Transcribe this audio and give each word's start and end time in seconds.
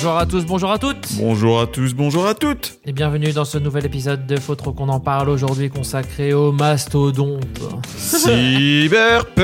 Bonjour 0.00 0.16
à 0.16 0.26
tous, 0.26 0.46
bonjour 0.46 0.70
à 0.70 0.78
toutes 0.78 1.08
Bonjour 1.18 1.60
à 1.60 1.66
tous, 1.66 1.92
bonjour 1.92 2.24
à 2.28 2.34
toutes 2.34 2.78
Et 2.86 2.92
bienvenue 2.92 3.32
dans 3.32 3.44
ce 3.44 3.58
nouvel 3.58 3.84
épisode 3.84 4.28
de 4.28 4.38
Faut 4.38 4.54
trop 4.54 4.70
qu'on 4.70 4.88
en 4.88 5.00
parle 5.00 5.28
aujourd'hui 5.28 5.70
consacré 5.70 6.32
au 6.32 6.52
mastodonte. 6.52 7.60
Cyberpunk 7.96 9.34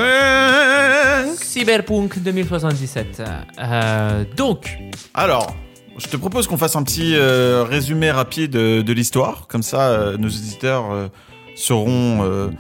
Cyberpunk 1.43 2.21
2077. 2.21 3.21
Euh, 3.59 4.25
donc, 4.37 4.79
Alors, 5.13 5.57
je 5.99 6.07
te 6.07 6.17
propose 6.17 6.47
qu'on 6.47 6.57
fasse 6.57 6.77
un 6.77 6.85
petit 6.85 7.17
euh, 7.17 7.65
résumé 7.69 8.13
rapide 8.13 8.53
de, 8.53 8.81
de 8.83 8.93
l'histoire, 8.93 9.49
comme 9.49 9.65
ça 9.65 9.89
euh, 9.89 10.17
nos 10.17 10.29
auditeurs 10.29 11.11
seront... 11.57 12.53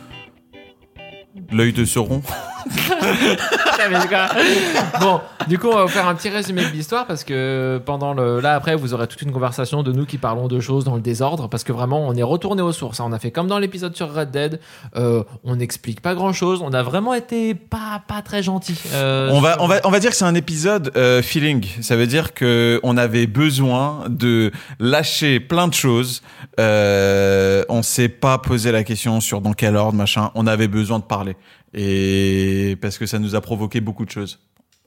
L'œil 1.52 1.72
de 1.72 1.84
Sauron. 1.84 2.22
bon, 5.00 5.20
du 5.48 5.58
coup, 5.58 5.68
on 5.68 5.74
va 5.74 5.82
vous 5.82 5.88
faire 5.88 6.06
un 6.08 6.14
petit 6.14 6.28
résumé 6.30 6.62
de 6.64 6.70
l'histoire 6.70 7.06
parce 7.06 7.24
que 7.24 7.80
pendant 7.84 8.14
le. 8.14 8.40
Là, 8.40 8.54
après, 8.54 8.74
vous 8.76 8.94
aurez 8.94 9.06
toute 9.06 9.22
une 9.22 9.32
conversation 9.32 9.82
de 9.82 9.92
nous 9.92 10.06
qui 10.06 10.18
parlons 10.18 10.48
de 10.48 10.60
choses 10.60 10.84
dans 10.84 10.94
le 10.94 11.00
désordre 11.00 11.48
parce 11.48 11.64
que 11.64 11.72
vraiment, 11.72 12.06
on 12.06 12.14
est 12.14 12.22
retourné 12.22 12.62
aux 12.62 12.72
sources. 12.72 13.00
hein. 13.00 13.04
On 13.08 13.12
a 13.12 13.18
fait 13.18 13.30
comme 13.30 13.48
dans 13.48 13.58
l'épisode 13.58 13.94
sur 13.96 14.12
Red 14.12 14.30
Dead. 14.30 14.60
euh, 14.96 15.22
on 15.44 15.56
n'explique 15.56 16.00
pas 16.00 16.14
grand 16.14 16.32
chose. 16.32 16.62
On 16.64 16.72
a 16.72 16.82
vraiment 16.82 17.14
été 17.14 17.54
pas, 17.54 18.02
pas 18.06 18.22
très 18.22 18.42
gentil. 18.42 18.80
Euh, 18.94 19.30
On 19.32 19.40
va, 19.40 19.56
on 19.60 19.66
va, 19.66 19.80
on 19.84 19.90
va 19.90 20.00
dire 20.00 20.10
que 20.10 20.16
c'est 20.16 20.24
un 20.24 20.34
épisode 20.34 20.92
euh, 20.96 21.22
feeling. 21.22 21.66
Ça 21.82 21.96
veut 21.96 22.06
dire 22.06 22.34
que 22.34 22.80
on 22.82 22.96
avait 22.96 23.26
besoin 23.26 24.04
de 24.08 24.52
lâcher 24.78 25.40
plein 25.40 25.68
de 25.68 25.74
choses. 25.74 26.22
Euh, 26.60 27.64
on 27.68 27.82
s'est 27.82 28.08
pas 28.08 28.38
posé 28.38 28.72
la 28.72 28.84
question 28.84 29.20
sur 29.20 29.40
dans 29.40 29.52
quel 29.52 29.76
ordre, 29.76 29.94
machin. 29.96 30.30
On 30.34 30.46
avait 30.46 30.68
besoin 30.68 30.98
de 30.98 31.04
parler. 31.04 31.36
Et 31.74 32.76
parce 32.80 32.98
que 32.98 33.06
ça 33.06 33.18
nous 33.18 33.34
a 33.34 33.40
provoqué 33.40 33.80
beaucoup 33.80 34.04
de 34.04 34.10
choses. 34.10 34.38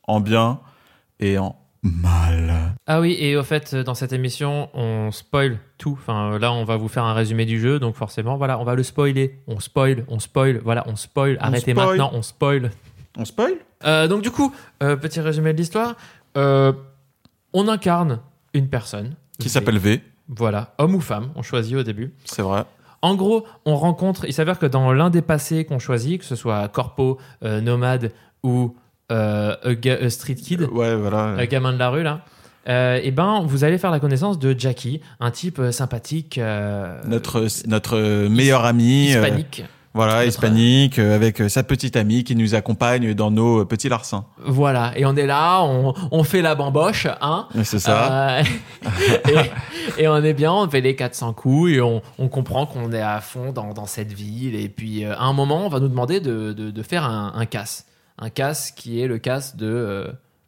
En 0.04 0.22
bien 0.22 0.60
et 1.20 1.38
en 1.38 1.56
mal. 1.84 2.76
Ah 2.88 3.00
oui, 3.00 3.18
et 3.20 3.36
au 3.36 3.44
fait, 3.44 3.76
dans 3.76 3.94
cette 3.94 4.14
émission, 4.14 4.70
on 4.74 5.12
spoil 5.12 5.60
tout. 5.78 5.98
Enfin, 6.00 6.38
là, 6.40 6.52
on 6.52 6.64
va 6.64 6.78
vous 6.78 6.88
faire 6.88 7.04
un 7.04 7.14
résumé 7.14 7.46
du 7.46 7.60
jeu, 7.60 7.80
donc 7.80 7.96
forcément, 7.96 8.38
voilà, 8.38 8.60
on 8.60 8.64
va 8.64 8.76
le 8.76 8.84
spoiler. 8.84 9.40
On 9.48 9.60
spoil, 9.60 10.06
on 10.08 10.20
spoil, 10.20 10.60
voilà, 10.64 10.84
on 10.88 10.96
spoil. 10.96 11.38
Arrêtez 11.40 11.72
spoil. 11.72 11.88
maintenant, 11.88 12.12
on 12.14 12.22
spoil. 12.22 12.72
On 13.18 13.26
spoil? 13.26 13.54
Euh, 13.86 14.08
donc 14.08 14.22
du 14.22 14.32
coup, 14.32 14.54
euh, 14.84 14.96
petit 14.96 15.20
résumé 15.20 15.54
de 15.54 15.58
l'histoire. 15.58 15.96
Euh, 16.38 16.74
on 17.54 17.68
incarne 17.68 18.20
une 18.54 18.70
personne. 18.70 19.16
Qui 19.40 19.48
V. 19.48 19.50
s'appelle 19.50 19.78
V. 19.78 20.02
Voilà, 20.30 20.74
homme 20.78 20.96
ou 20.96 21.02
femme, 21.02 21.32
on 21.36 21.42
choisit 21.42 21.76
au 21.76 21.84
début. 21.84 22.14
C'est 22.26 22.42
vrai. 22.42 22.66
En 23.02 23.16
gros, 23.16 23.46
on 23.66 23.76
rencontre, 23.76 24.26
il 24.26 24.34
s'avère 24.34 24.58
que 24.60 24.66
dans 24.66 24.92
l'un 24.92 25.10
des 25.10 25.22
passés 25.22 25.66
qu'on 25.66 25.80
choisit, 25.80 26.20
que 26.20 26.26
ce 26.26 26.36
soit 26.36 26.68
Corpo, 26.68 27.18
euh, 27.44 27.62
Nomade 27.62 28.12
ou 28.44 28.76
euh, 29.12 29.56
a 29.64 29.74
ga- 29.76 29.98
a 30.04 30.10
Street 30.10 30.36
Kid, 30.36 30.62
Ouais, 30.72 30.96
voilà. 30.96 31.20
un 31.38 31.46
gamin 31.46 31.74
de 31.74 31.78
la 31.78 31.90
rue 31.90 32.04
là, 32.04 32.22
euh, 32.68 33.00
et 33.02 33.12
ben 33.12 33.42
vous 33.46 33.64
allez 33.64 33.78
faire 33.78 33.92
la 33.92 34.00
connaissance 34.00 34.40
de 34.40 34.54
Jackie, 34.58 35.00
un 35.20 35.32
type 35.32 35.60
euh, 35.60 35.72
sympathique, 35.72 36.38
euh, 36.38 37.00
Notre, 37.06 37.46
notre 37.68 38.28
meilleur 38.28 38.66
ami. 38.66 39.14
euh, 39.16 39.22
hispanique. 39.24 39.64
Voilà, 39.98 40.14
Notre- 40.16 40.28
hispanique, 40.30 40.98
euh, 41.00 41.14
avec 41.16 41.42
euh, 41.42 41.50
sa 41.50 41.64
petite 41.64 41.98
amie 41.98 42.24
qui 42.24 42.36
nous 42.38 42.56
accompagne 42.56 43.14
dans 43.14 43.30
nos 43.32 43.62
euh, 43.62 43.66
petits 43.66 43.90
larcins. 43.90 44.24
Voilà, 44.46 44.94
et 44.98 45.06
on 45.06 45.16
est 45.18 45.26
là, 45.26 45.62
on, 45.64 45.94
on 46.12 46.24
fait 46.24 46.42
la 46.42 46.56
bamboche, 46.56 47.08
hein. 47.20 47.48
C'est 47.66 47.80
ça. 47.80 48.38
Euh, 48.40 48.44
et, 49.98 50.04
et 50.04 50.08
on 50.08 50.24
est 50.24 50.34
bien, 50.34 50.54
on 50.54 50.70
fait 50.70 50.80
les 50.80 50.96
400 50.96 51.34
coups 51.34 51.72
et 51.74 51.82
on, 51.82 52.02
on 52.18 52.30
comprend 52.30 52.66
qu'on 52.66 52.94
est 52.94 53.02
à 53.02 53.20
fond 53.20 53.52
dans, 53.52 53.74
dans 53.74 53.86
cette 53.88 54.14
ville. 54.14 54.56
Et 54.56 54.70
puis 54.70 55.04
à 55.04 55.20
un 55.22 55.34
moment, 55.34 55.66
on 55.66 55.70
va 55.70 55.80
nous 55.82 55.90
demander 55.90 56.20
de, 56.22 56.54
de, 56.54 56.72
de 56.72 56.84
faire 56.84 57.04
un, 57.04 57.34
un 57.36 57.46
casse. 57.46 57.86
Un 58.20 58.30
casse 58.30 58.72
qui 58.72 59.02
est 59.02 59.08
le 59.08 59.18
casse 59.18 59.56
de 59.58 59.68
euh, 59.68 60.08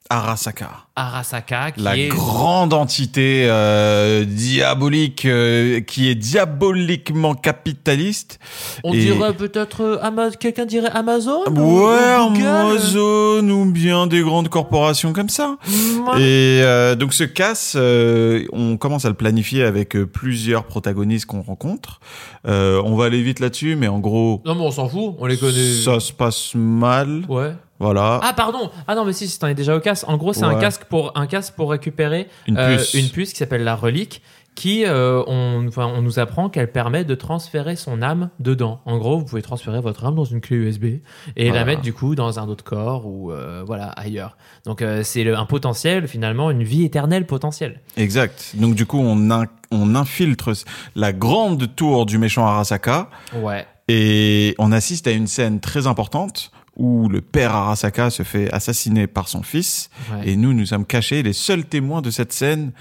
Arasaka. 0.10 0.70
Arasaka, 1.00 1.72
qui 1.72 1.82
La 1.82 1.98
est 1.98 2.08
grande 2.10 2.74
entité 2.74 3.46
euh, 3.48 4.26
diabolique 4.26 5.26
euh, 5.26 5.80
qui 5.82 6.10
est 6.10 6.16
diaboliquement 6.16 7.34
capitaliste. 7.36 8.40
On 8.84 8.94
Et- 8.94 9.00
dirait 9.00 9.34
peut-être 9.34 9.82
euh, 9.84 9.98
Ama- 10.02 10.32
quelqu'un 10.32 10.66
dirait 10.66 10.90
Amazon 10.94 11.42
ou- 11.48 11.88
Ouais, 11.88 12.16
ou 12.20 12.46
Amazon 12.46 13.48
ou 13.50 13.66
bien 13.72 14.08
des 14.08 14.22
grandes 14.22 14.50
corporations 14.50 15.14
comme 15.14 15.30
ça. 15.30 15.58
Ouais. 15.68 16.22
Et 16.22 16.62
euh, 16.64 16.96
donc 16.96 17.14
ce 17.14 17.24
casse, 17.24 17.74
euh, 17.78 18.44
on 18.52 18.78
commence 18.78 19.06
à 19.06 19.10
le 19.10 19.16
planifier 19.16 19.64
avec 19.64 19.98
plusieurs 20.06 20.66
protagonistes 20.66 21.26
qu'on 21.26 21.42
rencontre. 21.42 22.00
Euh, 22.48 22.82
on 22.86 22.96
va 22.96 23.06
aller 23.06 23.22
vite 23.22 23.40
là-dessus, 23.40 23.76
mais 23.76 23.88
en 23.88 24.00
gros, 24.00 24.42
Non 24.46 24.56
mais 24.56 24.62
on 24.62 24.72
s'en 24.72 24.88
fout, 24.90 25.16
on 25.20 25.26
les 25.26 25.38
connaît. 25.38 25.74
ça 25.84 26.00
se 26.00 26.12
passe 26.14 26.52
mal. 26.56 27.24
Ouais. 27.30 27.54
Voilà, 27.82 28.20
Ah 28.22 28.34
pardon. 28.34 28.70
Ah 28.90 28.96
non 28.96 29.06
mais 29.06 29.14
si, 29.14 29.26
si 29.30 29.40
t'en 29.40 29.48
es 29.48 29.54
déjà 29.56 29.74
au 29.74 29.80
casse. 29.80 30.04
En 30.06 30.18
gros, 30.18 30.34
c'est 30.34 30.44
un 30.44 30.56
casque 30.56 30.84
pour 30.90 31.12
un 31.16 31.28
casque 31.28 31.54
pour 31.56 31.72
récupérer 31.72 32.28
une 32.48 32.58
Euh, 32.58 32.78
puce. 32.78 32.94
une 32.96 33.10
puce 33.10 33.32
qui 33.32 33.38
s'appelle 33.38 33.64
la 33.64 33.76
relique, 33.76 34.22
qui, 34.56 34.84
euh, 34.86 35.24
on, 35.28 35.66
enfin, 35.70 35.86
on 35.86 36.02
nous 36.02 36.20
apprend 36.20 36.50
qu'elle 36.50 36.70
permet 36.70 37.06
de 37.06 37.16
transférer 37.16 37.78
son 37.78 38.02
âme 38.02 38.30
dedans. 38.40 38.82
En 38.86 38.98
gros, 38.98 39.18
vous 39.18 39.24
pouvez 39.24 39.42
transférer 39.42 39.80
votre 39.80 40.04
âme 40.06 40.16
dans 40.16 40.26
une 40.26 40.42
clé 40.42 40.58
USB 40.58 40.84
et 40.86 41.02
Voilà. 41.38 41.60
la 41.60 41.66
mettre 41.66 41.82
du 41.82 41.94
coup 41.94 42.14
dans 42.14 42.40
un 42.40 42.48
autre 42.50 42.66
corps 42.66 43.06
ou 43.06 43.32
euh, 43.32 43.64
voilà 43.66 43.86
ailleurs. 43.92 44.36
Donc 44.66 44.84
c'est 45.04 45.32
un 45.34 45.46
potentiel, 45.46 46.10
finalement, 46.10 46.52
une 46.52 46.64
vie 46.64 46.84
éternelle 46.84 47.26
potentielle. 47.26 47.80
Exact. 47.96 48.52
Donc 48.56 48.76
du 48.76 48.86
coup, 48.86 49.00
on, 49.00 49.32
in- 49.32 49.46
on 49.72 49.96
infiltre 49.96 50.52
la 50.96 51.14
grande 51.14 51.74
tour 51.76 52.06
du 52.06 52.18
méchant 52.18 52.46
Arasaka 52.46 53.10
Ouais. 53.42 53.66
et 53.88 54.56
on 54.60 54.74
assiste 54.74 55.08
à 55.08 55.12
une 55.12 55.28
scène 55.28 55.62
très 55.62 55.88
importante 55.88 56.52
où 56.80 57.08
le 57.10 57.22
père 57.22 57.54
Arasaka 57.54 58.10
se 58.10 58.24
fait 58.24 58.52
assassiner 58.52 59.06
par 59.06 59.28
son 59.28 59.44
fils 59.44 59.90
ouais. 60.12 60.30
et 60.30 60.36
nous, 60.36 60.54
nous 60.54 60.66
sommes 60.66 60.86
cachés 60.86 61.22
les 61.22 61.34
seuls 61.34 61.66
témoins 61.66 62.02
de 62.02 62.10
cette 62.10 62.34
scène 62.34 62.72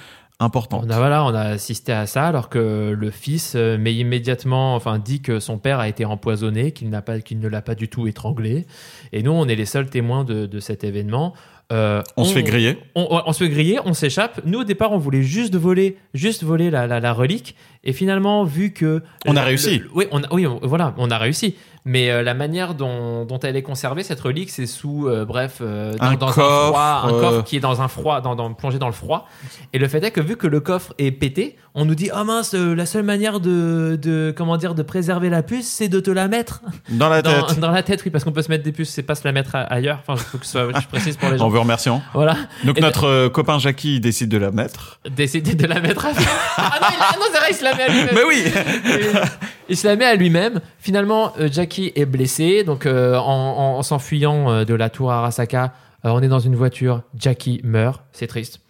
importante. 0.41 0.84
On 0.86 0.91
a, 0.91 0.98
voilà, 0.98 1.25
on 1.25 1.34
a 1.34 1.41
assisté 1.41 1.91
à 1.92 2.06
ça 2.06 2.28
alors 2.28 2.48
que 2.48 2.94
le 2.97 3.10
fils 3.10 3.54
euh, 3.56 3.76
mais 3.78 3.92
immédiatement 3.94 4.76
enfin, 4.76 4.98
dit 5.00 5.20
que 5.20 5.41
son 5.41 5.59
père 5.59 5.81
a 5.81 5.88
été 5.88 6.04
empoisonné, 6.04 6.70
qu'il, 6.70 6.91
n'a 6.91 7.03
pas, 7.03 7.19
qu'il 7.20 7.41
ne 7.41 7.48
l'a 7.48 7.60
pas 7.60 7.75
du 7.75 7.88
tout 7.88 8.06
étranglé. 8.06 8.64
Et 9.12 9.22
nous, 9.25 9.32
on 9.32 9.48
est 9.48 9.56
les 9.56 9.66
seuls 9.66 9.91
témoins 9.91 10.22
de, 10.22 10.47
de 10.47 10.60
cet 10.60 10.84
événement. 10.84 11.34
Euh, 11.72 12.03
On 12.16 12.25
se 12.25 12.32
fait 12.32 12.44
griller. 12.44 12.78
on, 12.94 13.09
on- 13.10 13.22
on 13.26 13.32
se 13.32 13.44
fait 13.44 13.50
griller, 13.50 13.78
on 13.84 13.92
s'échappe. 13.94 14.41
Nous, 14.47 14.60
au 14.60 14.65
départ, 14.65 14.92
on 14.92 14.98
voulait 14.98 15.22
juste 15.25 15.54
voler, 15.56 15.98
juste 16.15 16.42
voler 16.44 16.70
la, 16.70 16.86
la, 16.86 16.98
la 17.00 17.12
relique. 17.12 17.56
Et 17.84 17.93
finalement, 17.93 18.44
vu 18.44 18.72
que. 18.72 19.03
On 19.27 19.37
a 19.37 19.43
réussi. 19.43 19.78
le- 19.78 19.91
oui, 19.94 20.06
on 20.11 20.22
a- 20.22 20.33
oui, 20.33 20.47
on- 20.47 20.61
voilà, 20.62 20.94
on 20.99 21.11
a 21.11 21.19
réussi. 21.19 21.55
Mais 21.84 22.11
euh, 22.11 22.22
la 22.22 22.34
manière 22.34 22.75
dont, 22.75 23.25
dont 23.25 23.39
elle 23.39 23.56
est 23.56 23.62
conservée, 23.62 24.03
cette 24.03 24.21
relique, 24.21 24.50
c'est 24.50 24.66
sous, 24.66 25.06
euh, 25.09 25.25
bref, 25.25 25.59
euh, 25.62 25.94
dans, 25.94 26.05
Un 26.05 26.15
dans 26.16 26.27
coffre, 26.27 26.41
un 26.41 26.66
froid, 26.66 27.03
un 27.05 27.15
euh, 27.15 27.21
coffre 27.21 27.44
qui 27.44 27.56
est 27.56 27.61
dans 27.61 27.81
un 27.81 27.89
froid, 27.89 28.21
dans, 28.21 28.34
dans- 28.34 28.53
plongé 28.53 28.78
dans 28.78 28.89
le 28.89 28.93
froid. 28.93 29.27
Et 29.72 29.78
le 29.78 29.89
fait 29.89 30.03
est 30.05 30.11
que 30.11 30.21
vu 30.21 30.37
que 30.37 30.47
le 30.47 30.61
coffre 30.61 30.93
est 30.99 31.12
pété, 31.12 31.56
on 31.75 31.87
nous 31.87 31.94
dit, 31.94 32.11
oh 32.15 32.25
mince, 32.25 32.53
euh, 32.55 32.75
la 32.75 32.84
seule 32.84 33.05
manière 33.05 33.41
de, 33.41 33.99
de, 34.03 34.34
comment 34.37 34.59
dire, 34.59 34.75
de 34.75 34.83
préserver 34.83 35.31
la 35.31 35.43
puce, 35.43 35.66
c'est 35.69 35.89
de 35.89 36.00
te 36.00 36.10
la 36.10 36.28
mettre 36.28 36.60
Dans 36.91 37.09
la 37.09 37.22
dans, 37.22 37.47
tête. 37.47 37.59
dans 37.60 37.71
la 37.71 37.83
tête. 37.83 38.03
Oui, 38.05 38.10
parce 38.10 38.25
qu'on 38.25 38.33
peut 38.33 38.43
se 38.43 38.50
mettre 38.50 38.65
des 38.65 38.72
puces, 38.72 38.91
c'est 38.91 39.03
pas 39.05 39.15
se 39.15 39.25
la 39.25 39.33
mettre 39.33 39.53
ailleurs. 39.55 40.00
Enfin, 40.06 40.16
faut 40.22 40.37
que 40.37 40.45
ce 40.45 40.53
soit, 40.53 40.78
je 40.78 40.87
précise 40.89 41.16
pour 41.16 41.28
les 41.31 41.37
En 41.41 41.45
gens. 41.45 41.49
vous 41.49 41.60
remerciant. 41.60 42.03
Voilà. 42.12 42.37
Donc 42.65 42.77
Et 42.77 42.81
notre 42.83 43.05
euh, 43.06 43.28
copain 43.31 43.59
Jackie 43.59 43.99
décide 44.00 44.28
de 44.28 44.37
la 44.39 44.50
mettre. 44.50 45.00
décider 45.10 45.55
de 45.55 45.66
la 45.66 45.81
mettre 45.81 46.05
à 46.06 46.10
Ah 46.59 46.78
non, 46.83 46.87
il, 46.91 46.97
ah 47.00 47.15
non 47.19 47.25
c'est 47.33 47.39
vrai, 47.39 47.49
il 47.50 47.55
se 47.55 47.65
la 47.70 47.76
met 47.76 47.82
à 47.82 47.88
lui-même. 47.88 48.14
Mais 48.14 48.24
oui 48.26 48.42
Il 49.70 49.76
se 49.76 49.86
la 49.86 49.96
met 49.96 50.04
à 50.04 50.14
lui-même. 50.14 50.60
Finalement, 50.78 51.32
euh, 51.38 51.48
Jackie 51.52 51.92
est 51.94 52.06
blessé. 52.06 52.64
Donc, 52.64 52.86
euh, 52.86 53.16
en, 53.16 53.20
en- 53.22 53.78
en 53.78 53.82
s'enfuyant 53.82 54.50
euh, 54.50 54.64
de 54.64 54.74
la 54.74 54.88
tour 54.90 55.12
Arasaka, 55.12 55.74
on 56.04 56.22
est 56.22 56.28
dans 56.28 56.38
une 56.38 56.56
voiture. 56.56 57.02
Jackie 57.18 57.60
meurt. 57.64 58.02
C'est 58.12 58.26
triste. 58.28 58.60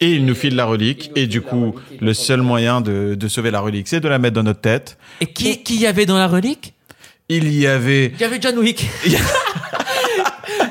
Et 0.00 0.10
il 0.14 0.24
nous 0.26 0.34
file 0.34 0.56
la 0.56 0.64
relique. 0.64 1.12
Et 1.14 1.28
du 1.28 1.40
coup, 1.40 1.76
le 2.00 2.14
seul 2.14 2.40
moyen 2.42 2.80
de, 2.80 3.14
de 3.14 3.28
sauver 3.28 3.52
la 3.52 3.60
relique, 3.60 3.86
c'est 3.86 4.00
de 4.00 4.08
la 4.08 4.18
mettre 4.18 4.34
dans 4.34 4.42
notre 4.42 4.60
tête. 4.60 4.98
Et 5.20 5.26
qui, 5.26 5.62
qui 5.62 5.76
y 5.76 5.86
avait 5.86 6.06
dans 6.06 6.18
la 6.18 6.26
relique? 6.26 6.74
Il 7.28 7.52
y 7.54 7.68
avait... 7.68 8.06
Il 8.06 8.20
y 8.20 8.24
avait 8.24 8.40
John 8.40 8.58
Wick. 8.58 8.88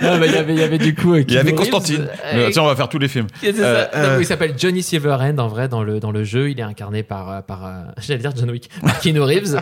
non, 0.02 0.18
mais 0.20 0.28
il 0.28 0.34
y 0.34 0.38
avait, 0.38 0.54
il 0.54 0.60
y 0.60 0.64
avait 0.64 0.78
du 0.78 0.96
coup. 0.96 1.14
euh, 1.14 1.24
Il 1.28 1.34
y 1.34 1.38
avait. 1.38 1.54
Constantine. 1.54 2.08
Euh, 2.26 2.48
Mais, 2.48 2.52
tiens, 2.52 2.64
on 2.64 2.68
va 2.68 2.76
faire 2.76 2.90
tous 2.90 3.00
les 3.00 3.08
films. 3.08 3.28
C'est 3.42 3.54
ça. 3.54 3.64
Euh, 3.64 4.14
Donc, 4.16 4.22
il 4.24 4.26
s'appelle 4.26 4.54
Johnny 4.58 4.82
Silverhand 4.84 5.38
en 5.38 5.48
vrai 5.48 5.68
dans 5.68 5.84
le, 5.84 6.00
dans 6.00 6.12
le 6.12 6.24
jeu. 6.24 6.50
Il 6.50 6.60
est 6.60 6.64
incarné 6.64 7.04
par, 7.04 7.44
par 7.44 7.70
j'allais 7.98 8.20
dire 8.20 8.32
John 8.36 8.50
Wick, 8.52 8.70
par 8.82 9.00
Keanu 9.00 9.22
Reeves. 9.22 9.62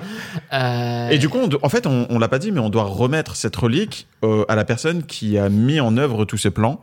Et 1.12 1.18
du 1.18 1.30
coup, 1.30 1.39
on 1.39 1.50
en 1.65 1.69
fait, 1.69 1.86
on, 1.88 2.07
on 2.09 2.19
l'a 2.19 2.27
pas 2.27 2.39
dit, 2.39 2.51
mais 2.51 2.59
on 2.59 2.69
doit 2.69 2.83
remettre 2.83 3.36
cette 3.36 3.56
relique 3.56 4.07
à 4.47 4.56
la 4.56 4.65
personne 4.65 5.03
qui 5.03 5.38
a 5.38 5.50
mis 5.50 5.80
en 5.80 5.97
œuvre 5.97 6.25
tous 6.25 6.38
ces 6.38 6.51
plans. 6.51 6.80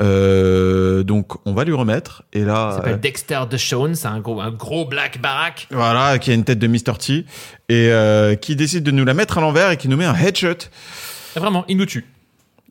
Euh, 0.00 1.02
donc, 1.02 1.32
on 1.46 1.54
va 1.54 1.64
lui 1.64 1.72
remettre. 1.74 2.22
Et 2.32 2.40
il 2.40 2.46
là, 2.46 2.72
s'appelle 2.74 2.94
euh, 2.94 2.98
Dexter 2.98 3.40
DeShawn. 3.50 3.94
C'est 3.94 4.06
un 4.08 4.20
gros, 4.20 4.40
un 4.40 4.50
gros 4.50 4.84
black 4.86 5.20
barack. 5.20 5.66
voilà, 5.70 6.18
qui 6.18 6.30
a 6.30 6.34
une 6.34 6.44
tête 6.44 6.58
de 6.58 6.66
Mr. 6.66 6.98
T 6.98 7.24
et 7.70 7.88
euh, 7.90 8.34
qui 8.34 8.54
décide 8.56 8.84
de 8.84 8.90
nous 8.90 9.04
la 9.04 9.14
mettre 9.14 9.38
à 9.38 9.40
l'envers 9.40 9.70
et 9.70 9.76
qui 9.76 9.88
nous 9.88 9.96
met 9.96 10.04
un 10.04 10.14
headshot. 10.14 10.52
Et 11.36 11.40
Vraiment, 11.40 11.64
il 11.68 11.76
nous 11.76 11.86
tue. 11.86 12.04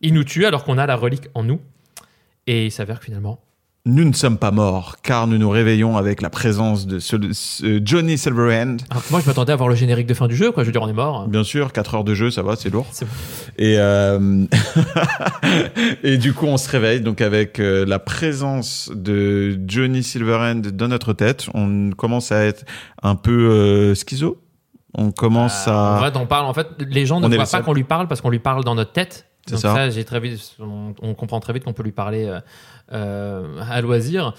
Il 0.02 0.14
nous 0.14 0.24
tue 0.24 0.46
alors 0.46 0.64
qu'on 0.64 0.78
a 0.78 0.86
la 0.86 0.96
relique 0.96 1.28
en 1.34 1.44
nous. 1.44 1.60
Et 2.46 2.68
il 2.68 2.72
s'avère 2.72 3.00
que 3.00 3.06
finalement, 3.06 3.40
nous 3.88 4.04
ne 4.04 4.12
sommes 4.12 4.38
pas 4.38 4.52
morts, 4.52 4.98
car 5.02 5.28
nous 5.28 5.38
nous 5.38 5.50
réveillons 5.50 5.96
avec 5.96 6.22
la 6.22 6.30
présence 6.30 6.88
de 6.88 7.00
ce, 7.00 7.16
ce 7.32 7.82
Johnny 7.84 8.18
Silverhand. 8.18 8.78
Alors 8.90 9.06
que 9.06 9.12
moi, 9.12 9.22
je 9.22 9.26
m'attendais 9.28 9.54
à 9.54 9.56
voir 9.56 9.70
le 9.70 9.76
générique 9.76 10.08
de 10.08 10.14
fin 10.14 10.28
du 10.28 10.36
jeu, 10.36 10.52
quoi. 10.52 10.64
Je 10.64 10.68
veux 10.68 10.72
dire, 10.74 10.82
on 10.82 10.90
est 10.90 10.94
mort. 10.94 11.26
Bien 11.30 11.46
sûr, 11.46 11.72
4 11.72 11.96
heures 11.96 12.04
de 12.04 12.14
jeu, 12.14 12.30
ça 12.30 12.42
va, 12.42 12.58
c'est 12.58 12.70
lourd. 12.70 12.86
Bon. 13.00 13.08
Et, 13.58 13.76
euh, 13.78 14.46
et 16.04 16.18
du 16.18 16.34
coup, 16.34 16.48
on 16.48 16.58
se 16.58 16.70
réveille 16.70 17.00
donc 17.00 17.22
avec 17.22 17.62
euh, 17.62 17.86
la 17.86 18.00
présence 18.00 18.92
de 18.94 19.58
Johnny 19.66 20.04
Silverhand 20.04 20.56
dans 20.74 20.90
notre 20.90 21.14
tête. 21.14 21.48
On 21.54 21.92
commence 21.92 22.34
à 22.34 22.44
être 22.44 22.66
un 23.04 23.16
peu 23.16 23.32
euh, 23.32 23.96
schizo. 23.96 24.42
On 24.96 25.12
commence 25.12 25.66
En 25.68 25.96
à... 25.96 26.12
fait, 26.12 26.18
on 26.18 26.26
parle. 26.26 26.46
En 26.46 26.54
fait, 26.54 26.68
les 26.80 27.06
gens 27.06 27.22
ne 27.22 27.34
voient 27.34 27.46
pas 27.46 27.62
qu'on 27.62 27.74
lui 27.74 27.86
parle 27.86 28.10
parce 28.10 28.20
qu'on 28.20 28.32
lui 28.32 28.40
parle 28.40 28.66
dans 28.66 28.76
notre 28.76 28.92
tête. 28.92 29.28
C'est 29.48 29.54
Donc 29.54 29.62
ça. 29.62 29.74
ça, 29.74 29.90
j'ai 29.90 30.04
très 30.06 30.20
vite, 30.20 30.56
on, 30.60 30.94
on 31.02 31.14
comprend 31.16 31.40
très 31.40 31.54
vite 31.54 31.64
qu'on 31.64 31.74
peut 31.74 31.84
lui 31.84 31.92
parler 31.92 32.26
euh, 32.26 32.40
à 32.92 33.82
loisir. 33.82 34.34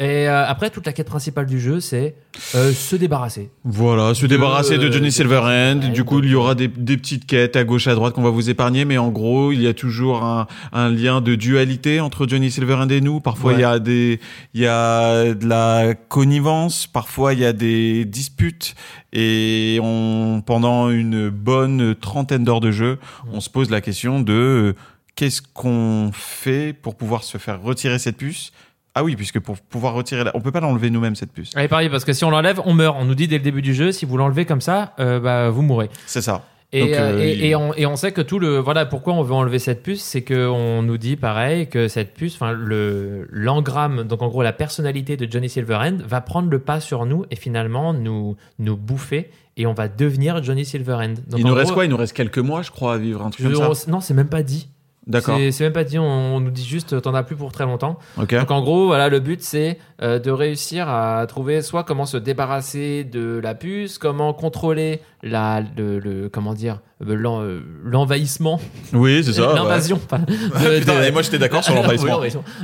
Et 0.00 0.28
euh, 0.28 0.44
après, 0.46 0.70
toute 0.70 0.86
la 0.86 0.92
quête 0.92 1.06
principale 1.06 1.46
du 1.46 1.60
jeu, 1.60 1.80
c'est 1.80 2.16
euh, 2.54 2.72
se 2.72 2.96
débarrasser. 2.96 3.50
Voilà, 3.64 4.14
se 4.14 4.26
débarrasser 4.26 4.78
de 4.78 4.90
Johnny 4.90 5.12
Silverhand. 5.12 5.80
Ouais, 5.80 5.90
Du 5.90 6.04
coup, 6.04 6.18
il 6.20 6.30
y 6.30 6.34
aura 6.34 6.54
des, 6.54 6.68
des 6.68 6.96
petites 6.96 7.26
quêtes 7.26 7.56
à 7.56 7.64
gauche, 7.64 7.86
à 7.86 7.94
droite 7.94 8.14
qu'on 8.14 8.22
va 8.22 8.30
vous 8.30 8.50
épargner, 8.50 8.84
mais 8.84 8.98
en 8.98 9.10
gros, 9.10 9.52
il 9.52 9.62
y 9.62 9.66
a 9.68 9.74
toujours 9.74 10.24
un, 10.24 10.46
un 10.72 10.88
lien 10.90 11.20
de 11.20 11.34
dualité 11.34 12.00
entre 12.00 12.26
Johnny 12.26 12.50
Silverhand 12.50 12.88
et 12.88 13.00
nous. 13.00 13.20
Parfois, 13.20 13.52
Ouais. 13.52 13.58
il 13.58 13.60
y 13.60 13.64
a 13.64 13.78
des, 13.78 14.20
il 14.54 14.60
y 14.62 14.66
a 14.66 15.34
de 15.34 15.46
la 15.46 15.94
connivence. 16.08 16.86
Parfois, 16.86 17.32
il 17.34 17.40
y 17.40 17.44
a 17.44 17.52
des 17.52 18.04
disputes. 18.04 18.74
Et 19.12 19.78
on, 19.82 20.42
pendant 20.44 20.90
une 20.90 21.28
bonne 21.28 21.94
trentaine 21.94 22.42
d'heures 22.42 22.60
de 22.60 22.72
jeu, 22.72 22.98
on 23.32 23.40
se 23.40 23.48
pose 23.48 23.70
la 23.70 23.80
question 23.80 24.20
de 24.20 24.32
euh, 24.32 24.74
qu'est-ce 25.16 25.42
qu'on 25.42 26.10
fait 26.12 26.72
pour 26.72 26.96
pouvoir 26.96 27.22
se 27.24 27.38
faire 27.38 27.60
retirer 27.62 27.98
cette 27.98 28.16
puce? 28.16 28.52
Ah 28.96 29.02
oui, 29.02 29.16
puisque 29.16 29.40
pour 29.40 29.56
pouvoir 29.58 29.94
retirer, 29.94 30.22
la... 30.22 30.36
on 30.36 30.40
peut 30.40 30.52
pas 30.52 30.60
l'enlever 30.60 30.88
nous-mêmes 30.90 31.16
cette 31.16 31.32
puce. 31.32 31.50
Allez, 31.56 31.66
pareil, 31.68 31.88
parce 31.88 32.04
que 32.04 32.12
si 32.12 32.24
on 32.24 32.30
l'enlève, 32.30 32.60
on 32.64 32.74
meurt. 32.74 32.96
On 32.98 33.04
nous 33.04 33.16
dit 33.16 33.26
dès 33.26 33.38
le 33.38 33.42
début 33.44 33.62
du 33.62 33.74
jeu, 33.74 33.90
si 33.90 34.04
vous 34.06 34.16
l'enlevez 34.16 34.44
comme 34.44 34.60
ça, 34.60 34.94
euh, 35.00 35.18
bah, 35.18 35.50
vous 35.50 35.62
mourrez. 35.62 35.90
C'est 36.06 36.22
ça. 36.22 36.44
Et, 36.72 36.80
Donc, 36.80 36.90
euh, 36.90 37.12
euh, 37.12 37.22
et, 37.22 37.32
il- 37.34 37.44
et 37.44 37.54
on, 37.56 37.72
et 37.74 37.86
on 37.86 37.94
sait 37.94 38.10
que 38.10 38.20
tout 38.20 38.40
le 38.40 38.58
voilà 38.58 38.84
pourquoi 38.84 39.12
on 39.14 39.22
veut 39.22 39.34
enlever 39.34 39.60
cette 39.60 39.82
puce, 39.84 40.02
c'est 40.02 40.22
que 40.22 40.48
on 40.48 40.82
nous 40.82 40.98
dit 40.98 41.14
pareil 41.14 41.68
que 41.68 41.86
cette 41.86 42.14
puce, 42.14 42.34
enfin 42.34 42.50
le 42.52 43.28
l'engramme, 43.30 44.02
donc 44.02 44.22
en 44.22 44.28
gros 44.28 44.42
la 44.42 44.52
personnalité 44.52 45.16
de 45.16 45.30
Johnny 45.30 45.48
Silverhand 45.48 45.98
va 46.04 46.20
prendre 46.20 46.50
le 46.50 46.58
pas 46.58 46.80
sur 46.80 47.06
nous 47.06 47.26
et 47.30 47.36
finalement 47.36 47.92
nous 47.94 48.36
nous 48.58 48.76
bouffer 48.76 49.30
et 49.56 49.66
on 49.66 49.72
va 49.72 49.86
devenir 49.86 50.42
Johnny 50.42 50.64
Silverhand. 50.64 51.14
Donc, 51.28 51.38
il 51.38 51.46
nous 51.46 51.54
reste 51.54 51.72
quoi? 51.72 51.84
Il 51.84 51.90
nous 51.90 51.96
reste 51.96 52.12
quelques 52.12 52.38
mois, 52.38 52.62
je 52.62 52.72
crois, 52.72 52.94
à 52.94 52.98
vivre 52.98 53.24
un 53.24 53.30
truc 53.30 53.46
comme 53.46 53.54
ça. 53.54 53.70
on- 53.88 53.90
non, 53.92 54.00
c'est 54.00 54.14
même 54.14 54.28
pas 54.28 54.42
dit. 54.42 54.66
D'accord. 55.06 55.38
C'est 55.50 55.64
même 55.64 55.72
pas 55.74 55.84
dit. 55.84 55.98
On, 55.98 56.04
on 56.36 56.40
nous 56.40 56.50
dit 56.50 56.64
juste 56.64 57.00
t'en 57.02 57.12
as 57.14 57.22
plus 57.22 57.36
pour 57.36 57.52
très 57.52 57.64
longtemps. 57.64 57.98
Donc 58.16 58.50
en 58.50 58.62
gros, 58.62 58.86
voilà, 58.86 59.08
le 59.10 59.20
but 59.20 59.42
c'est 59.42 59.78
euh, 60.02 60.18
de 60.18 60.30
réussir 60.30 60.88
à 60.88 61.26
trouver 61.26 61.60
soit 61.60 61.84
comment 61.84 62.06
se 62.06 62.16
débarrasser 62.16 63.04
de 63.04 63.38
la 63.42 63.54
puce, 63.54 63.98
comment 63.98 64.32
contrôler 64.32 65.00
la, 65.22 65.62
le, 65.76 65.98
le- 65.98 66.28
comment 66.30 66.54
dire, 66.54 66.80
euh, 67.06 67.14
euh, 67.16 67.60
l'envahissement, 67.84 68.60
Oui, 68.94 69.22
c'est 69.22 69.34
ça. 69.34 69.48
ouais. 69.50 69.54
l'invasion, 69.54 69.98
Putain, 69.98 70.18
de- 70.20 71.04
et 71.06 71.10
moi 71.12 71.20
j'étais 71.22 71.38
d'accord 71.38 71.62
sur 71.62 71.74
l'envahissement. 71.80 72.20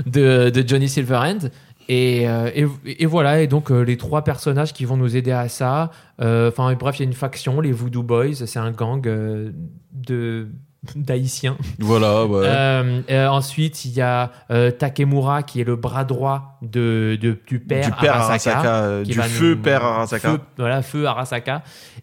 De, 0.06 0.48
de 0.50 0.64
Johnny 0.66 0.88
Silverhand. 0.88 1.50
Et, 1.88 2.22
et, 2.24 2.66
et 2.86 3.06
voilà, 3.06 3.40
et 3.42 3.48
donc 3.48 3.70
les 3.70 3.96
trois 3.96 4.22
personnages 4.22 4.72
qui 4.72 4.84
vont 4.84 4.96
nous 4.96 5.16
aider 5.16 5.32
à 5.32 5.48
ça. 5.48 5.90
euh, 6.22 6.48
Enfin, 6.48 6.72
bref, 6.74 6.98
il 6.98 7.02
y 7.02 7.04
a 7.04 7.08
une 7.08 7.14
faction, 7.14 7.60
les 7.60 7.72
Voodoo 7.72 8.02
Boys, 8.04 8.34
c'est 8.46 8.58
un 8.60 8.70
gang 8.70 9.00
de 9.02 10.48
d'haïtiens. 10.96 11.56
Voilà, 11.78 12.24
ouais. 12.24 12.44
Euh, 12.46 13.00
euh, 13.10 13.26
ensuite, 13.28 13.84
il 13.84 13.92
y 13.92 14.00
a 14.00 14.30
euh, 14.50 14.70
Takemura 14.70 15.42
qui 15.42 15.60
est 15.60 15.64
le 15.64 15.76
bras 15.76 16.04
droit 16.04 16.58
de, 16.62 17.18
de- 17.20 17.38
du 17.46 17.60
père, 17.60 17.84
du 17.86 17.92
père 17.92 18.16
Arasaka. 18.16 19.02
Du 19.04 19.12
feu 19.14 19.54
nous- 19.54 19.60
père 19.62 19.84
Arasaka. 19.84 20.30
Feu, 20.32 20.40
voilà, 20.56 20.82
feu 20.82 21.06
Arasaka. 21.06 21.62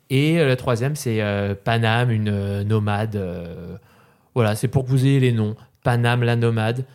Et 0.10 0.44
le 0.44 0.56
troisième, 0.56 0.96
c'est 0.96 1.22
Panam, 1.64 2.12
une 2.12 2.64
nomade. 2.64 3.20
voilà, 4.36 4.56
c'est 4.56 4.68
pour 4.68 4.86
que 4.86 4.90
vous 4.90 5.06
ayez 5.06 5.20
les 5.20 5.32
noms. 5.32 5.56
Panam, 5.84 6.24
la 6.24 6.36
nomade. 6.36 6.86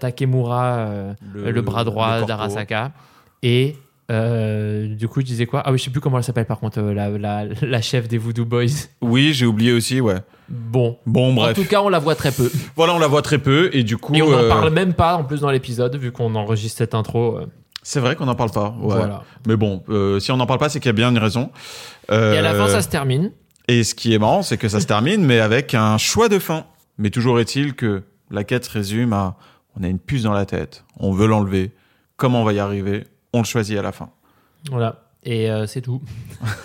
Takemura, 0.00 0.64
euh, 0.76 1.14
le, 1.34 1.60
bras 1.60 1.84
droit 1.84 2.20
le 2.20 2.26
d'Arasaka. 2.26 2.92
Et 3.42 3.76
euh, 4.10 4.94
du 4.94 5.08
coup, 5.08 5.20
je 5.20 5.26
disais 5.26 5.46
quoi? 5.46 5.62
Ah 5.64 5.72
oui, 5.72 5.78
je 5.78 5.84
sais 5.84 5.90
plus 5.90 6.00
comment 6.00 6.18
elle 6.18 6.24
s'appelle 6.24 6.46
par 6.46 6.58
contre, 6.58 6.80
euh, 6.80 6.94
la, 6.94 7.10
la, 7.10 7.44
la 7.60 7.82
chef 7.82 8.08
des 8.08 8.18
Voodoo 8.18 8.44
Boys. 8.44 8.88
Oui, 9.00 9.32
j'ai 9.32 9.46
oublié 9.46 9.72
aussi, 9.72 10.00
ouais. 10.00 10.18
Bon. 10.48 10.98
Bon, 11.06 11.34
bref. 11.34 11.50
En 11.50 11.62
tout 11.62 11.68
cas, 11.68 11.82
on 11.82 11.88
la 11.88 11.98
voit 11.98 12.14
très 12.14 12.32
peu. 12.32 12.50
Voilà, 12.76 12.94
on 12.94 12.98
la 12.98 13.06
voit 13.06 13.22
très 13.22 13.38
peu 13.38 13.70
et 13.72 13.82
du 13.82 13.96
coup. 13.96 14.14
Et 14.14 14.22
on 14.22 14.30
n'en 14.30 14.44
euh, 14.44 14.48
parle 14.48 14.70
même 14.70 14.94
pas 14.94 15.16
en 15.16 15.24
plus 15.24 15.40
dans 15.40 15.50
l'épisode, 15.50 15.96
vu 15.96 16.12
qu'on 16.12 16.34
enregistre 16.34 16.78
cette 16.78 16.94
intro. 16.94 17.38
C'est 17.82 18.00
vrai 18.00 18.16
qu'on 18.16 18.26
n'en 18.26 18.34
parle 18.34 18.50
pas. 18.50 18.76
Ouais. 18.80 18.96
Voilà. 18.96 19.24
Mais 19.46 19.56
bon, 19.56 19.82
si 20.20 20.32
on 20.32 20.36
n'en 20.36 20.46
parle 20.46 20.58
pas, 20.58 20.68
c'est 20.68 20.80
qu'il 20.80 20.88
y 20.88 20.90
a 20.90 20.94
bien 20.94 21.10
une 21.10 21.18
raison. 21.18 21.50
Et 22.10 22.14
à 22.14 22.42
la 22.42 22.54
fin, 22.54 22.68
ça 22.68 22.82
se 22.82 22.88
termine. 22.88 23.32
Et 23.68 23.84
ce 23.84 23.94
qui 23.94 24.14
est 24.14 24.18
marrant, 24.18 24.42
c'est 24.42 24.56
que 24.56 24.68
ça 24.68 24.80
se 24.80 24.86
termine, 24.86 25.24
mais 25.24 25.40
avec 25.40 25.74
un 25.74 25.98
choix 25.98 26.28
de 26.28 26.38
fin. 26.38 26.64
Mais 26.96 27.10
toujours 27.10 27.38
est-il 27.38 27.74
que 27.74 28.02
la 28.30 28.44
quête 28.44 28.64
se 28.64 28.70
résume 28.70 29.12
à 29.12 29.36
on 29.78 29.84
a 29.84 29.88
une 29.88 29.98
puce 29.98 30.22
dans 30.24 30.32
la 30.32 30.46
tête, 30.46 30.84
on 30.98 31.12
veut 31.12 31.26
l'enlever. 31.26 31.70
Comment 32.16 32.42
on 32.42 32.44
va 32.44 32.52
y 32.52 32.58
arriver? 32.58 33.04
On 33.32 33.38
le 33.38 33.44
choisit 33.44 33.78
à 33.78 33.82
la 33.82 33.92
fin. 33.92 34.10
Voilà. 34.70 35.02
Et 35.24 35.50
euh, 35.50 35.66
c'est 35.66 35.82
tout. 35.82 36.00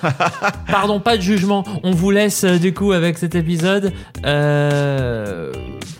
Pardon, 0.68 1.00
pas 1.00 1.18
de 1.18 1.21
jugement. 1.21 1.63
On 1.83 1.92
vous 1.92 2.12
laisse 2.12 2.44
euh, 2.44 2.57
du 2.57 2.74
coup 2.74 2.92
avec 2.92 3.18
cet 3.18 3.36
épisode. 3.36 3.92
Euh, 4.25 5.51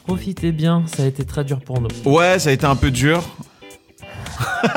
profitez 0.06 0.52
bien, 0.52 0.84
ça 0.88 1.04
a 1.04 1.06
été 1.08 1.26
très 1.26 1.44
dur 1.44 1.60
pour 1.60 1.82
nous. 1.82 1.90
Ouais, 2.06 2.40
ça 2.40 2.50
a 2.50 2.52
été 2.54 2.66
un 2.66 2.76
peu 2.76 2.92
dur. 2.92 3.24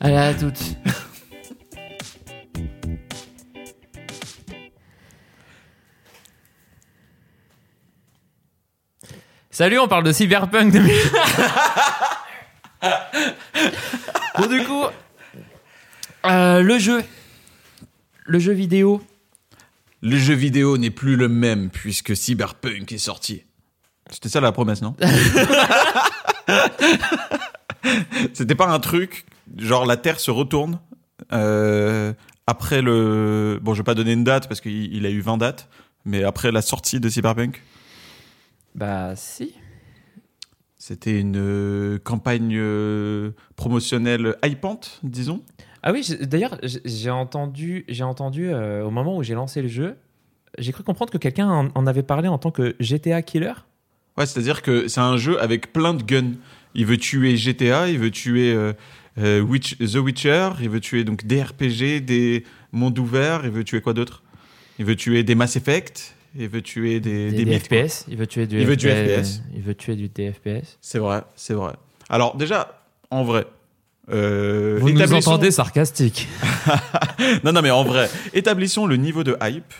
Allez, 0.00 0.16
à 0.16 0.34
toutes. 0.34 0.76
Salut, 9.50 9.78
on 9.78 9.86
parle 9.86 10.04
de 10.04 10.12
Cyberpunk 10.12 10.72
2000. 10.72 10.90
bon, 14.38 14.46
du 14.46 14.64
coup, 14.64 14.84
euh, 16.26 16.62
le 16.62 16.78
jeu. 16.78 17.02
Le 18.26 18.38
jeu 18.38 18.52
vidéo. 18.52 19.02
Le 20.00 20.16
jeu 20.16 20.34
vidéo 20.34 20.78
n'est 20.78 20.90
plus 20.90 21.16
le 21.16 21.28
même 21.28 21.70
puisque 21.70 22.16
Cyberpunk 22.16 22.90
est 22.92 22.98
sorti. 22.98 23.44
C'était 24.10 24.28
ça 24.28 24.40
la 24.40 24.52
promesse, 24.52 24.82
non? 24.82 24.94
C'était 28.32 28.54
pas 28.54 28.68
un 28.68 28.78
truc, 28.80 29.24
genre 29.58 29.86
la 29.86 29.96
Terre 29.96 30.20
se 30.20 30.30
retourne 30.30 30.78
euh, 31.32 32.12
après 32.46 32.82
le... 32.82 33.58
Bon, 33.62 33.74
je 33.74 33.80
vais 33.80 33.84
pas 33.84 33.94
donner 33.94 34.12
une 34.12 34.24
date 34.24 34.48
parce 34.48 34.60
qu'il 34.60 34.94
il 34.94 35.06
a 35.06 35.10
eu 35.10 35.20
20 35.20 35.38
dates, 35.38 35.68
mais 36.04 36.24
après 36.24 36.52
la 36.52 36.62
sortie 36.62 37.00
de 37.00 37.08
Cyberpunk, 37.08 37.62
Bah, 38.74 39.14
si. 39.16 39.54
C'était 40.84 41.20
une 41.20 41.36
euh, 41.36 41.98
campagne 42.02 42.56
euh, 42.56 43.30
promotionnelle 43.54 44.34
hypante, 44.44 44.98
disons. 45.04 45.40
Ah 45.84 45.92
oui, 45.92 46.04
d'ailleurs, 46.22 46.58
j'ai 46.64 46.80
j'ai 46.84 47.10
entendu, 47.10 47.84
j'ai 47.88 48.02
entendu 48.02 48.48
euh, 48.48 48.84
au 48.84 48.90
moment 48.90 49.16
où 49.16 49.22
j'ai 49.22 49.34
lancé 49.34 49.62
le 49.62 49.68
jeu, 49.68 49.94
j'ai 50.58 50.72
cru 50.72 50.82
comprendre 50.82 51.12
que 51.12 51.18
quelqu'un 51.18 51.48
en, 51.48 51.68
en 51.72 51.86
avait 51.86 52.02
parlé 52.02 52.26
en 52.26 52.36
tant 52.36 52.50
que 52.50 52.74
GTA 52.80 53.22
killer. 53.22 53.52
Ouais, 54.18 54.26
c'est-à-dire 54.26 54.60
que 54.60 54.88
c'est 54.88 55.00
un 55.00 55.16
jeu 55.18 55.40
avec 55.40 55.72
plein 55.72 55.94
de 55.94 56.02
guns. 56.02 56.32
Il 56.74 56.86
veut 56.86 56.96
tuer 56.98 57.36
GTA, 57.36 57.88
il 57.88 58.00
veut 58.00 58.10
tuer 58.10 58.52
euh, 58.52 58.72
euh, 59.18 59.40
Witch- 59.40 59.76
The 59.78 59.98
Witcher, 59.98 60.50
il 60.62 60.68
veut 60.68 60.80
tuer 60.80 61.04
donc 61.04 61.24
des 61.24 61.44
RPG, 61.44 62.00
des 62.04 62.42
mondes 62.72 62.98
ouverts, 62.98 63.42
il 63.44 63.52
veut 63.52 63.62
tuer 63.62 63.80
quoi 63.80 63.94
d'autre? 63.94 64.24
Il 64.80 64.84
veut 64.84 64.96
tuer 64.96 65.22
des 65.22 65.36
Mass 65.36 65.54
Effect, 65.54 66.16
il 66.36 66.48
veut 66.48 66.62
tuer 66.62 67.00
des, 67.00 67.30
Des. 67.44 67.58
FPS. 67.58 68.04
Il 68.08 68.16
veut 68.16 68.26
tuer 68.26 68.46
du 68.46 68.60
Il 68.60 68.66
veut 68.66 68.76
tuer 68.76 68.94
FPS. 69.22 69.40
Il 69.54 69.62
veut 69.62 69.74
tuer 69.74 69.96
du 69.96 70.08
TFPS. 70.08 70.78
C'est 70.80 70.98
vrai, 70.98 71.22
c'est 71.36 71.54
vrai. 71.54 71.72
Alors 72.08 72.36
déjà, 72.36 72.82
en 73.10 73.24
vrai, 73.24 73.46
euh, 74.10 74.78
Vous 74.80 74.90
nous 74.90 75.00
établissons- 75.00 75.28
entendez 75.28 75.50
sarcastique. 75.50 76.28
non, 77.44 77.52
non, 77.52 77.62
mais 77.62 77.70
en 77.70 77.84
vrai, 77.84 78.08
établissons 78.34 78.86
le 78.86 78.96
niveau 78.96 79.24
de 79.24 79.36
hype. 79.42 79.72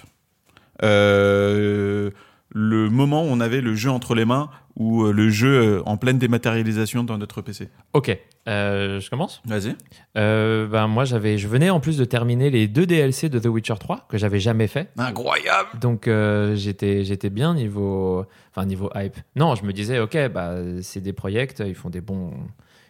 Euh, 0.83 2.11
le 2.55 2.91
moment 2.91 3.23
où 3.23 3.27
on 3.29 3.41
avait 3.41 3.61
le 3.61 3.75
jeu 3.75 3.91
entre 3.91 4.15
les 4.15 4.25
mains 4.25 4.51
ou 4.77 5.05
euh, 5.05 5.13
le 5.13 5.29
jeu 5.31 5.79
euh, 5.79 5.83
en 5.87 5.97
pleine 5.97 6.19
dématérialisation 6.19 7.05
dans 7.05 7.19
notre 7.19 7.43
PC. 7.43 7.69
Ok, 7.93 8.17
euh, 8.49 9.01
je 9.01 9.11
commence? 9.11 9.43
Vas-y. 9.45 9.77
Euh, 10.17 10.67
ben 10.67 10.87
moi, 10.87 11.05
j'avais, 11.05 11.39
je 11.39 11.47
venais 11.49 11.71
en 11.71 11.81
plus 11.81 11.97
de 11.97 12.05
terminer 12.05 12.51
les 12.51 12.69
deux 12.69 12.87
DLC 12.87 13.29
de 13.29 13.39
The 13.39 13.47
Witcher 13.47 13.75
3 13.79 14.07
que 14.09 14.19
j'avais 14.19 14.41
jamais 14.41 14.67
fait. 14.67 14.91
Incroyable. 14.99 15.79
Donc 15.81 16.09
euh, 16.09 16.55
j'étais 16.55 17.05
j'étais 17.05 17.31
bien 17.31 17.55
niveau 17.55 18.25
enfin 18.51 18.67
niveau 18.67 18.91
hype. 18.95 19.17
Non, 19.37 19.55
je 19.55 19.65
me 19.65 19.73
disais 19.73 19.99
ok 19.99 20.29
bah 20.33 20.57
c'est 20.83 21.01
des 21.01 21.13
projects, 21.13 21.61
ils 21.61 21.75
font 21.75 21.91
des 21.91 22.01
bons 22.01 22.33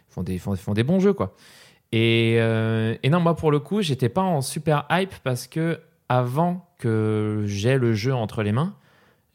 ils 0.09 0.13
font 0.13 0.23
des 0.23 0.37
font, 0.37 0.73
des 0.73 0.83
bons 0.83 0.99
jeux 0.99 1.13
quoi. 1.13 1.35
Et, 1.91 2.35
et 2.37 3.09
non 3.09 3.19
moi 3.19 3.35
pour 3.35 3.51
le 3.51 3.59
coup 3.59 3.81
j'étais 3.81 4.09
pas 4.09 4.21
en 4.21 4.41
super 4.41 4.85
hype 4.89 5.13
parce 5.23 5.47
que 5.47 5.79
avant 6.09 6.67
que 6.79 7.43
j'ai 7.45 7.77
le 7.77 7.93
jeu 7.93 8.13
entre 8.13 8.41
les 8.41 8.51
mains, 8.51 8.73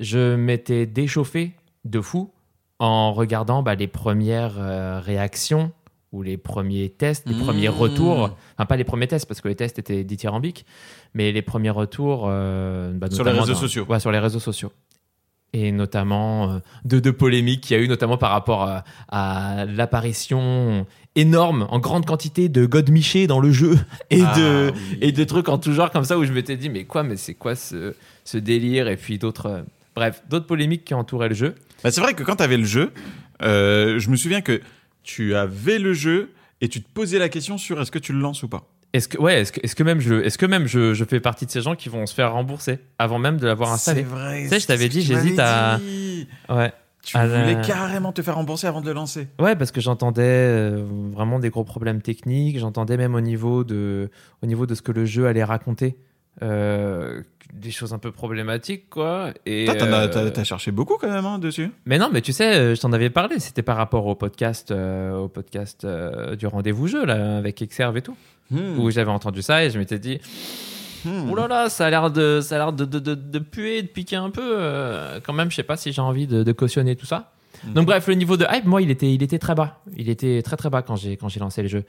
je 0.00 0.34
m'étais 0.36 0.86
déchauffé 0.86 1.52
de 1.84 2.00
fou 2.00 2.30
en 2.78 3.12
regardant 3.12 3.62
bah, 3.62 3.74
les 3.74 3.88
premières 3.88 4.54
euh, 4.58 5.00
réactions 5.00 5.72
ou 6.12 6.22
les 6.22 6.36
premiers 6.38 6.88
tests, 6.88 7.28
les 7.28 7.34
Mmh. 7.34 7.38
premiers 7.44 7.68
retours, 7.68 8.30
enfin 8.56 8.66
pas 8.66 8.76
les 8.76 8.84
premiers 8.84 9.08
tests 9.08 9.26
parce 9.26 9.40
que 9.40 9.48
les 9.48 9.56
tests 9.56 9.78
étaient 9.78 10.04
dithyrambiques, 10.04 10.64
mais 11.14 11.32
les 11.32 11.42
premiers 11.42 11.70
retours 11.70 12.24
euh, 12.28 12.92
bah, 12.94 13.08
Sur 13.10 13.24
les 13.24 13.32
réseaux 13.32 13.52
dans- 13.52 13.58
sociaux. 13.58 13.84
Ouais, 13.88 14.00
sur 14.00 14.10
les 14.12 14.18
réseaux 14.18 14.40
sociaux. 14.40 14.72
Et 15.54 15.72
notamment 15.72 16.50
euh, 16.52 16.58
de 16.84 17.00
deux 17.00 17.12
polémiques 17.12 17.62
qu'il 17.62 17.76
y 17.76 17.80
a 17.80 17.82
eu, 17.82 17.88
notamment 17.88 18.16
par 18.18 18.30
rapport 18.30 18.62
à, 18.62 18.84
à 19.08 19.64
l'apparition 19.64 20.86
énorme, 21.14 21.66
en 21.70 21.78
grande 21.78 22.06
quantité, 22.06 22.48
de 22.48 22.64
God 22.66 22.90
Miché 22.90 23.26
dans 23.26 23.40
le 23.40 23.50
jeu 23.50 23.78
et, 24.10 24.20
Ah, 24.24 24.38
de, 24.38 24.72
oui. 24.74 24.98
et 25.00 25.12
de 25.12 25.24
trucs 25.24 25.48
en 25.48 25.58
tout 25.58 25.72
genre 25.72 25.90
comme 25.90 26.04
ça 26.04 26.18
où 26.18 26.24
je 26.24 26.32
m'étais 26.32 26.56
dit, 26.56 26.68
mais 26.70 26.84
quoi, 26.84 27.02
mais 27.02 27.16
c'est 27.16 27.34
quoi 27.34 27.54
ce, 27.56 27.94
ce 28.24 28.38
délire? 28.38 28.88
Et 28.88 28.96
puis 28.96 29.18
d'autres. 29.18 29.64
Euh, 29.98 30.10
bref, 30.10 30.22
d'autres 30.28 30.46
polémiques 30.46 30.84
qui 30.84 30.94
entouraient 30.94 31.28
le 31.28 31.34
jeu. 31.34 31.54
Bah, 31.84 31.90
c'est 31.90 32.00
vrai 32.00 32.14
que 32.14 32.22
quand 32.22 32.36
tu 32.36 32.42
avais 32.42 32.56
le 32.56 32.64
jeu, 32.64 32.92
euh, 33.42 33.98
je 33.98 34.10
me 34.10 34.16
souviens 34.16 34.40
que 34.40 34.60
tu 35.02 35.34
avais 35.34 35.78
le 35.78 35.92
jeu 35.94 36.30
et 36.60 36.68
tu 36.68 36.82
te 36.82 36.88
posais 36.92 37.18
la 37.18 37.28
question 37.28 37.58
sur 37.58 37.80
est-ce 37.80 37.90
que 37.90 37.98
tu 37.98 38.12
le 38.12 38.18
lances 38.20 38.42
ou 38.42 38.48
pas. 38.48 38.68
Est-ce 38.94 39.06
que, 39.08 39.18
ouais, 39.18 39.42
est-ce 39.42 39.52
que, 39.52 39.60
est-ce 39.62 39.76
que 39.76 39.82
même, 39.82 40.00
je, 40.00 40.14
est-ce 40.14 40.38
que 40.38 40.46
même 40.46 40.66
je, 40.66 40.94
je 40.94 41.04
fais 41.04 41.20
partie 41.20 41.44
de 41.46 41.50
ces 41.50 41.60
gens 41.60 41.74
qui 41.76 41.88
vont 41.90 42.06
se 42.06 42.14
faire 42.14 42.32
rembourser 42.32 42.78
avant 42.98 43.18
même 43.18 43.36
de 43.36 43.46
l'avoir 43.46 43.70
installé 43.72 44.02
vrai. 44.02 44.44
Tu 44.44 44.48
sais, 44.48 44.60
je 44.60 44.66
t'avais 44.66 44.84
c'est 44.84 44.88
dit, 44.88 45.02
j'hésite 45.02 45.38
à- 45.38 45.76
dit. 45.78 46.26
Ouais. 46.48 46.72
Tu 47.04 47.16
À 47.16 47.26
voulais 47.26 47.54
la- 47.54 47.60
carrément 47.60 48.12
te 48.12 48.22
faire 48.22 48.34
rembourser 48.34 48.66
avant 48.66 48.80
de 48.80 48.86
le 48.86 48.92
lancer. 48.94 49.28
Ouais, 49.38 49.56
parce 49.56 49.70
que 49.72 49.80
j'entendais 49.80 50.22
euh, 50.24 50.84
vraiment 51.12 51.38
des 51.38 51.48
gros 51.50 51.64
problèmes 51.64 52.02
techniques. 52.02 52.58
J'entendais 52.58 52.96
même 52.96 53.14
au 53.14 53.20
niveau 53.20 53.62
de, 53.62 54.10
au 54.42 54.46
niveau 54.46 54.66
de 54.66 54.74
ce 54.74 54.82
que 54.82 54.92
le 54.92 55.04
jeu 55.06 55.26
allait 55.26 55.44
raconter, 55.44 55.96
euh, 56.42 57.22
des 57.54 57.70
choses 57.70 57.92
un 57.94 57.98
peu 57.98 58.12
problématiques, 58.12 58.90
quoi. 58.90 59.30
Et 59.46 59.66
t'en 59.66 59.92
as, 59.92 60.04
euh, 60.04 60.08
t'as- 60.08 60.30
t'as 60.30 60.44
cherché 60.44 60.70
beaucoup 60.70 60.96
quand 61.00 61.10
même 61.10 61.24
hein, 61.26 61.38
dessus. 61.38 61.70
mais 61.86 61.98
non, 61.98 62.10
mais 62.12 62.20
tu 62.20 62.32
sais, 62.32 62.54
euh, 62.54 62.74
je 62.74 62.80
t'en 62.80 62.92
avais 62.92 63.10
parlé. 63.10 63.38
C'était 63.38 63.62
par 63.62 63.76
rapport 63.76 64.06
au 64.06 64.14
podcast, 64.14 64.70
euh, 64.70 65.16
au 65.16 65.28
podcast 65.28 65.84
euh, 65.84 66.36
du 66.36 66.46
rendez-vous 66.46 66.86
jeu 66.88 67.04
là, 67.04 67.38
avec 67.38 67.60
Exerve 67.62 67.96
et 67.96 68.02
tout, 68.02 68.16
Hmm. 68.50 68.78
où 68.78 68.90
j'avais 68.90 69.10
entendu 69.10 69.42
ça 69.42 69.64
et 69.64 69.70
je 69.70 69.78
m'étais 69.78 69.98
dit, 69.98 70.20
Hmm. 71.04 71.30
Ouh 71.30 71.36
là 71.36 71.46
là, 71.46 71.68
ça 71.68 71.86
a 71.86 71.90
l'air 71.90 72.10
de, 72.10 72.40
ça 72.42 72.56
a 72.56 72.58
l'air 72.58 72.72
de, 72.72 72.84
de, 72.84 72.98
de, 72.98 73.14
de 73.14 73.38
puer, 73.38 73.82
de 73.82 73.86
piquer 73.86 74.16
un 74.16 74.30
peu. 74.30 74.42
euh, 74.42 75.20
quand 75.24 75.32
même, 75.32 75.48
je 75.48 75.54
sais 75.56 75.62
pas 75.62 75.76
si 75.76 75.92
j'ai 75.92 76.00
envie 76.02 76.26
de, 76.26 76.42
de 76.42 76.52
cautionner 76.52 76.96
tout 76.96 77.06
ça. 77.06 77.30
Mhm. 77.64 77.72
Donc 77.74 77.86
bref, 77.86 78.08
le 78.08 78.14
niveau 78.14 78.36
de 78.36 78.44
hype, 78.50 78.64
moi, 78.64 78.82
il 78.82 78.90
était, 78.90 79.12
il 79.14 79.22
était 79.22 79.38
très 79.38 79.54
bas. 79.54 79.80
Il 79.96 80.08
était 80.08 80.42
très 80.42 80.56
très 80.56 80.70
bas 80.70 80.82
quand 80.82 80.96
j'ai, 80.96 81.16
quand 81.16 81.28
j'ai 81.28 81.38
lancé 81.40 81.62
le 81.62 81.68
jeu. 81.68 81.84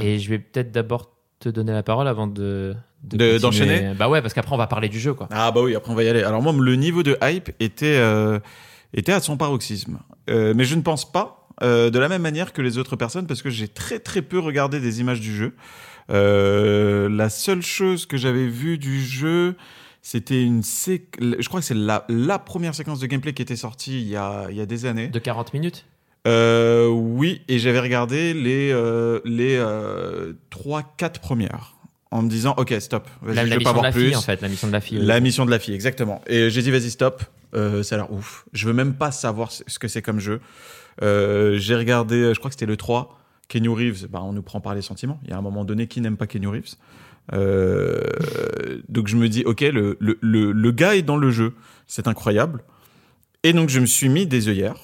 Et 0.00 0.18
je 0.18 0.30
vais 0.30 0.38
peut-être 0.38 0.72
d'abord 0.72 1.10
te 1.44 1.48
donner 1.50 1.72
la 1.72 1.82
parole 1.82 2.08
avant 2.08 2.26
de, 2.26 2.74
d'enchaîner 3.02 3.92
Bah 3.98 4.08
ouais, 4.08 4.22
parce 4.22 4.34
qu'après 4.34 4.54
on 4.54 4.58
va 4.58 4.66
parler 4.66 4.88
du 4.88 4.98
jeu, 4.98 5.14
quoi. 5.14 5.28
Ah 5.30 5.52
bah 5.52 5.60
oui, 5.62 5.74
après 5.74 5.92
on 5.92 5.94
va 5.94 6.02
y 6.02 6.08
aller. 6.08 6.22
Alors 6.22 6.42
moi, 6.42 6.54
le 6.58 6.76
niveau 6.76 7.02
de 7.02 7.16
hype 7.22 7.50
était, 7.60 7.98
euh, 7.98 8.38
était 8.92 9.12
à 9.12 9.20
son 9.20 9.36
paroxysme. 9.36 9.98
Euh, 10.30 10.54
mais 10.56 10.64
je 10.64 10.74
ne 10.74 10.82
pense 10.82 11.10
pas 11.10 11.48
euh, 11.62 11.90
de 11.90 11.98
la 11.98 12.08
même 12.08 12.22
manière 12.22 12.52
que 12.52 12.62
les 12.62 12.78
autres 12.78 12.96
personnes 12.96 13.26
parce 13.26 13.42
que 13.42 13.50
j'ai 13.50 13.68
très 13.68 13.98
très 13.98 14.22
peu 14.22 14.38
regardé 14.38 14.80
des 14.80 15.00
images 15.00 15.20
du 15.20 15.34
jeu. 15.34 15.54
La 16.08 17.28
seule 17.28 17.62
chose 17.62 18.06
que 18.06 18.16
j'avais 18.16 18.46
vue 18.46 18.78
du 18.78 19.02
jeu, 19.02 19.56
c'était 20.02 20.42
une 20.42 20.62
sé... 20.62 21.08
Je 21.20 21.46
crois 21.48 21.60
que 21.60 21.66
c'est 21.66 21.74
la, 21.74 22.04
la 22.08 22.38
première 22.38 22.74
séquence 22.74 23.00
de 23.00 23.06
gameplay 23.06 23.32
qui 23.32 23.42
était 23.42 23.56
sortie 23.56 24.00
il 24.00 24.08
y 24.08 24.16
a, 24.16 24.46
il 24.50 24.56
y 24.56 24.60
a 24.60 24.66
des 24.66 24.86
années. 24.86 25.08
De 25.08 25.18
40 25.18 25.52
minutes? 25.54 25.84
Euh, 26.26 26.88
oui, 26.88 27.42
et 27.48 27.58
j'avais 27.58 27.80
regardé 27.80 28.32
les, 28.34 28.70
euh, 28.72 29.20
les 29.24 29.56
euh, 29.56 30.32
3-4 30.50 31.20
premières 31.20 31.74
en 32.10 32.22
me 32.22 32.28
disant, 32.30 32.54
ok, 32.56 32.74
stop, 32.80 33.08
La, 33.26 33.44
je 33.44 33.50
la 33.50 33.56
veux 33.58 33.62
pas 33.62 33.72
mission 33.72 33.72
de 33.72 33.74
voir 33.74 33.82
la 33.84 33.92
plus. 33.92 34.04
fille, 34.06 34.16
en 34.16 34.20
fait, 34.22 34.40
la 34.40 34.48
mission 34.48 34.68
de 34.68 34.72
la 34.72 34.80
fille. 34.80 34.98
La 35.00 35.20
mission 35.20 35.44
de 35.44 35.50
la 35.50 35.58
fille, 35.58 35.74
exactement. 35.74 36.22
Et 36.26 36.48
j'ai 36.48 36.62
dit, 36.62 36.70
vas-y, 36.70 36.90
stop. 36.90 37.22
Euh, 37.54 37.82
ça 37.82 37.96
a 37.96 37.98
l'air 37.98 38.12
ouf. 38.12 38.44
Je 38.52 38.66
veux 38.66 38.72
même 38.72 38.94
pas 38.94 39.10
savoir 39.12 39.52
ce 39.52 39.62
ce 39.66 39.78
que 39.78 39.86
c'est 39.88 40.02
comme 40.02 40.18
jeu. 40.20 40.40
Euh, 41.02 41.58
j'ai 41.58 41.74
regardé, 41.76 42.32
je 42.32 42.38
crois 42.38 42.50
que 42.50 42.54
c'était 42.54 42.66
le 42.66 42.76
3. 42.76 43.20
Kenny 43.48 43.68
Reeves, 43.68 44.06
bah, 44.08 44.20
on 44.22 44.32
nous 44.32 44.42
prend 44.42 44.60
par 44.60 44.74
les 44.74 44.82
sentiments. 44.82 45.20
Il 45.24 45.30
y 45.30 45.32
a 45.32 45.36
un 45.36 45.42
moment 45.42 45.64
donné, 45.64 45.86
qui 45.86 46.00
n'aime 46.00 46.16
pas 46.16 46.26
Kenny 46.26 46.46
Reeves? 46.46 46.74
Euh, 47.32 48.00
Donc 48.88 49.08
je 49.08 49.16
me 49.16 49.28
dis, 49.28 49.42
ok, 49.44 49.60
le, 49.60 49.96
le, 50.00 50.18
le, 50.20 50.52
le 50.52 50.70
gars 50.72 50.94
est 50.96 51.02
dans 51.02 51.16
le 51.16 51.30
jeu. 51.30 51.52
C'est 51.86 52.08
incroyable. 52.08 52.62
Et 53.42 53.52
donc 53.52 53.68
je 53.68 53.80
me 53.80 53.86
suis 53.86 54.08
mis 54.08 54.26
des 54.26 54.48
œillères. 54.48 54.76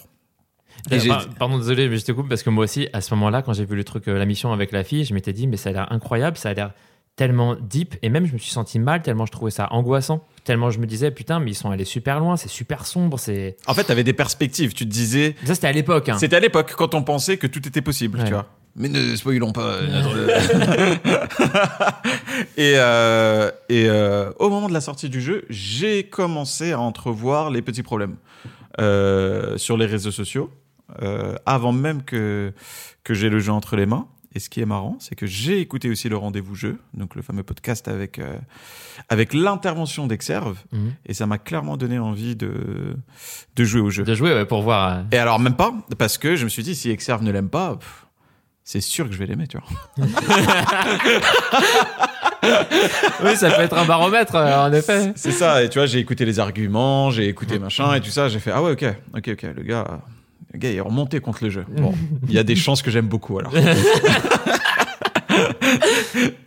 Et 0.90 0.94
Euh, 0.94 0.98
j'ai- 0.98 1.08
par- 1.08 1.28
pardon, 1.30 1.58
désolé, 1.58 1.88
mais 1.88 1.96
je 1.96 2.04
te 2.04 2.12
coupe 2.12 2.28
parce 2.28 2.42
que 2.42 2.50
moi 2.50 2.64
aussi, 2.64 2.88
à 2.92 3.00
ce 3.00 3.12
moment-là, 3.14 3.42
quand 3.42 3.52
j'ai 3.52 3.64
vu 3.64 3.76
le 3.76 3.84
truc, 3.84 4.08
euh, 4.08 4.18
la 4.18 4.24
mission 4.26 4.52
avec 4.52 4.72
la 4.72 4.84
fille, 4.84 5.04
je 5.04 5.14
m'étais 5.14 5.32
dit, 5.32 5.46
mais 5.46 5.56
ça 5.56 5.70
a 5.70 5.72
l'air 5.72 5.92
incroyable, 5.92 6.36
ça 6.36 6.50
a 6.50 6.54
l'air 6.54 6.72
tellement 7.16 7.54
deep, 7.54 7.96
et 8.02 8.08
même 8.08 8.24
je 8.24 8.32
me 8.32 8.38
suis 8.38 8.50
senti 8.52 8.78
mal 8.78 9.02
tellement 9.02 9.26
je 9.26 9.32
trouvais 9.32 9.50
ça 9.50 9.68
angoissant, 9.72 10.24
tellement 10.44 10.70
je 10.70 10.78
me 10.78 10.86
disais, 10.86 11.10
putain, 11.10 11.38
mais 11.38 11.50
ils 11.50 11.54
sont 11.54 11.70
allés 11.70 11.84
super 11.84 12.18
loin, 12.18 12.36
c'est 12.38 12.48
super 12.48 12.86
sombre, 12.86 13.18
c'est. 13.18 13.56
En 13.66 13.74
fait, 13.74 13.84
tu 13.84 13.92
avais 13.92 14.04
des 14.04 14.14
perspectives. 14.14 14.72
Tu 14.72 14.84
te 14.86 14.90
disais, 14.90 15.34
Ça, 15.44 15.54
c'était 15.54 15.66
à 15.66 15.72
l'époque. 15.72 16.08
Hein. 16.08 16.16
C'était 16.18 16.36
à 16.36 16.40
l'époque 16.40 16.72
quand 16.78 16.94
on 16.94 17.02
pensait 17.02 17.36
que 17.36 17.46
tout 17.46 17.66
était 17.68 17.82
possible, 17.82 18.18
Ouais. 18.20 18.24
tu 18.24 18.32
vois. 18.32 18.46
Mais 18.76 18.88
ne 18.88 19.16
spoilons 19.16 19.52
pas. 19.52 19.78
et 22.56 22.74
euh, 22.76 23.50
et 23.68 23.86
euh, 23.88 24.30
au 24.38 24.48
moment 24.48 24.68
de 24.68 24.72
la 24.72 24.80
sortie 24.80 25.08
du 25.08 25.20
jeu, 25.20 25.44
j'ai 25.50 26.04
commencé 26.04 26.72
à 26.72 26.80
entrevoir 26.80 27.50
les 27.50 27.62
petits 27.62 27.82
problèmes 27.82 28.16
euh, 28.80 29.58
sur 29.58 29.76
les 29.76 29.86
réseaux 29.86 30.12
sociaux 30.12 30.50
euh, 31.02 31.34
avant 31.46 31.72
même 31.72 32.02
que 32.02 32.52
que 33.04 33.14
j'ai 33.14 33.28
le 33.30 33.38
jeu 33.40 33.52
entre 33.52 33.76
les 33.76 33.86
mains. 33.86 34.06
Et 34.32 34.38
ce 34.38 34.48
qui 34.48 34.60
est 34.60 34.64
marrant, 34.66 34.96
c'est 35.00 35.16
que 35.16 35.26
j'ai 35.26 35.58
écouté 35.58 35.90
aussi 35.90 36.08
le 36.08 36.16
rendez-vous 36.16 36.54
jeu, 36.54 36.78
donc 36.94 37.16
le 37.16 37.22
fameux 37.22 37.42
podcast 37.42 37.88
avec 37.88 38.20
euh, 38.20 38.36
avec 39.08 39.34
l'intervention 39.34 40.06
d'Exerve, 40.06 40.56
Mhm. 40.72 40.92
et 41.06 41.14
ça 41.14 41.26
m'a 41.26 41.38
clairement 41.38 41.76
donné 41.76 41.98
envie 41.98 42.36
de 42.36 42.94
de 43.56 43.64
jouer 43.64 43.80
au 43.80 43.90
jeu. 43.90 44.04
De 44.04 44.14
jouer, 44.14 44.32
ouais, 44.32 44.44
pour 44.46 44.62
voir. 44.62 44.98
euh, 44.98 45.02
Et 45.10 45.18
alors 45.18 45.40
même 45.40 45.56
pas, 45.56 45.72
parce 45.98 46.16
que 46.16 46.36
je 46.36 46.44
me 46.44 46.48
suis 46.48 46.62
dit, 46.62 46.76
si 46.76 46.90
Exerve 46.90 47.24
ne 47.24 47.32
l'aime 47.32 47.48
pas, 47.48 47.76
c'est 48.62 48.80
sûr 48.80 49.06
que 49.08 49.12
je 49.12 49.18
vais 49.18 49.26
l'aimer, 49.26 49.48
tu 49.48 49.58
vois. 49.58 50.06
Oui, 53.22 53.36
ça 53.36 53.50
peut 53.50 53.62
être 53.62 53.76
un 53.76 53.84
baromètre, 53.84 54.34
en 54.34 54.72
effet. 54.72 55.12
C'est 55.16 55.32
ça, 55.32 55.62
et 55.62 55.68
tu 55.68 55.78
vois, 55.78 55.86
j'ai 55.86 55.98
écouté 55.98 56.24
les 56.24 56.38
arguments, 56.38 57.10
j'ai 57.10 57.28
écouté 57.28 57.58
machin 57.58 57.92
et 57.94 58.00
tout 58.00 58.10
ça, 58.10 58.28
j'ai 58.28 58.38
fait, 58.38 58.50
ah 58.50 58.62
ouais, 58.62 58.72
ok, 58.72 58.84
ok, 59.16 59.28
ok, 59.32 59.42
le 59.56 59.62
gars, 59.62 60.00
le 60.52 60.58
gars 60.58 60.70
est 60.72 60.80
remonté 60.80 61.20
contre 61.20 61.44
le 61.44 61.50
jeu. 61.50 61.64
Bon, 61.76 61.92
il 62.28 62.34
y 62.34 62.38
a 62.38 62.42
des 62.44 62.56
chances 62.56 62.82
que 62.82 62.90
j'aime 62.90 63.06
beaucoup 63.08 63.38
alors. 63.38 63.52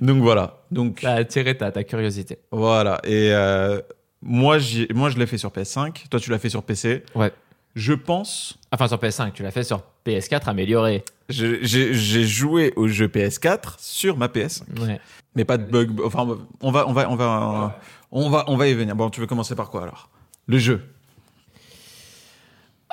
Donc 0.01 0.21
voilà, 0.21 0.57
donc 0.71 0.99
Ça 1.01 1.11
a 1.13 1.15
attiré 1.15 1.55
ta, 1.57 1.71
ta 1.71 1.83
curiosité. 1.83 2.37
voilà, 2.51 2.99
et 3.05 3.31
euh, 3.31 3.79
moi, 4.21 4.57
moi 4.93 5.09
je 5.09 5.17
l'ai 5.17 5.25
fait 5.25 5.37
sur 5.37 5.49
PS5, 5.51 6.09
toi 6.09 6.19
tu 6.19 6.29
l'as 6.29 6.37
fait 6.39 6.49
sur 6.49 6.63
PC. 6.63 7.03
Ouais. 7.15 7.31
Je 7.75 7.93
pense, 7.93 8.59
Enfin, 8.71 8.87
sur 8.87 8.97
PS5, 8.97 9.31
tu 9.31 9.41
l'as 9.41 9.51
fait 9.51 9.63
sur 9.63 9.81
PS4 10.05 10.47
amélioré. 10.49 11.03
j'ai 11.29 12.23
joué 12.25 12.73
au 12.75 12.87
jeu 12.87 13.07
PS4 13.07 13.75
sur 13.79 14.17
ma 14.17 14.27
PS. 14.29 14.63
Ouais. 14.79 14.99
Mais 15.35 15.45
pas 15.45 15.57
de 15.57 15.63
bug. 15.63 15.99
Enfin, 16.05 16.27
on 16.61 16.71
va, 16.71 16.87
on 16.87 16.93
va, 16.93 17.09
on 17.09 17.15
va, 17.15 17.79
on 18.11 18.29
va, 18.29 18.43
on 18.47 18.57
va 18.57 18.67
y 18.67 18.73
venir. 18.75 18.95
Bon, 18.95 19.09
tu 19.09 19.21
veux 19.21 19.25
commencer 19.27 19.55
par 19.55 19.71
quoi 19.71 19.83
alors? 19.83 20.09
Le 20.45 20.59
jeu. 20.59 20.81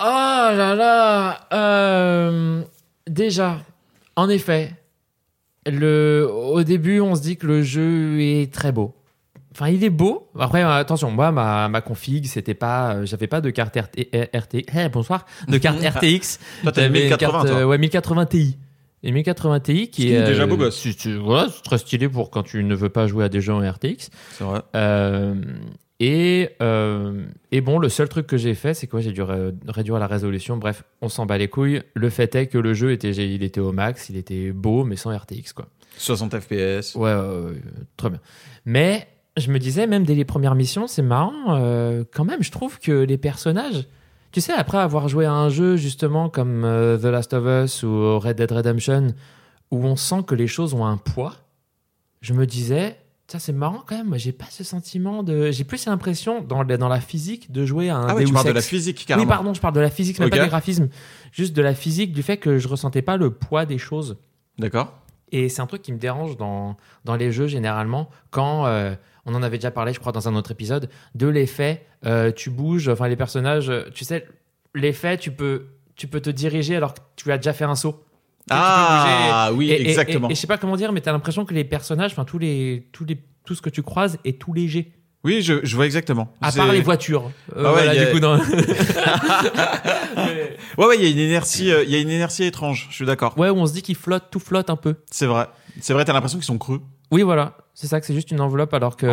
Oh 0.00 0.04
là 0.04 0.74
là 0.74 1.40
euh, 1.52 2.62
Déjà, 3.06 3.58
en 4.16 4.28
effet, 4.30 4.72
le, 5.66 6.26
au 6.30 6.62
début, 6.62 7.00
on 7.00 7.14
se 7.14 7.20
dit 7.22 7.36
que 7.36 7.46
le 7.46 7.62
jeu 7.62 8.20
est 8.20 8.52
très 8.52 8.72
beau. 8.72 8.94
Enfin, 9.52 9.68
il 9.68 9.84
est 9.84 9.90
beau. 9.90 10.30
Après, 10.38 10.62
euh, 10.62 10.72
attention, 10.72 11.10
moi, 11.10 11.32
ma, 11.32 11.68
ma 11.68 11.80
config, 11.82 12.24
c'était 12.26 12.54
pas, 12.54 12.94
euh, 12.94 13.06
j'avais 13.06 13.26
pas 13.26 13.40
de 13.40 13.50
carte 13.50 13.76
RT, 13.76 14.08
RT 14.34 14.54
eh, 14.74 14.88
bonsoir, 14.88 15.26
de 15.48 15.58
carte 15.58 15.80
RTX. 15.84 16.38
Toi, 16.62 16.72
J'avais 16.74 16.88
1080, 16.88 17.16
carte, 17.32 17.48
toi. 17.48 17.66
ouais, 17.66 17.78
1080 17.78 18.26
Ti. 18.26 18.58
Et 19.02 19.12
1080 19.12 19.60
Ti 19.60 19.88
qui 19.90 20.12
est 20.12 20.16
est 20.16 20.24
déjà 20.24 20.46
beau 20.46 20.56
gosse. 20.56 20.86
voilà, 21.22 21.48
c'est 21.54 21.62
très 21.62 21.78
stylé 21.78 22.08
pour 22.08 22.30
quand 22.30 22.42
tu 22.42 22.62
ne 22.62 22.74
veux 22.74 22.90
pas 22.90 23.06
jouer 23.06 23.24
à 23.24 23.28
des 23.28 23.40
jeux 23.40 23.52
en 23.54 23.60
RTX. 23.60 24.10
C'est 24.32 24.44
vrai. 24.44 24.60
Euh, 24.76 25.34
et, 26.00 26.50
euh, 26.62 27.24
et 27.52 27.60
bon, 27.60 27.78
le 27.78 27.88
seul 27.90 28.08
truc 28.08 28.26
que 28.26 28.36
j'ai 28.38 28.54
fait, 28.54 28.72
c'est 28.74 28.86
quoi 28.86 29.00
J'ai 29.00 29.12
dû 29.12 29.22
ré- 29.22 29.52
réduire 29.68 29.98
la 29.98 30.06
résolution. 30.06 30.56
Bref, 30.56 30.82
on 31.02 31.08
s'en 31.10 31.26
bat 31.26 31.36
les 31.38 31.48
couilles. 31.48 31.82
Le 31.94 32.08
fait 32.10 32.34
est 32.34 32.46
que 32.46 32.56
le 32.58 32.72
jeu 32.74 32.90
était, 32.92 33.10
il 33.10 33.42
était 33.42 33.60
au 33.60 33.72
max, 33.72 34.08
il 34.08 34.16
était 34.16 34.50
beau, 34.52 34.84
mais 34.84 34.96
sans 34.96 35.14
RTX, 35.16 35.52
quoi. 35.54 35.66
60 35.98 36.38
FPS. 36.40 36.94
Ouais, 36.94 37.14
ouais, 37.14 37.14
ouais, 37.14 37.62
très 37.98 38.08
bien. 38.10 38.20
Mais 38.64 39.06
je 39.36 39.50
me 39.52 39.58
disais, 39.58 39.86
même 39.86 40.04
dès 40.04 40.14
les 40.14 40.24
premières 40.24 40.54
missions, 40.54 40.86
c'est 40.86 41.02
marrant. 41.02 41.54
euh, 41.56 42.04
quand 42.14 42.24
même, 42.24 42.42
je 42.42 42.50
trouve 42.50 42.78
que 42.80 42.92
les 43.04 43.18
personnages. 43.18 43.86
Tu 44.32 44.40
sais, 44.40 44.52
après 44.52 44.78
avoir 44.78 45.08
joué 45.08 45.26
à 45.26 45.32
un 45.32 45.48
jeu 45.50 45.76
justement 45.76 46.28
comme 46.30 46.64
euh, 46.64 46.96
The 46.96 47.04
Last 47.06 47.34
of 47.34 47.44
Us 47.66 47.82
ou 47.82 48.18
Red 48.18 48.36
Dead 48.36 48.50
Redemption, 48.50 49.08
où 49.70 49.84
on 49.84 49.96
sent 49.96 50.22
que 50.26 50.34
les 50.34 50.46
choses 50.46 50.72
ont 50.72 50.86
un 50.86 50.96
poids, 50.96 51.34
je 52.22 52.32
me 52.32 52.46
disais, 52.46 52.96
ça 53.30 53.38
c'est 53.38 53.52
marrant 53.52 53.82
quand 53.86 53.96
même. 53.96 54.16
J'ai 54.18 54.32
pas 54.32 54.46
ce 54.50 54.64
sentiment 54.64 55.22
de. 55.22 55.50
J'ai 55.50 55.64
plus 55.64 55.86
l'impression 55.86 56.42
dans, 56.42 56.62
la- 56.62 56.76
dans 56.76 56.88
la 56.88 57.00
physique 57.00 57.50
de 57.52 57.64
jouer 57.64 57.88
à 57.90 57.96
un 57.96 58.08
Ah 58.08 58.14
ouais, 58.14 58.22
tu 58.24 58.28
Deus 58.30 58.34
parles 58.34 58.46
de 58.48 58.52
la 58.52 58.60
physique 58.62 59.04
carrément. 59.06 59.24
Oui, 59.24 59.28
pardon, 59.28 59.54
je 59.54 59.60
parle 59.60 59.74
de 59.74 59.80
la 59.80 59.90
physique, 59.90 60.18
même 60.18 60.28
Ok. 60.28 60.36
pas 60.36 60.42
des 60.42 60.48
graphismes. 60.48 60.88
Juste 61.32 61.54
de 61.54 61.62
la 61.62 61.74
physique, 61.74 62.12
du 62.12 62.22
fait 62.22 62.36
que 62.38 62.58
je 62.58 62.68
ressentais 62.68 63.02
pas 63.02 63.16
le 63.16 63.30
poids 63.30 63.66
des 63.66 63.78
choses. 63.78 64.16
D'accord. 64.58 64.94
Et 65.32 65.48
c'est 65.48 65.62
un 65.62 65.66
truc 65.66 65.82
qui 65.82 65.92
me 65.92 65.98
dérange 65.98 66.36
dans, 66.36 66.76
dans 67.04 67.14
les 67.14 67.30
jeux 67.30 67.46
généralement, 67.46 68.10
quand 68.30 68.66
euh, 68.66 68.94
on 69.26 69.34
en 69.34 69.42
avait 69.44 69.58
déjà 69.58 69.70
parlé, 69.70 69.92
je 69.92 70.00
crois, 70.00 70.10
dans 70.10 70.28
un 70.28 70.34
autre 70.34 70.50
épisode, 70.50 70.88
de 71.14 71.28
l'effet, 71.28 71.86
euh, 72.04 72.32
tu 72.32 72.50
bouges, 72.50 72.88
enfin 72.88 73.06
les 73.06 73.14
personnages, 73.14 73.72
tu 73.94 74.04
sais, 74.04 74.26
l'effet, 74.74 75.18
tu 75.18 75.30
peux, 75.30 75.66
tu 75.94 76.08
peux 76.08 76.20
te 76.20 76.30
diriger 76.30 76.74
alors 76.74 76.94
que 76.94 77.00
tu 77.14 77.30
as 77.30 77.36
déjà 77.36 77.52
fait 77.52 77.64
un 77.64 77.76
saut. 77.76 78.02
Ah 78.48 79.50
oui, 79.54 79.70
Et- 79.70 79.88
exactement. 79.88 80.28
Et, 80.28 80.32
et 80.32 80.34
je 80.34 80.40
sais 80.40 80.46
pas 80.46 80.58
comment 80.58 80.76
dire, 80.76 80.92
mais 80.92 81.00
t'as 81.00 81.12
l'impression 81.12 81.44
que 81.44 81.54
les 81.54 81.64
personnages, 81.64 82.12
enfin 82.12 82.24
tous 82.24 82.38
les, 82.38 82.88
tous 82.92 83.04
les, 83.04 83.18
tout 83.44 83.54
ce 83.54 83.62
que 83.62 83.70
tu 83.70 83.82
croises 83.82 84.18
est 84.24 84.40
tout 84.40 84.52
léger. 84.52 84.92
Oui, 85.22 85.42
je, 85.42 85.54
je 85.64 85.76
vois 85.76 85.84
exactement. 85.84 86.32
À 86.40 86.50
part 86.50 86.72
les 86.72 86.80
voitures. 86.80 87.30
Euh, 87.54 87.64
Ah 87.66 87.74
ouais, 87.74 87.84
voilà, 87.84 87.90
a- 87.90 88.04
du 88.06 88.10
coup, 88.10 88.20
Ouais, 90.78 90.86
ouais, 90.86 90.96
il 90.98 91.04
y 91.04 91.06
a 91.06 91.10
une 91.10 91.18
inertie, 91.18 91.70
euh, 91.70 91.84
il 91.84 91.90
y 91.90 91.94
a 91.94 91.98
une 91.98 92.08
inertie 92.10 92.44
étrange. 92.44 92.86
Je 92.90 92.94
suis 92.96 93.04
d'accord. 93.06 93.36
ouais, 93.38 93.50
où 93.50 93.56
on 93.56 93.66
se 93.66 93.72
dit 93.74 93.82
qu'ils 93.82 93.96
flottent, 93.96 94.30
tout 94.30 94.40
flotte 94.40 94.70
un 94.70 94.76
peu. 94.76 94.94
C'est 95.10 95.26
vrai. 95.26 95.46
C'est 95.80 95.92
vrai, 95.92 96.04
t'as 96.04 96.12
l'impression 96.14 96.38
qu'ils 96.38 96.46
sont 96.46 96.58
creux. 96.58 96.80
Oui, 97.10 97.22
voilà. 97.22 97.56
C'est 97.74 97.86
ça 97.86 98.00
que 98.00 98.06
c'est 98.06 98.14
juste 98.14 98.30
une 98.30 98.40
enveloppe, 98.40 98.72
alors 98.74 98.96
que 98.96 99.06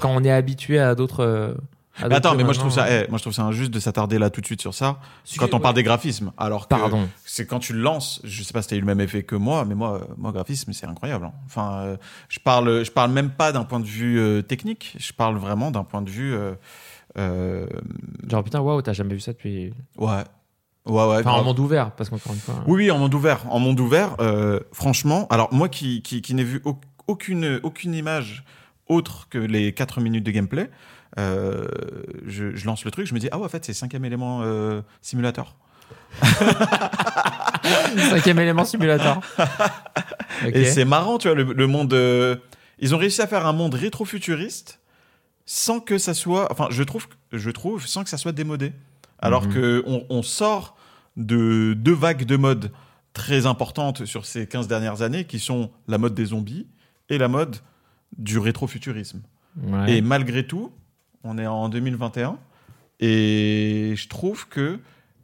quand 0.00 0.12
on 0.14 0.22
est 0.24 0.30
habitué 0.30 0.78
à 0.78 0.94
d'autres. 0.94 1.56
Euh, 2.02 2.06
à 2.06 2.08
Mais 2.08 2.14
attends, 2.16 2.30
jeux 2.32 2.36
mais 2.38 2.44
moi 2.44 2.52
je 2.52 2.58
trouve 2.58 2.72
ça, 2.72 2.86
eh, 2.90 3.08
moi 3.08 3.18
je 3.18 3.22
trouve 3.22 3.32
ça 3.32 3.42
injuste 3.42 3.70
de 3.72 3.80
s'attarder 3.80 4.18
là 4.18 4.30
tout 4.30 4.40
de 4.40 4.46
suite 4.46 4.60
sur 4.60 4.74
ça. 4.74 4.98
Si- 5.24 5.38
Quand 5.38 5.52
on 5.52 5.56
ouais. 5.56 5.62
parle 5.62 5.74
des 5.74 5.82
graphismes, 5.82 6.32
alors 6.36 6.68
que 6.68 6.74
Pardon. 6.74 7.08
c'est 7.24 7.46
quand 7.46 7.58
tu 7.58 7.72
le 7.72 7.80
lances. 7.80 8.20
Je 8.24 8.42
sais 8.42 8.52
pas 8.52 8.62
si 8.62 8.68
t'as 8.68 8.76
eu 8.76 8.80
le 8.80 8.86
même 8.86 9.00
effet 9.00 9.22
que 9.22 9.36
moi, 9.36 9.64
mais 9.64 9.74
moi, 9.74 9.94
euh, 10.02 10.14
moi 10.16 10.32
graphisme 10.32 10.72
c'est 10.72 10.86
incroyable. 10.86 11.26
hein. 11.26 11.32
Enfin, 11.46 11.80
euh, 11.82 11.96
je 12.28 12.38
parle, 12.40 12.84
je 12.84 12.90
parle 12.90 13.10
même 13.12 13.30
pas 13.30 13.52
d'un 13.52 13.64
point 13.64 13.80
de 13.80 13.86
vue 13.86 14.18
euh, 14.18 14.42
technique. 14.42 14.94
Je 14.98 15.12
parle 15.12 15.36
vraiment 15.36 15.70
d'un 15.70 15.84
point 15.84 16.02
de 16.02 16.10
vue. 16.10 16.34
Euh, 16.34 16.52
euh, 17.16 17.66
Genre, 18.28 18.44
putain, 18.44 18.60
waouh, 18.60 18.82
t'as 18.82 18.92
jamais 18.92 19.14
vu 19.14 19.20
ça 19.20 19.32
depuis. 19.32 19.72
ouais, 19.96 20.06
ouais, 20.86 21.06
ouais. 21.06 21.16
Enfin, 21.20 21.32
en 21.32 21.44
monde 21.44 21.58
ouvert, 21.58 21.92
parce 21.92 22.10
qu'encore 22.10 22.32
une 22.32 22.38
fois. 22.38 22.54
Oui, 22.66 22.84
oui, 22.84 22.90
en 22.90 22.98
monde 22.98 23.14
ouvert. 23.14 23.40
En 23.50 23.58
monde 23.58 23.80
ouvert, 23.80 24.14
euh, 24.20 24.60
franchement, 24.72 25.26
alors 25.30 25.52
moi 25.52 25.68
qui, 25.68 26.02
qui, 26.02 26.22
qui 26.22 26.34
n'ai 26.34 26.44
vu 26.44 26.60
au- 26.64 26.78
aucune, 27.06 27.60
aucune 27.62 27.94
image 27.94 28.44
autre 28.86 29.28
que 29.30 29.38
les 29.38 29.72
4 29.72 30.00
minutes 30.00 30.24
de 30.24 30.30
gameplay, 30.30 30.70
euh, 31.18 31.66
je, 32.26 32.54
je 32.54 32.66
lance 32.66 32.84
le 32.84 32.90
truc, 32.90 33.06
je 33.06 33.14
me 33.14 33.18
dis, 33.18 33.28
ah 33.32 33.38
ouais, 33.38 33.44
en 33.44 33.48
fait, 33.48 33.64
c'est 33.64 33.72
cinquième 33.74 34.04
élément 34.04 34.40
euh, 34.42 34.80
simulateur. 35.02 35.56
Cinquième 38.10 38.38
élément 38.38 38.64
simulateur. 38.64 39.20
Ok. 40.46 40.54
Et 40.54 40.64
c'est 40.64 40.84
marrant, 40.84 41.18
tu 41.18 41.28
vois, 41.28 41.36
le, 41.36 41.52
le 41.52 41.66
monde. 41.66 41.92
euh, 41.94 42.36
ils 42.78 42.94
ont 42.94 42.98
réussi 42.98 43.20
à 43.22 43.26
faire 43.26 43.46
un 43.46 43.52
monde 43.52 43.74
rétro-futuriste 43.74 44.80
sans 45.46 45.80
que 45.80 45.98
ça 45.98 46.14
soit. 46.14 46.50
Enfin, 46.52 46.68
je 46.70 46.82
trouve, 46.82 47.06
je 47.32 47.50
trouve 47.50 47.86
sans 47.86 48.04
que 48.04 48.10
ça 48.10 48.16
soit 48.18 48.32
démodé. 48.32 48.72
Alors 49.18 49.44
Mhm. 49.46 49.52
que 49.54 49.82
on, 49.86 50.04
on 50.10 50.22
sort 50.22 50.76
de 51.16 51.74
deux 51.76 51.94
vagues 51.94 52.24
de 52.24 52.36
mode 52.36 52.70
très 53.14 53.46
importantes 53.46 54.04
sur 54.04 54.26
ces 54.26 54.46
15 54.46 54.68
dernières 54.68 55.02
années 55.02 55.24
qui 55.24 55.40
sont 55.40 55.70
la 55.88 55.98
mode 55.98 56.14
des 56.14 56.26
zombies 56.26 56.66
et 57.08 57.18
la 57.18 57.26
mode 57.28 57.56
du 58.16 58.38
rétro-futurisme. 58.38 59.22
Ouais. 59.60 59.96
Et 59.96 60.00
malgré 60.02 60.46
tout, 60.46 60.70
on 61.24 61.38
est 61.38 61.46
en 61.46 61.68
2021 61.68 62.38
et 63.00 63.94
je 63.96 64.08
trouve 64.08 64.48
que 64.48 64.78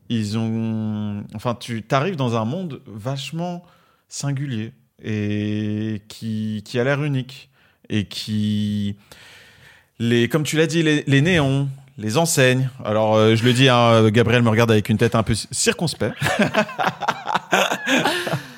ils 0.09 0.39
ont. 0.39 1.25
Enfin, 1.35 1.55
tu 1.55 1.85
arrives 1.91 2.17
dans 2.17 2.37
un 2.37 2.45
monde 2.45 2.83
vachement 2.87 3.65
singulier 4.09 4.73
et 5.03 6.03
qui, 6.09 6.63
qui 6.65 6.79
a 6.79 6.85
l'air 6.85 7.03
unique 7.03 7.51
et 7.89 8.05
qui. 8.05 8.97
Les, 9.99 10.29
comme 10.29 10.43
tu 10.43 10.57
l'as 10.57 10.67
dit, 10.67 10.83
les, 10.83 11.05
les 11.07 11.23
néons, 11.23 11.69
les 11.99 12.19
enseignes. 12.19 12.69
Alors, 12.85 13.15
euh, 13.15 13.37
je 13.37 13.45
le 13.45 13.53
dis, 13.53 13.69
hein, 13.69 14.11
Gabriel 14.11 14.43
me 14.43 14.51
regarde 14.51 14.71
avec 14.71 14.89
une 14.89 14.99
tête 14.99 15.15
un 15.15 15.23
peu 15.23 15.35
circonspect. 15.35 16.17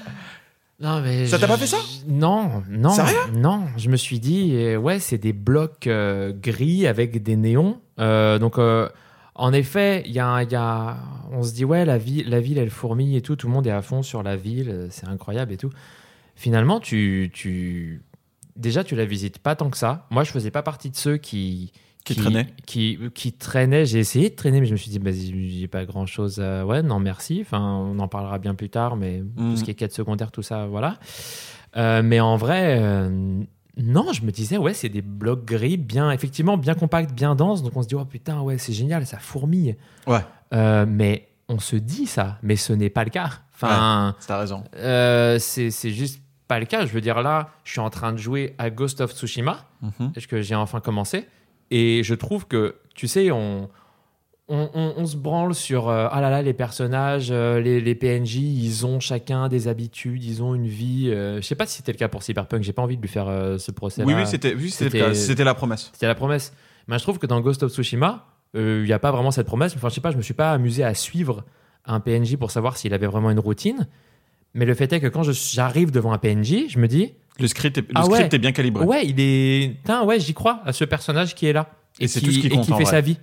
Non, 0.78 1.00
mais 1.00 1.26
Ça 1.26 1.38
t'a 1.38 1.47
pas 1.47 1.56
fait 1.56 1.66
ça? 1.66 1.78
Non, 2.06 2.62
non, 2.68 2.90
Sérieux? 2.90 3.16
non. 3.35 3.64
Je 3.78 3.88
me 3.88 3.97
suis 3.97 4.21
dit, 4.21 4.52
euh, 4.54 4.76
ouais, 4.76 4.99
c'est 4.99 5.16
des 5.18 5.33
blocs 5.33 5.87
euh, 5.87 6.33
gris 6.35 6.87
avec 6.87 7.23
des 7.23 7.37
néons. 7.37 7.80
Euh, 7.99 8.38
donc, 8.38 8.59
euh, 8.59 8.88
en 9.35 9.52
effet, 9.54 10.02
il 10.06 10.12
y 10.12 10.21
a, 10.21 10.42
il 10.42 10.52
y 10.52 10.54
a, 10.54 10.99
on 11.33 11.42
se 11.42 11.54
dit, 11.54 11.64
ouais, 11.64 11.87
la 11.87 11.97
ville, 11.97 12.28
la 12.28 12.40
ville, 12.40 12.59
elle 12.59 12.68
fourmille 12.71 13.16
et 13.16 13.23
tout. 13.23 13.37
Tout 13.37 13.47
le 13.47 13.54
monde 13.54 13.66
est 13.66 13.71
à 13.71 13.80
fond 13.80 14.02
sur 14.02 14.23
la 14.23 14.37
ville, 14.37 14.88
c'est 14.90 15.09
incroyable 15.09 15.52
et 15.52 15.56
tout. 15.56 15.71
Finalement, 16.35 16.78
tu, 16.80 17.30
tu, 17.33 18.02
déjà, 18.56 18.85
tu 18.85 18.97
la 18.97 19.06
visites 19.06 19.38
pas 19.38 19.56
tant 19.56 19.71
que 19.71 19.78
ça. 19.78 20.06
Moi, 20.11 20.25
je 20.25 20.30
faisais 20.30 20.50
pas 20.50 20.62
partie 20.62 20.90
de 20.90 20.97
ceux 20.97 21.16
qui 21.16 21.73
Qui 22.07 22.15
traînaient 22.17 22.47
qui, 22.67 22.99
qui 23.15 23.33
traînaient. 23.33 23.85
J'ai 23.85 23.99
essayé 23.99 24.31
de 24.31 24.35
traîner, 24.37 24.61
mais 24.61 24.67
je 24.67 24.73
me 24.73 24.77
suis 24.77 24.91
dit, 24.91 24.99
bah, 24.99 25.11
j'ai 25.13 25.69
pas 25.69 25.85
grand 25.85 26.07
chose. 26.07 26.39
Ouais, 26.39 26.83
non, 26.83 26.99
merci. 27.01 27.41
Enfin, 27.43 27.61
on 27.61 27.99
en 27.99 28.09
parlera 28.09 28.39
bien 28.39 28.54
plus 28.54 28.71
tard, 28.71 28.97
mais 28.97 29.23
Mhm. 29.37 29.50
tout 29.52 29.57
ce 29.57 29.65
qui 29.65 29.71
est 29.73 29.75
quête 29.75 29.93
secondaire, 29.93 30.30
tout 30.30 30.43
ça, 30.43 30.67
voilà. 30.67 30.99
Euh, 31.76 32.02
mais 32.02 32.21
en 32.21 32.37
vrai, 32.37 32.78
euh, 32.80 33.43
non, 33.76 34.13
je 34.13 34.23
me 34.23 34.30
disais, 34.30 34.57
ouais, 34.57 34.73
c'est 34.73 34.89
des 34.89 35.02
blocs 35.02 35.45
gris, 35.45 35.76
bien, 35.76 36.11
effectivement, 36.11 36.57
bien 36.57 36.75
compacts, 36.75 37.13
bien 37.13 37.35
denses. 37.35 37.63
Donc 37.63 37.76
on 37.76 37.83
se 37.83 37.89
dit, 37.89 37.95
oh 37.97 38.04
putain, 38.04 38.41
ouais, 38.41 38.57
c'est 38.59 38.73
génial, 38.73 39.04
ça 39.04 39.19
fourmille. 39.19 39.76
Ouais. 40.07 40.21
Euh, 40.54 40.87
mais 40.89 41.28
on 41.49 41.59
se 41.59 41.76
dit 41.76 42.07
ça, 42.07 42.39
mais 42.43 42.57
ce 42.57 42.73
n'est 42.73 42.89
pas 42.91 43.04
le 43.04 43.11
cas. 43.11 43.30
Enfin, 43.54 44.15
T'as 44.26 44.39
raison. 44.39 44.65
euh, 44.76 45.39
c'est 45.39 45.71
juste 45.91 46.23
pas 46.49 46.61
le 46.61 46.67
cas. 46.67 46.87
Je 46.87 46.93
veux 46.93 47.00
dire, 47.00 47.21
là, 47.23 47.50
je 47.65 47.73
suis 47.73 47.80
en 47.80 47.91
train 47.91 48.13
de 48.13 48.19
jouer 48.19 48.54
à 48.59 48.71
Ghost 48.71 49.00
of 49.00 49.13
Tsushima 49.13 49.65
Mhm. 49.83 50.13
parce 50.13 50.26
que 50.26 50.41
j'ai 50.43 50.54
enfin 50.54 50.80
commencé? 50.80 51.26
Et 51.71 52.02
je 52.05 52.15
trouve 52.15 52.47
que, 52.47 52.76
tu 52.95 53.09
sais, 53.09 53.31
on, 53.31 53.69
on, 54.49 54.71
on- 54.75 54.95
on 54.97 55.07
se 55.07 55.17
branle 55.17 55.55
sur 55.55 55.89
euh, 55.89 56.07
ah 56.11 56.21
là 56.21 56.31
là, 56.31 56.43
les 56.43 56.52
personnages, 56.52 57.29
euh, 57.31 57.61
les, 57.61 57.81
les 57.81 57.95
PNJ, 57.95 58.37
ils 58.37 58.87
ont 58.87 59.00
chacun 59.00 59.49
des 59.49 59.67
habitudes, 59.69 60.23
ils 60.25 60.43
ont 60.43 60.55
une 60.55 60.67
vie. 60.69 61.11
euh, 61.11 61.37
je 61.41 61.47
sais 61.47 61.55
pas 61.57 61.67
si 61.67 61.79
c'était 61.79 61.93
le 61.93 61.99
cas 61.99 62.09
pour 62.09 62.23
Cyberpunk, 62.23 62.63
j'ai 62.63 62.73
pas 62.73 62.83
envie 62.83 62.97
de 62.97 63.02
lui 63.02 63.09
faire 63.09 63.29
euh, 63.29 63.59
ce 63.59 63.71
procès. 63.73 64.02
Oui, 64.05 64.13
oui, 64.15 64.26
c'était 64.26 64.55
oui, 64.55 64.71
c'était 64.71 65.45
la 65.45 65.55
promesse. 65.55 65.91
C'était 65.93 66.07
la 66.07 66.15
promesse. 66.15 66.52
Mais 66.87 66.99
je 66.99 67.02
trouve 67.02 67.19
que 67.19 67.26
dans 67.26 67.41
Ghost 67.41 67.63
of 67.65 67.73
Tsushima, 67.73 68.26
il 68.55 68.85
n'y 68.85 68.93
a 68.93 68.99
pas 69.00 69.11
vraiment 69.11 69.33
cette 69.33 69.47
promesse. 69.47 69.75
Enfin, 69.76 69.89
je 69.89 69.95
sais 69.95 70.00
pas, 70.00 70.13
je 70.13 70.17
me 70.17 70.23
suis 70.23 70.33
pas 70.35 70.52
amusé 70.52 70.85
à 70.85 70.95
suivre 70.95 71.45
un 71.85 71.99
PNJ 72.00 72.37
pour 72.37 72.50
savoir 72.52 72.76
s'il 72.76 72.95
avait 72.95 73.07
vraiment 73.09 73.31
une 73.31 73.41
routine. 73.41 73.87
Mais 74.55 74.65
le 74.65 74.73
fait 74.75 74.91
est 74.93 75.00
que 75.00 75.09
quand 75.09 75.25
j'arrive 75.25 75.91
devant 75.91 76.13
un 76.13 76.19
PNJ, 76.19 76.67
je 76.69 76.79
me 76.79 76.87
dis, 76.89 77.13
Le 77.39 77.49
script 77.49 77.79
est, 77.79 77.83
le 77.83 77.87
Ah 77.95 78.05
script 78.05 78.33
est 78.35 78.39
bien 78.39 78.53
calibré. 78.53 78.85
ouais, 78.85 79.07
il 79.07 79.21
est. 79.21 79.77
Ouais, 80.05 80.19
j'y 80.21 80.35
crois 80.35 80.61
à 80.65 80.73
ce 80.73 80.85
personnage 80.85 81.35
qui 81.35 81.47
est 81.47 81.53
là. 81.53 81.69
Et 82.01 82.09
c'est 82.09 82.21
tout 82.21 82.31
ce 82.31 82.39
qui 82.41 82.47
et 82.49 82.57
en 82.59 82.63
fait 82.63 82.73
vrai. 82.73 82.85
sa 82.85 83.01
vie. 83.01 83.19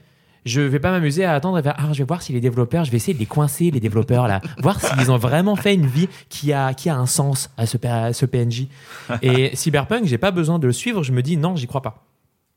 Je 0.46 0.60
vais 0.60 0.80
pas 0.80 0.92
m'amuser 0.92 1.24
à 1.24 1.36
attendre 1.36 1.58
et 1.58 1.64
faire, 1.64 1.76
ah, 1.78 1.94
je 1.94 2.00
vais 2.00 2.04
voir 2.04 2.22
si 2.22 2.34
les 2.34 2.42
développeurs, 2.42 2.84
je 2.84 2.92
vais 2.92 2.98
essayer 2.98 3.14
de 3.14 3.20
les 3.20 3.26
coincer, 3.26 3.72
les 3.72 3.80
développeurs 3.80 4.28
là, 4.28 4.42
voir 4.62 4.82
s'ils 4.82 5.10
ont 5.10 5.16
vraiment 5.18 5.56
fait 5.56 5.74
une 5.74 5.86
vie 5.86 6.10
qui 6.28 6.52
a, 6.52 6.74
qui 6.74 6.90
a 6.90 6.98
un 6.98 7.06
sens 7.06 7.50
à 7.56 7.66
ce, 7.66 7.78
à 7.88 8.12
ce 8.12 8.26
PNJ. 8.26 8.68
Et 9.22 9.56
Cyberpunk, 9.56 10.04
j'ai 10.06 10.18
pas 10.18 10.32
besoin 10.32 10.60
de 10.60 10.68
le 10.68 10.74
suivre, 10.74 11.02
je 11.02 11.14
me 11.14 11.22
dis, 11.22 11.38
non, 11.38 11.56
j'y 11.56 11.66
crois 11.66 11.82
pas. 11.82 12.04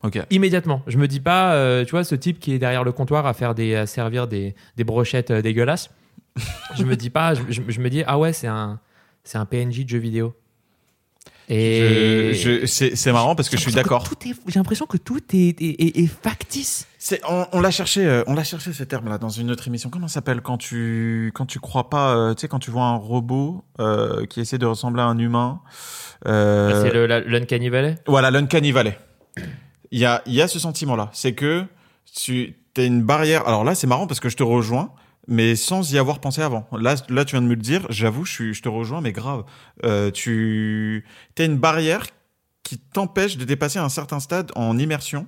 Ok. 0.03 0.19
Immédiatement. 0.31 0.83
Je 0.89 0.99
me 0.99 1.07
dis 1.07 1.21
pas, 1.21 1.53
euh, 1.55 1.85
tu 1.85 1.93
vois, 1.93 2.03
ce 2.03 2.17
type 2.17 2.41
qui 2.41 2.53
est 2.53 2.59
derrière 2.59 2.83
le 2.83 2.91
comptoir 2.91 3.25
à 3.25 3.35
faire 3.35 3.55
des, 3.55 3.77
à 3.77 3.87
servir 3.87 4.27
des, 4.27 4.57
des 4.77 4.83
brochettes 4.83 5.31
euh, 5.31 5.41
dégueulasses. 5.41 5.91
je 6.75 6.83
me 6.83 6.97
dis 6.97 7.11
pas, 7.11 7.35
je, 7.35 7.43
je- 7.51 7.63
je 7.69 7.81
me 7.81 7.89
dis, 7.89 8.03
ah 8.07 8.19
ouais, 8.19 8.33
c'est 8.33 8.49
un, 8.49 8.81
c'est 9.23 9.39
un 9.39 9.45
PNJ 9.47 9.85
de 9.85 9.89
jeu 9.91 9.99
vidéo. 9.99 10.35
Et 11.49 12.33
Je- 12.35 12.67
je- 12.67 12.95
c'est 12.97 13.13
marrant 13.13 13.35
parce 13.37 13.49
que 13.49 13.57
je 13.57 13.63
suis 13.63 13.73
d'accord. 13.73 14.05
J'ai 14.49 14.59
l'impression 14.59 14.87
que 14.87 14.97
tout 14.97 15.21
est, 15.33 15.61
est, 15.63 15.81
est- 15.81 15.99
est 15.99 16.07
factice. 16.07 16.87
C'est 16.99 17.21
on, 17.29 17.47
on 17.53 17.61
l'a 17.61 17.71
cherché, 17.71 18.05
euh, 18.05 18.25
on 18.27 18.35
l'a 18.35 18.43
cherché 18.43 18.73
ce 18.73 18.83
terme-là 18.83 19.19
dans 19.19 19.29
une 19.29 19.51
autre 19.53 19.69
émission. 19.69 19.89
Comment 19.91 20.09
ça 20.09 20.15
s'appelle 20.15 20.41
quand 20.41 20.59
tu 20.59 21.31
quand 21.35 21.47
tu 21.47 21.61
crois 21.61 21.89
pas, 21.89 22.17
euh, 22.17 22.35
tu 22.35 22.41
sais, 22.41 22.49
quand 22.49 22.59
tu 22.59 22.73
vois 22.73 22.85
un 22.87 22.97
robot 22.97 23.65
euh, 23.79 24.27
qui 24.27 24.41
essaie 24.41 24.59
de 24.59 24.67
ressembler 24.67 25.03
à 25.03 25.07
un 25.07 25.19
humain. 25.19 25.61
euh, 26.27 26.83
C'est 26.83 26.93
le 26.93 27.07
l'Uncanny 27.07 27.69
Valley? 27.69 27.95
Voilà, 28.09 28.31
l'uncanny 28.33 28.73
valley. 28.73 28.99
Il 29.93 30.01
y 30.01 30.05
a, 30.05 30.23
il 30.27 30.35
y 30.35 30.43
a 30.43 30.49
ce 30.49 30.59
sentiment-là. 30.59 31.11
C'est 31.13 31.35
que 31.35 31.65
tu 32.13 32.57
as 32.77 32.83
une 32.83 33.03
barrière. 33.03 33.47
Alors 33.47 33.63
là, 33.63 33.75
c'est 33.77 33.87
marrant 33.87 34.09
parce 34.09 34.19
que 34.19 34.29
je 34.29 34.37
te 34.37 34.43
rejoins, 34.43 34.91
mais 35.29 35.57
sans 35.57 35.93
y 35.93 35.99
avoir 35.99 36.21
pensé 36.21 36.43
avant. 36.43 36.69
Là, 36.73 36.95
là 37.09 37.25
tu 37.25 37.33
viens 37.33 37.43
de 37.43 37.47
me 37.47 37.55
le 37.55 37.63
dire. 37.63 37.87
J'avoue, 37.91 38.25
je, 38.25 38.61
te 38.61 38.69
rejoins, 38.69 39.01
mais 39.01 39.13
grave. 39.13 39.45
Euh, 39.85 40.11
tu 40.11 41.05
as 41.39 41.45
une 41.45 41.59
barrière 41.59 42.07
qui 42.63 42.79
t'empêche 42.79 43.37
de 43.37 43.45
dépasser 43.45 43.79
un 43.79 43.89
certain 43.89 44.21
stade 44.21 44.53
en 44.55 44.79
immersion. 44.79 45.27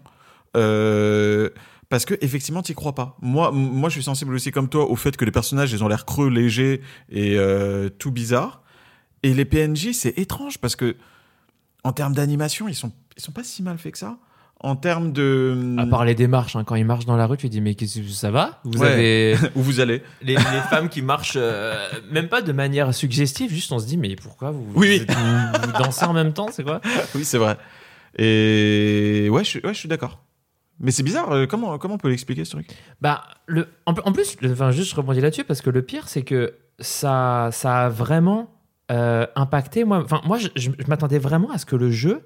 Euh, 0.57 1.51
parce 1.89 2.05
que 2.05 2.15
effectivement, 2.21 2.63
t'y 2.63 2.75
crois 2.75 2.95
pas. 2.95 3.17
Moi, 3.23 3.51
moi, 3.51 3.89
je 3.89 3.95
suis 3.95 4.03
sensible 4.03 4.35
aussi 4.35 4.51
comme 4.51 4.69
toi 4.69 4.91
au 4.91 4.97
fait 4.97 5.17
que 5.17 5.25
les 5.25 5.31
personnages, 5.31 5.73
ils 5.73 5.83
ont 5.83 5.89
l'air 5.89 6.05
creux, 6.05 6.29
légers 6.29 6.83
et 7.09 7.37
euh, 7.37 7.89
tout 7.89 8.11
bizarre. 8.11 8.63
Et 9.23 9.35
les 9.35 9.45
PNJ, 9.45 9.93
c'est 9.93 10.19
étrange 10.19 10.59
parce 10.59 10.77
que 10.77 10.97
en 11.85 11.93
termes 11.93 12.15
d'animation, 12.15 12.69
ils 12.69 12.75
sont, 12.75 12.93
ils 13.17 13.23
sont 13.23 13.33
pas 13.33 13.45
si 13.45 13.63
mal 13.63 13.79
faits 13.79 13.93
que 13.93 13.99
ça. 13.99 14.19
En 14.61 14.75
termes 14.75 15.13
de. 15.13 15.77
À 15.79 15.87
part 15.87 16.05
les 16.05 16.17
démarches, 16.17 16.57
hein, 16.57 16.65
quand 16.65 16.75
ils 16.75 16.85
marchent 16.85 17.05
dans 17.07 17.17
la 17.17 17.27
rue, 17.27 17.37
tu 17.37 17.49
dis 17.49 17.61
mais 17.61 17.75
qu'est-ce 17.77 18.01
que 18.01 18.09
ça 18.09 18.31
va? 18.33 18.61
Vous 18.65 18.81
Ouais. 18.83 18.89
avez 18.89 19.37
où 19.55 19.63
vous 19.63 19.79
allez? 19.81 20.03
les, 20.21 20.35
les 20.35 20.61
femmes 20.69 20.89
qui 20.89 21.01
marchent 21.01 21.37
euh, 21.37 21.77
même 22.11 22.29
pas 22.29 22.43
de 22.43 22.51
manière 22.53 22.93
suggestive, 22.93 23.51
juste 23.53 23.71
on 23.71 23.79
se 23.79 23.87
dit 23.87 23.97
mais 23.97 24.17
pourquoi 24.17 24.51
vous, 24.51 24.67
Oui, 24.75 25.07
vous, 25.09 25.73
dansez 25.79 26.05
en 26.07 26.13
même 26.13 26.33
temps, 26.33 26.49
c'est 26.51 26.65
quoi? 26.65 26.81
Oui, 27.15 27.25
c'est 27.25 27.39
vrai. 27.39 27.57
Et 28.19 29.29
ouais, 29.31 29.45
je 29.45 29.49
suis, 29.49 29.61
ouais, 29.65 29.73
je 29.75 29.79
suis 29.79 29.89
d'accord. 29.89 30.19
Mais 30.81 30.91
c'est 30.91 31.03
bizarre. 31.03 31.31
euh, 31.33 31.47
Comment, 31.47 31.79
comment 31.79 31.95
on 31.95 31.99
peut 31.99 32.09
l'expliquer 32.09 32.45
ce 32.45 32.53
truc? 32.53 32.69
Bah, 33.01 33.25
le, 33.47 33.69
en, 33.87 33.93
en 34.05 34.13
plus, 34.13 34.37
le- 34.41 34.53
enfin, 34.53 34.71
juste 34.71 34.91
je 34.91 34.97
rebondis 34.97 35.21
là-dessus 35.21 35.45
parce 35.45 35.61
que 35.61 35.71
le 35.71 35.83
pire, 35.83 36.09
c'est 36.09 36.23
que 36.23 36.55
ça, 36.81 37.51
ça 37.53 37.87
a 37.87 37.89
vraiment 37.89 38.51
euh, 38.91 39.27
impacté. 39.37 39.85
Moi, 39.85 40.03
enfin, 40.05 40.21
moi, 40.25 40.39
je, 40.39 40.49
je- 40.57 40.71
je 40.79 40.87
m'attendais 40.89 41.19
vraiment 41.19 41.51
à 41.51 41.59
ce 41.59 41.67
que 41.67 41.77
le 41.77 41.91
jeu, 41.91 42.23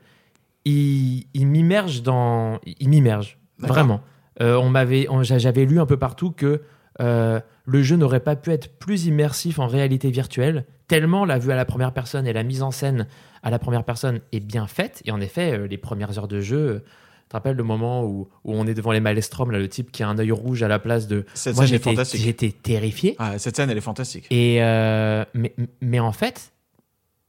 il, 0.65 1.27
il 1.35 1.47
m'immerge 1.47 2.03
dans, 2.03 2.59
il 2.65 2.89
m'immerge 2.89 3.39
vraiment. 3.59 4.01
Euh, 4.41 4.57
on 4.57 4.69
m'avait, 4.71 5.07
j'avais 5.23 5.65
lu 5.65 5.81
un 5.81 5.87
peu 5.87 5.97
partout 5.97 6.31
que 6.31 6.63
euh, 7.01 7.41
le 7.65 7.83
jeu 7.83 7.97
n'aurait 7.97 8.21
pas 8.21 8.37
pu 8.37 8.51
être 8.51 8.79
plus 8.79 9.07
immersif 9.07 9.59
en 9.59 9.67
réalité 9.67 10.11
virtuelle, 10.11 10.65
tellement 10.89 11.25
la 11.25 11.39
vue 11.39 11.53
à 11.53 11.57
la 11.57 11.65
première 11.65 11.93
personne 11.93 12.27
et 12.27 12.33
la 12.33 12.43
mise 12.43 12.63
en 12.63 12.71
scène 12.71 13.07
à 13.43 13.51
la 13.51 13.59
première 13.59 13.85
personne 13.85 14.21
est 14.33 14.41
bien 14.41 14.67
faite. 14.67 15.03
Et 15.05 15.11
en 15.11 15.21
effet, 15.21 15.53
euh, 15.53 15.67
les 15.67 15.79
premières 15.79 16.19
heures 16.19 16.29
de 16.29 16.41
jeu, 16.41 16.83
tu 17.23 17.29
te 17.29 17.33
rappelles 17.35 17.57
le 17.57 17.63
moment 17.63 18.05
où, 18.05 18.29
où 18.45 18.55
on 18.55 18.67
est 18.67 18.75
devant 18.75 18.93
les 18.93 19.01
Maelstrom, 19.01 19.51
là, 19.51 19.59
le 19.59 19.69
type 19.69 19.91
qui 19.91 20.03
a 20.03 20.09
un 20.09 20.19
œil 20.19 20.33
rouge 20.33 20.63
à 20.63 20.69
la 20.69 20.79
place 20.79 21.07
de. 21.09 21.25
Cette 21.35 21.57
Moi, 21.57 21.67
scène 21.67 21.75
est 21.75 21.79
j'étais 21.79 21.91
fantastique. 21.91 22.21
j'étais 22.21 22.51
terrifié. 22.51 23.17
Ah, 23.19 23.39
cette 23.39 23.57
scène, 23.57 23.71
elle 23.71 23.79
est 23.79 23.83
fantastique. 23.83 24.27
Et 24.31 24.63
euh, 24.63 25.25
mais, 25.35 25.55
mais 25.81 26.01
en 26.01 26.13
fait, 26.13 26.53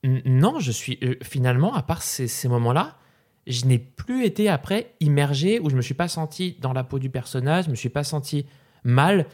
non, 0.04 0.60
je 0.60 0.72
suis 0.72 1.00
finalement, 1.22 1.74
à 1.74 1.84
part 1.84 2.02
ces, 2.02 2.28
ces 2.28 2.48
moments-là, 2.48 2.98
je 3.48 3.66
n'ai 3.66 3.78
plus 3.80 4.26
été 4.26 4.50
après 4.50 4.94
immergé 5.00 5.60
où 5.60 5.70
je 5.70 5.76
me 5.76 5.82
suis 5.82 5.94
pas 5.94 6.08
senti 6.08 6.58
dans 6.62 6.74
la 6.74 6.84
peau 6.84 7.00
du 7.00 7.10
personnage, 7.10 7.66
je 7.66 7.70
me 7.72 7.76
suis 7.76 7.90
pas 7.90 8.04
senti 8.04 8.46
mal. 8.84 9.26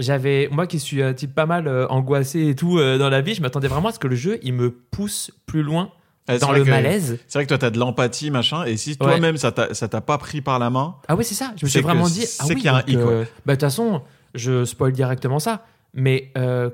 J'avais 0.00 0.48
moi 0.50 0.66
qui 0.66 0.80
suis 0.80 1.02
un 1.02 1.14
type 1.14 1.34
pas 1.34 1.46
mal 1.46 1.68
euh, 1.68 1.86
angoissé 1.88 2.48
et 2.48 2.54
tout 2.56 2.78
euh, 2.78 2.98
dans 2.98 3.10
la 3.10 3.20
vie, 3.20 3.34
je 3.34 3.42
m'attendais 3.42 3.68
vraiment 3.68 3.88
à 3.90 3.92
ce 3.92 3.98
que 4.00 4.08
le 4.08 4.16
jeu 4.16 4.40
il 4.42 4.52
me 4.54 4.70
pousse 4.72 5.30
plus 5.46 5.62
loin 5.62 5.92
c'est 6.26 6.38
dans 6.38 6.52
le 6.52 6.64
que- 6.64 6.70
malaise. 6.70 7.18
C'est 7.28 7.38
vrai 7.38 7.44
que 7.44 7.48
toi, 7.50 7.58
t'as 7.58 7.68
de 7.68 7.78
l'empathie, 7.78 8.30
machin, 8.30 8.64
et 8.64 8.78
si 8.78 8.90
Ouais. 8.92 8.96
toi-même, 8.96 9.36
ça 9.36 9.52
t'a 9.52 10.00
pas 10.00 10.16
pris 10.16 10.40
par 10.40 10.58
la 10.58 10.70
main, 10.70 10.96
Ah 11.06 11.16
oui, 11.16 11.22
c'est 11.24 11.34
ça. 11.34 11.52
Je 11.58 11.66
me 11.66 11.70
suis 11.70 11.82
vraiment 11.82 12.08
dit 12.08 12.22
c'est 12.22 12.42
ah 12.42 12.46
oui, 12.48 12.54
qu'il 12.56 12.64
y 12.64 12.68
a 12.68 12.76
un 12.76 12.78
donc, 12.78 12.88
hic, 12.88 12.96
euh, 12.96 13.24
bah 13.44 13.52
de 13.52 13.56
toute 13.56 13.60
façon, 13.60 14.00
je 14.34 14.64
spoil 14.64 14.92
directement 14.92 15.38
ça, 15.38 15.66
mais 15.92 16.32
euh, 16.38 16.70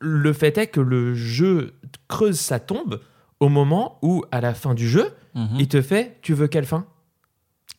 le 0.00 0.32
fait 0.34 0.58
est 0.58 0.66
que 0.66 0.80
le 0.82 1.14
jeu 1.14 1.72
creuse 2.08 2.38
sa 2.38 2.60
tombe 2.60 3.00
au 3.40 3.48
moment 3.48 3.98
où 4.02 4.22
à 4.32 4.42
la 4.42 4.52
fin 4.52 4.74
du 4.74 4.86
jeu, 4.86 5.08
il 5.34 5.68
te 5.68 5.80
fait 5.82 6.18
tu 6.22 6.34
veux 6.34 6.48
quelle 6.48 6.66
fin? 6.66 6.84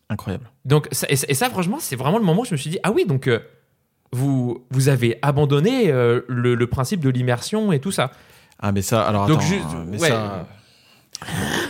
Incroyable. 0.10 0.50
Donc 0.66 0.88
ça, 0.92 1.08
et, 1.10 1.16
ça- 1.16 1.26
et 1.30 1.34
ça, 1.34 1.50
franchement, 1.50 1.78
c'est 1.80 1.96
vraiment 1.96 2.18
le 2.18 2.24
moment 2.26 2.42
où 2.42 2.46
je 2.46 2.52
me 2.52 2.58
suis 2.58 2.70
dit 2.70 2.80
ah 2.84 2.92
oui, 2.92 3.06
donc 3.06 3.28
euh, 3.28 3.40
vous 4.12 4.66
vous 4.72 4.90
avez 4.90 5.18
abandonné 5.22 5.90
euh, 5.92 6.22
le, 6.28 6.56
le 6.56 6.68
principe 6.68 7.00
de 7.02 7.10
l'immersion 7.10 7.72
et 7.72 7.80
tout 7.80 7.92
ça. 7.92 8.12
Ah, 8.60 8.72
mais 8.72 8.82
ça, 8.82 9.04
alors 9.08 9.26
Donc, 9.28 9.40
attends, 9.40 9.48
juste- 9.48 9.66
mais 9.88 10.00
ouais. 10.00 10.10
ça... 10.10 10.48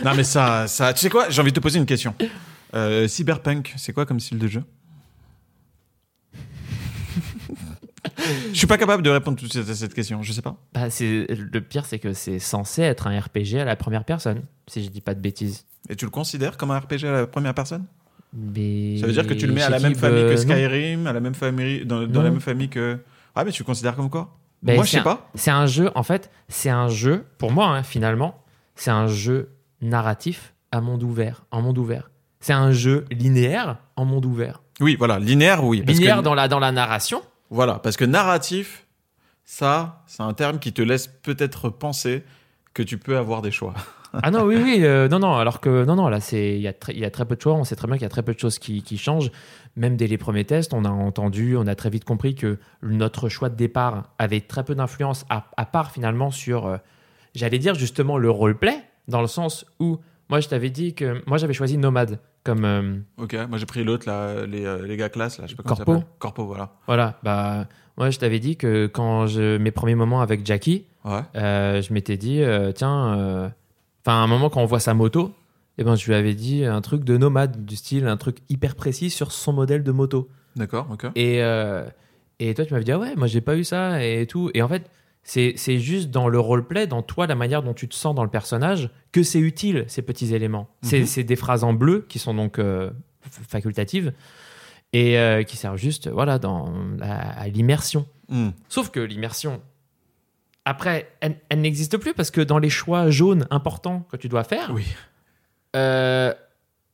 Non, 0.04 0.12
mais 0.14 0.24
ça, 0.24 0.66
ça, 0.66 0.92
tu 0.92 1.00
sais 1.00 1.10
quoi? 1.10 1.28
J'ai 1.30 1.40
envie 1.40 1.52
de 1.52 1.56
te 1.56 1.60
poser 1.60 1.78
une 1.78 1.86
question. 1.86 2.14
Euh, 2.74 3.06
Cyberpunk, 3.06 3.74
c'est 3.76 3.92
quoi 3.92 4.06
comme 4.06 4.18
style 4.20 4.38
de 4.38 4.48
jeu? 4.48 4.62
Je 8.52 8.58
suis 8.58 8.66
pas 8.66 8.78
capable 8.78 9.02
de 9.02 9.10
répondre 9.10 9.38
tout 9.38 9.46
de 9.46 9.50
suite 9.52 9.68
à 9.68 9.74
cette 9.74 9.94
question, 9.94 10.22
je 10.22 10.32
sais 10.32 10.42
pas. 10.42 10.56
Bah, 10.74 10.90
c'est 10.90 11.26
le 11.30 11.60
pire, 11.60 11.84
c'est 11.86 11.98
que 11.98 12.12
c'est 12.12 12.38
censé 12.38 12.82
être 12.82 13.06
un 13.06 13.18
RPG 13.18 13.56
à 13.60 13.64
la 13.64 13.76
première 13.76 14.04
personne, 14.04 14.42
si 14.66 14.84
je 14.84 14.90
dis 14.90 15.00
pas 15.00 15.14
de 15.14 15.20
bêtises. 15.20 15.64
Et 15.88 15.96
tu 15.96 16.04
le 16.04 16.10
considères 16.10 16.56
comme 16.56 16.70
un 16.70 16.78
RPG 16.78 17.04
à 17.06 17.12
la 17.12 17.26
première 17.26 17.54
personne? 17.54 17.84
Mais 18.32 18.96
Ça 18.98 19.06
veut 19.06 19.12
dire 19.12 19.26
que 19.26 19.34
tu 19.34 19.46
le 19.46 19.52
mets 19.52 19.62
à 19.62 19.68
la 19.68 19.78
même 19.78 19.94
famille 19.94 20.22
euh, 20.22 20.34
que 20.34 20.40
non. 20.46 20.54
Skyrim, 20.54 21.06
à 21.06 21.12
la 21.12 21.20
même 21.20 21.34
famille, 21.34 21.84
dans, 21.84 22.00
la 22.00 22.06
même 22.30 22.40
famille 22.40 22.68
que. 22.68 22.98
Ah, 23.34 23.44
mais 23.44 23.50
tu 23.52 23.62
le 23.62 23.66
considères 23.66 23.94
comme 23.96 24.08
quoi? 24.10 24.34
Ben, 24.62 24.76
Moi, 24.76 24.84
je 24.84 24.90
sais 24.90 24.98
un- 24.98 25.02
pas. 25.02 25.28
C'est 25.34 25.50
un 25.50 25.66
jeu, 25.66 25.90
en 25.94 26.02
fait, 26.02 26.30
c'est 26.48 26.70
un 26.70 26.88
jeu, 26.88 27.24
pour 27.38 27.50
moi, 27.52 27.66
hein, 27.66 27.82
finalement, 27.82 28.42
c'est 28.74 28.90
un 28.90 29.06
jeu 29.06 29.50
narratif 29.80 30.54
à 30.70 30.80
monde 30.80 31.02
ouvert, 31.02 31.44
en 31.50 31.60
monde 31.62 31.76
ouvert. 31.78 32.10
C'est 32.40 32.52
un 32.52 32.72
jeu 32.72 33.04
linéaire 33.10 33.78
en 33.96 34.04
monde 34.04 34.24
ouvert. 34.24 34.62
Oui, 34.80 34.96
voilà, 34.96 35.18
linéaire, 35.18 35.62
oui. 35.64 35.82
parce 35.82 35.98
linéaire 35.98 36.18
que- 36.18 36.22
dans, 36.22 36.34
la, 36.34 36.48
dans 36.48 36.58
la 36.58 36.72
narration. 36.72 37.22
Voilà, 37.52 37.78
parce 37.78 37.98
que 37.98 38.04
narratif, 38.06 38.86
ça, 39.44 40.02
c'est 40.06 40.22
un 40.22 40.32
terme 40.32 40.58
qui 40.58 40.72
te 40.72 40.80
laisse 40.80 41.06
peut-être 41.06 41.68
penser 41.68 42.24
que 42.72 42.82
tu 42.82 42.96
peux 42.96 43.18
avoir 43.18 43.42
des 43.42 43.50
choix. 43.50 43.74
Ah 44.22 44.30
non, 44.30 44.44
oui, 44.44 44.56
oui, 44.56 44.78
euh, 44.84 45.06
non, 45.08 45.18
non, 45.18 45.34
alors 45.36 45.60
que, 45.60 45.84
non, 45.84 45.94
non, 45.96 46.08
là, 46.08 46.18
il 46.32 46.58
y, 46.60 46.66
a 46.68 46.72
très- 46.72 46.94
y 46.94 47.04
a 47.04 47.10
très 47.10 47.26
peu 47.26 47.36
de 47.36 47.40
choix, 47.42 47.52
on 47.52 47.64
sait 47.64 47.76
très 47.76 47.86
bien 47.86 47.96
qu'il 47.96 48.04
y 48.04 48.06
a 48.06 48.10
très 48.10 48.22
peu 48.22 48.32
de 48.32 48.38
choses 48.38 48.58
qui, 48.58 48.82
qui 48.82 48.96
changent. 48.96 49.30
Même 49.76 49.96
dès 49.96 50.06
les 50.06 50.16
premiers 50.16 50.44
tests, 50.46 50.72
on 50.72 50.86
a 50.86 50.90
entendu, 50.90 51.54
on 51.58 51.66
a 51.66 51.74
très 51.74 51.90
vite 51.90 52.04
compris 52.04 52.34
que 52.34 52.58
notre 52.82 53.28
choix 53.28 53.50
de 53.50 53.54
départ 53.54 54.04
avait 54.18 54.40
très 54.40 54.64
peu 54.64 54.74
d'influence, 54.74 55.26
à, 55.28 55.44
à 55.58 55.66
part 55.66 55.92
finalement 55.92 56.30
sur, 56.30 56.66
euh, 56.66 56.76
j'allais 57.34 57.58
dire 57.58 57.74
justement 57.74 58.16
le 58.16 58.30
roleplay, 58.30 58.82
dans 59.08 59.20
le 59.20 59.26
sens 59.26 59.66
où, 59.78 59.98
moi, 60.32 60.40
je 60.40 60.48
t'avais 60.48 60.70
dit 60.70 60.94
que, 60.94 61.22
moi, 61.26 61.36
j'avais 61.36 61.52
choisi 61.52 61.76
Nomade 61.76 62.18
comme, 62.42 62.64
euh, 62.64 62.96
Ok, 63.18 63.36
moi 63.50 63.58
j'ai 63.58 63.66
pris 63.66 63.84
l'autre, 63.84 64.08
là, 64.08 64.46
les, 64.46 64.64
euh, 64.64 64.86
les 64.86 64.96
gars 64.96 65.10
classe, 65.10 65.38
là, 65.38 65.44
je 65.46 65.50
sais 65.50 65.56
pas 65.56 65.62
comment 65.62 65.76
ça 65.76 65.84
Corpo. 65.84 66.00
s'appelle. 66.00 66.12
Corpo, 66.18 66.46
voilà. 66.46 66.72
Voilà, 66.86 67.18
bah, 67.22 67.66
moi 67.98 68.08
je 68.08 68.18
t'avais 68.18 68.40
dit 68.40 68.56
que 68.56 68.86
quand 68.86 69.26
je, 69.26 69.58
mes 69.58 69.70
premiers 69.70 69.94
moments 69.94 70.22
avec 70.22 70.44
Jackie, 70.46 70.86
Ouais. 71.04 71.20
euh, 71.36 71.82
je 71.82 71.92
m'étais 71.92 72.16
dit, 72.16 72.40
euh, 72.42 72.72
tiens, 72.72 73.14
euh, 73.18 73.48
enfin, 74.04 74.20
à 74.20 74.22
un 74.22 74.26
moment 74.26 74.48
quand 74.48 74.62
on 74.62 74.66
voit 74.66 74.80
sa 74.80 74.94
moto, 74.94 75.32
eh 75.78 75.84
ben, 75.84 75.94
je 75.96 76.06
lui 76.06 76.14
avais 76.14 76.34
dit 76.34 76.64
un 76.64 76.80
truc 76.80 77.04
de 77.04 77.16
nomade, 77.18 77.64
du 77.66 77.76
style, 77.76 78.06
un 78.06 78.16
truc 78.16 78.38
hyper 78.48 78.74
précis 78.74 79.10
sur 79.10 79.32
son 79.32 79.52
modèle 79.52 79.82
de 79.82 79.92
moto. 79.92 80.28
D'accord, 80.56 80.88
ok. 80.90 81.06
Et, 81.14 81.42
euh, 81.42 81.84
et 82.38 82.54
toi, 82.54 82.64
tu 82.64 82.72
m'avais 82.72 82.84
dit, 82.84 82.92
ah 82.92 82.98
ouais, 82.98 83.14
moi 83.16 83.26
j'ai 83.26 83.40
pas 83.42 83.56
eu 83.56 83.64
ça 83.64 84.02
et 84.04 84.26
tout. 84.26 84.50
Et 84.54 84.62
en 84.62 84.68
fait, 84.68 84.90
c'est 85.24 85.78
juste 85.78 86.10
dans 86.10 86.28
le 86.28 86.38
roleplay, 86.40 86.86
dans 86.86 87.02
toi, 87.02 87.26
la 87.26 87.34
manière 87.34 87.62
dont 87.62 87.74
tu 87.74 87.88
te 87.88 87.94
sens 87.94 88.14
dans 88.14 88.24
le 88.24 88.30
personnage, 88.30 88.90
que 89.12 89.22
c'est 89.22 89.38
utile, 89.38 89.84
ces 89.88 90.02
petits 90.02 90.34
éléments. 90.34 90.68
C'est 90.82 91.00
Mhm. 91.00 91.06
c'est 91.06 91.24
des 91.24 91.36
phrases 91.36 91.62
en 91.64 91.72
bleu 91.72 92.04
qui 92.08 92.18
sont 92.18 92.34
donc 92.34 92.58
euh, 92.58 92.90
facultatives 93.48 94.12
et 94.92 95.18
euh, 95.18 95.42
qui 95.44 95.56
servent 95.56 95.76
juste 95.78 96.08
voilà, 96.08 96.38
dans, 96.38 96.72
à, 97.00 97.40
à 97.42 97.48
l'immersion. 97.48 98.06
Hmm. 98.28 98.50
Sauf 98.68 98.90
que 98.90 99.00
l'immersion, 99.00 99.60
après, 100.64 101.08
elle, 101.20 101.36
elle 101.48 101.60
n'existe 101.60 101.96
plus 101.98 102.14
parce 102.14 102.30
que 102.30 102.40
dans 102.40 102.58
les 102.58 102.70
choix 102.70 103.08
jaunes 103.10 103.46
importants 103.50 104.06
que 104.10 104.16
tu 104.16 104.28
dois 104.28 104.44
faire, 104.44 104.70
Oui. 104.74 104.84
euh, 105.76 106.32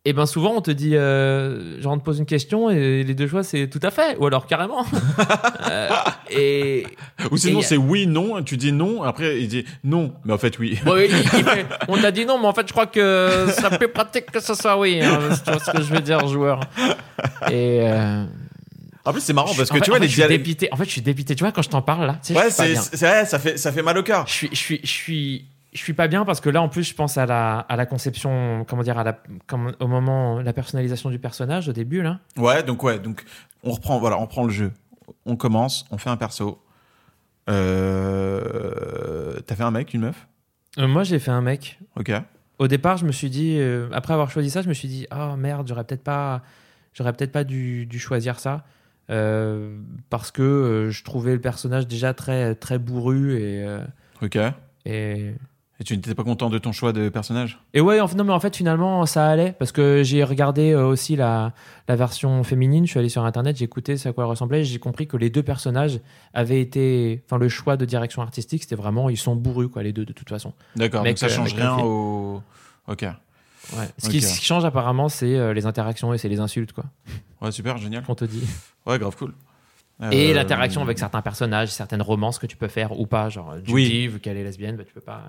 et 0.05 0.13
ben 0.13 0.27
souvent 0.27 0.55
on 0.55 0.61
te 0.63 0.71
dit, 0.71 0.93
genre 1.83 1.93
on 1.93 1.99
te 1.99 2.05
pose 2.05 2.19
une 2.19 2.25
question 2.27 2.71
et 2.71 3.03
les 3.05 3.15
deux 3.15 3.27
choix 3.27 3.43
c'est 3.43 3.69
tout 3.69 3.81
à 3.83 3.91
fait, 3.91 4.17
ou 4.19 4.27
alors 4.27 4.47
carrément. 4.47 4.85
Et 6.31 6.87
Ou 7.31 7.37
sinon 7.37 7.61
Et- 7.61 7.63
c'est 7.63 7.77
oui, 7.77 8.07
non, 8.07 8.43
tu 8.43 8.57
dis 8.57 8.73
non, 8.73 9.03
après 9.03 9.41
il 9.41 9.49
dit 9.49 9.65
non, 9.85 10.13
mais 10.25 10.33
en 10.33 10.39
fait 10.39 10.59
oui. 10.59 10.79
bon, 10.85 10.97
il- 10.97 11.05
il 11.11 11.11
fait, 11.45 11.67
on 11.89 11.97
t'a 12.01 12.11
dit 12.11 12.27
non, 12.27 12.39
mais 12.39 12.47
en 12.47 12.53
fait 12.55 12.67
je 12.67 12.73
crois 12.73 12.87
que 12.87 13.47
ça 13.53 13.71
plus 13.71 13.89
pratique 13.89 14.27
que 14.31 14.41
ce 14.41 14.55
soit 14.55 14.79
oui. 14.79 15.01
hein, 15.03 15.19
tu 15.45 15.51
vois 15.51 15.61
ce 15.61 15.71
que 15.71 15.83
je 15.83 15.93
veux 15.95 16.01
dire, 16.01 16.27
joueur. 16.29 16.61
Et 17.51 17.81
euh, 17.83 18.25
En 19.05 19.13
plus 19.13 19.21
c'est 19.23 19.33
marrant 19.33 19.55
parce 19.57 19.71
en 19.71 19.75
que 19.75 19.79
fait- 19.79 19.85
tu 19.85 19.91
vois 19.91 19.99
en 19.99 20.03
fait, 20.03 20.07
les 20.07 20.13
dialogues. 20.15 20.37
dépité. 20.39 20.69
En 20.73 20.77
fait, 20.77 20.85
je 20.85 20.91
suis 20.91 21.01
dépité. 21.03 21.35
Tu 21.35 21.45
vois 21.45 21.53
quand 21.53 21.63
je 21.63 21.71
t'en 21.71 21.83
parle 21.83 22.07
là, 22.07 22.17
tu 22.23 22.35
sais, 22.35 22.39
Ouais, 22.39 22.51
c'est 22.51 23.07
vrai, 23.07 23.25
ça 23.25 23.39
fait, 23.39 23.57
ça 23.57 23.73
fait 23.73 23.83
mal 23.83 23.97
au 23.99 24.03
cœur. 24.03 24.27
je 24.27 24.33
suis, 24.33 24.49
je 24.53 24.57
suis, 24.57 24.81
je 24.83 24.87
suis, 24.91 25.45
je 25.73 25.79
suis 25.79 25.93
pas 25.95 26.09
bien 26.09 26.25
parce 26.25 26.41
que 26.41 26.51
là, 26.51 26.61
en 26.63 26.69
plus, 26.69 26.83
je 26.85 26.95
pense 26.95 27.17
à 27.19 27.25
la, 27.27 27.59
à 27.61 27.77
la 27.77 27.87
conception, 27.87 28.65
comment 28.69 28.83
dire, 28.83 28.99
à 28.99 29.05
la, 29.05 29.19
comme, 29.47 29.73
au 29.81 29.87
moment, 29.87 30.41
la 30.41 30.53
personnalisation 30.53 31.11
du 31.11 31.19
personnage 31.19 31.69
au 31.69 31.73
début 31.73 32.03
là. 32.03 32.19
Ouais, 32.37 32.63
donc 32.63 32.83
ouais, 32.83 32.99
donc 32.99 33.25
on 33.65 33.71
reprend, 33.73 33.99
voilà, 33.99 34.19
on 34.19 34.23
reprend 34.23 34.45
le 34.45 34.51
jeu. 34.53 34.73
On 35.27 35.37
commence, 35.37 35.85
on 35.91 35.99
fait 35.99 36.11
un 36.11 36.17
perso. 36.17 36.63
Euh... 37.49 39.41
T'as 39.47 39.55
fait 39.55 39.63
un 39.63 39.71
mec, 39.71 39.95
une 39.95 40.03
meuf? 40.03 40.27
Euh, 40.79 40.87
moi, 40.87 41.03
j'ai 41.05 41.19
fait 41.19 41.31
un 41.31 41.41
mec. 41.41 41.79
Ok. 41.97 42.13
Au 42.59 42.69
départ, 42.69 42.97
je 42.97 43.05
me 43.07 43.13
suis 43.13 43.31
dit, 43.31 43.57
euh, 43.59 43.89
après 43.93 44.13
avoir 44.13 44.31
choisi 44.31 44.51
ça, 44.51 44.63
je 44.63 44.69
me 44.69 44.75
suis 44.75 44.89
dit, 44.89 45.07
ah 45.11 45.37
merde, 45.37 45.67
j'aurais 45.69 45.85
peut-être 45.85 46.03
pas, 46.03 46.43
j'aurais 46.93 47.13
peut-être 47.13 47.33
pas 47.33 47.45
dû, 47.45 47.87
dû 47.87 47.99
choisir 47.99 48.39
ça. 48.41 48.65
euh, 49.11 49.79
parce 50.11 50.31
que 50.31 50.89
je 50.91 51.05
trouvais 51.05 51.33
le 51.33 51.41
personnage 51.41 51.87
déjà 51.87 52.13
très 52.13 52.55
très 52.55 52.79
bourru 52.79 53.41
et 53.41 53.65
Ok. 54.21 54.37
et 54.85 55.33
Et 55.81 55.85
tu 55.85 55.95
n'étais 55.95 56.13
pas 56.15 56.25
content 56.25 56.51
de 56.51 56.59
ton 56.59 56.73
choix 56.73 56.93
de 56.93 57.09
personnage? 57.09 57.61
Et 57.73 57.81
ouais, 57.81 58.01
en 58.01 58.09
non, 58.17 58.25
mais 58.25 58.33
en 58.33 58.41
fait, 58.41 58.57
finalement, 58.57 59.07
ça 59.07 59.29
allait 59.29 59.53
parce 59.53 59.71
que 59.71 60.03
j'ai 60.03 60.25
regardé 60.25 60.73
euh, 60.73 60.85
aussi 60.87 61.15
la, 61.15 61.53
la 61.87 61.95
version 61.95 62.43
féminine. 62.43 62.85
Je 62.85 62.91
suis 62.91 62.99
allé 62.99 63.09
sur 63.09 63.25
internet, 63.25 63.57
j'ai 63.57 63.65
écouté 63.65 63.97
ça 63.97 64.09
à 64.09 64.13
quoi 64.13 64.25
elle 64.25 64.31
ressemblait. 64.31 64.65
J'ai 64.65 64.81
compris 64.81 65.07
que 65.07 65.17
les 65.17 65.31
deux 65.31 65.45
personnages 65.45 66.01
avaient 66.35 66.61
été. 66.61 67.23
Enfin, 67.27 67.39
le 67.39 67.49
choix 67.49 67.77
de 67.77 67.85
direction 67.85 68.23
artistique, 68.23 68.63
c'était 68.65 68.75
vraiment. 68.75 69.09
Ils 69.09 69.17
sont 69.17 69.37
bourrus, 69.37 69.69
quoi, 69.69 69.85
les 69.85 69.93
deux, 69.93 70.05
de 70.05 70.13
toute 70.13 70.29
façon. 70.29 70.53
D'accord, 70.75 71.05
donc 71.05 71.17
ça 71.17 71.27
euh, 71.27 71.29
change 71.29 71.55
rien 71.55 71.77
au. 71.79 72.43
Ok. 72.89 73.03
Ouais. 73.03 73.85
Ce, 73.99 74.09
qui, 74.09 74.17
Ok. 74.17 74.23
ce 74.25 74.39
qui 74.41 74.45
change 74.47 74.65
apparemment, 74.65 75.09
c'est 75.09 75.37
euh, 75.37 75.53
les 75.55 75.67
interactions 75.67 76.13
et 76.13 76.19
c'est 76.19 76.29
les 76.29 76.41
insultes, 76.41 76.73
quoi, 76.73 76.85
Ouais, 77.41 77.53
super, 77.53 77.77
génial. 77.79 78.03
qu'on 78.03 78.15
te 78.17 78.25
dit. 78.25 78.43
Ouais, 78.87 78.99
grave 78.99 79.15
cool. 79.17 79.33
Et 80.11 80.31
Euh, 80.31 80.35
l'interaction 80.35 80.81
avec 80.83 80.99
certains 80.99 81.23
personnages, 81.23 81.69
certaines 81.69 82.03
romances 82.03 82.39
que 82.41 82.47
tu 82.47 82.57
peux 82.57 82.69
faire 82.69 82.99
ou 82.99 83.07
pas. 83.07 83.29
Genre, 83.29 83.55
Judy, 83.59 83.73
Oui. 83.73 84.07
vu 84.09 84.19
qu'elle 84.21 84.37
est 84.39 84.43
lesbienne, 84.45 84.75
bah, 84.77 84.85
tu 84.85 84.93
peux 84.95 85.01
pas. 85.01 85.23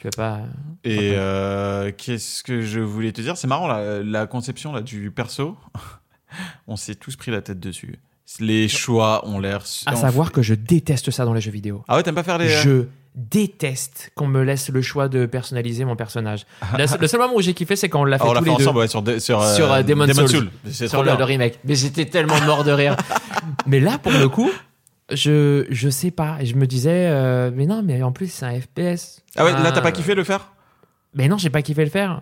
Tu 0.00 0.08
pas. 0.16 0.40
Et 0.84 1.12
euh, 1.14 1.92
qu'est-ce 1.96 2.42
que 2.42 2.62
je 2.62 2.80
voulais 2.80 3.12
te 3.12 3.20
dire? 3.20 3.36
C'est 3.36 3.46
marrant, 3.46 3.66
la, 3.68 4.02
la 4.02 4.26
conception 4.26 4.72
là, 4.72 4.80
du 4.80 5.10
perso. 5.10 5.56
On 6.66 6.76
s'est 6.76 6.94
tous 6.94 7.16
pris 7.16 7.30
la 7.30 7.42
tête 7.42 7.60
dessus. 7.60 7.98
Les 8.38 8.68
choix 8.68 9.26
ont 9.26 9.40
l'air. 9.40 9.64
À 9.86 9.96
savoir 9.96 10.28
fait- 10.28 10.34
que 10.34 10.42
je 10.42 10.54
déteste 10.54 11.10
ça 11.10 11.24
dans 11.24 11.34
les 11.34 11.40
jeux 11.40 11.50
vidéo. 11.50 11.82
Ah 11.88 11.96
ouais, 11.96 12.02
t'aimes 12.02 12.14
pas 12.14 12.22
faire 12.22 12.38
les. 12.38 12.48
Je 12.48 12.84
déteste 13.16 14.12
qu'on 14.14 14.28
me 14.28 14.42
laisse 14.44 14.68
le 14.68 14.80
choix 14.82 15.08
de 15.08 15.26
personnaliser 15.26 15.84
mon 15.84 15.96
personnage. 15.96 16.46
Le, 16.78 16.86
seul- 16.86 17.00
le 17.00 17.08
seul 17.08 17.20
moment 17.20 17.34
où 17.34 17.40
j'ai 17.42 17.54
kiffé, 17.54 17.74
c'est 17.74 17.88
quand 17.88 18.02
on 18.02 18.04
l'a 18.04 18.18
fait 18.18 18.24
on 18.24 18.32
l'a 18.32 18.38
tous 18.38 18.44
fait 18.44 18.50
les 18.52 18.56
deux 18.58 18.62
ensemble 18.64 18.78
ouais, 18.78 18.86
sur, 18.88 19.02
de- 19.02 19.18
sur, 19.18 19.40
euh, 19.42 19.54
Sur, 19.56 19.72
euh, 19.72 19.82
Demon's. 19.82 20.12
C'est 20.70 20.86
sur 20.88 21.02
le, 21.02 21.16
le 21.16 21.24
remake. 21.24 21.58
Mais 21.64 21.74
j'étais 21.74 22.06
tellement 22.06 22.40
mort 22.42 22.62
de 22.62 22.70
rire. 22.70 22.96
mais 23.66 23.80
là, 23.80 23.98
pour 23.98 24.12
le 24.12 24.28
coup, 24.28 24.50
je 25.12 25.66
je 25.70 25.88
sais 25.88 26.10
pas. 26.10 26.38
Et 26.40 26.46
je 26.46 26.56
me 26.56 26.66
disais, 26.66 27.08
euh, 27.08 27.50
mais 27.54 27.66
non, 27.66 27.82
mais 27.82 28.02
en 28.02 28.12
plus 28.12 28.32
c'est 28.32 28.46
un 28.46 28.60
FPS. 28.60 29.22
Ah 29.36 29.44
ouais, 29.44 29.52
là 29.52 29.72
t'as 29.72 29.80
pas 29.80 29.92
kiffé 29.92 30.14
le 30.14 30.24
faire? 30.24 30.52
Mais 31.14 31.28
non, 31.28 31.38
j'ai 31.38 31.50
pas 31.50 31.62
kiffé 31.62 31.84
le 31.84 31.90
faire. 31.90 32.20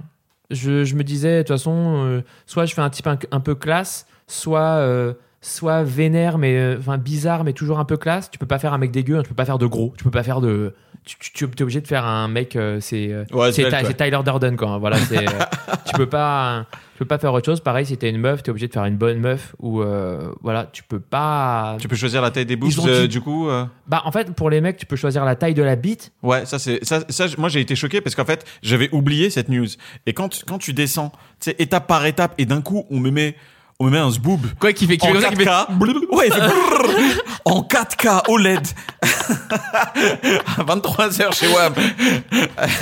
Je, 0.50 0.84
je 0.84 0.94
me 0.94 1.04
disais, 1.04 1.38
de 1.38 1.42
toute 1.42 1.48
façon, 1.56 2.04
euh, 2.06 2.22
soit 2.46 2.64
je 2.64 2.74
fais 2.74 2.80
un 2.80 2.88
type 2.88 3.06
un, 3.06 3.18
un 3.32 3.40
peu 3.40 3.54
classe, 3.54 4.06
soit, 4.26 4.60
euh, 4.78 5.12
soit 5.42 5.82
vénère, 5.82 6.38
mais 6.38 6.56
euh, 6.56 6.76
enfin 6.78 6.96
bizarre, 6.96 7.44
mais 7.44 7.52
toujours 7.52 7.78
un 7.78 7.84
peu 7.84 7.98
classe. 7.98 8.30
Tu 8.30 8.38
peux 8.38 8.46
pas 8.46 8.58
faire 8.58 8.72
un 8.72 8.78
mec 8.78 8.90
dégueu, 8.90 9.18
hein, 9.18 9.22
tu 9.22 9.28
peux 9.28 9.34
pas 9.34 9.44
faire 9.44 9.58
de 9.58 9.66
gros, 9.66 9.92
tu 9.98 10.04
peux 10.04 10.10
pas 10.10 10.22
faire 10.22 10.40
de. 10.40 10.74
Tu, 11.04 11.16
tu, 11.18 11.30
tu 11.32 11.44
es 11.44 11.62
obligé 11.62 11.82
de 11.82 11.86
faire 11.86 12.06
un 12.06 12.28
mec, 12.28 12.56
euh, 12.56 12.80
c'est 12.80 13.12
euh, 13.12 13.24
Ouais, 13.32 13.52
Tyler 13.52 14.18
Durden 14.24 14.56
quoi. 14.56 14.70
hein, 14.70 14.78
Voilà, 14.78 14.96
c'est, 14.98 15.18
euh, 15.28 15.32
tu 15.86 15.92
peux 15.94 16.08
pas, 16.08 16.64
tu 16.72 16.78
peux 16.98 17.04
pas 17.04 17.18
faire 17.18 17.32
autre 17.32 17.46
chose. 17.46 17.60
Pareil, 17.60 17.86
si 17.86 17.96
t'es 17.96 18.10
une 18.10 18.18
meuf, 18.18 18.42
t'es 18.42 18.50
obligé 18.50 18.68
de 18.68 18.72
faire 18.72 18.84
une 18.84 18.96
bonne 18.96 19.18
meuf 19.18 19.54
ou 19.58 19.82
euh, 19.82 20.32
voilà, 20.42 20.68
tu 20.72 20.82
peux 20.82 21.00
pas. 21.00 21.76
Tu 21.80 21.88
peux 21.88 21.96
choisir 21.96 22.20
la 22.22 22.30
taille 22.30 22.46
des 22.46 22.56
boobs, 22.56 22.70
euh, 22.86 23.06
du 23.06 23.20
coup. 23.20 23.48
euh, 23.48 23.64
Bah 23.86 24.02
en 24.04 24.12
fait, 24.12 24.32
pour 24.34 24.50
les 24.50 24.60
mecs, 24.60 24.76
tu 24.76 24.86
peux 24.86 24.96
choisir 24.96 25.24
la 25.24 25.36
taille 25.36 25.54
de 25.54 25.62
la 25.62 25.76
bite. 25.76 26.12
Ouais, 26.22 26.44
ça 26.46 26.58
c'est 26.58 26.84
ça, 26.84 27.00
ça 27.08 27.26
moi 27.38 27.48
j'ai 27.48 27.60
été 27.60 27.74
choqué 27.76 28.00
parce 28.00 28.14
qu'en 28.14 28.24
fait 28.24 28.44
j'avais 28.62 28.88
oublié 28.92 29.30
cette 29.30 29.48
news 29.48 29.66
et 30.06 30.12
quand 30.12 30.44
quand 30.46 30.58
tu 30.58 30.72
descends, 30.72 31.10
tu 31.40 31.50
sais 31.50 31.56
étape 31.58 31.86
par 31.86 32.04
étape 32.06 32.34
et 32.38 32.46
d'un 32.46 32.60
coup 32.60 32.84
on 32.90 32.98
me 33.00 33.10
met 33.10 33.36
on 33.80 33.84
me 33.86 33.90
met 33.90 33.98
un 33.98 34.10
zboob 34.10 34.40
Quoi 34.58 34.72
qui 34.72 34.86
fait, 34.86 34.96
qui 34.96 35.06
en 35.06 35.12
fait 35.12 35.14
comme 35.14 35.22
ça, 35.22 35.28
qui 35.30 35.36
fait- 35.36 35.44
4K, 35.44 36.14
ouais, 36.16 36.26
il 36.26 36.32
fait 36.32 36.40
brrr, 36.40 37.22
en 37.44 37.62
4K 37.62 38.22
OLED 38.28 38.66
à 39.02 40.62
23h 40.64 41.32
chez 41.32 41.46
WAM 41.48 41.74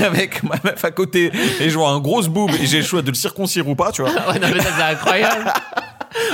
avec 0.05 0.43
ma 0.43 0.57
meuf 0.65 0.85
à 0.85 0.91
côté 0.91 1.31
et 1.61 1.69
je 1.71 1.77
vois 1.79 1.91
un 1.91 2.01
gros 2.01 2.23
boob 2.23 2.51
et 2.61 2.67
j'ai 2.67 2.79
le 2.79 2.85
choix 2.85 3.03
de 3.03 3.09
le 3.09 3.15
circoncire 3.15 3.69
ou 3.69 3.75
pas, 3.75 3.93
tu 3.93 4.03
vois. 4.03 4.11
Ouais, 4.29 4.39
non, 4.39 4.49
mais 4.55 4.61
ça, 4.61 4.71
c'est 4.77 4.83
incroyable. 4.83 5.53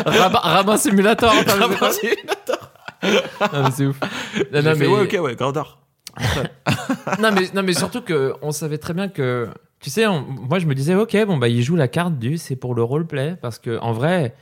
Rabbin, 0.06 0.38
Rabbin 0.38 0.76
Simulator. 0.76 1.32
mais 1.34 1.44
c'est 1.44 1.78
quoi 1.78 1.90
Non, 3.52 3.62
mais 3.64 3.70
c'est 3.74 3.86
ouf. 3.86 3.96
Non, 4.00 4.08
non, 4.40 4.44
J'ai 4.52 4.62
fait, 4.62 4.74
mais, 4.76 4.86
ouais, 4.86 5.00
ok, 5.02 5.18
ouais, 5.24 5.34
grave 5.34 5.52
d'art. 5.52 5.78
non, 7.20 7.30
mais, 7.32 7.42
non, 7.54 7.62
mais 7.62 7.72
surtout 7.74 8.00
que 8.02 8.34
on 8.42 8.52
savait 8.52 8.78
très 8.78 8.94
bien 8.94 9.08
que. 9.08 9.48
Tu 9.80 9.90
sais, 9.90 10.06
on- 10.06 10.24
moi 10.24 10.60
je 10.60 10.66
me 10.66 10.74
disais, 10.76 10.94
ok, 10.94 11.16
bon, 11.26 11.36
bah, 11.38 11.48
il 11.48 11.60
joue 11.62 11.74
la 11.74 11.88
carte 11.88 12.16
du 12.18 12.38
c'est 12.38 12.54
pour 12.54 12.74
le 12.76 12.84
roleplay. 12.84 13.36
Parce 13.42 13.58
que 13.58 13.78
en 13.80 13.92
vrai, 13.92 14.34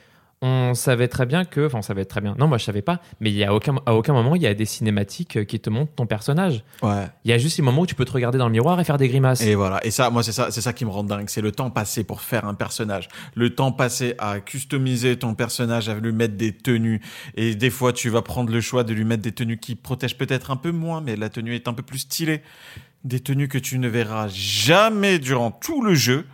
on 0.43 0.73
savait 0.73 1.09
très 1.09 1.27
bien 1.27 1.45
que. 1.45 1.67
Enfin, 1.67 1.79
on 1.79 1.83
savait 1.83 2.07
très 2.07 2.23
bien. 2.23 2.35
Non, 2.39 2.47
moi 2.47 2.57
je 2.57 2.65
savais 2.65 2.81
pas. 2.81 3.01
Mais 3.21 3.31
il 3.31 3.37
y 3.37 3.45
a 3.45 3.53
aucun, 3.53 3.77
à 3.85 3.95
aucun 3.95 4.15
moment, 4.15 4.35
il 4.37 4.43
y 4.43 4.47
a 4.47 4.55
des 4.55 4.65
cinématiques 4.65 5.37
euh, 5.37 5.45
qui 5.45 5.61
te 5.61 5.69
montrent 5.69 5.93
ton 5.93 6.07
personnage. 6.07 6.65
Ouais. 6.83 7.09
Il 7.25 7.31
y 7.31 7.35
a 7.35 7.39
juste 7.39 7.59
les 7.59 7.63
moments 7.63 7.83
où 7.83 7.87
tu 7.87 7.95
peux 7.95 8.07
te 8.07 8.13
regarder 8.13 8.39
dans 8.39 8.47
le 8.47 8.53
miroir 8.53 8.81
et 8.81 8.85
faire 8.85 8.97
des 8.97 9.09
grimaces. 9.09 9.43
Et 9.43 9.55
voilà. 9.55 9.85
Et 9.85 9.91
ça, 9.91 10.09
moi, 10.09 10.23
c'est 10.23 10.33
ça, 10.33 10.51
c'est 10.51 10.63
ça 10.63 10.73
qui 10.73 10.87
me 10.87 10.91
rend 10.91 11.05
dingue. 11.05 11.29
C'est 11.29 11.43
le 11.43 11.53
temps 11.53 11.71
passé 11.71 12.05
pour 12.05 12.23
faire 12.23 12.47
un 12.47 12.55
personnage. 12.55 13.09
Le 13.35 13.55
temps 13.55 13.73
passé 13.73 14.15
à 14.19 14.41
customiser 14.41 15.19
ton 15.19 15.35
personnage, 15.35 15.91
à 15.91 15.95
lui 15.95 16.13
mettre 16.13 16.37
des 16.37 16.53
tenues. 16.53 17.03
Et 17.35 17.55
des 17.55 17.71
fois, 17.71 17.93
tu 17.93 18.09
vas 18.09 18.23
prendre 18.23 18.51
le 18.51 18.61
choix 18.63 18.83
de 18.83 18.95
lui 18.95 19.05
mettre 19.05 19.23
des 19.23 19.33
tenues 19.33 19.59
qui 19.59 19.75
protègent 19.75 20.17
peut-être 20.17 20.51
un 20.51 20.57
peu 20.57 20.73
moins, 20.73 21.03
mais 21.03 21.17
la 21.17 21.29
tenue 21.29 21.55
est 21.55 21.69
un 21.69 21.75
peu 21.75 21.83
plus 21.83 21.99
stylée. 21.99 22.41
Des 23.05 23.21
tenues 23.21 23.49
que 23.49 23.59
tu 23.59 23.79
ne 23.79 23.89
verras 23.89 24.29
jamais 24.29 25.19
durant 25.19 25.51
tout 25.51 25.83
le 25.83 25.95
jeu. 25.95 26.27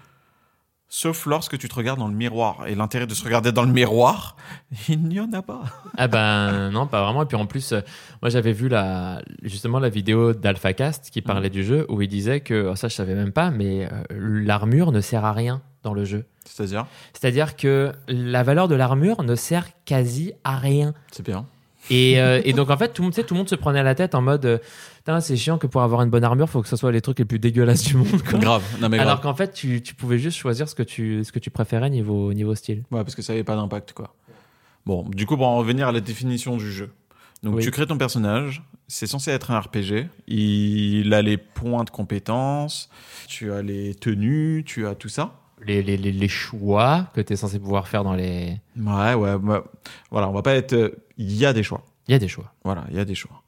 Sauf 0.89 1.27
lorsque 1.27 1.59
tu 1.59 1.69
te 1.69 1.75
regardes 1.75 1.99
dans 1.99 2.07
le 2.07 2.15
miroir. 2.15 2.67
Et 2.69 2.77
l'intérêt 2.77 3.07
de 3.07 3.15
se 3.15 3.25
regarder 3.25 3.51
dans 3.51 3.65
le 3.65 3.73
miroir, 3.73 4.37
il 4.89 5.03
n'y 5.03 5.19
en 5.19 5.33
a 5.33 5.43
pas. 5.43 5.63
Ah 5.97 6.07
ben 6.07 6.71
non, 6.71 6.87
pas 6.87 7.03
vraiment. 7.03 7.23
Et 7.23 7.27
puis 7.27 7.37
en 7.37 7.47
plus, 7.47 7.73
euh, 7.73 7.81
moi 8.23 8.31
j'avais 8.31 8.53
vu 8.53 8.69
la, 8.69 9.21
justement 9.43 9.81
la 9.81 9.89
vidéo 9.89 10.33
d'AlphaCast 10.33 11.11
qui 11.11 11.23
parlait 11.23 11.51
du 11.51 11.65
jeu 11.65 11.87
où 11.89 12.03
il 12.03 12.09
disait 12.09 12.41
que, 12.41 12.69
oh, 12.71 12.77
ça 12.77 12.87
je 12.87 12.95
savais 12.95 13.15
même 13.15 13.33
pas, 13.33 13.51
mais 13.51 13.87
euh, 13.87 14.05
l'armure 14.11 14.93
ne 14.93 15.01
sert 15.01 15.25
à 15.25 15.33
rien 15.33 15.61
dans 15.83 15.93
le 15.93 16.05
jeu. 16.05 16.25
C'est-à-dire, 16.45 16.87
C'est-à-dire 17.13 17.57
que 17.57 17.93
la 18.07 18.45
valeur 18.45 18.69
de 18.69 18.77
l'armure 18.77 19.25
ne 19.25 19.35
sert 19.35 19.67
quasi 19.85 20.33
à 20.45 20.57
rien. 20.57 20.95
c'est 21.11 21.27
bien. 21.27 21.47
Et, 21.91 22.21
euh, 22.21 22.41
et 22.45 22.53
donc 22.53 22.71
en 22.71 22.77
fait, 22.77 22.93
tout 22.93 23.03
le, 23.03 23.07
monde, 23.07 23.15
tu 23.15 23.21
sais, 23.21 23.27
tout 23.27 23.35
le 23.35 23.39
monde 23.39 23.49
se 23.49 23.55
prenait 23.55 23.81
à 23.81 23.85
la 23.85 23.95
tête 23.95 24.15
en 24.15 24.23
mode, 24.23 24.61
Putain, 25.07 25.21
c'est 25.21 25.37
chiant 25.37 25.57
que 25.57 25.69
pour 25.69 25.83
avoir 25.83 26.03
une 26.03 26.11
bonne 26.11 26.25
armure, 26.25 26.51
faut 26.51 26.61
que 26.63 26.67
ce 26.69 26.75
soit 26.75 26.91
les 26.91 27.01
trucs 27.01 27.21
les 27.21 27.25
plus 27.25 27.39
dégueulasses 27.39 27.85
du 27.85 27.97
monde. 27.97 28.23
quoi. 28.29 28.41
Grave. 28.41 28.65
Non, 28.81 28.89
mais. 28.89 28.99
Alors 28.99 29.21
qu'en 29.21 29.35
fait, 29.35 29.53
tu, 29.53 29.81
tu 29.81 29.95
pouvais 29.95 30.19
juste 30.19 30.37
choisir 30.37 30.69
ce 30.69 30.75
que 30.75 30.83
tu, 30.83 31.23
ce 31.23 31.31
que 31.31 31.39
tu 31.39 31.49
préférais 31.51 31.91
niveau, 31.91 32.33
niveau 32.35 32.57
style. 32.57 32.83
Ouais, 32.91 33.05
parce 33.05 33.15
que 33.15 33.23
ça 33.23 33.33
n'avait 33.33 33.45
pas 33.45 33.55
d'impact, 33.55 33.93
quoi. 33.93 34.17
Bon, 34.85 35.05
du 35.09 35.25
coup, 35.25 35.37
pour 35.37 35.47
en 35.47 35.59
revenir 35.59 35.87
à 35.87 35.93
la 35.93 36.01
définition 36.01 36.57
du 36.57 36.73
jeu. 36.73 36.91
Donc, 37.45 37.55
Oui. 37.55 37.63
tu 37.63 37.71
crées 37.71 37.87
ton 37.87 37.99
personnage, 37.99 38.65
c'est 38.89 39.07
censé 39.07 39.31
être 39.31 39.53
un 39.53 39.61
RPG. 39.61 40.09
Il 40.27 41.15
a 41.15 41.23
les 41.23 41.37
points 41.37 41.85
de 41.85 41.91
compétences, 41.91 42.91
tu 43.29 43.53
as 43.53 43.63
les 43.63 43.95
tenues, 43.95 44.65
tu 44.67 44.89
as 44.89 44.97
tout 44.97 45.09
ça. 45.09 45.35
Les, 45.65 45.85
les, 45.85 45.97
les, 45.97 46.11
les 46.11 46.29
choix 46.29 47.07
que 47.15 47.21
tu 47.21 47.33
es 47.33 47.37
censé 47.37 47.61
pouvoir 47.61 47.87
faire 47.87 48.03
dans 48.03 48.15
les. 48.15 48.61
Ouais, 48.77 49.15
ouais, 49.15 49.35
ouais. 49.35 49.61
Voilà, 50.11 50.29
on 50.29 50.33
va 50.33 50.43
pas 50.43 50.55
être. 50.57 50.73
euh, 50.73 50.91
Il 51.17 51.33
y 51.33 51.47
a 51.47 51.53
des 51.53 51.63
choix. 51.63 51.85
Il 52.09 52.13
y 52.13 52.15
a 52.15 52.19
des 52.19 52.27
choix. 52.29 52.53
Voilà, 52.65 52.85
il 52.91 52.97
y 52.97 53.01
a 53.01 53.05
des 53.05 53.15
choix. 53.15 53.43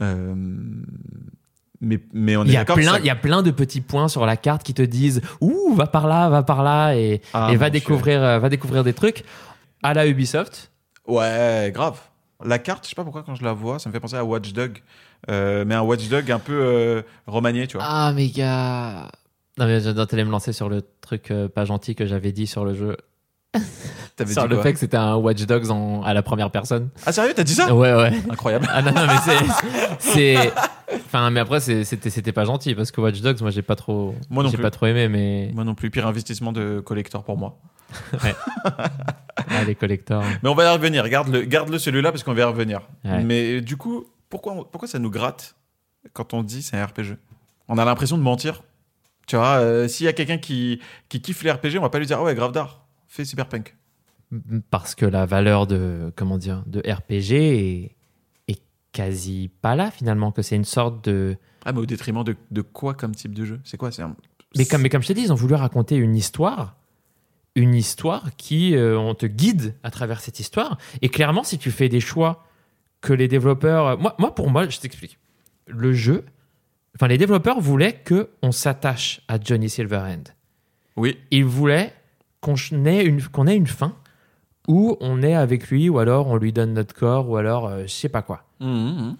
Euh, 0.00 0.34
Mais, 1.80 2.00
mais 2.12 2.36
on 2.36 2.44
est 2.44 2.48
Il 2.48 2.52
y, 2.52 2.56
a 2.56 2.64
plein, 2.64 2.82
ça- 2.94 2.98
il 2.98 3.04
y 3.04 3.10
a 3.10 3.14
plein 3.16 3.42
de 3.42 3.50
petits 3.52 3.80
points 3.80 4.08
sur 4.08 4.26
la 4.26 4.36
carte 4.36 4.62
qui 4.64 4.74
te 4.74 4.82
disent 4.82 5.20
Ouh, 5.40 5.74
va 5.74 5.86
par 5.86 6.08
là, 6.08 6.28
va 6.28 6.42
par 6.42 6.62
là, 6.64 6.94
et, 6.96 7.20
Ah, 7.32 7.50
et 7.52 7.56
va, 7.56 7.70
découvrir, 7.70 8.20
euh, 8.22 8.38
va 8.40 8.48
découvrir 8.48 8.82
des 8.82 8.94
trucs. 8.94 9.24
À 9.82 9.94
la 9.94 10.06
Ubisoft, 10.08 10.72
Ouais, 11.06 11.70
grave. 11.72 12.00
La 12.44 12.58
carte, 12.58 12.84
je 12.84 12.90
sais 12.90 12.94
pas 12.94 13.04
pourquoi 13.04 13.22
quand 13.22 13.34
je 13.36 13.44
la 13.44 13.52
vois, 13.52 13.78
ça 13.78 13.88
me 13.88 13.94
fait 13.94 14.00
penser 14.00 14.16
à 14.16 14.24
Watch 14.24 14.52
Dog. 14.52 14.82
Euh, 15.30 15.64
mais 15.66 15.74
un 15.74 15.82
Watch 15.82 16.08
Dog 16.08 16.30
un 16.30 16.38
peu 16.38 16.52
euh, 16.52 17.02
remanié, 17.26 17.66
tu 17.66 17.76
vois. 17.76 17.86
Ah, 17.88 18.12
mais 18.14 18.28
gars. 18.28 19.08
Non, 19.56 19.66
mais 19.66 19.80
j'adore 19.80 20.06
me 20.12 20.30
lancer 20.30 20.52
sur 20.52 20.68
le 20.68 20.82
truc 21.00 21.32
pas 21.54 21.64
gentil 21.64 21.94
que 21.94 22.06
j'avais 22.06 22.32
dit 22.32 22.46
sur 22.46 22.64
le 22.64 22.74
jeu. 22.74 22.96
Sur 24.26 24.48
le 24.48 24.60
fait 24.60 24.72
que 24.72 24.78
c'était 24.78 24.96
un 24.96 25.16
Watch 25.16 25.44
Dogs 25.46 25.70
en, 25.70 26.02
à 26.02 26.12
la 26.12 26.22
première 26.22 26.50
personne. 26.50 26.90
Ah 27.06 27.12
sérieux, 27.12 27.32
t'as 27.34 27.44
dit 27.44 27.54
ça 27.54 27.72
Ouais, 27.74 27.94
ouais. 27.94 28.12
Incroyable. 28.30 28.68
Ah 28.70 28.82
non, 28.82 28.92
non, 28.92 29.06
mais 29.06 29.34
c'est. 29.98 30.52
Enfin, 31.06 31.30
mais 31.30 31.40
après, 31.40 31.60
c'était 31.60 32.32
pas 32.32 32.44
gentil 32.44 32.74
parce 32.74 32.90
que 32.90 33.00
Watch 33.00 33.20
Dogs, 33.20 33.40
moi, 33.40 33.50
j'ai 33.50 33.62
pas 33.62 33.76
trop. 33.76 34.14
Moi 34.28 34.42
non 34.42 34.50
J'ai 34.50 34.58
pas 34.58 34.70
trop 34.70 34.86
aimé, 34.86 35.08
mais. 35.08 35.50
Moi 35.54 35.64
non 35.64 35.74
plus, 35.74 35.90
pire 35.90 36.06
investissement 36.06 36.52
de 36.52 36.80
collector 36.80 37.24
pour 37.24 37.36
moi. 37.36 37.58
Ah, 39.50 39.64
les 39.64 39.76
collectors. 39.76 40.24
Mais 40.42 40.48
on 40.48 40.54
va 40.54 40.64
y 40.64 40.72
revenir. 40.72 41.08
Garde-le, 41.08 41.42
garde-le 41.42 41.78
celui-là 41.78 42.10
parce 42.10 42.24
qu'on 42.24 42.34
va 42.34 42.40
y 42.40 42.44
revenir. 42.44 42.80
Ouais. 43.04 43.22
Mais 43.22 43.58
euh, 43.58 43.60
du 43.62 43.76
coup, 43.76 44.04
pourquoi, 44.28 44.68
pourquoi 44.70 44.88
ça 44.88 44.98
nous 44.98 45.10
gratte 45.10 45.54
quand 46.12 46.34
on 46.34 46.42
dit 46.42 46.60
c'est 46.60 46.76
un 46.76 46.84
RPG 46.84 47.16
On 47.68 47.78
a 47.78 47.84
l'impression 47.84 48.18
de 48.18 48.22
mentir. 48.22 48.62
Tu 49.26 49.36
vois, 49.36 49.58
euh, 49.58 49.88
s'il 49.88 50.06
y 50.06 50.08
a 50.08 50.12
quelqu'un 50.12 50.38
qui, 50.38 50.80
qui 51.08 51.22
kiffe 51.22 51.42
les 51.44 51.52
RPG, 51.52 51.78
on 51.78 51.82
va 51.82 51.88
pas 51.88 51.98
lui 51.98 52.06
dire 52.06 52.18
ah 52.18 52.24
ouais, 52.24 52.34
grave 52.34 52.52
d'art, 52.52 52.87
fais 53.08 53.24
Cyberpunk. 53.24 53.76
Parce 54.70 54.94
que 54.94 55.06
la 55.06 55.26
valeur 55.26 55.66
de. 55.66 56.12
Comment 56.16 56.38
dire 56.38 56.62
De 56.66 56.80
RPG 56.80 57.32
est, 57.32 57.96
est 58.48 58.62
quasi 58.92 59.50
pas 59.62 59.74
là, 59.74 59.90
finalement. 59.90 60.32
Que 60.32 60.42
c'est 60.42 60.56
une 60.56 60.64
sorte 60.64 61.04
de. 61.04 61.36
Ah, 61.64 61.72
mais 61.72 61.80
au 61.80 61.86
détriment 61.86 62.22
de, 62.24 62.36
de 62.50 62.62
quoi 62.62 62.94
comme 62.94 63.14
type 63.14 63.34
de 63.34 63.44
jeu? 63.44 63.60
C'est 63.64 63.76
quoi? 63.76 63.90
Un... 64.00 64.14
Mais 64.56 64.66
comme, 64.66 64.82
mais 64.82 64.88
comme 64.88 65.02
je 65.02 65.08
t'ai 65.08 65.14
dit, 65.14 65.22
ils 65.22 65.32
ont 65.32 65.36
voulu 65.36 65.54
raconter 65.54 65.96
une 65.96 66.14
histoire. 66.14 66.76
Une 67.54 67.74
histoire 67.74 68.36
qui, 68.36 68.76
euh, 68.76 68.98
on 68.98 69.14
te 69.14 69.26
guide 69.26 69.74
à 69.82 69.90
travers 69.90 70.20
cette 70.20 70.38
histoire. 70.38 70.78
Et 71.02 71.08
clairement, 71.08 71.42
si 71.42 71.58
tu 71.58 71.70
fais 71.70 71.88
des 71.88 72.00
choix 72.00 72.44
que 73.00 73.12
les 73.12 73.28
développeurs. 73.28 73.98
Moi, 73.98 74.14
moi 74.18 74.34
pour 74.34 74.50
moi, 74.50 74.68
je 74.68 74.78
t'explique. 74.78 75.18
Le 75.66 75.92
jeu. 75.92 76.24
Enfin, 76.94 77.08
les 77.08 77.18
développeurs 77.18 77.60
voulaient 77.60 77.94
que 77.94 78.30
on 78.42 78.52
s'attache 78.52 79.20
à 79.28 79.38
Johnny 79.40 79.68
Silverhand. 79.68 80.24
Oui, 80.96 81.16
Ils 81.30 81.44
voulaient 81.44 81.94
qu'on 82.40 82.54
ait, 82.84 83.04
une, 83.04 83.22
qu'on 83.22 83.46
ait 83.46 83.56
une 83.56 83.66
fin 83.66 83.94
où 84.68 84.96
on 85.00 85.22
est 85.22 85.34
avec 85.34 85.68
lui, 85.68 85.88
ou 85.88 85.98
alors 85.98 86.26
on 86.28 86.36
lui 86.36 86.52
donne 86.52 86.74
notre 86.74 86.94
corps, 86.94 87.28
ou 87.28 87.36
alors 87.36 87.66
euh, 87.66 87.82
je 87.82 87.88
sais 87.92 88.08
pas 88.10 88.22
quoi. 88.22 88.44
Mmh, 88.60 88.66
mmh. 88.66 89.16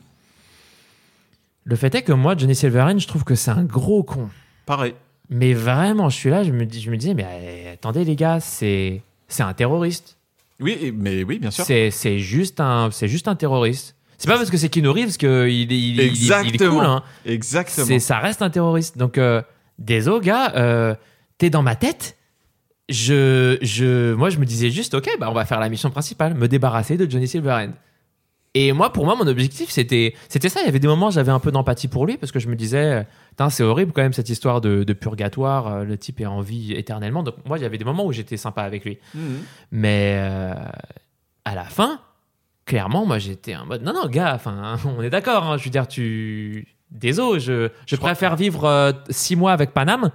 Le 1.64 1.76
fait 1.76 1.94
est 1.94 2.02
que 2.02 2.12
moi, 2.12 2.35
Johnny 2.37 2.54
Silverhand, 2.54 2.98
je 2.98 3.07
trouve 3.07 3.24
que 3.24 3.35
c'est 3.35 3.50
un 3.50 3.64
gros 3.64 4.02
con. 4.02 4.28
pareil. 4.66 4.94
Mais 5.31 5.52
vraiment, 5.52 6.09
je 6.09 6.16
suis 6.16 6.31
là, 6.31 6.42
je 6.42 6.52
me, 6.52 6.64
dis, 6.64 6.81
je 6.81 6.90
me 6.90 6.96
disais, 6.96 7.12
mais 7.12 7.26
euh, 7.28 7.74
attendez 7.74 8.04
les 8.04 8.16
gars, 8.16 8.40
c'est 8.40 9.02
c'est 9.28 9.42
un 9.42 9.52
terroriste. 9.52 10.16
Oui, 10.61 10.92
mais 10.96 11.22
oui, 11.22 11.38
bien 11.38 11.50
sûr. 11.50 11.64
C'est 11.64 11.90
c'est 11.90 12.18
juste 12.18 12.61
un 12.61 12.90
c'est 12.90 13.09
juste 13.09 13.28
un 13.28 13.35
terroriste. 13.37 13.94
C'est 14.16 14.26
pas 14.28 14.37
parce 14.37 14.50
que 14.50 14.57
c'est 14.57 14.68
Keanu 14.70 14.88
Reeves 14.88 15.16
qu'il 15.18 15.28
il, 15.28 15.70
il, 15.70 15.72
il, 15.72 15.94
il 15.94 16.00
est 16.00 16.07
Exactement. 16.07 16.70
cool. 16.78 16.85
Hein. 16.85 17.02
Exactement. 17.26 17.87
C'est 17.87 17.98
ça 18.00 18.18
reste 18.18 18.42
un 18.42 18.50
terroriste. 18.50 18.98
Donc 18.98 19.16
euh, 19.18 19.42
désolé 19.78 20.26
gars, 20.26 20.52
euh, 20.57 20.94
t'es 21.38 21.50
dans 21.50 21.62
ma 21.62 21.76
tête. 21.76 22.16
Je 22.88 23.59
je 23.61 24.14
moi 24.14 24.31
je 24.31 24.38
me 24.38 24.46
disais 24.46 24.70
juste 24.70 24.94
ok 24.94 25.09
bah 25.20 25.29
on 25.31 25.35
va 25.35 25.44
faire 25.44 25.61
la 25.61 25.68
mission 25.68 25.90
principale, 25.90 26.35
me 26.35 26.48
débarrasser 26.48 26.96
de 26.96 27.11
Johnny 27.11 27.29
Silverhand. 27.29 27.72
Et 28.55 28.72
moi, 28.72 28.92
pour 28.94 29.05
moi, 29.05 29.14
mon 29.14 29.27
objectif, 29.27 29.68
c'était, 29.68 30.14
c'était 30.31 30.48
ça. 30.48 30.61
Il 30.62 30.64
y 30.64 30.68
avait 30.68 30.79
des 30.81 30.88
moments, 30.88 31.09
où 31.09 31.11
j'avais 31.12 31.31
un 31.31 31.38
peu 31.38 31.53
d'empathie 31.53 31.87
pour 31.87 32.07
lui 32.07 32.16
parce 32.16 32.33
que 32.33 32.40
je 32.40 32.48
me 32.48 32.57
disais, 32.57 33.07
c'est 33.51 33.62
horrible 33.62 33.92
quand 33.92 34.01
même 34.01 34.14
cette 34.14 34.31
histoire 34.31 34.62
de, 34.62 34.85
de 34.85 34.92
purgatoire. 34.94 35.66
euh, 35.68 35.85
Le 35.85 35.98
type 35.98 36.20
est 36.22 36.27
en 36.27 36.40
vie 36.40 36.72
éternellement. 36.72 37.22
Donc 37.22 37.35
moi, 37.46 37.59
il 37.59 37.62
y 37.62 37.66
avait 37.66 37.77
des 37.77 37.85
moments 37.85 38.07
où 38.07 38.11
j'étais 38.12 38.38
sympa 38.38 38.62
avec 38.62 38.85
lui. 38.87 38.98
Mhm. 39.14 39.40
Mais 39.70 40.14
euh, 40.18 40.55
à 41.44 41.55
la 41.55 41.64
fin, 41.64 42.01
clairement, 42.64 43.05
moi, 43.05 43.18
j'étais 43.18 43.55
en 43.55 43.66
mode, 43.66 43.83
non, 43.83 43.92
non, 43.92 44.09
gars, 44.09 44.33
enfin, 44.35 44.77
on 44.98 45.03
est 45.03 45.11
d'accord. 45.11 45.44
hein, 45.44 45.57
je 45.59 45.64
veux 45.64 45.70
dire, 45.70 45.87
tu, 45.87 46.66
désolé, 46.90 47.40
je, 47.40 47.68
je, 47.87 47.96
crois- 47.96 48.09
préfère 48.11 48.35
vivre 48.35 48.64
euh, 48.64 48.92
six 49.11 49.37
mois 49.37 49.53
avec 49.53 49.72
Paname. 49.72 50.11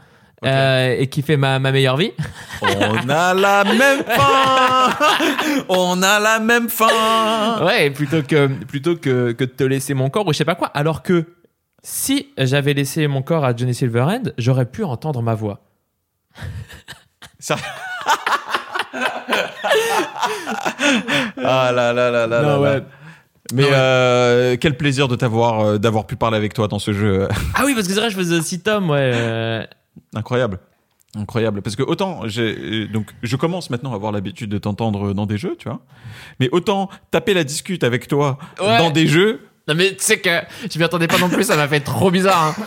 Euh, 0.45 0.95
et 0.99 1.07
qui 1.07 1.21
fait 1.21 1.37
ma, 1.37 1.59
ma 1.59 1.71
meilleure 1.71 1.97
vie. 1.97 2.11
On 2.61 3.09
a 3.09 3.33
la 3.33 3.63
même 3.63 4.03
fin. 4.03 4.89
On 5.69 6.01
a 6.01 6.19
la 6.19 6.39
même 6.39 6.69
fin. 6.69 7.63
Ouais, 7.65 7.89
plutôt 7.89 8.21
que, 8.23 8.47
plutôt 8.65 8.95
que, 8.95 9.31
que 9.31 9.43
de 9.43 9.49
te 9.49 9.63
laisser 9.63 9.93
mon 9.93 10.09
corps 10.09 10.27
ou 10.27 10.33
je 10.33 10.37
sais 10.37 10.45
pas 10.45 10.55
quoi. 10.55 10.67
Alors 10.73 11.01
que 11.03 11.25
si 11.81 12.29
j'avais 12.37 12.73
laissé 12.73 13.07
mon 13.07 13.21
corps 13.21 13.43
à 13.45 13.55
Johnny 13.55 13.73
Silverhand, 13.73 14.31
j'aurais 14.37 14.65
pu 14.65 14.83
entendre 14.83 15.21
ma 15.21 15.35
voix. 15.35 15.61
Ça- 17.39 17.57
Ah 21.45 21.71
là 21.73 21.93
là 21.93 22.09
là 22.11 22.27
là 22.27 22.41
Non, 22.41 22.47
là 22.47 22.59
ouais. 22.59 22.75
là. 22.75 22.81
Mais 23.53 23.63
Non, 23.63 23.67
ouais. 23.69 23.73
euh, 23.75 24.57
quel 24.59 24.77
plaisir 24.77 25.07
de 25.07 25.15
t'avoir, 25.15 25.59
euh, 25.61 25.77
d'avoir 25.77 26.05
pu 26.07 26.15
parler 26.15 26.37
avec 26.37 26.53
toi 26.53 26.67
dans 26.67 26.79
ce 26.79 26.93
jeu. 26.93 27.27
Ah 27.55 27.63
oui, 27.65 27.73
parce 27.75 27.87
que 27.87 27.93
c'est 27.93 27.99
vrai, 27.99 28.09
je 28.09 28.15
faisais 28.15 28.37
aussi 28.37 28.61
Tom, 28.61 28.89
ouais. 28.89 29.67
Incroyable. 30.15 30.59
Incroyable. 31.15 31.61
Parce 31.61 31.75
que 31.75 31.83
autant, 31.83 32.21
euh, 32.25 32.87
donc, 32.87 33.07
je 33.21 33.35
commence 33.35 33.69
maintenant 33.69 33.91
à 33.91 33.95
avoir 33.95 34.11
l'habitude 34.11 34.49
de 34.49 34.57
t'entendre 34.57 35.13
dans 35.13 35.25
des 35.27 35.37
jeux, 35.37 35.55
tu 35.59 35.69
vois. 35.69 35.81
Mais 36.39 36.49
autant 36.51 36.89
taper 37.11 37.33
la 37.35 37.43
discute 37.43 37.83
avec 37.83 38.07
toi 38.07 38.37
Ouais. 38.59 38.77
dans 38.79 38.89
des 38.89 39.05
jeux. 39.07 39.41
Non 39.67 39.75
mais 39.75 39.91
tu 39.91 40.03
sais 40.03 40.19
que 40.19 40.29
je 40.71 40.77
m'y 40.77 40.83
attendais 40.83 41.07
pas 41.07 41.17
non 41.19 41.29
plus, 41.29 41.43
ça 41.45 41.55
m'a 41.55 41.67
fait 41.69 41.79
trop 41.79 42.11
bizarre. 42.11 42.55
hein. 42.59 42.63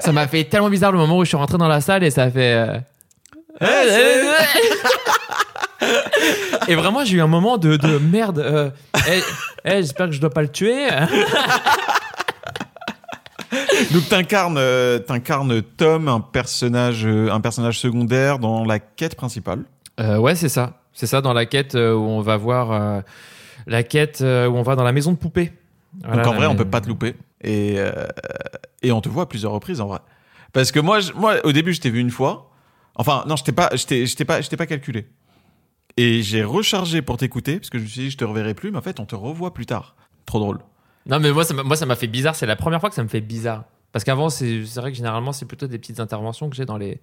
Ça 0.00 0.10
m'a 0.10 0.26
fait 0.26 0.42
tellement 0.44 0.70
bizarre 0.70 0.90
le 0.90 0.98
moment 0.98 1.18
où 1.18 1.24
je 1.24 1.28
suis 1.28 1.36
rentré 1.36 1.56
dans 1.58 1.68
la 1.68 1.80
salle 1.80 2.02
et 2.02 2.10
ça 2.10 2.24
a 2.24 2.30
fait. 2.32 2.54
euh, 2.54 2.78
et 6.68 6.74
vraiment 6.74 7.04
j'ai 7.04 7.18
eu 7.18 7.20
un 7.22 7.26
moment 7.28 7.58
de, 7.58 7.76
de 7.76 7.98
merde. 7.98 8.38
euh, 8.40 8.70
eh, 9.08 9.20
eh, 9.64 9.70
J'espère 9.82 10.06
que 10.06 10.12
je 10.12 10.20
dois 10.20 10.30
pas 10.30 10.42
le 10.42 10.48
tuer. 10.48 10.88
Donc 13.92 14.08
t'incarnes, 14.08 14.56
euh, 14.58 14.98
t'incarnes 14.98 15.62
Tom, 15.62 16.08
un 16.08 16.20
personnage, 16.20 17.04
euh, 17.06 17.30
un 17.30 17.40
personnage 17.40 17.78
secondaire 17.78 18.38
dans 18.38 18.64
la 18.64 18.78
quête 18.78 19.14
principale. 19.14 19.64
Euh, 20.00 20.16
ouais 20.18 20.34
c'est 20.34 20.48
ça, 20.48 20.80
c'est 20.92 21.06
ça 21.06 21.20
dans 21.20 21.32
la 21.34 21.44
quête 21.46 21.74
euh, 21.74 21.94
où 21.94 22.02
on 22.02 22.20
va 22.22 22.36
voir 22.36 22.72
euh, 22.72 23.00
la 23.66 23.82
quête 23.82 24.20
euh, 24.22 24.46
où 24.48 24.56
on 24.56 24.62
va 24.62 24.74
dans 24.76 24.84
la 24.84 24.92
maison 24.92 25.12
de 25.12 25.16
poupée. 25.18 25.52
Voilà, 26.02 26.22
Donc 26.22 26.26
en 26.28 26.32
la- 26.32 26.36
vrai, 26.38 26.46
on 26.46 26.56
peut 26.56 26.64
pas 26.64 26.80
te 26.80 26.88
louper. 26.88 27.14
Et, 27.42 27.74
euh, 27.76 27.92
et 28.82 28.92
on 28.92 29.00
te 29.02 29.08
voit 29.08 29.24
à 29.24 29.26
plusieurs 29.26 29.52
reprises 29.52 29.80
en 29.80 29.86
vrai. 29.88 29.98
Parce 30.54 30.72
que 30.72 30.80
moi, 30.80 31.00
je- 31.00 31.12
moi 31.12 31.36
au 31.44 31.52
début, 31.52 31.74
je 31.74 31.80
t'ai 31.80 31.90
vu 31.90 32.00
une 32.00 32.10
fois. 32.10 32.50
Enfin, 32.94 33.24
non, 33.26 33.36
je 33.36 33.44
t'ai 33.44 33.52
pas, 33.52 33.70
je 33.74 33.84
t'ai, 33.84 34.06
je 34.06 34.16
t'ai 34.16 34.24
pas, 34.24 34.40
je 34.40 34.48
t'ai 34.48 34.56
pas 34.56 34.66
calculé. 34.66 35.06
Et 35.98 36.22
j'ai 36.22 36.42
rechargé 36.42 37.02
pour 37.02 37.18
t'écouter 37.18 37.58
parce 37.58 37.68
que 37.68 37.78
je 37.78 37.82
me 37.84 37.88
suis 37.88 38.00
dit, 38.02 38.10
je 38.10 38.16
te 38.16 38.24
reverrai 38.24 38.54
plus. 38.54 38.70
Mais 38.70 38.78
en 38.78 38.82
fait, 38.82 38.98
on 39.00 39.04
te 39.04 39.14
revoit 39.14 39.52
plus 39.52 39.66
tard. 39.66 39.94
Trop 40.24 40.38
drôle. 40.38 40.58
Non, 41.06 41.18
mais 41.20 41.32
moi, 41.32 41.44
ça 41.44 41.54
m'a- 41.54 41.62
moi, 41.62 41.76
ça 41.76 41.86
m'a 41.86 41.96
fait 41.96 42.06
bizarre. 42.06 42.34
C'est 42.36 42.46
la 42.46 42.56
première 42.56 42.80
fois 42.80 42.88
que 42.88 42.94
ça 42.94 43.02
me 43.02 43.08
fait 43.08 43.20
bizarre. 43.20 43.64
Parce 43.92 44.04
qu'avant, 44.04 44.28
c'est 44.30 44.64
c'est 44.64 44.80
vrai 44.80 44.90
que 44.90 44.96
généralement, 44.96 45.32
c'est 45.32 45.44
plutôt 45.46 45.66
des 45.66 45.78
petites 45.78 46.00
interventions 46.00 46.48
que 46.48 46.56
j'ai 46.56 46.64
dans 46.64 46.78
les, 46.78 47.00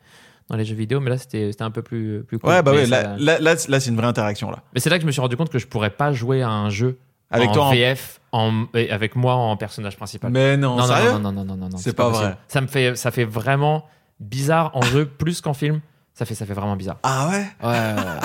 dans 0.49 0.55
les 0.55 0.65
jeux 0.65 0.75
vidéo. 0.75 0.99
Mais 0.99 1.09
là, 1.11 1.17
c'était 1.17 1.51
c'était 1.51 1.63
un 1.63 1.69
peu 1.71 1.81
plus, 1.83 2.23
plus 2.27 2.39
cool. 2.39 2.49
Ouais, 2.49 2.63
bah 2.63 2.71
ça- 2.87 3.15
Là, 3.17 3.39
là, 3.39 3.55
là, 3.67 3.79
c'est 3.79 3.89
une 3.89 3.95
vraie 3.97 4.07
interaction 4.07 4.49
là. 4.49 4.63
Mais 4.73 4.79
c'est 4.79 4.89
là 4.89 4.97
que 4.97 5.01
je 5.03 5.07
me 5.07 5.11
suis 5.11 5.21
rendu 5.21 5.37
compte 5.37 5.49
que 5.51 5.59
je 5.59 5.67
pourrais 5.67 5.91
pas 5.91 6.11
jouer 6.13 6.41
à 6.41 6.49
un 6.49 6.69
jeu 6.69 6.97
Avec 7.29 7.49
en 7.49 7.53
toi. 7.53 7.71
VF 7.71 8.19
en, 8.31 8.65
avec 8.73 9.15
moi 9.15 9.35
en 9.35 9.55
personnage 9.57 9.97
principal. 9.97 10.31
Mais 10.31 10.57
non, 10.57 10.77
non, 10.77 10.85
sérieux 10.87 11.11
non, 11.11 11.19
non, 11.19 11.31
non, 11.31 11.43
non, 11.45 11.55
non, 11.57 11.69
non, 11.69 11.77
C'est 11.77 11.93
pas 11.93 12.09
possible. 12.09 12.25
vrai. 12.29 12.37
Ça 12.47 12.61
me 12.61 12.67
fait, 12.67 12.95
ça 12.95 13.11
fait 13.11 13.25
vraiment 13.25 13.85
bizarre 14.19 14.71
en 14.75 14.81
jeu 14.81 15.05
plus 15.05 15.41
qu'en 15.41 15.53
film. 15.53 15.81
Ça 16.15 16.25
fait, 16.25 16.35
ça 16.35 16.45
fait 16.45 16.53
vraiment 16.53 16.75
bizarre. 16.75 16.97
Ah 17.03 17.29
ouais? 17.29 17.45
Ouais, 17.63 17.67
ouais, 17.69 17.93
ouais. 17.95 18.19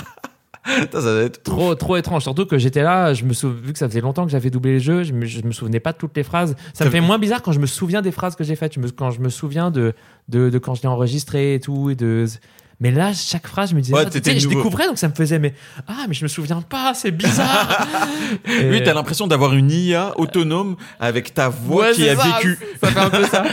Ça 0.66 1.00
doit 1.03 1.22
être. 1.22 1.42
trop, 1.42 1.74
trop 1.74 1.96
étrange. 1.96 2.22
Surtout 2.22 2.46
que 2.46 2.57
j'étais 2.59 2.83
là, 2.83 3.12
je 3.14 3.24
me 3.24 3.33
sou... 3.35 3.50
vu 3.50 3.72
que 3.72 3.79
ça 3.79 3.88
faisait 3.88 4.00
longtemps 4.00 4.24
que 4.24 4.31
j'avais 4.33 4.50
doublé 4.50 4.72
les 4.72 4.81
jeux, 4.81 5.03
je 5.03 5.12
me, 5.12 5.27
je 5.27 5.42
me 5.42 5.53
souvenais 5.53 5.81
pas 5.81 5.92
de 5.92 5.98
toutes 5.98 6.16
les 6.16 6.22
phrases. 6.22 6.57
Ça 6.72 6.85
me 6.85 6.90
fait 6.90 7.00
moins 7.03 7.18
bizarre 7.18 7.42
quand 7.42 7.53
je 7.53 7.61
me 7.61 7.66
souviens 7.66 8.00
des 8.03 8.12
phrases 8.12 8.35
que 8.35 8.44
j'ai 8.44 8.57
faites. 8.57 8.72
Je 8.74 8.81
me- 8.81 8.90
Quand 8.90 9.11
je 9.11 9.20
me 9.20 9.29
souviens 9.29 9.70
de, 9.70 9.92
de, 10.29 10.48
de 10.50 10.59
quand 10.59 10.74
je 10.74 10.83
l'ai 10.83 10.88
enregistré 10.88 11.55
et 11.55 11.61
tout. 11.61 11.90
Et 11.90 11.94
de... 11.94 12.24
Mais 12.84 12.90
là, 12.90 13.14
chaque 13.14 13.46
phrase, 13.46 13.70
je 13.70 13.74
me 13.74 13.80
disais, 13.80 13.94
Ouais, 13.94 14.04
ah, 14.06 14.10
t'étais 14.10 14.38
je 14.38 14.46
découvrais, 14.46 14.86
donc 14.86 14.98
ça 14.98 15.08
me 15.08 15.14
faisait, 15.14 15.38
mais 15.38 15.54
ah, 15.88 16.04
mais 16.06 16.12
je 16.12 16.22
me 16.22 16.28
souviens 16.28 16.60
pas, 16.60 16.92
c'est 16.92 17.12
bizarre. 17.12 17.86
Et- 18.46 18.68
Oui, 18.68 18.82
t'as 18.84 18.92
l'impression 18.92 19.26
d'avoir 19.26 19.54
une 19.54 19.70
IA 19.70 20.12
autonome 20.20 20.76
avec 21.00 21.32
ta 21.32 21.48
voix 21.48 21.86
Ouais, 21.86 21.92
qui 21.92 22.06
a 22.06 22.14
ça, 22.14 22.24
vécu. 22.36 22.58
Ça 22.82 22.90
fait 22.90 23.00
un 23.00 23.08
peu 23.08 23.24
ça. 23.24 23.44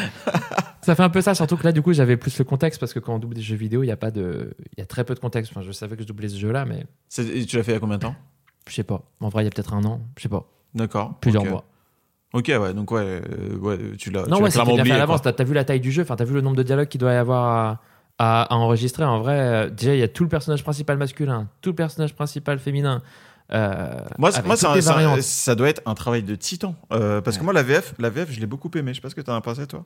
ça 0.82 0.96
fait 0.96 1.04
un 1.04 1.10
peu 1.10 1.22
ça, 1.22 1.34
surtout 1.34 1.56
que 1.56 1.64
là, 1.64 1.72
du 1.72 1.82
coup, 1.82 1.94
j'avais 1.94 2.18
plus 2.18 2.38
le 2.40 2.44
contexte 2.44 2.78
parce 2.78 2.92
que 2.94 3.00
quand 3.00 3.16
on 3.16 3.20
double 3.20 3.36
des 3.36 3.42
jeux 3.42 3.56
vidéo, 3.56 3.84
il 3.84 3.88
y 3.88 3.92
a 3.92 3.96
pas 3.96 4.12
de, 4.12 4.54
il 4.76 4.80
y 4.80 4.84
a 4.84 4.86
très 4.86 5.06
peu 5.06 5.14
de 5.16 5.20
contexte. 5.20 5.54
Enfin, 5.56 5.66
je 5.66 5.72
savais 5.72 5.96
que 5.96 6.02
je 6.02 6.08
doublais 6.10 6.28
ce 6.28 6.36
jeu-là, 6.38 6.66
mais 6.66 6.84
Tu 7.10 7.56
l'as 7.56 7.64
fait 7.64 7.72
il 7.72 7.76
y 7.76 7.78
a 7.78 7.80
combien 7.80 7.96
de 8.00 8.02
temps? 8.02 8.16
Je 8.68 8.74
sais 8.76 8.84
pas. 8.84 9.02
En 9.22 9.30
vrai, 9.30 9.44
il 9.44 9.46
y 9.46 9.48
a 9.48 9.52
peut-être 9.52 9.74
un 9.74 9.86
an, 9.86 10.02
je 10.18 10.24
sais 10.24 10.30
pas, 10.30 10.44
D'accord. 10.76 11.14
plusieurs 11.22 11.44
Ok. 11.44 11.50
mois. 11.52 11.64
Ok, 12.34 12.48
ouais, 12.50 12.74
donc 12.74 12.92
ouais, 12.92 13.02
euh, 13.02 13.58
ouais, 13.60 13.78
tu 13.98 14.10
l'as. 14.12 14.26
Non, 14.28 14.38
tu 14.38 14.44
ouais, 14.44 14.50
clairement 14.50 14.74
oublié, 14.74 15.04
t'as 15.36 15.44
vu 15.46 15.54
la 15.54 15.64
taille 15.66 15.80
du 15.82 15.92
jeu, 15.92 16.04
enfin, 16.04 16.18
t'as 16.18 16.24
vu 16.26 16.34
le 16.34 16.42
nombre 16.42 16.56
de 16.58 16.64
dialogues 16.64 16.88
qu'il 16.90 17.00
doit 17.00 17.12
y 17.14 17.16
avoir 17.18 17.46
à, 17.46 17.82
à- 18.24 18.44
à 18.44 18.56
enregistrer. 18.56 19.04
En 19.04 19.20
vrai, 19.20 19.40
euh, 19.40 19.70
déjà, 19.70 19.94
il 19.96 20.00
y 20.00 20.04
a 20.04 20.08
tout 20.08 20.24
le 20.24 20.30
personnage 20.30 20.64
principal 20.64 20.98
masculin, 20.98 21.48
tout 21.62 21.70
le 21.72 21.76
personnage 21.76 22.14
principal 22.14 22.60
féminin. 22.60 23.02
euh, 23.54 23.90
Moi, 24.18 24.30
moi 24.46 24.56
ça, 24.56 24.80
ça- 25.22 25.56
doit 25.56 25.68
être 25.70 25.82
un 25.86 25.94
travail 25.96 26.24
de 26.24 26.36
titan. 26.36 26.76
Euh, 26.94 27.20
parce 27.22 27.38
que 27.38 27.44
moi, 27.44 27.52
la 27.54 27.64
VF, 27.64 27.94
la 28.00 28.10
VF, 28.10 28.32
je 28.32 28.40
l'ai 28.40 28.46
beaucoup 28.46 28.70
aimé. 28.76 28.92
Je 28.94 28.96
sais 28.96 29.02
pas 29.02 29.10
ce 29.10 29.16
que 29.16 29.22
t'en 29.22 29.36
as 29.36 29.42
pensé, 29.42 29.66
toi. 29.68 29.86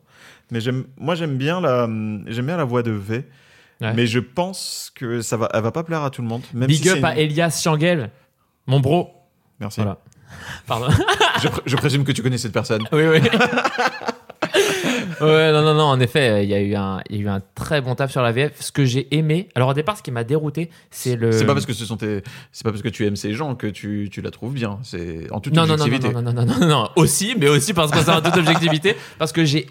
Mais 0.52 0.60
j'aime, 0.60 0.86
moi, 0.98 1.16
j'aime 1.16 1.38
bien 1.38 1.62
la, 1.62 1.88
j'aime 2.28 2.46
bien 2.46 2.58
la 2.58 2.64
voix 2.66 2.84
de 2.84 2.92
V. 2.92 3.26
Ouais. 3.82 3.94
Mais 3.94 4.06
je 4.08 4.20
pense 4.20 4.92
que 4.96 5.22
ça 5.22 5.36
va, 5.38 5.50
elle 5.54 5.62
va 5.64 5.72
pas 5.72 5.84
plaire 5.84 6.04
à 6.04 6.10
tout 6.10 6.22
le 6.22 6.28
monde. 6.28 6.44
Même 6.54 6.68
Big 6.68 6.82
si 6.84 6.90
up 6.90 7.04
à 7.04 7.16
Elias 7.18 7.60
Changel, 7.64 8.10
mon 8.68 8.80
bro. 8.80 9.10
Merci. 9.60 9.82
Voilà. 9.82 9.98
Pardon. 10.68 10.88
Je, 11.42 11.48
pr- 11.48 11.62
je 11.66 11.76
présume 11.76 12.04
que 12.04 12.12
tu 12.12 12.22
connais 12.22 12.38
cette 12.38 12.52
personne. 12.54 12.84
oui, 12.92 13.04
oui. 13.08 13.20
ouais, 15.22 15.52
non, 15.52 15.62
non, 15.62 15.74
non, 15.74 15.84
en 15.84 16.00
effet, 16.00 16.44
il 16.44 16.50
y, 16.50 16.54
a 16.54 16.62
eu 16.62 16.76
un, 16.76 17.02
il 17.10 17.18
y 17.18 17.20
a 17.20 17.22
eu 17.24 17.28
un 17.28 17.42
très 17.56 17.82
bon 17.82 17.96
taf 17.96 18.12
sur 18.12 18.22
la 18.22 18.32
VF. 18.32 18.54
Ce 18.60 18.72
que 18.72 18.86
j'ai 18.86 19.14
aimé, 19.16 19.50
alors 19.56 19.70
au 19.70 19.74
départ, 19.74 19.98
ce 19.98 20.04
qui 20.04 20.12
m'a 20.12 20.24
dérouté, 20.24 20.70
c'est 20.92 21.16
le. 21.16 21.32
C'est 21.32 21.46
pas 21.46 21.54
parce 21.54 21.66
que 21.66 21.74
ce 21.74 21.86
sont 21.86 21.98
tes, 21.98 22.24
c'est 22.52 22.64
pas 22.64 22.72
parce 22.72 22.82
que 22.82 22.90
tu 22.90 23.06
aimes 23.06 23.16
ces 23.16 23.34
gens 23.34 23.56
que 23.56 23.68
tu, 23.68 24.10
tu 24.12 24.22
la 24.22 24.32
trouves 24.32 24.54
bien. 24.54 24.80
C'est 24.84 25.32
en 25.32 25.40
toute 25.40 25.54
non, 25.54 25.64
non, 25.64 25.70
non, 25.70 25.78
non, 25.78 25.84
objectivité. 25.84 26.14
non, 26.14 26.22
non, 26.22 26.34
non, 26.34 26.46
non, 26.46 26.60
non, 26.60 26.68
non, 26.68 26.90
aussi, 26.96 27.36
mais 27.40 27.50
aussi 27.50 27.74
parce 27.74 27.92
que 27.92 28.00
c'est 28.00 28.12
en 28.12 28.22
toute 28.22 28.38
objectivité, 28.38 28.96
parce 29.18 29.32
que 29.32 29.46
j'ai 29.46 29.68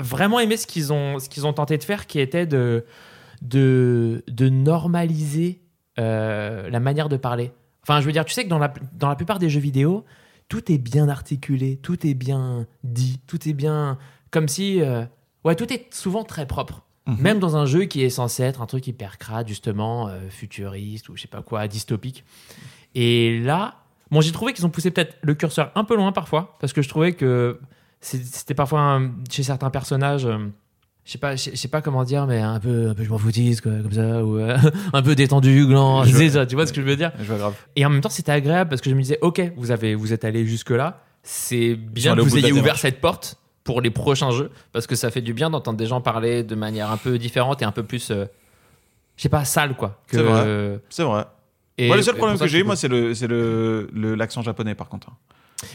vraiment 0.00 0.40
aimé 0.40 0.56
ce 0.56 0.66
qu'ils 0.66 0.92
ont, 0.92 1.18
ce 1.18 1.28
qu'ils 1.28 1.46
ont 1.46 1.52
tenté 1.52 1.78
de 1.78 1.84
faire, 1.84 2.06
qui 2.06 2.20
était 2.20 2.46
de, 2.46 2.84
de, 3.42 4.24
de 4.28 4.48
normaliser 4.48 5.60
euh, 5.98 6.70
la 6.70 6.80
manière 6.80 7.08
de 7.08 7.16
parler. 7.16 7.52
Enfin, 7.82 8.00
je 8.00 8.06
veux 8.06 8.12
dire, 8.12 8.24
tu 8.24 8.32
sais 8.32 8.44
que 8.44 8.48
dans 8.48 8.58
la, 8.58 8.72
dans 8.94 9.08
la 9.08 9.16
plupart 9.16 9.38
des 9.38 9.50
jeux 9.50 9.60
vidéo, 9.60 10.04
tout 10.48 10.70
est 10.70 10.78
bien 10.78 11.08
articulé, 11.08 11.76
tout 11.76 12.06
est 12.06 12.14
bien 12.14 12.66
dit, 12.84 13.20
tout 13.26 13.48
est 13.48 13.52
bien 13.52 13.98
comme 14.32 14.48
si, 14.48 14.80
euh, 14.82 15.04
ouais, 15.44 15.54
tout 15.54 15.72
est 15.72 15.86
souvent 15.94 16.24
très 16.24 16.46
propre. 16.46 16.82
Mhm. 17.06 17.16
Même 17.20 17.38
dans 17.38 17.56
un 17.56 17.66
jeu 17.66 17.84
qui 17.84 18.02
est 18.02 18.10
censé 18.10 18.42
être 18.42 18.60
un 18.62 18.66
truc 18.66 18.86
hyper 18.86 19.18
crade, 19.18 19.46
justement, 19.48 20.08
euh, 20.08 20.18
futuriste 20.30 21.08
ou 21.08 21.16
je 21.16 21.22
sais 21.22 21.28
pas 21.28 21.42
quoi, 21.42 21.66
dystopique. 21.68 22.24
Et 22.94 23.40
là, 23.40 23.74
bon, 24.10 24.20
j'ai 24.20 24.32
trouvé 24.32 24.52
qu'ils 24.52 24.66
ont 24.66 24.70
poussé 24.70 24.90
peut-être 24.90 25.16
le 25.22 25.34
curseur 25.34 25.72
un 25.74 25.84
peu 25.84 25.96
loin 25.96 26.12
parfois, 26.12 26.56
parce 26.60 26.72
que 26.72 26.82
je 26.82 26.88
trouvais 26.88 27.12
que 27.12 27.58
c'est- 28.00 28.24
c'était 28.24 28.54
parfois 28.54 28.80
un- 28.80 29.10
chez 29.30 29.42
certains 29.42 29.70
personnages, 29.70 30.26
euh, 30.26 30.38
je 31.04 31.10
sais 31.12 31.18
pas, 31.18 31.34
je 31.34 31.50
je 31.50 31.56
sais 31.56 31.66
pas 31.68 31.82
comment 31.82 32.04
dire, 32.04 32.26
mais 32.28 32.38
un 32.40 32.60
peu, 32.60 32.90
un 32.90 32.94
peu 32.94 33.02
je 33.02 33.10
m'en 33.10 33.18
foutise, 33.18 33.60
quoi, 33.60 33.72
comme 33.82 33.92
ça, 33.92 34.24
ou 34.24 34.38
euh, 34.38 34.56
un 34.92 35.02
peu 35.02 35.14
détendu, 35.16 35.66
gland, 35.66 36.04
Je- 36.04 36.12
c'est 36.16 36.30
ça, 36.30 36.46
tu 36.46 36.54
vois 36.54 36.66
ce 36.68 36.72
que 36.72 36.80
je 36.82 36.86
veux 36.86 36.96
dire? 36.96 37.10
Je 37.18 37.24
vois 37.24 37.38
grave. 37.38 37.54
Et 37.74 37.84
en 37.84 37.90
même 37.90 38.00
temps, 38.00 38.10
c'était 38.10 38.30
agréable 38.32 38.70
parce 38.70 38.80
que 38.80 38.90
je 38.90 38.94
me 38.94 39.02
disais, 39.02 39.18
ok, 39.22 39.52
vous 39.56 39.72
avez, 39.72 39.96
vous 39.96 40.12
êtes 40.12 40.24
allé 40.24 40.46
jusque 40.46 40.70
là, 40.70 41.02
c'est 41.24 41.74
bien 41.74 42.12
allés 42.12 42.20
que 42.22 42.24
vous 42.28 42.30
bout 42.30 42.36
de 42.36 42.42
la 42.42 42.48
ayez 42.48 42.52
ouvert 42.52 42.62
démarche. 42.64 42.80
cette 42.82 43.00
porte 43.00 43.38
pour 43.64 43.80
les 43.80 43.90
prochains 43.90 44.30
jeux, 44.30 44.50
parce 44.72 44.86
que 44.86 44.94
ça 44.96 45.10
fait 45.10 45.20
du 45.20 45.34
bien 45.34 45.50
d'entendre 45.50 45.78
des 45.78 45.86
gens 45.86 46.00
parler 46.00 46.42
de 46.42 46.54
manière 46.54 46.90
un 46.90 46.96
peu 46.96 47.18
différente 47.18 47.62
et 47.62 47.64
un 47.64 47.72
peu 47.72 47.82
plus, 47.82 48.10
euh, 48.10 48.24
je 49.16 49.22
sais 49.22 49.28
pas, 49.28 49.44
sale, 49.44 49.76
quoi. 49.76 50.00
Que, 50.08 50.16
C'est 50.16 50.22
vrai. 50.22 50.42
euh, 50.44 50.78
C'est 50.88 51.04
vrai. 51.04 51.24
et- 51.78 51.86
moi, 51.86 51.96
le 51.96 52.02
seul 52.02 52.16
problème 52.16 52.38
que 52.38 52.46
j'ai 52.48 52.58
eu, 52.58 52.64
moi, 52.64 52.76
c'est 52.76 52.88
le, 52.88 53.14
c'est 53.14 53.26
le, 53.28 53.88
le- 53.92 54.14
l'accent 54.14 54.42
japonais, 54.42 54.74
par 54.74 54.88
contre. 54.88 55.08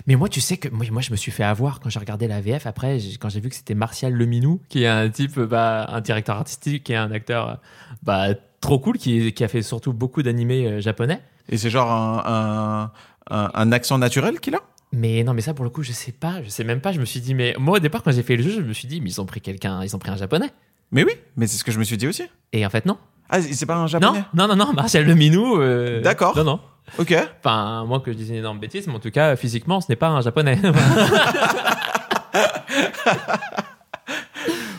Mais 0.05 0.15
moi, 0.15 0.27
tu 0.27 0.41
sais 0.41 0.57
que 0.57 0.67
moi, 0.67 0.85
moi, 0.91 1.01
je 1.01 1.11
me 1.11 1.15
suis 1.15 1.31
fait 1.31 1.45
avoir 1.45 1.79
quand 1.79 1.89
j'ai 1.89 1.99
regardé 1.99 2.27
la 2.27 2.41
VF. 2.41 2.65
Après, 2.67 2.97
quand 3.21 3.29
j'ai 3.29 3.39
vu 3.39 3.47
que 3.49 3.55
c'était 3.55 3.73
Martial 3.75 4.11
Leminou, 4.13 4.59
qui 4.67 4.83
est 4.83 4.87
un 4.87 5.09
type, 5.09 5.39
bah, 5.39 5.85
un 5.89 6.01
directeur 6.01 6.35
artistique 6.35 6.89
et 6.89 6.95
un 6.97 7.09
acteur 7.11 7.59
bah, 8.03 8.27
trop 8.59 8.79
cool, 8.79 8.97
qui, 8.97 9.31
qui 9.31 9.43
a 9.45 9.47
fait 9.47 9.61
surtout 9.61 9.93
beaucoup 9.93 10.23
d'animés 10.23 10.67
euh, 10.67 10.81
japonais. 10.81 11.21
Et 11.47 11.55
c'est 11.57 11.69
genre 11.69 11.89
un, 11.89 12.91
un, 13.29 13.35
un, 13.45 13.51
un 13.53 13.71
accent 13.71 13.97
naturel 13.97 14.41
qu'il 14.41 14.55
a? 14.55 14.59
Mais 14.93 15.23
non, 15.23 15.33
mais 15.33 15.41
ça, 15.41 15.53
pour 15.53 15.65
le 15.65 15.69
coup, 15.69 15.83
je 15.83 15.91
sais 15.91 16.11
pas. 16.13 16.41
Je 16.43 16.49
sais 16.49 16.63
même 16.63 16.79
pas. 16.81 16.91
Je 16.91 16.99
me 16.99 17.05
suis 17.05 17.19
dit, 17.19 17.33
mais 17.35 17.55
moi, 17.59 17.77
au 17.77 17.79
départ, 17.79 18.03
quand 18.03 18.11
j'ai 18.11 18.23
fait 18.23 18.35
le 18.37 18.43
jeu, 18.43 18.51
je 18.51 18.61
me 18.61 18.73
suis 18.73 18.87
dit, 18.87 19.01
mais 19.01 19.09
ils 19.09 19.19
ont 19.21 19.25
pris 19.25 19.41
quelqu'un, 19.41 19.83
ils 19.83 19.95
ont 19.95 19.99
pris 19.99 20.11
un 20.11 20.17
japonais. 20.17 20.49
Mais 20.91 21.03
oui, 21.03 21.11
mais 21.35 21.47
c'est 21.47 21.57
ce 21.57 21.63
que 21.63 21.71
je 21.71 21.79
me 21.79 21.83
suis 21.83 21.97
dit 21.97 22.07
aussi. 22.07 22.23
Et 22.53 22.65
en 22.65 22.69
fait, 22.69 22.85
non. 22.85 22.97
Ah, 23.29 23.41
c'est 23.41 23.65
pas 23.65 23.75
un 23.75 23.87
japonais? 23.87 24.23
Non, 24.33 24.47
non, 24.47 24.55
non, 24.55 24.65
non, 24.67 24.73
Martial 24.73 25.05
Leminou. 25.05 25.59
euh, 25.59 26.01
D'accord. 26.01 26.37
Non, 26.37 26.45
non. 26.45 26.59
Ok. 26.97 27.13
Enfin, 27.39 27.83
moi 27.85 27.99
que 27.99 28.13
je 28.13 28.17
disais 28.17 28.33
une 28.33 28.39
énorme 28.39 28.59
bêtise, 28.59 28.87
mais 28.87 28.93
en 28.93 28.99
tout 29.01 29.11
cas, 29.11 29.35
physiquement, 29.35 29.81
ce 29.81 29.87
n'est 29.89 29.97
pas 29.97 30.07
un 30.07 30.21
japonais. 30.21 30.57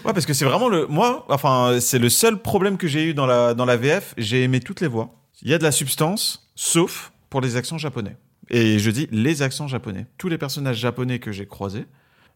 Ouais, 0.04 0.14
parce 0.14 0.24
que 0.24 0.32
c'est 0.32 0.44
vraiment 0.46 0.68
le. 0.68 0.86
Moi, 0.86 1.26
enfin, 1.28 1.78
c'est 1.80 1.98
le 1.98 2.08
seul 2.08 2.38
problème 2.40 2.78
que 2.78 2.86
j'ai 2.86 3.04
eu 3.04 3.14
dans 3.14 3.26
la, 3.26 3.52
dans 3.52 3.66
la 3.66 3.76
VF. 3.76 4.14
J'ai 4.16 4.42
aimé 4.42 4.60
toutes 4.60 4.80
les 4.80 4.86
voix. 4.86 5.10
Il 5.42 5.50
y 5.50 5.54
a 5.54 5.58
de 5.58 5.64
la 5.64 5.72
substance, 5.72 6.50
sauf 6.54 7.12
pour 7.28 7.42
les 7.42 7.56
accents 7.56 7.76
japonais. 7.76 8.16
Et 8.50 8.78
je 8.78 8.90
dis 8.90 9.08
les 9.10 9.42
accents 9.42 9.68
japonais. 9.68 10.06
Tous 10.16 10.28
les 10.28 10.38
personnages 10.38 10.78
japonais 10.78 11.18
que 11.18 11.32
j'ai 11.32 11.46
croisés, 11.46 11.86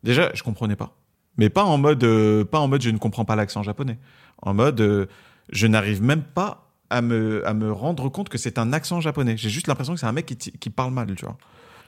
déjà, 0.03 0.31
je 0.35 0.43
comprenais 0.43 0.77
pas. 0.77 0.97
Mais 1.39 1.49
pas 1.49 1.65
en 1.65 1.79
mode, 1.79 2.05
euh, 2.05 2.45
pas 2.45 2.59
en 2.59 2.69
mode 2.69 2.83
je 2.83 2.91
ne 2.91 2.99
comprends 2.99 3.25
pas 3.25 3.37
l'accent 3.37 3.63
japonais. 3.63 3.99
En 4.43 4.53
mode, 4.55 4.81
euh, 4.81 5.07
je 5.51 5.67
n'arrive 5.67 6.03
même 6.03 6.23
pas 6.23 6.71
à 6.91 7.01
me, 7.01 7.47
à 7.49 7.55
me 7.55 7.73
rendre 7.73 8.09
compte 8.11 8.29
que 8.29 8.37
c'est 8.37 8.59
un 8.59 8.73
accent 8.73 9.01
japonais. 9.01 9.37
J'ai 9.37 9.49
juste 9.49 9.67
l'impression 9.67 9.95
que 9.95 10.01
c'est 10.01 10.07
un 10.07 10.13
mec 10.13 10.27
qui, 10.27 10.37
qui 10.37 10.71
parle 10.71 10.93
mal, 10.93 11.15
tu 11.15 11.25
vois. 11.25 11.39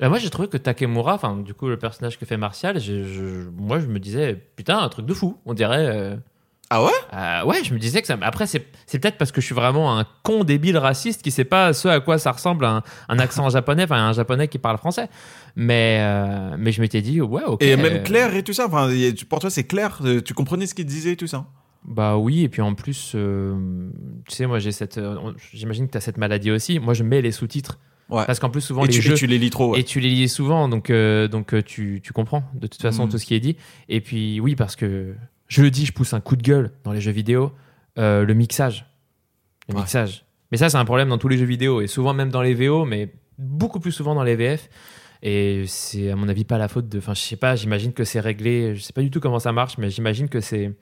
Bah, 0.01 0.09
moi, 0.09 0.19
j'ai 0.19 0.31
trouvé 0.31 0.49
que 0.49 0.57
Takemura, 0.57 1.15
enfin, 1.15 1.37
du 1.37 1.55
coup, 1.55 1.69
le 1.69 1.79
personnage 1.79 2.19
que 2.19 2.27
fait 2.27 2.37
Martial, 2.37 2.81
moi, 3.57 3.79
je 3.79 3.87
me 3.87 3.99
disais, 3.99 4.35
putain, 4.57 4.79
un 4.79 4.89
truc 4.89 5.07
de 5.07 5.15
fou. 5.15 5.39
On 5.47 5.55
dirait, 5.55 5.87
euh, 5.87 6.17
Ah 6.71 6.83
ouais? 6.83 6.91
Euh, 7.13 7.45
ouais, 7.45 7.63
je 7.63 7.73
me 7.75 7.79
disais 7.79 8.01
que 8.01 8.07
ça. 8.07 8.17
Après, 8.23 8.47
c'est 8.47 8.61
peut-être 8.61 9.19
parce 9.19 9.31
que 9.33 9.41
je 9.41 9.47
suis 9.47 9.55
vraiment 9.55 9.99
un 9.99 10.07
con 10.23 10.45
débile 10.45 10.79
raciste 10.79 11.23
qui 11.23 11.31
sait 11.31 11.45
pas 11.45 11.73
ce 11.73 11.89
à 11.89 12.01
quoi 12.01 12.19
ça 12.19 12.33
ressemble 12.33 12.65
un, 12.65 12.83
un 13.09 13.19
accent 13.19 13.49
japonais, 13.51 13.85
enfin 13.85 13.97
un 14.09 14.13
japonais 14.13 14.49
qui 14.49 14.59
parle 14.59 14.79
français. 14.79 15.09
Mais 15.57 15.99
euh, 16.01 16.57
mais 16.59 16.73
je 16.73 16.81
m'étais 16.81 17.03
dit 17.03 17.21
ouais 17.21 17.45
ok. 17.45 17.63
Et 17.63 17.77
même 17.77 18.03
clair 18.03 18.35
et 18.35 18.43
tout 18.43 18.55
ça. 18.55 18.67
Enfin, 18.67 18.89
pour 19.29 19.39
toi, 19.41 19.51
c'est 19.51 19.65
clair. 19.65 19.99
euh, 20.05 20.21
Tu 20.21 20.35
comprenais 20.35 20.67
ce 20.67 20.75
qu'il 20.75 20.87
disait 20.87 21.13
et 21.13 21.17
tout 21.17 21.27
ça? 21.27 21.45
Bah 21.87 22.17
oui, 22.17 22.43
et 22.45 22.49
puis 22.49 22.63
en 22.63 22.75
plus, 22.75 23.13
euh, 23.15 23.55
tu 24.27 24.35
sais, 24.35 24.47
moi 24.47 24.59
j'ai 24.59 24.73
cette. 24.73 24.99
J'imagine 25.53 25.87
que 25.87 25.93
tu 25.93 25.99
as 25.99 26.01
cette 26.01 26.17
maladie 26.17 26.51
aussi. 26.51 26.79
Moi, 26.81 26.95
je 26.95 27.03
mets 27.05 27.21
les 27.21 27.31
sous-titres. 27.31 27.79
Ouais. 28.09 28.25
Parce 28.27 28.39
qu'en 28.39 28.49
plus, 28.51 28.61
souvent, 28.63 28.85
Et 28.85 28.89
les 28.89 28.93
tu, 28.95 29.03
jeux. 29.03 29.13
et 29.13 29.17
tu 29.17 29.27
les 29.27 29.39
lis 29.39 29.51
trop. 29.51 29.73
ouais. 29.73 29.81
Et 29.81 29.85
tu 29.85 30.01
les 30.01 30.09
lis 30.11 30.29
souvent, 30.29 30.69
donc, 30.69 30.89
euh, 30.91 31.27
donc 31.29 31.55
tu, 31.65 32.01
tu 32.03 32.13
comprends 32.15 32.43
de 32.55 32.67
toute 32.67 32.81
façon 32.83 33.07
Mm. 33.07 33.09
tout 33.11 33.19
ce 33.19 33.25
qui 33.27 33.35
est 33.35 33.41
dit. 33.41 33.57
Et 33.91 34.01
puis 34.01 34.41
oui, 34.41 34.57
parce 34.57 34.77
que 34.77 35.15
je 35.49 35.63
le 35.63 35.71
dis, 35.71 35.87
je 35.87 35.93
pousse 35.93 36.13
un 36.15 36.21
coup 36.21 36.37
de 36.37 36.43
gueule 36.43 36.73
dans 36.85 36.93
les 36.93 37.01
jeux 37.01 37.13
vidéo, 37.13 37.53
euh, 37.99 38.25
le 38.25 38.35
mixage. 38.35 38.87
Le 39.69 39.75
Ouais. 39.75 39.81
mixage. 39.81 40.25
Mais 40.53 40.59
ça, 40.59 40.69
c'est 40.69 40.77
un 40.77 40.85
problème 40.85 41.09
dans 41.09 41.19
tous 41.19 41.29
les 41.29 41.39
jeux 41.39 41.45
vidéo, 41.47 41.81
et 41.81 41.87
souvent 41.87 42.13
même 42.15 42.31
dans 42.31 42.43
les 42.43 42.55
VO, 42.55 42.85
mais 42.85 43.13
beaucoup 43.39 43.81
plus 43.81 43.93
souvent 43.93 44.15
dans 44.15 44.23
les 44.23 44.37
VF. 44.37 44.69
Et 45.23 45.65
c'est 45.67 46.11
à 46.11 46.17
mon 46.17 46.29
avis 46.29 46.45
pas 46.45 46.59
la 46.59 46.69
faute 46.69 46.89
de... 46.89 46.99
Enfin, 46.99 47.15
je 47.15 47.21
sais 47.21 47.37
pas, 47.37 47.57
j'imagine 47.57 47.93
que 47.95 48.05
c'est 48.05 48.21
réglé, 48.21 48.75
je 48.75 48.83
sais 48.83 48.93
pas 48.93 49.01
du 49.03 49.11
tout 49.11 49.21
comment 49.21 49.39
ça 49.39 49.53
marche, 49.53 49.79
mais 49.79 49.89
j'imagine 49.91 50.29
que 50.29 50.41
c'est 50.41 50.73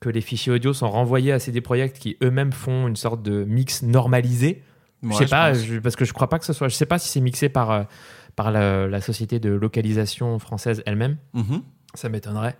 que 0.00 0.08
les 0.10 0.20
fichiers 0.20 0.52
audio 0.52 0.72
sont 0.72 0.90
renvoyés 0.90 1.32
à 1.32 1.38
CD 1.38 1.60
Projekt 1.60 1.98
qui 1.98 2.16
eux-mêmes 2.22 2.52
font 2.52 2.88
une 2.88 2.96
sorte 2.96 3.22
de 3.22 3.44
mix 3.44 3.82
normalisé. 3.82 4.62
Ouais, 5.02 5.12
je 5.12 5.16
sais 5.18 5.26
pas, 5.26 5.54
je- 5.54 5.78
parce 5.78 5.96
que 5.96 6.04
je 6.04 6.12
crois 6.12 6.28
pas 6.28 6.38
que 6.38 6.44
ce 6.44 6.52
soit. 6.52 6.68
Je 6.68 6.74
sais 6.74 6.86
pas 6.86 6.98
si 6.98 7.08
c'est 7.08 7.20
mixé 7.20 7.48
par, 7.48 7.70
euh, 7.70 7.82
par 8.36 8.50
la, 8.50 8.86
la 8.86 9.00
société 9.00 9.38
de 9.40 9.50
localisation 9.50 10.38
française 10.38 10.82
elle-même. 10.86 11.16
Mhm. 11.32 11.62
Ça 11.94 12.08
m'étonnerait. 12.10 12.56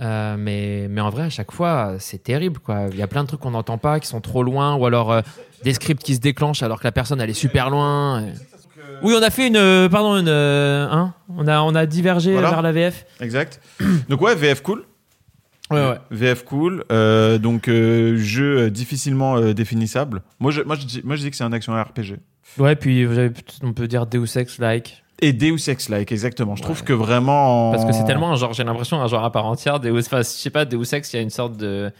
Euh, 0.00 0.36
mais, 0.38 0.86
mais 0.88 1.00
en 1.00 1.10
vrai, 1.10 1.24
à 1.24 1.30
chaque 1.30 1.52
fois, 1.52 1.96
c'est 1.98 2.22
terrible. 2.22 2.58
Quoi. 2.60 2.86
Il 2.90 2.98
y 2.98 3.02
a 3.02 3.06
plein 3.06 3.22
de 3.22 3.28
trucs 3.28 3.40
qu'on 3.40 3.50
n'entend 3.50 3.76
pas, 3.78 4.00
qui 4.00 4.06
sont 4.08 4.20
trop 4.20 4.42
loin, 4.42 4.74
ou 4.76 4.86
alors 4.86 5.12
euh, 5.12 5.20
des 5.62 5.74
scripts 5.74 6.02
qui 6.02 6.14
se 6.14 6.20
déclenchent 6.20 6.62
alors 6.62 6.78
que 6.78 6.84
la 6.84 6.92
personne 6.92 7.20
elle 7.20 7.30
est 7.30 7.34
super 7.34 7.68
loin. 7.70 8.22
et- 8.22 8.32
Oui, 9.02 9.14
on 9.18 9.22
a 9.22 9.30
fait 9.30 9.46
une. 9.48 9.56
euh, 9.56 9.88
pardon, 9.88 10.16
une. 10.16 10.28
hein 10.28 11.12
on, 11.36 11.46
a, 11.46 11.60
on 11.60 11.74
a 11.74 11.84
divergé 11.86 12.32
Voilà. 12.32 12.50
vers 12.50 12.62
la 12.62 12.72
VF. 12.72 13.04
Exact. 13.20 13.60
Donc 14.08 14.20
ouais, 14.22 14.34
VF 14.34 14.62
cool. 14.62 14.84
Ouais, 15.70 15.78
ouais. 15.86 15.98
VF 16.10 16.44
cool. 16.44 16.84
Donc 17.40 17.68
jeu 17.68 18.70
difficilement 18.70 19.38
définissable. 19.52 20.22
Moi 20.40 20.50
je, 20.50 20.62
moi, 20.62 20.74
je 20.76 20.84
dis, 20.86 21.00
moi 21.04 21.14
je 21.16 21.22
dis 21.22 21.30
que 21.30 21.36
c'est 21.36 21.44
un 21.44 21.52
action 21.52 21.74
RPG. 21.80 22.16
Ouais, 22.58 22.74
puis 22.74 23.06
on 23.62 23.72
peut 23.72 23.86
dire 23.86 24.06
Deus 24.06 24.36
Ex-like. 24.36 25.04
Et 25.22 25.32
Deus 25.32 25.68
Ex-like, 25.68 26.10
exactement. 26.12 26.56
Je 26.56 26.62
trouve 26.62 26.78
Ouais. 26.80 26.84
que 26.86 26.92
vraiment. 26.92 27.70
Parce 27.72 27.84
que 27.84 27.92
c'est 27.92 28.04
tellement 28.04 28.32
un 28.32 28.36
genre, 28.36 28.52
j'ai 28.52 28.64
l'impression, 28.64 29.00
un 29.00 29.06
genre 29.06 29.24
à 29.24 29.30
part 29.32 29.46
entière. 29.46 29.78
Deus, 29.80 29.98
enfin, 30.06 30.18
je 30.18 30.22
sais 30.24 30.50
pas, 30.50 30.64
Deus 30.64 30.94
Ex, 30.94 31.12
il 31.12 31.16
y 31.16 31.18
a 31.18 31.22
une 31.22 31.30
sorte 31.30 31.56
de. 31.56 31.92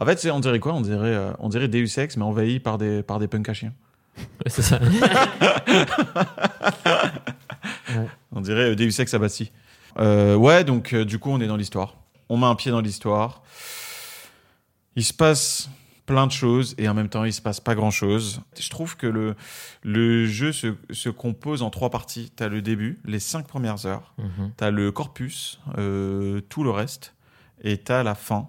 En 0.00 0.06
fait, 0.06 0.26
on 0.32 0.40
dirait 0.40 0.58
quoi? 0.58 0.72
On 0.74 0.80
dirait, 0.80 1.08
euh, 1.08 1.32
on 1.38 1.48
dirait 1.48 1.68
Deus 1.68 1.98
Ex, 1.98 2.16
mais 2.16 2.24
envahi 2.24 2.60
par 2.60 2.78
des, 2.78 3.02
par 3.02 3.18
des 3.18 3.28
punks 3.28 3.48
à 3.48 3.54
chiens. 3.54 3.72
Ouais, 4.18 4.24
c'est 4.48 4.62
ça. 4.62 4.78
On 8.34 8.40
dirait 8.40 8.70
euh, 8.70 8.74
Deus 8.74 9.00
Ex 9.00 9.12
Abbasi. 9.14 9.52
Euh, 9.98 10.34
ouais, 10.36 10.64
donc 10.64 10.92
euh, 10.94 11.04
du 11.04 11.18
coup, 11.18 11.30
on 11.30 11.40
est 11.40 11.46
dans 11.46 11.56
l'histoire. 11.56 11.96
On 12.28 12.36
met 12.38 12.46
un 12.46 12.54
pied 12.54 12.70
dans 12.70 12.80
l'histoire. 12.80 13.42
Il 14.96 15.04
se 15.04 15.12
passe 15.12 15.68
plein 16.06 16.26
de 16.26 16.32
choses 16.32 16.74
et 16.78 16.88
en 16.88 16.94
même 16.94 17.08
temps, 17.08 17.24
il 17.24 17.32
se 17.32 17.40
passe 17.40 17.60
pas 17.60 17.74
grand 17.74 17.90
chose. 17.90 18.40
Je 18.58 18.68
trouve 18.70 18.96
que 18.96 19.06
le, 19.06 19.34
le 19.82 20.26
jeu 20.26 20.52
se, 20.52 20.74
se 20.90 21.08
compose 21.08 21.62
en 21.62 21.70
trois 21.70 21.90
parties. 21.90 22.32
Tu 22.36 22.42
as 22.42 22.48
le 22.48 22.62
début, 22.62 23.00
les 23.04 23.20
cinq 23.20 23.46
premières 23.46 23.86
heures. 23.86 24.14
Mhm. 24.18 24.52
Tu 24.56 24.64
as 24.64 24.70
le 24.70 24.90
corpus, 24.90 25.60
euh, 25.78 26.40
tout 26.48 26.64
le 26.64 26.70
reste. 26.70 27.14
Et 27.62 27.78
tu 27.78 27.92
as 27.92 28.02
la 28.02 28.14
fin, 28.14 28.48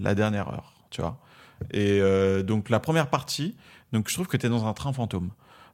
la 0.00 0.14
dernière 0.14 0.48
heure, 0.48 0.72
tu 0.90 1.02
vois. 1.02 1.18
Et 1.72 2.00
euh, 2.00 2.42
donc, 2.42 2.70
la 2.70 2.80
première 2.80 3.10
partie, 3.10 3.54
donc 3.92 4.08
je 4.08 4.14
trouve 4.14 4.26
que 4.26 4.36
tu 4.36 4.46
es 4.46 4.48
dans 4.48 4.66
un 4.66 4.72
train 4.72 4.92
fantôme. 4.92 5.30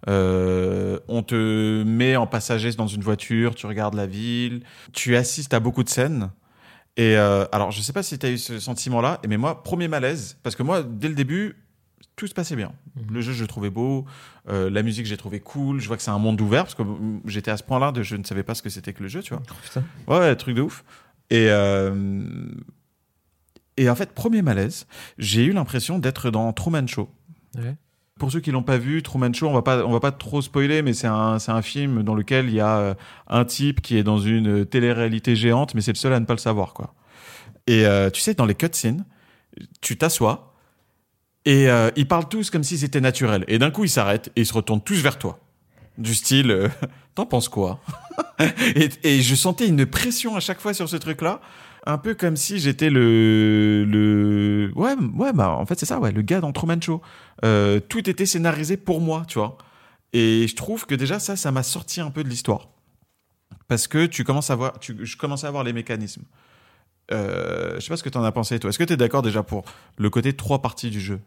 Euh, 0.08 0.98
on 1.08 1.22
te 1.22 1.82
met 1.84 2.16
en 2.16 2.26
passager 2.26 2.70
dans 2.72 2.86
une 2.86 3.02
voiture, 3.02 3.54
tu 3.54 3.66
regardes 3.66 3.94
la 3.94 4.06
ville, 4.06 4.62
tu 4.92 5.16
assistes 5.16 5.54
à 5.54 5.60
beaucoup 5.60 5.82
de 5.82 5.88
scènes. 5.88 6.30
Et 6.96 7.16
euh, 7.16 7.44
alors, 7.50 7.70
je 7.72 7.80
sais 7.80 7.92
pas 7.92 8.02
si 8.02 8.18
tu 8.18 8.26
as 8.26 8.30
eu 8.30 8.38
ce 8.38 8.60
sentiment-là, 8.60 9.20
mais 9.28 9.36
moi, 9.36 9.62
premier 9.62 9.88
malaise, 9.88 10.38
parce 10.42 10.54
que 10.54 10.62
moi, 10.62 10.82
dès 10.82 11.08
le 11.08 11.14
début, 11.14 11.56
tout 12.16 12.26
se 12.26 12.34
passait 12.34 12.54
bien. 12.54 12.72
Mhm. 12.96 13.14
Le 13.14 13.20
jeu, 13.20 13.32
je 13.32 13.42
le 13.42 13.48
trouvais 13.48 13.70
beau, 13.70 14.04
euh, 14.48 14.70
la 14.70 14.82
musique, 14.82 15.06
j'ai 15.06 15.16
trouvé 15.16 15.40
cool, 15.40 15.80
je 15.80 15.88
vois 15.88 15.96
que 15.96 16.02
c'est 16.02 16.12
un 16.12 16.18
monde 16.18 16.40
ouvert, 16.40 16.62
parce 16.64 16.76
que 16.76 16.82
mm, 16.82 17.22
j'étais 17.26 17.50
à 17.50 17.56
ce 17.56 17.64
point-là, 17.64 17.90
de 17.90 18.02
je 18.02 18.14
ne 18.14 18.22
savais 18.22 18.44
pas 18.44 18.54
ce 18.54 18.62
que 18.62 18.70
c'était 18.70 18.92
que 18.92 19.02
le 19.02 19.08
jeu, 19.08 19.22
tu 19.22 19.34
vois. 19.34 19.42
Putain. 19.62 19.82
Ouais, 20.06 20.18
ouais, 20.18 20.36
truc 20.36 20.54
de 20.54 20.62
ouf. 20.62 20.84
Et, 21.30 21.46
euh, 21.48 22.24
et 23.76 23.90
en 23.90 23.96
fait, 23.96 24.12
premier 24.12 24.42
malaise, 24.42 24.86
j'ai 25.18 25.44
eu 25.44 25.52
l'impression 25.52 25.98
d'être 25.98 26.30
dans 26.30 26.52
Truman 26.52 26.86
Show. 26.86 27.10
Ouais. 27.56 27.74
Pour 28.18 28.30
ceux 28.30 28.38
qui 28.38 28.52
l'ont 28.52 28.62
pas 28.62 28.78
vu, 28.78 29.02
Truman 29.02 29.32
Show, 29.32 29.48
on 29.48 29.52
va 29.52 29.62
pas, 29.62 29.84
on 29.84 29.90
va 29.90 29.98
pas 29.98 30.12
trop 30.12 30.40
spoiler, 30.40 30.82
mais 30.82 30.92
c'est 30.92 31.08
un, 31.08 31.40
c'est 31.40 31.50
un 31.50 31.62
film 31.62 32.04
dans 32.04 32.14
lequel 32.14 32.48
il 32.48 32.54
y 32.54 32.60
a 32.60 32.78
euh, 32.78 32.94
un 33.26 33.44
type 33.44 33.80
qui 33.80 33.96
est 33.96 34.04
dans 34.04 34.18
une 34.18 34.64
télé-réalité 34.64 35.34
géante, 35.34 35.74
mais 35.74 35.80
c'est 35.80 35.92
le 35.92 35.96
seul 35.96 36.12
à 36.12 36.20
ne 36.20 36.24
pas 36.24 36.34
le 36.34 36.38
savoir, 36.38 36.74
quoi. 36.74 36.94
Et 37.66 37.86
euh, 37.86 38.10
tu 38.10 38.20
sais, 38.20 38.34
dans 38.34 38.46
les 38.46 38.54
cutscenes, 38.54 39.04
tu 39.80 39.96
t'assois 39.96 40.54
et 41.44 41.68
euh, 41.68 41.90
ils 41.96 42.06
parlent 42.06 42.28
tous 42.28 42.50
comme 42.50 42.62
si 42.62 42.78
c'était 42.78 43.00
naturel. 43.00 43.44
Et 43.48 43.58
d'un 43.58 43.70
coup, 43.70 43.84
ils 43.84 43.90
s'arrêtent 43.90 44.30
et 44.36 44.42
ils 44.42 44.46
se 44.46 44.54
retournent 44.54 44.82
tous 44.82 45.00
vers 45.02 45.18
toi. 45.18 45.40
Du 45.98 46.14
style, 46.14 46.70
t'en 47.16 47.26
penses 47.26 47.48
quoi? 47.48 47.80
Et 49.02 49.22
je 49.22 49.34
sentais 49.34 49.66
une 49.66 49.86
pression 49.86 50.36
à 50.36 50.40
chaque 50.40 50.60
fois 50.60 50.74
sur 50.74 50.88
ce 50.88 50.96
truc-là, 50.96 51.40
un 51.86 51.98
peu 51.98 52.14
comme 52.14 52.36
si 52.36 52.58
j'étais 52.58 52.90
le, 52.90 53.84
le, 53.84 54.72
ouais, 54.74 54.94
ouais, 55.16 55.32
bah 55.32 55.50
en 55.50 55.66
fait 55.66 55.78
c'est 55.78 55.86
ça, 55.86 55.98
ouais, 56.00 56.12
le 56.12 56.22
gars 56.22 56.40
dans 56.40 56.52
Truman 56.52 56.80
Show. 56.80 57.02
Euh, 57.44 57.80
tout 57.80 58.08
était 58.08 58.26
scénarisé 58.26 58.76
pour 58.76 59.00
moi, 59.00 59.24
tu 59.28 59.38
vois. 59.38 59.58
Et 60.12 60.46
je 60.48 60.56
trouve 60.56 60.86
que 60.86 60.94
déjà 60.94 61.18
ça, 61.18 61.36
ça 61.36 61.50
m'a 61.52 61.62
sorti 61.62 62.00
un 62.00 62.10
peu 62.10 62.24
de 62.24 62.28
l'histoire, 62.28 62.68
parce 63.68 63.86
que 63.88 64.06
tu 64.06 64.24
commences 64.24 64.50
à 64.50 64.56
voir, 64.56 64.74
je 64.80 65.16
commençais 65.16 65.46
à 65.46 65.50
voir 65.50 65.64
les 65.64 65.72
mécanismes. 65.72 66.22
Euh, 67.12 67.74
je 67.74 67.80
sais 67.80 67.88
pas 67.88 67.96
ce 67.96 68.02
que 68.02 68.08
t'en 68.08 68.24
as 68.24 68.32
pensé 68.32 68.58
toi. 68.58 68.70
Est-ce 68.70 68.78
que 68.78 68.84
t'es 68.84 68.96
d'accord 68.96 69.22
déjà 69.22 69.42
pour 69.42 69.64
le 69.98 70.08
côté 70.08 70.32
trois 70.32 70.62
parties 70.62 70.90
du 70.90 71.00
jeu? 71.00 71.20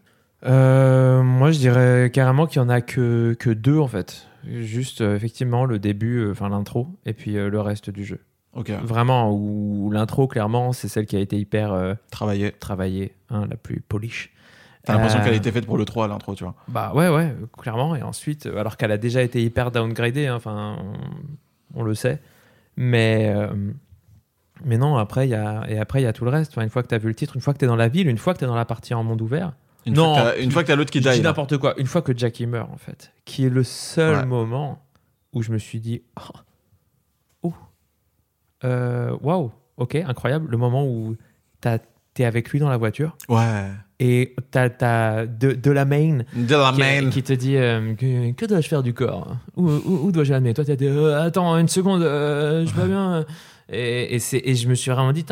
Euh, 0.45 1.21
moi, 1.21 1.51
je 1.51 1.59
dirais 1.59 2.09
carrément 2.11 2.47
qu'il 2.47 2.61
y 2.61 2.65
en 2.65 2.69
a 2.69 2.81
que, 2.81 3.35
deux 3.45 3.77
en 3.77 3.87
fait. 3.87 4.27
Juste 4.47 5.01
euh, 5.01 5.15
effectivement 5.15 5.65
le 5.65 5.77
début, 5.77 6.31
enfin 6.31 6.49
l'intro, 6.49 6.87
et 7.05 7.13
puis 7.13 7.33
le 7.33 7.59
reste 7.59 7.89
du 7.89 8.05
jeu. 8.05 8.19
Ok. 8.57 8.71
Vraiment, 8.83 9.31
où 9.31 9.89
l'intro 9.91 10.27
clairement, 10.27 10.73
c'est 10.73 10.87
celle 10.87 11.05
qui 11.05 11.15
a 11.15 11.19
été 11.19 11.37
hyper 11.37 11.71
euh, 11.71 11.93
Travailler. 12.11 12.51
travaillée, 12.53 13.13
hein, 13.29 13.45
la 13.49 13.55
plus 13.55 13.79
polish. 13.81 14.31
T'as 14.83 14.93
l'impression 14.93 15.19
Euh, 15.19 15.23
qu'elle 15.23 15.33
a 15.33 15.37
été 15.37 15.51
faite 15.51 15.65
pour 15.65 15.77
le 15.77 15.85
3 15.85 16.05
à 16.05 16.07
l'intro, 16.07 16.33
tu 16.33 16.43
vois. 16.43 16.55
Bah 16.67 16.91
ouais, 16.95 17.09
ouais, 17.09 17.35
clairement. 17.57 17.95
Et 17.95 18.01
ensuite, 18.01 18.45
euh, 18.47 18.57
alors 18.57 18.77
qu'elle 18.77 18.91
a 18.91 18.97
déjà 18.97 19.21
été 19.21 19.43
hyper 19.43 19.69
downgradée, 19.71 20.27
hein, 20.27 20.35
enfin, 20.35 20.77
on, 21.75 21.79
on 21.81 21.83
le 21.83 21.93
sait. 21.93 22.19
Mais, 22.77 23.31
euh, 23.35 23.47
mais 24.63 24.77
non, 24.77 24.97
après, 24.97 25.27
il 25.27 25.31
y 25.31 25.35
a, 25.35 25.65
et 25.69 25.77
après, 25.77 26.01
il 26.01 26.03
y 26.05 26.07
a 26.07 26.13
tout 26.13 26.23
le 26.25 26.31
reste. 26.31 26.51
Enfin, 26.53 26.61
une 26.63 26.69
fois 26.69 26.83
que 26.83 26.87
tu 26.87 26.95
as 26.95 26.99
vu 26.99 27.09
le 27.09 27.15
titre, 27.15 27.35
une 27.35 27.41
fois 27.41 27.53
que 27.53 27.59
tu 27.59 27.65
es 27.65 27.67
dans 27.67 27.75
la 27.75 27.89
ville, 27.89 28.07
une 28.07 28.17
fois 28.17 28.33
que 28.33 28.39
tu 28.39 28.45
es 28.45 28.47
dans 28.47 28.55
la 28.55 28.65
partie 28.65 28.93
en 28.93 29.03
monde 29.03 29.21
ouvert. 29.21 29.53
Une 29.85 29.93
Non, 29.93 30.15
fois 30.15 30.23
que 30.31 30.35
t'as- 30.37 30.41
une 30.43 30.51
fois 30.51 30.63
que 30.63 30.67
t'as 30.67 30.75
l'autre 30.75 30.91
qui 30.91 30.99
die. 30.99 31.21
n'importe 31.21 31.57
quoi. 31.57 31.79
Une 31.79 31.85
fois 31.87 32.01
que 32.01 32.17
Jackie 32.17 32.45
meurt, 32.47 32.69
en 32.73 32.77
fait, 32.77 33.13
qui 33.25 33.45
est 33.45 33.49
le 33.49 33.63
seul 33.63 34.15
Ouais. 34.17 34.25
moment 34.25 34.81
où 35.33 35.41
je 35.43 35.51
me 35.51 35.57
suis 35.57 35.79
dit, 35.79 36.01
oh, 36.19 36.37
euh, 38.63 39.15
waouh, 39.21 39.51
ok, 39.77 39.95
incroyable. 39.95 40.47
Le 40.49 40.57
moment 40.57 40.85
où 40.85 41.15
t'es 42.13 42.25
avec 42.25 42.49
lui 42.49 42.59
dans 42.59 42.69
la 42.69 42.77
voiture 42.77 43.15
Ouais. 43.29 43.65
et 43.99 44.35
t'as, 44.51 44.69
t'as 44.69 45.25
de, 45.25 45.51
de 45.51 45.71
la 45.71 45.85
main 45.85 46.19
De 46.35 46.55
la 46.55 46.71
qui, 46.73 46.79
main. 46.79 47.09
qui 47.09 47.21
te 47.23 47.33
dit 47.33 47.55
euh, 47.57 47.93
que, 47.95 48.31
que 48.31 48.45
dois-je 48.45 48.67
faire 48.67 48.81
du 48.83 48.93
corps? 48.93 49.35
Où, 49.55 49.69
où, 49.69 49.99
où 50.07 50.11
dois-je 50.11 50.31
l'amener? 50.33 50.53
Toi, 50.53 50.65
t'as 50.65 50.75
dit 50.75 50.87
euh, 50.87 51.21
attends 51.21 51.55
une 51.57 51.67
seconde, 51.67 52.01
euh, 52.03 52.65
je 52.65 52.73
vais 52.73 52.81
pas 52.81 52.87
bien. 52.87 53.25
Et, 53.69 54.15
et, 54.15 54.19
c'est, 54.19 54.41
et 54.43 54.55
je 54.55 54.67
me 54.69 54.75
suis 54.75 54.89
vraiment 54.91 55.11
dit, 55.11 55.25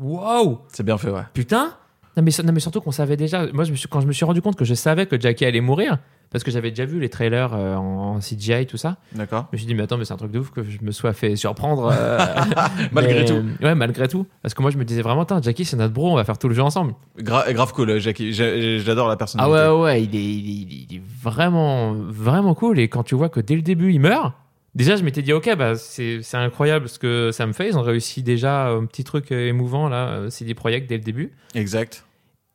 waouh, 0.00 0.60
C'est 0.72 0.82
bien 0.84 0.96
fait, 0.96 1.10
ouais. 1.10 1.22
putain. 1.34 1.74
Non 2.16 2.22
mais, 2.22 2.30
non 2.44 2.52
mais 2.52 2.60
surtout 2.60 2.80
qu'on 2.80 2.92
savait 2.92 3.16
déjà. 3.16 3.46
Moi, 3.52 3.64
je 3.64 3.72
me 3.72 3.76
suis, 3.76 3.88
quand 3.88 4.00
je 4.00 4.06
me 4.06 4.12
suis 4.12 4.24
rendu 4.24 4.40
compte 4.40 4.56
que 4.56 4.64
je 4.64 4.74
savais 4.74 5.06
que 5.06 5.20
Jackie 5.20 5.44
allait 5.44 5.60
mourir, 5.60 5.98
parce 6.30 6.44
que 6.44 6.50
j'avais 6.50 6.70
déjà 6.70 6.84
vu 6.84 7.00
les 7.00 7.08
trailers 7.08 7.52
euh, 7.54 7.74
en, 7.76 8.14
en 8.16 8.18
CGI, 8.20 8.66
tout 8.66 8.76
ça, 8.76 8.96
D'accord. 9.14 9.46
je 9.50 9.56
me 9.56 9.58
suis 9.58 9.66
dit, 9.66 9.74
mais 9.74 9.82
attends, 9.82 9.98
mais 9.98 10.04
c'est 10.04 10.14
un 10.14 10.16
truc 10.16 10.30
de 10.30 10.38
ouf 10.38 10.50
que 10.50 10.62
je 10.62 10.78
me 10.82 10.90
sois 10.92 11.12
fait 11.12 11.34
surprendre. 11.36 11.90
euh, 11.92 12.18
Malgré 12.92 13.20
mais- 13.20 13.24
tout. 13.24 13.42
Ouais, 13.62 13.74
malgré 13.74 14.06
tout. 14.08 14.26
Parce 14.42 14.54
que 14.54 14.62
moi, 14.62 14.70
je 14.70 14.78
me 14.78 14.84
disais 14.84 15.02
vraiment, 15.02 15.24
Tain, 15.24 15.42
Jackie, 15.42 15.64
c'est 15.64 15.76
notre 15.76 15.92
bro, 15.92 16.12
on 16.12 16.16
va 16.16 16.24
faire 16.24 16.38
tout 16.38 16.48
le 16.48 16.54
jeu 16.54 16.62
ensemble. 16.62 16.94
Gra- 17.18 17.52
grave 17.52 17.72
cool, 17.72 17.90
euh, 17.90 17.98
Jackie. 17.98 18.32
J'adore 18.32 19.08
la 19.08 19.14
Ah 19.14 19.16
personnalité. 19.16 19.56
ouais, 19.56 19.68
ouais, 19.68 19.80
ouais, 19.82 20.02
il 20.04 20.14
est, 20.14 20.18
il, 20.24 20.50
est, 20.50 20.86
il 20.90 20.96
est 20.96 21.02
vraiment, 21.22 21.92
vraiment 21.94 22.54
cool. 22.54 22.78
Et 22.78 22.88
quand 22.88 23.02
tu 23.02 23.14
vois 23.16 23.28
que 23.28 23.40
dès 23.40 23.56
le 23.56 23.62
début, 23.62 23.92
il 23.92 23.98
meurt, 24.00 24.32
déjà, 24.74 24.96
je 24.96 25.02
m'étais 25.02 25.22
dit, 25.22 25.32
ok, 25.32 25.54
bah, 25.56 25.74
c'est 25.76 26.20
incroyable 26.34 26.88
ce 26.88 26.98
que 26.98 27.30
ça 27.32 27.46
me 27.46 27.52
fait. 27.52 27.68
Ils 27.68 27.78
ont 27.78 27.82
réussi 27.82 28.22
déjà 28.22 28.68
un 28.68 28.84
petit 28.86 29.04
truc 29.04 29.32
euh, 29.32 29.48
émouvant, 29.48 29.88
là, 29.88 30.08
euh, 30.08 30.30
CD 30.30 30.54
Projekt, 30.54 30.88
dès 30.88 30.96
le 30.96 31.02
début. 31.04 31.32
Exact. 31.54 32.04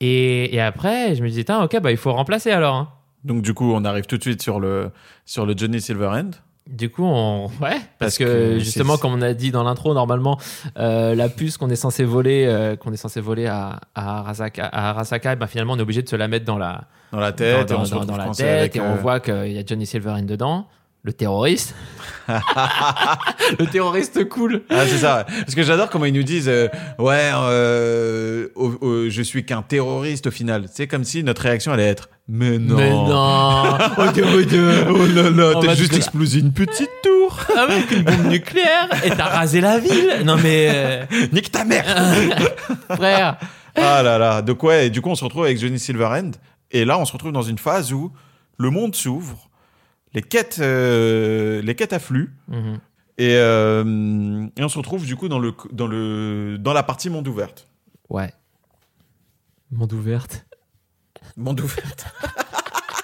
Et, 0.02 0.56
et 0.56 0.62
après, 0.62 1.16
je 1.16 1.24
me 1.24 1.30
disais, 1.30 1.46
ok, 1.50 1.80
bah, 1.82 1.92
il 1.92 1.98
faut 1.98 2.14
remplacer 2.14 2.52
alors. 2.52 2.76
hein. 2.76 2.90
Donc 3.26 3.42
du 3.42 3.54
coup, 3.54 3.74
on 3.74 3.84
arrive 3.84 4.06
tout 4.06 4.18
de 4.18 4.22
suite 4.22 4.42
sur 4.42 4.62
le 4.62 4.92
sur 5.26 5.46
le 5.46 5.54
Johnny 5.58 5.82
Silverhand. 5.82 6.32
Du 6.70 6.90
coup, 6.90 7.04
on... 7.04 7.48
ouais, 7.48 7.52
parce, 7.72 7.82
Parce 8.00 8.18
que, 8.20 8.24
que 8.54 8.60
justement, 8.60 8.98
comme 8.98 9.14
on 9.14 9.22
a 9.24 9.34
dit 9.34 9.52
dans 9.52 9.64
l'intro, 9.64 9.94
normalement, 9.96 10.40
euh, 10.78 11.16
la 11.16 11.28
puce 11.28 11.58
qu'on 11.58 11.70
est 11.70 11.76
censé 11.76 12.04
voler, 12.04 12.46
euh, 12.48 12.76
qu'on 12.76 12.94
est 12.94 12.98
censé 12.98 13.20
voler 13.22 13.48
à, 13.48 13.80
à 13.96 14.20
Arasaka, 14.20 14.68
à 14.68 14.92
Arasaka, 14.92 15.36
ben, 15.36 15.48
finalement, 15.48 15.74
on 15.74 15.78
est 15.80 15.82
obligé 15.82 16.04
de 16.04 16.08
se 16.08 16.16
la 16.16 16.28
mettre 16.28 16.46
dans 16.46 16.60
la, 16.60 16.84
Dans 17.12 17.20
la 17.20 17.32
tête, 17.32 17.70
dans, 17.70 17.80
la 18.18 18.30
tête, 18.30 18.76
et 18.76 18.80
on 18.82 18.84
euh, 18.94 18.96
voit 18.96 19.20
qu'il 19.20 19.52
y 19.52 19.58
a 19.58 19.64
Johnny 19.66 19.88
Silverhand 19.88 20.22
dedans, 20.28 20.68
le 21.10 21.14
terroriste. 21.14 21.74
le 22.30 23.66
terroriste 23.66 24.30
cool. 24.30 24.62
Ah, 24.70 24.86
c'est 24.86 25.00
ça. 25.00 25.26
Parce 25.26 25.56
que 25.56 25.64
j'adore 25.64 25.90
comment 25.90 26.06
ils 26.06 26.14
nous 26.14 26.22
disent 26.22 26.48
euh, 26.48 26.68
Ouais, 27.00 27.32
euh, 27.34 28.50
oh, 28.56 28.76
oh, 28.80 29.10
je 29.10 29.22
suis 29.24 29.44
qu'un 29.44 29.64
terroriste 29.64 30.28
au 30.28 30.32
final. 30.32 30.66
C'est 30.72 30.86
comme 30.86 31.04
si 31.04 31.24
notre 31.24 31.42
réaction 31.42 31.72
allait 31.72 31.88
être 31.88 32.10
Mais 32.28 32.60
non. 32.60 32.76
Mais 32.76 32.92
non. 32.92 33.78
Oh, 33.98 34.12
Dieu, 34.14 34.24
oh, 34.24 34.42
Dieu. 34.44 34.72
Oh 34.88 35.08
là 35.08 35.32
là, 35.32 35.60
t'as 35.60 35.74
juste 35.74 35.94
te- 35.94 35.98
explosé 35.98 36.42
une 36.42 36.54
petite 36.54 36.92
tour. 37.02 37.40
Avec 37.58 37.90
une 37.90 38.04
bombe 38.04 38.28
nucléaire 38.28 38.88
et 39.04 39.10
t'as 39.10 39.30
rasé 39.30 39.62
la 39.62 39.80
ville. 39.80 40.22
Non 40.26 40.38
mais 40.38 40.70
euh, 40.72 41.06
Nique 41.34 41.52
ta 41.52 41.64
mère. 41.66 41.86
frère. 42.92 43.38
ah 43.76 44.04
là 44.04 44.20
là. 44.20 44.44
Donc 44.44 44.62
ouais, 44.62 44.88
et 44.88 44.90
du 44.92 45.02
coup, 45.02 45.10
on 45.10 45.16
se 45.16 45.24
retrouve 45.24 45.46
avec 45.46 45.60
Johnny 45.60 45.80
Silverhand. 45.80 46.32
Et 46.70 46.86
là, 46.86 47.00
on 47.00 47.06
se 47.06 47.14
retrouve 47.14 47.32
dans 47.32 47.42
une 47.42 47.58
phase 47.58 47.94
où 47.94 48.12
le 48.60 48.70
monde 48.70 48.94
s'ouvre, 48.94 49.49
les 50.14 50.22
quêtes, 50.22 50.60
euh, 50.60 51.62
les 51.62 51.76
quêtes 51.76 51.94
affluent. 51.94 52.34
Mhm. 52.48 52.80
Et, 53.18 53.36
euh, 53.36 54.48
et 54.56 54.64
on 54.64 54.70
se 54.70 54.78
retrouve 54.78 55.06
du 55.06 55.18
coup 55.18 55.28
dans, 55.28 55.40
le, 55.40 55.54
dans, 55.72 55.88
le, 55.88 56.58
dans 56.58 56.74
la 56.74 56.84
partie 56.84 57.10
monde 57.10 57.28
ouverte. 57.28 57.68
Ouais. 58.10 58.34
Monde 59.72 59.94
ouverte. 59.94 60.46
Monde 61.36 61.60
ouverte. 61.60 62.06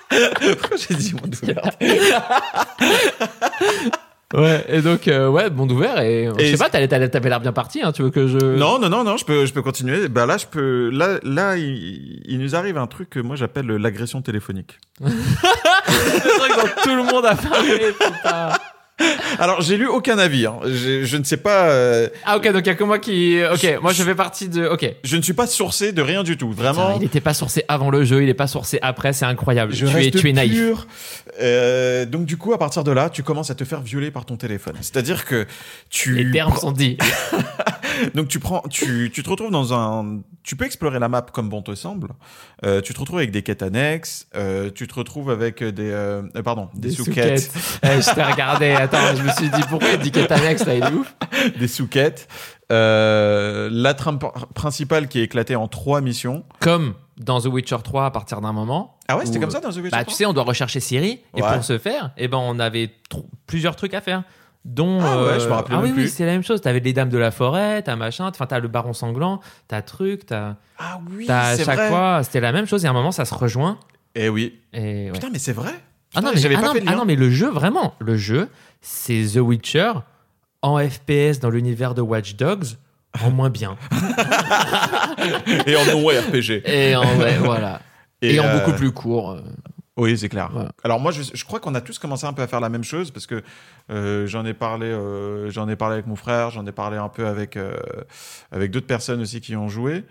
Pourquoi 0.10 0.78
j'ai 0.78 0.96
dit 0.96 1.14
monde 1.14 1.36
ouverte 1.42 1.82
Ouais, 4.36 4.66
et 4.68 4.82
donc, 4.82 5.08
euh, 5.08 5.30
ouais, 5.30 5.50
monde 5.50 5.72
ouvert. 5.72 6.00
Et, 6.02 6.30
je 6.38 6.44
Et 6.44 6.52
sais 6.52 6.58
pas, 6.58 6.70
t'avais 6.70 7.30
l'air 7.30 7.40
bien 7.40 7.54
parti, 7.54 7.82
hein, 7.82 7.92
tu 7.92 8.04
veux 8.04 8.10
que 8.10 8.28
je. 8.28 8.38
Non, 8.38 8.80
non, 8.80 8.90
non, 8.90 9.04
non, 9.04 9.18
je 9.18 9.26
peux, 9.26 9.46
je 9.46 9.54
peux 9.54 9.62
continuer. 9.62 10.10
Bah 10.10 10.26
là, 10.26 10.38
je 10.38 10.46
peux. 10.46 10.90
Là, 10.90 11.20
là, 11.24 11.56
il, 11.58 12.22
il 12.26 12.40
nous 12.40 12.56
arrive 12.56 12.78
un 12.78 12.88
truc 12.88 13.10
que 13.10 13.20
moi 13.20 13.36
j'appelle 13.36 13.68
l'agression 13.68 14.22
téléphonique. 14.22 14.80
C'est 15.00 15.08
vrai 15.08 16.50
que 16.50 16.56
dans 16.56 16.82
tout 16.84 16.96
le 16.96 17.04
monde 17.04 17.26
a 17.26 17.36
parlé, 17.36 17.94
putain. 17.94 18.50
Alors, 19.40 19.62
j'ai 19.62 19.76
lu 19.78 19.88
aucun 19.88 20.18
avis. 20.18 20.46
hein. 20.46 20.60
Je, 20.64 21.04
je 21.04 21.18
ne 21.18 21.24
sais 21.24 21.38
pas. 21.38 21.70
euh, 21.70 22.08
Ah, 22.26 22.38
ok, 22.38 22.52
donc 22.54 22.62
il 22.62 22.68
y 22.68 22.70
a 22.70 22.76
que 22.76 22.84
moi 22.84 23.00
qui. 23.00 23.38
Ok, 23.52 23.80
moi 23.82 23.92
je 23.92 24.04
fais 24.04 24.16
partie 24.16 24.48
de. 24.48 24.66
Ok. 24.68 24.90
je 25.04 25.18
ne 25.18 25.22
suis 25.22 25.34
pas 25.34 25.48
sourcé 25.48 25.92
de 25.92 26.02
rien 26.02 26.24
du 26.24 26.38
tout. 26.38 26.48
Putain, 26.50 26.72
Vraiment. 26.72 26.98
il 26.98 27.04
était 27.06 27.20
pas 27.22 27.34
sourcé 27.34 27.64
avant 27.68 27.90
le 27.90 28.06
jeu, 28.06 28.24
il 28.24 28.30
est 28.30 28.34
pas 28.34 28.48
sourcé 28.48 28.80
après, 28.82 29.12
c'est 29.14 29.26
incroyable. 29.26 29.74
Je 29.74 29.86
tu, 29.86 29.92
es, 29.92 29.96
reste 29.96 30.20
tu 30.20 30.30
es 30.30 30.34
naïf. 30.34 30.62
Euh, 31.42 32.06
donc 32.06 32.26
du 32.26 32.38
coup, 32.38 32.54
à 32.54 32.58
partir 32.58 32.84
de 32.86 32.92
là, 32.92 33.10
tu 33.10 33.24
commences 33.24 33.52
à 33.52 33.56
te 33.56 33.66
faire 33.66 33.82
violer 33.82 34.12
par 34.12 34.26
ton 34.26 34.38
téléphone. 34.38 34.76
C'est-à-dire 34.80 35.26
que 35.26 35.46
tu 35.90 36.16
Les 36.16 36.32
termes 36.32 36.56
sont 36.56 36.72
dits. 36.72 36.98
donc 38.16 38.28
tu 38.30 38.40
prends, 38.40 38.62
tu, 38.70 39.12
tu 39.14 39.24
te 39.24 39.30
retrouves 39.30 39.52
dans 39.52 39.74
un, 39.74 40.20
tu 40.44 40.56
peux 40.56 40.66
explorer 40.66 41.00
la 41.00 41.10
map 41.10 41.24
comme 41.34 41.50
bon 41.50 41.62
te 41.62 41.76
semble. 41.76 42.10
Euh, 42.66 42.80
tu 42.82 42.94
te 42.94 43.00
retrouves 43.00 43.18
avec 43.18 43.32
des 43.32 43.42
quêtes 43.42 43.62
annexes. 43.64 44.28
tu 44.76 44.88
te 44.88 44.94
retrouves 44.94 45.30
avec 45.30 45.62
des, 45.64 46.22
pardon, 46.46 46.70
des, 46.74 46.92
sous-quêtes, 46.92 47.52
Eh, 47.84 48.02
je 48.02 48.14
t'ai 48.16 48.24
regardé, 48.24 48.76
attends, 48.86 49.16
je 49.16 49.24
me 49.24 49.30
suis 49.32 49.50
dit 49.50 49.62
pourquoi 49.70 49.90
il 49.92 50.00
dit 50.12 50.12
annexe 50.30 50.66
là, 50.66 50.76
il 50.76 50.84
est 50.84 50.94
ouf. 50.94 51.16
des 51.60 51.68
sous-quêtes. 51.68 52.28
Euh, 52.72 53.70
la 53.72 53.94
trame 53.94 54.18
pr- 54.18 54.52
principale 54.54 55.08
qui 55.08 55.20
est 55.20 55.24
éclatée 55.24 55.56
en 55.56 55.68
trois 55.68 56.02
missions. 56.02 56.44
Comme 56.60 56.96
dans 57.18 57.40
The 57.40 57.46
Witcher 57.46 57.78
3 57.84 58.06
à 58.06 58.12
partir 58.12 58.42
d'un 58.42 58.54
moment. 58.54 58.98
Ah 59.08 59.18
ouais, 59.18 59.26
c'était 59.26 59.40
comme 59.40 59.52
ça 59.52 59.60
dans 59.60 59.70
The 59.72 59.78
Witcher 59.78 59.90
Bah, 59.92 60.04
tu 60.04 60.14
sais, 60.14 60.26
on 60.26 60.34
doit 60.34 60.44
rechercher 60.44 60.80
Siri, 60.80 61.22
et 61.36 61.42
Ouais. 61.42 61.54
pour 61.54 61.64
ce 61.64 61.78
faire, 61.78 62.12
eh 62.18 62.28
ben, 62.28 62.38
on 62.40 62.60
avait 62.60 62.92
plusieurs 63.48 63.76
trucs 63.76 63.94
à 63.94 64.02
faire. 64.02 64.24
Dont, 64.66 65.00
Ah 65.00 65.18
ouais, 65.22 65.24
euh, 65.34 65.40
je 65.40 65.48
me 65.48 65.54
rappelais 65.54 65.76
ah 65.78 65.82
même 65.82 65.92
oui, 65.92 65.94
oui, 65.96 66.02
plus. 66.06 66.10
c'est 66.14 66.26
la 66.26 66.32
même 66.32 66.44
chose. 66.44 66.60
T'avais 66.60 66.80
les 66.80 66.92
dames 66.92 67.10
de 67.10 67.20
la 67.20 67.30
forêt, 67.30 67.84
t'as 67.84 67.96
machin, 67.96 68.28
enfin, 68.28 68.48
t'as 68.48 68.60
le 68.60 68.68
baron 68.68 68.94
sanglant, 68.94 69.40
t'as 69.68 69.84
truc, 69.84 70.26
t'as, 70.26 70.56
Ah 70.80 71.00
oui, 71.16 71.26
t'as 71.28 71.56
chaque 71.56 71.76
vrai. 71.78 71.88
fois, 71.90 72.22
c'était 72.24 72.40
la 72.40 72.52
même 72.52 72.66
chose, 72.66 72.84
et 72.84 72.88
à 72.88 72.90
un 72.90 72.94
moment, 72.94 73.12
ça 73.12 73.26
se 73.26 73.36
rejoint. 73.36 73.78
Eh 74.16 74.28
oui. 74.28 74.60
Et, 74.74 75.06
ouais. 75.06 75.12
Putain, 75.12 75.30
mais 75.32 75.38
c'est 75.38 75.54
vrai. 75.54 75.70
Ah 76.16 76.22
non, 76.22 76.32
mais, 76.34 76.40
j'avais 76.40 76.56
ah 76.56 76.62
pas 76.62 76.74
non, 76.74 76.80
ah 76.88 76.96
non, 76.96 77.06
mais 77.06 77.16
le 77.16 77.30
jeu, 77.30 77.48
vraiment, 77.50 77.94
le 78.00 78.16
jeu, 78.18 78.50
c'est 78.82 79.24
The 79.34 79.38
Witcher 79.38 79.94
en 80.62 80.78
FPS 80.80 81.40
dans 81.40 81.50
l'univers 81.50 81.94
de 81.94 82.02
Watch 82.02 82.36
Dogs, 82.36 82.66
en 83.22 83.32
moins 83.32 83.50
bien. 83.50 83.78
Et 85.68 85.76
en 85.76 85.86
non 85.86 86.06
RPG. 86.08 86.62
Et 86.66 86.96
en 86.96 87.16
vrai, 87.16 87.38
voilà. 87.38 87.82
Et, 88.22 88.40
en 88.40 88.46
euh, 88.46 88.60
beaucoup 88.60 88.76
plus 88.78 88.92
court. 88.92 89.32
euh. 89.32 89.42
Oui, 89.98 90.18
c'est 90.18 90.28
clair. 90.30 90.50
Voilà. 90.52 90.72
Alors 90.84 91.00
moi, 91.00 91.12
je, 91.12 91.22
je 91.34 91.46
crois 91.46 91.60
qu'on 91.60 91.74
a 91.76 91.82
tous 91.82 92.00
commencé 92.00 92.26
un 92.26 92.34
peu 92.34 92.42
à 92.42 92.48
faire 92.48 92.60
la 92.60 92.70
même 92.70 92.84
chose 92.84 93.12
parce 93.12 93.26
que 93.28 93.42
euh, 93.92 94.28
j'en 94.28 94.46
ai 94.46 94.54
parlé, 94.54 94.88
euh, 94.88 95.50
j'en 95.52 95.70
ai 95.70 95.76
parlé 95.78 95.94
avec 95.94 96.08
mon 96.08 96.16
frère, 96.18 96.50
j'en 96.50 96.66
ai 96.66 96.72
parlé 96.74 96.98
un 96.98 97.08
peu 97.08 97.28
avec 97.28 97.56
euh, 97.56 97.76
avec 98.52 98.72
d'autres 98.72 98.88
personnes 98.88 99.22
aussi 99.22 99.40
qui 99.40 99.56
ont 99.56 99.70
joué. 99.70 100.04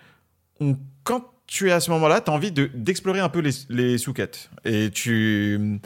On- 0.61 0.77
quand 1.03 1.23
tu 1.47 1.69
es 1.69 1.73
à 1.73 1.81
ce 1.81 1.91
moment-là, 1.91 2.23
tu 2.23 2.31
as 2.31 2.35
envie 2.35 2.51
de- 2.53 2.71
d'explorer 2.73 3.21
un 3.21 3.29
peu 3.29 3.41
les, 3.41 3.51
les 3.69 3.99
sous-quêtes. 3.99 4.49
Et 4.65 4.91
tu 4.91 5.81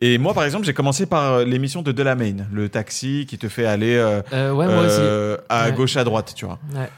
et 0.00 0.18
moi, 0.18 0.32
par 0.34 0.44
exemple, 0.44 0.64
j'ai 0.64 0.74
commencé 0.74 1.06
par 1.06 1.40
l'émission 1.44 1.82
de 1.82 1.92
Delamain, 1.92 2.46
le 2.52 2.68
taxi 2.68 3.26
qui 3.28 3.38
te 3.38 3.48
fait 3.48 3.66
aller 3.66 3.94
euh, 3.96 4.22
Euh, 4.32 4.52
ouais, 4.52 4.66
moi 4.66 4.84
aussi. 4.84 4.96
euh, 5.00 5.36
à 5.48 5.66
Ouais. 5.68 5.72
gauche, 5.76 5.96
à 5.96 6.04
droite, 6.04 6.32
tu 6.36 6.44
vois. 6.46 6.58
Ouais. 6.74 6.88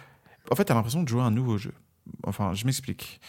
En 0.50 0.54
fait, 0.54 0.64
t'as 0.64 0.74
l'impression 0.74 1.02
de 1.02 1.08
jouer 1.08 1.22
à 1.22 1.24
un 1.24 1.30
nouveau 1.30 1.58
jeu. 1.58 1.72
Enfin, 2.24 2.52
je 2.54 2.64
m'explique. 2.66 3.20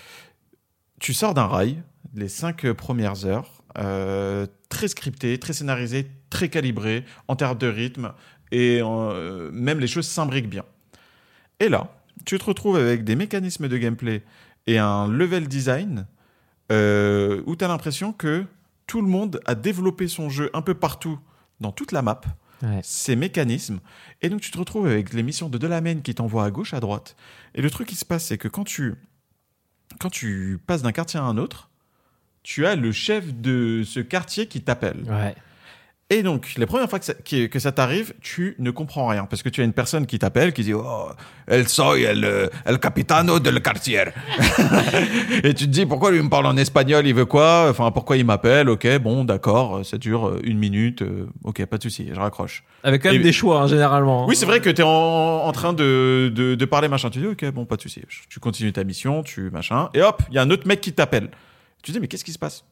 Tu 1.00 1.14
sors 1.14 1.34
d'un 1.34 1.48
rail, 1.48 1.82
les 2.16 2.28
cinq 2.30 2.72
premières 2.74 3.26
heures, 3.26 3.50
euh, 3.78 4.46
très 4.70 4.88
scripté, 4.88 5.38
très 5.40 5.54
scénarisé, 5.54 6.10
très 6.30 6.50
calibré 6.50 7.06
en 7.28 7.36
termes 7.36 7.58
de 7.58 7.68
rythme, 7.68 8.14
et 8.52 8.80
euh, 8.84 9.50
même 9.52 9.80
les 9.80 9.88
choses 9.88 10.08
s'imbriquent 10.08 10.50
bien. 10.50 10.64
Et 11.60 11.70
là, 11.70 11.88
tu 12.26 12.38
te 12.38 12.46
retrouves 12.46 12.78
avec 12.78 13.04
des 13.04 13.16
mécanismes 13.16 13.68
de 13.68 13.78
gameplay 13.78 14.24
et 14.68 14.78
un 14.78 15.08
level 15.08 15.48
design 15.48 16.06
euh, 16.72 17.42
où 17.46 17.56
tu 17.56 17.66
as 17.66 17.68
l'impression 17.68 18.14
que 18.14 18.46
tout 18.88 19.02
le 19.02 19.08
monde 19.08 19.40
a 19.46 19.56
développé 19.56 20.08
son 20.08 20.30
jeu 20.30 20.50
un 20.54 20.62
peu 20.62 20.74
partout 20.74 21.20
dans 21.60 21.72
toute 21.72 21.92
la 21.92 22.02
map 22.02 22.22
Ouais. 22.62 22.80
ces 22.82 23.18
mécanismes. 23.18 23.80
Et 24.22 24.30
donc, 24.30 24.40
tu 24.40 24.50
te 24.50 24.58
retrouves 24.58 24.86
avec 24.86 25.12
les 25.12 25.22
missions 25.24 25.50
de 25.50 25.58
Delamain 25.58 25.96
qui 26.00 26.16
t'envoient 26.16 26.46
à 26.46 26.52
gauche, 26.52 26.74
à 26.74 26.80
droite. 26.80 27.18
Et 27.56 27.62
le 27.62 27.70
truc 27.70 27.90
qui 27.90 27.96
se 27.96 28.06
passe, 28.06 28.26
c'est 28.28 28.38
que 28.38 28.48
quand 28.48 28.64
tu, 28.64 28.96
quand 30.00 30.10
tu 30.10 30.58
passes 30.66 30.82
d'un 30.82 30.94
quartier 30.94 31.20
à 31.20 31.24
un 31.24 31.38
autre, 31.38 31.70
tu 32.42 32.66
as 32.66 32.76
le 32.78 32.94
chef 32.94 33.34
de 33.34 33.84
ce 33.86 34.00
quartier 34.00 34.48
qui 34.48 34.62
t'appelle. 34.62 35.04
Ouais. 35.10 35.36
Et 36.16 36.22
donc, 36.22 36.54
les 36.58 36.66
premières 36.68 36.90
fois 36.90 37.00
que 37.00 37.06
ça, 37.06 37.14
qui- 37.16 37.50
que 37.50 37.58
ça 37.60 37.72
t'arrive, 37.72 38.14
tu 38.22 38.56
ne 38.60 38.70
comprends 38.72 39.08
rien. 39.08 39.26
Parce 39.26 39.42
que 39.42 39.50
tu 39.50 39.62
as 39.62 39.64
une 39.64 39.74
personne 39.74 40.06
qui 40.06 40.20
t'appelle, 40.20 40.54
qui 40.54 40.64
dit 40.64 40.74
Oh, 40.74 41.08
el 41.48 41.68
soy 41.68 42.04
el, 42.04 42.50
el 42.66 42.80
capitano 42.80 43.40
del 43.40 43.62
quartier. 43.64 44.04
et 45.44 45.54
tu 45.54 45.66
te 45.66 45.72
dis 45.72 45.86
Pourquoi 45.86 46.12
lui 46.12 46.22
me 46.22 46.30
parle 46.30 46.46
en 46.46 46.58
espagnol 46.58 47.08
Il 47.08 47.14
veut 47.16 47.26
quoi? 47.26 47.68
Enfin, 47.70 47.90
pourquoi 47.92 48.18
il 48.18 48.26
m'appelle? 48.26 48.70
Ok, 48.70 48.88
bon, 49.00 49.24
d'accord, 49.26 49.86
ça 49.86 49.98
dure 49.98 50.28
euh, 50.28 50.40
une 50.44 50.58
minute. 50.60 51.02
euh, 51.02 51.26
ok, 51.44 51.66
pas 51.66 51.78
de 51.78 51.84
souci, 51.84 52.10
je 52.14 52.20
raccroche. 52.20 52.64
Avec 52.84 53.02
quand 53.02 53.12
même 53.12 53.22
Et- 53.22 53.24
des 53.24 53.32
choix, 53.34 53.62
hein, 53.62 53.68
généralement. 53.68 54.28
Oui, 54.28 54.36
c'est 54.36 54.46
vrai 54.46 54.60
que 54.60 54.70
tu 54.70 54.82
es 54.82 54.86
en, 54.86 54.90
en 54.90 55.52
train 55.52 55.74
de, 55.74 56.32
de, 56.36 56.56
de 56.56 56.66
parler, 56.66 56.88
machin. 56.90 57.10
Tu 57.10 57.20
dis, 57.20 57.28
ok, 57.28 57.46
bon, 57.52 57.66
pas 57.66 57.76
de 57.78 57.82
souci. 57.82 58.02
Tu 58.30 58.40
continues 58.40 58.74
ta 58.74 58.84
mission, 58.84 59.24
tu 59.24 59.50
machin. 59.50 59.90
Et 59.94 60.02
hop, 60.02 60.22
il 60.30 60.36
y 60.36 60.38
a 60.38 60.42
un 60.44 60.50
autre 60.52 60.68
mec 60.68 60.82
qui 60.82 60.94
t'appelle. 60.94 61.30
Tu 61.82 61.92
dis, 61.92 62.00
mais 62.00 62.08
qu'est-ce 62.08 62.24
qui 62.26 62.34
se 62.34 62.40
passe? 62.40 62.64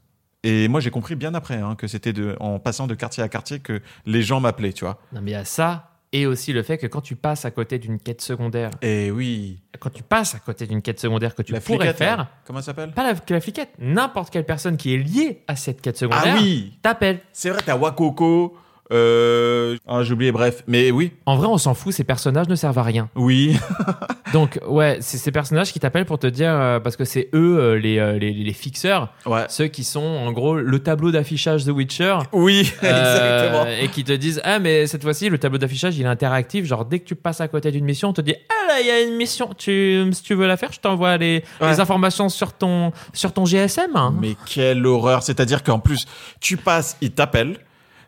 Et 0.44 0.68
moi, 0.68 0.80
j'ai 0.80 0.90
compris 0.90 1.16
bien 1.16 1.34
après 1.36 1.56
hein, 1.58 1.76
que 1.76 1.88
c'était 1.88 2.14
en 2.40 2.58
passant 2.60 2.88
de 2.88 2.96
quartier 2.96 3.22
à 3.24 3.30
quartier 3.30 3.60
que 3.60 3.82
les 4.06 4.24
gens 4.24 4.40
m'appelaient, 4.40 4.74
tu 4.74 4.86
vois. 4.86 5.00
Non, 5.14 5.22
mais 5.22 5.32
il 5.32 5.34
y 5.34 5.38
a 5.38 5.46
ça. 5.46 5.88
Et 6.14 6.26
aussi 6.26 6.52
le 6.52 6.62
fait 6.62 6.78
que 6.78 6.88
quand 6.88 7.00
tu 7.00 7.16
passes 7.16 7.46
à 7.46 7.52
côté 7.52 7.80
d'une 7.80 7.98
quête 7.98 8.22
secondaire, 8.22 8.72
Et 8.82 9.12
oui. 9.12 9.62
quand 9.80 9.90
tu 9.92 10.04
passes 10.04 10.36
à 10.36 10.40
côté 10.40 10.68
d'une 10.68 10.82
quête 10.82 11.00
secondaire 11.00 11.36
que 11.36 11.42
tu 11.42 11.54
la 11.54 11.62
pourrais 11.62 11.94
faire. 11.94 12.28
Comment 12.46 12.60
ça 12.60 12.66
s'appelle? 12.66 12.92
pas 12.92 13.04
la, 13.14 13.14
la 13.30 13.40
fliquette, 13.40 13.70
n'importe 13.80 14.30
quelle 14.34 14.46
personne 14.46 14.76
qui 14.76 14.94
est 14.94 14.98
liée 14.98 15.44
à 15.48 15.56
cette 15.56 15.80
quête 15.82 15.96
secondaire 15.98 16.36
Ah 16.38 16.42
oui 16.42 16.74
t'appelle. 16.82 17.22
C'est 17.32 17.50
vrai, 17.50 17.62
t'as 17.66 17.78
Wakoko. 17.78 18.58
Euh... 18.92 19.78
Ah, 19.88 20.04
j'ai 20.04 20.14
oublié, 20.14 20.32
bref. 20.32 20.64
Mais 20.68 20.92
oui. 20.92 21.12
En 21.26 21.36
vrai, 21.38 21.48
on 21.48 21.58
s'en 21.58 21.74
fout, 21.74 21.94
ces 21.94 22.04
personnages 22.04 22.48
ne 22.48 22.56
servent 22.56 22.78
à 22.80 22.84
rien. 22.84 23.10
Oui. 23.16 23.58
Donc, 24.34 24.60
ouais, 24.68 24.98
c'est 25.02 25.18
ces 25.18 25.32
personnages 25.32 25.74
qui 25.74 25.80
t'appellent 25.80 26.06
pour 26.06 26.20
te 26.20 26.28
dire, 26.28 26.52
euh, 26.52 26.80
parce 26.80 26.96
que 26.96 27.04
c'est 27.06 27.30
eux 27.34 27.58
euh, 27.60 27.80
les, 27.80 28.00
euh, 28.00 28.18
les, 28.18 28.32
les 28.32 28.54
fixeurs, 28.54 29.10
ouais. 29.26 29.46
ceux 29.50 29.68
qui 29.68 29.84
sont 29.84 30.00
en 30.02 30.32
gros 30.32 30.56
le 30.56 30.80
tableau 30.80 31.12
d'affichage 31.12 31.66
The 31.66 31.70
Witcher. 31.70 32.18
Oui, 32.32 32.60
exactement. 32.82 33.66
et 33.82 33.88
qui 33.90 34.04
te 34.04 34.14
disent 34.14 34.40
ah 34.44 34.60
mais 34.60 34.88
cette 34.88 35.04
fois-ci 35.04 35.30
le 35.30 35.38
tableau 35.38 35.58
d'affichage 35.58 35.98
il 35.98 36.04
est 36.04 36.08
interactif 36.10 36.66
genre 36.66 36.86
dès 36.86 37.00
que 37.00 37.06
tu 37.06 37.16
passes 37.16 37.42
à 37.42 37.48
côté 37.48 37.72
d'une 37.72 37.84
mission 37.86 38.10
on 38.10 38.14
te 38.14 38.22
dit 38.22 38.36
ah 38.50 38.68
là 38.68 38.80
il 38.82 38.88
y 38.88 38.92
a 38.92 39.02
une 39.02 39.16
mission 39.16 39.50
tu 39.58 40.06
si 40.14 40.24
tu 40.24 40.34
veux 40.34 40.48
la 40.48 40.56
faire 40.58 40.72
je 40.72 40.80
t'envoie 40.80 41.18
les, 41.18 41.44
Ouais. 41.60 41.70
les 41.72 41.80
informations 41.80 42.30
sur 42.30 42.54
ton 42.54 42.92
sur 43.14 43.34
ton 43.34 43.46
GSM 43.46 43.96
hein. 43.96 44.14
Mais 44.20 44.36
quelle 44.46 44.86
horreur 44.86 45.24
C'est-à-dire 45.24 45.64
qu'en 45.64 45.80
plus, 45.80 46.06
tu 46.40 46.58
passes, 46.58 46.98
il 47.02 47.12
t'appelle. 47.12 47.58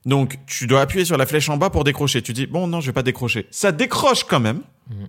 Donc, 0.05 0.37
tu 0.47 0.67
dois 0.67 0.81
appuyer 0.81 1.05
sur 1.05 1.17
la 1.17 1.25
flèche 1.25 1.49
en 1.49 1.57
bas 1.57 1.69
pour 1.69 1.83
décrocher. 1.83 2.21
Tu 2.21 2.33
dis, 2.33 2.45
bon, 2.45 2.67
non, 2.67 2.81
je 2.81 2.87
vais 2.87 2.93
pas 2.93 3.03
décrocher. 3.03 3.47
Ça 3.51 3.71
décroche 3.71 4.23
quand 4.25 4.39
même. 4.39 4.61
Mhm. 4.89 5.07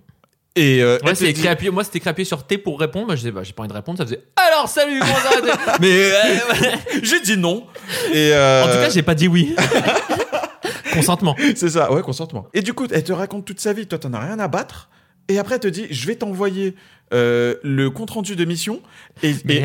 Et 0.57 0.81
euh, 0.81 0.97
Ouais, 1.03 1.15
c'est 1.15 1.25
écrit 1.27 1.69
moi 1.69 1.83
c'était 1.83 1.97
écrit 1.97 2.09
appuyé 2.09 2.25
sur 2.25 2.47
T 2.47 2.57
pour 2.57 2.79
répondre 2.79 3.07
moi 3.07 3.15
je 3.15 3.19
disais 3.19 3.31
bah 3.31 3.43
j'ai 3.43 3.51
pas 3.51 3.63
envie 3.63 3.69
de 3.69 3.73
répondre 3.73 3.97
ça 3.97 4.05
faisait 4.05 4.23
alors 4.37 4.69
salut 4.69 5.01
comment 5.01 5.13
ça 5.15 5.41
va 5.41 5.77
Mais 5.81 5.91
euh, 5.91 6.77
j'ai 7.03 7.19
dit 7.19 7.35
non. 7.35 7.65
Et 8.13 8.31
euh, 8.31 8.63
en 8.63 8.67
tout 8.67 8.77
cas 8.77 8.89
j'ai 8.89 9.01
pas 9.01 9.15
dit 9.15 9.27
oui 9.27 9.53
Consentement. 10.95 11.35
C'est 11.55 11.69
ça, 11.69 11.91
ouais, 11.91 12.01
consentement. 12.01 12.47
Et 12.53 12.61
du 12.61 12.73
coup, 12.73 12.87
elle 12.89 13.03
te 13.03 13.11
raconte 13.11 13.45
toute 13.45 13.59
sa 13.59 13.73
vie, 13.73 13.85
toi, 13.85 13.99
t'en 13.99 14.13
as 14.13 14.19
rien 14.19 14.39
à 14.39 14.47
battre. 14.47 14.89
Et 15.27 15.39
après, 15.39 15.55
elle 15.55 15.61
te 15.61 15.67
dit, 15.67 15.87
je 15.89 16.07
vais 16.07 16.15
t'envoyer 16.15 16.75
euh, 17.13 17.55
le 17.63 17.89
compte-rendu 17.89 18.35
de 18.35 18.45
mission. 18.45 18.81
Et, 19.23 19.31
et, 19.49 19.63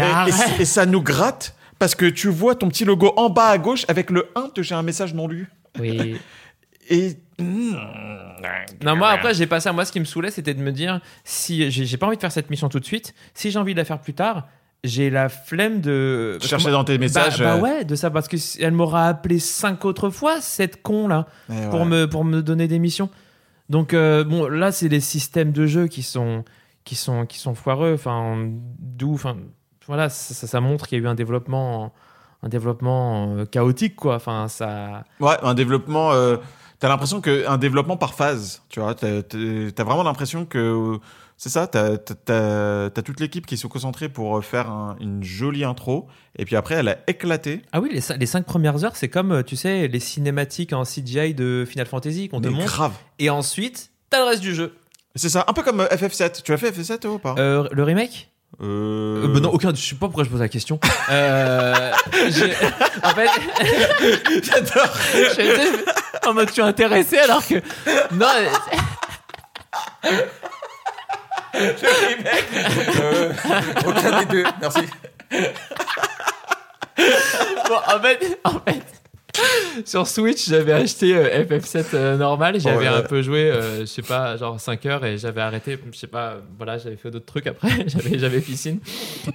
et 0.59 0.65
ça 0.65 0.87
nous 0.87 1.03
gratte 1.03 1.55
parce 1.81 1.95
que 1.95 2.05
tu 2.05 2.29
vois 2.29 2.55
ton 2.55 2.69
petit 2.69 2.85
logo 2.85 3.13
en 3.17 3.31
bas 3.31 3.49
à 3.49 3.59
gauche 3.59 3.87
avec 3.89 4.11
le 4.11 4.29
1, 4.37 4.51
te 4.51 4.63
j'ai 4.63 4.77
un 4.77 4.83
message 4.83 5.15
non 5.15 5.27
lu. 5.27 5.51
Oui. 5.81 6.17
Et. 6.91 7.17
Non, 7.39 8.97
moi 8.97 9.09
après, 9.09 9.33
j'ai 9.33 9.47
pas 9.47 9.61
ça. 9.61 9.73
Moi, 9.73 9.85
ce 9.85 9.93
qui 9.93 9.99
me 9.99 10.05
saoulait, 10.05 10.31
c'était 10.31 10.53
de 10.53 10.61
me 10.61 10.73
dire 10.73 11.01
si 11.25 11.71
j'ai 11.71 11.97
pas 11.97 12.07
envie 12.07 12.17
de 12.17 12.21
faire 12.21 12.33
cette 12.33 12.51
mission 12.51 12.69
tout 12.69 12.81
de 12.81 12.85
suite, 12.85 13.15
si 13.33 13.51
j'ai 13.51 13.59
envie 13.59 13.73
de 13.73 13.79
la 13.79 13.87
faire 13.87 14.01
plus 14.01 14.13
tard, 14.13 14.47
j'ai 14.85 15.09
la 15.09 15.31
flemme 15.31 15.81
de. 15.81 16.37
Tu 16.41 16.49
cherchais 16.49 16.71
dans 16.71 16.85
tes 16.85 16.99
messages. 16.99 17.39
Bah, 17.39 17.45
bah 17.45 17.55
euh, 17.57 17.61
ouais, 17.61 17.85
de 17.85 17.95
ça, 17.95 18.11
parce 18.11 18.29
que 18.29 18.37
elle 18.61 18.73
m'aura 18.73 19.07
appelé 19.07 19.39
cinq 19.39 19.85
autres 19.87 20.11
fois, 20.11 20.41
cette 20.43 20.83
con 20.83 21.09
là, 21.09 21.27
ouais, 21.49 21.71
pour, 21.71 21.81
ouais. 21.81 21.87
me, 21.87 22.07
pour 22.07 22.25
me 22.25 22.43
donner 22.43 22.69
des 22.69 22.79
missions. 22.79 23.09
Donc, 23.71 23.95
euh, 23.95 24.23
bon, 24.25 24.49
là, 24.49 24.71
c'est 24.71 24.89
les 24.89 25.01
systèmes 25.01 25.53
de 25.53 25.67
jeu 25.67 25.87
qui 25.87 26.03
sont, 26.03 26.45
qui 26.85 26.97
sont, 26.97 27.25
qui 27.25 27.39
sont 27.39 27.55
foireux. 27.55 27.95
Enfin, 27.95 28.37
d'où. 28.79 29.15
Enfin, 29.15 29.37
voilà, 29.91 30.09
ça, 30.09 30.35
ça- 30.35 30.47
ça 30.47 30.61
montre 30.61 30.87
qu'il 30.87 30.99
y 30.99 31.01
a 31.01 31.05
eu 31.05 31.09
un 31.09 31.15
développement, 31.15 31.93
un 32.43 32.49
développement 32.49 33.35
euh, 33.37 33.45
chaotique, 33.45 33.97
quoi. 33.97 34.15
Enfin, 34.15 34.47
ça. 34.49 35.05
Ouais, 35.21 35.37
un 35.43 35.55
développement. 35.55 36.13
euh, 36.13 36.37
T'as 36.79 36.89
l'impression 36.89 37.21
que 37.21 37.47
un 37.47 37.59
développement 37.59 37.99
par 37.99 38.15
phase, 38.15 38.63
tu 38.71 38.81
vois. 38.81 38.95
T'as 38.95 39.85
vraiment 39.85 40.03
l'impression 40.03 40.47
que 40.47 40.99
c'est 41.37 41.51
ça. 41.51 41.67
T'as 41.67 41.99
t'as- 41.99 42.89
t'as- 42.89 43.03
toute 43.03 43.21
l'équipe 43.21 43.45
qui 43.45 43.59
sont 43.59 43.69
concentrés 43.69 44.09
pour 44.09 44.43
faire 44.43 44.71
un- 44.71 44.97
une 44.99 45.23
jolie 45.23 45.65
intro, 45.65 46.07
et 46.39 46.47
puis 46.47 46.57
après 46.57 46.77
elle 46.77 46.89
a 46.89 46.97
éclaté. 47.07 47.61
Ah 47.73 47.81
oui, 47.81 47.91
les, 47.93 48.01
cin- 48.01 48.17
les 48.19 48.25
cinq 48.25 48.47
premières 48.47 48.83
heures, 48.83 48.97
c'est 48.97 49.11
comme, 49.11 49.31
euh, 49.33 49.43
tu 49.43 49.57
sais, 49.57 49.89
les 49.89 50.01
cinématiques 50.01 50.73
en 50.73 50.85
CGI 50.85 51.35
de 51.35 51.67
Final 51.69 51.85
Fantasy 51.87 52.31
qu'on 52.31 52.41
te 52.41 52.49
montre. 52.49 52.65
grave. 52.65 52.93
Et 53.19 53.29
ensuite, 53.29 53.91
t'as 54.09 54.21
le 54.21 54.25
reste 54.25 54.41
du 54.41 54.55
jeu. 54.55 54.75
C'est 55.17 55.29
ça, 55.29 55.45
un 55.49 55.53
peu 55.53 55.63
comme 55.63 55.81
euh, 55.81 55.89
FF7. 55.89 56.43
Tu 56.43 56.53
as 56.55 56.57
fait 56.57 56.71
FF7 56.71 57.01
toi, 57.01 57.11
ou 57.13 57.19
pas? 57.19 57.35
Euh, 57.39 57.69
le 57.73 57.83
remake? 57.83 58.31
Euh, 58.63 59.25
Euh, 59.25 59.29
bah 59.29 59.41
non, 59.41 59.51
aucun. 59.51 59.75
Je 59.75 59.81
sais 59.81 59.95
pas 59.95 60.07
pourquoi 60.07 60.25
je 60.25 60.29
pose 60.31 60.41
la 60.41 60.49
question. 60.49 60.79
Euh, 61.11 61.91
en 63.03 63.11
fait, 63.11 63.29
J'adore. 64.45 64.97
j'étais 65.37 65.71
en 66.27 66.35
mode 66.35 66.47
je 66.49 66.53
suis 66.53 66.63
intéressé 66.63 67.19
alors 67.19 67.45
que 67.45 67.55
non. 68.13 68.27
Euh, 70.05 70.27
aucun 73.87 74.19
des 74.21 74.25
deux. 74.27 74.45
Merci. 74.61 74.81
Bon, 77.69 77.77
en 77.87 78.01
fait, 78.01 78.41
en 78.45 78.51
fait, 78.61 78.83
sur 79.85 80.07
Switch, 80.07 80.49
j'avais 80.49 80.73
acheté 80.73 81.15
euh, 81.17 81.45
FF7 81.45 81.85
euh, 81.95 82.17
normal. 82.17 82.59
J'avais 82.61 82.79
Ouais. 82.79 82.87
un 82.87 83.03
peu 83.03 83.23
joué, 83.23 83.51
euh, 83.51 83.81
je 83.81 83.85
sais 83.87 84.03
pas, 84.03 84.37
genre 84.37 84.59
5 84.61 84.87
heures 84.87 85.05
et 85.05 85.19
j'avais 85.19 85.41
arrêté. 85.41 85.79
Je 85.93 85.99
sais 85.99 86.07
pas, 86.07 86.37
voilà, 86.57 86.79
j'avais 86.79 86.97
fait 86.97 87.11
d'autres 87.11 87.27
trucs 87.27 87.47
après. 87.47 87.71
j'avais, 87.87 88.19
j'avais 88.19 88.41
piscine. 88.41 88.81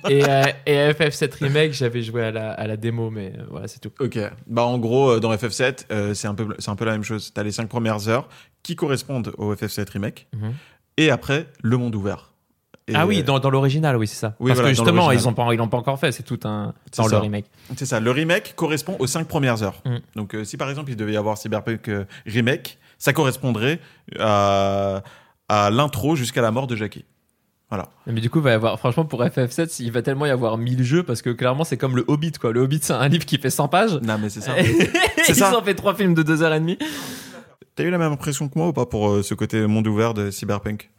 Et, 0.09 0.23
euh, 0.27 0.43
et 0.65 0.91
FF7 0.91 1.43
Remake, 1.43 1.73
j'avais 1.73 2.01
joué 2.01 2.23
à 2.23 2.31
la, 2.31 2.51
à 2.51 2.67
la 2.67 2.77
démo, 2.77 3.09
mais 3.09 3.33
voilà, 3.49 3.67
c'est 3.67 3.79
tout. 3.79 3.91
Ok. 3.99 4.17
Bah 4.47 4.63
en 4.63 4.77
gros, 4.77 5.19
dans 5.19 5.33
FF7, 5.33 5.85
euh, 5.91 6.13
c'est 6.13 6.27
un 6.27 6.35
peu, 6.35 6.47
c'est 6.59 6.69
un 6.69 6.75
peu 6.75 6.85
la 6.85 6.91
même 6.93 7.03
chose. 7.03 7.31
T'as 7.33 7.43
les 7.43 7.51
cinq 7.51 7.67
premières 7.69 8.07
heures 8.09 8.27
qui 8.63 8.75
correspondent 8.75 9.31
au 9.37 9.53
FF7 9.53 9.89
remake, 9.91 10.27
Mhm. 10.33 10.53
et 10.97 11.09
après 11.11 11.47
le 11.61 11.77
monde 11.77 11.95
ouvert. 11.95 12.31
Et, 12.87 12.93
ah 12.93 13.07
oui, 13.07 13.23
dans, 13.23 13.39
dans 13.39 13.49
l'original, 13.49 13.97
oui, 13.97 14.07
c'est 14.07 14.15
ça. 14.15 14.35
Oui, 14.39 14.49
Parce 14.49 14.59
voilà, 14.59 14.71
que 14.71 14.75
justement, 14.75 15.11
ils 15.11 15.27
ont 15.27 15.33
pas, 15.33 15.51
ils 15.53 15.57
pas 15.57 15.77
encore 15.77 15.99
fait. 15.99 16.11
C'est 16.11 16.21
tout 16.21 16.39
un 16.43 16.73
C'est 16.91 17.01
dans 17.01 17.09
ça. 17.09 17.15
le 17.15 17.21
remake. 17.21 17.45
C'est 17.75 17.87
ça. 17.87 17.99
Le 17.99 18.11
remake 18.11 18.53
correspond 18.55 18.95
aux 18.99 19.07
cinq 19.07 19.27
premières 19.27 19.63
heures. 19.63 19.81
Mm. 19.85 19.95
Donc, 20.15 20.35
euh, 20.35 20.43
si 20.43 20.55
par 20.55 20.69
exemple 20.69 20.91
il 20.91 20.95
devait 20.95 21.13
y 21.13 21.17
avoir 21.17 21.37
Cyberpunk 21.37 21.89
euh, 21.89 22.05
remake, 22.27 22.77
ça 22.99 23.11
correspondrait 23.11 23.79
à, 24.19 25.01
à 25.49 25.71
l'intro 25.71 26.15
jusqu'à 26.15 26.43
la 26.43 26.51
mort 26.51 26.67
de 26.67 26.75
Jackie. 26.75 27.05
Voilà. 27.69 27.89
Mais 28.05 28.21
du 28.21 28.29
coup, 28.29 28.37
il 28.39 28.43
va 28.43 28.51
y 28.51 28.53
avoir, 28.53 28.77
franchement, 28.77 29.05
pour 29.05 29.23
FF7, 29.23 29.77
il 29.79 29.91
va 29.91 30.03
tellement 30.03 30.27
y 30.27 30.29
avoir 30.29 30.55
1000 30.59 30.83
jeux 30.83 31.01
parce 31.01 31.23
que 31.23 31.31
clairement, 31.31 31.63
c'est 31.63 31.77
comme 31.77 31.95
le 31.95 32.05
Hobbit, 32.07 32.33
quoi. 32.33 32.51
Le 32.53 32.61
Hobbit, 32.61 32.79
c'est 32.83 32.93
un 32.93 33.07
livre 33.07 33.25
qui 33.25 33.39
fait 33.39 33.49
100 33.49 33.67
pages. 33.67 33.95
Non, 34.03 34.19
mais 34.21 34.29
c'est 34.29 34.41
ça. 34.41 34.53
Ils 35.27 35.35
ça. 35.35 35.57
ont 35.57 35.63
fait 35.63 35.73
trois 35.73 35.95
films 35.95 36.13
de 36.13 36.21
2h30. 36.21 36.77
T'as 37.75 37.83
eu 37.83 37.89
la 37.89 37.97
même 37.97 38.11
impression 38.13 38.47
que 38.47 38.57
moi 38.57 38.67
ou 38.67 38.73
pas 38.73 38.85
pour 38.85 39.09
euh, 39.09 39.23
ce 39.23 39.33
côté 39.33 39.65
monde 39.65 39.87
ouvert 39.87 40.13
de 40.13 40.29
Cyberpunk? 40.29 40.91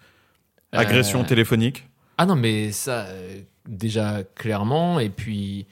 Agression 0.76 1.20
Euh, 1.20 1.24
téléphonique 1.24 1.88
Ah 2.18 2.26
non, 2.26 2.36
mais 2.36 2.72
ça, 2.72 3.06
euh, 3.06 3.40
déjà, 3.68 4.22
clairement. 4.34 4.98
Et 5.00 5.08
puis, 5.10 5.66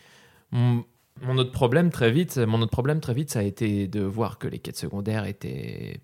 mon, 0.51 0.85
mon 1.23 1.37
autre 1.39 1.53
problème, 1.53 1.91
très 1.91 2.11
vite, 2.11 2.39
mon 2.39 2.61
autre 2.63 2.71
problème, 2.73 3.01
très 3.01 3.15
vite, 3.15 3.31
ça 3.31 3.41
a 3.41 3.43
été 3.43 3.87
de 3.89 4.01
voir 4.03 4.39
que 4.39 4.47
les 4.49 4.59
quêtes 4.59 4.77
secondaires 4.77 5.27
étaient 5.27 6.01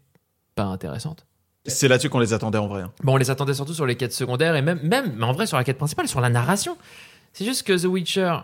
pas 0.54 0.64
intéressantes. 0.64 1.26
C'est 1.66 1.88
là-dessus 1.88 2.08
qu'on 2.08 2.20
les 2.20 2.32
attendait 2.32 2.58
en 2.58 2.68
vrai. 2.68 2.82
hein. 2.82 2.92
Bon, 3.02 3.14
on 3.14 3.16
les 3.16 3.30
attendait 3.30 3.52
surtout 3.54 3.74
sur 3.74 3.84
les 3.86 3.96
quêtes 3.96 4.14
secondaires 4.14 4.56
et 4.56 4.62
même, 4.62 4.80
même 4.82 5.12
mais 5.16 5.24
en 5.24 5.32
vrai, 5.32 5.46
sur 5.46 5.56
la 5.58 5.64
quête 5.64 5.76
principale, 5.78 6.08
sur 6.08 6.20
la 6.22 6.30
narration. 6.30 6.76
C'est 7.34 7.44
juste 7.44 7.64
que 7.64 7.78
The 7.78 7.84
Witcher, 7.84 8.38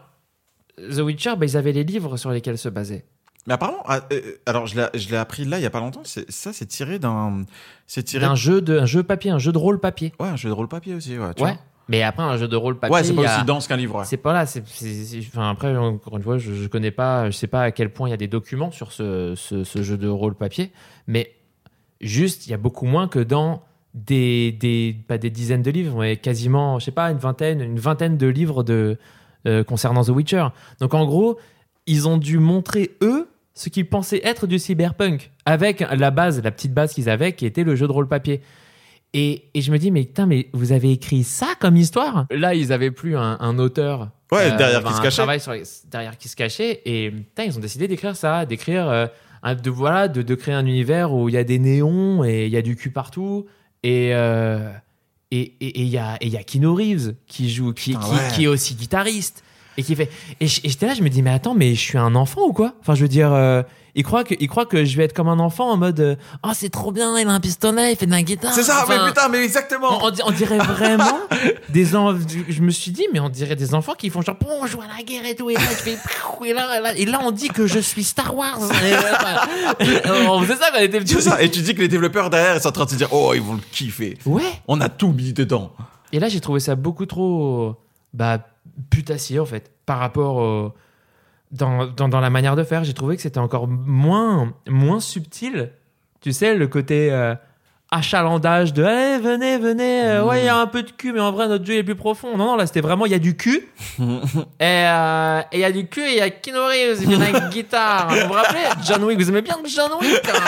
The 0.78 0.98
Witcher, 1.00 1.34
bah, 1.38 1.46
ils 1.46 1.56
avaient 1.56 1.72
les 1.72 1.82
livres 1.82 2.16
sur 2.18 2.30
lesquels 2.30 2.58
se 2.58 2.68
basaient. 2.68 3.04
Mais 3.46 3.54
apparemment, 3.54 3.82
ah, 3.86 4.00
euh, 4.12 4.20
alors 4.46 4.66
je 4.66 4.74
l'ai 4.76 5.16
appris 5.16 5.44
là 5.44 5.58
il 5.58 5.62
y 5.62 5.66
a 5.66 5.70
pas 5.70 5.78
longtemps. 5.80 6.02
Ça, 6.04 6.52
c'est 6.52 6.66
tiré 6.66 6.98
d'un, 6.98 7.44
c'est 7.86 8.02
tiré. 8.02 8.24
Un 8.24 8.34
jeu, 8.34 8.60
de, 8.60 8.78
un 8.80 8.86
jeu 8.86 9.02
papier, 9.02 9.30
un 9.30 9.38
jeu 9.38 9.52
de 9.52 9.58
rôle 9.58 9.78
papier. 9.78 10.12
Ouais, 10.18 10.28
un 10.28 10.36
jeu 10.36 10.48
de 10.48 10.54
rôle 10.54 10.68
papier 10.68 10.94
aussi. 10.94 11.16
Ouais. 11.18 11.32
tu 11.34 11.42
Ouais. 11.44 11.50
vois. 11.52 11.60
Mais 11.88 12.02
après, 12.02 12.24
un 12.24 12.36
jeu 12.36 12.48
de 12.48 12.56
rôle 12.56 12.76
papier. 12.80 12.92
Ouais, 12.96 13.04
c'est 13.04 13.14
pas 13.14 13.22
a- 13.30 13.36
aussi 13.36 13.44
dense 13.46 13.68
qu'un 13.68 13.76
livre. 13.76 14.00
ouais. 14.00 14.04
C'est 14.04 14.16
pas 14.16 14.32
là. 14.32 14.44
C'est, 14.46 14.64
enfin, 15.28 15.50
après, 15.50 15.76
encore 15.76 16.16
une 16.16 16.22
fois, 16.24 16.36
je, 16.38 16.52
je 16.52 16.66
connais 16.66 16.90
pas, 16.90 17.30
je 17.30 17.36
sais 17.36 17.46
pas 17.46 17.62
à 17.62 17.70
quel 17.70 17.92
point 17.92 18.08
il 18.08 18.10
y 18.10 18.14
a 18.14 18.16
des 18.16 18.26
documents 18.26 18.72
sur 18.72 18.90
ce, 18.90 19.34
ce, 19.36 19.62
ce 19.62 19.82
jeu 19.84 19.96
de 19.96 20.08
rôle 20.08 20.34
papier, 20.34 20.72
mais 21.06 21.30
juste, 22.00 22.48
il 22.48 22.50
y 22.50 22.54
a 22.54 22.58
beaucoup 22.58 22.86
moins 22.86 23.06
que 23.06 23.20
dans 23.20 23.62
des, 23.94 24.50
des, 24.50 24.96
pas 25.06 25.16
des 25.18 25.30
dizaines 25.30 25.62
de 25.62 25.70
livres, 25.70 26.00
mais 26.00 26.16
quasiment, 26.16 26.80
je 26.80 26.86
sais 26.86 26.90
pas, 26.90 27.10
une 27.12 27.18
vingtaine, 27.18 27.60
une 27.60 27.78
vingtaine 27.78 28.16
de 28.16 28.26
livres 28.26 28.64
de, 28.64 28.98
euh, 29.46 29.62
concernant 29.62 30.02
The 30.04 30.08
Witcher. 30.08 30.48
Donc, 30.80 30.92
en 30.92 31.06
gros, 31.06 31.38
ils 31.86 32.08
ont 32.08 32.18
dû 32.18 32.38
montrer, 32.38 32.96
eux, 33.00 33.28
ce 33.58 33.68
qu'ils 33.70 33.88
pensaient 33.88 34.20
être 34.22 34.46
du 34.46 34.58
cyberpunk, 34.60 35.32
avec 35.46 35.80
la 35.80 36.10
base, 36.12 36.40
la 36.42 36.50
petite 36.52 36.72
base 36.74 36.92
qu'ils 36.94 37.08
avaient, 37.10 37.32
qui 37.32 37.46
était 37.46 37.64
le 37.64 37.74
jeu 37.74 37.86
de 37.88 37.92
rôle 37.92 38.06
papier. 38.06 38.42
Et, 39.14 39.44
et 39.54 39.62
je 39.62 39.72
me 39.72 39.78
dis, 39.78 39.90
mais 39.90 40.02
putain, 40.04 40.26
mais 40.26 40.48
vous 40.52 40.72
avez 40.72 40.92
écrit 40.92 41.24
ça 41.24 41.48
comme 41.58 41.76
histoire? 41.76 42.26
Là, 42.30 42.54
ils 42.54 42.70
avaient 42.72 42.90
plus 42.90 43.16
un, 43.16 43.38
un 43.40 43.58
auteur. 43.58 44.10
Ouais, 44.30 44.54
derrière 44.56 44.84
qui 44.84 44.92
se 44.92 44.98
un 44.98 45.02
cachait. 45.02 45.16
travail 45.16 45.40
sur 45.40 45.52
les- 45.52 45.62
derrière 45.90 46.18
qui 46.18 46.28
se 46.28 46.36
cachait. 46.36 46.82
Et 46.84 47.10
putain, 47.10 47.44
ils 47.44 47.56
ont 47.56 47.60
décidé 47.60 47.88
d'écrire 47.88 48.14
ça, 48.14 48.44
d'écrire, 48.44 48.86
euh, 48.90 49.06
de, 49.54 49.70
voilà, 49.70 50.08
de, 50.08 50.20
de 50.20 50.34
créer 50.34 50.54
un 50.54 50.66
univers 50.66 51.14
où 51.14 51.28
il 51.30 51.34
y 51.34 51.38
a 51.38 51.44
des 51.44 51.58
néons 51.58 52.24
et 52.24 52.44
il 52.46 52.52
y 52.52 52.56
a 52.58 52.62
du 52.62 52.76
cul 52.76 52.90
partout. 52.90 53.46
Et. 53.82 54.10
euh, 54.12 54.70
et 55.30 55.40
et- 55.60 55.80
et 55.80 55.82
il 55.82 55.88
y, 55.88 55.98
a, 55.98 56.18
y 56.22 56.36
a 56.36 56.42
Keanu 56.42 56.68
Reeves 56.68 57.14
qui 57.26 57.48
joue, 57.50 57.72
qui, 57.72 57.92
Putain, 57.94 58.04
qui, 58.06 58.12
ouais. 58.12 58.28
qui 58.34 58.44
est 58.44 58.48
aussi 58.48 58.74
guitariste. 58.74 59.42
Et 59.76 59.82
qui 59.82 59.94
fait. 59.94 60.10
Et 60.40 60.46
j'étais 60.46 60.86
là, 60.86 60.94
je 60.94 61.02
me 61.02 61.08
dis, 61.08 61.22
mais 61.22 61.30
attends, 61.30 61.54
mais 61.54 61.74
je 61.74 61.80
suis 61.80 61.98
un 61.98 62.14
enfant 62.14 62.42
ou 62.46 62.52
quoi? 62.52 62.72
Enfin, 62.80 62.94
je 62.94 63.02
veux 63.02 63.08
dire, 63.08 63.32
euh, 63.32 63.62
il, 63.94 64.04
croit 64.04 64.24
que, 64.24 64.34
il 64.40 64.48
croit 64.48 64.64
que 64.64 64.84
je 64.86 64.96
vais 64.96 65.04
être 65.04 65.12
comme 65.12 65.28
un 65.28 65.38
enfant 65.38 65.70
en 65.70 65.76
mode, 65.76 66.00
euh, 66.00 66.16
oh, 66.44 66.50
c'est 66.54 66.70
trop 66.70 66.92
bien, 66.92 67.18
il 67.18 67.28
a 67.28 67.32
un 67.32 67.40
pistolet, 67.40 67.92
il 67.92 67.96
fait 67.96 68.06
de 68.06 68.10
la 68.10 68.22
guitare. 68.22 68.52
C'est 68.54 68.62
ça, 68.62 68.80
Enfin, 68.82 69.02
mais 69.04 69.08
putain, 69.10 69.28
mais 69.28 69.44
exactement. 69.44 69.98
on, 70.02 70.06
on 70.06 70.10
di- 70.10 70.22
on 70.24 70.30
dirait 70.30 70.56
vraiment 70.58 71.18
des 71.68 71.94
enfants. 71.94 72.18
Je 72.48 72.60
me 72.62 72.70
suis 72.70 72.90
dit, 72.90 73.06
mais 73.12 73.20
on 73.20 73.28
dirait 73.28 73.54
des 73.56 73.74
enfants 73.74 73.92
qui 73.92 74.08
font 74.08 74.22
genre, 74.22 74.36
bon, 74.40 74.48
on 74.62 74.66
joue 74.66 74.80
à 74.80 74.96
la 74.96 75.02
guerre 75.02 75.26
et 75.26 75.34
tout. 75.34 75.50
Et 75.50 75.54
là, 75.54 75.60
je 75.60 75.76
fais, 75.76 75.98
et 76.46 76.52
là, 76.54 76.78
et 76.78 76.82
là, 76.82 76.96
et 76.96 77.04
là, 77.04 77.20
on 77.22 77.30
dit 77.30 77.48
que 77.48 77.66
je 77.66 77.78
suis 77.78 78.04
Star 78.04 78.34
Wars. 78.34 78.58
Et 79.80 80.10
on 80.28 80.40
faisait 80.42 80.56
ça 80.56 80.70
quand 80.72 80.78
on 80.78 80.82
était 80.82 81.00
petits. 81.00 81.20
Ça. 81.22 81.42
Et 81.42 81.50
tu 81.50 81.60
dis 81.60 81.74
que 81.74 81.80
les 81.80 81.88
développeurs 81.88 82.30
derrière 82.30 82.56
ils 82.56 82.60
sont 82.62 82.68
en 82.68 82.72
train 82.72 82.84
de 82.84 82.90
se 82.90 82.96
dire, 82.96 83.08
oh, 83.12 83.32
ils 83.34 83.42
vont 83.42 83.54
le 83.54 83.60
kiffer. 83.72 84.16
Ouais. 84.26 84.42
On 84.68 84.80
a 84.80 84.88
tout 84.88 85.08
mis 85.12 85.32
dedans. 85.32 85.72
Et 86.12 86.20
là, 86.20 86.28
j'ai 86.28 86.40
trouvé 86.40 86.60
ça 86.60 86.74
beaucoup 86.76 87.06
trop, 87.06 87.74
bah, 88.14 88.38
putassier, 88.90 89.38
en 89.38 89.46
fait, 89.46 89.70
par 89.86 89.98
rapport 89.98 90.36
au- 90.36 90.72
dans, 91.52 91.86
dans, 91.86 92.08
dans 92.08 92.20
la 92.20 92.30
manière 92.30 92.56
de 92.56 92.64
faire. 92.64 92.84
J'ai 92.84 92.94
trouvé 92.94 93.16
que 93.16 93.22
c'était 93.22 93.38
encore 93.38 93.68
moins, 93.68 94.52
moins 94.68 95.00
subtil. 95.00 95.70
Tu 96.20 96.32
sais, 96.32 96.54
le 96.54 96.66
côté 96.66 97.10
euh, 97.12 97.34
achalandage 97.92 98.72
de, 98.72 98.82
allez, 98.82 99.18
venez, 99.22 99.58
venez, 99.58 100.04
euh, 100.06 100.24
ouais, 100.24 100.42
il 100.42 100.44
y 100.46 100.48
a 100.48 100.56
un 100.56 100.66
peu 100.66 100.82
de 100.82 100.90
cul, 100.90 101.12
mais 101.12 101.20
en 101.20 101.30
vrai, 101.30 101.46
notre 101.46 101.64
jeu 101.64 101.74
est 101.74 101.84
plus 101.84 101.94
profond. 101.94 102.36
Non, 102.36 102.46
non, 102.46 102.56
là, 102.56 102.66
c'était 102.66 102.80
vraiment, 102.80 103.06
il 103.06 103.12
y 103.12 103.14
a 103.14 103.20
du 103.20 103.36
cul. 103.36 103.68
et 103.98 104.02
euh, 104.60 105.40
et 105.52 105.58
il 105.58 105.60
y 105.60 105.64
a 105.64 105.70
du 105.72 105.86
cul 105.86 106.00
et 106.02 106.10
il 106.12 106.16
y 106.16 106.20
a 106.20 106.30
Keanu 106.30 106.58
Reeves, 106.58 106.98
il 107.02 107.12
y 107.12 107.22
a 107.22 107.28
une 107.28 107.48
guitare. 107.50 108.08
Vous 108.08 108.26
vous 108.26 108.32
rappelez? 108.32 108.60
John 108.84 109.04
Wick, 109.04 109.18
vous 109.20 109.28
aimez 109.28 109.42
bien 109.42 109.56
John 109.72 109.92
Wick 110.00 110.28
hein? 110.28 110.40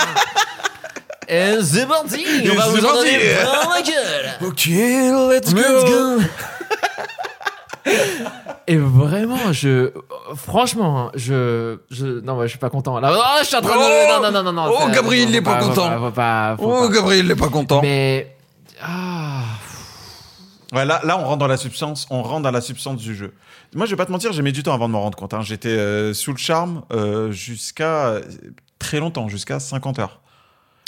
Et 1.29 1.63
c'est 1.63 1.87
parti, 1.87 2.25
on 2.51 2.55
va 2.55 2.69
vous 2.69 2.85
en 2.85 2.93
donner 2.95 3.19
plein 3.19 3.71
la 3.75 3.83
gueule. 3.83 4.49
Ok, 4.49 4.67
let's 4.67 5.53
Let's 5.53 5.85
go. 5.85 6.19
Et 8.67 8.77
vraiment, 8.77 9.53
je, 9.53 9.93
franchement, 10.37 11.11
je, 11.15 11.79
je, 11.91 12.21
non, 12.21 12.37
ouais, 12.37 12.47
je 12.47 12.51
suis 12.51 12.59
pas 12.59 12.71
content. 12.71 12.99
Là, 13.01 13.13
oh, 13.15 13.39
je 13.41 13.47
suis 13.47 13.57
en 13.57 13.61
train 13.63 13.75
de, 13.77 13.81
Oh 13.81 14.21
non, 14.23 14.31
non, 14.31 14.43
non, 14.43 14.53
non, 14.53 14.53
non. 14.53 14.73
Oh, 14.83 14.89
Gabriel, 14.93 15.29
il 15.31 15.37
est 15.37 15.43
pas 15.43 15.61
faut 15.61 15.69
content. 15.69 15.99
Faut 15.99 16.11
pas, 16.11 16.57
faut 16.59 16.65
Oh, 16.67 16.89
pas. 16.89 16.95
Gabriel 16.95 17.27
n'est 17.27 17.35
pas 17.37 17.49
content. 17.49 17.81
Mais, 17.83 18.37
ah, 18.83 19.43
Ouais, 20.75 20.85
là, 20.85 21.01
là, 21.05 21.19
on 21.19 21.25
rentre 21.25 21.39
dans 21.39 21.47
la 21.47 21.57
substance, 21.57 22.07
on 22.11 22.23
rentre 22.23 22.43
dans 22.43 22.51
la 22.51 22.61
substance 22.61 22.99
du 22.99 23.15
jeu. 23.15 23.33
Moi, 23.75 23.87
je 23.87 23.91
vais 23.93 23.97
pas 23.97 24.05
te 24.05 24.13
mentir, 24.13 24.33
j'ai 24.33 24.43
mis 24.43 24.53
du 24.53 24.63
temps 24.63 24.75
avant 24.75 24.87
de 24.89 24.93
m'en 24.93 25.01
rendre 25.01 25.17
compte. 25.17 25.33
hein. 25.33 25.41
J'étais 25.43 25.69
euh, 25.71 26.13
sous 26.13 26.33
le 26.33 26.37
charme 26.37 26.83
euh, 26.93 27.31
jusqu'à 27.31 28.17
très 28.79 28.99
longtemps, 29.01 29.29
jusqu'à 29.29 29.61
50 29.61 29.99
heures. 29.99 30.21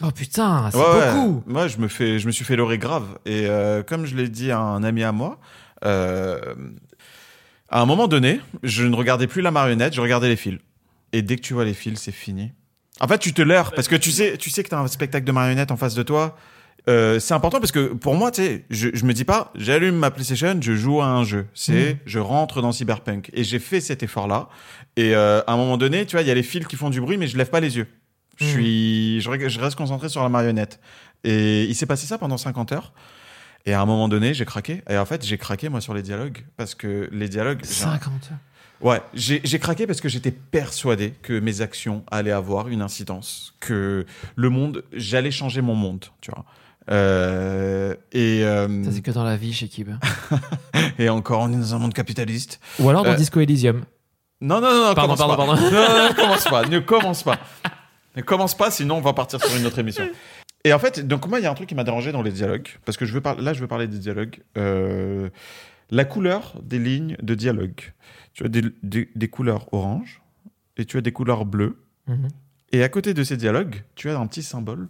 Oh 0.03 0.11
putain, 0.11 0.68
c'est 0.70 0.76
Ouais, 0.78 0.84
ouais. 0.84 1.12
beaucoup. 1.14 1.43
Moi, 1.47 1.66
je 1.68 1.78
me 1.78 1.88
fais, 1.88 2.18
je 2.18 2.26
me 2.26 2.32
suis 2.32 2.45
fait 2.45 2.57
leurrer 2.57 2.76
grave. 2.78 3.05
Et 3.24 3.47
euh, 3.47 3.82
comme 3.82 4.05
je 4.07 4.14
l'ai 4.16 4.28
dit 4.28 4.51
à 4.51 4.59
un 4.59 4.82
ami 4.82 5.03
à 5.03 5.12
moi, 5.12 5.36
euh, 5.36 5.38
à 5.83 7.81
un 7.81 7.87
moment 7.87 8.09
donné, 8.09 8.41
je 8.62 8.85
ne 8.85 8.95
regardais 8.97 9.26
plus 9.26 9.43
la 9.43 9.51
marionnette, 9.51 9.95
je 9.95 10.01
regardais 10.01 10.28
les 10.28 10.37
fils. 10.37 10.59
Et 11.12 11.22
dès 11.22 11.37
que 11.37 11.43
tu 11.43 11.55
vois 11.55 11.64
les 11.64 11.74
fils, 11.74 12.01
c'est 12.01 12.12
fini. 12.12 12.53
En 13.01 13.09
fait, 13.09 13.18
tu 13.18 13.33
te 13.33 13.43
leurres 13.43 13.72
parce 13.72 13.89
que 13.89 13.97
tu 13.97 14.11
sais, 14.11 14.37
tu 14.37 14.51
sais 14.51 14.62
que 14.62 14.68
t'as 14.68 14.78
un 14.78 14.87
spectacle 14.89 15.24
de 15.26 15.33
marionnettes 15.33 15.70
en 15.70 15.76
face 15.76 15.95
de 15.95 16.03
toi. 16.03 16.37
Euh, 16.89 17.18
c'est 17.20 17.35
important 17.35 17.61
parce 17.61 17.72
que 17.72 17.89
pour 17.93 18.14
moi, 18.14 18.31
tu 18.31 18.43
sais, 18.43 18.64
je, 18.70 18.89
je 18.93 19.05
me 19.05 19.12
dis 19.12 19.24
pas, 19.24 19.53
j'allume 19.55 19.97
ma 19.97 20.11
PlayStation, 20.11 20.57
je 20.61 20.74
joue 20.74 21.01
à 21.01 21.07
un 21.07 21.24
jeu. 21.24 21.47
C'est, 21.55 21.99
je 22.07 22.18
rentre 22.18 22.62
dans 22.62 22.72
Cyberpunk. 22.72 23.31
Et 23.33 23.45
j'ai 23.45 23.59
fait 23.59 23.81
cet 23.81 24.03
effort-là. 24.03 24.49
Et 24.97 25.14
euh, 25.14 25.41
à 25.47 25.53
un 25.53 25.57
moment 25.57 25.76
donné, 25.76 26.07
tu 26.07 26.12
vois, 26.16 26.22
il 26.22 26.28
y 26.28 26.31
a 26.31 26.35
les 26.35 26.43
fils 26.43 26.66
qui 26.66 26.76
font 26.76 26.91
du 26.91 27.01
bruit, 27.01 27.16
mais 27.16 27.26
je 27.26 27.37
lève 27.37 27.51
pas 27.51 27.61
les 27.61 27.76
yeux. 27.76 27.87
Je 28.39 28.45
Mhm. 28.47 28.51
suis, 28.51 29.20
je 29.20 29.61
reste 29.61 29.76
concentré 29.76 30.09
sur 30.09 30.22
la 30.22 30.28
marionnette. 30.31 30.81
Et 31.24 31.64
il 31.64 31.74
s'est 31.74 31.87
passé 31.87 32.07
ça 32.07 32.16
pendant 32.18 32.39
50 32.39 32.72
heures. 32.72 32.93
Et 33.67 33.73
à 33.75 33.81
un 33.81 33.87
moment 33.87 34.09
donné, 34.09 34.33
j'ai 34.35 34.45
craqué. 34.45 34.83
Et 34.89 34.97
en 34.97 35.05
fait, 35.05 35.25
j'ai 35.25 35.37
craqué 35.39 35.69
moi 35.69 35.81
sur 35.81 35.95
les 35.95 36.03
dialogues 36.03 36.45
parce 36.57 36.75
que 36.75 37.09
les 37.13 37.29
dialogues. 37.29 37.61
j'ai- 37.63 37.69
50 37.85 38.31
Ouais, 38.81 39.03
j'ai 39.13 39.41
craqué 39.59 39.87
parce 39.87 40.01
que 40.01 40.09
j'étais 40.09 40.31
persuadé 40.31 41.13
que 41.23 41.39
mes 41.39 41.61
actions 41.61 42.03
allaient 42.11 42.31
avoir 42.31 42.69
une 42.69 42.81
incidence, 42.81 43.53
que 43.61 44.07
le 44.37 44.49
monde, 44.49 44.85
j'allais 44.95 45.31
changer 45.31 45.61
mon 45.61 45.75
monde, 45.75 46.07
tu 46.23 46.31
vois. 46.31 46.47
Euh, 46.91 47.95
et, 48.13 48.43
euh, 48.43 48.83
Ça, 48.85 48.91
c'est 48.93 49.03
que 49.03 49.11
dans 49.11 49.23
la 49.23 49.37
vie 49.37 49.53
chez 49.53 49.69
Kib. 49.69 49.91
et 50.99 51.11
encore, 51.11 51.43
on 51.43 51.53
est 51.53 51.57
dans 51.57 51.75
un 51.75 51.79
monde 51.79 51.93
capitaliste. 51.93 52.59
Ou 52.79 52.89
alors 52.89 53.05
dans 53.05 53.11
Euh, 53.11 53.17
Disco 53.17 53.39
Elysium. 53.41 53.85
Non, 54.41 54.63
non, 54.63 54.71
non, 54.73 54.87
non 54.89 54.95
Pardon, 54.95 55.15
pardon, 55.15 55.37
pas. 55.37 55.47
pardon. 55.47 55.63
Non, 55.63 55.71
non, 55.71 56.09
non, 56.09 56.15
commence 56.15 56.45
pas, 56.45 56.65
ne 56.67 56.79
commence 56.79 57.23
pas. 57.23 57.39
Ne 58.17 58.23
commence 58.23 58.57
pas, 58.57 58.71
sinon 58.71 58.97
on 58.97 59.01
va 59.03 59.13
partir 59.13 59.45
sur 59.45 59.55
une 59.57 59.67
autre 59.67 59.79
émission. 59.79 60.09
Et 60.65 60.73
en 60.73 60.79
fait, 60.79 61.07
donc 61.07 61.27
moi, 61.27 61.41
il 61.41 61.43
y 61.43 61.47
a 61.47 61.51
un 61.51 61.55
truc 61.55 61.69
qui 61.69 61.75
m'a 61.75 61.85
dérangé 61.85 62.13
dans 62.13 62.23
les 62.23 62.33
dialogues, 62.33 62.69
parce 62.85 62.97
que 62.99 63.07
je 63.07 63.15
veux 63.15 63.23
là, 63.39 63.53
je 63.53 63.61
veux 63.61 63.67
parler 63.67 63.87
des 63.87 63.99
dialogues. 63.99 64.41
Euh, 64.59 65.31
la 65.91 66.05
couleur 66.05 66.55
des 66.63 66.79
lignes 66.79 67.17
de 67.23 67.35
dialogue. 67.35 67.81
Tu 68.35 68.45
as 68.45 68.49
des, 68.49 68.63
des- 68.83 69.09
des 69.15 69.29
couleurs 69.29 69.73
orange 69.73 70.23
et 70.77 70.85
tu 70.85 70.97
as 70.99 71.01
des 71.01 71.13
couleurs 71.13 71.45
bleues. 71.45 71.83
Mhm. 72.07 72.29
Et 72.73 72.83
à 72.85 72.89
côté 72.89 73.15
de 73.15 73.25
ces 73.25 73.37
dialogues, 73.37 73.83
tu 73.97 74.09
as 74.11 74.19
un 74.19 74.27
petit 74.27 74.43
symbole 74.45 74.87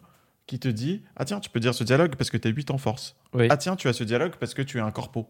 qui 0.46 0.58
te 0.58 0.68
dit 0.68 1.02
Ah 1.16 1.24
tiens, 1.24 1.40
tu 1.40 1.48
peux 1.48 1.60
dire 1.60 1.72
ce 1.74 1.84
dialogue 1.84 2.16
parce 2.16 2.28
que 2.30 2.36
tu 2.36 2.48
as 2.48 2.50
8 2.50 2.70
en 2.70 2.76
force. 2.78 3.16
Oui. 3.32 3.46
Ah 3.48 3.56
tiens, 3.56 3.76
tu 3.76 3.88
as 3.88 3.92
ce 3.94 4.04
dialogue 4.04 4.32
parce 4.38 4.52
que 4.52 4.62
tu 4.62 4.76
es 4.78 4.80
un 4.80 4.90
corpo. 4.90 5.26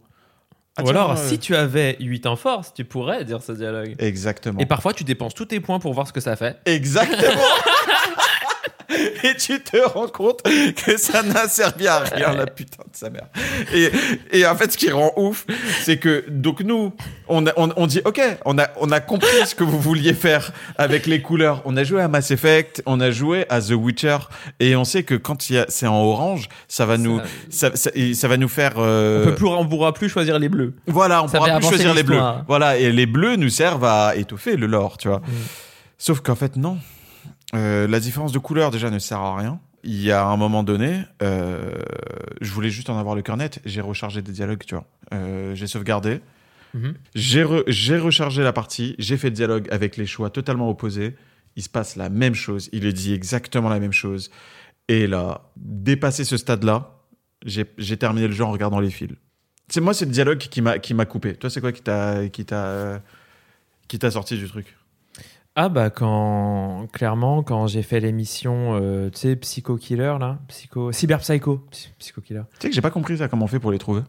Ah, 0.76 0.82
Ou 0.82 0.86
tiens, 0.86 0.94
alors, 0.94 1.10
euh, 1.12 1.16
si 1.16 1.38
tu 1.38 1.54
avais 1.54 1.96
8 2.00 2.26
en 2.26 2.36
force, 2.36 2.72
tu 2.74 2.84
pourrais 2.84 3.24
dire 3.24 3.42
ce 3.42 3.52
dialogue. 3.52 3.94
Exactement. 3.98 4.58
Et 4.60 4.66
parfois, 4.66 4.92
tu 4.94 5.04
dépenses 5.04 5.34
tous 5.34 5.46
tes 5.46 5.60
points 5.60 5.78
pour 5.78 5.92
voir 5.94 6.06
ce 6.08 6.12
que 6.12 6.20
ça 6.20 6.34
fait. 6.36 6.58
Exactement. 6.64 7.42
Et 9.24 9.36
tu 9.36 9.60
te 9.60 9.76
rends 9.88 10.08
compte 10.08 10.42
que 10.42 10.96
ça 10.96 11.22
n'a 11.22 11.48
servi 11.48 11.86
à 11.88 11.98
rien, 12.00 12.32
la 12.34 12.46
putain 12.46 12.82
de 12.90 12.96
sa 12.96 13.10
mère. 13.10 13.26
Et, 13.74 13.90
et 14.32 14.46
en 14.46 14.54
fait, 14.56 14.72
ce 14.72 14.78
qui 14.78 14.90
rend 14.90 15.12
ouf, 15.16 15.46
c'est 15.82 15.98
que, 15.98 16.24
donc 16.28 16.60
nous, 16.60 16.92
on, 17.28 17.46
a- 17.46 17.52
on, 17.56 17.70
on 17.76 17.86
dit, 17.86 18.00
OK, 18.04 18.20
on 18.44 18.58
a, 18.58 18.68
on 18.80 18.90
a 18.90 19.00
compris 19.00 19.28
ce 19.46 19.54
que 19.54 19.64
vous 19.64 19.80
vouliez 19.80 20.14
faire 20.14 20.52
avec 20.78 21.06
les 21.06 21.22
couleurs. 21.22 21.62
On 21.64 21.76
a 21.76 21.84
joué 21.84 22.00
à 22.02 22.08
Mass 22.08 22.30
Effect, 22.30 22.82
on 22.86 23.00
a 23.00 23.10
joué 23.10 23.46
à 23.48 23.60
The 23.60 23.70
Witcher, 23.72 24.18
et 24.58 24.76
on 24.76 24.84
sait 24.84 25.02
que 25.02 25.14
quand 25.14 25.40
c'est 25.68 25.86
en 25.86 26.02
orange, 26.02 26.48
ça 26.68 26.86
va 26.86 26.96
nous, 26.98 27.20
ça, 27.50 27.70
ça, 27.74 27.90
et 27.94 28.14
ça 28.14 28.28
va 28.28 28.36
nous 28.36 28.48
faire, 28.48 28.74
euh, 28.78 29.22
On 29.22 29.28
peut 29.30 29.34
plus, 29.34 29.46
on 29.46 29.66
pourra 29.66 29.92
plus 29.94 30.08
choisir 30.08 30.38
les 30.38 30.48
bleus. 30.48 30.74
voilà, 30.86 31.22
on 31.22 31.28
Ça 31.28 31.38
pourra 31.38 31.58
plus 31.58 31.68
choisir 31.68 31.94
les 31.94 32.02
bleus. 32.02 32.20
Voilà, 32.46 32.76
et 32.76 32.90
les 32.92 33.06
bleus 33.06 33.36
nous 33.36 33.48
servent 33.50 33.84
à 33.84 34.14
étoffer 34.16 34.56
le 34.56 34.66
lore, 34.66 34.98
tu 34.98 35.08
vois. 35.08 35.18
Mm. 35.18 35.32
Sauf 35.98 36.20
qu'en 36.20 36.34
fait, 36.34 36.56
non. 36.56 36.78
Euh, 37.54 37.86
la 37.86 38.00
différence 38.00 38.32
de 38.32 38.38
couleur, 38.38 38.70
déjà, 38.70 38.90
ne 38.90 38.98
sert 38.98 39.18
à 39.18 39.36
rien. 39.36 39.60
Il 39.82 40.00
y 40.02 40.12
a 40.12 40.24
un 40.26 40.36
moment 40.36 40.62
donné, 40.62 41.02
euh, 41.22 41.74
je 42.40 42.50
voulais 42.52 42.70
juste 42.70 42.90
en 42.90 42.98
avoir 42.98 43.14
le 43.14 43.22
cœur 43.22 43.36
net. 43.36 43.60
J'ai 43.64 43.80
rechargé 43.80 44.20
des 44.22 44.32
dialogues, 44.32 44.62
tu 44.66 44.74
vois. 44.74 44.84
Euh, 45.14 45.54
j'ai 45.54 45.66
sauvegardé. 45.66 46.20
Mhm. 46.74 46.94
J'ai 47.14 47.42
re- 47.42 47.64
j'ai 47.66 47.98
rechargé 47.98 48.42
la 48.42 48.52
partie. 48.52 48.94
J'ai 48.98 49.16
fait 49.16 49.28
le 49.30 49.34
dialogue 49.34 49.66
avec 49.70 49.96
les 49.96 50.06
choix 50.06 50.30
totalement 50.30 50.68
opposés. 50.68 51.16
Il 51.56 51.62
se 51.62 51.68
passe 51.68 51.96
la 51.96 52.10
même 52.10 52.34
chose. 52.34 52.68
Il 52.72 52.84
est 52.86 52.92
dit 52.92 53.12
exactement 53.14 53.68
la 53.68 53.80
même 53.80 53.92
chose. 53.92 54.30
Et 54.88 55.06
là, 55.06 55.50
dépasser 55.56 56.24
ce 56.24 56.36
stade-là, 56.36 56.98
j'ai 57.44 57.64
j'ai 57.78 57.96
terminé 57.96 58.28
le 58.28 58.34
jeu 58.34 58.44
en 58.44 58.52
regardant 58.52 58.80
les 58.80 58.90
fils. 58.90 59.10
C'est 59.68 59.80
moi, 59.80 59.94
c'est 59.94 60.04
le 60.04 60.10
dialogue 60.12 60.38
qui 60.38 60.60
m'a 60.62 61.04
coupé. 61.06 61.34
Toi, 61.34 61.48
c'est 61.48 61.60
quoi 61.60 61.72
t'a 61.72 62.28
qui 62.28 62.44
t'a 62.44 63.00
sorti 64.10 64.36
du 64.36 64.46
truc? 64.48 64.76
Ah 65.62 65.68
bah 65.68 65.90
quand 65.90 66.86
clairement 66.90 67.42
quand 67.42 67.66
j'ai 67.66 67.82
fait 67.82 68.00
l'émission 68.00 68.78
euh, 68.80 69.10
tu 69.10 69.18
sais 69.18 69.36
Psycho 69.36 69.76
Killer 69.76 70.14
là, 70.18 70.38
Psycho 70.48 70.90
Cyber 70.90 71.18
Psycho, 71.18 71.58
Psy- 71.70 71.90
Psycho 71.98 72.22
Killer. 72.22 72.42
Tu 72.54 72.56
sais 72.62 72.68
que 72.70 72.74
j'ai 72.74 72.80
pas 72.80 72.90
compris 72.90 73.18
ça 73.18 73.28
comment 73.28 73.44
on 73.44 73.48
fait 73.48 73.60
pour 73.60 73.70
les 73.70 73.76
trouver. 73.78 74.00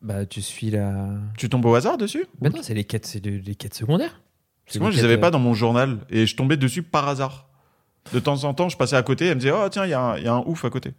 Bah 0.00 0.26
tu 0.26 0.40
suis 0.40 0.70
la 0.70 1.08
Tu 1.36 1.48
tombes 1.48 1.64
au 1.66 1.74
hasard 1.74 1.98
dessus 1.98 2.24
Mais 2.40 2.50
non, 2.50 2.58
c'est 2.62 2.74
les 2.74 2.84
quêtes 2.84 3.04
c'est 3.04 3.24
les 3.26 3.54
quêtes 3.56 3.74
secondaires. 3.74 4.20
Parce 4.64 4.78
que 4.78 4.82
moi, 4.82 4.92
je 4.92 4.96
les 4.98 5.04
avais 5.04 5.18
pas 5.18 5.32
dans 5.32 5.40
mon 5.40 5.54
journal 5.54 5.98
et 6.08 6.24
je 6.26 6.36
tombais 6.36 6.56
dessus 6.56 6.84
par 6.84 7.08
hasard. 7.08 7.48
De 8.12 8.20
temps 8.20 8.44
en 8.44 8.54
temps, 8.54 8.68
je 8.68 8.76
passais 8.76 8.94
à 8.94 9.02
côté 9.02 9.24
et 9.24 9.28
elle 9.30 9.34
me 9.34 9.40
disait 9.40 9.52
Oh, 9.52 9.68
tiens, 9.68 9.84
il 9.86 9.90
y, 9.90 9.94
a 9.94 10.00
un- 10.00 10.16
il 10.18 10.22
y 10.24 10.28
a 10.28 10.34
un 10.34 10.44
ouf 10.46 10.64
à 10.64 10.70
côté. 10.70 10.92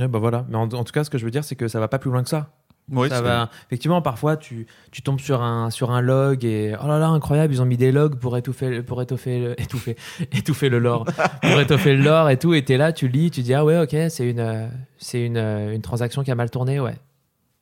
Ouais, 0.00 0.08
bah 0.08 0.18
voilà, 0.18 0.44
mais 0.48 0.56
en, 0.56 0.62
en 0.62 0.82
tout 0.82 0.92
cas 0.92 1.04
ce 1.04 1.10
que 1.10 1.18
je 1.18 1.24
veux 1.24 1.30
dire 1.30 1.44
c'est 1.44 1.54
que 1.54 1.68
ça 1.68 1.78
va 1.78 1.86
pas 1.86 2.00
plus 2.00 2.10
loin 2.10 2.24
que 2.24 2.28
ça. 2.28 2.50
Oui, 2.92 3.08
ça 3.08 3.22
va. 3.22 3.50
effectivement 3.66 4.02
parfois 4.02 4.36
tu, 4.36 4.66
tu 4.92 5.00
tombes 5.00 5.18
sur 5.20 5.40
un 5.42 5.70
sur 5.70 5.90
un 5.90 6.02
log 6.02 6.44
et 6.44 6.74
oh 6.82 6.86
là 6.86 6.98
là 6.98 7.08
incroyable, 7.08 7.54
ils 7.54 7.62
ont 7.62 7.64
mis 7.64 7.78
des 7.78 7.92
logs 7.92 8.16
pour 8.16 8.36
étouffer 8.36 8.82
pour 8.82 9.00
étoffer 9.00 9.38
le- 9.40 9.52
étouffer 9.60 9.96
étouffer 10.32 10.68
le 10.68 10.78
lore, 10.78 11.06
pour 11.42 11.60
étoffer 11.60 11.94
le 11.96 12.02
lore 12.02 12.28
et 12.28 12.38
tout. 12.38 12.52
Et 12.52 12.62
t'es 12.62 12.76
là, 12.76 12.92
tu 12.92 13.08
lis, 13.08 13.30
tu 13.30 13.40
dis 13.40 13.54
ah 13.54 13.64
ouais, 13.64 13.78
OK, 13.78 13.96
c'est 14.10 14.28
une 14.28 14.40
euh, 14.40 14.66
c'est 14.98 15.24
une 15.24 15.38
euh, 15.38 15.74
une 15.74 15.80
transaction 15.82 16.22
qui 16.22 16.30
a 16.30 16.34
mal 16.34 16.50
tourné, 16.50 16.78
ouais. 16.78 16.94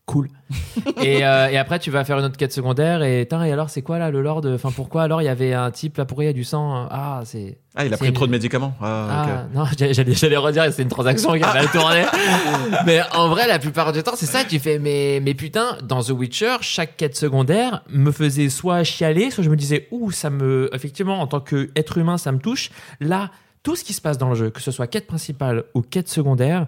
Cool. 0.05 0.29
et, 1.03 1.25
euh, 1.25 1.49
et 1.49 1.57
après, 1.57 1.79
tu 1.79 1.93
vas 1.93 2.05
faire 2.05 2.19
une 2.19 2.25
autre 2.25 2.37
quête 2.37 2.53
secondaire 2.53 3.03
et, 3.05 3.23
et 3.23 3.33
alors, 3.53 3.71
c'est 3.71 3.83
quoi 3.83 3.99
là 4.01 4.11
le 4.11 4.21
lore 4.21 4.41
de. 4.41 4.53
Enfin, 4.53 4.71
pourquoi 4.75 5.05
alors 5.05 5.23
il 5.23 5.27
y 5.27 5.29
avait 5.29 5.55
un 5.55 5.71
type 5.71 5.97
là 5.97 6.05
pourquoi 6.05 6.25
il 6.25 6.27
y 6.27 6.31
a 6.31 6.33
du 6.35 6.43
sang? 6.43 6.89
Ah, 6.91 7.23
c'est. 7.25 7.59
Ah, 7.77 7.87
il 7.87 7.95
a 7.95 7.97
pris 7.97 8.09
une- 8.09 8.13
trop 8.15 8.27
de 8.27 8.33
médicaments. 8.33 8.75
Ah, 8.83 9.09
Ah, 9.11 9.45
non, 9.55 9.65
j'allais, 9.79 9.95
j'allais- 9.95 10.15
j'allais 10.15 10.37
redire, 10.37 10.71
c'est 10.73 10.83
une 10.83 10.89
transaction 10.89 11.33
qui 11.35 11.43
a 11.45 11.55
mal 11.55 11.71
tourné. 11.71 12.03
mais 12.85 13.01
en 13.15 13.29
vrai, 13.29 13.47
la 13.47 13.61
plupart 13.61 13.93
du 13.93 14.03
temps, 14.03 14.13
c'est 14.17 14.27
ça. 14.27 14.45
Tu 14.45 14.59
fais, 14.59 14.81
mais, 14.81 15.21
mais 15.23 15.35
putain, 15.35 15.79
dans 15.85 16.03
The 16.03 16.11
Witcher, 16.11 16.57
chaque 16.63 16.97
quête 16.97 17.17
secondaire 17.17 17.85
me 17.89 18.11
faisait 18.11 18.49
soit 18.49 18.83
chialer, 18.83 19.31
soit 19.31 19.45
je 19.45 19.51
me 19.51 19.57
disais, 19.57 19.87
ouh, 19.93 20.11
ça 20.11 20.31
me. 20.31 20.69
Effectivement, 20.75 21.21
en 21.21 21.29
tant 21.29 21.41
qu'être 21.41 21.97
humain, 21.97 22.19
ça 22.19 22.33
me 22.33 22.39
touche. 22.39 22.71
Là, 23.01 23.31
tout 23.63 23.77
ce 23.77 23.85
qui 23.85 23.93
se 23.93 24.01
passe 24.01 24.19
dans 24.19 24.31
le 24.31 24.35
jeu, 24.35 24.51
que 24.51 24.61
ce 24.61 24.73
soit 24.73 24.89
quête 24.89 25.07
principale 25.07 25.63
ou 25.75 25.81
quête 25.83 26.09
secondaire, 26.09 26.67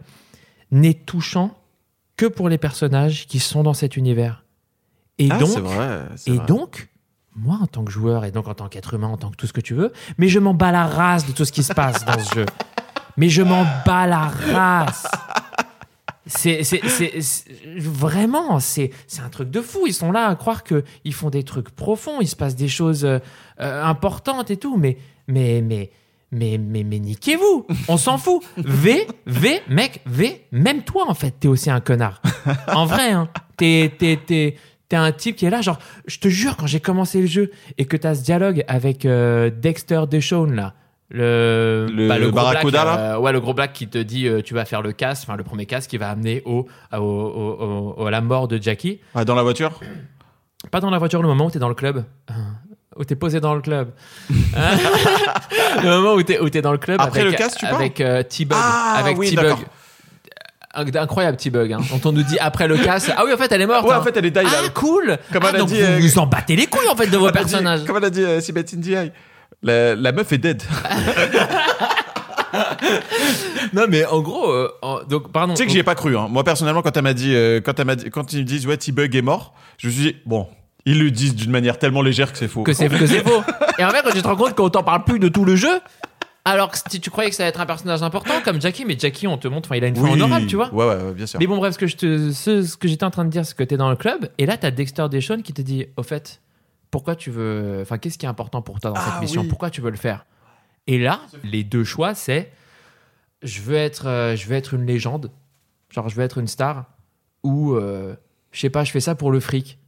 n'est 0.70 0.94
touchant 0.94 1.50
que 2.16 2.26
pour 2.26 2.48
les 2.48 2.58
personnages 2.58 3.26
qui 3.26 3.38
sont 3.40 3.62
dans 3.62 3.74
cet 3.74 3.96
univers. 3.96 4.44
Et 5.18 5.28
Ah, 5.30 5.38
donc, 5.38 5.58
vrai. 5.58 6.00
et 6.26 6.32
vrai. 6.32 6.46
donc, 6.46 6.88
moi, 7.36 7.58
en 7.60 7.66
tant 7.66 7.84
que 7.84 7.90
joueur 7.92 8.24
et 8.24 8.30
donc 8.30 8.46
en 8.48 8.54
tant 8.54 8.68
qu'être 8.68 8.94
humain, 8.94 9.08
en 9.08 9.16
tant 9.16 9.30
que 9.30 9.36
tout 9.36 9.46
ce 9.46 9.52
que 9.52 9.60
tu 9.60 9.74
veux, 9.74 9.92
mais 10.18 10.28
je 10.28 10.38
m'en 10.38 10.54
bats 10.54 10.72
la 10.72 10.86
race 10.86 11.26
de 11.26 11.32
tout 11.32 11.44
ce 11.44 11.52
qui 11.52 11.62
se 11.62 11.72
passe 11.72 12.04
dans 12.04 12.18
ce 12.18 12.34
jeu. 12.34 12.46
Mais 13.16 13.28
je 13.28 13.42
m'en 13.42 13.64
bats 13.86 14.06
la 14.06 14.28
race. 14.28 15.06
C'est, 16.26 16.62
vraiment, 17.78 18.58
c'est, 18.58 18.90
c'est 19.06 19.20
un 19.20 19.28
truc 19.28 19.50
de 19.50 19.60
fou. 19.60 19.84
Ils 19.86 19.92
sont 19.92 20.10
là 20.10 20.26
à 20.28 20.34
croire 20.36 20.64
que 20.64 20.82
ils 21.04 21.12
font 21.12 21.28
des 21.30 21.42
trucs 21.42 21.70
profonds, 21.70 22.20
il 22.20 22.26
se 22.28 22.36
passe 22.36 22.56
des 22.56 22.68
choses 22.68 23.04
euh, 23.04 23.18
euh, 23.60 23.84
importantes 23.84 24.50
et 24.50 24.56
tout, 24.56 24.76
mais, 24.76 24.96
mais, 25.28 25.60
mais, 25.60 25.90
mais, 26.34 26.58
mais, 26.58 26.82
mais 26.84 26.98
niquez-vous. 26.98 27.66
On 27.88 27.96
s'en 27.96 28.18
fout. 28.18 28.42
V, 28.56 29.06
V, 29.26 29.60
mec, 29.68 30.00
V, 30.06 30.44
même 30.52 30.82
toi 30.82 31.04
en 31.08 31.14
fait, 31.14 31.30
t'es 31.40 31.48
aussi 31.48 31.70
un 31.70 31.80
connard. 31.80 32.20
En 32.68 32.84
vrai, 32.86 33.12
hein. 33.12 33.28
T'es, 33.56 33.92
t'es, 33.96 34.18
t'es, 34.26 34.56
t'es 34.88 34.96
un 34.96 35.12
type 35.12 35.36
qui 35.36 35.46
est 35.46 35.50
là, 35.50 35.60
genre, 35.62 35.78
je 36.06 36.18
te 36.18 36.28
jure, 36.28 36.56
quand 36.56 36.66
j'ai 36.66 36.80
commencé 36.80 37.20
le 37.20 37.26
jeu 37.26 37.50
et 37.78 37.84
que 37.86 37.96
t'as 37.96 38.14
ce 38.14 38.22
dialogue 38.22 38.64
avec 38.68 39.06
euh, 39.06 39.50
Dexter 39.50 40.02
Deshawn 40.10 40.54
là. 40.54 40.74
Le, 41.10 41.86
Le 41.90 42.18
gros 42.30 42.32
Barracuda, 42.32 42.82
black, 42.82 42.98
là 42.98 43.14
euh, 43.14 43.18
ouais, 43.18 43.30
le 43.32 43.40
gros 43.40 43.54
black 43.54 43.72
qui 43.72 43.86
te 43.86 43.98
dit 43.98 44.26
euh, 44.26 44.40
tu 44.42 44.54
vas 44.54 44.64
faire 44.64 44.82
le 44.82 44.92
casse, 44.92 45.22
enfin 45.22 45.36
le 45.36 45.44
premier 45.44 45.66
casse 45.66 45.86
qui 45.86 45.96
va 45.98 46.08
amener 46.10 46.42
au, 46.44 46.66
au, 46.92 46.96
au- 46.96 47.94
au- 47.98 48.06
à 48.06 48.10
la 48.10 48.20
mort 48.20 48.48
de 48.48 48.60
Jackie. 48.60 49.00
Ah, 49.14 49.24
dans 49.24 49.34
la 49.36 49.42
voiture? 49.42 49.78
Pas 50.72 50.80
dans 50.80 50.90
la 50.90 50.98
voiture, 50.98 51.20
le 51.22 51.28
moment 51.28 51.46
où 51.46 51.50
t'es 51.50 51.58
dans 51.60 51.68
le 51.68 51.74
club. 51.74 52.04
Euh, 52.96 53.00
Où 53.00 53.04
t'es 53.04 53.16
posé 53.16 53.40
dans 53.40 53.54
le 53.54 53.60
club. 53.60 53.90
Hein 54.56 54.76
le 55.82 55.88
moment 55.90 56.14
où 56.14 56.22
t'es, 56.22 56.38
où 56.40 56.48
t'es 56.48 56.62
dans 56.62 56.72
le 56.72 56.78
club 56.78 57.00
Après 57.00 57.20
avec, 57.20 57.32
le 57.32 57.38
casse, 57.38 57.56
tu 57.56 57.66
avec 57.66 58.00
euh, 58.00 58.22
T-Bug. 58.22 58.58
Ah, 58.60 58.96
avec 58.98 59.18
oui, 59.18 59.30
T-Bug. 59.30 59.56
Un- 60.76 60.86
Incroyable 61.02 61.36
T-Bug. 61.36 61.72
Hein. 61.72 61.80
Dont 61.90 62.08
on 62.08 62.12
nous 62.12 62.22
dit 62.22 62.38
après 62.38 62.66
le 62.68 62.76
casse. 62.78 63.10
Ah 63.16 63.22
oui, 63.24 63.32
en 63.32 63.36
fait, 63.36 63.50
elle 63.52 63.60
est 63.62 63.66
morte. 63.66 63.84
Ouais, 63.86 63.92
hein. 63.94 63.98
en 63.98 64.02
fait, 64.02 64.16
elle 64.16 64.26
est 64.26 64.30
die 64.30 64.40
Ah, 64.44 64.68
cool 64.74 65.18
Comme 65.32 65.42
Ah, 65.44 65.48
elle 65.50 65.56
a 65.56 65.58
donc 65.60 65.68
dit, 65.68 65.80
vous 65.80 65.86
euh, 65.86 65.98
vous 66.00 66.18
en 66.18 66.26
battez 66.26 66.56
les 66.56 66.66
couilles 66.66 66.88
en 66.88 66.96
fait 66.96 67.06
de 67.06 67.16
vos 67.16 67.26
dit- 67.28 67.32
personnages. 67.32 67.84
Comme 67.84 67.96
elle 67.98 68.04
a 68.04 68.10
dit 68.10 68.22
euh, 68.24 68.40
Sibeth 68.40 68.72
Ndiaye. 68.72 69.12
La, 69.62 69.94
la 69.94 70.12
meuf 70.12 70.32
est 70.32 70.38
dead. 70.38 70.62
Non 73.72 73.86
mais 73.88 74.04
en 74.06 74.20
gros, 74.20 74.48
euh, 74.50 74.70
en- 74.82 75.02
donc 75.02 75.32
pardon. 75.32 75.54
Tu 75.54 75.58
sais 75.58 75.66
que 75.66 75.72
j'y 75.72 75.78
ai 75.78 75.82
pas 75.82 75.94
cru. 75.96 76.16
Hein. 76.16 76.28
Moi 76.30 76.44
personnellement, 76.44 76.82
quand 76.82 76.96
elle 76.96 77.02
m'a 77.02 77.14
dit, 77.14 77.34
euh, 77.34 77.60
quand 77.60 77.78
elle 77.80 77.86
m'a 77.86 77.96
dit, 77.96 78.10
quand 78.10 78.32
ils 78.32 78.44
disent 78.44 78.66
ouais, 78.66 78.76
T-Bug 78.76 79.14
est 79.16 79.22
mort, 79.22 79.54
je 79.78 79.88
me 79.88 79.92
suis 79.92 80.02
dit 80.02 80.16
bon, 80.24 80.46
ils 80.86 80.98
le 80.98 81.10
disent 81.10 81.34
d'une 81.34 81.50
manière 81.50 81.78
tellement 81.78 82.02
légère 82.02 82.30
que 82.32 82.38
c'est 82.38 82.48
faux. 82.48 82.62
que 82.62 82.72
c'est 82.72 82.88
faux. 82.88 83.42
Et 83.78 83.84
en 83.84 83.90
fait, 83.90 84.02
quand 84.04 84.10
tu 84.12 84.22
te 84.22 84.26
rends 84.28 84.36
compte 84.36 84.54
qu'on 84.54 84.70
t'en 84.70 84.82
parle 84.82 85.04
plus 85.04 85.18
de 85.18 85.28
tout 85.28 85.44
le 85.44 85.56
jeu, 85.56 85.80
Alors 86.46 86.70
que 86.70 86.76
si 86.90 87.00
tu 87.00 87.08
croyais 87.10 87.30
que 87.30 87.36
ça 87.36 87.42
allait 87.44 87.48
être 87.50 87.60
un 87.60 87.66
personnage 87.66 88.02
important 88.02 88.34
comme 88.44 88.60
Jackie, 88.60 88.84
mais 88.84 88.96
Jackie, 88.98 89.26
on 89.26 89.38
te 89.38 89.48
montre, 89.48 89.68
enfin, 89.70 89.76
il 89.76 89.84
a 89.84 89.86
une 89.88 89.96
fin 89.96 90.02
Oui. 90.02 90.12
honorable, 90.12 90.46
tu 90.46 90.56
vois. 90.56 90.68
Ouais, 90.74 90.84
ouais, 90.86 91.02
ouais, 91.02 91.12
bien 91.14 91.24
sûr. 91.26 91.40
Mais 91.40 91.46
bon, 91.46 91.56
bref, 91.56 91.72
ce 91.72 91.78
que, 91.78 91.86
je 91.86 91.96
te, 91.96 92.32
ce, 92.32 92.62
ce 92.62 92.76
que 92.76 92.86
j'étais 92.86 93.04
en 93.04 93.10
train 93.10 93.24
de 93.24 93.30
dire, 93.30 93.46
c'est 93.46 93.56
que 93.56 93.64
t'es 93.64 93.78
dans 93.78 93.88
le 93.88 93.96
club, 93.96 94.28
et 94.36 94.44
là, 94.44 94.58
t'as 94.58 94.70
Dexter 94.70 95.06
Deshawn 95.10 95.42
qui 95.42 95.54
te 95.54 95.62
dit, 95.62 95.86
au 95.96 96.02
fait, 96.02 96.42
pourquoi 96.90 97.16
tu 97.16 97.30
veux. 97.30 97.78
Enfin, 97.80 97.96
qu'est-ce 97.96 98.18
qui 98.18 98.26
est 98.26 98.28
important 98.28 98.60
pour 98.62 98.78
toi 98.78 98.90
dans 98.90 98.96
Ah, 98.98 99.10
cette 99.12 99.20
mission? 99.22 99.40
oui. 99.42 99.48
Pourquoi 99.48 99.70
tu 99.70 99.80
veux 99.80 99.90
le 99.90 99.96
faire? 99.96 100.26
Et 100.86 100.98
là, 100.98 101.20
les 101.44 101.64
deux 101.64 101.82
choix, 101.84 102.14
c'est 102.14 102.52
je 103.42 103.62
veux 103.62 103.76
être, 103.76 104.06
euh, 104.06 104.36
je 104.36 104.46
veux 104.46 104.54
être 104.54 104.74
une 104.74 104.84
légende, 104.84 105.30
genre 105.90 106.10
je 106.10 106.14
veux 106.14 106.22
être 106.24 106.36
une 106.38 106.46
star, 106.46 106.84
ou 107.42 107.72
euh, 107.72 108.14
je 108.52 108.60
sais 108.60 108.70
pas, 108.70 108.84
je 108.84 108.90
fais 108.92 109.00
ça 109.00 109.14
pour 109.14 109.30
le 109.32 109.40
fric. 109.40 109.78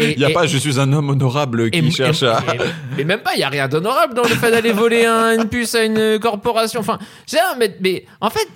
Il 0.00 0.16
n'y 0.18 0.24
a 0.24 0.30
et- 0.30 0.32
pas, 0.32 0.46
je 0.46 0.58
suis 0.58 0.80
un 0.80 0.92
homme 0.92 1.10
honorable 1.10 1.70
qui 1.70 1.78
et- 1.78 1.90
cherche 1.92 2.22
et- 2.24 2.26
à. 2.26 2.42
mais 2.96 3.04
même 3.04 3.20
pas, 3.20 3.32
il 3.36 3.40
y 3.40 3.44
a 3.44 3.48
rien 3.48 3.68
d'honorable 3.68 4.14
dans 4.14 4.22
le 4.24 4.28
fait 4.34 4.50
d'aller 4.50 4.72
voler 4.72 5.04
un- 5.06 5.36
une 5.40 5.48
puce 5.48 5.74
à 5.76 5.84
une 5.84 6.18
corporation. 6.18 6.80
Enfin, 6.80 6.98
pas, 7.30 7.54
mais, 7.56 7.76
mais 7.80 8.04
en 8.20 8.30
fait, 8.30 8.48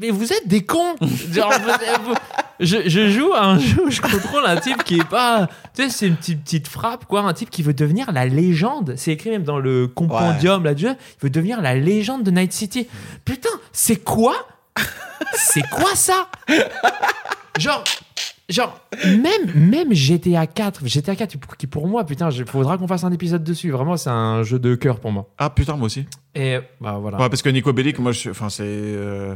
mais 0.00 0.10
vous 0.10 0.32
êtes 0.32 0.48
des 0.48 0.64
cons. 0.64 0.94
Genre, 1.32 1.52
vous- 1.52 2.04
vous- 2.12 2.14
je, 2.60 2.88
je 2.88 3.10
joue 3.10 3.34
à 3.34 3.44
un 3.44 3.58
jeu 3.58 3.82
où 3.84 3.90
je 3.90 4.00
contrôle 4.00 4.44
un 4.46 4.56
type 4.56 4.82
qui 4.84 4.94
est 5.00 5.08
pas. 5.08 5.46
Tu 5.74 5.82
sais, 5.82 5.90
c'est 5.90 6.06
une 6.06 6.16
petite, 6.16 6.42
petite 6.42 6.68
frappe, 6.68 7.04
quoi. 7.04 7.20
Un 7.20 7.34
type 7.34 7.50
qui 7.50 7.62
veut 7.62 7.74
devenir 7.74 8.10
la 8.12 8.24
légende. 8.24 8.94
C'est 8.96 9.12
écrit 9.12 9.30
même 9.30 9.44
dans 9.44 9.58
le 9.58 9.88
compendium 9.88 10.64
là, 10.64 10.72
du 10.72 10.84
jeu. 10.84 10.94
Il 11.20 11.24
veut 11.24 11.30
devenir 11.30 11.60
la 11.60 11.74
légende 11.74 12.22
de 12.22 12.30
Night 12.30 12.54
City. 12.54 12.88
Putain, 13.26 13.50
c'est 13.72 13.96
quoi? 14.02 14.34
C'est 15.34 15.68
quoi 15.68 15.94
ça? 15.94 16.28
Genre. 17.58 17.84
Genre, 18.48 18.80
même, 19.04 19.52
même 19.54 19.92
GTA 19.92 20.46
4, 20.46 20.86
GTA 20.86 21.16
4, 21.16 21.36
pour- 21.38 21.56
qui 21.56 21.66
pour 21.66 21.88
moi, 21.88 22.06
putain, 22.06 22.30
il 22.30 22.46
faudra 22.46 22.78
qu'on 22.78 22.86
fasse 22.86 23.02
un 23.02 23.10
épisode 23.12 23.42
dessus. 23.42 23.70
Vraiment, 23.72 23.96
c'est 23.96 24.10
un 24.10 24.44
jeu 24.44 24.58
de 24.60 24.74
cœur 24.76 25.00
pour 25.00 25.10
moi. 25.10 25.28
Ah 25.36 25.50
putain, 25.50 25.74
moi 25.76 25.86
aussi. 25.86 26.06
Et 26.34 26.58
bah 26.80 26.98
voilà. 27.00 27.18
Ouais, 27.18 27.28
parce 27.28 27.42
que 27.42 27.48
Nico 27.48 27.72
Bellic, 27.72 27.98
moi, 27.98 28.12
je... 28.12 28.30
enfin, 28.30 28.48
c'est. 28.48 28.62
euh, 28.64 29.34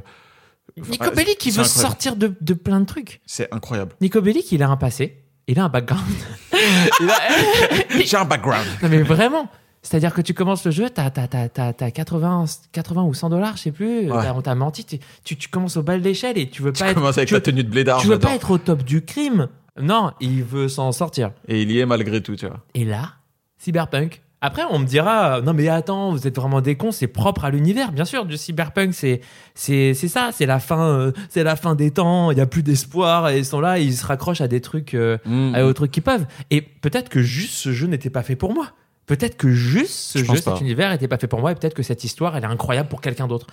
Nico 0.77 1.11
Bellic, 1.11 1.45
il 1.45 1.51
veut 1.53 1.61
incroyable. 1.63 1.67
sortir 1.67 2.15
de, 2.17 2.33
de 2.41 2.55
plein 2.55 2.79
de 2.81 2.87
trucs. 2.87 3.21
C'est 3.27 3.53
incroyable. 3.53 3.93
Nico 4.01 4.21
Bellic, 4.21 4.53
il 4.53 4.63
a 4.63 4.69
un 4.69 4.77
passé, 4.77 5.25
il 5.49 5.59
a 5.59 5.65
un 5.65 5.69
background. 5.69 6.05
A- 6.53 7.99
J'ai 8.05 8.17
un 8.17 8.25
background. 8.25 8.67
non 8.83 8.89
mais 8.89 9.03
vraiment. 9.03 9.49
C'est-à-dire 9.83 10.13
que 10.13 10.21
tu 10.21 10.35
commences 10.35 10.65
le 10.67 10.71
jeu, 10.71 10.91
t'as, 10.91 11.09
t'as 11.11 11.91
80, 11.91 12.45
80 12.73 13.03
ou 13.05 13.15
100 13.15 13.31
dollars, 13.31 13.57
je 13.57 13.63
sais 13.63 13.73
plus. 13.73 14.11
Ouais. 14.11 14.23
T'as- 14.23 14.35
On 14.35 14.43
t'a 14.43 14.55
menti. 14.55 14.85
Tu, 14.85 14.99
tu, 15.25 15.37
tu 15.37 15.49
commences 15.49 15.77
au 15.79 15.83
bas 15.83 15.97
de 15.99 16.03
l'échelle 16.05 16.37
et 16.37 16.49
tu 16.51 16.61
veux 16.63 16.73
Tu 16.73 16.83
pas 16.83 16.91
être. 16.91 16.97
commences 16.97 17.17
avec 17.17 17.31
tu, 17.31 17.41
tenue 17.41 17.65
de 17.65 17.71
blédard. 17.71 18.01
tu 18.01 18.07
veux 18.09 18.19
pas 18.19 18.35
être 18.35 18.51
au 18.51 18.59
top 18.59 18.83
du 18.85 19.03
crime. 19.03 19.49
Non, 19.81 20.11
il 20.21 20.45
veut 20.45 20.69
s'en 20.69 20.93
sortir. 20.93 21.31
Et 21.49 21.63
il 21.63 21.71
y 21.71 21.79
est 21.79 21.87
malgré 21.87 22.21
tout, 22.23 22.37
tu 22.37 22.47
vois. 22.47 22.61
Et 22.75 22.85
là, 22.85 23.13
cyberpunk. 23.59 24.21
Après, 24.43 24.63
on 24.71 24.79
me 24.79 24.87
dira, 24.87 25.43
non 25.43 25.53
mais 25.53 25.69
attends, 25.69 26.13
vous 26.13 26.27
êtes 26.27 26.35
vraiment 26.37 26.63
des 26.63 26.75
cons, 26.75 26.93
c'est 26.93 27.07
propre 27.07 27.45
à 27.45 27.51
l'univers, 27.51 27.93
bien 27.93 28.07
sûr. 28.07 28.25
Du 28.25 28.39
cyberpunk, 28.39 28.95
c'est 28.95 29.21
c'est 29.55 29.93
ça, 29.95 30.31
c'est 30.33 30.47
la 30.47 30.59
fin, 30.61 30.81
euh, 30.83 31.13
c'est 31.29 31.45
la 31.45 31.57
fin 31.57 31.75
des 31.75 31.91
temps. 31.91 32.31
Il 32.31 32.39
y 32.39 32.41
a 32.41 32.47
plus 32.47 32.63
d'espoir 32.63 33.29
et 33.29 33.39
ils 33.39 33.45
sont 33.45 33.61
là, 33.61 33.79
ils 33.79 33.95
se 33.95 34.07
raccrochent 34.07 34.41
à 34.41 34.49
des 34.49 34.63
trucs, 34.63 34.95
euh, 34.95 35.19
Mm. 35.27 35.55
à 35.55 35.65
aux 35.67 35.73
trucs 35.75 35.91
qu'ils 35.91 36.03
peuvent. 36.03 36.25
Et 36.51 36.63
peut-être 36.63 37.11
que 37.11 37.21
juste 37.21 37.53
ce 37.53 37.71
jeu 37.73 37.87
n'était 37.87 38.09
pas 38.11 38.23
fait 38.23 38.37
pour 38.37 38.55
moi. 38.55 38.69
Peut-être 39.11 39.37
que 39.37 39.51
juste 39.51 39.91
ce 39.91 40.19
Je 40.21 40.25
jeu, 40.25 40.35
pas. 40.35 40.53
cet 40.53 40.61
univers 40.61 40.89
n'était 40.89 41.09
pas 41.09 41.19
fait 41.19 41.27
pour 41.27 41.41
moi 41.41 41.51
et 41.51 41.57
peut-être 41.57 41.75
que 41.75 41.83
cette 41.83 42.05
histoire, 42.05 42.37
elle 42.37 42.45
est 42.45 42.47
incroyable 42.47 42.89
pour 42.89 43.01
quelqu'un 43.01 43.27
d'autre. 43.27 43.49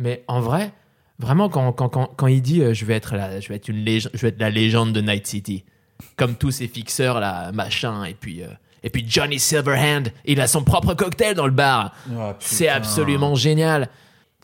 Mais 0.00 0.24
en 0.26 0.40
vrai, 0.40 0.72
vraiment, 1.20 1.48
quand, 1.48 1.70
quand, 1.70 1.88
quand, 1.88 2.10
quand 2.16 2.26
il 2.26 2.42
dit 2.42 2.60
euh, 2.60 2.74
je, 2.74 2.84
vais 2.84 2.94
être 2.94 3.14
la, 3.14 3.38
je, 3.38 3.48
vais 3.48 3.54
être 3.54 3.68
une 3.68 3.84
légende, 3.84 4.10
je 4.14 4.22
vais 4.22 4.30
être 4.30 4.40
la 4.40 4.50
légende 4.50 4.92
de 4.92 5.00
Night 5.00 5.24
City, 5.28 5.64
comme 6.16 6.34
tous 6.34 6.50
ces 6.50 6.66
fixeurs 6.66 7.20
là, 7.20 7.52
machin, 7.52 8.02
et 8.02 8.14
puis, 8.14 8.42
euh, 8.42 8.48
et 8.82 8.90
puis 8.90 9.04
Johnny 9.08 9.38
Silverhand, 9.38 10.10
il 10.24 10.40
a 10.40 10.48
son 10.48 10.64
propre 10.64 10.94
cocktail 10.94 11.36
dans 11.36 11.46
le 11.46 11.52
bar. 11.52 11.92
C'est 12.40 12.68
absolument 12.68 13.36
génial. 13.36 13.88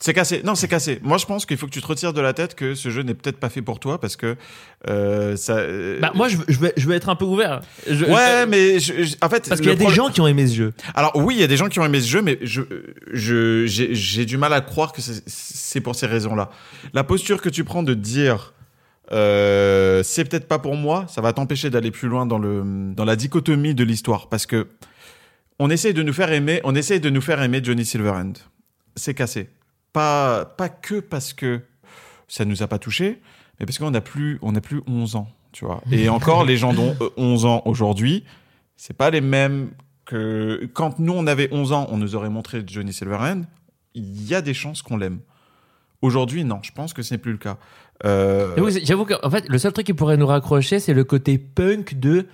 C'est 0.05 0.13
cassé. 0.13 0.41
Non, 0.43 0.53
c'est 0.53 0.67
cassé. 0.67 0.99
Moi, 1.01 1.17
je 1.17 1.25
pense 1.25 1.45
qu'il 1.45 1.55
faut 1.55 1.65
que 1.65 1.71
tu 1.71 1.81
te 1.81 1.87
retires 1.87 2.11
de 2.11 2.19
la 2.19 2.33
tête 2.33 2.55
que 2.55 2.75
ce 2.75 2.89
jeu 2.89 3.03
n'est 3.03 3.13
peut-être 3.13 3.37
pas 3.37 3.47
fait 3.47 3.61
pour 3.61 3.79
toi 3.79 4.01
parce 4.01 4.17
que 4.17 4.35
euh, 4.89 5.37
ça. 5.37 5.55
euh, 5.55 5.97
Bah, 6.01 6.11
moi, 6.13 6.27
je 6.27 6.35
veux, 6.35 6.73
je, 6.75 6.85
veux 6.89 6.93
être 6.93 7.07
un 7.07 7.15
peu 7.15 7.23
ouvert. 7.23 7.61
Je- 7.89 8.03
Ouais, 8.03 8.41
je- 8.41 8.45
mais 8.49 8.79
je- 8.81 9.15
en 9.21 9.29
fait, 9.29 9.47
Parce 9.47 9.61
qu'il 9.61 9.69
y 9.69 9.73
a 9.73 9.75
des 9.77 9.87
gens 9.87 10.09
qui 10.09 10.19
ont 10.19 10.27
aimé 10.27 10.45
ce 10.45 10.55
jeu. 10.55 10.73
Alors 10.93 11.13
oui, 11.15 11.35
il 11.35 11.39
y 11.39 11.43
a 11.43 11.47
des 11.47 11.55
gens 11.55 11.69
qui 11.69 11.79
ont 11.79 11.85
aimé 11.85 12.01
ce 12.01 12.09
jeu, 12.09 12.21
mais 12.21 12.37
je, 12.41 12.63
je, 13.13 13.65
j'ai, 13.65 14.25
du 14.25 14.35
mal 14.35 14.51
à 14.51 14.59
croire 14.59 14.91
que 14.91 15.01
c'est, 15.01 15.23
c'est 15.25 15.79
pour 15.79 15.95
ces 15.95 16.07
raisons-là. 16.07 16.49
La 16.93 17.05
posture 17.05 17.41
que 17.41 17.47
tu 17.47 17.63
prends 17.63 17.81
de 17.83 17.93
dire, 17.93 18.53
euh, 19.13 20.03
c'est 20.03 20.25
peut-être 20.25 20.49
pas 20.49 20.59
pour 20.59 20.75
moi, 20.75 21.05
ça 21.07 21.21
va 21.21 21.31
t'empêcher 21.31 21.69
d'aller 21.69 21.91
plus 21.91 22.09
loin 22.09 22.25
dans 22.25 22.39
le, 22.39 22.61
dans 22.93 23.05
la 23.05 23.15
dichotomie 23.15 23.73
de 23.73 23.85
l'histoire, 23.85 24.27
parce 24.27 24.45
que 24.47 24.67
on 25.59 25.69
essaye 25.69 25.93
de 25.93 26.03
nous 26.03 26.11
faire 26.13 26.33
aimer, 26.33 26.59
on 26.65 26.75
essaye 26.75 26.99
de 26.99 27.09
nous 27.09 27.21
faire 27.21 27.41
aimer 27.41 27.61
Johnny 27.63 27.85
Silverhand. 27.85 28.33
C'est 28.97 29.13
cassé. 29.13 29.47
Pas, 29.93 30.45
pas 30.45 30.69
que 30.69 30.99
parce 30.99 31.33
que 31.33 31.61
ça 32.27 32.45
nous 32.45 32.63
a 32.63 32.67
pas 32.67 32.79
touché, 32.79 33.21
mais 33.59 33.65
parce 33.65 33.77
qu'on 33.77 33.93
a 33.93 34.01
plus, 34.01 34.39
on 34.41 34.55
a 34.55 34.61
plus 34.61 34.81
11 34.87 35.15
ans, 35.15 35.27
tu 35.51 35.65
vois. 35.65 35.81
Et 35.91 36.09
encore, 36.17 36.43
les 36.43 36.57
gens 36.57 36.73
dont 36.73 36.95
11 37.17 37.45
ans 37.45 37.61
aujourd'hui, 37.65 38.23
c'est 38.75 38.97
pas 38.97 39.11
les 39.11 39.21
mêmes 39.21 39.71
que 40.05 40.67
quand 40.73 40.99
nous 40.99 41.13
on 41.13 41.27
avait 41.27 41.47
11 41.51 41.71
ans, 41.71 41.87
on 41.91 41.97
nous 41.97 42.15
aurait 42.15 42.29
montré 42.29 42.63
Johnny 42.65 42.91
Silverhand. 42.91 43.43
Il 43.93 44.27
y 44.27 44.33
a 44.33 44.41
des 44.41 44.53
chances 44.53 44.81
qu'on 44.81 44.97
l'aime. 44.97 45.19
Aujourd'hui, 46.01 46.43
non, 46.43 46.59
je 46.63 46.71
pense 46.71 46.93
que 46.93 47.01
ce 47.01 47.13
n'est 47.13 47.17
plus 47.17 47.31
le 47.31 47.37
cas. 47.37 47.57
Euh, 48.03 48.69
J'avoue 48.83 49.05
qu'en 49.05 49.29
fait, 49.29 49.47
le 49.47 49.57
seul 49.57 49.71
truc 49.71 49.85
qui 49.85 49.93
pourrait 49.93 50.17
nous 50.17 50.27
raccrocher, 50.27 50.79
c'est 50.79 50.93
le 50.93 51.03
côté 51.03 51.37
punk 51.37 51.97
de 51.99 52.27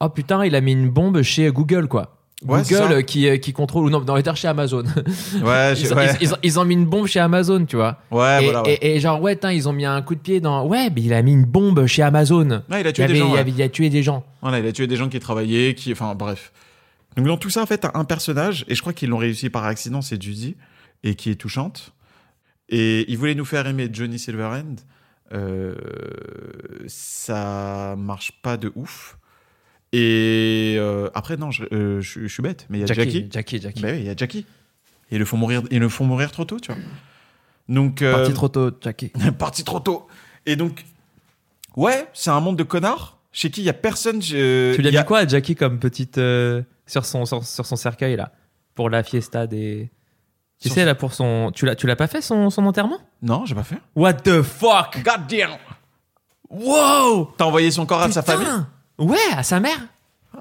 Oh 0.00 0.08
putain, 0.10 0.44
il 0.44 0.54
a 0.54 0.60
mis 0.60 0.72
une 0.72 0.90
bombe 0.90 1.22
chez 1.22 1.50
Google, 1.50 1.88
quoi. 1.88 2.18
Ouais, 2.44 2.60
Google 2.68 2.92
euh, 2.92 3.02
qui, 3.02 3.26
euh, 3.28 3.38
qui 3.38 3.54
contrôle, 3.54 3.86
ou 3.86 3.90
non, 3.90 4.00
dans 4.00 4.14
les 4.14 4.22
terres 4.22 4.36
chez 4.36 4.46
Amazon. 4.48 4.82
ouais, 5.42 5.72
ils, 5.74 5.94
ouais, 5.94 6.06
ils- 6.20 6.22
ils 6.22 6.34
ont, 6.34 6.36
ils 6.42 6.60
ont 6.60 6.64
mis 6.66 6.74
une 6.74 6.84
bombe 6.84 7.06
chez 7.06 7.18
Amazon, 7.18 7.64
tu 7.64 7.76
vois. 7.76 7.98
ouais, 8.10 8.42
et, 8.42 8.44
voilà. 8.44 8.62
ouais. 8.62 8.74
et- 8.74 8.96
et 8.96 9.00
genre, 9.00 9.22
ouais, 9.22 9.36
tain, 9.36 9.52
ils 9.52 9.66
ont 9.68 9.72
mis 9.72 9.86
un 9.86 10.02
coup 10.02 10.14
de 10.14 10.20
pied 10.20 10.38
dans. 10.40 10.66
Ouais, 10.66 10.90
mais 10.94 11.00
il 11.00 11.14
a 11.14 11.22
mis 11.22 11.32
une 11.32 11.46
bombe 11.46 11.86
chez 11.86 12.02
Amazon. 12.02 12.62
Ouais, 12.70 12.82
il 12.82 12.86
a 12.86 12.90
Il, 12.90 12.92
tué 12.92 13.04
avait, 13.04 13.12
des 13.14 13.18
gens. 13.20 13.28
il, 13.28 13.32
ouais. 13.32 13.38
avait- 13.38 13.50
il 13.52 13.62
a 13.62 13.68
tué 13.70 13.88
des 13.88 14.02
gens. 14.02 14.22
Voilà, 14.42 14.58
il 14.58 14.66
a 14.66 14.72
tué 14.72 14.86
des 14.86 14.96
gens 14.96 15.08
qui 15.08 15.18
travaillaient, 15.18 15.74
qui, 15.74 15.92
enfin, 15.92 16.14
bref. 16.14 16.52
Donc 17.16 17.26
dans 17.26 17.38
tout 17.38 17.48
ça, 17.48 17.62
en 17.62 17.66
fait, 17.66 17.78
t'as 17.78 17.92
un 17.94 18.04
personnage, 18.04 18.66
et 18.68 18.74
je 18.74 18.80
crois 18.82 18.92
qu'ils 18.92 19.08
l'ont 19.08 19.16
réussi 19.16 19.48
par 19.48 19.64
accident, 19.64 20.02
c'est 20.02 20.20
Judy, 20.22 20.56
et 21.04 21.14
qui 21.14 21.30
est 21.30 21.36
touchante. 21.36 21.92
Et 22.68 23.10
ils 23.10 23.16
voulaient 23.16 23.34
nous 23.34 23.46
faire 23.46 23.66
aimer 23.66 23.88
Johnny 23.90 24.18
Silverhand. 24.18 24.76
Euh, 25.32 25.74
ça 26.86 27.94
marche 27.98 28.32
pas 28.42 28.56
de 28.56 28.72
ouf. 28.74 29.16
Et 29.92 30.76
euh, 30.78 31.08
après, 31.14 31.36
non, 31.36 31.50
je, 31.50 31.64
euh, 31.72 32.00
je- 32.00 32.20
je 32.22 32.26
suis 32.26 32.42
bête, 32.42 32.66
mais 32.68 32.78
il 32.78 32.80
y 32.80 32.84
a 32.84 32.86
Jackie. 32.86 33.28
Jackie, 33.30 33.60
Jackie. 33.60 33.80
Bah 33.82 33.88
oui, 33.92 33.98
il 34.00 34.04
y 34.06 34.10
a 34.10 34.16
Jackie. 34.16 34.44
Ils 35.10 35.18
le 35.18 35.24
font 35.24 35.36
mourir, 35.36 35.62
ils 35.70 35.78
le 35.78 35.88
font 35.88 36.04
mourir 36.04 36.32
trop 36.32 36.44
tôt, 36.44 36.58
tu 36.58 36.72
vois. 36.72 36.80
Donc, 37.68 38.02
euh, 38.02 38.12
Parti 38.12 38.32
trop 38.34 38.48
tôt, 38.48 38.70
Jackie. 38.80 39.12
parti 39.38 39.64
trop 39.64 39.80
tôt. 39.80 40.06
Et 40.44 40.56
donc, 40.56 40.84
ouais, 41.76 42.08
c'est 42.12 42.30
un 42.30 42.40
monde 42.40 42.56
de 42.56 42.62
connards 42.64 43.18
chez 43.32 43.50
qui 43.50 43.60
il 43.60 43.64
y 43.64 43.68
a 43.70 43.72
personne. 43.74 44.20
je- 44.20 44.74
Tu 44.74 44.80
lui 44.80 44.88
as 44.88 44.90
il 44.90 44.94
y 44.94 44.98
a- 44.98 45.02
mis 45.02 45.06
quoi 45.06 45.18
à 45.20 45.26
Jackie 45.26 45.54
comme 45.54 45.78
petite. 45.78 46.18
euh, 46.18 46.62
sur, 46.86 47.04
son, 47.04 47.24
sur, 47.24 47.44
sur 47.44 47.66
son 47.66 47.76
cercueil, 47.76 48.16
là? 48.16 48.32
Pour 48.74 48.90
la 48.90 49.02
fiesta 49.02 49.46
des. 49.46 49.90
Tu 50.60 50.68
Sur 50.68 50.74
sais, 50.74 50.80
son- 50.82 50.86
là, 50.86 50.94
pour 50.94 51.12
son. 51.14 51.50
Tu 51.54 51.64
l'as, 51.66 51.74
tu 51.76 51.86
l'as 51.86 51.96
pas 51.96 52.06
fait, 52.08 52.20
son, 52.20 52.50
son 52.50 52.64
enterrement? 52.66 52.98
Non, 53.22 53.44
j'ai 53.46 53.54
pas 53.54 53.62
fait. 53.64 53.78
What 53.94 54.14
the 54.14 54.42
fuck? 54.42 55.02
God 55.04 55.26
damn. 55.28 55.56
Wow 56.48 57.32
T'as 57.36 57.44
envoyé 57.44 57.70
son 57.72 57.86
corps 57.86 58.02
à 58.02 58.10
sa 58.12 58.22
famille? 58.22 58.46
Ouais, 58.98 59.16
à 59.36 59.42
sa 59.42 59.60
mère. 59.60 59.78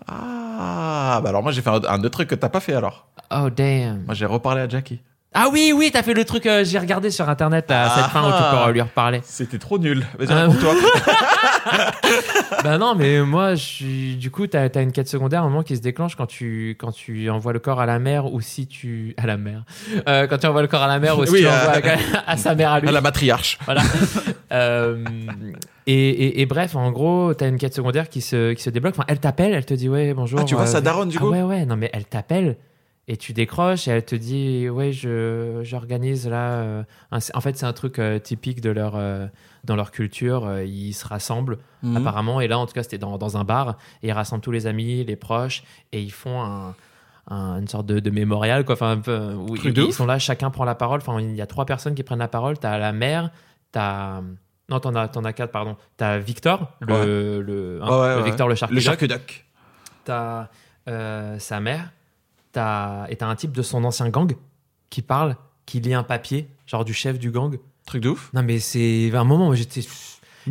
Ah, 0.08 1.20
bah 1.24 1.30
alors 1.30 1.43
moi 1.43 1.51
j'ai 1.51 1.62
fait 1.62 1.70
un, 1.70 1.82
un 1.84 1.99
autre 1.99 2.10
truc 2.10 2.30
que 2.30 2.36
t'as 2.36 2.49
pas 2.49 2.60
fait 2.60 2.74
alors. 2.74 3.08
Oh 3.32 3.49
damn. 3.49 4.03
Moi 4.06 4.14
j'ai 4.14 4.26
reparlé 4.26 4.62
à 4.62 4.68
Jackie. 4.70 4.99
Ah 5.38 5.49
oui, 5.51 5.73
oui, 5.75 5.89
t'as 5.91 6.01
fait 6.01 6.13
le 6.13 6.23
truc, 6.23 6.45
euh, 6.45 6.63
j'ai 6.63 6.79
regardé 6.79 7.11
sur 7.11 7.27
internet 7.29 7.69
à 7.69 7.89
cette 7.89 8.05
Ah. 8.07 8.09
fin 8.09 8.21
où 8.23 8.31
tu 8.31 8.65
peux 8.67 8.71
lui 8.71 8.81
reparler. 8.81 9.19
C'était 9.23 9.57
trop 9.59 9.77
nul. 9.77 10.05
Vas-y, 10.17 10.31
Ah. 10.31 10.36
raconte-toi. 10.47 10.73
bah 12.63 12.77
non, 12.77 12.95
mais 12.95 13.21
moi, 13.21 13.55
je 13.55 13.63
suis... 13.63 14.15
du 14.15 14.31
coup, 14.31 14.47
t'as 14.47 14.69
as 14.73 14.81
une 14.81 14.91
quête 14.91 15.07
secondaire 15.09 15.41
à 15.41 15.45
un 15.45 15.49
moment 15.49 15.63
qui 15.63 15.75
se 15.75 15.81
déclenche 15.81 16.15
quand 16.15 16.25
tu, 16.25 16.75
quand 16.79 16.91
tu 16.91 17.29
envoies 17.29 17.53
le 17.53 17.59
corps 17.59 17.79
à 17.81 17.86
la 17.86 17.99
mer 17.99 18.31
ou 18.31 18.39
si 18.41 18.67
tu. 18.67 19.13
À 19.17 19.25
la 19.27 19.38
mer. 19.38 19.63
Euh, 20.07 20.27
quand 20.27 20.38
tu 20.38 20.47
envoies 20.47 20.61
le 20.61 20.67
corps 20.67 20.83
à 20.83 20.88
la 20.88 20.99
mer 20.99 21.17
ou 21.19 21.25
si 21.25 21.31
Oui, 21.33 21.39
tu 21.41 21.47
euh, 21.47 21.51
l'envoies 21.51 21.91
à, 22.25 22.31
à 22.31 22.38
sa 22.38 22.55
mère 22.55 22.71
à 22.71 22.79
lui. 22.79 22.88
à 22.88 22.91
la 22.91 23.01
matriarche. 23.01 23.57
Voilà. 23.65 23.81
Euh, 24.51 25.03
et, 25.88 26.09
et- 26.09 26.41
et 26.41 26.45
bref, 26.45 26.75
en 26.75 26.91
gros, 26.91 27.33
t'as 27.33 27.47
une 27.47 27.57
quête 27.57 27.73
secondaire 27.75 28.09
qui 28.09 28.21
se, 28.21 28.53
qui 28.53 28.63
se 28.63 28.69
débloque. 28.69 28.93
Enfin, 28.95 29.05
elle 29.07 29.19
t'appelle, 29.19 29.53
elle 29.53 29.65
te 29.65 29.73
dit 29.73 29.89
ouais, 29.89 30.13
bonjour. 30.13 30.39
Ah, 30.41 30.45
tu 30.45 30.55
vois 30.55 30.63
euh, 30.63 30.67
sa 30.67 30.81
daronne, 30.81 31.09
du 31.09 31.17
ah 31.17 31.21
coup 31.21 31.29
Ouais, 31.29 31.41
ouais, 31.41 31.65
non, 31.65 31.75
mais 31.75 31.89
elle 31.93 32.05
t'appelle 32.05 32.55
et 33.08 33.18
tu 33.18 33.34
décroches 33.34 33.88
et 33.88 33.91
elle 33.91 34.06
te 34.06 34.16
dit 34.16 34.68
ouais, 34.70 34.91
je, 34.91 35.60
j'organise 35.64 36.28
là. 36.28 36.62
euh, 36.62 36.84
un- 37.12 37.20
en 37.34 37.41
fait, 37.41 37.56
c'est 37.58 37.66
un 37.66 37.74
truc 37.74 37.99
euh, 37.99 38.18
typique 38.20 38.62
de 38.62 38.70
leur, 38.72 38.93
euh, 38.95 39.28
dans 39.64 39.76
leur 39.76 39.91
culture. 39.91 40.60
ils 40.62 40.93
se 40.93 41.08
rassemblent 41.08 41.58
Mhm. 41.84 41.97
apparemment. 41.97 42.41
Et 42.41 42.47
là, 42.47 42.58
en 42.58 42.66
tout 42.66 42.74
cas, 42.74 42.82
c'était 42.84 42.97
dans, 42.97 43.18
dans 43.20 43.38
un 43.38 43.43
bar 43.43 43.78
et 44.01 44.08
ils 44.08 44.12
rassemblent 44.12 44.41
tous 44.43 44.51
les 44.51 44.66
amis, 44.66 45.03
les 45.03 45.16
proches 45.16 45.64
et 45.91 46.01
ils 46.01 46.12
font 46.12 46.41
un. 46.41 46.76
un- 47.30 47.60
une 47.60 47.68
sorte 47.68 47.88
de, 47.88 47.99
de 47.99 48.10
mémorial 48.12 48.64
quoi 48.66 48.74
enfin 48.74 48.91
un 48.91 48.99
peu 48.99 49.34
où 49.34 49.56
Truc 49.58 49.76
ils, 49.76 49.91
sont 49.93 50.06
là 50.06 50.20
chacun 50.20 50.51
prend 50.51 50.64
la 50.64 50.76
parole 50.76 50.99
enfin 51.01 51.20
il 51.20 51.36
y 51.36 51.41
a 51.41 51.47
trois 51.47 51.66
personnes 51.66 51.95
qui 51.95 52.03
prennent 52.03 52.20
la 52.20 52.28
parole 52.28 52.60
t'as 52.60 52.78
la 52.78 52.91
mère 52.93 53.32
t'as 53.72 54.22
non 54.70 54.80
t'en 54.80 54.93
as 54.93 55.08
t'en 55.08 55.24
as 55.24 55.34
quatre 55.34 55.51
pardon 55.51 55.76
t'as 55.97 56.20
Victor 56.20 56.72
le, 56.82 57.41
le, 57.41 57.80
hein, 57.82 57.88
Ouais, 57.89 57.99
ouais, 57.99 58.10
le 58.10 58.22
ouais. 58.22 58.24
Victor 58.30 58.47
le 58.47 58.53
shark 58.53 58.72
Le 58.72 58.80
shark 58.80 59.03
duck. 59.06 59.43
t'as 60.03 60.49
sa 61.39 61.60
mère 61.60 61.91
t'as 62.56 63.08
et 63.10 63.16
t'as 63.16 63.28
un 63.28 63.36
type 63.36 63.51
de 63.51 63.62
son 63.62 63.84
ancien 63.84 64.10
gang 64.10 64.36
qui 64.89 65.01
parle, 65.01 65.36
qui 65.66 65.80
lit 65.80 65.93
un 65.93 66.03
papier, 66.03 66.47
genre 66.66 66.86
du 66.86 66.93
chef 66.93 67.20
du 67.20 67.32
gang. 67.32 67.58
Truc 67.86 68.01
de 68.01 68.10
ouf. 68.10 68.32
Non, 68.34 68.43
mais 68.43 68.60
c'est 68.60 69.12
un 69.14 69.24
moment 69.24 69.49
où 69.49 69.56
j'étais. 69.56 69.82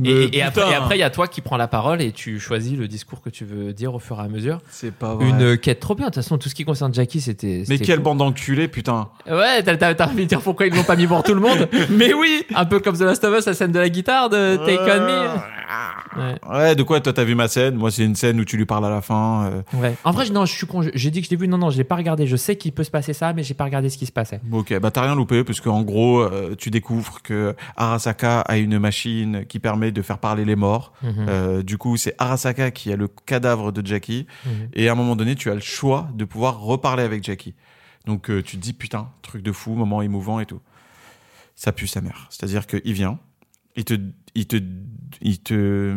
Et, 0.02 0.42
après, 0.42 0.62
putain, 0.62 0.72
et 0.72 0.74
après, 0.74 0.96
il 0.96 1.00
y 1.00 1.04
a 1.04 1.10
toi 1.10 1.28
qui 1.28 1.40
prends 1.40 1.56
la 1.56 1.68
parole 1.68 2.02
et 2.02 2.12
tu 2.12 2.40
choisis 2.40 2.76
le 2.76 2.88
discours 2.88 3.20
que 3.20 3.30
tu 3.30 3.44
veux 3.44 3.72
dire 3.72 3.94
au 3.94 3.98
fur 3.98 4.18
et 4.18 4.24
à 4.24 4.28
mesure. 4.28 4.60
c'est 4.70 4.92
pas 4.92 5.14
vrai. 5.14 5.28
Une 5.28 5.42
euh, 5.42 5.56
quête 5.56 5.80
trop 5.80 5.94
bien. 5.94 6.06
De 6.06 6.10
toute 6.10 6.22
façon, 6.22 6.38
tout 6.38 6.48
ce 6.48 6.54
qui 6.54 6.64
concerne 6.64 6.92
Jackie, 6.92 7.20
c'était. 7.20 7.64
Mais 7.68 7.78
quelle 7.78 7.96
cool. 7.96 8.04
bande 8.04 8.18
d'enculés, 8.18 8.68
putain. 8.68 9.08
Ouais, 9.30 9.62
t'as 9.62 10.06
envie 10.06 10.24
de 10.24 10.28
dire 10.28 10.40
pourquoi 10.40 10.66
ils 10.66 10.74
l'ont 10.74 10.82
pas 10.84 10.96
mis 10.96 11.06
pour 11.06 11.22
tout 11.22 11.34
le 11.34 11.40
monde. 11.40 11.68
Mais 11.90 12.12
oui. 12.12 12.44
Un 12.54 12.64
peu 12.64 12.80
comme 12.80 12.96
The 12.96 13.02
Last 13.02 13.24
of 13.24 13.38
Us, 13.38 13.46
la 13.46 13.54
scène 13.54 13.72
de 13.72 13.78
la 13.78 13.88
guitare 13.88 14.28
de 14.30 14.56
Take 14.56 14.78
On 14.78 15.00
Me. 15.00 15.54
Ouais. 16.16 16.34
Ouais, 16.48 16.74
de 16.76 16.82
quoi 16.82 17.00
toi 17.00 17.12
t'as 17.12 17.24
vu 17.24 17.34
ma 17.34 17.48
scène? 17.48 17.74
Moi, 17.74 17.90
c'est 17.90 18.04
une 18.04 18.14
scène 18.14 18.38
où 18.38 18.44
tu 18.44 18.56
lui 18.56 18.66
parles 18.66 18.86
à 18.86 18.90
la 18.90 19.00
fin. 19.00 19.50
euh. 19.74 19.80
Ouais. 19.80 19.94
En 20.04 20.12
vrai, 20.12 20.28
non, 20.30 20.46
je 20.46 20.52
suis 20.52 20.66
con. 20.66 20.82
J'ai 20.94 21.10
dit 21.10 21.20
que 21.20 21.26
je 21.26 21.30
l'ai 21.30 21.36
vu. 21.36 21.48
Non, 21.48 21.58
non, 21.58 21.70
je 21.70 21.76
l'ai 21.76 21.84
pas 21.84 21.96
regardé. 21.96 22.26
Je 22.26 22.36
sais 22.36 22.56
qu'il 22.56 22.72
peut 22.72 22.84
se 22.84 22.90
passer 22.90 23.12
ça, 23.12 23.32
mais 23.32 23.42
j'ai 23.42 23.54
pas 23.54 23.64
regardé 23.64 23.88
ce 23.88 23.98
qui 23.98 24.06
se 24.06 24.12
passait. 24.12 24.40
Ok, 24.52 24.78
bah 24.78 24.90
t'as 24.90 25.02
rien 25.02 25.14
loupé 25.14 25.42
parce 25.44 25.60
qu'en 25.60 25.82
gros, 25.82 26.20
euh, 26.20 26.54
tu 26.56 26.70
découvres 26.70 27.22
que 27.22 27.54
Arasaka 27.76 28.40
a 28.40 28.56
une 28.56 28.78
machine 28.78 29.44
qui 29.48 29.58
permet 29.58 29.83
de 29.92 30.02
faire 30.02 30.18
parler 30.18 30.44
les 30.44 30.56
morts. 30.56 30.92
Mhm. 31.02 31.26
Euh, 31.28 31.62
du 31.62 31.78
coup, 31.78 31.96
c'est 31.96 32.14
Arasaka 32.18 32.70
qui 32.70 32.92
a 32.92 32.96
le 32.96 33.08
cadavre 33.08 33.72
de 33.72 33.86
Jackie. 33.86 34.26
Mhm. 34.44 34.68
Et 34.74 34.88
à 34.88 34.92
un 34.92 34.94
moment 34.94 35.16
donné, 35.16 35.34
tu 35.34 35.50
as 35.50 35.54
le 35.54 35.60
choix 35.60 36.08
de 36.14 36.24
pouvoir 36.24 36.60
reparler 36.60 37.02
avec 37.02 37.24
Jackie. 37.24 37.54
Donc 38.06 38.30
euh, 38.30 38.42
tu 38.42 38.56
te 38.56 38.62
dis 38.62 38.72
putain, 38.72 39.10
truc 39.22 39.42
de 39.42 39.52
fou, 39.52 39.74
moment 39.74 40.02
émouvant 40.02 40.40
et 40.40 40.46
tout. 40.46 40.60
Ça 41.56 41.72
pue 41.72 41.86
sa 41.86 42.00
mère. 42.00 42.26
C'est-à-dire 42.30 42.66
qu'il 42.66 42.92
vient, 42.92 43.18
il 43.76 43.84
te, 43.84 43.94
il 44.34 44.46
te, 44.46 44.56
il 45.20 45.40
te 45.40 45.94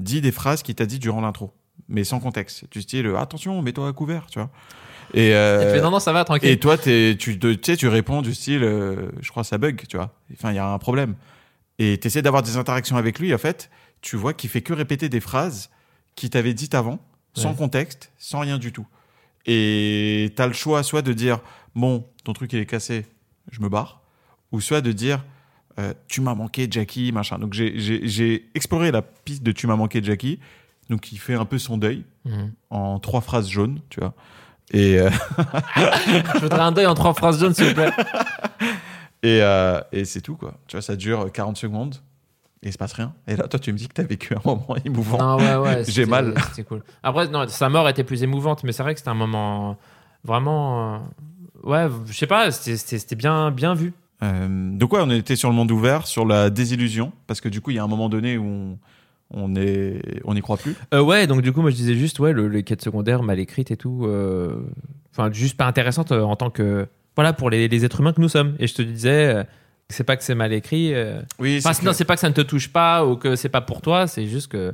dit 0.00 0.20
des 0.20 0.32
phrases 0.32 0.62
qu'il 0.62 0.74
t'a 0.74 0.86
dit 0.86 0.98
durant 0.98 1.20
l'intro, 1.20 1.52
mais 1.88 2.04
sans 2.04 2.20
contexte. 2.20 2.64
Du 2.70 2.80
style 2.82 3.06
attention, 3.18 3.60
mets-toi 3.62 3.88
à 3.88 3.92
couvert, 3.92 4.26
tu 4.26 4.38
vois. 4.38 4.50
Et, 5.14 5.34
euh, 5.34 5.62
Et 5.62 5.64
tu 5.66 5.70
fais, 5.72 5.82
non, 5.82 5.90
non, 5.90 5.98
ça 5.98 6.12
va, 6.12 6.24
tranquille. 6.24 6.48
et 6.48 6.58
toi, 6.58 6.78
tu, 6.78 7.16
tu 7.18 7.38
sais, 7.62 7.76
tu 7.76 7.88
réponds 7.88 8.22
du 8.22 8.34
style, 8.34 8.62
euh, 8.62 9.10
je 9.20 9.30
crois 9.30 9.42
que 9.42 9.48
ça 9.48 9.58
bug, 9.58 9.82
tu 9.88 9.96
vois. 9.96 10.14
Enfin, 10.32 10.52
il 10.52 10.56
y 10.56 10.58
a 10.58 10.66
un 10.66 10.78
problème. 10.78 11.14
Et 11.80 11.98
tu 11.98 12.06
essaies 12.06 12.22
d'avoir 12.22 12.42
des 12.42 12.56
interactions 12.58 12.96
avec 12.96 13.18
lui. 13.18 13.34
En 13.34 13.38
fait, 13.38 13.70
tu 14.02 14.14
vois 14.16 14.34
qu'il 14.34 14.48
fait 14.50 14.60
que 14.60 14.72
répéter 14.72 15.08
des 15.08 15.18
phrases 15.20 15.70
qu'il 16.14 16.30
t'avait 16.30 16.54
dites 16.54 16.74
avant, 16.74 16.98
sans 17.34 17.50
Ouais. 17.50 17.56
contexte, 17.56 18.12
sans 18.18 18.40
rien 18.40 18.58
du 18.58 18.70
tout. 18.70 18.86
Et 19.46 20.32
tu 20.36 20.42
as 20.42 20.46
le 20.46 20.52
choix 20.52 20.82
soit 20.82 21.00
de 21.02 21.12
dire, 21.14 21.40
bon, 21.74 22.04
ton 22.24 22.32
truc 22.34 22.52
il 22.52 22.58
est 22.60 22.66
cassé, 22.66 23.06
je 23.50 23.60
me 23.62 23.68
barre, 23.70 24.02
ou 24.52 24.60
soit 24.60 24.82
de 24.82 24.92
dire, 24.92 25.24
euh, 25.78 25.94
tu 26.08 26.20
m'as 26.20 26.34
manqué, 26.34 26.68
Jackie, 26.70 27.12
machin. 27.12 27.38
Donc 27.38 27.54
j'ai 27.54 28.50
exploré 28.54 28.90
la 28.90 29.00
piste 29.02 29.42
de 29.42 29.50
tu 29.52 29.66
m'as 29.66 29.76
manqué, 29.76 30.02
Jackie. 30.02 30.38
Donc 30.90 31.12
il 31.12 31.18
fait 31.18 31.34
un 31.34 31.46
peu 31.46 31.58
son 31.58 31.78
deuil 31.78 32.04
Mhm. 32.26 32.52
en 32.68 32.98
trois 32.98 33.22
phrases 33.22 33.48
jaunes, 33.48 33.80
tu 33.88 34.00
vois. 34.00 34.12
Et, 34.72 34.98
euh, 35.00 35.08
Je 36.34 36.40
voudrais 36.42 36.60
un 36.60 36.72
deuil 36.72 36.86
en 36.86 36.94
trois 36.94 37.14
phrases 37.14 37.40
jaunes, 37.40 37.54
s'il 37.54 37.68
vous 37.68 37.74
plaît. 37.74 37.90
Et, 39.22 39.40
euh, 39.42 39.80
et 39.92 40.04
c'est 40.04 40.20
tout, 40.20 40.36
quoi. 40.36 40.54
Tu 40.66 40.76
vois, 40.76 40.82
ça 40.82 40.96
dure 40.96 41.30
40 41.32 41.56
secondes 41.56 41.96
et 42.62 42.68
il 42.68 42.72
se 42.72 42.78
passe 42.78 42.92
rien. 42.94 43.12
Et 43.26 43.36
là, 43.36 43.48
toi, 43.48 43.58
tu 43.60 43.72
me 43.72 43.76
dis 43.78 43.88
que 43.88 43.94
t'as 43.94 44.02
vécu 44.02 44.34
un 44.34 44.40
moment 44.44 44.76
émouvant. 44.84 45.18
Non, 45.18 45.36
ouais, 45.38 45.56
ouais. 45.56 45.84
J'ai 45.88 46.06
mal. 46.06 46.34
C'était 46.50 46.64
cool. 46.64 46.82
Après, 47.02 47.28
non, 47.28 47.46
sa 47.48 47.68
mort 47.68 47.88
était 47.88 48.04
plus 48.04 48.22
émouvante, 48.22 48.64
mais 48.64 48.72
c'est 48.72 48.82
vrai 48.82 48.94
que 48.94 49.00
c'était 49.00 49.10
un 49.10 49.14
moment 49.14 49.76
vraiment. 50.24 50.94
euh, 50.94 50.98
Ouais, 51.62 51.86
je 52.06 52.12
sais 52.14 52.26
pas, 52.26 52.50
c'était- 52.50 53.16
bien, 53.16 53.50
bien 53.50 53.74
vu. 53.74 53.92
Euh, 54.22 54.48
de 54.76 54.84
quoi 54.86 55.02
on 55.04 55.10
était 55.10 55.36
sur 55.36 55.50
le 55.50 55.54
monde 55.54 55.70
ouvert, 55.70 56.06
sur 56.06 56.24
la 56.24 56.48
désillusion, 56.50 57.12
parce 57.26 57.40
que 57.42 57.48
du 57.50 57.60
coup, 57.60 57.70
il 57.70 57.76
y 57.76 57.78
a 57.78 57.84
un 57.84 57.88
moment 57.88 58.08
donné 58.08 58.38
où 58.38 58.44
on, 58.44 58.78
on 59.32 59.54
est, 59.56 60.00
on 60.24 60.32
n'y 60.34 60.40
croit 60.40 60.56
plus. 60.56 60.74
Euh, 60.94 61.02
ouais, 61.02 61.26
donc 61.26 61.42
du 61.42 61.52
coup, 61.52 61.60
moi 61.60 61.70
je 61.70 61.76
disais 61.76 61.94
juste, 61.94 62.18
ouais, 62.18 62.32
le- 62.32 62.48
les 62.48 62.62
quêtes 62.62 62.82
secondaires 62.82 63.22
mal 63.22 63.38
écrites 63.38 63.70
et 63.70 63.76
tout. 63.76 64.04
euh, 64.06 64.62
Enfin, 65.12 65.30
juste 65.32 65.56
pas 65.56 65.66
intéressantes 65.66 66.12
euh, 66.12 66.22
en 66.22 66.36
tant 66.36 66.48
que. 66.50 66.86
Voilà, 67.20 67.32
pour 67.34 67.50
les, 67.50 67.68
les 67.68 67.84
êtres 67.84 68.00
humains 68.00 68.12
que 68.14 68.20
nous 68.20 68.30
sommes. 68.30 68.56
Et 68.58 68.66
je 68.66 68.74
te 68.74 68.82
disais, 68.82 69.34
euh, 69.34 69.44
c'est 69.90 70.04
pas 70.04 70.16
que 70.16 70.24
c'est 70.24 70.34
mal 70.34 70.52
écrit. 70.54 70.94
euh, 70.94 71.20
Oui, 71.38 71.60
Enfin, 71.62 71.78
non, 71.84 71.92
c'est 71.92 72.04
pas 72.06 72.14
que 72.14 72.20
ça 72.20 72.28
ne 72.30 72.34
te 72.34 72.40
touche 72.40 72.68
pas 72.72 73.04
ou 73.04 73.16
que 73.16 73.36
c'est 73.36 73.48
pas 73.50 73.60
pour 73.60 73.82
toi, 73.82 74.06
c'est 74.06 74.26
juste 74.26 74.50
que 74.50 74.72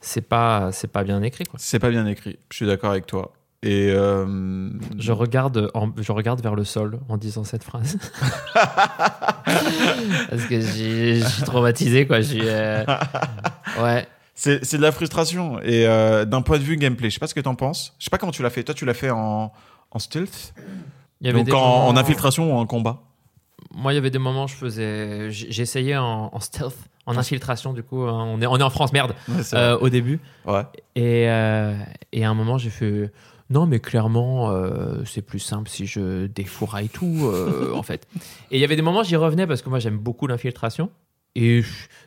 c'est 0.00 0.20
pas, 0.28 0.70
c'est 0.72 0.86
pas 0.92 1.02
bien 1.02 1.20
écrit, 1.22 1.44
c'est 1.56 1.78
pas 1.80 1.90
bien 1.90 2.06
écrit. 2.06 2.38
Je 2.50 2.56
suis 2.56 2.66
d'accord 2.66 2.92
avec 2.92 3.06
toi. 3.06 3.32
Et 3.62 3.90
euh, 3.90 4.70
Je 4.98 5.12
regarde, 5.12 5.70
en- 5.74 5.90
je 5.98 6.12
regarde 6.12 6.40
vers 6.42 6.54
le 6.54 6.64
sol 6.64 6.98
en 7.08 7.16
disant 7.18 7.42
cette 7.44 7.64
phrase. 7.64 7.98
Parce 10.30 10.44
que 10.48 10.60
je 10.60 11.24
suis 11.26 11.42
traumatisé, 11.44 12.06
quoi. 12.06 12.18
Euh, 12.18 12.84
Ouais. 13.80 14.06
c'est 14.34 14.64
c'est 14.64 14.76
de 14.76 14.82
la 14.82 14.92
frustration. 14.92 15.60
Et 15.62 15.86
euh, 15.86 16.24
d'un 16.24 16.42
point 16.42 16.58
de 16.58 16.62
vue 16.64 16.76
gameplay, 16.76 17.10
je 17.10 17.14
sais 17.14 17.20
pas 17.20 17.26
ce 17.26 17.34
que 17.34 17.40
t'en 17.40 17.54
penses. 17.54 17.94
Je 17.98 18.04
sais 18.04 18.10
pas 18.10 18.18
comment 18.18 18.32
tu 18.32 18.42
l'as 18.42 18.50
fait. 18.50 18.62
Toi, 18.64 18.74
tu 18.74 18.84
l'as 18.84 18.94
fait 18.94 19.10
en, 19.10 19.52
en 19.90 19.98
stealth, 19.98 20.54
Il 21.20 21.26
y 21.26 21.30
avait 21.30 21.44
donc 21.44 21.54
en, 21.54 21.60
moments- 21.60 21.86
en 21.88 21.96
infiltration 21.96 22.54
ou 22.54 22.58
en 22.58 22.66
combat. 22.66 23.02
Moi, 23.74 23.92
il 23.92 23.96
y 23.96 23.98
avait 23.98 24.10
des 24.10 24.18
moments, 24.18 24.46
je 24.46 24.54
faisais, 24.54 25.30
j'essayais 25.30 25.96
en, 25.96 26.30
en 26.32 26.40
stealth, 26.40 26.74
en 27.06 27.16
infiltration, 27.16 27.72
du 27.72 27.82
coup. 27.82 28.02
hein. 28.02 28.24
On 28.26 28.40
est, 28.40 28.46
on 28.46 28.56
est 28.56 28.62
en 28.62 28.70
France, 28.70 28.92
merde, 28.92 29.14
Ouais, 29.28 29.34
euh, 29.54 29.78
au 29.78 29.88
début. 29.90 30.18
Ouais. 30.46 30.62
Et, 30.96 31.28
euh, 31.28 31.74
et 32.12 32.24
à 32.24 32.30
un 32.30 32.34
moment, 32.34 32.58
j'ai 32.58 32.70
fait 32.70 33.12
non, 33.50 33.66
mais 33.66 33.78
clairement, 33.80 34.50
euh, 34.50 35.04
c'est 35.04 35.22
plus 35.22 35.40
simple 35.40 35.68
si 35.68 35.84
je 35.86 36.26
défouraille 36.26 36.88
tout, 36.88 37.22
euh, 37.24 37.72
en 37.74 37.82
fait. 37.82 38.06
Et 38.50 38.56
il 38.56 38.60
y 38.60 38.64
avait 38.64 38.76
des 38.76 38.82
moments, 38.82 39.02
j'y 39.02 39.16
revenais 39.16 39.46
parce 39.46 39.60
que 39.62 39.68
moi, 39.68 39.78
j'aime 39.78 39.98
beaucoup 39.98 40.26
l'infiltration. 40.26 40.90
Et 41.36 41.62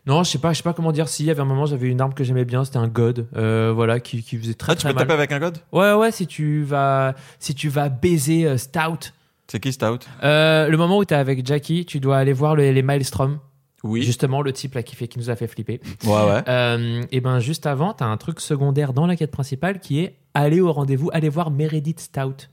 non, 0.06 0.24
je 0.24 0.32
sais 0.32 0.38
pas, 0.38 0.52
je 0.52 0.58
sais 0.58 0.64
pas 0.64 0.74
comment 0.74 0.92
dire. 0.92 1.08
Si, 1.08 1.24
il 1.24 1.28
y 1.28 1.32
avait 1.32 1.42
un 1.42 1.46
moment, 1.46 1.66
j'avais 1.66 1.88
une 1.88 2.02
arme 2.02 2.14
que 2.14 2.24
j'aimais 2.24 2.44
bien, 2.46 2.66
c'était 2.66 2.78
un 2.78 2.88
god, 2.90 3.28
euh, 3.38 3.72
voilà, 3.74 4.00
qui, 4.00 4.22
qui 4.22 4.38
faisait 4.38 4.54
très 4.54 4.74
Ah, 4.74 4.76
tu 4.76 4.82
très 4.82 4.90
peux 4.90 4.96
mal. 4.96 5.04
taper 5.08 5.14
avec 5.18 5.32
un 5.32 5.40
god? 5.40 5.58
Ouais, 5.72 5.94
ouais, 5.94 6.12
si 6.12 6.28
tu 6.28 6.64
vas, 6.64 7.16
si 7.40 7.56
tu 7.56 7.70
vas 7.70 7.88
baiser 7.90 8.46
euh, 8.46 8.58
Stout. 8.58 9.12
C'est 9.48 9.60
qui 9.60 9.72
Stout? 9.72 10.00
Euh, 10.24 10.68
le 10.68 10.76
moment 10.78 10.98
où 10.98 11.06
t'es 11.06 11.16
avec 11.16 11.46
Jackie, 11.48 11.86
tu 11.86 12.00
dois 12.02 12.18
aller 12.18 12.34
voir 12.34 12.56
le- 12.56 12.72
les 12.72 12.82
Maelstrom. 12.82 13.40
Oui. 13.84 14.02
Justement, 14.02 14.42
le 14.42 14.54
type 14.54 14.76
là 14.76 14.84
qui, 14.84 14.96
fait, 14.96 15.08
qui 15.10 15.20
nous 15.20 15.30
a 15.30 15.36
fait 15.36 15.48
flipper. 15.48 15.82
Ouais, 16.06 16.12
ouais. 16.14 17.02
Et 17.12 17.20
ben 17.20 17.40
juste 17.40 17.66
avant, 17.66 17.92
t'as 17.94 18.06
un 18.06 18.16
truc 18.16 18.40
secondaire 18.40 18.94
dans 18.94 19.06
la 19.06 19.18
quête 19.18 19.32
principale 19.32 19.80
qui 19.82 20.00
est 20.00 20.16
aller 20.34 20.62
au 20.62 20.72
rendez-vous, 20.72 21.10
aller 21.14 21.28
voir 21.30 21.52
Meredith 21.52 22.00
Stout. 22.00 22.48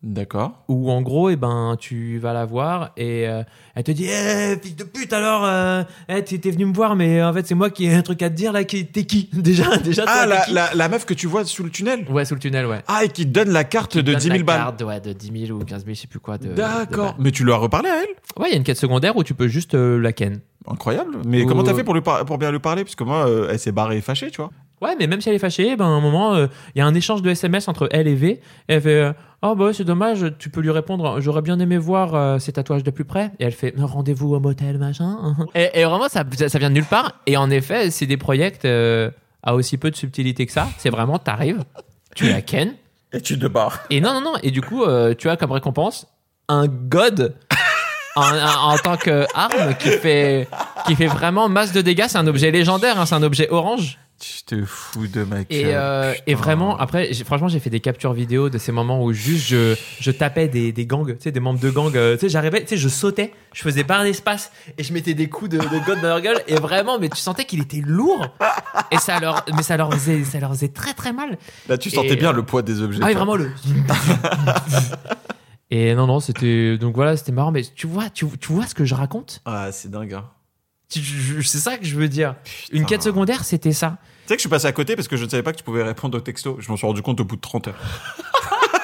D'accord. 0.00 0.62
Où 0.68 0.92
en 0.92 1.02
gros, 1.02 1.28
et 1.28 1.34
ben 1.34 1.74
tu 1.76 2.18
vas 2.18 2.32
la 2.32 2.44
voir 2.44 2.92
et 2.96 3.26
euh, 3.28 3.42
elle 3.74 3.82
te 3.82 3.90
dit 3.90 4.06
Eh, 4.08 4.56
fils 4.62 4.76
de 4.76 4.84
pute 4.84 5.12
alors, 5.12 5.42
euh, 5.44 5.82
eh, 6.08 6.22
t'es 6.22 6.50
venu 6.52 6.66
me 6.66 6.72
voir, 6.72 6.94
mais 6.94 7.20
en 7.20 7.32
fait 7.32 7.44
c'est 7.48 7.56
moi 7.56 7.68
qui 7.68 7.86
ai 7.86 7.94
un 7.94 8.02
truc 8.02 8.22
à 8.22 8.30
te 8.30 8.34
dire 8.36 8.52
là. 8.52 8.62
qui- 8.62 8.86
T'es 8.86 9.02
qui? 9.04 9.28
Déjà 9.32 9.76
déjà 9.78 10.04
toi, 10.04 10.12
Ah, 10.16 10.26
la, 10.26 10.40
qui? 10.42 10.52
la, 10.52 10.72
la 10.72 10.88
meuf 10.88 11.04
que 11.04 11.14
tu 11.14 11.26
vois 11.26 11.44
sous 11.44 11.64
le 11.64 11.70
tunnel? 11.70 12.06
Ouais, 12.10 12.24
sous 12.24 12.34
le 12.34 12.40
tunnel, 12.40 12.66
ouais. 12.66 12.78
Ah, 12.86 13.04
et 13.04 13.08
qui 13.08 13.24
te 13.24 13.30
donne 13.30 13.50
la 13.50 13.64
carte 13.64 13.96
de 13.96 14.02
Donne 14.02 14.16
10 14.18 14.22
000 14.28 14.36
la 14.38 14.42
balles. 14.44 14.56
carte, 14.58 14.82
ouais, 14.82 15.00
de 15.00 15.12
10 15.12 15.46
000 15.48 15.58
ou 15.60 15.64
15 15.64 15.82
000, 15.84 15.94
je 15.96 16.00
sais 16.02 16.06
plus 16.06 16.20
quoi. 16.20 16.38
D'accord. 16.38 17.16
Mais 17.18 17.32
tu 17.32 17.42
lui 17.44 17.50
as 17.52 17.56
reparlé 17.56 17.88
à 17.90 17.96
elle? 18.02 18.40
Ouais, 18.40 18.50
il 18.50 18.52
y 18.52 18.54
a 18.54 18.56
une 18.56 18.62
quête 18.64 18.78
secondaire 18.78 19.16
où 19.16 19.24
tu 19.24 19.34
peux 19.34 19.48
juste 19.48 19.74
euh, 19.74 19.98
la 19.98 20.12
ken. 20.12 20.38
Incroyable. 20.68 21.16
Mais 21.26 21.42
Ou- 21.42 21.46
comment 21.46 21.64
t'as 21.64 21.74
fait 21.74 21.82
pour, 21.82 21.94
lui 21.94 22.02
par- 22.02 22.24
pour 22.24 22.38
bien 22.38 22.52
lui 22.52 22.60
parler? 22.60 22.84
Parce 22.84 22.94
que 22.94 23.02
moi, 23.02 23.26
elle 23.50 23.58
s'est 23.58 23.72
barrée 23.72 24.00
fâchée, 24.00 24.30
tu 24.30 24.36
vois. 24.40 24.50
Ouais, 24.80 24.94
mais 24.98 25.06
même 25.06 25.20
si 25.20 25.28
elle 25.28 25.34
est 25.34 25.38
fâchée, 25.40 25.76
ben, 25.76 25.84
à 25.84 25.88
un 25.88 26.00
moment, 26.00 26.34
euh, 26.34 26.46
il 26.74 26.78
y 26.78 26.82
a 26.82 26.86
un 26.86 26.94
échange 26.94 27.22
de 27.22 27.30
SMS 27.30 27.66
entre 27.68 27.88
elle 27.92 28.06
et 28.08 28.14
V. 28.14 28.28
Et 28.30 28.40
elle 28.74 28.80
fait 28.82 29.00
euh, 29.02 29.12
Oh, 29.42 29.54
bah, 29.54 29.70
c'est 29.72 29.84
dommage, 29.84 30.26
tu 30.38 30.50
peux 30.50 30.60
lui 30.60 30.70
répondre 30.70 31.20
J'aurais 31.20 31.42
bien 31.42 31.58
aimé 31.60 31.78
voir 31.78 32.14
euh, 32.14 32.38
ces 32.38 32.52
tatouages 32.52 32.82
de 32.84 32.90
plus 32.90 33.04
près. 33.04 33.30
Et 33.38 33.44
elle 33.44 33.52
fait 33.52 33.74
Rendez-vous 33.78 34.34
au 34.34 34.40
motel, 34.40 34.78
machin. 34.78 35.36
et, 35.54 35.70
et 35.74 35.84
vraiment, 35.84 36.08
ça, 36.08 36.24
ça 36.48 36.58
vient 36.58 36.70
de 36.70 36.74
nulle 36.74 36.84
part. 36.84 37.14
Et 37.26 37.36
en 37.36 37.50
effet, 37.50 37.90
c'est 37.90 38.06
des 38.06 38.16
projets 38.16 38.52
euh, 38.64 39.10
à 39.42 39.54
aussi 39.54 39.78
peu 39.78 39.90
de 39.90 39.96
subtilité 39.96 40.46
que 40.46 40.52
ça. 40.52 40.68
C'est 40.78 40.90
vraiment, 40.90 41.18
t'arrives, 41.18 41.64
tu 42.14 42.28
la 42.28 42.40
ken. 42.42 42.74
Et 43.12 43.22
tu 43.22 43.38
te 43.38 43.46
barres. 43.46 43.80
Et 43.88 44.00
non, 44.02 44.12
non, 44.12 44.20
non. 44.20 44.32
Et 44.42 44.50
du 44.50 44.60
coup, 44.60 44.84
tu 45.16 45.30
as 45.30 45.36
comme 45.38 45.52
récompense 45.52 46.06
un 46.48 46.66
god. 46.66 47.34
En, 48.16 48.22
en- 48.22 48.72
en 48.72 48.76
tant 48.78 48.96
qu'arme 48.96 49.74
qui 49.78 49.88
fait, 49.90 50.46
qui 50.86 50.94
fait 50.96 51.06
vraiment 51.06 51.48
masse 51.48 51.72
de 51.72 51.80
dégâts, 51.80 52.04
c'est 52.08 52.18
un 52.18 52.26
objet 52.26 52.50
légendaire, 52.50 53.00
hein, 53.00 53.06
c'est 53.06 53.14
un 53.14 53.22
objet 53.22 53.48
orange. 53.50 53.98
Tu 54.20 54.42
te 54.42 54.64
fous 54.64 55.06
de 55.06 55.22
ma 55.22 55.42
Et, 55.42 55.62
gueule, 55.62 55.74
euh, 55.76 56.10
putain. 56.12 56.24
et 56.26 56.34
vraiment, 56.34 56.76
après, 56.76 57.14
franchement, 57.24 57.46
j'ai 57.46 57.60
fait 57.60 57.70
des 57.70 57.78
captures 57.78 58.12
vidéo 58.12 58.50
de 58.50 58.58
ces 58.58 58.72
moments 58.72 59.04
où 59.04 59.12
juste 59.12 59.46
je, 59.46 59.76
je 60.00 60.10
tapais 60.10 60.48
des, 60.48 60.72
des 60.72 60.86
gangs, 60.86 61.06
tu 61.16 61.22
sais, 61.22 61.30
des 61.30 61.38
membres 61.38 61.60
de 61.60 61.70
gangs. 61.70 61.94
euh, 61.96 62.14
tu 62.16 62.22
sais, 62.22 62.28
j'arrivais, 62.28 62.62
tu 62.62 62.66
sais, 62.70 62.76
je 62.76 62.88
sautais, 62.88 63.32
je 63.52 63.62
faisais 63.62 63.84
barre 63.84 64.02
d'espace 64.02 64.50
et 64.76 64.82
je 64.82 64.92
mettais 64.92 65.14
des 65.14 65.28
coups 65.28 65.50
de, 65.52 65.58
de 65.58 65.86
god 65.86 66.00
dans 66.00 66.08
leur 66.08 66.20
gueule. 66.20 66.42
Et 66.48 66.56
vraiment, 66.56 66.98
mais 66.98 67.08
tu 67.08 67.18
sentais 67.20 67.44
qu'il 67.44 67.60
était 67.62 67.80
lourd. 67.80 68.26
Et 68.90 68.98
ça 68.98 69.20
leur, 69.20 69.44
mais 69.54 69.62
ça 69.62 69.76
leur 69.76 69.92
faisait, 69.92 70.24
ça 70.24 70.40
leur 70.40 70.50
faisait 70.50 70.68
très 70.70 70.94
très 70.94 71.12
mal. 71.12 71.38
Là, 71.68 71.78
tu 71.78 71.88
sentais 71.88 72.14
et- 72.14 72.16
bien 72.16 72.32
le 72.32 72.42
poids 72.42 72.62
des 72.62 72.82
objets. 72.82 73.00
Ah 73.04 73.06
oui, 73.06 73.14
vraiment 73.14 73.36
le. 73.36 73.52
Et 75.70 75.94
non, 75.94 76.06
non, 76.06 76.18
c'était. 76.18 76.78
Donc 76.78 76.94
voilà, 76.96 77.16
c'était 77.16 77.30
marrant. 77.32 77.52
Mais 77.52 77.62
tu 77.62 77.86
vois, 77.86 78.08
tu, 78.10 78.26
tu 78.40 78.52
vois 78.52 78.66
ce 78.66 78.74
que 78.74 78.84
je 78.84 78.94
raconte? 78.94 79.42
Ah, 79.44 79.70
c'est 79.70 79.90
dingue. 79.90 80.14
hein. 80.14 80.24
C'est 80.88 81.58
ça 81.58 81.76
que 81.76 81.84
je 81.84 81.96
veux 81.96 82.08
dire. 82.08 82.34
Une 82.72 82.86
quête 82.86 83.02
secondaire, 83.02 83.44
c'était 83.44 83.72
ça. 83.72 83.98
Tu 84.22 84.28
sais 84.28 84.34
que 84.34 84.38
je 84.38 84.42
suis 84.42 84.48
passé 84.48 84.66
à 84.66 84.72
côté 84.72 84.96
parce 84.96 85.08
que 85.08 85.16
je 85.16 85.24
ne 85.24 85.28
savais 85.30 85.42
pas 85.42 85.52
que 85.52 85.58
tu 85.58 85.64
pouvais 85.64 85.82
répondre 85.82 86.16
au 86.16 86.20
texto. 86.20 86.56
Je 86.60 86.68
m'en 86.70 86.76
suis 86.76 86.86
rendu 86.86 87.02
compte 87.02 87.20
au 87.20 87.24
bout 87.24 87.36
de 87.36 87.40
30 87.40 87.68
heures. 87.68 87.74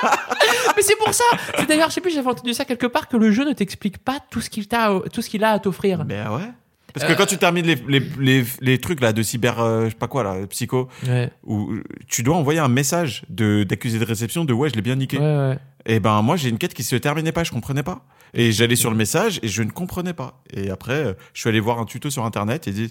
Mais 0.77 0.83
c'est 0.83 0.97
pour 0.97 1.13
ça. 1.15 1.25
C'est 1.59 1.67
d'ailleurs, 1.67 1.89
je 1.89 1.95
sais 1.95 2.01
plus, 2.01 2.13
j'avais 2.13 2.29
entendu 2.29 2.53
ça 2.53 2.65
quelque 2.65 2.87
part 2.87 3.09
que 3.09 3.17
le 3.17 3.31
jeu 3.31 3.45
ne 3.45 3.53
t'explique 3.53 3.99
pas 3.99 4.19
tout 4.31 4.41
ce 4.41 4.51
qu'il 4.51 4.67
t'a, 4.67 5.01
tout 5.13 5.23
ce 5.23 5.31
qu'il 5.31 5.45
a 5.45 5.51
à 5.51 5.59
t'offrir. 5.59 6.05
Mais 6.05 6.21
ah 6.25 6.35
ouais 6.35 6.51
Parce 6.95 7.05
que 7.07 7.13
Euh. 7.13 7.17
quand 7.17 7.27
tu 7.27 7.37
termines 7.37 7.67
les, 7.67 7.75
les, 7.89 8.01
les, 8.19 8.45
les 8.61 8.79
trucs 8.79 9.01
là 9.01 9.13
de 9.13 9.23
cyber, 9.23 9.59
euh, 9.61 9.85
je 9.87 9.91
sais 9.91 9.95
pas 9.97 10.07
quoi 10.09 10.23
là, 10.23 10.47
psycho, 10.49 10.89
Ouais, 11.07 11.31
où 11.45 11.75
tu 12.09 12.23
dois 12.23 12.37
envoyer 12.37 12.61
un 12.61 12.69
message 12.69 13.25
de 13.29 13.65
d'accusé 13.65 13.99
de 13.99 14.05
réception 14.05 14.45
de 14.47 14.53
ouais, 14.53 14.71
je 14.71 14.75
l'ai 14.77 14.83
bien 14.83 14.95
niqué. 14.97 15.19
ouais, 15.19 15.25
ouais. 15.25 15.59
Et 15.87 16.01
ben 16.01 16.23
moi 16.23 16.37
j'ai 16.37 16.49
une 16.49 16.57
quête 16.57 16.73
qui 16.73 16.83
se 16.85 16.97
terminait 16.97 17.33
pas, 17.33 17.45
je 17.45 17.51
comprenais 17.51 17.83
pas. 17.83 18.07
Et 18.33 18.53
j'allais 18.53 18.77
sur 18.77 18.91
le 18.91 18.97
message 18.97 19.39
et 19.43 19.49
je 19.49 19.63
ne 19.63 19.71
comprenais 19.71 20.15
pas. 20.15 20.41
Et 20.53 20.71
après, 20.71 21.05
euh, 21.05 21.13
je 21.35 21.41
suis 21.41 21.49
allé 21.51 21.61
voir 21.61 21.79
un 21.79 21.85
tuto 21.85 22.09
sur 22.11 22.25
internet 22.25 22.67
et 22.69 22.73
dit 22.73 22.91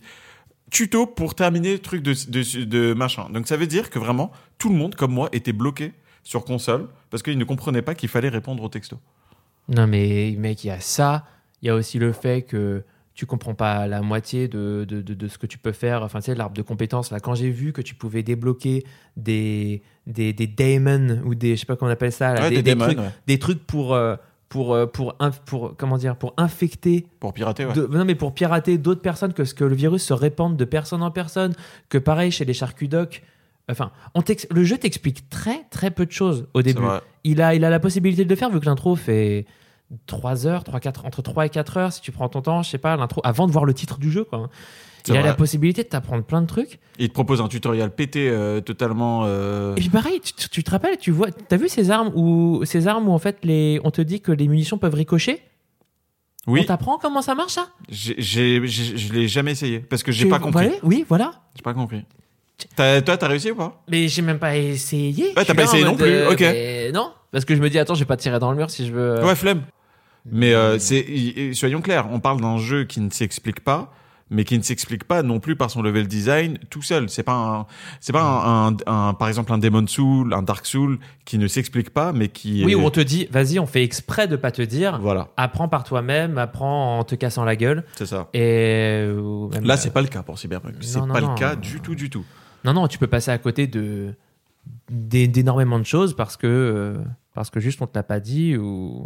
tuto 0.70 1.06
pour 1.06 1.36
terminer 1.36 1.74
le 1.74 1.80
truc 1.80 2.01
de, 2.04 2.14
de, 2.30 2.64
de 2.66 2.93
machin. 2.93 3.28
Donc 3.32 3.47
ça 3.47 3.58
veut 3.58 3.68
dire 3.68 3.89
que 3.89 3.99
vraiment 3.99 4.32
tout 4.58 4.70
le 4.70 4.76
monde 4.76 4.95
comme 4.95 5.12
moi 5.12 5.30
était 5.32 5.54
bloqué 5.54 5.91
sur 6.24 6.45
console 6.45 6.88
parce 7.10 7.22
qu'il 7.24 7.38
ne 7.38 7.43
comprenait 7.43 7.82
pas 7.82 7.95
qu'il 7.95 8.10
fallait 8.10 8.30
répondre 8.30 8.64
au 8.64 8.70
texto. 8.70 8.99
Non, 9.70 9.88
mais 9.88 10.36
mec, 10.38 10.64
il 10.64 10.68
y 10.68 10.72
a 10.72 10.80
ça. 10.80 11.26
Il 11.62 11.68
y 11.68 11.70
a 11.70 11.76
aussi 11.76 11.99
le 11.99 12.12
fait 12.12 12.41
que 12.41 12.84
tu 13.16 13.26
comprends 13.28 13.53
pas 13.53 13.86
la 13.88 14.01
moitié 14.01 14.47
de, 14.47 14.86
de, 14.88 15.01
de, 15.01 15.14
de 15.14 15.28
ce 15.28 15.38
que 15.38 15.45
tu 15.45 15.57
peux 15.57 15.72
faire. 15.72 16.01
Enfin, 16.03 16.20
tu 16.20 16.26
sais, 16.26 16.36
l'arbre 16.36 16.55
de 16.55 16.61
compétences. 16.64 17.11
Là, 17.11 17.20
quand 17.20 17.36
j'ai 17.36 17.51
vu 17.51 17.72
que 17.72 17.82
tu 17.82 17.93
pouvais 17.95 18.24
débloquer 18.24 18.84
des, 19.18 19.84
des, 20.07 20.34
des 20.34 20.47
daemons 20.47 21.22
ou 21.26 21.36
des, 21.36 21.55
je 21.55 21.59
sais 21.61 21.66
pas 21.68 21.76
comment 21.76 21.89
on 21.89 21.93
appelle 21.93 22.11
ça, 22.11 22.34
là, 22.34 22.49
Ouais, 22.49 22.61
des, 22.61 22.76
trucs, 22.76 22.97
ouais. 22.97 23.09
des 23.28 23.38
trucs 23.39 23.66
pour, 23.68 23.93
euh, 23.93 24.16
pour, 24.49 24.74
euh, 24.74 24.88
pour, 24.88 25.16
pour, 25.45 25.76
comment 25.78 25.97
dire, 25.97 26.16
pour 26.16 26.34
infecter 26.38 27.05
pour 27.20 27.34
pirater. 27.34 27.66
Ouais. 27.66 27.74
de- 27.74 27.86
non, 27.88 28.03
mais 28.05 28.16
pour 28.16 28.34
pirater 28.34 28.78
d'autres 28.80 29.01
personnes, 29.01 29.34
que 29.34 29.45
ce 29.45 29.53
que 29.53 29.64
le 29.64 29.76
virus 29.76 30.03
se 30.03 30.14
répande 30.14 30.57
de 30.57 30.66
personne 30.66 31.03
en 31.03 31.11
personne, 31.11 31.53
que 31.89 31.97
pareil 31.99 32.32
chez 32.32 32.45
les 32.45 32.53
charcudocs. 32.53 33.22
Enfin, 33.70 33.91
on 34.14 34.22
le 34.51 34.64
jeu 34.66 34.78
t'explique 34.78 35.30
très 35.30 35.64
très 35.70 35.89
peu 35.89 36.05
de 36.05 36.11
choses 36.11 36.47
au 36.53 36.61
début. 36.61 36.82
Il 37.24 37.41
a, 37.41 37.55
il 37.55 37.64
a 37.64 37.70
la 37.70 37.80
possibilité 37.80 38.26
de 38.26 38.30
le 38.30 38.36
faire 38.36 38.49
vu 38.49 38.59
que 38.59 38.66
l'intro 38.66 38.95
fait 38.97 39.45
3 40.08 40.48
heures, 40.48 40.64
3, 40.64 40.80
4, 40.80 41.06
entre 41.06 41.22
3 41.22 41.46
et 41.46 41.50
4 41.50 41.78
heures 41.78 41.94
si 41.94 42.02
tu 42.02 42.12
prends 42.12 42.30
ton 42.30 42.41
temps, 42.41 42.64
je 42.64 42.70
sais 42.70 42.78
pas, 42.78 42.96
l'intro, 42.98 43.22
avant 43.24 43.48
de 43.48 43.52
voir 43.52 43.66
le 43.66 43.74
titre 43.74 43.98
du 44.00 44.12
jeu. 44.12 44.24
Quoi. 44.24 44.50
Il 45.08 45.12
a 45.18 45.20
vrai. 45.20 45.30
la 45.30 45.34
possibilité 45.36 45.84
de 45.84 45.89
t'apprendre 45.89 46.24
plein 46.24 46.41
de 46.41 46.48
trucs. 46.48 46.80
Il 46.98 47.10
te 47.10 47.14
propose 47.14 47.41
un 47.41 47.50
tutoriel 47.50 47.89
pété 47.91 48.30
euh, 48.30 48.62
totalement. 48.62 49.24
euh, 49.26 49.76
Et 49.76 49.82
puis 49.82 49.89
pareil, 49.89 50.22
tu, 50.22 50.48
tu- 50.50 50.64
te 50.64 50.72
rappelles, 50.72 50.98
tu 50.98 51.12
vois, 51.12 51.28
t'as 51.32 51.58
vu 51.58 51.68
ces 51.68 51.91
armes 51.91 52.12
où, 52.16 52.62
ces 52.64 52.88
armes 52.88 53.10
où 53.10 53.12
en 53.12 53.18
fait 53.20 53.38
les, 53.44 53.82
on 53.84 53.91
te 53.91 54.02
dit 54.02 54.22
que 54.22 54.32
les 54.32 54.48
munitions 54.48 54.78
peuvent 54.78 54.94
ricocher? 54.94 55.41
On 56.48 56.54
Oui, 56.54 56.66
t'apprend 56.66 56.98
comment 56.98 57.22
ça 57.22 57.36
marche 57.36 57.54
ça? 57.54 57.68
J'ai, 57.89 58.16
j'ai, 58.18 58.66
j'ai- 58.68 58.98
je 58.98 59.14
l'ai 59.14 59.28
jamais 59.28 59.52
essayé 59.52 59.80
parce 59.80 60.04
que 60.04 60.12
j'ai 60.12 60.24
Tu- 60.26 60.30
pas 60.30 60.39
compris. 60.39 60.68
voilà, 60.68 60.80
oui, 60.84 61.06
voilà. 61.08 61.32
J'ai 61.56 61.62
pas 61.62 61.74
compris. 61.74 62.04
T'as- 62.76 63.02
toi, 63.02 63.18
t'as 63.18 63.28
réussi 63.28 63.52
ou 63.52 63.56
pas? 63.56 63.84
Mais 63.89 64.08
j'ai 64.08 64.22
même 64.22 64.39
pas 64.39 64.56
essayé. 64.56 65.34
t'as 65.36 65.41
Je 65.41 65.46
suis 65.48 65.54
pas 65.54 65.64
essayé 65.64 65.84
non 65.84 65.96
plus, 65.96 66.28
ok. 66.28 66.39
mais 66.39 66.91
non, 66.94 67.12
parce 67.32 67.44
que 67.46 67.56
je 67.56 67.62
me 67.62 67.70
dis, 67.70 67.78
attends, 67.80 67.96
je 67.96 68.00
vais 68.00 68.06
pas 68.06 68.16
tirer 68.18 68.39
dans 68.39 68.52
le 68.52 68.58
mur 68.58 68.70
si 68.70 68.86
je 68.88 68.94
veux. 68.94 69.02
euh, 69.20 69.26
Ouais, 69.26 69.36
flemme. 69.36 69.64
Mais 70.32 70.54
euh, 70.54 70.80
c'est, 70.80 71.02
y- 71.02 71.50
y- 71.50 71.56
soyons 71.56 71.82
clairs, 71.82 72.08
on 72.12 72.20
parle 72.20 72.40
d'un 72.42 72.58
jeu 72.58 72.86
qui 72.86 73.02
ne 73.02 73.10
s'explique 73.10 73.60
pas, 73.60 73.94
mais 74.30 74.46
qui 74.46 74.58
ne 74.58 74.64
s'explique 74.64 75.04
pas 75.04 75.22
non 75.22 75.40
plus 75.42 75.56
par 75.58 75.70
son 75.70 75.82
level 75.82 76.08
design 76.08 76.58
tout 76.70 76.82
seul. 76.82 77.10
C'est 77.10 77.24
pas 77.24 77.34
un, 77.36 77.66
c'est 78.00 78.14
pas 78.14 78.24
un, 78.24 78.70
un- 78.70 78.78
un- 78.88 79.14
par 79.14 79.28
exemple 79.28 79.52
un 79.52 79.58
Demon 79.58 79.86
Soul, 79.86 80.34
un 80.34 80.42
Dark 80.42 80.66
Soul 80.66 80.98
qui 81.26 81.38
ne 81.38 81.48
s'explique 81.48 81.90
pas, 81.90 82.14
mais 82.14 82.30
qui. 82.30 82.64
Oui, 82.66 82.72
est- 82.72 82.76
où 82.76 82.80
on 82.86 82.90
te 82.90 83.02
dit, 83.02 83.28
vas-y, 83.32 83.60
on 83.60 83.66
fait 83.68 83.84
exprès 83.84 84.28
de 84.30 84.38
pas 84.38 84.52
te 84.52 84.62
dire, 84.62 84.98
Voilà, 85.02 85.28
apprends 85.36 85.68
par 85.68 85.84
toi-même, 85.84 86.38
apprends 86.38 87.00
en 87.00 87.04
te 87.04 87.16
cassant 87.16 87.44
la 87.44 87.56
gueule. 87.58 87.84
c'est 87.96 88.06
ça. 88.06 88.30
Et 88.34 89.06
Là, 89.62 89.76
c'est 89.78 89.92
pas 89.92 90.02
le 90.02 90.08
cas 90.08 90.24
pour 90.24 90.40
Cyberpunk. 90.40 90.76
C'est 90.82 91.00
pas 91.00 91.06
non, 91.22 91.34
le 91.34 91.38
cas 91.38 91.56
non. 91.56 91.62
du 91.62 91.80
tout, 91.82 91.96
du 91.96 92.10
tout. 92.10 92.24
non, 92.64 92.74
non, 92.74 92.88
tu 92.88 92.98
peux 92.98 93.08
passer 93.08 93.30
à 93.32 93.38
côté 93.38 93.68
de 93.68 94.16
d'é- 94.90 95.28
d'énormément 95.28 95.78
de 95.80 95.86
choses 95.86 96.16
parce 96.16 96.38
que 96.38 96.48
euh, 96.48 96.98
parce 97.34 97.50
que 97.50 97.60
juste 97.60 97.82
on 97.82 97.88
te 97.88 97.98
l'a 97.98 98.04
pas 98.04 98.22
dit 98.22 98.56
ou. 98.56 99.06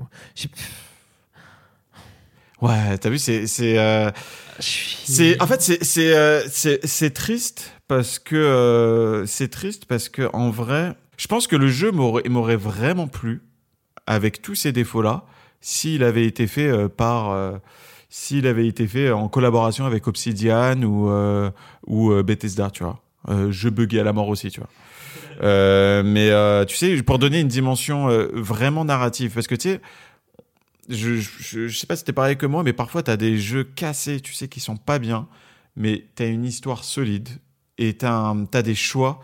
Ouais, 2.62 2.98
t'as 2.98 3.10
vu, 3.10 3.20
c'est, 3.20 3.46
c'est, 3.48 3.78
euh, 3.78 4.10
je 4.60 4.64
suis- 4.64 5.36
en 5.40 5.46
fait 5.46 5.62
c'est 5.62 5.84
c'est 5.84 6.16
euh, 6.16 6.42
c'est 6.50 6.80
c'est 6.86 7.12
triste 7.12 7.72
parce 7.88 8.18
que 8.18 8.36
euh, 8.36 9.26
c'est 9.28 9.50
triste 9.50 9.86
parce 9.86 10.10
que 10.10 10.28
en 10.34 10.50
vrai, 10.50 10.94
je 11.18 11.28
pense 11.28 11.46
que 11.48 11.56
le 11.56 11.68
jeu 11.68 11.92
m'aurait 11.92 12.28
m'aurait 12.30 12.56
vraiment 12.56 13.08
plu 13.08 13.44
avec 14.08 14.42
tous 14.42 14.56
ces 14.56 14.72
défauts 14.72 15.04
là 15.04 15.24
s'il 15.62 16.04
avait 16.04 16.26
été 16.26 16.48
fait 16.48 16.68
euh, 16.68 16.88
par 16.88 17.30
euh, 17.30 17.58
s'il 18.10 18.48
avait 18.48 18.68
été 18.68 18.88
fait 18.88 19.12
en 19.12 19.28
collaboration 19.28 19.86
avec 19.86 20.08
Obsidian 20.08 20.82
ou 20.82 21.10
euh, 21.12 21.52
ou 21.86 22.12
Bethesda, 22.24 22.72
tu 22.72 22.84
vois. 22.84 23.00
Jeu 23.52 23.70
buggé 23.70 24.00
à 24.00 24.04
la 24.06 24.14
mort 24.14 24.30
aussi, 24.30 24.50
tu 24.50 24.62
vois. 24.62 24.70
Euh, 25.44 26.02
mais 26.04 26.30
euh, 26.32 26.64
tu 26.64 26.78
sais, 26.78 27.04
pour 27.04 27.20
donner 27.20 27.42
une 27.42 27.50
dimension 27.50 28.08
vraiment 28.34 28.86
narrative, 28.86 29.34
parce 29.36 29.48
que 29.48 29.56
tu 29.56 29.70
sais, 29.70 29.82
je, 30.90 31.16
je, 31.16 31.68
je 31.68 31.78
sais 31.78 31.88
pas 31.88 31.96
si 31.96 32.02
c'était 32.02 32.14
pareil 32.14 32.38
que 32.38 32.46
moi, 32.46 32.64
mais 32.64 32.74
parfois 32.74 33.04
t'as 33.04 33.18
des 33.18 33.38
jeux 33.38 33.64
cassés, 33.64 34.20
tu 34.22 34.34
sais, 34.34 34.48
qui 34.48 34.60
sont 34.60 34.78
pas 34.78 35.00
bien, 35.00 35.28
mais 35.76 36.06
t'as 36.16 36.28
une 36.28 36.46
histoire 36.46 36.84
solide 36.84 37.30
et 37.78 37.96
t'as 37.98 38.34
des 38.64 38.76
choix 38.76 39.22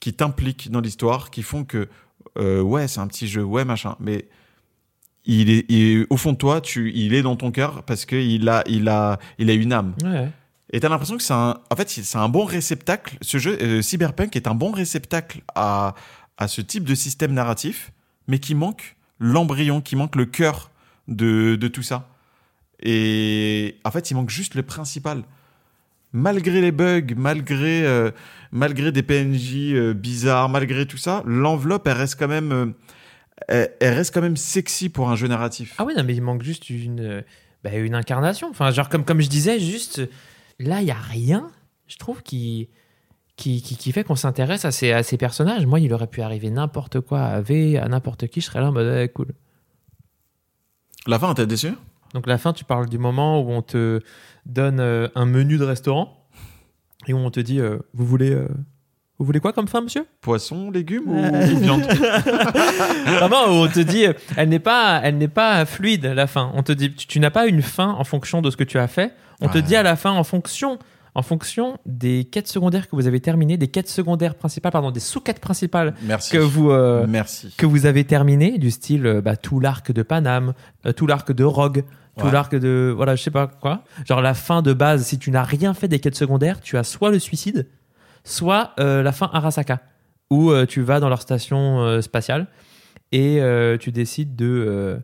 qui 0.00 0.12
t'impliquent 0.14 0.70
dans 0.70 0.80
l'histoire, 0.80 1.30
qui 1.30 1.42
font 1.42 1.64
que 1.64 1.88
euh, 2.38 2.60
ouais, 2.60 2.86
c'est 2.86 3.00
un 3.00 3.06
petit 3.06 3.26
jeu, 3.28 3.42
ouais 3.42 3.64
machin, 3.64 3.96
mais 3.98 4.28
il 5.24 5.50
est, 5.50 5.64
il- 5.70 6.06
au 6.10 6.16
fond 6.16 6.32
de 6.32 6.36
toi, 6.38 6.60
tu, 6.60 6.92
il 6.94 7.14
est 7.14 7.22
dans 7.22 7.34
ton 7.36 7.50
cœur 7.50 7.82
parce 7.82 8.04
que 8.04 8.14
il 8.16 8.48
a, 8.48 8.62
il 8.68 8.88
a, 8.88 9.18
il 9.38 9.50
a 9.50 9.54
une 9.54 9.72
âme. 9.72 9.94
Ouais. 10.04 10.28
Et 10.72 10.80
t'as 10.80 10.88
l'impression 10.88 11.16
que 11.16 11.22
c'est 11.22 11.32
un, 11.32 11.58
en 11.70 11.76
fait, 11.76 11.88
c'est 11.88 12.18
un 12.18 12.28
bon 12.28 12.44
réceptacle. 12.44 13.16
Ce 13.22 13.38
jeu, 13.38 13.56
euh, 13.62 13.82
Cyberpunk 13.82 14.36
est 14.36 14.46
un 14.48 14.54
bon 14.54 14.70
réceptacle 14.72 15.40
à, 15.54 15.94
à 16.36 16.48
ce 16.48 16.60
type 16.60 16.84
de 16.84 16.94
système 16.94 17.32
narratif, 17.32 17.92
mais 18.28 18.38
qui 18.38 18.54
manque 18.54 18.96
l'embryon, 19.18 19.80
qui 19.80 19.96
manque 19.96 20.16
le 20.16 20.26
cœur 20.26 20.70
de, 21.08 21.56
de 21.56 21.68
tout 21.68 21.82
ça. 21.82 22.08
Et 22.82 23.76
en 23.84 23.90
fait, 23.90 24.10
il 24.10 24.14
manque 24.14 24.30
juste 24.30 24.54
le 24.54 24.62
principal. 24.62 25.22
Malgré 26.12 26.60
les 26.60 26.72
bugs, 26.72 27.14
malgré, 27.16 27.84
euh, 27.84 28.10
malgré 28.52 28.92
des 28.92 29.02
PNJ 29.02 29.72
euh, 29.72 29.94
bizarres, 29.94 30.48
malgré 30.48 30.86
tout 30.86 30.96
ça, 30.96 31.22
l'enveloppe, 31.26 31.86
elle 31.86 31.96
reste 31.96 32.18
quand 32.18 32.28
même, 32.28 32.74
euh, 33.50 33.66
elle, 33.80 33.94
reste 33.94 34.14
quand 34.14 34.22
même 34.22 34.36
sexy 34.36 34.88
pour 34.88 35.10
un 35.10 35.16
jeu 35.16 35.28
narratif. 35.28 35.74
Ah 35.78 35.84
oui, 35.84 35.94
non, 35.96 36.04
mais 36.04 36.14
il 36.14 36.22
manque 36.22 36.42
juste 36.42 36.70
une, 36.70 37.22
bah, 37.64 37.74
une 37.74 37.94
incarnation. 37.94 38.48
Enfin, 38.50 38.70
genre, 38.70 38.88
comme, 38.88 39.04
comme 39.04 39.20
je 39.20 39.28
disais, 39.28 39.58
juste 39.58 40.08
là, 40.58 40.80
il 40.80 40.86
y 40.86 40.92
a 40.92 40.94
rien, 40.94 41.50
je 41.86 41.96
trouve, 41.96 42.22
qui, 42.22 42.68
qui, 43.36 43.60
qui, 43.60 43.76
qui 43.76 43.92
fait 43.92 44.04
qu'on 44.04 44.16
s'intéresse 44.16 44.64
à 44.64 44.70
ces, 44.70 44.92
à 44.92 45.02
ces 45.02 45.18
personnages. 45.18 45.66
Moi, 45.66 45.80
il 45.80 45.92
aurait 45.92 46.06
pu 46.06 46.22
arriver 46.22 46.50
n'importe 46.50 47.00
quoi 47.00 47.22
à 47.22 47.40
V, 47.40 47.78
à 47.78 47.88
n'importe 47.88 48.28
qui, 48.28 48.40
je 48.40 48.46
serais 48.46 48.60
là 48.60 48.68
en 48.68 48.72
mode 48.72 48.86
ouais, 48.86 49.08
cool. 49.08 49.34
La 51.06 51.18
fin, 51.18 51.34
t'es 51.34 51.46
déçu? 51.46 51.72
Donc, 52.14 52.26
la 52.26 52.38
fin, 52.38 52.52
tu 52.52 52.64
parles 52.64 52.88
du 52.88 52.98
moment 52.98 53.40
où 53.40 53.50
on 53.50 53.62
te 53.62 54.00
donne 54.44 54.80
euh, 54.80 55.08
un 55.14 55.26
menu 55.26 55.58
de 55.58 55.64
restaurant 55.64 56.26
et 57.06 57.12
où 57.12 57.18
on 57.18 57.30
te 57.30 57.40
dit 57.40 57.60
euh, 57.60 57.78
Vous 57.94 58.06
voulez. 58.06 58.30
euh, 58.30 58.48
vous 59.18 59.24
voulez 59.24 59.40
quoi 59.40 59.52
comme 59.52 59.66
fin, 59.68 59.80
monsieur? 59.80 60.04
Poisson, 60.20 60.70
légumes 60.70 61.08
ou 61.08 61.56
viande? 61.58 61.82
Vraiment, 63.06 63.46
où 63.46 63.64
on 63.64 63.68
te 63.68 63.80
dit, 63.80 64.04
elle 64.36 64.48
n'est 64.50 64.58
pas, 64.58 65.00
elle 65.02 65.16
n'est 65.16 65.28
pas 65.28 65.64
fluide 65.64 66.04
la 66.04 66.26
fin. 66.26 66.50
On 66.54 66.62
te 66.62 66.72
dit, 66.72 66.92
tu, 66.92 67.06
tu 67.06 67.20
n'as 67.20 67.30
pas 67.30 67.46
une 67.46 67.62
fin 67.62 67.88
en 67.88 68.04
fonction 68.04 68.42
de 68.42 68.50
ce 68.50 68.58
que 68.58 68.64
tu 68.64 68.78
as 68.78 68.88
fait. 68.88 69.14
On 69.40 69.48
te 69.48 69.56
dit 69.58 69.74
à 69.76 69.82
la 69.82 69.96
fin 69.96 70.10
en 70.12 70.24
fonction, 70.24 70.78
en 71.16 71.22
fonction 71.22 71.78
des 71.86 72.24
quêtes 72.24 72.46
secondaires 72.46 72.88
que 72.88 72.94
vous 72.94 73.06
avez 73.06 73.20
terminées, 73.20 73.56
des 73.56 73.68
quêtes 73.68 73.88
secondaires 73.88 74.34
principales, 74.34 74.70
pardon, 74.70 74.90
des 74.90 75.00
sous-quêtes 75.00 75.40
principales 75.40 75.94
Merci. 76.02 76.30
que 76.32 76.38
vous 76.38 76.70
euh, 76.70 77.06
Merci. 77.08 77.54
que 77.56 77.64
vous 77.64 77.86
avez 77.86 78.04
terminées, 78.04 78.58
du 78.58 78.70
style 78.70 79.06
euh, 79.06 79.20
bah, 79.22 79.36
tout 79.36 79.58
l'arc 79.58 79.90
de 79.92 80.02
Paname, 80.02 80.52
euh, 80.84 80.92
tout 80.92 81.06
l'arc 81.06 81.32
de 81.32 81.42
Rogue. 81.44 81.84
Tout 82.18 82.26
Ouais. 82.26 82.32
l'arc 82.32 82.54
de. 82.54 82.92
Voilà, 82.96 83.14
je 83.14 83.22
sais 83.22 83.30
pas 83.30 83.46
quoi. 83.46 83.82
Genre 84.06 84.22
la 84.22 84.32
fin 84.32 84.62
de 84.62 84.72
base, 84.72 85.04
si 85.04 85.18
tu 85.18 85.30
n'as 85.30 85.42
rien 85.42 85.74
fait 85.74 85.86
des 85.88 85.98
quêtes 86.00 86.16
secondaires, 86.16 86.60
tu 86.62 86.78
as 86.78 86.82
soit 86.84 87.10
le 87.10 87.18
suicide, 87.18 87.66
soit 88.24 88.72
euh, 88.80 89.02
la 89.02 89.12
fin 89.12 89.28
Arasaka, 89.34 89.80
où 90.30 90.50
tu 90.66 90.80
vas 90.80 90.98
dans 91.00 91.10
leur 91.10 91.20
station 91.20 92.00
spatiale 92.00 92.46
et 93.12 93.40
tu 93.80 93.92
décides 93.92 94.34
de. 94.34 94.98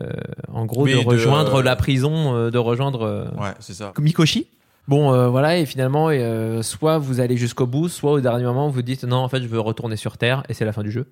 euh, 0.00 0.10
en 0.52 0.64
gros, 0.66 0.84
Oui, 0.84 0.92
de 0.94 0.98
de, 1.00 1.04
rejoindre 1.04 1.56
euh, 1.56 1.62
la 1.62 1.76
prison, 1.76 2.34
euh, 2.34 2.50
de 2.50 2.58
rejoindre 2.58 3.30
Ouais, 3.38 3.52
c'est 3.60 3.74
ça. 3.74 3.92
Mikoshi. 3.98 4.46
Bon, 4.88 5.12
euh, 5.12 5.28
voilà, 5.28 5.56
et 5.58 5.66
finalement, 5.66 6.08
euh, 6.10 6.62
soit 6.62 6.98
vous 6.98 7.18
allez 7.20 7.36
jusqu'au 7.36 7.66
bout, 7.66 7.88
soit 7.88 8.12
au 8.12 8.20
dernier 8.20 8.44
moment, 8.44 8.68
vous 8.68 8.82
dites 8.82 9.02
non, 9.04 9.16
en 9.16 9.28
fait, 9.28 9.42
je 9.42 9.48
veux 9.48 9.58
retourner 9.58 9.96
sur 9.96 10.16
Terre, 10.16 10.44
et 10.48 10.54
c'est 10.54 10.64
la 10.64 10.72
fin 10.72 10.82
du 10.84 10.92
jeu. 10.92 11.08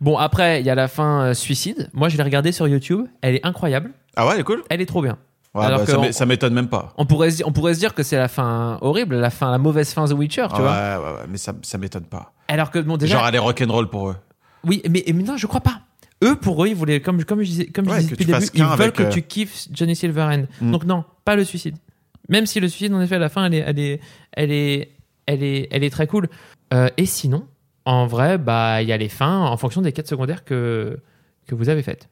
Bon, 0.00 0.16
après, 0.18 0.60
il 0.60 0.66
y 0.66 0.70
a 0.70 0.74
la 0.74 0.88
fin 0.88 1.22
euh, 1.26 1.34
suicide. 1.34 1.88
Moi, 1.92 2.08
je 2.08 2.16
l'ai 2.16 2.22
regardée 2.24 2.50
sur 2.50 2.66
YouTube. 2.66 3.06
Elle 3.22 3.36
est 3.36 3.46
incroyable. 3.46 3.92
Ah 4.16 4.26
ouais, 4.26 4.34
elle 4.34 4.40
est 4.40 4.44
cool. 4.44 4.64
Elle 4.68 4.80
est 4.80 4.86
trop 4.86 5.00
bien. 5.00 5.16
Ouais, 5.54 5.64
Alors 5.64 5.78
bah, 5.78 5.84
que 5.86 5.92
ça 5.92 5.98
on- 5.98 6.02
m'é- 6.02 6.12
ça 6.12 6.26
m'étonne 6.26 6.52
même 6.54 6.68
pas. 6.68 6.92
On 6.96 7.06
pourrait, 7.06 7.30
se 7.30 7.36
dire, 7.36 7.46
on 7.46 7.52
pourrait 7.52 7.74
se 7.74 7.78
dire 7.78 7.94
que 7.94 8.02
c'est 8.02 8.16
la 8.16 8.26
fin 8.26 8.78
horrible, 8.80 9.14
la 9.14 9.30
fin, 9.30 9.52
la 9.52 9.58
mauvaise 9.58 9.92
fin 9.92 10.04
The 10.06 10.12
Witcher, 10.12 10.46
tu 10.48 10.54
Ah 10.56 10.60
vois. 10.60 10.70
ouais, 10.72 10.96
ouais, 11.12 11.18
ouais, 11.20 11.26
mais 11.28 11.38
ça, 11.38 11.52
ça 11.62 11.78
m'étonne 11.78 12.06
pas. 12.06 12.32
Alors 12.48 12.72
que 12.72 12.80
bon, 12.80 12.96
déjà, 12.96 13.18
Genre, 13.18 13.28
elle 13.28 13.36
est 13.36 13.38
rock'n'roll 13.38 13.88
pour 13.88 14.10
eux. 14.10 14.16
oui, 14.64 14.82
mais, 14.90 15.04
mais 15.06 15.22
non, 15.22 15.36
je 15.36 15.46
crois 15.46 15.60
pas. 15.60 15.78
Eux, 16.24 16.34
pour 16.34 16.64
eux, 16.64 16.68
ils 16.68 16.74
voulaient, 16.74 17.00
comme, 17.00 17.22
comme 17.24 17.40
je 17.42 17.46
disais, 17.46 17.66
comme 17.66 17.84
je 17.84 17.90
Ouais, 17.90 17.96
disais 17.98 18.08
que 18.10 18.14
depuis 18.14 18.24
tu 18.26 18.32
le 18.32 18.38
début, 18.38 18.50
ils 18.54 18.58
qu'un 18.60 18.70
veulent 18.74 18.82
avec, 18.82 18.94
que 18.96 19.02
euh, 19.04 19.08
tu 19.10 19.22
kiffes 19.22 19.68
Johnny 19.72 19.94
Silverhand. 19.94 20.46
Mm. 20.60 20.72
Donc 20.72 20.84
non, 20.84 21.04
pas 21.24 21.36
le 21.36 21.44
suicide. 21.44 21.76
Même 22.28 22.46
si 22.46 22.60
le 22.60 22.68
suicide, 22.68 22.94
en 22.94 23.00
effet, 23.00 23.16
à 23.16 23.18
la 23.18 23.28
fin, 23.28 23.44
elle 23.44 23.54
est, 23.54 23.64
elle 23.66 23.78
est, 23.78 24.00
elle 24.32 24.52
est, 24.52 24.90
elle 25.26 25.42
est, 25.42 25.68
elle 25.70 25.84
est 25.84 25.90
très 25.90 26.06
cool. 26.06 26.28
Euh, 26.72 26.88
et 26.96 27.06
sinon, 27.06 27.46
en 27.84 28.06
vrai, 28.06 28.38
bah, 28.38 28.80
il 28.82 28.88
y 28.88 28.92
a 28.92 28.96
les 28.96 29.08
fins 29.10 29.40
en 29.40 29.56
fonction 29.56 29.80
des 29.82 29.92
quêtes 29.92 30.08
secondaires 30.08 30.44
que 30.44 30.98
que 31.46 31.54
vous 31.54 31.68
avez 31.68 31.82
faites. 31.82 32.08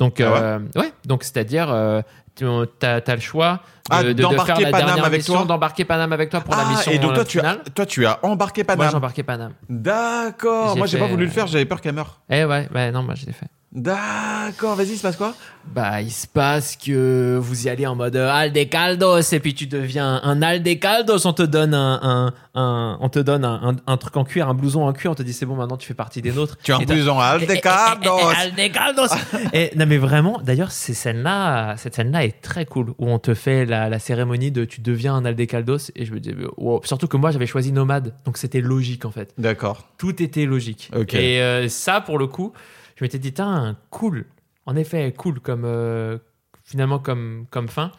Donc, 0.00 0.20
Ah 0.20 0.32
ouais 0.32 0.38
euh, 0.42 0.58
ouais. 0.74 0.92
donc 1.06 1.22
c'est-à-dire, 1.22 1.70
euh, 1.70 2.02
tu 2.34 2.44
as, 2.82 3.14
le 3.14 3.20
choix 3.20 3.52
de, 3.54 3.60
Ah, 3.90 4.02
de- 4.02 4.12
de 4.12 4.22
d'embarquer 4.22 4.54
faire 4.54 4.60
la 4.62 4.70
Paname 4.72 4.86
dernière 4.88 5.04
avec 5.04 5.18
mission, 5.20 5.44
d'embarquer 5.44 5.84
Paname 5.84 6.12
avec 6.12 6.30
toi 6.30 6.40
pour 6.40 6.56
la 6.56 6.64
Ah, 6.66 6.70
mission 6.70 6.90
et 6.90 6.98
donc 6.98 7.14
toi 7.14 7.24
tu, 7.24 7.38
as, 7.38 7.58
toi, 7.72 7.86
tu 7.86 8.04
as 8.04 8.18
embarqué 8.24 8.62
Moi, 8.64 8.74
Paname. 8.74 8.90
j'ai 8.90 8.96
embarqué 8.96 9.22
Paname. 9.22 9.52
D'accord. 9.68 10.76
Moi, 10.76 10.88
j'ai 10.88 10.98
pas 10.98 11.06
voulu 11.06 11.26
le 11.26 11.30
faire, 11.30 11.46
j'avais 11.46 11.64
peur 11.64 11.80
qu'elle 11.80 11.94
meure. 11.94 12.20
Eh 12.28 12.44
ouais, 12.44 12.68
ouais, 12.74 12.90
non, 12.90 13.04
moi 13.04 13.14
je 13.14 13.26
l'ai 13.26 13.32
fait. 13.32 13.46
D'accord, 13.74 14.76
vas-y, 14.76 14.90
il 14.90 14.96
se 14.98 15.02
passe 15.02 15.16
quoi? 15.16 15.34
Bah, 15.66 16.00
il 16.00 16.12
se 16.12 16.28
passe 16.28 16.76
que 16.76 17.36
vous 17.42 17.66
y 17.66 17.68
allez 17.68 17.86
en 17.86 17.96
mode 17.96 18.14
euh, 18.14 18.30
Aldecaldos 18.30 19.20
et 19.32 19.40
puis 19.40 19.52
tu 19.52 19.66
deviens 19.66 20.20
un 20.22 20.42
Aldecaldos. 20.42 21.26
On 21.26 21.32
te 21.32 21.42
donne 21.42 21.74
un, 21.74 21.98
un, 22.02 22.34
un- 22.54 22.98
on 23.00 23.08
te 23.08 23.18
donne 23.18 23.44
un, 23.44 23.70
un- 23.70 23.76
un 23.92 23.96
truc 23.96 24.16
en 24.16 24.22
cuir, 24.24 24.48
un 24.48 24.54
blouson 24.54 24.86
en 24.86 24.92
cuir. 24.92 25.10
On 25.10 25.14
te 25.16 25.24
dit 25.24 25.32
c'est 25.32 25.44
bon, 25.44 25.56
maintenant 25.56 25.76
tu 25.76 25.88
fais 25.88 25.94
partie 25.94 26.22
des 26.22 26.30
nôtres. 26.30 26.56
Tu 26.62 26.72
en 26.72 26.78
Eh, 26.78 26.84
eh, 26.88 26.92
eh, 26.92 26.98
eh, 27.04 27.10
Aldecardos. 27.10 28.28
Aldecaldos. 28.38 29.08
et 29.52 29.72
non 29.76 29.86
mais 29.86 29.98
vraiment, 29.98 30.40
d'ailleurs, 30.44 30.70
ces 30.70 30.94
scènes-là, 30.94 31.76
cette 31.76 31.96
scène-là 31.96 32.24
est 32.24 32.40
très 32.42 32.66
cool 32.66 32.90
où 32.98 33.08
on 33.10 33.18
te 33.18 33.34
fait 33.34 33.64
la, 33.66 33.88
la 33.88 33.98
cérémonie 33.98 34.52
de 34.52 34.64
tu 34.64 34.82
deviens 34.82 35.14
un 35.14 35.24
Aldecaldos 35.24 35.90
et 35.96 36.04
je 36.04 36.12
me 36.12 36.20
dis 36.20 36.32
wow. 36.58 36.80
surtout 36.84 37.08
que 37.08 37.16
moi 37.16 37.32
j'avais 37.32 37.46
choisi 37.46 37.72
nomade, 37.72 38.14
donc 38.24 38.36
c'était 38.38 38.60
logique 38.60 39.04
en 39.04 39.10
fait. 39.10 39.32
D'accord. 39.36 39.88
Tout 39.98 40.22
était 40.22 40.44
logique. 40.46 40.90
Ok. 40.94 41.14
Et 41.14 41.40
euh, 41.42 41.68
ça, 41.68 42.00
pour 42.00 42.18
le 42.18 42.28
coup, 42.28 42.52
je 42.96 43.04
m'étais 43.04 43.18
dit, 43.18 43.32
tiens, 43.32 43.76
cool. 43.90 44.26
En 44.66 44.76
effet, 44.76 45.12
cool 45.16 45.40
comme 45.40 45.64
euh, 45.64 46.18
finalement 46.64 46.98
comme 46.98 47.46
comme 47.50 47.68
fin. 47.68 47.92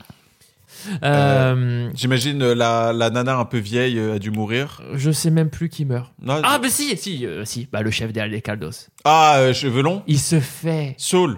Euh, 1.04 1.90
J'imagine 1.94 2.42
euh, 2.42 2.56
la, 2.56 2.92
la 2.92 3.10
nana 3.10 3.38
un 3.38 3.46
peu 3.46 3.58
vieille 3.60 4.00
a 4.00 4.20
dû 4.20 4.32
mourir. 4.32 4.82
Je 4.94 5.12
sais 5.12 5.30
même 5.30 5.50
plus 5.50 5.70
qui 5.70 5.86
meurt. 5.86 6.12
Non, 6.22 6.42
Ah, 6.44 6.60
bah 6.60 6.70
si, 6.70 6.98
si, 6.98 7.26
si. 7.44 7.68
Bah, 7.72 7.82
le 7.82 7.92
chef 7.92 8.12
des 8.12 8.20
Aldecaldos. 8.20 8.90
Ah, 9.04 9.52
cheveux 9.54 9.82
longs 9.84 10.04
Il 10.08 10.20
se 10.20 10.40
fait 10.40 10.96
Saul. 10.98 11.38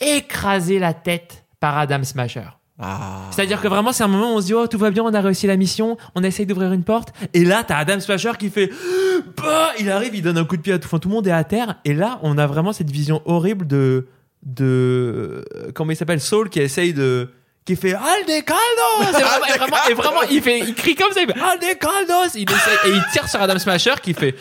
écraser 0.00 0.78
la 0.78 0.94
tête 0.94 1.44
par 1.60 1.76
Adam 1.78 2.02
Smasher. 2.02 2.48
Ah. 2.78 3.20
C'est-à-dire 3.30 3.60
que 3.60 3.68
vraiment, 3.68 3.92
c'est 3.92 4.02
un 4.02 4.08
moment 4.08 4.34
où 4.34 4.36
on 4.36 4.40
se 4.40 4.46
dit, 4.46 4.54
oh, 4.54 4.66
tout 4.66 4.78
va 4.78 4.90
bien, 4.90 5.04
on 5.04 5.14
a 5.14 5.20
réussi 5.20 5.46
la 5.46 5.56
mission, 5.56 5.96
on 6.14 6.24
essaye 6.24 6.44
d'ouvrir 6.44 6.72
une 6.72 6.82
porte. 6.82 7.12
Et 7.32 7.44
là, 7.44 7.62
t'as 7.66 7.76
Adam 7.76 8.00
Smasher 8.00 8.32
qui 8.38 8.50
fait, 8.50 8.70
bah, 9.36 9.70
il 9.78 9.90
arrive, 9.90 10.14
il 10.14 10.22
donne 10.22 10.38
un 10.38 10.44
coup 10.44 10.56
de 10.56 10.62
pied 10.62 10.72
à 10.72 10.78
tout, 10.78 10.86
enfin, 10.86 10.98
tout 10.98 11.08
le 11.08 11.14
monde 11.14 11.26
est 11.26 11.32
à 11.32 11.44
terre. 11.44 11.76
Et 11.84 11.94
là, 11.94 12.18
on 12.22 12.36
a 12.36 12.46
vraiment 12.46 12.72
cette 12.72 12.90
vision 12.90 13.22
horrible 13.26 13.66
de, 13.66 14.08
de, 14.42 15.44
euh, 15.54 15.70
comment 15.72 15.92
il 15.92 15.96
s'appelle, 15.96 16.20
Saul 16.20 16.50
qui 16.50 16.60
essaye 16.60 16.92
de, 16.92 17.30
qui 17.64 17.76
fait! 17.76 17.94
C'est 18.26 18.42
vraiment, 18.50 19.46
et 19.46 19.58
vraiment, 19.58 19.76
et 19.90 19.94
vraiment, 19.94 20.22
il 20.30 20.42
fait, 20.42 20.60
il 20.60 20.74
crie 20.74 20.96
comme 20.96 21.12
ça, 21.12 21.20
il 21.22 21.32
fait 21.32 21.40
Aldecaldos! 21.40 22.34
Il 22.34 22.50
essaye, 22.50 22.78
et 22.86 22.96
il 22.96 23.02
tire 23.12 23.28
sur 23.28 23.40
Adam 23.40 23.58
Smasher 23.58 23.94
qui 24.02 24.14
fait, 24.14 24.34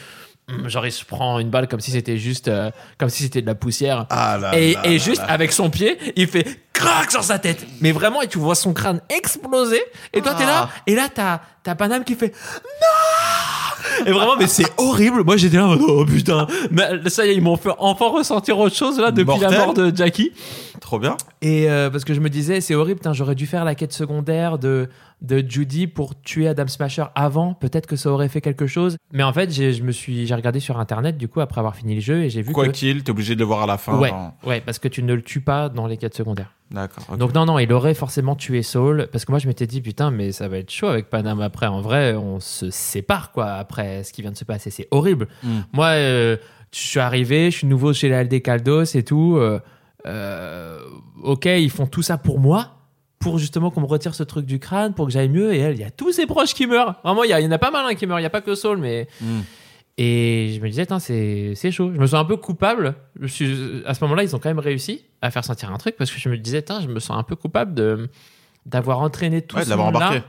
genre, 0.67 0.85
il 0.85 0.91
se 0.91 1.05
prend 1.05 1.39
une 1.39 1.49
balle 1.49 1.67
comme 1.67 1.79
si 1.79 1.91
c'était 1.91 2.17
juste, 2.17 2.47
euh, 2.47 2.69
comme 2.97 3.09
si 3.09 3.23
c'était 3.23 3.41
de 3.41 3.47
la 3.47 3.55
poussière. 3.55 4.05
Ah 4.09 4.37
là 4.37 4.57
Et, 4.57 4.73
là 4.73 4.85
et 4.85 4.91
là 4.93 4.97
juste 4.97 5.21
avec 5.27 5.51
son 5.51 5.69
pied, 5.69 5.97
il 6.15 6.27
fait 6.27 6.45
crac 6.73 7.11
sur 7.11 7.23
sa 7.23 7.39
tête. 7.39 7.65
Mais 7.81 7.91
vraiment, 7.91 8.21
et 8.21 8.27
tu 8.27 8.39
vois 8.39 8.55
son 8.55 8.73
crâne 8.73 9.01
exploser. 9.09 9.81
Et 10.13 10.21
toi, 10.21 10.33
t'es 10.33 10.45
là, 10.45 10.69
Ah. 10.69 10.81
et 10.87 10.95
là, 10.95 11.07
t'as, 11.13 11.39
t'as 11.63 11.75
Paname 11.75 12.03
qui 12.03 12.15
fait 12.15 12.33
non. 12.53 14.05
Et 14.05 14.11
vraiment, 14.11 14.35
mais 14.37 14.47
c'est 14.47 14.65
horrible. 14.77 15.23
Moi, 15.23 15.37
j'étais 15.37 15.57
là, 15.57 15.67
oh 15.67 16.05
putain. 16.05 16.47
Mais 16.71 17.09
ça 17.09 17.25
y 17.25 17.29
est, 17.29 17.35
ils 17.35 17.41
m'ont 17.41 17.57
fait 17.57 17.69
enfin 17.77 18.09
ressentir 18.09 18.57
autre 18.57 18.75
chose 18.75 18.99
là 18.99 19.11
depuis 19.11 19.39
la 19.39 19.51
mort 19.51 19.73
de 19.73 19.95
Jackie. 19.95 20.31
Trop 20.81 20.99
bien. 20.99 21.15
Et 21.41 21.69
euh, 21.69 21.89
parce 21.89 22.03
que 22.03 22.13
je 22.13 22.19
me 22.19 22.29
disais, 22.29 22.59
c'est 22.61 22.75
horrible, 22.75 22.99
j'aurais 23.13 23.35
dû 23.35 23.45
faire 23.47 23.63
la 23.65 23.75
quête 23.75 23.93
secondaire 23.93 24.57
de, 24.57 24.89
de 25.23 25.43
Judy 25.47 25.87
pour 25.87 26.19
tuer 26.21 26.47
Adam 26.47 26.67
Smasher 26.67 27.05
avant. 27.15 27.53
Peut-être 27.53 27.87
que 27.87 27.95
ça 27.95 28.09
aurait 28.11 28.27
fait 28.29 28.41
quelque 28.41 28.67
chose. 28.67 28.97
Mais 29.13 29.23
en 29.23 29.31
fait, 29.33 29.49
j'ai, 29.51 29.73
je 29.73 29.81
me 29.83 29.91
suis, 29.91 30.27
j'ai 30.27 30.35
regardé 30.35 30.59
sur 30.59 30.79
internet 30.79 31.17
du 31.17 31.27
coup 31.29 31.39
après 31.39 31.59
avoir 31.59 31.75
fini 31.75 31.95
le 31.95 32.01
jeu 32.01 32.23
et 32.23 32.29
j'ai 32.29 32.41
vu 32.41 32.51
Quoi 32.53 32.65
que. 32.67 32.71
qu'il, 32.71 33.03
t'es 33.03 33.09
obligé 33.11 33.33
de 33.35 33.39
le 33.39 33.45
voir 33.45 33.63
à 33.63 33.65
la 33.65 33.77
fin. 33.77 33.97
Ouais, 33.97 34.09
dans- 34.11 34.35
ouais, 34.45 34.59
parce 34.61 34.79
que 34.79 34.87
tu 34.89 35.01
ne 35.01 35.13
le 35.13 35.21
tues 35.21 35.41
pas 35.41 35.69
dans 35.69 35.87
les 35.87 35.95
quêtes 35.97 36.15
secondaires. 36.15 36.51
D'accord. 36.71 37.15
Donc 37.17 37.33
non, 37.33 37.45
non, 37.45 37.57
il 37.59 37.71
aurait 37.71 37.93
forcément 37.93 38.35
tué 38.35 38.63
Saul, 38.63 39.07
parce 39.11 39.25
que 39.25 39.31
moi 39.31 39.39
je 39.39 39.47
m'étais 39.47 39.67
dit, 39.67 39.79
putain, 39.81 40.11
mais 40.11 40.31
ça 40.31 40.47
va 40.47 40.57
être 40.57 40.71
chaud 40.71 40.87
avec 40.87 41.09
Paname 41.09 41.39
après. 41.41 41.67
En 41.67 41.81
vrai, 41.81 42.15
on 42.15 42.39
se 42.39 42.69
sépare, 42.71 43.31
quoi, 43.31 43.53
après 43.53 44.03
ce 44.03 44.11
qui 44.11 44.21
vient 44.23 44.31
de 44.31 44.37
se 44.37 44.45
passer. 44.45 44.71
C'est 44.71 44.87
horrible. 44.91 45.27
Mm. 45.43 45.49
Moi, 45.71 45.87
euh, 45.87 46.37
je 46.73 46.79
suis 46.79 46.99
arrivé, 46.99 47.51
je 47.51 47.57
suis 47.59 47.67
nouveau 47.67 47.93
chez 47.93 48.09
l'Alde 48.09 48.41
Caldos 48.41 48.83
et 48.85 49.03
tout. 49.03 49.35
euh, 49.37 49.59
euh, 50.05 50.79
ok, 51.21 51.45
ils 51.45 51.69
font 51.69 51.85
tout 51.87 52.01
ça 52.01 52.17
pour 52.17 52.39
moi, 52.39 52.71
pour 53.23 53.39
justement 53.39 53.71
qu'on 53.71 53.81
me 53.81 53.85
retire 53.87 54.13
ce 54.13 54.23
truc 54.23 54.45
du 54.45 54.59
crâne, 54.59 54.93
pour 54.93 55.05
que 55.07 55.11
j'aille 55.11 55.29
mieux. 55.29 55.53
Et 55.53 55.59
elle, 55.59 55.75
il 55.75 55.81
y 55.81 55.85
a 55.85 55.91
tous 55.91 56.11
ses 56.11 56.25
proches 56.25 56.53
qui 56.53 56.67
meurent. 56.67 56.95
Vraiment, 57.03 57.23
il 57.23 57.29
y, 57.31 57.33
en 57.33 57.51
a 57.51 57.57
pas 57.57 57.71
mal 57.71 57.85
hein, 57.87 57.95
qui 57.95 58.05
meurent. 58.05 58.19
Il 58.19 58.23
n'y 58.23 58.27
a 58.27 58.31
pas 58.31 58.41
que 58.41 58.55
Saul, 58.55 58.77
mais... 58.77 59.07
Mm. 59.21 59.39
Et 59.97 60.55
je 60.55 60.59
me 60.59 60.69
disais, 60.69 60.87
c'est 61.55 61.71
chaud. 61.71 61.91
Je 61.93 61.99
me 61.99 62.07
sens 62.07 62.19
un 62.19 62.25
peu 62.25 62.35
coupable. 62.35 62.95
Je 63.21 63.27
suis, 63.27 63.83
à 63.85 63.93
ce 63.93 64.03
moment-là, 64.03 64.23
ils 64.23 64.35
ont 64.35 64.39
quand 64.39 64.49
même 64.49 64.59
réussi 64.59 65.05
à 65.21 65.29
faire 65.29 65.45
sentir 65.45 65.71
un 65.71 65.77
truc 65.77 65.95
parce 65.97 66.11
que 66.11 66.19
je 66.19 66.29
me 66.29 66.37
disais, 66.37 66.65
je 66.81 66.87
me 66.87 66.99
sens 66.99 67.15
un 67.17 67.23
peu 67.23 67.35
coupable 67.35 67.73
de 67.75 68.09
d'avoir 68.65 68.99
entraîné 69.01 69.41
tout 69.41 69.55
Ouais, 69.57 69.65
ce 69.65 69.69
monde-là. 69.73 70.07
embarqué. 70.07 70.23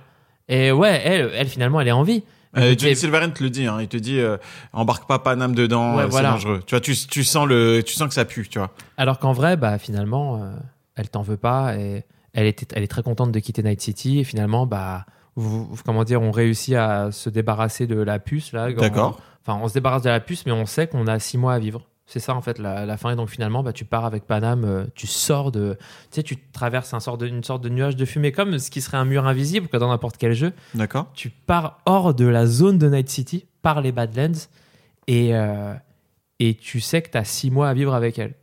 Et 0.49 0.71
ouais, 0.73 1.01
elle, 1.05 1.31
elle, 1.35 1.49
finalement, 1.49 1.81
elle 1.81 1.89
est 1.89 1.93
en 1.93 2.03
vie. 2.03 2.25
Euh, 2.57 2.77
Silverhand 2.77 3.31
te 3.31 3.43
le 3.43 3.51
dit, 3.51 3.67
hein, 3.67 3.79
il 3.81 3.89
te 3.89 3.97
dit 3.97 4.21
euh, 4.21 4.37
embarque 4.73 5.09
pas 5.09 5.19
Paname 5.19 5.55
dedans, 5.55 5.97
Ouais, 5.97 6.03
euh, 6.03 6.07
voilà. 6.07 6.29
c'est 6.29 6.35
dangereux. 6.35 6.61
Tu 6.67 6.75
vois, 6.75 6.81
tu, 6.81 6.95
tu 6.95 7.25
sens 7.25 7.47
le, 7.49 7.83
tu 7.83 7.95
sens 7.95 8.09
que 8.09 8.15
ça 8.15 8.25
pue, 8.25 8.47
tu 8.49 8.59
vois. 8.59 8.71
Alors 8.97 9.19
qu'en 9.19 9.33
vrai, 9.33 9.57
bah, 9.57 9.79
finalement, 9.79 10.43
euh, 10.43 10.53
elle 10.95 11.09
t'en 11.09 11.23
veut 11.23 11.37
pas 11.37 11.77
et 11.77 12.05
elle, 12.35 12.47
était, 12.47 12.67
elle 12.77 12.83
est 12.83 12.89
très 12.89 13.03
contente 13.03 13.33
de 13.33 13.39
quitter 13.39 13.63
Night 13.63 13.81
City. 13.81 14.19
Et 14.19 14.25
finalement, 14.25 14.67
bah, 14.67 15.07
vous, 15.37 15.75
comment 15.85 16.05
dire, 16.05 16.21
on 16.21 16.31
réussit 16.31 16.75
à 16.75 17.11
se 17.11 17.31
débarrasser 17.31 17.87
de 17.87 18.01
la 18.01 18.19
puce. 18.19 18.53
là. 18.53 18.73
D'accord. 18.73 19.21
Enfin, 19.47 19.59
on 19.63 19.69
se 19.69 19.75
débarrasse 19.75 20.03
de 20.03 20.11
la 20.11 20.21
puce, 20.21 20.45
mais 20.47 20.53
on 20.53 20.67
sait 20.67 20.87
qu'on 20.87 21.07
a 21.07 21.19
six 21.19 21.39
mois 21.39 21.55
à 21.55 21.59
vivre. 21.59 21.87
C'est 22.07 22.21
ça, 22.21 22.35
en 22.35 22.43
fait, 22.43 22.59
la, 22.59 22.85
la 22.85 22.97
fin. 22.99 23.13
Et 23.13 23.17
donc, 23.17 23.31
finalement, 23.31 23.63
bah, 23.63 23.73
tu 23.73 23.87
pars 23.87 24.05
avec 24.05 24.27
Paname, 24.27 24.65
euh, 24.65 24.85
tu 24.95 25.07
sors 25.07 25.51
de. 25.51 25.79
Tu 26.11 26.17
sais, 26.17 26.23
tu 26.23 26.37
traverses 26.53 26.93
un 26.93 27.01
sort 27.01 27.17
de, 27.17 27.27
une 27.27 27.43
sorte 27.43 27.63
de 27.63 27.71
nuage 27.71 27.97
de 27.97 28.05
fumée, 28.05 28.31
comme 28.31 28.59
ce 28.59 28.71
qui 28.71 28.83
serait 28.83 28.99
un 28.99 29.07
mur 29.07 29.27
invisible, 29.27 29.69
quoi, 29.69 29.79
dans 29.79 29.89
n'importe 29.89 30.19
quel 30.19 30.35
jeu. 30.35 30.53
D'accord. 30.75 31.11
Tu 31.15 31.31
pars 31.31 31.81
hors 31.87 32.13
de 32.13 32.27
la 32.27 32.47
zone 32.47 32.77
de 32.77 32.89
Night 32.89 33.09
City, 33.09 33.47
par 33.63 33.81
les 33.81 33.91
Badlands, 33.91 34.49
et, 35.07 35.35
euh, 35.35 35.73
et 36.41 36.55
tu 36.55 36.81
sais 36.81 37.01
que 37.01 37.11
tu 37.11 37.17
as 37.17 37.25
six 37.25 37.51
mois 37.51 37.69
à 37.71 37.75
vivre 37.75 37.95
avec 37.95 38.19
elle. 38.19 38.35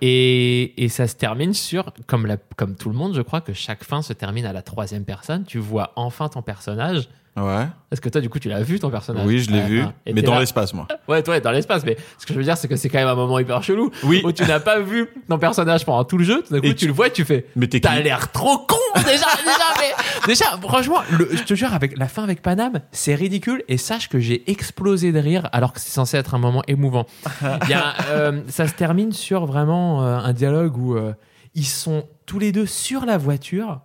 Et, 0.00 0.84
et 0.84 0.88
ça 0.88 1.08
se 1.08 1.16
termine 1.16 1.52
sur, 1.52 1.92
comme, 2.06 2.26
la, 2.26 2.36
comme 2.56 2.76
tout 2.76 2.90
le 2.90 2.94
monde, 2.94 3.14
je 3.14 3.22
crois 3.22 3.40
que 3.40 3.52
chaque 3.52 3.82
fin 3.84 4.02
se 4.02 4.12
termine 4.12 4.46
à 4.46 4.52
la 4.52 4.62
troisième 4.62 5.04
personne. 5.04 5.44
Tu 5.44 5.58
vois 5.58 5.92
enfin 5.96 6.28
ton 6.28 6.42
personnage. 6.42 7.08
Ouais. 7.44 7.66
Est-ce 7.90 8.00
que 8.00 8.08
toi, 8.10 8.20
du 8.20 8.28
coup, 8.28 8.38
tu 8.38 8.48
l'as 8.48 8.62
vu 8.62 8.78
ton 8.78 8.90
personnage 8.90 9.24
Oui, 9.26 9.38
je 9.38 9.50
l'ai 9.50 9.62
vu, 9.62 9.82
mais 10.06 10.20
dans 10.22 10.38
l'espace, 10.38 10.74
moi. 10.74 10.86
Ouais, 11.08 11.22
toi, 11.22 11.40
dans 11.40 11.50
l'espace. 11.52 11.84
Mais 11.84 11.96
ce 12.18 12.26
que 12.26 12.34
je 12.34 12.38
veux 12.38 12.44
dire, 12.44 12.56
c'est 12.58 12.68
que 12.68 12.76
c'est 12.76 12.88
quand 12.90 12.98
même 12.98 13.08
un 13.08 13.14
moment 13.14 13.38
hyper 13.38 13.62
chelou 13.62 13.90
Oui. 14.04 14.20
où 14.24 14.32
tu 14.32 14.42
n'as 14.44 14.60
pas 14.60 14.78
vu 14.80 15.08
ton 15.28 15.38
personnage 15.38 15.86
pendant 15.86 16.04
tout 16.04 16.18
le 16.18 16.24
jeu. 16.24 16.42
Tout 16.46 16.52
d'un 16.52 16.60
coup, 16.60 16.66
tu... 16.68 16.74
tu- 16.74 16.86
le 16.86 16.92
vois 16.92 17.06
et 17.06 17.12
tu 17.12 17.24
fais. 17.24 17.46
Mais 17.56 17.66
t'es 17.66 17.80
T'as 17.80 17.98
l'air 18.00 18.30
trop 18.30 18.58
con 18.58 18.76
déjà, 18.96 19.06
déjà, 19.06 19.24
mais 19.78 20.26
déjà, 20.26 20.44
franchement, 20.60 20.98
le- 21.10 21.30
je 21.32 21.42
te 21.44 21.54
jure, 21.54 21.72
avec 21.72 21.96
la 21.96 22.08
fin 22.08 22.22
avec 22.24 22.42
Paname, 22.42 22.80
c'est 22.92 23.14
ridicule 23.14 23.62
et 23.68 23.78
sache 23.78 24.08
que 24.10 24.18
j'ai 24.20 24.50
explosé 24.50 25.12
de 25.12 25.18
rire 25.18 25.48
alors 25.52 25.72
que 25.72 25.80
c'est 25.80 25.90
censé 25.90 26.16
être 26.18 26.34
un 26.34 26.38
moment 26.38 26.62
émouvant. 26.68 27.06
Il 27.64 27.70
y 27.70 27.74
a, 27.74 27.94
euh, 28.10 28.42
ça 28.48 28.66
se 28.68 28.74
termine 28.74 29.12
sur 29.12 29.46
vraiment 29.46 30.04
euh, 30.04 30.18
un 30.18 30.32
dialogue 30.34 30.76
où 30.76 30.94
euh, 30.96 31.14
ils 31.54 31.64
sont 31.66 32.04
tous 32.26 32.38
les 32.38 32.52
deux 32.52 32.66
sur 32.66 33.06
la 33.06 33.16
voiture, 33.16 33.80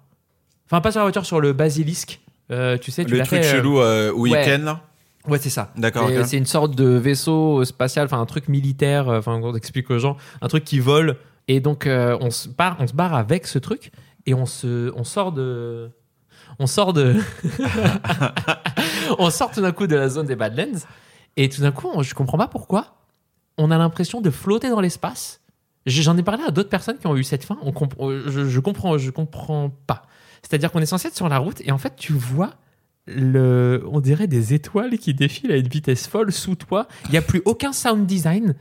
enfin 0.68 0.82
pas 0.82 0.92
sur 0.92 1.00
la 1.00 1.06
voiture, 1.06 1.26
sur 1.26 1.40
le 1.40 1.54
basilisque. 1.54 2.20
Euh, 2.54 2.78
tu 2.78 2.92
sais, 2.92 3.04
tu 3.04 3.12
Le 3.12 3.18
truc 3.20 3.30
fait, 3.42 3.46
euh, 3.48 3.52
chelou 3.52 3.80
euh, 3.82 4.12
ouais. 4.12 4.30
week-end, 4.32 4.64
là 4.64 4.82
Ouais, 5.28 5.38
c'est 5.40 5.50
ça. 5.50 5.72
D'accord. 5.78 6.10
C'est 6.26 6.38
une 6.38 6.46
sorte 6.46 6.76
de 6.76 6.86
vaisseau 6.86 7.64
spatial, 7.66 8.06
enfin 8.06 8.20
un 8.20 8.26
truc 8.26 8.48
militaire, 8.50 9.08
enfin 9.08 9.40
on 9.42 9.56
explique 9.56 9.90
aux 9.90 9.98
gens, 10.00 10.18
un 10.42 10.48
truc 10.50 10.64
qui 10.66 10.80
vole. 10.80 11.16
Et 11.48 11.60
donc 11.62 11.88
euh, 11.88 12.18
on 12.22 12.30
se 12.30 12.48
barre, 12.50 12.76
on 12.80 12.88
se 12.88 12.94
barre 12.94 13.14
avec 13.16 13.48
ce 13.48 13.58
truc 13.60 13.92
et 14.26 14.34
on 14.34 14.46
se, 14.46 14.92
on 14.98 15.04
sort 15.06 15.32
de, 15.32 15.90
on 16.60 16.68
sort 16.68 16.92
de, 16.94 17.16
on 19.20 19.30
sort 19.30 19.52
tout 19.52 19.62
d'un 19.62 19.72
coup 19.72 19.88
de 19.88 19.96
la 19.96 20.10
zone 20.10 20.26
des 20.26 20.36
Badlands 20.36 20.80
et 21.38 21.50
tout 21.50 21.62
d'un 21.62 21.72
coup, 21.72 21.90
on- 21.94 22.04
je 22.04 22.14
comprends 22.14 22.38
pas 22.38 22.48
pourquoi, 22.48 22.96
on 23.58 23.72
a 23.72 23.78
l'impression 23.78 24.22
de 24.22 24.30
flotter 24.30 24.70
dans 24.70 24.82
l'espace. 24.82 25.42
J'en 25.86 26.18
ai 26.18 26.24
parlé 26.24 26.44
à 26.48 26.52
d'autres 26.52 26.70
personnes 26.70 26.98
qui 26.98 27.08
ont 27.08 27.16
eu 27.18 27.24
cette 27.24 27.44
fin. 27.44 27.58
On 27.62 27.72
comp- 27.72 27.96
je, 28.00 28.48
je 28.48 28.60
comprends, 28.60 28.98
je 28.98 29.10
comprends 29.12 29.70
pas. 29.86 30.04
C'est-à-dire 30.44 30.72
qu'on 30.72 30.82
est 30.82 30.86
censé 30.86 31.08
être 31.08 31.16
sur 31.16 31.30
la 31.30 31.40
route 31.40 31.62
et 31.62 31.72
en 31.72 31.78
fait, 31.78 31.96
tu 31.96 32.14
vois 32.14 32.52
le, 33.06 33.84
on 33.92 34.00
dirait 34.00 34.28
des 34.28 34.54
étoiles 34.54 34.98
qui 34.98 35.14
défilent 35.14 35.52
à 35.52 35.58
une 35.58 35.68
vitesse 35.68 36.08
folle 36.08 36.32
sous 36.32 36.56
toi. 36.56 36.88
Il 37.06 37.12
n'y 37.12 37.18
a 37.18 37.22
plus 37.22 37.42
aucun 37.46 37.74
sound 37.74 38.06
design. 38.06 38.56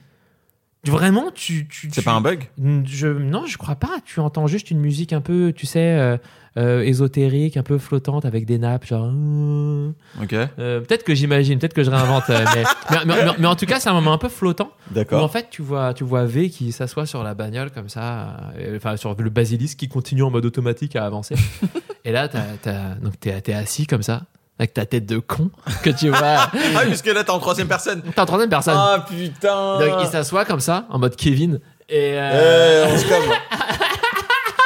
Vraiment, 0.85 1.31
tu. 1.33 1.69
tu 1.69 1.89
C'est 1.93 2.03
pas 2.03 2.13
un 2.13 2.21
bug? 2.21 2.49
Je, 2.85 3.07
Non, 3.07 3.47
je 3.47 3.57
crois 3.57 3.77
pas. 3.77 3.99
Tu 4.05 4.19
entends 4.19 4.49
juste 4.49 4.71
une 4.71 4.81
musique 4.81 5.13
un 5.13 5.21
peu, 5.21 5.53
tu 5.55 5.65
sais, 5.65 5.97
euh, 5.97 6.17
euh, 6.59 6.83
ésotérique, 6.83 7.57
un 7.57 7.63
peu 7.63 7.79
flottante 7.79 8.25
avec 8.25 8.45
des 8.47 8.59
nappes, 8.59 8.85
genre. 8.87 9.11
euh, 9.13 9.91
Ok. 10.23 10.35
euh, 10.35 10.81
peut-être 10.81 11.03
que 11.05 11.15
j'imagine, 11.15 11.59
peut-être 11.59 11.73
que 11.75 11.83
je 11.83 11.91
réinvente, 11.91 12.25
euh, 12.31 12.45
mais, 12.55 12.63
mais, 12.91 12.97
mais- 13.07 13.25
mais- 13.25 13.33
mais 13.39 13.47
en 13.47 13.57
tout 13.57 13.67
cas, 13.67 13.81
c'est 13.81 13.89
un 13.89 13.95
moment 13.95 14.13
un 14.13 14.19
peu 14.19 14.29
flottant. 14.29 14.71
Où 14.89 14.93
en 14.93 14.95
D'accord. 14.95 15.33
fait, 15.33 15.49
tu 15.51 15.63
vois, 15.63 15.95
tu 15.95 16.05
vois 16.05 16.25
V 16.27 16.51
qui 16.51 16.73
s'assoit 16.73 17.07
sur 17.07 17.23
la 17.23 17.35
bagnole 17.35 17.71
comme 17.71 17.89
ça, 17.89 18.37
enfin 18.77 18.97
sur 18.97 19.15
le 19.17 19.31
basilisque 19.31 19.79
qui 19.79 19.89
continue 19.89 20.23
en 20.23 20.31
mode 20.31 20.45
automatique 20.45 20.97
à 20.97 21.05
avancer. 21.07 21.35
Et 22.05 22.13
là, 22.13 22.29
t'as, 22.29 22.41
t'as- 22.61 22.95
donc 23.03 23.19
t'es, 23.19 23.41
t'es 23.41 23.55
assis 23.55 23.87
comme 23.87 24.03
ça, 24.03 24.23
avec 24.59 24.75
ta 24.75 24.85
tête 24.85 25.07
de 25.07 25.19
con 25.19 25.51
que 25.83 25.91
tu 25.91 26.09
vois. 26.11 26.19
Ah, 26.77 26.83
parce 26.87 27.01
que 27.03 27.11
là, 27.11 27.25
t'es 27.25 27.31
en 27.31 27.39
troisième 27.39 27.69
personne. 27.69 28.03
T'es 28.03 28.21
en 28.21 28.27
troisième 28.27 28.51
personne. 28.51 28.75
Ah, 28.77 29.07
putain 29.09 29.79
Donc 29.79 29.95
il 30.03 30.07
s'assoit 30.09 30.45
comme 30.45 30.61
ça, 30.61 30.87
en 30.91 30.99
mode 30.99 31.17
Kevin, 31.17 31.61
Et 31.89 32.13
euh, 32.19 32.87
Eh, 32.89 32.93
on 32.93 32.99
se 32.99 33.05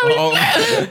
calme. 0.09 0.89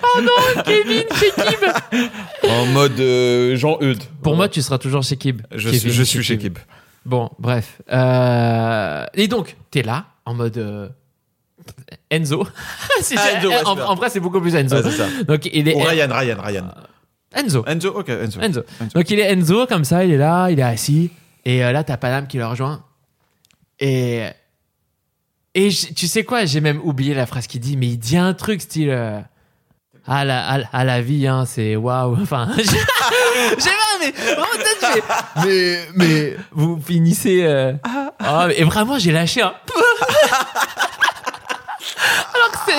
en, 0.58 0.62
Kevin, 0.64 1.04
Shekib 1.16 2.50
en 2.50 2.66
mode 2.68 3.00
euh, 3.00 3.56
Jean 3.56 3.78
Eudes. 3.82 4.04
Pour 4.22 4.36
moi, 4.36 4.50
tu 4.50 4.62
seras 4.62 4.78
toujours 4.78 5.04
Shekib. 5.04 5.42
je, 5.52 5.66
Kevin 5.70 5.80
suis, 5.80 5.92
je 5.92 6.04
suis 6.04 6.24
chez 6.24 6.34
Shekib. 6.36 6.54
Kib. 6.56 6.64
Bon, 7.06 7.30
bref. 7.40 7.82
Euh, 7.92 9.06
Et 9.14 9.28
donc, 9.28 9.56
t'es 9.72 9.84
là, 9.84 10.06
en 10.26 10.34
mode 10.34 10.58
euh, 10.58 10.90
Enzo. 12.10 12.48
Ah, 12.98 13.02
c'est- 13.02 13.16
Enzo, 13.16 13.50
ouais, 13.50 13.66
en, 13.66 13.96
vrai, 13.96 14.10
c'est 14.10 14.20
beaucoup 14.20 14.40
plus 14.42 14.56
Enzo. 14.56 14.76
Ouais, 14.78 14.92
ça. 14.92 15.08
donc, 15.28 15.46
il 15.52 15.68
est 15.68 15.76
Ou 15.76 15.80
Ryan, 15.80 16.08
Ryan, 16.12 16.38
Ryan. 16.42 16.68
Enzo. 17.36 17.64
Enzo, 17.68 17.90
ok, 17.90 18.10
Enzo. 18.10 18.40
Enzo. 18.42 18.64
Enzo. 18.82 18.94
Donc, 18.96 19.10
il 19.10 19.20
est 19.20 19.32
Enzo, 19.34 19.68
comme 19.68 19.84
ça, 19.86 20.06
il 20.06 20.12
est 20.12 20.18
là, 20.18 20.50
il 20.50 20.60
est 20.60 20.64
assis. 20.64 21.12
Et 21.44 21.64
euh, 21.64 21.72
là, 21.72 21.84
t'as 21.84 21.98
Panam 21.98 22.28
qui 22.28 22.38
le 22.38 22.46
rejoint. 22.48 22.84
Et. 23.80 24.24
Et 25.58 25.72
j- 25.72 25.94
tu 25.94 26.06
sais 26.08 26.24
quoi, 26.24 26.46
j'ai 26.46 26.60
même 26.62 26.80
oublié 26.84 27.14
la 27.14 27.26
phrase 27.26 27.48
qu'il 27.48 27.62
dit, 27.62 27.78
mais 27.78 27.88
il 27.88 27.98
dit 27.98 28.18
un 28.18 28.34
truc 28.34 28.62
style. 28.62 28.90
euh, 28.92 29.20
à 30.08 30.24
la, 30.24 30.46
à, 30.48 30.58
la- 30.60 30.68
à 30.72 30.84
la 30.84 31.02
vie, 31.02 31.26
hein, 31.26 31.46
c'est 31.48 31.76
waouh. 31.76 32.16
Enfin, 32.22 32.48
j'ai 32.58 32.64
pas, 32.66 33.98
mais 34.00 34.12
vraiment, 34.12 34.46
peut-être, 34.54 34.94
j'ai- 34.94 35.02
mais, 35.48 35.80
mais 35.96 36.38
vous 36.52 36.80
finissez. 36.86 37.42
euh, 37.44 37.74
ah, 38.20 38.48
et 38.56 38.64
vraiment, 38.66 39.00
j'ai 39.00 39.12
lâché 39.12 39.42
un. 39.42 39.54
Alors 42.34 42.52
que 42.66 42.72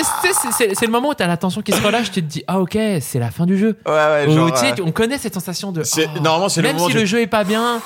c'est- 0.73 0.85
le 0.85 0.91
moment 0.91 1.09
où 1.09 1.13
t'as 1.13 1.27
la 1.27 1.37
tension 1.37 1.61
qui 1.61 1.71
se 1.71 1.81
relâche, 1.81 2.11
tu 2.11 2.21
te 2.21 2.27
dis, 2.27 2.43
ah 2.47 2.59
ok, 2.59 2.77
c'est 3.01 3.19
la 3.19 3.31
fin 3.31 3.45
du 3.45 3.57
jeu. 3.57 3.77
Ouais, 3.85 3.91
ouais, 3.93 4.25
Ou, 4.27 4.31
genre. 4.33 4.51
tu 4.53 4.59
sais, 4.59 4.75
tu- 4.75 4.81
on 4.81 4.91
connaît 4.91 5.17
cette 5.17 5.33
sensation 5.33 5.71
de. 5.71 5.81
oh, 5.81 6.19
normalement, 6.21 6.49
c'est 6.49 6.61
le 6.61 6.67
Même 6.67 6.75
moment 6.77 6.87
si 6.87 6.93
du- 6.93 6.99
le 6.99 7.05
jeu 7.05 7.21
est 7.21 7.27
pas 7.27 7.43
bien, 7.43 7.81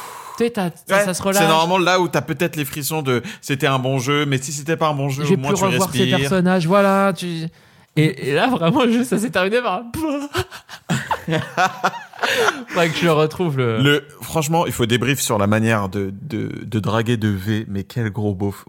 tu 0.50 0.60
sais, 0.60 0.94
ouais, 0.94 1.06
ça 1.06 1.14
se 1.14 1.22
relâche. 1.22 1.42
C'est 1.44 1.48
normalement 1.48 1.78
là 1.78 2.00
où 2.00 2.08
t'as 2.08 2.22
peut-être 2.22 2.56
les 2.56 2.66
frissons 2.66 3.02
de 3.02 3.22
c'était 3.42 3.68
un 3.68 3.80
bon 3.80 4.00
jeu, 4.00 4.26
mais 4.26 4.38
si 4.40 4.52
c'était 4.52 4.78
pas 4.78 4.88
un 4.88 4.94
bon 4.94 5.10
jeu, 5.10 5.24
au 5.32 5.38
moins 5.38 5.54
tu 5.54 5.64
revoir 5.64 5.90
ces 5.94 6.08
personnages, 6.10 6.66
voilà. 6.66 7.14
Tu... 7.16 7.46
Et, 7.98 8.30
et 8.30 8.34
là, 8.34 8.48
vraiment, 8.48 8.82
ça 9.04 9.20
s'est 9.20 9.30
terminé 9.30 9.62
par. 9.62 9.84
Faudrait 12.68 12.90
que 12.90 12.98
je 12.98 13.06
le 13.06 13.12
retrouve 13.12 13.58
le. 13.58 13.80
Le, 13.82 14.08
franchement, 14.22 14.66
il 14.66 14.72
faut 14.72 14.86
débrief 14.86 15.20
sur 15.20 15.38
la 15.38 15.48
manière 15.48 15.90
de, 15.90 16.14
de, 16.22 16.50
de 16.64 16.80
draguer 16.80 17.18
de 17.18 17.28
V, 17.28 17.66
mais 17.68 17.84
quel 17.84 18.10
gros 18.12 18.34
beauf. 18.34 18.64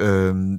Euh, 0.00 0.56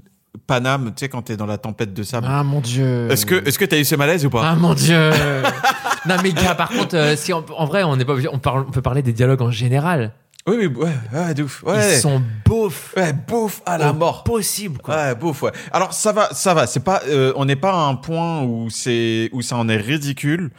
Paname, 0.47 0.87
tu 0.95 0.99
sais, 0.99 1.09
quand 1.09 1.23
t'es 1.23 1.37
dans 1.37 1.45
la 1.45 1.57
tempête 1.57 1.93
de 1.93 2.03
sable. 2.03 2.27
Ah 2.29 2.43
mon 2.43 2.59
dieu. 2.59 3.09
Est-ce 3.09 3.25
que, 3.25 3.35
est-ce 3.47 3.57
que 3.57 3.65
t'as 3.65 3.77
eu 3.79 3.85
ce 3.85 3.95
malaise 3.95 4.25
ou 4.25 4.29
pas? 4.29 4.43
Ah 4.45 4.55
mon 4.55 4.73
dieu. 4.73 5.09
non 6.07 6.15
mais 6.21 6.33
gars, 6.33 6.55
par 6.55 6.69
contre, 6.69 6.95
euh, 6.95 7.15
si 7.15 7.33
on- 7.33 7.43
en 7.57 7.65
vrai, 7.65 7.83
on 7.83 7.95
n'est 7.95 8.03
pas 8.05 8.11
obligé, 8.13 8.27
on, 8.31 8.37
parle, 8.37 8.65
on 8.67 8.71
peut 8.71 8.81
parler 8.81 9.01
des 9.01 9.13
dialogues 9.13 9.41
en 9.41 9.51
général. 9.51 10.11
Oui, 10.47 10.55
oui, 10.59 10.67
ouais, 10.67 10.91
ouais, 11.11 11.33
de 11.33 11.43
ouf. 11.43 11.63
Ouais, 11.63 11.95
Ils 11.95 11.99
sont 11.99 12.21
beaufs. 12.45 12.93
ouais, 12.95 13.13
beauf 13.13 13.63
à 13.65 13.79
la 13.79 13.93
mort. 13.93 14.23
Possible 14.23 14.77
quoi. 14.79 14.95
Ouais, 14.95 15.15
beauf, 15.15 15.41
ouais. 15.41 15.51
Alors 15.71 15.93
ça 15.93 16.11
va, 16.11 16.29
ça 16.33 16.53
va. 16.53 16.67
C'est 16.67 16.83
pas, 16.83 17.01
euh, 17.07 17.33
on 17.35 17.45
n'est 17.45 17.55
pas 17.55 17.71
à 17.71 17.87
un 17.87 17.95
point 17.95 18.43
où 18.43 18.69
c'est, 18.69 19.29
où 19.33 19.41
ça 19.41 19.55
en 19.57 19.67
est 19.69 19.77
ridicule. 19.77 20.51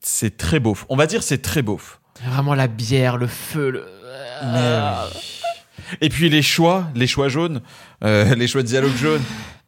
C'est 0.00 0.38
très 0.38 0.58
beauf. 0.58 0.86
On 0.88 0.96
va 0.96 1.06
dire 1.06 1.22
c'est 1.22 1.42
très 1.42 1.60
beauf. 1.60 2.00
Vraiment 2.24 2.54
la 2.54 2.66
bière, 2.66 3.18
le 3.18 3.26
feu, 3.26 3.70
le. 3.70 3.84
Ah. 4.40 5.06
Et 6.00 6.08
puis 6.08 6.30
les 6.30 6.42
choix, 6.42 6.86
les 6.94 7.06
choix 7.06 7.28
jaunes, 7.28 7.60
euh, 8.04 8.34
les 8.36 8.48
choix 8.48 8.62
de 8.62 8.66
dialogue 8.68 8.96
jaune. 8.96 9.22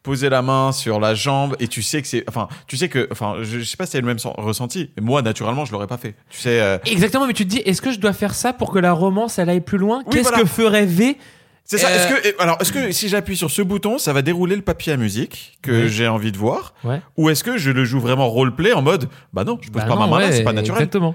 Poser 0.09 0.29
la 0.29 0.41
main 0.41 0.71
sur 0.71 0.99
la 0.99 1.13
jambe 1.13 1.55
et 1.59 1.67
tu 1.67 1.83
sais 1.83 2.01
que 2.01 2.07
c'est, 2.07 2.23
enfin, 2.27 2.47
tu 2.65 2.77
sais 2.77 2.89
que, 2.89 3.07
enfin, 3.11 3.35
je, 3.43 3.59
je 3.59 3.63
sais 3.63 3.77
pas 3.77 3.85
si 3.85 3.91
c'est 3.91 4.01
le 4.01 4.07
même 4.07 4.17
sen- 4.17 4.33
ressenti. 4.37 4.89
Mais 4.97 5.03
moi, 5.05 5.21
naturellement, 5.21 5.65
je 5.65 5.71
l'aurais 5.71 5.85
pas 5.85 5.97
fait. 5.99 6.15
Tu 6.31 6.39
sais, 6.39 6.59
euh, 6.59 6.79
Exactement, 6.87 7.27
mais 7.27 7.33
tu 7.33 7.43
te 7.45 7.49
dis, 7.49 7.59
est-ce 7.59 7.79
que 7.79 7.91
je 7.91 7.99
dois 7.99 8.13
faire 8.13 8.33
ça 8.33 8.51
pour 8.51 8.71
que 8.71 8.79
la 8.79 8.91
romance 8.91 9.37
elle 9.37 9.49
aille 9.49 9.61
plus 9.61 9.77
loin? 9.77 9.99
Oui, 10.07 10.11
Qu'est-ce 10.13 10.29
voilà. 10.29 10.39
que 10.39 10.47
ferait 10.47 10.85
V? 10.87 11.15
C'est 11.63 11.77
ça. 11.77 11.89
Euh, 11.89 11.95
Est-ce 11.95 12.07
que, 12.07 12.27
et- 12.29 12.33
alors, 12.39 12.57
est-ce 12.59 12.71
que 12.71 12.91
si 12.91 13.07
j'appuie 13.09 13.37
sur 13.37 13.51
ce 13.51 13.61
bouton, 13.61 13.99
ça 13.99 14.11
va 14.11 14.23
dérouler 14.23 14.55
le 14.55 14.63
papier 14.63 14.93
à 14.93 14.97
musique 14.97 15.59
que 15.61 15.83
Oui. 15.83 15.89
j'ai 15.89 16.07
envie 16.07 16.31
de 16.31 16.37
voir, 16.39 16.73
Ouais. 16.83 17.01
ou 17.15 17.29
est-ce 17.29 17.43
que 17.43 17.59
je 17.59 17.69
le 17.69 17.85
joue 17.85 17.99
vraiment 17.99 18.27
roleplay 18.29 18.73
en 18.73 18.81
mode, 18.81 19.09
bah 19.33 19.43
non, 19.43 19.59
je 19.61 19.69
pose 19.69 19.83
Bah 19.83 19.87
pas 19.87 19.93
non, 19.93 20.01
ma 20.01 20.07
main 20.07 20.19
là, 20.21 20.31
c'est 20.31 20.41
pas 20.43 20.53
naturel. 20.53 20.81
Exactement. 20.81 21.13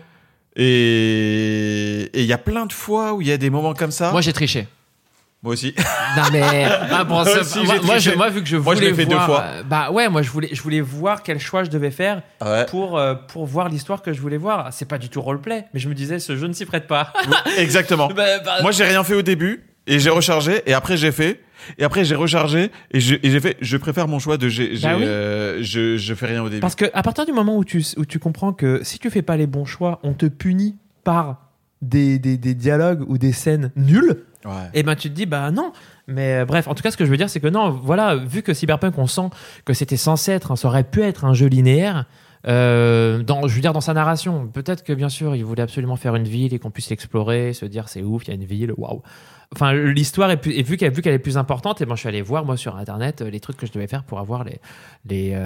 Et 0.57 2.11
et 2.12 2.21
il 2.21 2.27
y 2.27 2.33
a 2.33 2.39
plein 2.39 2.66
de 2.66 2.73
fois 2.73 3.12
où 3.15 3.21
il 3.21 3.27
y 3.27 3.33
a 3.33 3.37
des 3.37 3.51
moments 3.51 3.75
comme 3.75 3.91
ça. 3.91 4.12
Moi 4.12 4.21
j'ai 4.21 4.33
triché. 4.33 4.69
Moi 5.45 5.53
aussi. 5.53 5.75
Non 6.16 6.23
mais 6.33 6.65
ah, 6.91 7.05
bon, 7.05 7.23
ça- 7.25 7.45
Si, 7.45 7.62
moi, 7.65 7.75
moi, 7.85 7.99
je- 7.99 8.11
moi, 8.12 8.31
vu 8.31 8.41
que 8.43 8.49
je 8.49 8.57
Moi, 8.57 8.75
je 8.75 8.81
voulais 8.81 8.91
l'ai 8.93 8.97
fait 8.97 9.05
deux 9.07 9.19
fois. 9.19 9.43
euh, 9.45 9.62
bah 9.62 9.91
ouais, 9.91 10.09
moi 10.09 10.23
je 10.23 10.31
voulais 10.31 10.49
je 10.51 10.62
voulais 10.62 10.81
voir 10.81 11.23
quel 11.23 11.39
choix 11.39 11.65
je 11.65 11.71
devais 11.71 11.91
faire 11.91 12.23
Ouais. 12.43 12.65
pour 12.66 12.97
euh, 12.99 13.15
pour 13.15 13.45
voir 13.45 13.69
l'histoire 13.69 14.01
que 14.01 14.12
je 14.15 14.21
voulais 14.23 14.39
voir. 14.39 14.73
C'est 14.73 14.89
pas 14.89 14.97
du 14.99 15.11
tout 15.11 15.21
roleplay, 15.21 15.66
mais 15.75 15.81
je 15.81 15.89
me 15.91 15.95
disais 15.95 16.19
ce 16.19 16.35
jeu 16.37 16.47
ne 16.49 16.55
s'y 16.55 16.65
prête 16.65 16.87
pas. 16.87 17.12
Exactement. 17.59 18.09
Bah, 18.16 18.25
bah, 18.45 18.57
Moi, 18.62 18.71
j'ai 18.73 18.85
rien 18.85 19.05
fait 19.05 19.15
au 19.15 19.23
début 19.23 19.65
et 19.87 19.99
j'ai 19.99 20.09
rechargé 20.11 20.62
et 20.66 20.73
après 20.73 20.97
j'ai 20.97 21.12
fait 21.12 21.41
et 21.79 21.85
après 21.85 22.05
j'ai 22.05 22.15
rechargé 22.15 22.71
et 22.91 23.01
je- 23.01 23.16
j'ai 23.23 23.41
fait. 23.41 23.57
Je 23.61 23.77
préfère 23.77 24.09
mon 24.09 24.19
choix 24.19 24.39
de 24.39 24.49
j'ai, 24.49 24.79
Bah 24.83 24.95
oui. 24.97 25.03
euh, 25.05 25.59
je 25.61 25.99
je 25.99 26.15
fais 26.15 26.27
rien 26.27 26.43
au 26.43 26.49
début. 26.49 26.61
Parce 26.61 26.75
que 26.75 26.87
à 26.95 27.03
partir 27.03 27.27
du 27.27 27.33
moment 27.33 27.57
où 27.59 27.65
tu 27.65 27.85
où 27.99 28.07
tu 28.07 28.19
comprends 28.19 28.55
que 28.55 28.81
si 28.83 28.99
tu 28.99 29.11
fais 29.11 29.23
pas 29.23 29.37
les 29.37 29.47
bons 29.47 29.66
choix, 29.66 30.01
on 30.05 30.15
te 30.15 30.25
punit 30.27 30.77
par 31.05 31.43
des, 31.83 32.19
des, 32.19 32.39
des 32.39 32.55
dialogues 32.55 33.05
ou 33.09 33.19
des 33.19 33.33
scènes 33.33 33.71
nulles. 33.77 34.16
Et 34.75 34.83
ben 34.83 34.95
tu 34.95 35.09
te 35.11 35.15
dis 35.15 35.27
bah 35.27 35.51
non. 35.51 35.73
Mais 36.07 36.43
euh, 36.43 36.45
bref, 36.45 36.69
en 36.69 36.75
tout 36.75 36.83
cas, 36.83 36.91
ce 36.91 36.97
que 36.97 37.05
je 37.05 37.11
veux 37.11 37.16
dire, 37.16 37.31
c'est 37.31 37.41
que 37.41 37.49
non, 37.49 37.71
voilà, 37.71 38.16
vu 38.16 38.43
que 38.43 38.53
Cyberpunk, 38.53 38.99
on 38.99 39.07
sent 39.07 39.31
que 39.65 39.73
c'était 39.73 39.97
censé 39.97 40.33
être, 40.33 40.57
ça 40.57 40.69
aurait 40.69 40.85
pu 40.85 41.03
être 41.03 41.25
un 41.25 41.35
jeu 41.35 41.47
linéaire. 41.47 42.05
euh, 42.47 43.23
dans, 43.23 43.49
je 43.49 43.55
veux 43.55 43.62
dire 43.62 43.73
dans 43.73 43.81
sa 43.81 43.95
narration, 43.95 44.47
peut-être 44.49 44.85
que 44.85 44.93
bien 44.93 45.09
sûr, 45.09 45.35
il 45.35 45.45
voulait 45.45 45.62
absolument 45.62 45.97
faire 45.97 46.15
une 46.15 46.29
ville 46.29 46.53
et 46.53 46.59
qu'on 46.59 46.71
puisse 46.71 46.91
l'explorer, 46.91 47.55
se 47.55 47.65
dire 47.65 47.89
c'est 47.89 48.03
ouf, 48.03 48.25
il 48.25 48.29
y 48.29 48.31
a 48.33 48.35
une 48.35 48.45
ville, 48.45 48.73
waouh. 48.77 49.03
Enfin, 49.55 49.73
l'histoire 49.73 50.31
est 50.31 50.37
plus, 50.37 50.62
vu 50.62 50.77
qu'elle 50.77 51.15
est 51.15 51.19
plus 51.19 51.39
importante, 51.39 51.81
et 51.81 51.87
ben 51.87 51.95
je 51.95 52.01
suis 52.01 52.09
allé 52.09 52.21
voir 52.21 52.45
moi 52.45 52.57
sur 52.59 52.77
internet 52.77 53.23
euh, 53.23 53.31
les 53.31 53.41
trucs 53.41 53.57
que 53.57 53.66
je 53.66 53.73
devais 53.73 53.87
faire 53.87 54.03
pour 54.05 54.19
avoir 54.19 54.45
les 54.45 54.61
les 55.07 55.37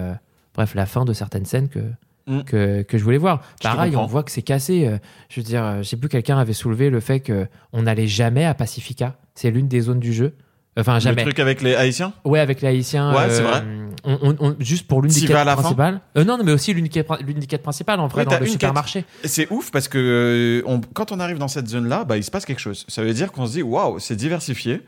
bref 0.55 0.75
la 0.75 0.87
fin 0.87 1.05
de 1.05 1.13
certaines 1.13 1.45
scènes 1.45 1.69
que 1.69 1.81
Mm. 2.29 2.43
que, 2.45 2.83
que 2.83 2.99
je 2.99 3.05
voulais 3.05 3.19
voir. 3.19 3.43
Je 3.61 3.65
Pareil, 3.69 3.97
on 3.97 4.07
voit 4.07 4.23
que 4.23 4.31
c'est 4.31 4.43
cassé. 4.43 4.87
euh, 4.87 4.99
Je 5.31 5.41
veux 5.41 5.45
dire, 5.45 5.65
euh, 5.65 5.79
je 5.79 5.83
sais 5.89 5.97
plus, 5.97 6.09
quelqu'un 6.09 6.39
avait 6.39 6.53
soulevé 6.53 6.91
le 6.91 7.01
fait 7.01 7.21
que 7.21 7.47
on 7.73 7.83
n'allait 7.83 8.07
jamais 8.07 8.45
à 8.45 8.55
Pacifica. 8.55 9.17
C'est 9.35 9.51
l'une 9.51 9.69
des 9.69 9.81
zones 9.81 10.01
du 10.01 10.13
jeu. 10.13 10.35
Enfin, 10.79 10.95
Le 10.95 11.01
jamais. 11.01 11.23
truc 11.23 11.41
avec 11.41 11.61
les 11.61 11.75
Haïtiens? 11.75 12.13
Ouais, 12.25 12.39
avec 12.39 12.61
les 12.61 12.69
Haïtiens. 12.69 13.13
Ouais, 13.13 13.31
c'est 13.31 13.43
vrai. 13.43 13.65
on- 14.05 14.19
on- 14.23 14.37
on- 14.39 14.57
juste 14.61 14.87
pour 14.87 15.03
l'une 15.03 15.11
des 15.13 15.23
quêtes 15.27 15.37
principales. 15.45 16.01
Euh, 16.17 16.25
non, 16.25 16.39
non, 16.39 16.45
mais 16.45 16.53
aussi 16.53 16.73
l'une 16.73 16.85
des 16.85 16.89
quêtes 16.91 17.09
l'une 17.27 17.41
des 17.41 17.47
quêtes 17.49 17.63
principales, 17.65 17.99
en 17.99 18.07
vrai, 18.07 18.23
Oui, 18.25 18.33
dans 18.33 18.39
le 18.39 18.47
supermarché. 18.47 19.05
C'est 19.25 19.51
ouf 19.51 19.73
parce 19.73 19.89
que 19.89 19.99
euh, 19.99 20.63
on- 20.71 20.81
quand 20.95 21.11
on 21.11 21.19
arrive 21.19 21.39
dans 21.39 21.49
cette 21.49 21.67
zone-là, 21.67 22.05
bah, 22.05 22.17
il 22.17 22.23
se 22.23 22.31
passe 22.31 22.45
quelque 22.45 22.61
chose. 22.61 22.85
Ça 22.87 23.03
veut 23.03 23.13
dire 23.13 23.33
qu'on 23.33 23.47
se 23.47 23.53
dit, 23.55 23.63
waouh, 23.63 23.99
c'est 23.99 24.15
diversifié. 24.15 24.83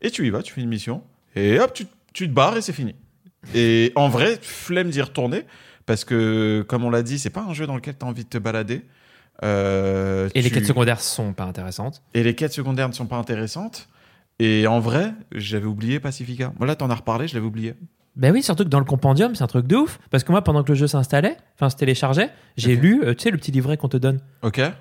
Et 0.00 0.10
tu 0.12 0.24
y 0.26 0.30
vas, 0.30 0.42
tu 0.42 0.52
fais 0.52 0.60
une 0.60 0.68
mission. 0.68 1.02
Et 1.34 1.58
hop, 1.58 1.72
tu, 1.74 1.86
tu 2.12 2.28
te 2.28 2.32
barres 2.32 2.56
et 2.56 2.62
c'est 2.62 2.72
fini. 2.72 2.94
Et 3.54 3.90
en 3.96 4.08
vrai, 4.08 4.38
flemme 4.42 4.90
d'y 4.90 5.00
retourner. 5.02 5.44
Parce 5.86 6.04
que, 6.04 6.64
comme 6.68 6.84
on 6.84 6.90
l'a 6.90 7.02
dit, 7.02 7.18
c'est 7.18 7.30
pas 7.30 7.42
un 7.42 7.54
jeu 7.54 7.66
dans 7.66 7.74
lequel 7.74 7.96
tu 7.98 8.04
as 8.04 8.08
envie 8.08 8.24
de 8.24 8.28
te 8.28 8.38
balader. 8.38 8.82
Euh, 9.42 10.28
Et 10.34 10.42
les 10.42 10.50
quêtes 10.50 10.66
secondaires 10.66 11.00
sont 11.00 11.32
pas 11.32 11.44
intéressantes. 11.44 12.02
Et 12.14 12.22
les 12.22 12.34
quêtes 12.34 12.52
secondaires 12.52 12.88
ne 12.88 12.94
sont 12.94 13.06
pas 13.06 13.16
intéressantes. 13.16 13.88
Et 14.38 14.66
en 14.66 14.80
vrai, 14.80 15.12
j'avais 15.32 15.66
oublié 15.66 16.00
Pacifica. 16.00 16.52
Moi, 16.58 16.66
là, 16.66 16.76
t'en 16.76 16.90
as 16.90 16.94
reparlé, 16.94 17.28
je 17.28 17.34
l'avais 17.34 17.46
oublié. 17.46 17.74
Ben 18.14 18.32
oui, 18.32 18.42
surtout 18.42 18.64
que 18.64 18.68
dans 18.68 18.78
le 18.78 18.84
compendium, 18.84 19.34
c'est 19.34 19.42
un 19.42 19.48
truc 19.48 19.66
de 19.66 19.76
ouf. 19.76 19.98
Parce 20.10 20.22
que 20.22 20.32
moi, 20.32 20.42
pendant 20.42 20.62
que 20.62 20.68
le 20.68 20.74
jeu 20.74 20.86
s'installait, 20.86 21.36
enfin 21.54 21.70
se 21.70 21.76
téléchargeait, 21.76 22.30
j'ai 22.56 22.76
lu, 22.76 23.02
euh, 23.04 23.14
tu 23.14 23.22
sais, 23.22 23.30
le 23.30 23.38
petit 23.38 23.50
livret 23.52 23.76
qu'on 23.76 23.88
te 23.88 23.96
donne 23.96 24.20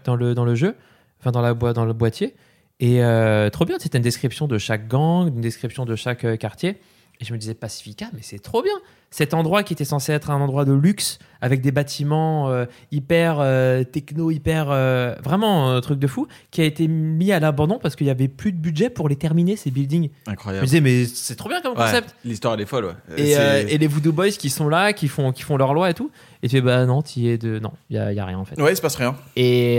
dans 0.03 0.15
le, 0.15 0.33
dans 0.33 0.45
le 0.45 0.55
jeu, 0.55 0.75
enfin 1.19 1.31
dans, 1.31 1.41
la 1.41 1.53
dans 1.53 1.85
le 1.85 1.93
boîtier. 1.93 2.35
Et 2.79 3.03
euh, 3.03 3.49
trop 3.49 3.65
bien, 3.65 3.77
c'était 3.79 3.99
une 3.99 4.03
description 4.03 4.47
de 4.47 4.57
chaque 4.57 4.87
gang, 4.87 5.27
une 5.27 5.41
description 5.41 5.85
de 5.85 5.95
chaque 5.95 6.37
quartier. 6.39 6.81
Et 7.21 7.25
je 7.25 7.33
me 7.33 7.37
disais, 7.37 7.53
Pacifica, 7.53 8.07
mais 8.13 8.21
c'est 8.23 8.39
trop 8.39 8.63
bien. 8.63 8.73
Cet 9.11 9.35
endroit 9.35 9.61
qui 9.61 9.73
était 9.73 9.85
censé 9.85 10.11
être 10.11 10.31
un 10.31 10.41
endroit 10.41 10.65
de 10.65 10.73
luxe, 10.73 11.19
avec 11.39 11.61
des 11.61 11.71
bâtiments 11.71 12.49
euh, 12.49 12.65
hyper 12.91 13.37
euh, 13.39 13.83
techno, 13.83 14.31
hyper. 14.31 14.71
euh, 14.71 15.13
vraiment 15.23 15.71
un 15.71 15.81
truc 15.81 15.99
de 15.99 16.07
fou, 16.07 16.27
qui 16.49 16.61
a 16.61 16.63
été 16.63 16.87
mis 16.87 17.31
à 17.31 17.39
l'abandon 17.39 17.77
parce 17.77 17.95
qu'il 17.95 18.05
n'y 18.07 18.11
avait 18.11 18.27
plus 18.27 18.51
de 18.51 18.57
budget 18.57 18.89
pour 18.89 19.07
les 19.07 19.17
terminer, 19.17 19.55
ces 19.55 19.69
buildings. 19.69 20.09
Je 20.25 20.31
me 20.31 20.33
Incroyable. 20.33 20.65
disais, 20.65 20.81
mais 20.81 21.05
c'est 21.05 21.35
trop 21.35 21.47
bien 21.47 21.61
comme 21.61 21.73
Ouais, 21.77 21.85
concept. 21.85 22.15
L'histoire, 22.25 22.55
elle 22.55 22.61
est 22.61 22.65
folle, 22.65 22.85
ouais. 22.85 23.17
Et, 23.17 23.77
les 23.77 23.87
Voodoo 23.87 24.13
Boys 24.13 24.29
qui 24.31 24.49
sont 24.49 24.67
là, 24.67 24.91
qui 24.91 25.07
font, 25.07 25.31
qui 25.31 25.43
font 25.43 25.57
leur 25.57 25.75
loi 25.75 25.91
et 25.91 25.93
tout. 25.93 26.09
Et 26.41 26.47
tu 26.47 26.55
fais, 26.55 26.61
bah 26.61 26.87
non, 26.87 27.03
t'y 27.03 27.27
es 27.27 27.37
de. 27.37 27.59
Non, 27.59 27.73
il 27.91 27.97
n'y 27.97 28.01
a, 28.01 28.13
y 28.13 28.19
a 28.19 28.25
rien 28.25 28.39
en 28.39 28.45
fait. 28.45 28.59
Ouais, 28.59 28.73
il 28.73 28.75
se 28.75 28.81
passe 28.81 28.95
rien. 28.95 29.15
Et. 29.35 29.75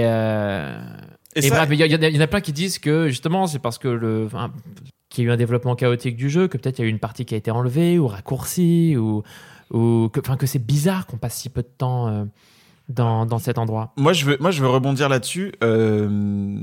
Et, 1.35 1.47
et 1.47 1.49
il 1.49 1.81
y, 1.81 2.15
y 2.15 2.19
en 2.19 2.21
a 2.21 2.27
plein 2.27 2.43
qui 2.43 2.53
disent 2.53 2.79
que 2.79 3.09
justement, 3.09 3.47
c'est 3.47 3.59
parce 3.59 3.79
que 3.79 3.89
le. 3.89 4.29
Qu'il 5.13 5.25
y 5.25 5.27
a 5.27 5.31
eu 5.31 5.33
un 5.33 5.37
développement 5.37 5.77
chaotique 5.77 6.17
du 6.17 6.31
jeu, 6.31 6.49
que 6.49 6.57
peut-être 6.57 6.79
il 6.79 6.83
y 6.83 6.85
a 6.85 6.89
eu 6.89 6.91
une 6.91 6.99
partie 6.99 7.25
qui 7.25 7.35
a 7.35 7.37
été 7.37 7.51
enlevée 7.51 7.99
ou 7.99 8.09
raccourcie, 8.09 8.97
ou, 8.97 9.23
ou 9.71 10.09
que, 10.09 10.47
c'est 10.47 10.65
bizarre 10.65 11.07
qu'on 11.07 11.19
passe 11.19 11.37
si 11.37 11.51
peu 11.51 11.63
de 11.63 11.69
temps 11.79 12.09
euh, 12.09 12.25
dans, 12.89 13.27
dans 13.27 13.39
cet 13.39 13.59
endroit. 13.59 13.93
Moi, 13.97 14.15
je 14.15 14.25
veux, 14.25 14.37
moi, 14.41 14.51
je 14.51 14.63
veux 14.63 14.69
rebondir 14.69 15.09
là-dessus 15.09 15.53
euh, 15.63 16.59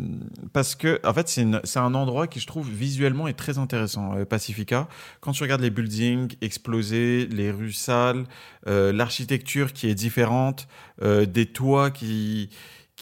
parce 0.52 0.76
que, 0.76 1.00
en 1.06 1.14
fait, 1.14 1.30
c'est 1.30 1.80
un 1.80 1.94
endroit 1.94 2.28
qui, 2.28 2.40
je 2.40 2.48
trouve, 2.48 2.68
visuellement 2.70 3.28
est 3.28 3.34
très 3.34 3.60
intéressant, 3.60 4.16
euh, 4.16 4.26
Pacifica. 4.26 4.88
Quand 5.22 5.32
tu 5.32 5.44
regardes 5.44 5.62
les 5.62 5.70
buildings 5.70 6.36
explosés, 6.42 7.28
les 7.32 7.52
rues 7.52 7.72
sales, 7.72 8.26
l'architecture 8.66 9.74
qui 9.74 9.90
est 9.90 9.96
différente, 9.96 10.68
des 11.02 11.46
toits 11.46 11.92
qui 11.92 12.50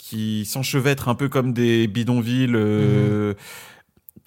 qui 0.10 0.46
s'enchevêtrent 0.46 1.10
un 1.10 1.16
peu 1.16 1.28
comme 1.28 1.54
des 1.54 1.88
bidonvilles. 1.88 2.56
euh, 2.56 3.34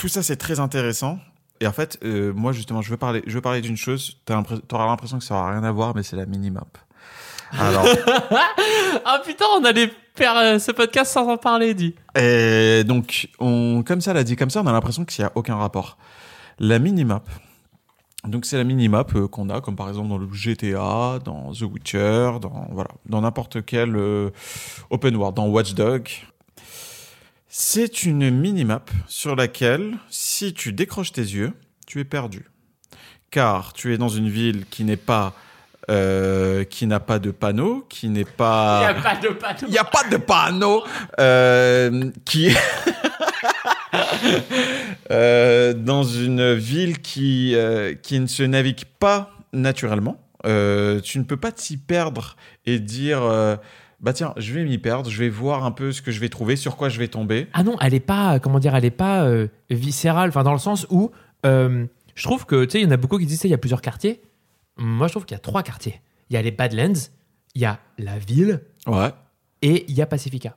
Tout 0.00 0.08
ça, 0.08 0.22
c'est 0.22 0.36
très 0.36 0.60
intéressant. 0.60 1.18
Et 1.60 1.66
en 1.66 1.72
fait, 1.72 1.98
euh, 2.04 2.32
moi 2.32 2.52
justement, 2.52 2.80
je 2.80 2.90
veux 2.90 2.96
parler, 2.96 3.22
je 3.26 3.34
veux 3.34 3.42
parler 3.42 3.60
d'une 3.60 3.76
chose. 3.76 4.16
Tu 4.24 4.32
auras 4.32 4.86
l'impression 4.86 5.18
que 5.18 5.24
ça 5.24 5.34
aura 5.34 5.50
rien 5.50 5.62
à 5.62 5.70
voir, 5.70 5.94
mais 5.94 6.02
c'est 6.02 6.16
la 6.16 6.24
minimap. 6.24 6.78
Alors, 7.58 7.84
Ah 9.04 9.20
putain, 9.22 9.44
on 9.58 9.64
allait 9.64 9.92
faire 10.14 10.34
euh, 10.38 10.58
ce 10.58 10.72
podcast 10.72 11.12
sans 11.12 11.28
en 11.28 11.36
parler, 11.36 11.74
dit. 11.74 11.94
et 12.16 12.82
donc, 12.84 13.28
on, 13.40 13.82
comme 13.82 14.00
ça, 14.00 14.14
l'a 14.14 14.24
dit 14.24 14.36
comme 14.36 14.48
ça, 14.48 14.62
on 14.62 14.66
a 14.66 14.72
l'impression 14.72 15.04
qu'il 15.04 15.22
n'y 15.22 15.28
a 15.28 15.32
aucun 15.34 15.56
rapport. 15.56 15.98
La 16.58 16.78
minimap. 16.78 17.28
Donc 18.24 18.44
c'est 18.44 18.58
la 18.58 18.64
minimap 18.64 19.14
euh, 19.14 19.28
qu'on 19.28 19.48
a, 19.48 19.60
comme 19.60 19.76
par 19.76 19.88
exemple 19.88 20.08
dans 20.08 20.18
le 20.18 20.28
GTA, 20.32 21.18
dans 21.24 21.52
The 21.52 21.62
Witcher, 21.62 22.32
dans 22.40 22.68
voilà, 22.70 22.90
dans 23.06 23.22
n'importe 23.22 23.64
quel 23.64 23.96
euh, 23.96 24.30
open 24.90 25.16
world, 25.16 25.36
dans 25.36 25.46
Watch 25.48 25.74
Dog. 25.74 26.08
C'est 27.52 28.04
une 28.04 28.30
minimap 28.30 28.92
sur 29.08 29.34
laquelle, 29.34 29.96
si 30.08 30.54
tu 30.54 30.72
décroches 30.72 31.10
tes 31.10 31.20
yeux, 31.20 31.52
tu 31.84 31.98
es 31.98 32.04
perdu, 32.04 32.48
car 33.32 33.72
tu 33.72 33.92
es 33.92 33.98
dans 33.98 34.08
une 34.08 34.28
ville 34.28 34.66
qui 34.70 34.84
n'est 34.84 34.96
pas, 34.96 35.34
euh, 35.90 36.62
qui 36.62 36.86
n'a 36.86 37.00
pas 37.00 37.18
de 37.18 37.32
panneau, 37.32 37.84
qui 37.88 38.08
n'est 38.08 38.24
pas, 38.24 38.82
Il 38.82 38.92
n'y 38.92 38.98
a 38.98 39.02
pas 39.02 39.16
de 39.16 39.28
panneau. 39.30 39.66
il 39.66 39.72
n'y 39.72 39.78
a 39.78 39.84
pas 39.84 40.04
de 40.08 40.16
panneau 40.16 40.84
euh, 41.18 42.12
qui 42.24 42.54
euh, 45.10 45.72
dans 45.72 46.04
une 46.04 46.54
ville 46.54 47.00
qui 47.00 47.56
qui 48.04 48.20
ne 48.20 48.28
se 48.28 48.44
navigue 48.44 48.84
pas 49.00 49.32
naturellement. 49.52 50.20
Tu 50.44 51.18
ne 51.18 51.24
peux 51.24 51.36
pas 51.36 51.50
t'y 51.50 51.78
perdre 51.78 52.36
et 52.64 52.78
dire 52.78 53.58
bah 54.00 54.12
tiens 54.12 54.32
je 54.36 54.52
vais 54.54 54.64
m'y 54.64 54.78
perdre, 54.78 55.10
je 55.10 55.18
vais 55.18 55.28
voir 55.28 55.64
un 55.64 55.70
peu 55.72 55.92
ce 55.92 56.00
que 56.02 56.10
je 56.10 56.20
vais 56.20 56.28
trouver, 56.28 56.56
sur 56.56 56.76
quoi 56.76 56.88
je 56.88 56.98
vais 56.98 57.08
tomber. 57.08 57.48
Ah 57.52 57.62
non, 57.62 57.76
elle 57.80 57.94
est 57.94 58.00
pas, 58.00 58.38
comment 58.40 58.58
dire, 58.58 58.74
elle 58.74 58.84
est 58.84 58.90
pas 58.90 59.24
euh, 59.24 59.48
viscérale, 59.70 60.30
enfin 60.30 60.42
dans 60.42 60.52
le 60.52 60.58
sens 60.58 60.86
où 60.90 61.10
euh, 61.46 61.86
je 62.14 62.22
trouve 62.24 62.46
que, 62.46 62.64
tu 62.64 62.72
sais, 62.72 62.80
il 62.80 62.84
y 62.84 62.86
en 62.86 62.90
a 62.90 62.96
beaucoup 62.96 63.18
qui 63.18 63.26
disent, 63.26 63.44
il 63.44 63.50
y 63.50 63.54
a 63.54 63.58
plusieurs 63.58 63.80
quartiers. 63.82 64.20
Moi, 64.76 65.06
je 65.06 65.12
trouve 65.12 65.24
qu'il 65.24 65.34
y 65.34 65.38
a 65.38 65.40
trois 65.40 65.62
quartiers. 65.62 66.00
Il 66.28 66.34
y 66.34 66.36
a 66.36 66.42
les 66.42 66.50
Badlands, 66.50 67.08
il 67.54 67.62
y 67.62 67.64
a 67.64 67.78
la 67.98 68.18
ville 68.18 68.60
Ouais. 68.86 69.10
et 69.62 69.84
il 69.88 69.94
y 69.94 70.02
a 70.02 70.06
Pacifica. 70.06 70.56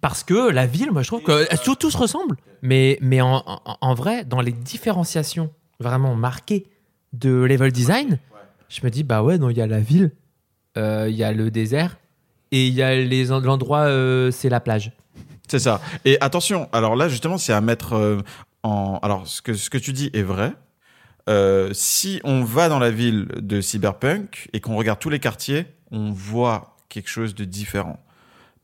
Parce 0.00 0.22
que 0.22 0.50
la 0.50 0.66
ville, 0.66 0.90
moi, 0.92 1.02
je 1.02 1.08
trouve 1.08 1.22
que 1.22 1.64
tout, 1.64 1.74
tout 1.76 1.90
se 1.90 1.96
ressemble. 1.96 2.36
Mais, 2.62 2.98
mais 3.00 3.20
en, 3.20 3.42
en- 3.46 3.60
en 3.80 3.94
vrai, 3.94 4.24
dans 4.24 4.40
les 4.40 4.52
différenciations 4.52 5.50
vraiment 5.80 6.14
marquées 6.14 6.66
de 7.12 7.30
level 7.30 7.72
design, 7.72 8.18
je 8.68 8.80
me 8.84 8.90
dis, 8.90 9.02
bah 9.02 9.22
ouais, 9.22 9.38
non, 9.38 9.50
il 9.50 9.56
y 9.56 9.62
a 9.62 9.66
la 9.66 9.80
ville, 9.80 10.10
euh, 10.76 11.06
il 11.08 11.16
y 11.16 11.24
a 11.24 11.32
le 11.32 11.50
désert 11.50 11.96
et 12.52 12.66
il 12.68 12.74
y 12.74 12.82
a 12.82 12.94
les 12.96 13.32
en- 13.32 13.40
l'endroit, 13.40 13.82
euh, 13.86 14.30
c'est 14.30 14.48
la 14.48 14.60
plage. 14.60 14.92
C'est 15.48 15.58
ça. 15.58 15.80
Et 16.04 16.18
attention, 16.20 16.68
alors 16.72 16.94
là 16.96 17.08
justement, 17.08 17.38
c'est 17.38 17.52
à 17.52 17.60
mettre 17.60 17.94
euh, 17.94 18.20
en. 18.62 18.98
Alors 19.02 19.26
ce 19.26 19.40
que 19.42 19.54
ce 19.54 19.70
que 19.70 19.78
tu 19.78 19.92
dis 19.92 20.10
est 20.12 20.22
vrai. 20.22 20.52
Euh, 21.28 21.70
si 21.74 22.20
on 22.24 22.42
va 22.42 22.68
dans 22.70 22.78
la 22.78 22.90
ville 22.90 23.28
de 23.36 23.60
Cyberpunk 23.60 24.48
et 24.54 24.60
qu'on 24.60 24.76
regarde 24.76 24.98
tous 24.98 25.10
les 25.10 25.18
quartiers, 25.18 25.66
on 25.90 26.10
voit 26.10 26.76
quelque 26.88 27.08
chose 27.10 27.34
de 27.34 27.44
différent. 27.44 27.98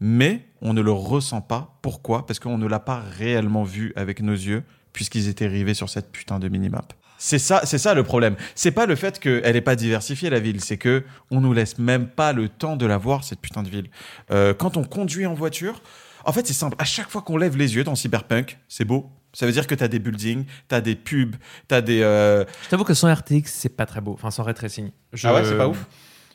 Mais 0.01 0.47
on 0.63 0.73
ne 0.73 0.81
le 0.81 0.91
ressent 0.91 1.43
pas. 1.43 1.79
Pourquoi? 1.83 2.27
Parce 2.27 2.39
qu'on 2.39 2.57
ne 2.59 2.67
l'a 2.67 2.81
pas 2.81 3.01
réellement 3.19 3.65
vu 3.65 3.93
avec 3.97 4.21
nos 4.23 4.33
yeux, 4.33 4.63
puisqu'ils 4.95 5.29
étaient 5.29 5.47
rivés 5.47 5.75
sur 5.75 5.89
cette 5.91 6.11
putain 6.11 6.39
de 6.39 6.49
minimap. 6.49 6.95
C'est 7.27 7.39
ça, 7.39 7.63
c'est 7.65 7.79
ça 7.79 7.95
le 7.95 8.03
problème. 8.03 8.37
C'est 8.55 8.71
pas 8.71 8.85
le 8.85 8.97
fait 8.97 9.19
qu'elle 9.19 9.55
n'est 9.55 9.61
pas 9.63 9.77
diversifiée 9.77 10.29
la 10.29 10.41
ville, 10.41 10.61
c'est 10.61 10.77
que 10.77 11.05
on 11.31 11.41
nous 11.41 11.55
laisse 11.55 11.79
même 11.79 12.07
pas 12.07 12.35
le 12.35 12.51
temps 12.51 12.77
de 12.77 12.85
la 12.85 12.99
voir 12.99 13.25
cette 13.25 13.41
putain 13.41 13.63
de 13.63 13.71
ville. 13.71 13.89
Euh, 14.31 14.53
quand 14.53 14.77
on 14.77 14.85
conduit 14.85 15.25
en 15.25 15.33
voiture, 15.33 15.81
en 16.27 16.33
fait 16.33 16.47
c'est 16.47 16.53
simple. 16.53 16.77
À 16.79 16.85
chaque 16.85 17.09
fois 17.09 17.23
qu'on 17.23 17.39
lève 17.39 17.57
les 17.57 17.77
yeux 17.77 17.83
dans 17.85 17.95
Cyberpunk, 17.95 18.59
c'est 18.69 18.85
beau. 18.85 19.11
Ça 19.33 19.47
veut 19.47 19.53
dire 19.53 19.67
que 19.67 19.75
t'as 19.75 19.89
des 19.89 20.01
buildings, 20.01 20.45
t'as 20.69 20.83
des 20.83 20.97
pubs, 20.97 21.37
t'as 21.67 21.81
des. 21.81 22.03
euh, 22.03 22.45
Je 22.65 22.69
t'avoue 22.69 22.85
que 22.85 22.93
sans 22.95 23.11
RTX, 23.13 23.45
c'est 23.47 23.75
pas 23.75 23.87
très 23.87 24.03
beau. 24.03 24.13
Enfin, 24.13 24.31
sans 24.31 24.43
ray 24.43 24.53
tracing. 24.55 24.91
Je- 25.15 25.27
Ah 25.27 25.33
ouais, 25.35 25.45
c'est 25.45 25.57
pas 25.57 25.67
ouf 25.69 25.83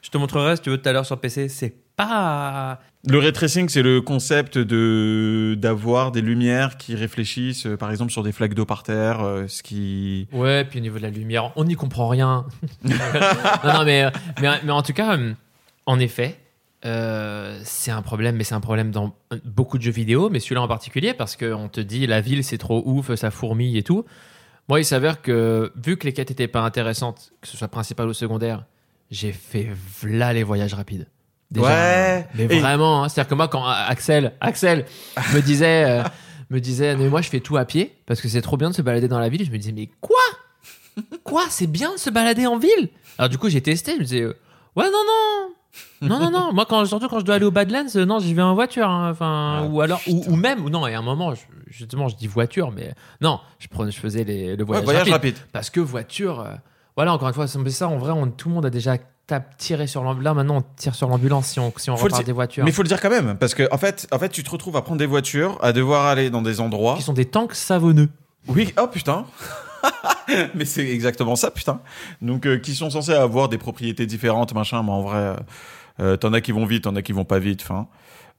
Je 0.02 0.10
te 0.10 0.18
montrerai 0.18 0.56
si 0.56 0.64
tu 0.64 0.72
veux 0.72 0.80
tout 0.82 0.90
à 0.90 0.92
l'heure 0.92 1.06
sur 1.06 1.20
PC. 1.20 1.50
C'est 1.50 1.76
pas. 1.96 2.80
Le 3.08 3.18
ray 3.18 3.32
tracing, 3.32 3.70
c'est 3.70 3.82
le 3.82 4.02
concept 4.02 4.58
de 4.58 5.56
d'avoir 5.58 6.12
des 6.12 6.22
lumières 6.22 6.76
qui 6.76 6.96
réfléchissent, 6.96 7.66
euh, 7.66 7.78
par 7.78 7.92
exemple 7.92 8.12
sur 8.12 8.24
des 8.24 8.34
flaques 8.34 8.54
d'eau 8.54 8.66
par 8.66 8.84
terre, 8.84 9.22
euh, 9.22 9.48
ce 9.48 9.64
qui. 9.64 10.28
Ouais, 10.34 10.66
puis 10.66 10.80
au 10.80 10.82
niveau 10.82 10.98
de 10.98 11.04
la 11.04 11.10
lumière, 11.10 11.54
on 11.56 11.64
n'y 11.64 11.76
comprend 11.76 12.10
rien. 12.10 12.46
non, 12.84 12.94
non, 13.64 13.86
mais, 13.86 14.12
mais, 14.42 14.50
mais 14.64 14.72
en 14.72 14.82
tout 14.82 14.92
cas, 14.92 15.18
euh, 15.18 15.34
en 15.86 15.98
effet, 15.98 16.38
euh, 16.86 17.60
c'est 17.64 17.92
un 17.92 18.02
problème, 18.02 18.36
mais 18.36 18.44
c'est 18.44 18.56
un 18.56 18.62
problème 18.62 18.92
dans 18.92 19.16
beaucoup 19.46 19.78
de 19.78 19.84
jeux 19.84 19.92
vidéo, 19.92 20.30
mais 20.30 20.40
celui-là 20.40 20.62
en 20.62 20.68
particulier, 20.68 21.14
parce 21.14 21.36
qu'on 21.36 21.70
te 21.70 21.82
dit 21.82 22.06
la 22.06 22.22
ville 22.22 22.44
c'est 22.44 22.58
trop 22.58 22.84
ouf, 22.86 23.14
ça 23.16 23.32
fourmille 23.32 23.78
et 23.78 23.84
tout. 23.84 24.06
Moi, 24.68 24.80
il 24.82 24.86
s'avère 24.86 25.22
que 25.22 25.72
vu 25.76 25.98
que 25.98 26.06
les 26.06 26.14
quêtes 26.14 26.32
étaient 26.32 26.48
pas 26.48 26.62
intéressantes, 26.62 27.32
que 27.42 27.48
ce 27.48 27.58
soit 27.58 27.70
principal 27.70 28.08
ou 28.08 28.14
secondaire, 28.14 28.66
j'ai 29.10 29.32
fait 29.32 29.70
v'là 30.02 30.34
les 30.34 30.44
voyages 30.44 30.74
rapides. 30.74 31.08
Ouais. 31.56 32.28
Mais 32.36 32.44
Et- 32.44 32.60
vraiment, 32.60 33.04
hein, 33.04 33.10
c'est-à-dire 33.10 33.30
que 33.30 33.36
moi, 33.36 33.48
quand 33.48 33.66
Axel, 33.66 34.34
Axel 34.42 34.86
me 35.34 35.42
disait, 35.42 35.86
euh, 35.90 36.04
me 36.50 36.60
disait, 36.60 36.96
mais 36.96 37.10
moi 37.10 37.22
je 37.22 37.30
fais 37.30 37.40
tout 37.40 37.58
à 37.58 37.66
pied 37.66 37.96
parce 38.06 38.22
que 38.22 38.28
c'est 38.28 38.42
trop 38.42 38.58
bien 38.58 38.70
de 38.70 38.76
se 38.76 38.82
balader 38.82 39.08
dans 39.08 39.20
la 39.20 39.30
ville. 39.30 39.46
Je 39.46 39.52
me 39.52 39.58
disais, 39.58 39.72
mais 39.72 39.90
quoi? 40.02 40.18
Quoi? 41.24 41.44
C'est 41.50 41.68
bien 41.68 41.94
de 41.94 41.98
se 41.98 42.10
balader 42.10 42.46
en 42.48 42.58
ville? 42.58 42.90
Alors 43.18 43.30
du 43.30 43.38
coup, 43.38 43.50
j'ai 43.50 43.62
testé. 43.62 43.94
Je 43.94 43.98
me 44.00 44.04
disais, 44.04 44.22
euh, 44.22 44.38
ouais, 44.76 44.86
non, 44.86 44.92
non. 44.92 45.54
Non, 46.02 46.20
non, 46.20 46.32
non. 46.32 46.54
Moi, 46.54 46.66
quand, 46.68 46.84
surtout 46.86 47.08
quand 47.08 47.20
je 47.20 47.26
dois 47.26 47.36
aller 47.36 47.46
aux 47.46 47.52
Badlands, 47.52 47.86
euh, 47.96 48.06
non, 48.06 48.20
j'y 48.20 48.34
vais 48.34 48.42
en 48.42 48.54
voiture. 48.56 48.88
hein. 48.90 49.12
Enfin, 49.12 49.60
Ah, 49.62 49.66
ou 49.68 49.82
alors, 49.82 50.02
ou, 50.08 50.24
ou 50.28 50.36
même, 50.36 50.64
ou 50.66 50.70
non, 50.70 50.88
et 50.88 50.94
à 50.96 51.00
un 51.00 51.04
moment, 51.04 51.36
je- 51.36 51.42
justement, 51.68 52.08
je 52.08 52.16
dis 52.16 52.28
voiture, 52.28 52.72
mais 52.72 52.94
non, 53.22 53.40
je 53.60 53.68
prenais, 53.68 53.92
je 53.92 54.00
faisais 54.00 54.24
les, 54.24 54.56
le 54.56 54.64
voyage, 54.64 54.84
voyage 54.86 55.10
rapide. 55.10 55.36
rapide. 55.36 55.48
Parce 55.52 55.70
que 55.70 55.80
voiture, 55.80 56.40
euh, 56.42 56.54
voilà, 56.96 57.14
encore 57.14 57.28
une 57.28 57.34
fois, 57.34 57.48
c'est 57.48 57.70
ça, 57.70 57.88
en 57.88 57.98
vrai, 57.98 58.12
on- 58.12 58.30
tout 58.32 58.50
le 58.50 58.56
monde 58.56 58.66
a 58.66 58.70
déjà 58.70 58.98
tape, 59.30 59.58
tiré 59.58 59.88
sur 59.88 60.04
l'ambulance. 60.04 60.26
Là, 60.26 60.34
maintenant, 60.34 60.58
on 60.58 60.64
tire 60.76 60.96
sur 60.96 61.08
l'ambulance 61.08 61.48
si 61.48 61.60
on, 61.60 61.72
si 61.78 61.90
on 61.90 61.96
repart 61.96 62.26
des 62.26 62.32
voitures. 62.32 62.64
Mais 62.64 62.72
il 62.72 62.74
faut 62.74 62.84
le 62.84 62.88
dire 62.88 63.00
quand 63.00 63.10
même, 63.10 63.38
parce 63.38 63.54
que 63.54 63.68
en 63.72 63.78
fait, 63.78 64.08
en 64.12 64.20
fait, 64.20 64.30
tu 64.30 64.44
te 64.44 64.50
retrouves 64.50 64.76
à 64.76 64.82
prendre 64.82 65.00
des 65.00 65.06
voitures, 65.06 65.58
à 65.62 65.72
devoir 65.72 66.06
aller 66.06 66.30
dans 66.30 66.42
des 66.42 66.60
endroits. 66.60 66.96
Qui 66.98 67.04
sont 67.04 67.14
des 67.14 67.26
tanks 67.26 67.56
savonneux. 67.56 68.10
Oui, 68.48 68.74
oh 68.82 68.88
putain. 68.88 69.26
mais 70.56 70.66
c'est 70.66 70.88
exactement 70.88 71.36
ça, 71.36 71.52
putain. 71.52 71.82
Donc, 72.22 72.46
euh, 72.46 72.58
qui 72.58 72.76
sont 72.76 72.90
censés 72.90 73.14
avoir 73.14 73.50
des 73.50 73.58
propriétés 73.58 74.06
différentes, 74.06 74.54
machin, 74.54 74.84
mais 74.84 74.92
en 74.92 75.02
vrai, 75.02 75.18
euh, 75.18 75.36
euh, 76.00 76.18
t'en 76.18 76.34
as 76.34 76.42
qui 76.42 76.52
vont 76.52 76.66
vite, 76.66 76.84
t'en 76.86 76.96
as 76.96 77.02
qui 77.02 77.12
vont 77.12 77.26
pas 77.26 77.40
vite, 77.40 77.62
enfin. 77.64 77.88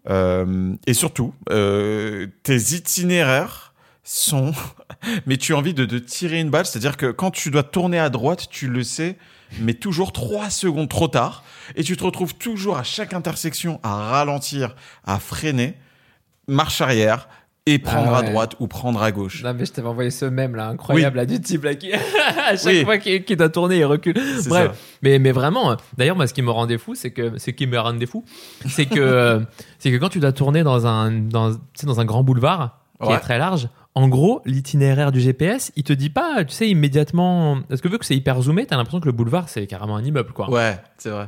Euh, 0.08 0.74
et 0.86 0.94
surtout, 0.94 1.34
euh, 1.50 2.26
tes 2.42 2.56
itinéraires 2.56 3.74
sont. 4.02 4.52
mais 5.26 5.36
tu 5.36 5.54
as 5.54 5.56
envie 5.56 5.74
de, 5.74 5.84
de 5.84 5.98
tirer 5.98 6.40
une 6.40 6.50
balle, 6.50 6.66
c'est-à-dire 6.66 6.96
que 6.96 7.10
quand 7.10 7.30
tu 7.30 7.50
dois 7.50 7.62
tourner 7.62 7.98
à 7.98 8.08
droite, 8.08 8.48
tu 8.50 8.68
le 8.68 8.82
sais, 8.82 9.16
mais 9.58 9.74
toujours 9.74 10.12
trois 10.12 10.50
secondes 10.50 10.88
trop 10.88 11.08
tard, 11.08 11.42
et 11.76 11.82
tu 11.82 11.96
te 11.96 12.04
retrouves 12.04 12.34
toujours 12.34 12.76
à 12.76 12.82
chaque 12.82 13.12
intersection 13.14 13.80
à 13.82 13.94
ralentir, 14.10 14.74
à 15.04 15.18
freiner, 15.18 15.74
marche 16.46 16.80
arrière, 16.80 17.28
et 17.66 17.78
prendre 17.78 18.12
Ah 18.14 18.18
à 18.18 18.22
droite 18.22 18.56
ou 18.58 18.66
prendre 18.66 19.02
à 19.02 19.12
gauche. 19.12 19.44
Non, 19.44 19.52
mais 19.54 19.66
je 19.66 19.72
t'avais 19.72 19.86
envoyé 19.86 20.10
ce 20.10 20.24
même 20.24 20.56
là, 20.56 20.68
incroyable, 20.68 21.18
là, 21.18 21.26
du 21.26 21.40
type 21.40 21.62
là, 21.62 21.74
qui, 21.74 21.92
à 21.92 22.56
chaque 22.56 22.64
Oui. 22.64 22.84
fois 22.84 22.98
qu'il 22.98 23.36
doit 23.36 23.50
tourner, 23.50 23.78
il 23.78 23.84
recule. 23.84 24.14
Bref, 24.14 24.70
ça. 24.70 24.72
mais, 25.02 25.18
mais 25.18 25.30
vraiment, 25.30 25.76
d'ailleurs, 25.96 26.16
moi, 26.16 26.26
ce 26.26 26.32
qui 26.34 26.40
me 26.42 26.50
rendait 26.50 26.78
fou, 26.78 26.94
c'est 26.94 27.10
que, 27.10 27.38
ce 27.38 27.50
qui 27.50 27.66
me 27.66 27.78
rendait 27.78 28.06
fou, 28.06 28.24
c'est 28.66 28.86
que, 28.86 29.44
c'est 29.78 29.92
que 29.92 29.98
quand 29.98 30.08
tu 30.08 30.20
dois 30.20 30.32
tourner 30.32 30.62
dans 30.62 30.86
un, 30.86 31.10
dans, 31.12 31.54
dans 31.82 32.00
un 32.00 32.04
grand 32.06 32.24
boulevard, 32.24 32.79
qui 33.00 33.08
Ouais. 33.08 33.14
est 33.14 33.20
très 33.20 33.38
large, 33.38 33.68
en 33.94 34.08
gros, 34.08 34.40
l'itinéraire 34.44 35.10
du 35.12 35.20
GPS, 35.20 35.72
il 35.76 35.82
te 35.84 35.92
dit 35.92 36.10
pas, 36.10 36.44
tu 36.44 36.54
sais, 36.54 36.68
immédiatement, 36.68 37.58
parce 37.68 37.80
que 37.80 37.88
vu 37.88 37.98
que 37.98 38.04
c'est 38.04 38.16
hyper 38.16 38.40
zoomé, 38.42 38.66
t'as 38.66 38.76
l'impression 38.76 39.00
que 39.00 39.06
le 39.06 39.12
boulevard, 39.12 39.48
c'est 39.48 39.66
carrément 39.66 39.96
un 39.96 40.04
immeuble, 40.04 40.32
quoi. 40.32 40.48
Ouais, 40.50 40.78
c'est 40.98 41.10
vrai. 41.10 41.26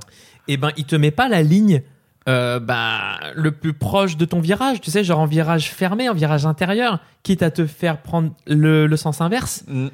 et 0.49 0.57
ben 0.57 0.70
il 0.77 0.85
te 0.85 0.94
met 0.97 1.11
pas 1.11 1.28
la 1.28 1.43
ligne 1.43 1.82
euh, 2.28 2.61
bah, 2.61 3.19
le 3.35 3.51
plus 3.51 3.73
proche 3.73 4.16
de 4.16 4.24
ton 4.24 4.39
virage, 4.40 4.81
tu 4.81 4.90
sais, 4.93 5.03
genre 5.03 5.19
en 5.19 5.27
virage 5.27 5.70
fermé, 5.73 6.09
en 6.09 6.15
virage 6.15 6.47
intérieur, 6.47 7.01
quitte 7.24 7.43
à 7.43 7.51
te 7.51 7.66
faire 7.66 8.01
prendre 8.01 8.31
le, 8.47 8.86
le 8.86 8.97
sens 8.97 9.20
inverse. 9.20 9.65
Mm. 9.66 9.89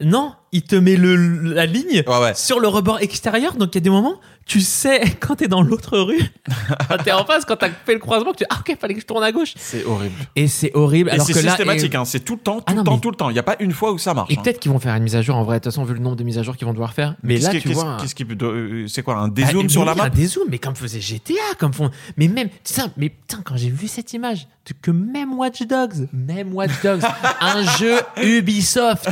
Non, 0.00 0.34
il 0.52 0.62
te 0.62 0.76
met 0.76 0.96
le, 0.96 1.16
la 1.16 1.66
ligne 1.66 2.02
Ouais, 2.06 2.18
ouais. 2.20 2.34
sur 2.34 2.60
le 2.60 2.68
rebord 2.68 3.00
extérieur, 3.00 3.54
donc 3.54 3.70
il 3.74 3.76
y 3.76 3.78
a 3.78 3.80
des 3.80 3.90
moments, 3.90 4.20
tu 4.44 4.60
sais 4.60 5.00
quand 5.20 5.36
t'es 5.36 5.48
dans 5.48 5.62
l'autre 5.62 5.98
rue, 5.98 6.20
quand 6.88 6.98
t'es 7.02 7.12
en 7.12 7.24
face, 7.24 7.44
quand 7.44 7.56
t'as 7.56 7.70
fait 7.70 7.94
le 7.94 7.98
croisement, 8.00 8.32
que 8.32 8.38
tu 8.38 8.44
ah 8.50 8.58
ok, 8.60 8.76
fallait 8.80 8.94
que 8.94 9.00
je 9.00 9.06
tourne 9.06 9.24
à 9.24 9.32
gauche. 9.32 9.54
C'est 9.56 9.84
horrible. 9.84 10.14
Et 10.36 10.48
c'est 10.48 10.70
horrible. 10.74 11.08
Et 11.10 11.12
alors 11.12 11.26
c'est 11.26 11.32
que 11.32 11.40
systématique, 11.40 11.94
et- 11.94 11.96
hein. 11.96 12.04
c'est 12.04 12.20
tout 12.20 12.34
le 12.34 12.40
temps, 12.40 12.56
tout 12.58 12.64
Ah 12.66 12.72
non, 12.74 12.80
le 12.80 12.84
temps, 12.84 12.94
mais- 12.94 13.00
tout 13.00 13.10
le 13.10 13.16
temps. 13.16 13.30
Il 13.30 13.34
n'y 13.34 13.38
a 13.38 13.42
pas 13.44 13.56
une 13.60 13.72
fois 13.72 13.92
où 13.92 13.98
ça 13.98 14.12
marche. 14.14 14.30
Et 14.30 14.36
hein. 14.38 14.42
peut-être 14.42 14.60
qu'ils 14.60 14.70
vont 14.72 14.78
faire 14.78 14.94
une 14.94 15.02
mise 15.04 15.16
à 15.16 15.22
jour 15.22 15.36
en 15.36 15.44
vrai, 15.44 15.58
de 15.58 15.64
toute 15.64 15.72
façon, 15.72 15.84
vu 15.84 15.94
le 15.94 16.00
nombre 16.00 16.16
de 16.16 16.24
mises 16.24 16.38
à 16.38 16.42
jour 16.42 16.56
qu'ils 16.56 16.66
vont 16.66 16.72
devoir 16.74 16.92
faire. 16.92 17.14
Mais 17.22 17.34
Qu'est-ce 17.36 17.46
là, 17.46 17.50
qui- 17.52 17.60
tu 17.62 17.68
qu'est-ce- 17.68 17.80
vois. 17.80 17.96
qu'est-ce 18.00 18.14
qui 18.14 18.24
peut- 18.24 18.36
euh, 18.46 18.86
c'est 18.88 19.02
quoi 19.02 19.16
un 19.16 19.26
Ah, 19.26 19.30
dézoom 19.30 19.62
mais 19.62 19.68
sur 19.68 19.84
la 19.84 19.94
map 19.94 20.04
Un 20.04 20.08
dézoom, 20.10 20.44
mais 20.50 20.58
comme 20.58 20.74
faisait 20.76 21.00
GTA, 21.00 21.32
comme 21.58 21.72
font. 21.72 21.90
Mais 22.16 22.28
même, 22.28 22.48
ça, 22.64 22.88
mais 22.96 23.08
putain, 23.08 23.40
quand 23.44 23.56
j'ai 23.56 23.70
vu 23.70 23.88
cette 23.88 24.12
image, 24.12 24.46
que 24.80 24.90
même 24.92 25.34
Watch 25.34 25.62
Dogs, 25.62 26.08
même 26.12 26.54
Watch 26.54 26.70
Dogs, 26.84 27.00
un 27.40 27.62
jeu 27.78 27.96
Ubisoft, 28.22 29.08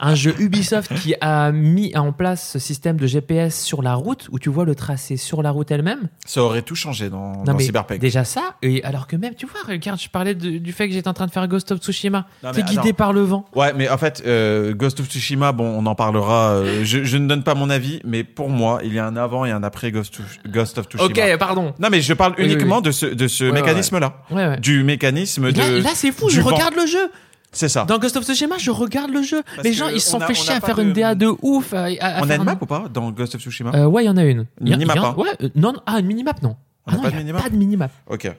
un 0.00 0.14
jeu 0.14 0.34
Ubisoft 0.38 0.59
Ubisoft 0.60 0.94
qui 1.00 1.14
a 1.20 1.52
mis 1.52 1.96
en 1.96 2.12
place 2.12 2.50
ce 2.52 2.58
système 2.58 2.96
de 2.98 3.06
GPS 3.06 3.62
sur 3.62 3.82
la 3.82 3.94
route 3.94 4.28
où 4.30 4.38
tu 4.38 4.48
vois 4.48 4.64
le 4.64 4.74
tracé 4.74 5.16
sur 5.16 5.42
la 5.42 5.50
route 5.50 5.70
elle-même. 5.70 6.08
Ça 6.26 6.42
aurait 6.42 6.62
tout 6.62 6.74
changé 6.74 7.08
dans, 7.10 7.32
Non 7.38 7.44
dans 7.44 7.54
mais 7.54 7.64
Cyberpunk. 7.64 8.00
déjà 8.00 8.24
ça, 8.24 8.54
et 8.62 8.82
alors 8.84 9.06
que 9.06 9.16
même, 9.16 9.34
tu 9.34 9.46
vois, 9.46 9.60
regarde, 9.66 10.00
je 10.00 10.08
parlais 10.08 10.34
de- 10.34 10.58
du 10.58 10.72
fait 10.72 10.88
que 10.88 10.94
j'étais 10.94 11.08
en 11.08 11.14
train 11.14 11.26
de 11.26 11.30
faire 11.32 11.46
Ghost 11.48 11.72
of 11.72 11.78
Tsushima. 11.80 12.26
T'es 12.54 12.62
guidé 12.62 12.78
attends. 12.88 12.92
par 12.94 13.12
le 13.12 13.22
vent. 13.22 13.44
Ouais, 13.54 13.72
mais 13.74 13.88
en 13.88 13.98
fait, 13.98 14.22
euh, 14.26 14.74
Ghost 14.74 15.00
of 15.00 15.06
Tsushima, 15.08 15.52
bon, 15.52 15.64
on 15.66 15.86
en 15.86 15.94
parlera. 15.94 16.50
euh, 16.50 16.84
je, 16.84 17.04
je 17.04 17.16
ne 17.16 17.26
donne 17.26 17.42
pas 17.42 17.54
mon 17.54 17.70
avis, 17.70 18.00
mais 18.04 18.24
pour 18.24 18.48
moi, 18.50 18.80
il 18.84 18.92
y 18.94 18.98
a 18.98 19.06
un 19.06 19.16
avant 19.16 19.44
et 19.44 19.50
un 19.50 19.62
après 19.62 19.90
Ghost, 19.92 20.20
of- 20.20 20.38
Ghost 20.52 20.78
of 20.78 20.86
Tsushima. 20.86 21.06
Ok, 21.08 21.38
pardon. 21.38 21.72
Non, 21.78 21.88
mais 21.90 22.00
je 22.00 22.12
parle 22.14 22.34
Oui, 22.38 22.44
oui, 22.46 22.52
uniquement 22.52 22.76
oui. 22.76 22.82
de 22.82 22.90
ce, 22.92 23.06
de 23.06 23.28
ce 23.28 23.44
mécanisme-là. 23.44 24.14
Ouais, 24.30 24.46
ouais. 24.46 24.56
Du 24.60 24.82
mécanisme 24.84 25.52
de. 25.52 25.58
Là, 25.58 25.70
là, 25.80 25.90
c'est 25.94 26.12
fou, 26.12 26.28
je 26.28 26.40
vent. 26.40 26.50
regarde 26.50 26.74
le 26.74 26.86
jeu. 26.86 27.10
C'est 27.52 27.68
ça. 27.68 27.84
Dans 27.84 27.98
Ghost 27.98 28.16
of 28.16 28.24
Tsushima, 28.24 28.58
je 28.58 28.70
regarde 28.70 29.10
le 29.10 29.22
jeu. 29.22 29.42
Parce 29.56 29.64
Les 29.66 29.72
gens, 29.72 29.88
ils 29.88 30.00
se 30.00 30.10
sont 30.10 30.20
fait 30.20 30.34
chier 30.34 30.54
à 30.54 30.60
faire 30.60 30.76
de- 30.76 30.82
une 30.82 30.92
DA 30.92 31.14
de 31.14 31.28
ouf. 31.42 31.72
à- 31.74 31.84
à- 31.84 32.18
à 32.18 32.22
On 32.22 32.30
a 32.30 32.34
une 32.36 32.40
un- 32.42 32.44
map 32.44 32.56
ou 32.60 32.66
pas 32.66 32.88
dans 32.92 33.10
Ghost 33.10 33.34
of 33.34 33.40
Tsushima 33.40 33.72
Euh, 33.74 33.86
Ouais, 33.86 34.04
il 34.04 34.06
y 34.06 34.10
en 34.10 34.16
a 34.16 34.24
une. 34.24 34.46
Une 34.60 34.70
minimap, 34.70 34.96
a- 34.98 35.00
hein 35.08 35.14
Ouais, 35.16 35.28
euh, 35.42 35.48
non, 35.56 35.74
ah, 35.86 35.98
une 35.98 36.06
minimap, 36.06 36.40
non. 36.42 36.56
On 36.86 36.92
Ah 36.92 36.96
non, 36.96 37.02
pas 37.02 37.10
de 37.10 37.14
y 37.16 37.18
minimap 37.18 37.42
pas 37.42 37.50
de 37.50 37.56
minimap. 37.56 37.90
Ok. 38.08 38.30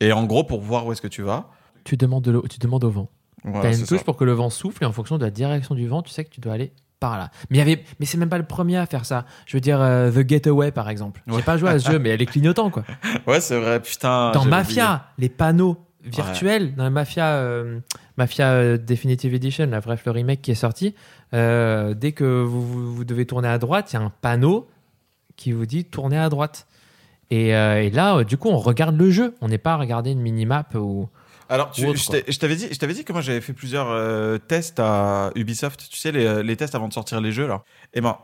Et 0.00 0.12
en 0.12 0.24
gros, 0.24 0.44
pour 0.44 0.60
voir 0.60 0.86
où 0.86 0.92
est-ce 0.92 1.02
que 1.02 1.08
tu 1.08 1.22
vas. 1.22 1.50
Tu 1.84 1.96
demandes, 1.96 2.24
de 2.24 2.42
tu 2.48 2.58
demandes 2.58 2.84
au 2.84 2.90
vent. 2.90 3.08
Voilà, 3.44 3.70
T'as 3.70 3.76
une 3.76 3.84
touche 3.86 3.98
ça. 3.98 4.04
pour 4.04 4.16
que 4.16 4.24
le 4.24 4.32
vent 4.32 4.48
souffle 4.50 4.82
et 4.84 4.86
en 4.86 4.92
fonction 4.92 5.18
de 5.18 5.24
la 5.24 5.30
direction 5.30 5.74
du 5.74 5.86
vent, 5.86 6.00
tu 6.02 6.10
sais 6.10 6.24
que 6.24 6.30
tu 6.30 6.40
dois 6.40 6.54
aller 6.54 6.72
par 6.98 7.18
là. 7.18 7.30
Mais 7.50 7.58
y 7.58 7.60
avait, 7.60 7.84
mais 8.00 8.06
c'est 8.06 8.16
même 8.16 8.30
pas 8.30 8.38
le 8.38 8.46
premier 8.46 8.78
à 8.78 8.86
faire 8.86 9.04
ça. 9.04 9.26
Je 9.44 9.56
veux 9.56 9.60
dire, 9.60 9.80
euh, 9.82 10.10
The 10.10 10.26
Getaway 10.26 10.70
par 10.72 10.88
exemple. 10.88 11.22
J'ai 11.26 11.34
Ouais. 11.34 11.42
pas 11.42 11.58
joué 11.58 11.68
à 11.68 11.78
ce 11.78 11.90
jeu, 11.90 11.98
mais 11.98 12.08
elle 12.10 12.22
est 12.22 12.26
clignotant 12.26 12.70
quoi. 12.70 12.84
Ouais, 13.26 13.40
c'est 13.40 13.58
vrai, 13.60 13.80
putain. 13.82 14.30
dans 14.32 14.46
Mafia, 14.46 15.08
les 15.18 15.28
panneaux 15.28 15.76
virtuels, 16.04 16.74
dans 16.74 16.84
la 16.84 16.90
Mafia, 16.90 17.34
euh, 17.34 17.80
Mafia 18.16 18.50
euh, 18.52 18.76
Definitive 18.78 19.34
Edition, 19.34 19.66
là, 19.66 19.80
bref, 19.80 20.02
le 20.04 20.12
remake 20.12 20.42
qui 20.42 20.50
est 20.50 20.54
sorti, 20.54 20.94
euh, 21.32 21.94
dès 21.94 22.12
que 22.12 22.24
vous, 22.42 22.66
vous- 22.66 22.94
vous 22.94 23.04
devez 23.04 23.26
tourner 23.26 23.48
à 23.48 23.58
droite, 23.58 23.92
il 23.92 23.96
y 23.96 23.98
a 23.98 24.02
un 24.02 24.12
panneau 24.20 24.68
qui 25.36 25.52
vous 25.52 25.66
dit 25.66 25.84
tourner 25.84 26.18
à 26.18 26.28
droite. 26.28 26.66
Et, 27.30 27.54
euh, 27.56 27.82
et 27.82 27.90
là, 27.90 28.22
du 28.22 28.36
coup, 28.36 28.48
on 28.50 28.58
regarde 28.58 28.96
le 28.96 29.10
jeu. 29.10 29.34
On 29.40 29.48
n'est 29.48 29.58
pas 29.58 29.72
à 29.72 29.76
regarder 29.76 30.10
une 30.12 30.20
minimap 30.20 30.74
ou. 30.74 31.08
Alors, 31.48 31.70
tu- 31.72 31.84
ou 31.84 31.88
autre, 31.88 31.98
je 32.28 32.38
t'avais 32.38 32.54
dit, 32.56 32.68
je 32.70 32.78
t'avais 32.78 32.94
dit 32.94 33.04
que 33.04 33.12
moi 33.12 33.20
j'avais 33.22 33.40
fait 33.40 33.52
plusieurs 33.52 34.40
tests 34.46 34.78
à 34.78 35.30
Ubisoft. 35.34 35.88
Tu 35.90 35.98
sais, 35.98 36.12
les, 36.12 36.42
les 36.42 36.56
tests 36.56 36.74
avant 36.74 36.88
de 36.88 36.92
sortir 36.92 37.20
les 37.20 37.32
jeux 37.32 37.46
là. 37.46 37.64
Et 37.94 38.00
ben, 38.00 38.16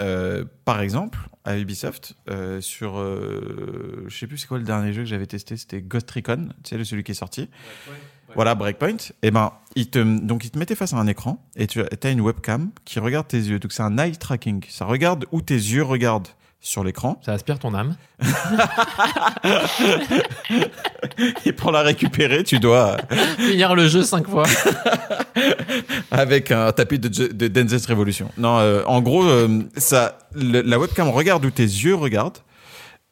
euh, 0.00 0.44
par 0.64 0.80
exemple, 0.80 1.18
à 1.44 1.58
Ubisoft, 1.58 2.14
euh, 2.30 2.60
sur, 2.60 2.98
euh, 2.98 4.04
je 4.08 4.16
sais 4.16 4.26
plus 4.26 4.38
c'est 4.38 4.46
quoi 4.46 4.58
le 4.58 4.64
dernier 4.64 4.92
jeu 4.92 5.02
que 5.02 5.08
j'avais 5.08 5.26
testé, 5.26 5.56
c'était 5.56 5.80
Ghost 5.82 6.10
Recon, 6.10 6.48
tu 6.62 6.70
sais, 6.70 6.76
le- 6.78 6.84
celui 6.84 7.02
qui 7.04 7.12
est 7.12 7.14
sorti. 7.14 7.48
Voilà, 8.34 8.54
Breakpoint. 8.54 8.96
Et 9.22 9.30
ben, 9.30 9.52
il 9.74 9.88
te, 9.88 9.98
donc 9.98 10.44
il 10.44 10.50
te 10.50 10.58
mettait 10.58 10.74
face 10.74 10.92
à 10.92 10.98
un 10.98 11.06
écran 11.06 11.42
et 11.56 11.66
tu 11.66 11.80
as 11.82 12.10
une 12.10 12.20
webcam 12.20 12.70
qui 12.84 13.00
regarde 13.00 13.26
tes 13.26 13.38
yeux. 13.38 13.58
Donc 13.58 13.72
c'est 13.72 13.82
un 13.82 13.96
eye 13.96 14.16
tracking. 14.18 14.62
Ça 14.68 14.84
regarde 14.84 15.24
où 15.32 15.40
tes 15.40 15.54
yeux 15.54 15.82
regardent 15.82 16.28
sur 16.60 16.82
l'écran. 16.84 17.20
Ça 17.24 17.32
aspire 17.32 17.58
ton 17.58 17.72
âme. 17.74 17.96
Et 21.44 21.52
pour 21.52 21.70
la 21.72 21.82
récupérer, 21.82 22.44
tu 22.44 22.58
dois 22.58 22.96
Finir 23.38 23.74
le 23.74 23.88
jeu 23.88 24.02
cinq 24.02 24.28
fois. 24.28 24.44
avec 26.10 26.50
un 26.50 26.72
tapis 26.72 26.98
de, 26.98 27.08
de 27.08 27.88
Revolution. 27.88 28.30
Non, 28.36 28.58
euh, 28.58 28.82
en 28.86 29.00
gros, 29.00 29.24
euh, 29.24 29.62
ça, 29.76 30.18
le- 30.34 30.62
la 30.62 30.78
webcam 30.78 31.08
regarde 31.08 31.44
où 31.44 31.50
tes 31.50 31.62
yeux 31.62 31.94
regardent. 31.94 32.38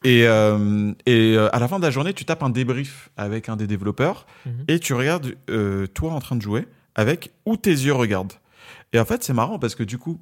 Et, 0.03 0.27
euh, 0.27 0.91
et 1.05 1.35
euh, 1.35 1.49
à 1.55 1.59
la 1.59 1.67
fin 1.67 1.79
de 1.79 1.83
la 1.83 1.89
journée, 1.91 2.13
tu 2.13 2.23
tapes 2.23 2.43
un 2.43 2.49
débrief 2.51 3.09
avec 3.17 3.49
un 3.49 3.55
des 3.55 3.65
développeurs 3.67 4.25
Mhm. 4.45 4.65
et 4.67 4.79
tu 4.79 4.93
regardes 4.93 5.33
euh, 5.49 5.87
toi 5.87 6.11
en 6.13 6.19
train 6.19 6.35
de 6.35 6.41
jouer 6.41 6.67
avec 6.95 7.31
où 7.45 7.57
tes 7.57 7.71
yeux 7.71 7.93
regardent. 7.93 8.33
Et 8.93 8.99
en 8.99 9.05
fait, 9.05 9.23
c'est 9.23 9.33
marrant 9.33 9.57
parce 9.59 9.73
que 9.75 9.83
du 9.83 9.97
coup, 9.97 10.19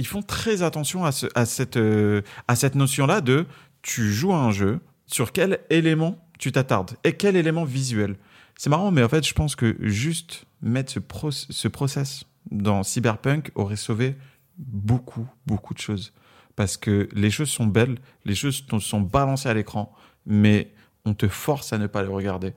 ils 0.00 0.06
font 0.06 0.22
très 0.22 0.62
attention 0.62 1.04
à, 1.04 1.12
ce, 1.12 1.26
à 1.34 1.44
cette, 1.46 1.76
euh, 1.76 2.22
à 2.48 2.56
cette 2.56 2.74
notion-là 2.74 3.20
de 3.20 3.46
tu 3.82 4.12
joues 4.12 4.32
à 4.32 4.38
un 4.38 4.50
jeu, 4.50 4.80
sur 5.06 5.32
quel 5.32 5.60
élément 5.70 6.18
tu 6.38 6.52
t'attardes 6.52 6.92
et 7.04 7.12
quel 7.12 7.36
élément 7.36 7.64
visuel. 7.64 8.16
C'est 8.56 8.70
marrant, 8.70 8.90
mais 8.90 9.02
en 9.02 9.08
fait, 9.08 9.26
je 9.26 9.32
pense 9.34 9.56
que 9.56 9.76
juste 9.80 10.44
mettre 10.62 10.92
ce, 10.92 10.98
pro- 10.98 11.30
ce 11.30 11.68
process 11.68 12.24
dans 12.50 12.82
Cyberpunk 12.82 13.50
aurait 13.54 13.76
sauvé 13.76 14.16
beaucoup, 14.58 15.26
beaucoup 15.46 15.74
de 15.74 15.78
choses. 15.78 16.12
Parce 16.56 16.76
que 16.76 17.08
les 17.12 17.30
choses 17.30 17.48
sont 17.48 17.66
belles, 17.66 17.96
les 18.24 18.34
choses 18.34 18.64
sont 18.80 19.00
balancées 19.00 19.48
à 19.48 19.54
l'écran, 19.54 19.92
mais 20.26 20.72
on 21.04 21.14
te 21.14 21.28
force 21.28 21.72
à 21.72 21.78
ne 21.78 21.86
pas 21.86 22.02
les 22.02 22.08
regarder. 22.08 22.52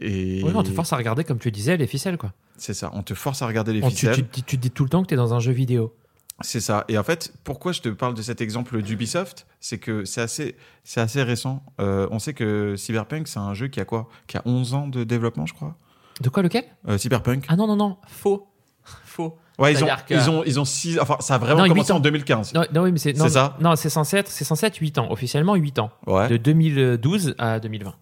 Et 0.00 0.42
Oui, 0.44 0.52
on 0.54 0.62
te 0.62 0.70
force 0.70 0.92
à 0.92 0.96
regarder, 0.96 1.24
comme 1.24 1.38
tu 1.38 1.50
disais, 1.50 1.76
les 1.76 1.86
ficelles, 1.86 2.18
quoi. 2.18 2.32
c'est 2.58 2.74
ça, 2.74 2.90
on 2.94 3.02
te 3.02 3.14
force 3.14 3.42
à 3.42 3.46
regarder 3.46 3.72
les 3.72 3.82
On- 3.82 3.90
ficelles. 3.90 4.14
tu, 4.16 4.24
tu- 4.24 4.42
tu 4.42 4.56
dis 4.58 4.70
tout 4.70 4.82
le 4.84 4.90
temps 4.90 5.02
que 5.02 5.08
tu 5.08 5.14
es 5.14 5.16
dans 5.16 5.32
un 5.34 5.40
jeu 5.40 5.52
vidéo. 5.52 5.94
C'est 6.42 6.60
ça. 6.60 6.84
Et 6.88 6.98
en 6.98 7.02
fait, 7.02 7.32
pourquoi 7.44 7.72
je 7.72 7.80
te 7.80 7.88
parle 7.88 8.14
de 8.14 8.20
cet 8.22 8.40
exemple 8.42 8.82
d'Ubisoft, 8.82 9.46
c'est 9.58 9.78
que 9.78 10.04
c'est 10.04 10.20
assez, 10.20 10.54
c'est 10.84 11.00
assez 11.00 11.22
récent. 11.22 11.62
Euh, 11.80 12.06
on 12.10 12.18
sait 12.18 12.34
que 12.34 12.74
Cyberpunk, 12.76 13.26
c'est 13.26 13.38
un 13.38 13.54
jeu 13.54 13.68
qui 13.68 13.80
a 13.80 13.84
quoi? 13.86 14.08
Qui 14.26 14.36
a 14.36 14.42
11 14.44 14.74
ans 14.74 14.86
de 14.88 15.02
développement, 15.04 15.46
je 15.46 15.54
crois. 15.54 15.76
De 16.20 16.28
quoi, 16.28 16.42
lequel? 16.42 16.64
Euh, 16.88 16.98
Cyberpunk. 16.98 17.44
Ah 17.48 17.56
non, 17.56 17.66
non, 17.66 17.76
non, 17.76 17.96
faux. 18.06 18.48
Faux. 19.04 19.38
Ouais, 19.58 19.72
ils 19.72 19.82
ont, 19.82 19.86
que- 20.06 20.12
ils 20.14 20.28
ont, 20.30 20.44
ils 20.44 20.60
ont 20.60 20.66
six. 20.66 20.98
Enfin, 21.00 21.16
ça 21.20 21.36
a 21.36 21.38
vraiment 21.38 21.62
Non, 21.62 21.68
commencé 21.68 21.90
en 21.92 21.98
2015. 22.00 22.52
Non, 22.52 22.64
non, 22.74 22.82
oui, 22.82 22.92
mais 22.92 22.98
c'est 22.98 23.14
non, 23.14 23.24
C'est 23.24 23.30
ça? 23.30 23.56
Non, 23.60 23.74
c'est 23.74 23.88
censé 23.88 24.18
être, 24.18 24.28
c'est 24.28 24.44
censé 24.44 24.66
être 24.66 24.76
8 24.76 24.98
ans, 24.98 25.10
officiellement 25.10 25.54
8 25.54 25.78
ans, 25.78 25.90
Ouais. 26.06 26.28
de 26.28 26.36
2012 26.36 27.34
à 27.38 27.58
2020. 27.58 27.94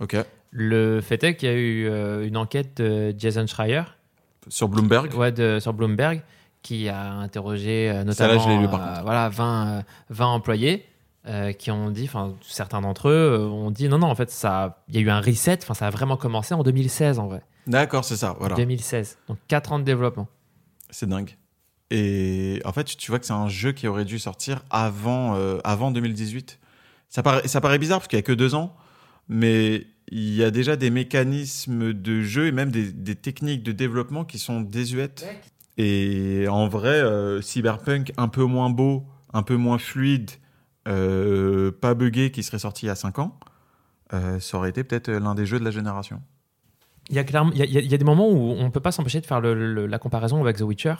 Ok. 0.00 0.16
Le 0.50 1.00
fait 1.02 1.22
est 1.22 1.36
qu'il 1.36 1.48
y 1.50 1.52
a 1.52 1.54
eu 1.54 1.86
euh, 1.86 2.26
une 2.26 2.38
enquête 2.38 2.78
de 2.78 3.14
Jason 3.18 3.46
Schreier 3.46 3.82
Sur 4.48 4.68
Bloomberg. 4.68 5.14
ouais, 5.14 5.30
de, 5.30 5.58
sur 5.60 5.74
Bloomberg 5.74 6.22
qui 6.64 6.88
a 6.88 7.12
interrogé 7.12 7.90
euh, 7.90 7.92
là, 7.98 8.04
notamment 8.04 8.58
lu, 8.60 8.64
euh, 8.64 9.00
voilà, 9.02 9.28
20, 9.28 9.66
euh, 9.68 9.82
20 10.08 10.26
employés 10.26 10.86
euh, 11.28 11.52
qui 11.52 11.70
ont 11.70 11.90
dit, 11.90 12.04
enfin 12.04 12.34
certains 12.42 12.80
d'entre 12.80 13.10
eux 13.10 13.38
ont 13.38 13.70
dit 13.70 13.88
non, 13.88 13.98
non, 13.98 14.08
en 14.08 14.14
fait, 14.14 14.34
il 14.88 14.94
y 14.94 14.98
a 14.98 15.00
eu 15.00 15.10
un 15.10 15.20
reset, 15.20 15.58
enfin 15.62 15.74
ça 15.74 15.86
a 15.86 15.90
vraiment 15.90 16.16
commencé 16.16 16.54
en 16.54 16.62
2016 16.64 17.18
en 17.20 17.28
vrai. 17.28 17.42
D'accord, 17.66 18.04
c'est 18.04 18.16
ça. 18.16 18.34
Voilà. 18.38 18.56
2016, 18.56 19.18
donc 19.28 19.38
4 19.46 19.72
ans 19.72 19.78
de 19.78 19.84
développement. 19.84 20.26
C'est 20.90 21.08
dingue. 21.08 21.36
Et 21.90 22.60
en 22.64 22.72
fait, 22.72 22.84
tu 22.84 23.10
vois 23.10 23.20
que 23.20 23.26
c'est 23.26 23.32
un 23.32 23.48
jeu 23.48 23.72
qui 23.72 23.86
aurait 23.86 24.06
dû 24.06 24.18
sortir 24.18 24.62
avant, 24.70 25.36
avant 25.64 25.90
2018. 25.90 26.58
Ça 27.10 27.22
paraît, 27.22 27.46
ça 27.46 27.60
paraît 27.60 27.78
bizarre 27.78 27.98
parce 28.00 28.08
qu'il 28.08 28.16
n'y 28.16 28.22
a 28.22 28.26
que 28.26 28.32
deux 28.32 28.54
ans, 28.54 28.74
mais 29.28 29.86
il 30.08 30.34
y 30.34 30.42
a 30.42 30.50
déjà 30.50 30.76
des 30.76 30.90
mécanismes 30.90 31.92
de 31.92 32.22
jeu 32.22 32.46
et 32.46 32.52
même 32.52 32.70
des, 32.70 32.90
des 32.90 33.14
techniques 33.14 33.62
de 33.62 33.72
développement 33.72 34.24
qui 34.24 34.38
sont 34.38 34.60
désuètes. 34.60 35.26
Et 35.76 36.46
en 36.48 36.68
vrai, 36.68 37.00
euh, 37.00 37.40
Cyberpunk 37.42 38.12
un 38.16 38.28
peu 38.28 38.44
moins 38.44 38.70
beau, 38.70 39.04
un 39.32 39.42
peu 39.42 39.56
moins 39.56 39.78
fluide, 39.78 40.30
euh, 40.86 41.72
pas 41.72 41.94
buggé, 41.94 42.30
qui 42.30 42.42
serait 42.42 42.58
sorti 42.60 42.86
il 42.86 42.88
y 42.88 42.92
a 42.92 42.94
cinq 42.94 43.18
ans, 43.18 43.38
euh, 44.12 44.38
ça 44.38 44.56
aurait 44.58 44.70
été 44.70 44.84
peut-être 44.84 45.10
l'un 45.10 45.34
des 45.34 45.46
jeux 45.46 45.58
de 45.58 45.64
la 45.64 45.70
génération. 45.72 46.20
Il 47.10 47.16
y 47.16 47.18
a 47.18 47.24
clairement, 47.24 47.50
il 47.52 47.58
y 47.58 47.62
a, 47.62 47.80
il 47.80 47.92
y 47.92 47.98
des 47.98 48.04
moments 48.04 48.30
où 48.30 48.54
on 48.58 48.70
peut 48.70 48.80
pas 48.80 48.92
s'empêcher 48.92 49.20
de 49.20 49.26
faire 49.26 49.40
le- 49.40 49.54
le- 49.74 49.86
la 49.86 49.98
comparaison 49.98 50.40
avec 50.40 50.56
The 50.56 50.62
Witcher, 50.62 50.94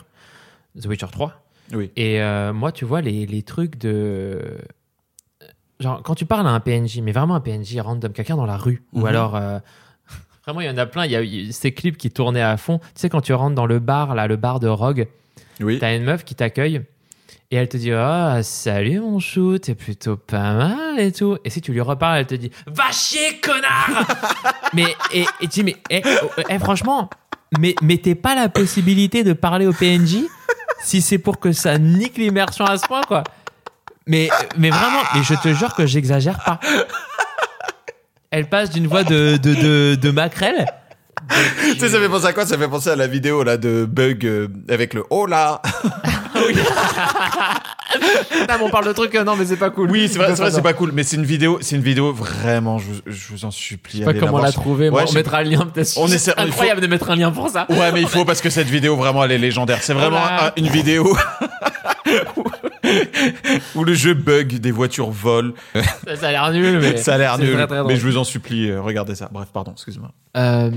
The 0.79 0.85
Witcher 0.87 1.07
3. 1.11 1.33
Oui. 1.73 1.91
Et 1.95 2.19
moi, 2.53 2.71
tu 2.71 2.85
vois, 2.85 3.01
les, 3.01 3.25
les 3.25 3.41
trucs 3.41 3.77
de. 3.79 4.39
Genre, 5.79 6.01
quand 6.03 6.15
tu 6.15 6.25
parles 6.25 6.45
à 6.47 6.51
un 6.51 6.59
PNJ, 6.59 6.99
mais 7.01 7.11
vraiment 7.11 7.35
un 7.35 7.39
PNJ 7.41 7.79
random, 7.79 8.13
quelqu'un 8.13 8.35
dans 8.37 8.45
la 8.45 8.57
rue, 8.57 8.83
ou 8.93 8.99
Mhm. 9.01 9.05
alors. 9.07 9.61
Vraiment, 10.45 10.61
il 10.61 10.67
y 10.67 10.69
en 10.69 10.77
a 10.77 10.85
plein. 10.85 11.05
Il 11.05 11.11
y 11.11 11.15
a 11.15 11.23
eu 11.23 11.51
ces 11.51 11.71
clips 11.71 11.97
qui 11.97 12.11
tournaient 12.11 12.41
à 12.41 12.57
fond. 12.57 12.79
Tu 12.79 12.85
sais, 12.95 13.09
quand 13.09 13.21
tu 13.21 13.33
rentres 13.33 13.55
dans 13.55 13.65
le 13.65 13.79
bar, 13.79 14.13
là, 14.15 14.27
le 14.27 14.35
bar 14.35 14.59
de 14.59 14.67
Rogue, 14.67 15.07
Oui. 15.59 15.79
t'as 15.79 15.95
une 15.95 16.03
meuf 16.03 16.23
qui 16.23 16.35
t'accueille 16.35 16.81
et 17.51 17.55
elle 17.57 17.69
te 17.69 17.77
dit 17.77 17.91
Ah, 17.91 18.39
salut 18.43 18.99
mon 18.99 19.19
chou, 19.19 19.57
t'es 19.57 19.75
plutôt 19.75 20.17
pas 20.17 20.53
mal 20.53 20.99
et 20.99 21.11
tout. 21.11 21.37
Et 21.45 21.49
si 21.49 21.61
tu 21.61 21.71
lui 21.71 21.81
reparles, 21.81 22.19
elle 22.19 22.27
te 22.27 22.35
dit 22.35 22.51
Va 22.67 22.91
chier, 22.91 23.39
connard 23.41 24.05
Mais, 24.73 24.95
et, 25.13 25.21
et 25.41 25.47
tu 25.47 25.63
dis 25.63 25.63
Mais, 25.63 25.75
eh, 25.89 26.01
oh, 26.23 26.27
eh, 26.49 26.59
franchement, 26.59 27.09
mais 27.59 27.73
mettez 27.81 28.13
pas 28.15 28.35
la 28.35 28.49
possibilité 28.49 29.23
de 29.23 29.33
parler 29.33 29.65
au 29.65 29.73
PNJ 29.73 30.17
si 30.83 31.01
c'est 31.01 31.17
pour 31.17 31.39
que 31.39 31.51
ça 31.51 31.79
nique 31.79 32.17
l'immersion 32.17 32.65
à 32.65 32.77
ce 32.77 32.85
point, 32.85 33.01
quoi. 33.03 33.23
Mais, 34.07 34.29
mais 34.57 34.69
vraiment, 34.69 35.01
mais 35.15 35.23
je 35.23 35.33
te 35.33 35.51
jure 35.53 35.73
que 35.73 35.87
j'exagère 35.87 36.43
pas. 36.43 36.59
Elle 38.31 38.49
passe 38.49 38.69
d'une 38.71 38.87
voix 38.87 39.03
de, 39.03 39.37
de, 39.37 39.53
de, 39.53 39.95
de 39.95 40.11
maquerelle. 40.11 40.65
Tu 41.73 41.79
sais, 41.79 41.89
ça 41.89 41.99
fait 41.99 42.09
penser 42.09 42.25
à 42.27 42.33
quoi? 42.33 42.45
Ça 42.45 42.57
fait 42.57 42.67
penser 42.67 42.89
à 42.89 42.95
la 42.95 43.07
vidéo 43.07 43.43
là 43.43 43.57
de 43.57 43.85
Bug 43.85 44.25
euh, 44.25 44.47
avec 44.69 44.93
le 44.93 45.03
oh 45.09 45.25
là. 45.25 45.61
Ah, 45.65 46.39
mais 48.47 48.63
on 48.63 48.69
parle 48.69 48.87
de 48.87 48.93
trucs, 48.93 49.15
euh, 49.15 49.23
non, 49.23 49.35
mais 49.35 49.45
c'est 49.45 49.55
pas 49.55 49.69
cool. 49.69 49.89
Oui, 49.89 50.07
c'est 50.11 50.17
vrai, 50.19 50.27
c'est 50.29 50.35
vrai, 50.41 50.49
pas 50.49 50.55
c'est 50.55 50.61
pas 50.61 50.73
cool, 50.73 50.91
mais 50.93 51.03
c'est 51.03 51.15
une 51.15 51.23
vidéo, 51.25 51.57
c'est 51.61 51.75
une 51.77 51.81
vidéo 51.81 52.11
vraiment. 52.13 52.77
Je, 52.77 52.85
vous- 52.87 53.01
je 53.07 53.27
vous 53.31 53.45
en 53.45 53.51
supplie. 53.51 53.93
Je 53.93 53.97
sais 53.99 54.05
pas 54.05 54.13
la 54.13 54.19
comment 54.19 54.31
voir 54.33 54.43
l'a 54.43 54.51
trouvé. 54.51 54.89
Ouais, 54.89 55.03
on 55.03 55.07
je- 55.07 55.15
mettra 55.15 55.43
le 55.43 55.49
lien 55.51 55.65
peut-être. 55.65 55.93
On 55.97 56.07
C'est 56.07 56.15
essaie- 56.15 56.33
il 56.37 56.41
faut- 56.43 56.47
incroyable 56.49 56.81
de 56.81 56.87
mettre 56.87 57.09
un 57.09 57.15
lien 57.15 57.31
pour 57.31 57.49
ça. 57.49 57.65
Ouais, 57.69 57.91
mais 57.93 58.01
il 58.01 58.07
faut 58.07 58.25
parce 58.25 58.41
que 58.41 58.49
cette 58.49 58.67
vidéo 58.67 58.95
vraiment 58.95 59.23
elle 59.23 59.31
est 59.31 59.37
légendaire. 59.39 59.79
C'est 59.81 59.93
vraiment 59.93 60.19
Oh 60.21 60.29
là. 60.29 60.47
un- 60.47 60.51
une 60.57 60.67
vidéo 60.67 61.17
Où 63.75 63.83
le 63.83 63.93
jeu 63.93 64.13
bug, 64.13 64.59
des 64.59 64.71
voitures 64.71 65.09
volent. 65.11 65.53
Ça, 66.05 66.15
ça 66.15 66.27
a 66.27 66.31
l'air 66.31 66.51
nul, 66.51 66.79
mais. 66.79 66.97
Ça 66.97 67.15
a 67.15 67.17
l'air 67.17 67.37
nul. 67.37 67.53
très, 67.53 67.67
très 67.67 67.77
drôle. 67.77 67.91
mais 67.91 67.95
je 67.97 68.05
vous 68.07 68.17
en 68.17 68.23
supplie, 68.23 68.69
euh, 68.69 68.81
regardez 68.81 69.15
ça. 69.15 69.29
Bref, 69.31 69.49
pardon, 69.53 69.71
excuse-moi. 69.73 70.11
Euh, 70.37 70.71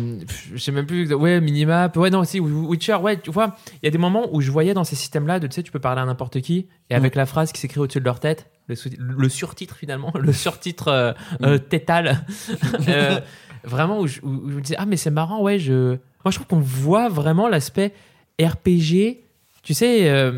je 0.52 0.58
sais 0.58 0.72
même 0.72 0.86
plus. 0.86 1.12
Ouais, 1.14 1.40
minimap. 1.40 1.96
Ouais, 1.96 2.10
non, 2.10 2.24
si, 2.24 2.40
Witcher. 2.40 2.96
Ouais, 2.96 3.18
tu 3.18 3.30
vois, 3.30 3.56
il 3.82 3.86
y 3.86 3.88
a 3.88 3.90
des 3.90 3.98
moments 3.98 4.28
où 4.32 4.40
je 4.40 4.50
voyais 4.50 4.74
dans 4.74 4.84
ces 4.84 4.96
systèmes-là, 4.96 5.40
tu 5.40 5.48
sais, 5.50 5.62
tu 5.62 5.72
peux 5.72 5.78
parler 5.80 6.00
à 6.00 6.04
n'importe 6.04 6.40
qui, 6.40 6.66
et 6.90 6.94
avec 6.94 7.14
la 7.14 7.26
phrase 7.26 7.52
qui 7.52 7.60
s'écrit 7.60 7.80
au-dessus 7.80 8.00
de 8.00 8.04
leur 8.04 8.20
tête, 8.20 8.46
le, 8.68 9.28
surtitre 9.28 9.76
finalement, 9.76 10.12
le 10.18 10.32
surtitre 10.32 10.88
euh, 10.88 11.12
euh, 11.42 11.58
tétal. 11.58 12.24
Euh, 12.88 13.20
vraiment, 13.64 14.00
où 14.00 14.06
je, 14.06 14.20
où- 14.22 14.28
où 14.44 14.50
je 14.50 14.54
me 14.56 14.60
disais, 14.60 14.76
ah, 14.78 14.86
mais 14.86 14.96
c'est 14.96 15.10
marrant, 15.10 15.42
ouais, 15.42 15.58
je. 15.58 15.96
Moi, 16.24 16.30
je 16.30 16.36
trouve 16.36 16.46
qu'on 16.46 16.60
voit 16.60 17.08
vraiment 17.08 17.48
l'aspect 17.48 17.92
RPG, 18.40 19.18
tu 19.62 19.74
sais. 19.74 20.32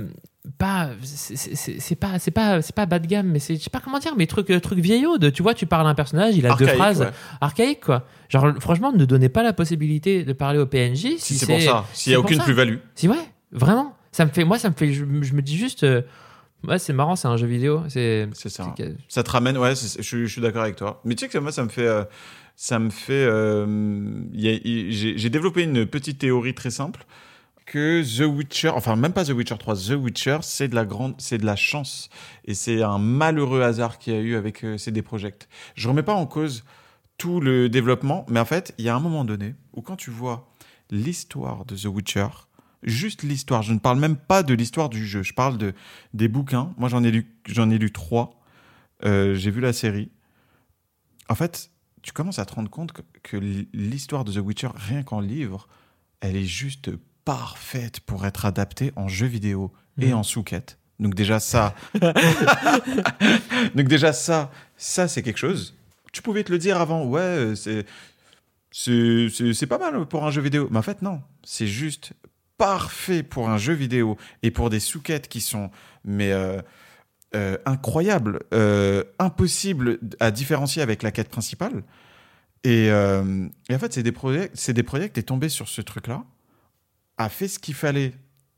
Euh, 0.47 0.51
pas 0.59 0.91
c'est 1.03 1.95
pas 1.97 2.19
c'est 2.19 2.31
pas 2.31 2.63
c'est 2.63 2.75
pas 2.75 2.87
bas 2.87 2.99
de 2.99 3.07
gamme 3.07 3.29
mais 3.29 3.39
c'est 3.39 3.57
je 3.57 3.61
sais 3.63 3.71
pas 3.71 3.81
comment 3.81 3.99
dire 3.99 4.15
mais 4.17 4.27
truc 4.27 4.47
truc 4.63 4.79
vieillot 4.79 5.19
de 5.19 5.29
tu 5.31 5.43
vois 5.43 5.53
tu 5.55 5.67
parles 5.67 5.87
à 5.87 5.91
un 5.91 5.95
personnage 5.95 6.35
il 6.37 6.47
a 6.47 6.55
deux 6.57 6.67
phrases 6.67 7.01
ouais. 7.01 7.11
archaïque 7.41 7.81
quoi. 7.81 8.07
Genre 8.29 8.55
franchement 8.61 8.93
ne 8.93 9.05
donnez 9.05 9.29
pas 9.29 9.43
la 9.43 9.53
possibilité 9.53 10.25
de 10.25 10.33
parler 10.33 10.59
au 10.59 10.67
PNJ 10.67 10.97
si, 10.97 11.19
Si 11.19 11.35
c'est 11.39 11.47
pour 11.47 11.61
ça, 11.61 11.85
s'il 11.93 12.13
c'est 12.13 12.17
a 12.17 12.21
aucune 12.21 12.39
ça. 12.39 12.45
plus-value. 12.45 12.77
Si 12.95 13.09
ouais, 13.09 13.17
vraiment. 13.53 13.95
Ça 14.13 14.25
me 14.25 14.31
fait 14.31 14.45
moi 14.45 14.59
ça 14.59 14.71
me 14.71 14.75
fait 14.75 14.93
je, 14.93 15.05
je 15.23 15.33
me 15.35 15.43
dis 15.43 15.57
juste 15.59 15.85
euh, 15.85 16.03
ouais, 16.67 16.79
c'est 16.79 16.93
marrant, 16.93 17.17
c'est 17.17 17.29
un 17.29 17.37
jeu 17.37 17.47
vidéo, 17.47 17.83
c'est 17.89 18.29
ça. 18.35 18.75
Ça 19.09 19.23
te 19.23 19.31
ramène, 19.31 19.57
ouais, 19.59 19.75
je, 19.75 20.03
suis- 20.03 20.27
je 20.27 20.33
suis 20.33 20.41
d'accord 20.43 20.63
avec 20.63 20.77
toi. 20.77 21.01
Mais 21.05 21.15
tu 21.15 21.25
sais 21.25 21.29
que 21.31 21.39
moi, 21.39 21.53
ça 21.53 21.63
me 21.65 21.69
fait. 21.71 21.87
euh, 21.87 22.05
ça 22.57 22.79
me 22.79 22.91
fait. 22.91 23.13
euh, 23.15 23.65
y 24.35 24.91
j'ai 24.93 25.31
développé 25.31 25.63
une 25.63 25.87
petite 25.87 26.19
théorie 26.19 26.55
très 26.55 26.71
simple 26.71 27.05
que 27.71 28.03
The 28.03 28.27
Witcher, 28.27 28.71
enfin 28.71 28.97
même 28.97 29.13
pas 29.13 29.25
The 29.25 29.29
Witcher 29.29 29.57
3, 29.57 29.77
The 29.77 29.91
Witcher, 29.91 30.39
c'est 30.43 30.67
de 30.67 30.75
la 30.75 30.85
grande, 30.85 31.15
c'est 31.19 31.39
de 31.39 31.47
la 31.47 31.55
chance 31.55 32.09
et 32.45 32.55
c'est 32.55 32.83
un 32.83 32.99
malheureux 32.99 33.63
hasard 33.63 34.01
qu'il 34.01 34.13
y 34.13 34.17
a 34.17 34.19
eu 34.19 34.35
avec 34.35 34.65
euh, 34.65 34.77
CD 34.77 35.03
Projekt. 35.03 35.49
Je 35.77 35.89
remets 35.89 36.03
pas 36.03 36.15
en 36.15 36.27
cause 36.27 36.65
tout 37.17 37.39
le 37.39 37.69
développement, 37.69 38.27
mais 38.29 38.41
en 38.41 38.45
fait, 38.45 38.75
il 38.77 38.85
y 38.87 38.89
a 38.89 38.97
un 38.97 38.99
moment 38.99 39.25
donné 39.25 39.55
où 39.73 39.83
quand 39.83 39.95
tu 39.95 40.11
vois 40.11 40.53
l'histoire 40.91 41.65
de 41.65 41.77
The 41.77 41.85
Witcher, 41.85 42.27
juste 42.83 43.23
l'histoire, 43.23 43.63
je 43.63 43.73
ne 43.73 43.79
parle 43.79 44.01
même 44.01 44.17
pas 44.17 44.43
de 44.43 44.53
l'histoire 44.53 44.89
du 44.89 45.07
jeu, 45.07 45.23
je 45.23 45.33
parle 45.33 45.57
de 45.57 45.73
des 46.13 46.27
bouquins. 46.27 46.75
Moi, 46.77 46.89
j'en 46.89 47.05
ai 47.05 47.13
lu, 47.13 47.33
j'en 47.47 47.71
ai 47.71 47.79
lu 47.79 47.93
trois. 47.93 48.41
Euh, 49.05 49.37
j'ai 49.37 49.53
vu 49.53 49.61
la 49.61 49.73
série. 49.73 50.11
En 51.29 51.37
fait, 51.37 51.71
tu 52.03 52.11
commences 52.11 52.41
à 52.41 52.47
te 52.47 52.53
rendre 52.53 52.69
compte 52.69 52.91
que, 52.91 53.03
que 53.23 53.37
l'histoire 53.37 54.25
de 54.25 54.33
The 54.33 54.45
Witcher, 54.45 54.71
rien 54.75 55.05
qu'en 55.05 55.21
livre, 55.21 55.69
elle 56.21 56.35
est 56.35 56.45
juste 56.45 56.91
parfaite 57.31 58.01
pour 58.01 58.27
être 58.27 58.45
adaptée 58.45 58.93
en 58.97 59.07
jeu 59.07 59.27
vidéo 59.27 59.73
et 60.01 60.09
Mhm. 60.09 60.15
en 60.15 60.23
sous-quête. 60.25 60.79
Donc 60.99 61.15
déjà 61.15 61.39
ça, 61.39 61.75
donc 63.75 63.87
déjà 63.87 64.13
ça, 64.13 64.51
ça 64.77 65.07
c'est 65.07 65.23
quelque 65.23 65.39
chose. 65.39 65.77
Tu 66.13 66.23
pouvais 66.23 66.43
te 66.43 66.51
le 66.51 66.59
dire 66.59 66.81
avant, 66.81 67.05
ouais, 67.05 67.21
euh, 67.21 67.55
c'est 67.55 67.87
c'est 68.73 69.67
pas 69.67 69.79
mal 69.79 70.07
pour 70.07 70.25
un 70.27 70.33
jeu 70.33 70.43
vidéo. 70.43 70.67
Mais 70.73 70.79
en 70.79 70.83
fait 70.83 71.03
non, 71.03 71.23
c'est 71.45 71.69
juste 71.69 72.13
parfait 72.59 73.23
pour 73.23 73.49
un 73.49 73.59
jeu 73.59 73.75
vidéo 73.75 74.17
et 74.43 74.51
pour 74.51 74.69
des 74.69 74.81
sous-quêtes 74.81 75.29
qui 75.29 75.41
sont 75.41 75.71
mais 76.05 76.33
euh, 76.33 76.61
euh, 77.37 77.57
incroyables, 77.65 78.41
euh, 78.53 79.05
impossibles 79.21 80.01
à 80.19 80.33
différencier 80.33 80.83
avec 80.83 81.05
la 81.05 81.13
quête 81.13 81.29
principale. 81.29 81.85
Et, 82.65 82.87
et 82.89 83.75
en 83.75 83.79
fait, 83.79 83.93
c'est 83.95 84.03
des 84.03 84.13
projets, 84.13 84.51
c'est 84.53 84.75
des 84.75 84.83
projets 84.83 85.11
est 85.15 85.23
tombé 85.23 85.49
sur 85.49 85.67
ce 85.69 85.81
truc-là, 85.81 86.25
a 87.25 87.29
fait 87.29 87.49
ce 87.49 87.59
qu'il 87.59 87.75
fallait, 87.75 88.13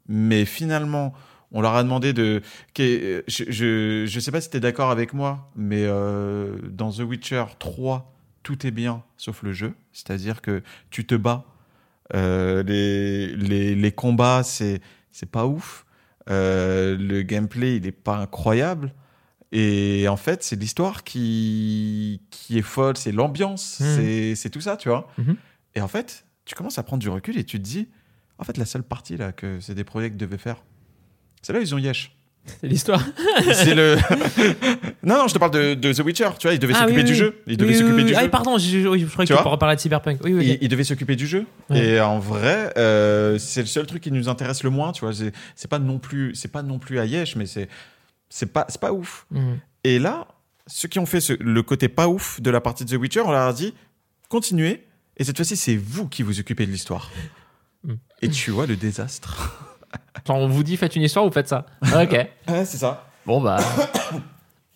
mais 0.09 0.45
finalement, 0.45 1.13
on 1.51 1.61
leur 1.61 1.75
a 1.75 1.83
demandé 1.83 2.13
de. 2.13 2.43
Je, 2.79 3.23
je, 3.29 4.05
je 4.07 4.21
sais 4.21 4.31
pas 4.33 4.41
si 4.41 4.51
tu 4.51 4.57
es 4.57 4.61
d'accord 4.61 4.91
avec 4.91 5.13
moi, 5.13 5.51
mais 5.57 5.85
euh, 5.85 6.57
dans 6.71 6.91
The 6.93 7.01
Witcher 7.01 7.45
3, 7.59 8.13
tout 8.43 8.67
est 8.67 8.71
bien 8.71 9.03
sauf 9.17 9.43
le 9.43 9.53
jeu. 9.53 9.75
C'est-à-dire 9.93 10.41
que 10.41 10.63
tu 10.91 11.05
te 11.07 11.15
bats. 11.15 11.45
Euh, 12.15 12.63
les, 12.63 13.29
les, 13.37 13.75
les 13.75 13.93
combats, 13.93 14.43
c'est 14.43 14.81
c'est 15.11 15.31
pas 15.31 15.47
ouf. 15.47 15.85
Euh, 16.31 16.97
le 16.97 17.23
gameplay, 17.23 17.77
il 17.77 17.87
est 17.87 17.93
pas 17.93 18.17
incroyable. 18.17 18.95
Et 19.55 20.07
en 20.09 20.17
fait, 20.17 20.43
c'est 20.43 20.57
l'histoire 20.57 21.05
qui, 21.05 22.23
qui 22.31 22.57
est 22.59 22.63
folle, 22.63 22.97
c'est 22.97 23.13
l'ambiance, 23.13 23.81
Mhm. 23.81 24.35
c'est 24.35 24.49
tout 24.51 24.63
ça, 24.63 24.77
tu 24.79 24.89
vois. 24.89 25.09
Mhm. 25.19 25.37
Et 25.75 25.81
en 25.83 25.89
fait, 25.89 26.25
tu 26.47 26.55
commences 26.55 26.79
à 26.79 26.83
prendre 26.83 27.03
du 27.03 27.11
recul 27.11 27.37
et 27.37 27.45
tu 27.45 27.59
te 27.59 27.63
dis, 27.63 27.89
en 28.43 28.45
fait, 28.45 28.59
la 28.59 28.67
seule 28.67 28.83
partie 28.83 29.17
là 29.17 29.33
que 29.33 29.59
c'est 29.61 29.75
des 29.75 29.85
projets 29.85 30.11
devaient 30.11 30.37
faire, 30.39 30.57
c'est 31.43 31.53
là 31.53 31.61
ils 31.61 31.75
ont 31.75 31.79
Yesh. 31.79 32.15
c'est 32.61 32.67
l'histoire. 32.67 33.01
c'est 33.55 33.75
le. 33.75 33.97
non, 35.05 35.17
non, 35.19 35.29
je 35.29 35.35
te 35.35 35.39
parle 35.39 35.53
de, 35.53 35.75
de 35.75 35.93
The 35.93 36.01
Witcher, 36.01 36.29
tu 36.41 36.49
vois, 36.49 36.55
ils 36.55 36.59
devaient 36.59 36.75
Ah, 36.77 36.81
s'occuper 36.81 36.99
oui, 36.99 37.05
du 37.05 37.13
oui, 37.13 37.17
jeu. 37.19 37.43
Ils 37.47 37.57
devaient 37.57 37.71
Oui, 37.71 37.79
s'occuper 37.79 37.97
oui, 37.97 38.05
du 38.05 38.11
oui. 38.13 38.19
jeu. 38.19 38.25
Ah, 38.25 38.29
pardon, 38.29 38.59
je, 38.59 38.65
je, 38.67 38.79
je 38.81 38.87
croyais 38.87 39.05
Tu 39.27 39.33
que 39.33 39.39
tu 39.51 39.59
parlais 39.59 39.77
de 39.77 39.81
Cyberpunk. 39.81 40.19
Oui, 40.25 40.35
oui. 40.35 40.59
Ils, 40.61 40.69
devaient 40.69 40.83
s'occuper 40.83 41.15
du 41.15 41.27
jeu. 41.29 41.47
Ouais. 41.71 41.79
Et 41.87 42.01
en 42.01 42.19
vrai, 42.19 42.73
euh, 42.77 43.39
c'est 43.39 43.61
le 43.61 43.67
seul 43.69 43.87
truc 43.87 44.03
qui 44.03 44.11
nous 44.11 44.29
intéresse 44.29 44.65
le 44.65 44.71
moins, 44.71 44.91
tu 44.93 45.05
vois. 45.05 45.13
C'est 45.55 45.69
pas 45.69 45.79
non 45.79 45.99
plus, 46.01 46.35
c'est 46.35 46.51
pas 46.51 46.63
non 46.63 46.81
plus 46.81 46.99
à 46.99 47.05
Yesh, 47.07 47.37
mais 47.37 47.47
c'est 47.47 47.69
c'est 48.29 48.47
pas, 48.53 48.67
c'est 48.69 48.81
pas 48.81 48.93
ouf. 48.93 49.27
Mhm. 49.31 49.59
Et 49.85 49.99
là, 50.01 50.27
ceux 50.67 50.89
qui 50.89 50.99
ont 50.99 51.07
fait 51.07 51.21
ce- 51.21 51.35
le 51.41 51.63
côté 51.63 51.89
pas 51.89 52.09
ouf 52.09 52.41
de 52.41 52.51
la 52.51 52.61
partie 52.61 52.85
de 52.85 52.91
The 52.97 52.99
Witcher, 53.01 53.21
on 53.21 53.31
leur 53.31 53.47
a 53.47 53.53
dit 53.53 53.73
continuez. 54.29 54.85
Et 55.19 55.25
cette 55.25 55.37
fois-ci, 55.37 55.57
c'est 55.57 55.77
vous 55.77 56.09
qui 56.09 56.23
vous 56.23 56.41
occupez 56.41 56.67
de 56.67 56.73
l'histoire. 56.73 57.11
Mm. 57.85 57.95
Et 58.23 58.29
tu 58.29 58.51
vois 58.51 58.67
le 58.67 58.77
désastre. 58.77 59.69
Genre, 60.27 60.37
on 60.39 60.49
vous 60.49 60.63
dit 60.63 60.77
faites 60.77 60.97
une 60.97 61.03
histoire, 61.03 61.25
vous 61.25 61.33
faites 61.33 61.49
ça. 61.49 61.67
Ok. 61.83 62.13
Ouais, 62.49 62.65
c'est 62.65 62.79
ça. 62.79 63.07
Bon 63.27 63.41
bah. 63.41 63.59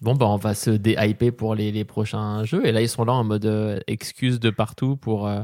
Bon 0.03 0.15
bah 0.15 0.27
on 0.27 0.37
va 0.37 0.55
se 0.55 0.69
déhyper 0.69 1.33
pour 1.33 1.55
les, 1.55 1.73
les 1.73 1.85
prochains 1.85 2.45
jeux 2.45 2.67
et 2.67 2.71
là 2.73 2.83
ils 2.83 2.89
sont 2.89 3.07
là 3.07 3.15
en 3.15 3.25
mode 3.25 3.47
euh, 3.47 3.81
excuse 3.87 4.39
de 4.39 4.51
partout 4.51 4.95
pour 4.95 5.27
euh, 5.27 5.41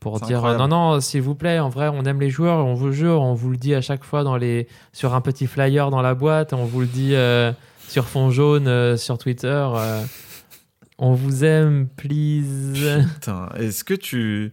pour 0.00 0.18
dire 0.18 0.38
euh, 0.44 0.48
incroyable. 0.50 0.70
non 0.70 0.92
non 0.94 1.00
s'il 1.00 1.22
vous 1.22 1.36
plaît 1.36 1.60
en 1.60 1.68
vrai 1.68 1.88
on 1.94 2.02
aime 2.02 2.20
les 2.20 2.28
joueurs 2.28 2.66
on 2.66 2.74
vous 2.74 2.90
jure 2.90 3.22
on 3.22 3.34
vous 3.34 3.50
le 3.50 3.56
dit 3.56 3.76
à 3.76 3.80
chaque 3.80 4.02
fois 4.02 4.24
dans 4.24 4.36
les 4.36 4.66
sur 4.92 5.14
un 5.14 5.20
petit 5.20 5.46
flyer 5.46 5.90
dans 5.90 6.02
la 6.02 6.14
boîte 6.16 6.52
on 6.52 6.64
vous 6.64 6.80
le 6.80 6.86
dit 6.88 7.14
euh, 7.14 7.52
sur 7.86 8.06
fond 8.06 8.30
jaune 8.32 8.66
euh, 8.66 8.96
sur 8.96 9.18
Twitter 9.18 9.66
euh, 9.76 10.02
on 10.98 11.12
vous 11.12 11.44
aime 11.44 11.86
please 11.96 13.04
Putain, 13.14 13.50
est-ce 13.56 13.84
que 13.84 13.94
tu. 13.94 14.52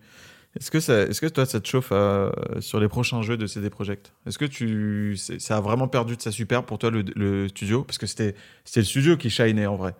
Est-ce 0.60 0.70
que, 0.70 0.80
ça, 0.80 1.02
est-ce 1.04 1.20
que 1.20 1.26
toi, 1.26 1.46
ça 1.48 1.60
te 1.60 1.68
chauffe 1.68 1.90
euh, 1.92 2.32
sur 2.60 2.80
les 2.80 2.88
prochains 2.88 3.22
jeux 3.24 3.38
de 3.38 3.48
CD 3.48 3.70
Projekt? 3.72 4.14
Est-ce 4.28 4.38
que 4.38 4.46
tu, 4.46 5.16
c'est- 5.18 5.40
ça 5.42 5.58
a 5.58 5.62
vraiment 5.62 5.88
perdu 5.88 6.16
de 6.16 6.22
sa 6.22 6.30
super 6.32 6.64
pour 6.64 6.78
toi, 6.78 6.92
le, 6.92 7.04
le 7.16 7.48
studio? 7.48 7.84
Parce 7.84 7.98
que 7.98 8.06
c'était, 8.06 8.36
c'était 8.64 8.82
le 8.82 8.86
studio 8.86 9.18
qui 9.18 9.30
shinait 9.32 9.66
en 9.66 9.76
vrai. 9.76 9.96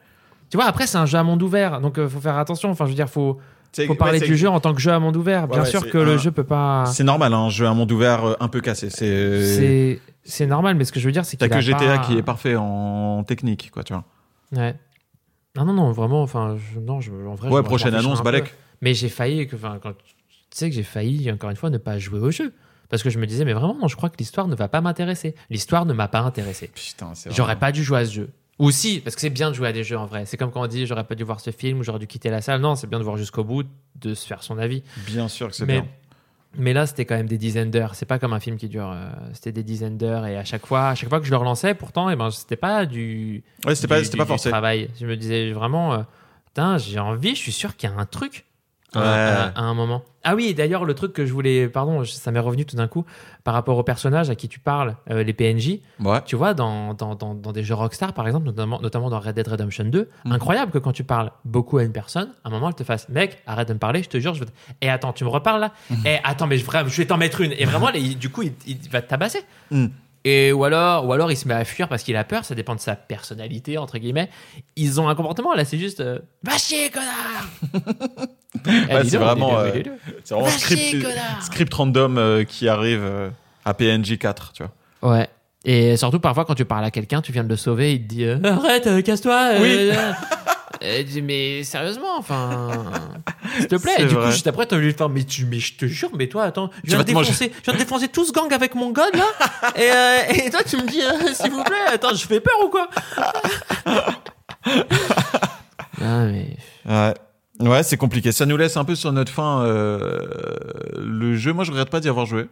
tu 0.52 0.58
vois 0.58 0.66
après 0.68 0.86
c'est 0.86 0.98
un 1.00 1.08
jeu 1.08 1.18
à 1.18 1.24
monde 1.24 1.42
ouvert 1.42 1.82
donc 1.82 1.98
euh, 1.98 2.08
faut 2.08 2.20
faire 2.22 2.38
attention 2.38 2.70
enfin 2.70 2.86
je 2.86 2.92
veux 2.92 2.96
dire 2.96 3.10
faut 3.10 3.40
faut 3.88 3.96
parler 3.96 4.20
du 4.20 4.38
jeu 4.38 4.48
en 4.48 4.60
tant 4.60 4.74
que 4.76 4.80
jeu 4.80 4.92
à 4.92 5.00
monde 5.00 5.18
ouvert 5.18 5.48
bien 5.48 5.64
ouais, 5.64 5.70
sûr 5.70 5.90
que 5.90 5.98
le 5.98 6.18
jeu 6.20 6.30
peut 6.30 6.44
pas 6.44 6.86
C'est 6.86 7.04
normal, 7.04 7.34
un 7.34 7.50
jeu 7.50 7.66
à 7.66 7.74
monde 7.74 7.92
ouvert 7.92 8.24
euh, 8.24 8.34
un 8.40 8.48
peu 8.48 8.62
cassé. 8.62 8.92
C'est, 8.92 9.44
c'est 9.56 10.00
c'est 10.24 10.46
normal 10.46 10.76
mais 10.76 10.86
ce 10.86 10.92
que 10.92 11.00
je 11.00 11.06
veux 11.08 11.12
dire 11.12 11.26
c'est 11.26 11.38
t'as 11.38 11.48
qu'il 11.48 11.54
que 11.54 11.58
a 11.58 11.62
GTA 11.62 11.98
pas- 11.98 12.06
qui 12.06 12.16
est 12.18 12.22
parfait 12.22 12.56
en 12.56 13.24
technique, 13.24 13.72
quoi, 13.72 13.84
tu 13.84 13.94
vois. 13.94 14.04
Ouais. 14.56 14.76
Non, 15.56 15.66
non, 15.66 15.74
non, 15.74 15.92
vraiment, 15.92 16.22
enfin, 16.22 16.56
je, 16.74 16.80
non, 16.80 17.00
je, 17.02 17.12
en 17.12 17.34
vrai, 17.36 17.50
Ouais, 17.50 17.64
prochaine 17.64 17.94
annonce. 17.96 18.22
Balek. 18.24 18.54
Mais 18.82 18.94
j'ai 18.94 19.10
failli, 19.10 19.48
que, 19.48 19.56
enfin, 19.56 19.80
quand, 19.82 19.94
tu 20.54 20.60
sais 20.60 20.70
que 20.70 20.76
j'ai 20.76 20.84
failli, 20.84 21.32
encore 21.32 21.50
une 21.50 21.56
fois, 21.56 21.70
ne 21.70 21.78
pas 21.78 21.98
jouer 22.00 22.20
au 22.20 22.32
jeu. 22.32 22.54
Parce 22.90 23.02
que 23.02 23.10
je 23.10 23.18
me 23.18 23.26
disais, 23.26 23.44
mais 23.44 23.54
vraiment, 23.54 23.76
non, 23.76 23.88
je 23.88 23.96
crois 23.96 24.10
que 24.10 24.18
l'histoire 24.20 24.48
ne 24.48 24.56
va 24.56 24.68
pas 24.68 24.80
m'intéresser. 24.82 25.34
L'histoire 25.50 25.86
ne 25.86 25.94
m'a 25.94 26.08
pas 26.08 26.20
intéressé. 26.20 26.70
Putain, 26.74 27.16
c'est 27.16 27.32
J'aurais 27.34 27.58
pas 27.58 27.72
dû 27.72 27.84
jouer 27.84 28.00
à 28.00 28.06
ce 28.06 28.12
jeu. 28.14 28.30
Ou 28.60 28.70
si, 28.70 29.00
parce 29.00 29.16
que 29.16 29.22
c'est 29.22 29.32
bien 29.32 29.50
de 29.50 29.56
jouer 29.56 29.70
à 29.70 29.74
des 29.74 29.84
jeux 29.84 29.98
en 29.98 30.06
vrai. 30.06 30.28
C'est 30.28 30.38
comme 30.38 30.52
quand 30.52 30.62
on 30.62 30.68
dit, 30.68 30.86
j'aurais 30.86 31.06
pas 31.06 31.16
dû 31.16 31.24
voir 31.24 31.40
ce 31.40 31.50
film 31.50 31.80
ou 31.80 31.84
j'aurais 31.84 31.98
dû 31.98 32.06
quitter 32.06 32.30
la 32.30 32.40
salle. 32.42 32.62
Non, 32.62 32.76
c'est 32.76 32.86
bien 32.86 33.00
de 33.00 33.04
voir 33.04 33.18
jusqu'au 33.18 33.44
bout, 33.44 33.64
de 34.00 34.14
se 34.14 34.28
faire 34.28 34.44
son 34.44 34.60
avis. 34.60 34.84
Bien 35.08 35.28
sûr 35.28 35.48
que 35.50 35.56
c'est 35.56 35.66
Mais, 35.66 35.82
bien. 35.82 35.88
mais 36.56 36.72
là, 36.74 36.86
c'était 36.86 37.06
quand 37.06 37.16
même 37.16 37.28
des 37.28 37.40
dizaines 37.40 37.72
d'heures. 37.72 37.96
C'est 37.96 38.06
pas 38.06 38.20
comme 38.20 38.34
un 38.34 38.40
film 38.40 38.58
qui 38.58 38.70
dure. 38.70 38.92
euh, 38.92 39.10
c'était 39.34 39.52
des 39.54 39.64
dizaines 39.64 39.98
d'heures 39.98 40.28
et 40.28 40.38
à 40.38 40.46
chaque 40.46 40.68
fois, 40.68 40.90
à 40.90 40.96
chaque 40.96 41.10
fois 41.10 41.20
que 41.20 41.26
je 41.26 41.32
le 41.32 41.38
relançais, 41.38 41.74
pourtant, 41.74 42.12
et 42.12 42.16
ben, 42.16 42.30
c'était 42.30 42.58
pas 42.58 42.86
du, 42.86 43.44
Ouais, 43.66 43.74
c'était 43.74 43.88
pas, 43.88 44.04
c'était 44.04 44.12
du- 44.12 44.18
pas 44.18 44.24
du 44.26 44.28
forcé. 44.30 44.50
travail. 44.52 44.92
Je 45.00 45.08
me 45.08 45.18
disais 45.18 45.52
vraiment, 45.52 45.94
euh, 45.96 46.04
putain, 46.46 46.78
j'ai 46.78 47.00
envie, 47.00 47.32
je 47.34 47.40
suis 47.42 47.52
sûr 47.52 47.76
qu'il 47.76 47.90
y 47.90 47.94
a 47.94 47.96
un 47.98 48.06
truc 48.06 48.46
Ouais. 48.96 49.02
à- 49.06 49.52
à 49.56 49.62
un 49.62 49.74
moment. 49.74 50.04
Ah 50.24 50.36
oui, 50.36 50.54
d'ailleurs, 50.54 50.86
le 50.86 50.94
truc 50.94 51.12
que 51.14 51.26
je 51.26 51.34
voulais, 51.34 51.68
pardon, 51.68 52.06
ça 52.06 52.32
m'est 52.32 52.40
revenu 52.40 52.66
tout 52.66 52.76
d'un 52.78 52.88
coup, 52.88 53.06
par 53.44 53.54
rapport 53.54 53.78
aux 53.78 53.84
personnages 53.84 54.30
à 54.30 54.36
qui 54.36 54.48
tu 54.48 54.60
parles, 54.60 54.96
euh, 55.10 55.22
les 55.24 55.34
PNJ, 55.34 55.80
Ouais. 56.00 56.22
tu 56.26 56.36
vois, 56.38 56.54
dans, 56.54 56.94
dans, 56.94 57.16
dans, 57.16 57.36
dans 57.36 57.52
des 57.52 57.64
jeux 57.64 57.74
Rockstar, 57.76 58.14
par 58.14 58.26
exemple, 58.28 58.46
notamment, 58.46 58.80
notamment 58.80 59.10
dans 59.10 59.20
Red 59.20 59.36
Dead 59.36 59.48
Redemption 59.48 59.84
2, 59.86 60.10
Mhm. 60.26 60.32
incroyable 60.32 60.72
que 60.72 60.78
quand 60.78 60.94
tu 60.94 61.04
parles 61.04 61.32
beaucoup 61.44 61.78
à 61.78 61.84
une 61.84 61.92
personne, 61.92 62.30
à 62.44 62.48
un 62.48 62.52
moment, 62.52 62.70
elle 62.70 62.76
te 62.76 62.84
fasse, 62.86 63.10
mec, 63.10 63.42
arrête 63.48 63.68
de 63.68 63.74
me 63.74 63.80
parler, 63.80 64.02
je 64.02 64.10
te 64.10 64.20
jure, 64.20 64.34
je 64.34 64.46
te... 64.46 64.50
Et 64.82 64.90
attends, 64.90 65.12
tu 65.12 65.26
me 65.26 65.30
reparles 65.30 65.60
là? 65.60 65.72
Mhm. 65.90 66.08
Et 66.08 66.20
attends, 66.24 66.48
mais 66.48 66.58
je, 66.58 66.66
vais 66.98 67.06
t'en 67.06 67.18
mettre 67.18 67.42
une. 67.42 67.52
Et 67.52 67.66
vraiment, 67.66 67.90
les- 67.90 68.16
du 68.16 68.30
coup, 68.30 68.44
il, 68.44 68.54
il 68.66 68.78
va 68.90 69.02
te 69.02 69.10
tabasser. 69.10 69.40
Mhm. 69.72 69.92
Et 70.26 70.54
ou 70.54 70.64
alors, 70.64 71.06
ou 71.06 71.12
alors 71.14 71.32
il 71.32 71.38
se 71.38 71.48
met 71.48 71.54
à 71.54 71.66
fuir 71.66 71.90
parce 71.90 72.04
qu'il 72.04 72.16
a 72.16 72.24
peur, 72.24 72.46
ça 72.46 72.56
dépend 72.56 72.76
de 72.76 72.80
sa 72.80 72.96
personnalité, 72.96 73.78
entre 73.78 73.98
guillemets. 73.98 74.30
Ils 74.76 75.02
ont 75.02 75.10
un 75.10 75.16
comportement, 75.16 75.54
là, 75.54 75.66
c'est 75.66 75.78
juste, 75.78 76.00
euh, 76.00 76.20
va 76.44 76.58
chier, 76.58 76.90
connard 76.90 77.50
Eh, 77.76 78.94
Ouais, 78.94 79.04
dis 79.04 79.10
c'est 79.10 79.18
vraiment, 79.18 79.60
euh, 79.60 79.72
vraiment 80.30 80.48
script, 80.48 81.06
script 81.42 81.74
random 81.74 82.18
euh, 82.18 82.44
qui 82.46 82.70
arrive 82.70 83.02
euh, 83.04 83.30
à 83.66 83.74
PNJ 83.74 84.18
4, 84.18 84.54
tu 84.54 84.64
vois. 84.64 85.16
Ouais. 85.16 85.28
Et 85.66 85.96
surtout, 85.96 86.20
parfois, 86.20 86.44
quand 86.46 86.56
tu 86.56 86.66
parles 86.66 86.84
à 86.84 86.92
quelqu'un, 86.92 87.22
tu 87.22 87.32
viens 87.32 87.44
de 87.44 87.50
le 87.50 87.56
sauver, 87.56 87.94
il 87.94 88.02
te 88.04 88.08
dit 88.08 88.26
euh, 88.26 88.38
Arrête, 88.44 88.88
euh, 88.88 89.02
casse-toi 89.02 89.54
euh, 89.54 89.60
Oui. 89.62 89.98
euh. 90.84 91.22
Mais 91.24 91.64
sérieusement, 91.64 92.18
enfin, 92.18 92.92
s'il 93.58 93.68
te 93.68 93.76
plaît. 93.76 93.96
Et 94.00 94.06
du 94.06 94.16
coup, 94.16 94.32
juste 94.32 94.48
après, 94.48 94.66
t'as 94.66 94.76
envie 94.76 94.92
de 94.92 94.98
faire, 94.98 95.10
mais, 95.10 95.24
tu, 95.24 95.46
mais 95.46 95.60
je 95.60 95.76
te 95.76 95.86
jure, 95.86 96.10
mais 96.18 96.28
toi, 96.28 96.44
attends, 96.44 96.70
je 96.84 96.90
viens, 96.90 97.00
de 97.00 97.04
défoncer, 97.04 97.52
je 97.56 97.64
viens 97.64 97.74
de 97.74 97.80
défoncer 97.80 98.08
tout 98.08 98.26
ce 98.26 98.32
gang 98.32 98.52
avec 98.54 98.76
mon 98.76 98.92
god 98.92 99.16
là, 99.16 99.26
et, 99.76 99.92
euh, 99.92 100.46
et 100.46 100.50
toi, 100.50 100.62
tu 100.64 100.78
me 100.78 100.88
dis, 100.88 101.02
euh, 101.02 101.34
s'il 101.34 101.52
vous 101.52 101.64
plaît, 101.64 101.94
attends, 101.94 102.14
je 102.14 102.26
fais 102.26 102.40
peur 102.40 102.56
ou 102.64 102.70
quoi? 102.70 102.90
Ah, 106.02 106.26
mais. 106.26 106.58
Ouais. 106.86 107.14
Ouais, 107.60 107.84
c'est 107.84 107.98
compliqué. 107.98 108.32
Ça 108.32 108.46
nous 108.46 108.58
laisse 108.58 108.76
un 108.78 108.84
peu 108.84 108.96
sur 108.96 109.12
notre 109.14 109.32
fin 109.32 109.64
euh, 109.64 110.20
le 110.98 111.36
jeu. 111.38 111.54
Moi, 111.54 111.64
je 111.64 111.72
regrette 111.72 111.90
pas 111.90 112.00
d'y 112.00 112.10
avoir 112.10 112.26
joué. 112.26 112.48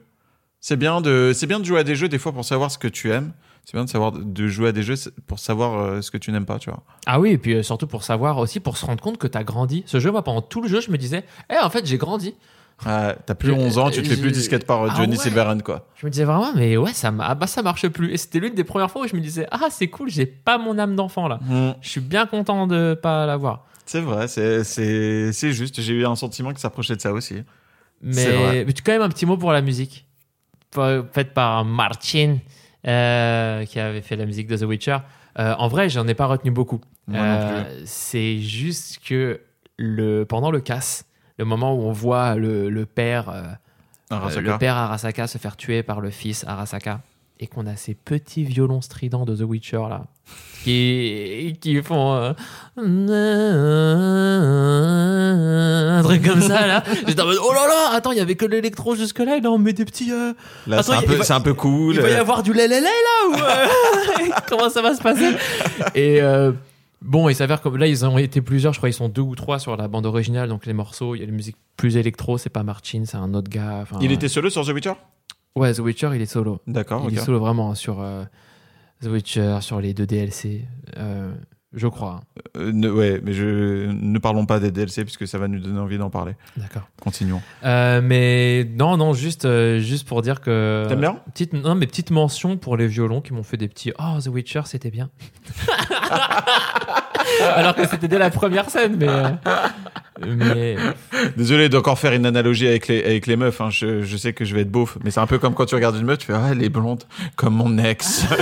C'est 0.60 0.78
bien 0.78 1.02
de, 1.02 1.32
c'est 1.34 1.48
bien 1.48 1.60
de 1.60 1.66
jouer 1.66 1.80
à 1.80 1.84
des 1.84 1.96
jeux 1.96 2.08
des 2.08 2.20
fois 2.20 2.32
pour 2.32 2.46
savoir 2.46 2.72
ce 2.72 2.78
que 2.78 2.88
tu 2.88 3.12
aimes. 3.12 3.34
C'est 3.66 3.74
bien 3.78 3.86
de 3.86 3.90
savoir 3.90 4.12
de 4.12 4.48
jouer 4.48 4.70
à 4.70 4.72
des 4.72 4.84
jeux 4.84 4.96
pour 5.28 5.40
savoir 5.40 5.80
euh, 5.80 6.02
ce 6.02 6.10
que 6.12 6.18
tu 6.18 6.32
n'aimes 6.32 6.46
pas, 6.46 6.60
tu 6.60 6.70
vois. 6.70 6.82
Ah 7.06 7.20
oui, 7.20 7.30
et 7.32 7.38
puis 7.38 7.54
euh, 7.56 7.64
surtout 7.64 7.88
pour 7.88 8.04
savoir 8.04 8.38
aussi, 8.40 8.60
pour 8.60 8.76
se 8.78 8.86
rendre 8.86 9.02
compte 9.02 9.18
que 9.18 9.28
t'as 9.28 9.44
grandi. 9.44 9.84
Ce 9.86 10.00
jeu, 10.00 10.12
moi, 10.12 10.24
pendant 10.24 10.42
tout 10.42 10.62
le 10.62 10.68
jeu, 10.68 10.82
je 10.82 10.90
me 10.92 10.98
disais, 10.98 11.24
eh, 11.50 11.58
en 11.64 11.70
fait, 11.70 11.86
j'ai 11.86 11.98
grandi. 11.98 12.36
Ouais, 12.86 13.16
t'as 13.28 13.36
plus 13.36 13.50
Je- 13.50 13.54
11 13.54 13.78
ans, 13.78 13.92
tu 13.92 14.02
te 14.02 14.08
fais 14.10 14.18
plus 14.20 14.32
disquette 14.32 14.66
par 14.66 14.82
euh, 14.84 14.88
Ah 14.92 14.96
Johnny 14.98 15.16
ouais. 15.16 15.24
Silverhand, 15.24 15.60
quoi. 15.60 15.88
Je 15.96 16.06
me 16.08 16.12
disais 16.12 16.24
vraiment, 16.26 16.52
mais 16.56 16.76
ouais, 16.78 16.94
ça, 16.94 17.14
ah 17.20 17.36
bah, 17.36 17.46
ça 17.46 17.62
marche 17.62 17.88
plus. 17.90 18.12
Et 18.12 18.18
c'était 18.18 18.40
l'une 18.40 18.56
des 18.56 18.64
premières 18.64 18.90
fois 18.90 19.04
où 19.04 19.08
je 19.08 19.16
me 19.16 19.22
disais, 19.22 19.46
ah, 19.52 19.68
c'est 19.70 19.88
cool, 19.90 20.10
j'ai 20.10 20.26
pas 20.26 20.58
mon 20.58 20.80
âme 20.80 20.96
d'enfant 20.96 21.28
là. 21.28 21.40
Hmm. 21.44 21.74
Je 21.82 21.90
suis 21.90 22.02
bien 22.02 22.26
content 22.26 22.66
de 22.66 22.98
pas 23.00 23.28
l'avoir. 23.28 23.66
C'est 23.86 24.02
vrai, 24.02 24.28
c'est, 24.28 25.52
juste. 25.54 25.80
J'ai 25.82 25.94
eu 25.94 26.06
un 26.08 26.16
sentiment 26.16 26.52
qui 26.54 26.62
s'approchait 26.62 26.96
de 26.96 27.02
ça 27.02 27.14
aussi. 27.14 27.36
Mais, 28.02 28.66
mais 28.66 28.74
tu 28.74 28.82
quand 28.82 28.94
même 28.94 29.02
un 29.04 29.10
petit 29.10 29.28
mot 29.28 29.38
pour 29.38 29.52
la 29.52 29.62
musique? 29.62 30.08
Fa- 30.74 31.04
Faite 31.14 31.34
par 31.36 31.64
Martin, 31.66 32.38
euh, 32.88 33.66
qui 33.66 33.80
avait 33.80 34.02
fait 34.02 34.16
la 34.16 34.26
musique 34.26 34.48
de 34.48 34.58
The 34.58 34.64
Witcher. 34.64 34.98
Euh, 35.40 35.54
en 35.58 35.68
vrai, 35.68 35.90
j'en 35.90 36.08
ai 36.08 36.14
pas 36.14 36.26
retenu 36.26 36.52
beaucoup. 36.52 36.82
Euh, 37.14 37.64
C'est 37.86 38.40
juste 38.40 39.00
que 39.06 39.42
le, 39.78 40.24
pendant 40.24 40.52
le 40.52 40.60
casse, 40.60 41.06
le 41.38 41.46
moment 41.46 41.74
où 41.76 41.82
on 41.84 41.92
voit 41.92 42.36
le, 42.36 42.70
le 42.70 42.86
père, 42.86 43.58
Arasaka. 44.10 44.42
le 44.42 44.58
père 44.58 44.76
Arasaka 44.76 45.28
se 45.28 45.38
faire 45.38 45.58
tuer 45.58 45.84
par 45.84 46.02
le 46.02 46.10
fils 46.10 46.44
Arasaka, 46.48 47.02
et 47.42 47.48
qu'on 47.48 47.66
a 47.68 47.76
ces 47.76 47.96
petits 47.96 48.44
violons 48.46 48.80
stridents 48.82 49.26
de 49.26 49.36
The 49.36 49.42
Witcher 49.42 49.82
là, 49.90 50.06
qui, 50.64 51.58
qui 51.60 51.82
font 51.82 52.14
euh, 52.14 52.34
un 55.98 56.04
truc 56.04 56.24
comme 56.26 56.42
ça 56.42 56.68
là. 56.68 56.84
J'étais 57.08 57.22
en 57.22 57.26
mode 57.26 57.38
oh 57.44 57.52
là 57.54 57.68
là, 57.68 57.96
attends, 57.96 58.12
il 58.12 58.18
y 58.18 58.22
avait 58.22 58.36
que 58.36 58.46
l'électro 58.46 58.96
jusque 58.96 59.20
là, 59.20 59.38
et 59.38 59.42
là 59.42 59.52
on 59.52 59.58
met 59.58 59.74
des 59.74 59.86
petits. 59.86 60.12
euh, 60.12 60.34
Là, 60.68 60.84
c'est 60.84 60.94
un, 60.94 61.02
peu, 61.02 61.22
c'est 61.24 61.34
un 61.34 61.42
peu 61.42 61.54
cool. 61.54 61.96
il 61.96 62.02
va 62.02 62.10
y 62.10 62.14
avoir 62.14 62.44
du 62.44 62.54
lélélé 62.54 62.82
là 62.82 63.30
ou 63.30 63.34
euh, 63.34 63.66
comment 64.50 64.70
ça 64.70 64.82
va 64.82 64.96
se 64.96 65.02
passer? 65.02 65.32
Et 65.96 66.22
euh, 66.22 66.52
bon, 67.02 67.28
il 67.30 67.36
s'avère 67.36 67.62
que 67.62 67.70
là 67.70 67.88
ils 67.88 68.06
ont 68.06 68.18
été 68.18 68.42
plusieurs, 68.42 68.74
je 68.74 68.80
crois 68.80 68.90
ils 68.90 68.94
sont 68.94 69.10
deux 69.10 69.22
ou 69.22 69.36
trois 69.36 69.60
sur 69.60 69.76
la 69.78 69.88
bande 69.88 70.06
originale, 70.06 70.48
donc 70.50 70.66
les 70.66 70.74
morceaux, 70.74 71.16
il 71.16 71.20
y 71.20 71.24
a 71.24 71.26
les 71.26 71.32
musiques 71.32 71.58
plus 71.78 71.98
électro, 71.98 72.38
c'est 72.38 72.50
pas 72.52 72.64
Martin, 72.64 73.04
c'est 73.06 73.18
un 73.18 73.34
autre 73.34 73.50
gars. 73.50 73.86
Il 74.02 74.12
était 74.12 74.28
solo 74.30 74.50
sur 74.50 74.64
The 74.66 74.70
Witcher? 74.70 74.94
Ouais, 75.56 75.74
The 75.74 75.80
Witcher, 75.80 76.10
il 76.16 76.22
est 76.22 76.26
solo. 76.26 76.60
D'accord, 76.68 77.08
il 77.10 77.18
est 77.18 77.22
solo 77.22 77.40
vraiment 77.40 77.76
sur 77.76 78.02
euh, 78.02 78.24
The 79.02 79.08
Witcher, 79.08 79.58
sur 79.62 79.82
les 79.82 79.94
deux 79.94 80.06
DLC, 80.06 80.66
euh, 80.98 81.34
je 81.74 81.88
crois. 81.88 82.22
Euh, 82.58 82.72
ne- 82.74 82.90
ouais, 82.90 83.20
mais 83.24 83.34
je, 83.34 83.88
ne 83.92 84.20
parlons 84.20 84.46
pas 84.46 84.60
des 84.60 84.72
DLC 84.72 85.04
puisque 85.04 85.28
ça 85.28 85.38
va 85.38 85.48
nous 85.48 85.60
donner 85.60 85.80
envie 85.80 85.98
d'en 85.98 86.10
parler. 86.10 86.34
D'accord. 86.58 86.84
Continuons. 87.02 87.42
Euh, 87.66 88.02
mais 88.02 88.66
non, 88.78 88.96
non, 88.98 89.14
juste, 89.14 89.46
euh, 89.46 89.80
juste 89.80 90.08
pour 90.08 90.22
dire 90.22 90.40
que. 90.42 90.86
T'aimes 90.88 91.00
bien? 91.02 91.20
petite, 91.34 91.54
Non, 91.54 91.76
mais 91.76 91.88
petite 91.88 92.12
mention 92.12 92.58
pour 92.58 92.78
les 92.78 92.88
violons 92.88 93.20
qui 93.22 93.34
m'ont 93.34 93.44
fait 93.44 93.58
des 93.58 93.68
petits. 93.68 93.92
Oh, 94.00 94.20
The 94.24 94.28
Witcher, 94.28 94.62
c'était 94.66 94.92
bien. 94.92 95.10
Alors 97.56 97.76
que 97.76 97.88
c'était 97.88 98.08
dès 98.08 98.18
la 98.20 98.30
première 98.30 98.70
scène, 98.70 98.96
mais. 98.98 99.08
euh, 99.10 99.30
mais. 100.26 100.76
Désolé 101.38 101.70
d'encore 101.70 101.98
faire 102.00 102.14
une 102.14 102.26
analogie 102.26 102.68
avec 102.68 102.88
les, 102.88 103.04
avec 103.04 103.28
les 103.28 103.36
meufs. 103.36 103.60
hein. 103.62 103.70
Je, 103.70 104.02
je 104.04 104.18
sais 104.18 104.34
que 104.34 104.46
je 104.46 104.54
vais 104.56 104.62
être 104.62 104.72
beauf, 104.72 104.98
mais 105.04 105.12
c'est 105.12 105.20
un 105.20 105.28
peu 105.28 105.38
comme 105.40 105.54
quand 105.54 105.66
tu 105.66 105.76
regardes 105.76 105.96
une 105.98 106.06
meuf, 106.06 106.20
tu 106.20 106.28
fais 106.28 106.34
Ah, 106.34 106.50
elle 106.52 106.64
est 106.64 106.70
blonde, 106.70 107.04
comme 107.36 107.56
mon 107.56 107.78
ex. 107.78 108.26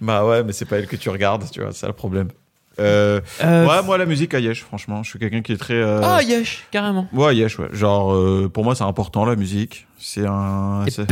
bah 0.00 0.24
ouais, 0.26 0.42
mais 0.44 0.52
c'est 0.52 0.64
pas 0.64 0.78
elle 0.78 0.86
que 0.86 0.96
tu 0.96 1.08
regardes, 1.10 1.44
tu 1.50 1.60
vois, 1.60 1.72
c'est 1.72 1.80
ça 1.80 1.86
le 1.86 1.92
problème. 1.92 2.28
Euh, 2.78 3.20
Euh, 3.42 3.66
ouais, 3.66 3.82
moi 3.82 3.96
la 3.96 4.04
musique 4.04 4.34
à 4.34 4.38
Yesh, 4.38 4.62
franchement, 4.62 5.02
je 5.02 5.08
suis 5.10 5.18
quelqu'un 5.18 5.40
qui 5.40 5.52
est 5.52 5.56
très. 5.56 5.74
euh, 5.74 6.02
Oh, 6.04 6.20
Yesh, 6.20 6.66
carrément. 6.70 7.08
Ouais, 7.12 7.34
Yesh, 7.34 7.58
ouais. 7.58 7.68
Genre, 7.72 8.50
pour 8.50 8.64
moi, 8.64 8.74
c'est 8.74 8.84
important 8.84 9.24
la 9.24 9.34
musique. 9.36 9.86
C'est 9.98 10.26
un. 10.26 10.84
C'est- 10.88 11.06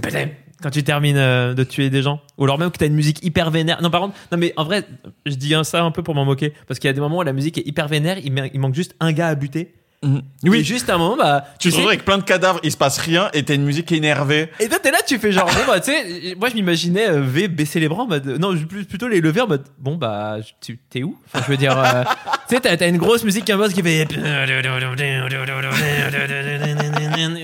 patate. 0.00 0.28
Quand 0.62 0.70
tu 0.70 0.84
termines 0.84 1.16
euh, 1.16 1.54
de 1.54 1.64
tuer 1.64 1.90
des 1.90 2.02
gens. 2.02 2.20
Ou 2.38 2.44
alors 2.44 2.58
même 2.58 2.70
que 2.70 2.78
t'as 2.78 2.86
une 2.86 2.94
musique 2.94 3.24
hyper 3.24 3.50
vénère. 3.50 3.82
Non, 3.82 3.90
par 3.90 4.00
contre, 4.00 4.14
non, 4.30 4.38
mais 4.38 4.52
en 4.56 4.64
vrai, 4.64 4.86
je 5.26 5.34
dis 5.34 5.54
ça 5.64 5.82
un 5.82 5.90
peu 5.90 6.02
pour 6.02 6.14
m'en 6.14 6.24
moquer. 6.24 6.52
Parce 6.66 6.78
qu'il 6.78 6.88
y 6.88 6.90
a 6.90 6.94
des 6.94 7.00
moments 7.00 7.18
où 7.18 7.22
la 7.22 7.32
musique 7.32 7.58
est 7.58 7.66
hyper 7.66 7.88
vénère, 7.88 8.18
il 8.18 8.60
manque 8.60 8.74
juste 8.74 8.94
un 9.00 9.12
gars 9.12 9.28
à 9.28 9.34
buter. 9.34 9.74
Mhm. 10.04 10.22
Et 10.44 10.48
Oui, 10.50 10.64
juste 10.64 10.90
à 10.90 10.96
un 10.96 10.98
moment, 10.98 11.16
bah. 11.16 11.44
tu 11.60 11.70
te 11.70 11.76
sais- 11.76 11.84
avec 11.86 12.04
plein 12.04 12.18
de 12.18 12.24
cadavres, 12.24 12.58
il 12.64 12.72
se 12.72 12.76
passe 12.76 12.98
rien, 12.98 13.30
et 13.34 13.44
t'as 13.44 13.54
une 13.54 13.62
musique 13.64 13.92
énervée. 13.92 14.48
Et 14.58 14.68
toi, 14.68 14.78
t'es 14.80 14.90
là, 14.90 14.98
tu 15.06 15.16
fais 15.18 15.30
genre, 15.30 15.46
bon, 15.46 15.60
bah, 15.66 15.78
tu 15.80 15.92
sais, 15.92 16.34
moi, 16.38 16.48
je 16.48 16.54
m'imaginais 16.54 17.08
euh, 17.08 17.20
V 17.22 17.46
baisser 17.48 17.78
les 17.78 17.88
bras 17.88 18.02
en 18.02 18.06
mode, 18.08 18.26
non, 18.40 18.52
plutôt 18.88 19.06
les 19.06 19.20
lever 19.20 19.40
en 19.42 19.46
mode, 19.46 19.62
bon, 19.78 19.94
bah, 19.96 20.38
tu 20.60 20.78
t'es 20.90 21.04
où? 21.04 21.16
Enfin, 21.26 21.44
je 21.46 21.50
veux 21.52 21.56
dire, 21.56 21.78
euh, 21.78 22.02
tu 22.48 22.56
sais, 22.56 22.60
t'as 22.60 22.76
t'as 22.76 22.88
une 22.88 22.98
grosse 22.98 23.22
musique 23.22 23.44
qui 23.44 23.52
boss 23.52 23.72
qui 23.72 23.82
fait. 23.82 24.02
Et 24.02 24.06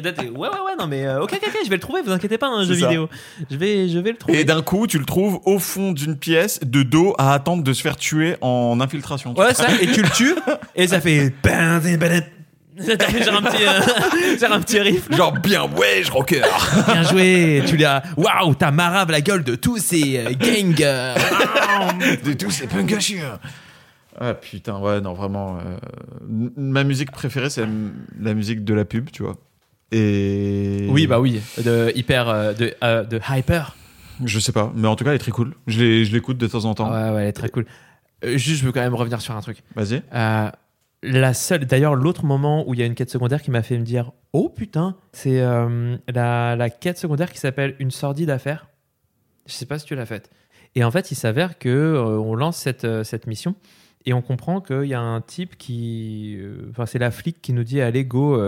toi, 0.02 0.12
t'es, 0.12 0.22
ouais, 0.28 0.30
ouais, 0.30 0.48
ouais, 0.48 0.76
non, 0.78 0.86
mais, 0.86 1.06
euh, 1.06 1.22
ok, 1.22 1.32
ok, 1.35 1.43
ok, 1.47 1.59
je 1.64 1.70
vais 1.70 1.76
le 1.76 1.80
trouver, 1.80 2.02
vous 2.02 2.10
inquiétez 2.12 2.39
pas, 2.39 2.48
un 2.48 2.64
jeu 2.64 2.74
C'est 2.74 2.80
ça. 2.80 2.89
vidéo. 2.89 3.09
Je 3.51 3.56
vais, 3.56 3.89
je 3.89 3.98
vais 3.98 4.10
le 4.12 4.16
trouver. 4.16 4.40
Et 4.40 4.44
d'un 4.44 4.62
coup, 4.62 4.86
tu 4.86 4.98
le 4.98 5.05
trouves 5.05 5.40
au 5.44 5.59
fond 5.59 5.93
d'une 5.93 6.16
pièce, 6.16 6.60
de 6.64 6.82
dos, 6.82 7.14
à 7.18 7.32
attendre 7.35 7.62
de 7.62 7.72
se 7.72 7.82
faire 7.82 7.97
tuer 7.97 8.36
en 8.40 8.80
infiltration. 8.80 9.35
Ouais, 9.36 9.55
ça, 9.55 9.66
et 9.80 9.86
tu 9.93 10.02
le 10.02 10.10
tues, 10.10 10.35
et 10.74 10.89
ça 10.89 11.01
fait. 11.01 11.32
Genre 13.24 13.36
un 13.36 13.42
petit, 13.42 13.64
euh, 13.66 14.38
genre 14.40 14.52
un 14.52 14.60
petit 14.60 14.78
riff. 14.80 15.10
Genre 15.14 15.32
bien, 15.32 15.64
ouais, 15.64 16.02
je 16.05 16.10
rocker. 16.12 16.42
Bien 16.86 17.02
joué, 17.02 17.62
tu 17.66 17.76
l'as. 17.76 18.02
Waouh, 18.16 18.55
t'as 18.55 18.70
marave 18.70 19.10
la 19.10 19.20
gueule 19.20 19.42
de 19.44 19.55
tous 19.56 19.78
ces 19.78 20.18
euh, 20.18 20.30
gangs. 20.38 20.82
euh, 20.82 21.14
de 22.24 22.32
tous 22.34 22.50
ces 22.50 22.66
punkachiens. 22.66 23.38
Ah 24.20 24.34
putain, 24.34 24.78
ouais, 24.78 25.00
non, 25.00 25.14
vraiment. 25.14 25.59
euh, 25.59 25.76
ma 26.56 26.84
musique 26.84 27.10
préférée, 27.12 27.50
c'est 27.50 27.60
la, 27.62 27.66
m- 27.68 27.92
la 28.20 28.34
musique 28.34 28.64
de 28.64 28.74
la 28.74 28.84
pub, 28.84 29.10
tu 29.10 29.22
vois. 29.22 29.36
Et. 29.92 30.86
Oui, 30.90 31.06
bah 31.06 31.18
oui, 31.20 31.40
de 31.64 31.92
hyper, 31.94 32.28
euh, 32.28 32.52
de, 32.52 32.74
euh, 32.84 33.05
de 33.05 33.20
hyper. 33.36 33.74
Je 34.24 34.38
sais 34.40 34.52
pas, 34.52 34.72
mais 34.74 34.88
en 34.88 34.96
tout 34.96 35.05
cas, 35.05 35.10
elle 35.10 35.16
est 35.16 35.20
très 35.20 35.30
cool. 35.30 35.55
Je 35.68 35.80
l'ai- 35.80 36.05
je 36.05 36.12
l'écoute 36.12 36.36
de 36.38 36.46
temps 36.46 36.64
en 36.64 36.74
temps. 36.74 36.90
Ouais, 36.92 37.10
ouais, 37.10 37.22
elle 37.22 37.28
est 37.28 37.32
très 37.32 37.48
cool. 37.48 37.66
Euh, 38.24 38.36
juste, 38.36 38.60
je 38.60 38.66
veux 38.66 38.72
quand 38.72 38.80
même 38.80 38.94
revenir 38.96 39.20
sur 39.20 39.36
un 39.36 39.40
truc. 39.40 39.59
Vas-y. 39.76 40.02
Euh, 40.12 40.50
la 41.02 41.32
seule, 41.34 41.64
d'ailleurs, 41.64 41.94
l'autre 41.94 42.24
moment 42.24 42.68
où 42.68 42.74
il 42.74 42.80
y 42.80 42.82
a 42.82 42.86
une 42.86 42.94
quête 42.94 43.10
secondaire 43.10 43.42
qui 43.42 43.50
m'a 43.50 43.62
fait 43.62 43.78
me 43.78 43.84
dire, 43.84 44.12
oh 44.32 44.48
putain, 44.48 44.96
c'est 45.12 45.40
euh, 45.40 45.96
la, 46.08 46.70
quête 46.70 46.98
secondaire 46.98 47.32
qui 47.32 47.38
s'appelle 47.38 47.76
une 47.78 47.90
sordide 47.90 48.30
affaire. 48.30 48.68
Je 49.46 49.52
sais 49.52 49.66
pas 49.66 49.78
si 49.78 49.86
tu 49.86 49.94
l'as 49.94 50.06
faite. 50.06 50.30
Et 50.74 50.84
en 50.84 50.90
fait, 50.90 51.10
il 51.10 51.14
s'avère 51.14 51.58
que 51.58 51.68
euh, 51.68 52.18
on 52.18 52.34
lance 52.34 52.56
cette, 52.56 52.84
euh, 52.84 53.04
cette 53.04 53.26
mission 53.26 53.54
et 54.06 54.12
on 54.12 54.22
comprend 54.22 54.60
qu'il 54.60 54.84
y 54.84 54.94
a 54.94 55.00
un 55.00 55.20
type 55.20 55.56
qui, 55.56 56.38
enfin, 56.70 56.86
c'est 56.86 56.98
la 56.98 57.10
flic 57.10 57.40
qui 57.42 57.52
nous 57.52 57.64
dit, 57.64 57.80
allez 57.80 58.04
go, 58.04 58.40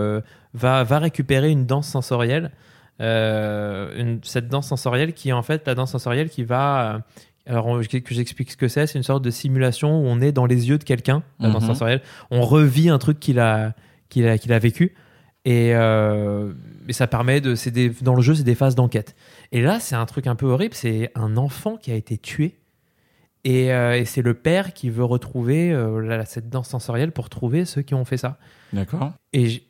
va, 0.53 0.83
va 0.83 0.99
récupérer 0.99 1.51
une 1.51 1.65
danse 1.65 1.87
sensorielle. 1.87 2.51
Une- 2.99 4.19
cette 4.23 4.47
danse 4.47 4.67
sensorielle 4.67 5.13
qui 5.13 5.29
est 5.29 5.33
en 5.33 5.43
fait 5.43 5.67
la 5.67 5.75
danse 5.75 5.91
sensorielle 5.91 6.29
qui 6.29 6.43
va 6.43 7.01
alors 7.45 7.79
que 7.81 8.13
j'explique 8.13 8.51
ce 8.51 8.57
que 8.57 8.67
c'est 8.67 8.87
c'est 8.87 8.97
une 8.99 9.03
sorte 9.03 9.23
de 9.23 9.31
simulation 9.31 9.99
où 9.99 10.05
on 10.07 10.21
est 10.21 10.31
dans 10.31 10.45
les 10.45 10.69
yeux 10.69 10.77
de 10.77 10.83
quelqu'un 10.83 11.23
la 11.39 11.49
danse 11.49 11.63
Mhm. 11.63 11.69
sensorielle 11.69 12.01
on 12.29 12.41
revit 12.41 12.89
un 12.89 12.97
truc 12.99 13.19
qu'il 13.19 13.39
a 13.39 13.73
qu'il 14.09 14.27
a 14.27 14.37
qu'il 14.37 14.53
a 14.53 14.59
vécu 14.59 14.93
et, 15.43 15.73
euh, 15.73 16.53
et 16.87 16.93
ça 16.93 17.07
permet 17.07 17.41
de 17.41 17.55
des- 17.71 17.89
dans 18.01 18.13
le 18.15 18.21
jeu 18.21 18.35
c'est 18.35 18.43
des 18.43 18.53
phases 18.55 18.75
d'enquête 18.75 19.15
et 19.51 19.61
là 19.61 19.79
c'est 19.79 19.95
un 19.95 20.05
truc 20.05 20.27
un 20.27 20.35
peu 20.35 20.45
horrible 20.45 20.75
c'est 20.75 21.11
un 21.15 21.35
enfant 21.37 21.77
qui 21.77 21.91
a 21.91 21.95
été 21.95 22.17
tué 22.17 22.57
et, 23.43 23.73
euh, 23.73 23.97
et 23.97 24.05
c'est 24.05 24.21
le 24.21 24.35
père 24.35 24.73
qui 24.73 24.91
veut 24.91 25.03
retrouver 25.03 25.71
euh, 25.71 25.99
la- 25.99 26.25
cette 26.25 26.49
danse 26.49 26.69
sensorielle 26.69 27.11
pour 27.11 27.29
trouver 27.29 27.65
ceux 27.65 27.81
qui 27.81 27.95
ont 27.95 28.05
fait 28.05 28.17
ça 28.17 28.37
D'accord. 28.71 29.13
et, 29.33 29.63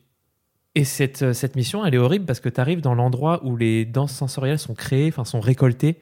et 0.76 0.84
cette, 0.86 1.34
cette 1.34 1.56
mission, 1.58 1.86
elle 1.86 1.94
est 1.96 1.98
horrible 1.98 2.26
parce 2.26 2.40
que 2.42 2.48
tu 2.50 2.60
arrives 2.62 2.80
dans 2.82 2.96
l'endroit 2.96 3.42
où 3.46 3.56
les 3.58 3.84
danses 3.86 4.14
sensorielles 4.14 4.60
sont 4.60 4.74
créées, 4.74 5.10
enfin 5.10 5.26
sont 5.26 5.42
récoltées. 5.42 6.00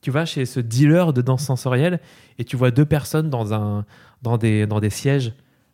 Tu 0.00 0.10
vas 0.10 0.24
chez 0.24 0.46
ce 0.46 0.60
dealer 0.60 1.12
de 1.12 1.22
danse 1.22 1.44
sensorielle 1.44 2.00
et 2.38 2.44
tu 2.44 2.56
vois 2.56 2.70
deux 2.70 2.84
personnes 2.84 3.30
dans, 3.30 3.52
un, 3.52 3.84
dans, 4.22 4.38
des, 4.38 4.66
dans 4.66 4.80
des 4.80 4.90
sièges 4.90 5.32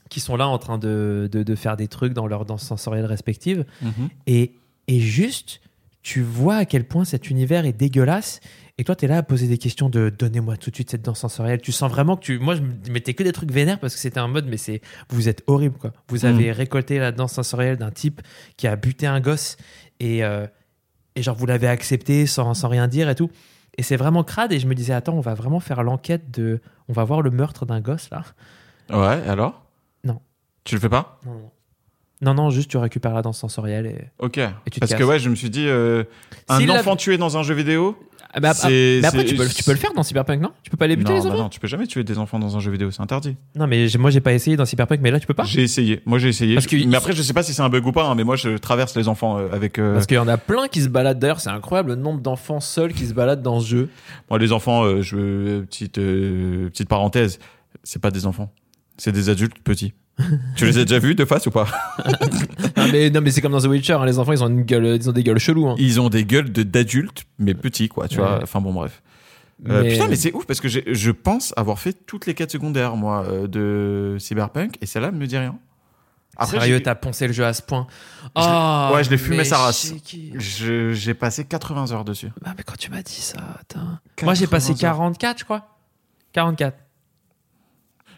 qui 0.09 0.21
sont 0.21 0.37
là 0.37 0.49
en 0.49 0.59
train 0.59 0.79
de, 0.79 1.29
de, 1.31 1.43
de 1.43 1.55
faire 1.55 1.77
des 1.77 1.89
trucs 1.89 2.13
dans 2.13 2.27
leurs 2.27 2.45
danses 2.45 2.65
sensorielles 2.65 3.07
respectives. 3.07 3.65
Mhm. 3.83 4.09
Et, 4.27 4.53
et 4.89 5.01
juste, 5.01 5.61
tu 6.03 6.21
vois 6.21 6.57
à 6.57 6.65
quel 6.67 6.85
point 6.85 7.05
cet 7.05 7.31
univers 7.31 7.65
est 7.65 7.73
dégueulasse. 7.73 8.41
Et 8.77 8.85
toi, 8.85 8.95
tu 8.97 9.05
es 9.05 9.09
là 9.09 9.19
à 9.19 9.23
poser 9.23 9.47
des 9.47 9.57
questions 9.57 9.89
de 9.89 10.11
donnez-moi 10.11 10.57
tout 10.57 10.71
de 10.71 10.75
suite 10.75 10.91
cette 10.91 11.03
danse 11.03 11.21
sensorielle. 11.21 11.61
Tu 11.61 11.73
sens 11.73 11.91
vraiment 11.91 12.17
que 12.17 12.25
tu. 12.25 12.39
Moi, 12.39 12.57
je 12.57 12.61
me 12.61 12.73
mettais 12.91 13.15
que 13.15 13.23
des 13.23 13.33
trucs 13.33 13.51
vénères 13.53 13.79
parce 13.79 13.95
que 13.95 14.01
c'était 14.01 14.19
un 14.19 14.29
mode, 14.29 14.47
mais 14.47 14.57
c'est. 14.57 14.83
Vous 15.09 15.29
êtes 15.29 15.43
horrible, 15.47 15.79
quoi. 15.79 15.93
Vous 16.09 16.27
avez 16.27 16.53
récolté 16.53 16.99
la 16.99 17.13
danse 17.13 17.33
sensorielle 17.33 17.77
d'un 17.77 17.91
type 17.91 18.21
qui 18.57 18.67
a 18.67 18.77
buté 18.77 19.07
un 19.07 19.21
gosse 19.21 19.57
et, 20.01 20.25
euh, 20.25 20.47
et 21.15 21.23
genre, 21.23 21.37
vous 21.37 21.47
l'avez 21.47 21.69
accepté 21.69 22.27
sans, 22.27 22.53
sans 22.55 22.69
rien 22.69 22.89
dire 22.89 23.09
et 23.09 23.15
tout. 23.15 23.31
Et 23.77 23.83
c'est 23.83 23.97
vraiment 23.97 24.25
crade. 24.25 24.53
Et 24.53 24.59
je 24.59 24.67
me 24.67 24.75
disais, 24.75 24.93
attends, 24.93 25.15
on 25.15 25.21
va 25.21 25.35
vraiment 25.35 25.61
faire 25.61 25.83
l'enquête 25.83 26.31
de. 26.31 26.61
On 26.89 26.93
va 26.93 27.05
voir 27.05 27.23
le 27.23 27.31
meurtre 27.31 27.67
d'un 27.67 27.81
gosse, 27.81 28.11
là. 28.11 28.23
Ouais, 28.91 29.23
alors? 29.29 29.65
Non. 30.05 30.21
Tu 30.65 30.75
le 30.75 30.81
fais 30.81 30.89
pas? 30.89 31.19
Non, 31.27 31.33
non. 31.33 31.51
Non, 32.21 32.35
non, 32.35 32.51
juste 32.51 32.71
tu 32.71 32.79
récupères 32.79 33.13
la 33.13 33.23
danse 33.23 33.39
sensorielle 33.39 33.87
et. 33.87 34.11
Ok. 34.19 34.41
tu 34.71 34.71
te 34.71 34.81
Parce 34.81 34.95
que 34.95 35.03
ouais, 35.05 35.19
je 35.19 35.29
me 35.29 35.35
suis 35.35 35.51
dit, 35.51 35.67
euh, 35.67 36.05
un 36.49 36.59
S'il 36.59 36.71
enfant 36.71 36.97
tué 36.97 37.19
dans 37.19 37.37
un 37.37 37.43
jeu 37.43 37.55
vidéo? 37.55 37.99
Ah, 38.37 38.41
bah, 38.41 38.51
ah, 38.51 38.55
C'est- 38.55 38.99
mais 39.01 39.07
après, 39.07 39.19
c'est- 39.21 39.25
tu 39.27 39.35
peux, 39.37 39.49
tu 39.49 39.63
peux 39.63 39.71
le 39.71 39.77
faire 39.79 39.93
dans 39.95 40.03
Cyberpunk, 40.03 40.41
non? 40.41 40.51
Tu 40.65 40.71
peux 40.71 40.77
pas 40.77 40.89
les 40.89 40.97
buter, 40.97 41.13
non, 41.13 41.19
les 41.19 41.23
bah 41.25 41.35
enfants? 41.35 41.43
non, 41.45 41.49
tu 41.49 41.61
peux 41.61 41.69
jamais 41.69 41.87
tuer 41.87 42.03
des 42.03 42.19
enfants 42.19 42.41
dans 42.41 42.57
un 42.57 42.61
jeu 42.61 42.73
vidéo, 42.73 42.91
c'est 42.91 43.01
interdit. 43.01 43.37
Non, 43.55 43.69
mais 43.69 43.87
j'ai- 43.87 43.97
moi, 43.99 44.11
j'ai 44.11 44.21
pas 44.21 44.33
essayé 44.33 44.57
dans 44.57 44.65
Cyberpunk, 44.65 44.99
mais 45.01 45.13
là, 45.13 45.21
tu 45.21 45.27
peux 45.29 45.35
pas? 45.35 45.45
J'ai 45.45 45.63
essayé. 45.63 46.01
Moi, 46.05 46.19
j'ai 46.19 46.31
essayé. 46.31 46.55
Parce 46.57 46.67
que- 46.67 46.85
mais 46.85 46.97
après, 46.97 47.13
je 47.13 47.23
sais 47.23 47.33
pas 47.33 47.45
si 47.45 47.55
c'est 47.55 47.63
un 47.63 47.69
bug 47.69 47.87
ou 47.87 47.93
pas, 47.93 48.07
hein, 48.09 48.17
mais 48.17 48.25
moi, 48.25 48.35
je 48.35 48.57
traverse 48.59 48.97
les 48.97 49.07
enfants 49.07 49.39
euh, 49.39 49.49
avec. 49.53 49.79
euh, 49.79 49.95
Parce 49.95 50.07
qu'il 50.07 50.17
y 50.17 50.19
en 50.19 50.27
a 50.27 50.37
plein 50.37 50.67
qui 50.67 50.81
se 50.83 50.89
baladent. 50.89 51.21
D'ailleurs, 51.21 51.39
c'est 51.41 51.51
incroyable 51.51 51.91
le 51.91 51.97
nombre 51.97 52.21
d'enfants 52.21 52.59
seuls 52.61 52.93
qui 52.93 53.07
se 53.07 53.15
baladent 53.15 53.43
dans 53.43 53.61
ce 53.61 53.67
jeu. 53.69 53.89
Moi, 54.29 54.41
les 54.41 54.51
enfants, 54.51 54.83
euh, 54.85 55.01
je 55.01 55.17
euh, 55.17 55.61
petite 55.63 55.99
euh, 55.99 56.69
petite 56.71 56.89
parenthèse, 56.89 57.39
c'est 57.85 58.03
pas 58.03 58.11
des 58.11 58.27
enfants, 58.27 58.53
c'est 58.99 59.13
des 59.13 59.29
adultes 59.29 59.59
petits. 59.63 59.93
Tu 60.57 60.65
les 60.67 60.79
as 60.79 60.85
déjà 60.85 60.99
vus 60.99 61.15
de 61.15 61.25
face 61.25 61.47
ou 61.47 61.51
pas? 61.51 61.67
Ah, 62.77 62.87
mais 62.93 63.09
non, 63.11 63.21
mais 63.21 63.31
c'est 63.31 63.41
comme 63.41 63.53
dans 63.53 63.61
The 63.61 63.67
Witcher. 63.67 63.95
hein, 63.95 64.05
les 64.05 64.19
enfants, 64.19 64.33
ils 64.33 64.43
ont 64.43 64.49
une 64.49 64.63
gueule, 64.63 64.85
ils 65.01 65.09
ont 65.09 65.13
des 65.13 65.23
gueules 65.23 65.39
cheloues. 65.39 65.69
hein. 65.69 65.75
Ils 65.79 66.01
ont 66.01 66.09
des 66.09 66.25
gueules 66.25 66.51
de 66.53 66.63
d'adultes, 66.65 67.25
mais 67.39 67.55
petits, 67.55 67.89
quoi. 67.89 68.09
Tu 68.09 68.19
Ouais. 68.21 68.27
vois. 68.27 68.41
Enfin 68.43 68.61
bon, 68.61 68.73
bref. 68.73 69.01
Euh, 69.69 69.83
Mais- 69.83 69.91
Putain, 69.93 70.09
mais 70.09 70.17
c'est 70.17 70.33
ouf 70.35 70.45
parce 70.47 70.61
que 70.61 70.69
j'ai- 70.69 70.85
je 70.93 71.11
pense 71.13 71.55
avoir 71.57 71.79
fait 71.79 71.93
toutes 71.93 72.27
les 72.27 72.35
quêtes 72.35 72.51
secondaires, 72.51 72.97
moi, 72.97 73.25
euh, 73.29 73.47
de 73.47 74.17
Cyberpunk, 74.19 74.77
et 74.81 74.87
celle-là 74.87 75.13
ne 75.13 75.17
me 75.17 75.27
dit 75.27 75.39
rien. 75.39 75.57
Sérieux, 76.45 76.79
j'ai- 76.79 76.83
t'as 76.83 76.97
poncé 76.97 77.29
le 77.29 77.33
jeu 77.33 77.45
à 77.47 77.53
ce 77.53 77.63
point. 77.63 77.87
Oh, 78.35 78.91
ouais, 78.95 79.05
je 79.05 79.11
l'ai 79.11 79.19
fumé 79.19 79.45
sa 79.45 79.59
race. 79.59 79.95
je- 80.35 80.93
j'ai 80.93 81.15
passé 81.15 81.45
80 81.45 81.93
heures 81.93 82.05
dessus. 82.05 82.31
Ah, 82.45 82.55
mais 82.57 82.65
quand 82.65 82.77
tu 82.77 82.91
m'as 82.91 83.03
dit 83.03 83.13
ça. 83.21 83.39
Moi, 84.23 84.35
j'ai 84.35 84.49
passé 84.49 84.75
80 84.75 84.89
heures. 85.11 85.19
44, 85.19 85.39
je 85.39 85.45
crois. 85.45 85.77
44. 86.33 86.77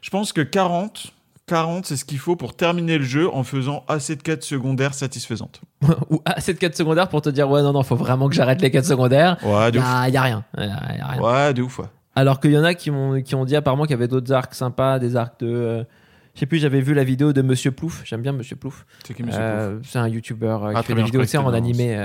Je 0.01 0.09
pense 0.11 0.33
que 0.33 0.41
40, 0.41 1.13
40 1.47 1.87
c'est 1.87 1.97
ce 1.97 2.05
qu'il 2.05 2.19
faut 2.19 2.35
pour 2.37 2.57
terminer 2.57 2.99
le 2.99 3.05
jeu 3.05 3.33
en 3.33 3.45
faisant 3.45 3.85
assez 3.89 4.17
de 4.17 4.23
quêtes 4.23 4.43
secondaires 4.43 4.95
satisfaisantes. 4.95 5.61
Ou 6.11 6.21
ah, 6.25 6.41
cette 6.41 6.59
quête 6.59 6.77
secondaire 6.77 7.09
pour 7.09 7.23
te 7.23 7.29
dire, 7.29 7.49
ouais, 7.49 7.63
non, 7.63 7.73
non, 7.73 7.83
faut 7.85 7.95
vraiment 7.97 8.29
que 8.29 8.35
j'arrête 8.35 8.61
les 8.61 8.71
quêtes 8.71 8.85
secondaires. 8.85 9.37
Ouais, 9.45 9.71
de 9.71 9.79
Y 9.79 9.81
ouf. 9.81 10.13
y 10.13 10.17
a 10.17 10.23
rien. 10.23 10.45
Y 10.59 10.61
a- 10.63 10.67
y 10.67 11.01
a 11.01 11.07
rien. 11.07 11.23
Ouais, 11.23 11.55
de 11.55 11.63
ouf, 11.63 11.79
ouais. 11.79 11.87
Alors 12.17 12.41
qu'il 12.41 12.51
y 12.53 12.59
en 12.59 12.65
a 12.65 12.75
qui 12.75 12.91
ont, 12.91 13.21
qui 13.23 13.35
ont 13.35 13.45
dit 13.45 13.55
apparemment 13.55 13.85
qu'il 13.85 13.93
y 13.93 13.95
avait 13.95 14.09
d'autres 14.09 14.33
arcs 14.33 14.55
sympas, 14.55 14.99
des 14.99 15.15
arcs 15.17 15.39
de. 15.41 15.47
euh, 15.49 15.85
je 16.35 16.41
sais 16.41 16.47
plus, 16.47 16.59
j'avais 16.59 16.81
vu 16.81 16.95
la 16.95 17.05
vidéo 17.05 17.33
de 17.33 17.43
Monsieur 17.43 17.71
Plouf. 17.71 18.03
J'aime 18.05 18.23
bien 18.23 18.33
Monsieur 18.33 18.57
Plouf. 18.57 18.85
C'est 19.07 19.15
qui, 19.15 19.23
monsieur 19.23 19.41
Euh, 19.41 19.79
c'est 19.85 19.99
un 19.99 20.09
youtubeur 20.09 20.65
euh, 20.65 20.73
Ah, 20.75 20.81
qui 20.81 20.89
fait 20.89 20.95
des 20.95 21.03
vidéos 21.03 21.23
en 21.41 21.53
animé, 21.53 21.97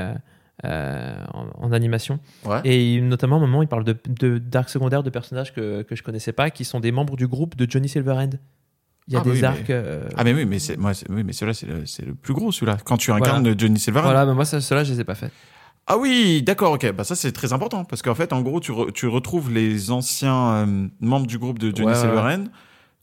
euh, 0.63 1.15
en, 1.33 1.47
en 1.67 1.71
animation. 1.71 2.19
Ouais. 2.45 2.59
Et 2.63 3.01
notamment, 3.01 3.37
à 3.37 3.39
un 3.39 3.41
moment, 3.41 3.61
il 3.63 3.67
parle 3.67 3.83
de, 3.83 3.97
de 4.07 4.37
d'arcs 4.37 4.69
secondaires 4.69 5.03
de 5.03 5.09
personnages 5.09 5.53
que, 5.53 5.81
que 5.81 5.95
je 5.95 6.03
connaissais 6.03 6.31
pas, 6.33 6.49
qui 6.51 6.63
sont 6.63 6.79
des 6.79 6.91
membres 6.91 7.15
du 7.17 7.27
groupe 7.27 7.55
de 7.55 7.69
Johnny 7.69 7.89
Silverhand. 7.89 8.29
Il 9.11 9.15
y 9.15 9.17
a 9.17 9.19
Ah, 9.19 9.23
bah 9.25 9.33
des 9.33 9.41
mais- 9.41 9.47
arcs. 9.47 9.69
euh, 9.69 10.03
Ah, 10.15 10.23
mais 10.23 10.33
oui, 10.33 10.45
mais 10.45 10.57
c'est, 10.57 10.77
moi, 10.77 10.93
c'est- 10.93 11.09
oui, 11.11 11.23
mais 11.25 11.33
celui-là, 11.33 11.83
c'est 11.85 12.05
le, 12.05 12.13
plus 12.15 12.33
gros, 12.33 12.51
celui-là. 12.53 12.77
Quand 12.85 12.95
tu 12.95 13.11
incarnes 13.11 13.53
Johnny 13.59 13.77
Silverhand. 13.77 14.07
Voilà, 14.07 14.25
mais 14.25 14.33
moi, 14.33 14.45
ceux-là, 14.45 14.85
je 14.85 14.93
les 14.93 15.01
ai 15.01 15.03
pas 15.03 15.15
faits. 15.15 15.31
Ah 15.87 15.97
oui, 15.97 16.41
d'accord, 16.43 16.71
ok. 16.73 16.91
Bah 16.93 17.03
ça 17.03 17.15
c'est 17.15 17.31
très 17.33 17.51
important 17.53 17.83
parce 17.83 18.01
qu'en 18.01 18.15
fait, 18.15 18.31
en 18.31 18.41
gros, 18.41 18.59
tu, 18.61 18.71
re- 18.71 18.93
tu 18.93 19.07
retrouves 19.07 19.51
les 19.51 19.91
anciens 19.91 20.51
euh, 20.53 20.87
membres 21.01 21.27
du 21.27 21.37
groupe 21.39 21.59
de 21.59 21.75
Johnny 21.75 21.87
Ouais, 21.91 21.93
ouais, 21.93 21.99
Silverhand. 21.99 22.45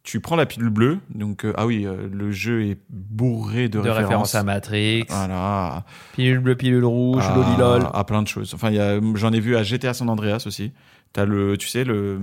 Tu 0.05 0.21
prends 0.21 0.37
la 0.37 0.47
pilule 0.47 0.71
bleue, 0.71 0.99
donc 1.15 1.45
euh, 1.45 1.53
ah 1.59 1.67
oui, 1.67 1.85
euh, 1.85 2.09
le 2.11 2.31
jeu 2.31 2.65
est 2.65 2.79
bourré 2.89 3.69
de, 3.69 3.81
De 3.83 3.91
référence 3.91 4.35
à 4.35 4.43
Matrix, 4.45 5.05
Voilà, 5.11 5.85
pilule 6.15 6.39
bleue, 6.39 6.55
pilule 6.55 6.85
rouge, 6.85 7.23
à, 7.27 7.35
lolilol. 7.35 7.89
à 7.93 8.05
plein 8.05 8.23
de 8.23 8.29
choses. 8.29 8.55
Enfin, 8.55 8.71
j'en 9.17 9.33
ai 9.35 9.41
vu 9.41 9.57
à 9.57 9.63
GTA 9.65 9.93
San 9.93 10.09
Andreas 10.09 10.45
aussi. 10.47 10.73
T'as 11.13 11.27
le, 11.27 11.59
tu 11.59 11.69
sais 11.69 11.85
le 11.85 12.21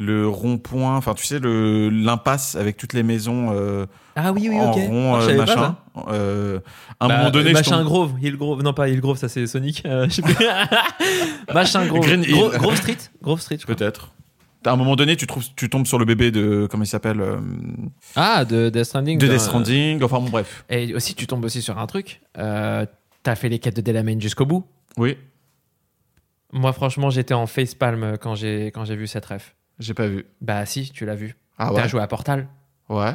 le 0.00 0.28
rond-point, 0.28 0.96
enfin 0.96 1.12
tu 1.14 1.26
sais 1.26 1.40
le 1.40 1.90
l'impasse 1.90 2.54
avec 2.54 2.76
toutes 2.76 2.92
les 2.92 3.02
maisons 3.02 3.50
euh, 3.52 3.84
Ah 4.14 4.32
oui, 4.32 4.48
oui, 4.48 4.56
en 4.60 4.70
rond, 4.70 5.14
Ah, 5.16 5.20
je 5.22 5.30
euh, 5.30 5.36
pas, 5.44 5.44
machin. 5.46 5.76
Euh, 6.08 6.60
à 7.00 7.06
un 7.06 7.08
Bah, 7.08 7.16
moment 7.18 7.30
donné, 7.30 7.48
je 7.50 7.54
machin 7.54 7.82
Grove, 7.82 8.12
Hillgrove, 8.22 8.62
non 8.62 8.72
pas 8.72 8.88
Hillgrove, 8.88 9.18
ça 9.18 9.28
c'est 9.28 9.46
Sonic. 9.48 9.82
euh, 9.86 10.06
je 10.08 10.14
sais 10.14 10.22
plus. 10.22 10.34
machin 11.52 11.84
Grove, 11.86 12.00
Green 12.00 12.22
Hill. 12.22 12.32
Gro- 12.32 12.50
Grove 12.58 12.76
Street, 12.76 12.96
Grove 13.22 13.40
Street. 13.40 13.58
peut-être. 13.66 14.12
À 14.64 14.70
un 14.72 14.76
moment 14.76 14.96
donné, 14.96 15.16
tu 15.16 15.26
trouves, 15.26 15.44
tu 15.56 15.68
tombes 15.70 15.86
sur 15.86 15.98
le 15.98 16.04
bébé 16.04 16.30
de 16.30 16.66
comment 16.70 16.82
il 16.84 16.88
s'appelle 16.88 17.22
Ah, 18.16 18.44
de 18.44 18.68
Death 18.70 18.84
Stranding. 18.84 19.18
de 19.18 19.26
Death 19.26 19.40
Stranding. 19.40 20.02
Enfin 20.02 20.18
bon, 20.20 20.28
bref. 20.30 20.64
Et 20.68 20.94
aussi, 20.94 21.14
tu 21.14 21.26
tombes 21.26 21.44
aussi 21.44 21.62
sur 21.62 21.78
un 21.78 21.86
truc. 21.86 22.20
T'as 22.34 23.34
fait 23.36 23.48
les 23.48 23.58
quêtes 23.58 23.76
de 23.76 23.80
Delamain 23.82 24.18
jusqu'au 24.20 24.46
bout. 24.46 24.64
Oui, 24.96 25.16
Moi, 26.52 26.72
franchement, 26.72 27.10
j'étais 27.10 27.34
en 27.34 27.46
facepalm 27.46 28.16
quand 28.20 28.34
j'ai 28.34 28.66
quand 28.66 28.84
j'ai 28.84 28.96
vu 28.96 29.06
cette 29.06 29.26
ref. 29.26 29.54
J'ai 29.78 29.94
pas 29.94 30.06
vu. 30.06 30.26
Bah, 30.40 30.64
si, 30.66 30.90
tu 30.90 31.04
l'as 31.06 31.14
vu. 31.14 31.36
Ah 31.58 31.70
T'as 31.74 31.82
ouais. 31.82 31.88
joué 31.88 32.00
à 32.00 32.06
Portal. 32.06 32.48
Ouais. 32.88 33.12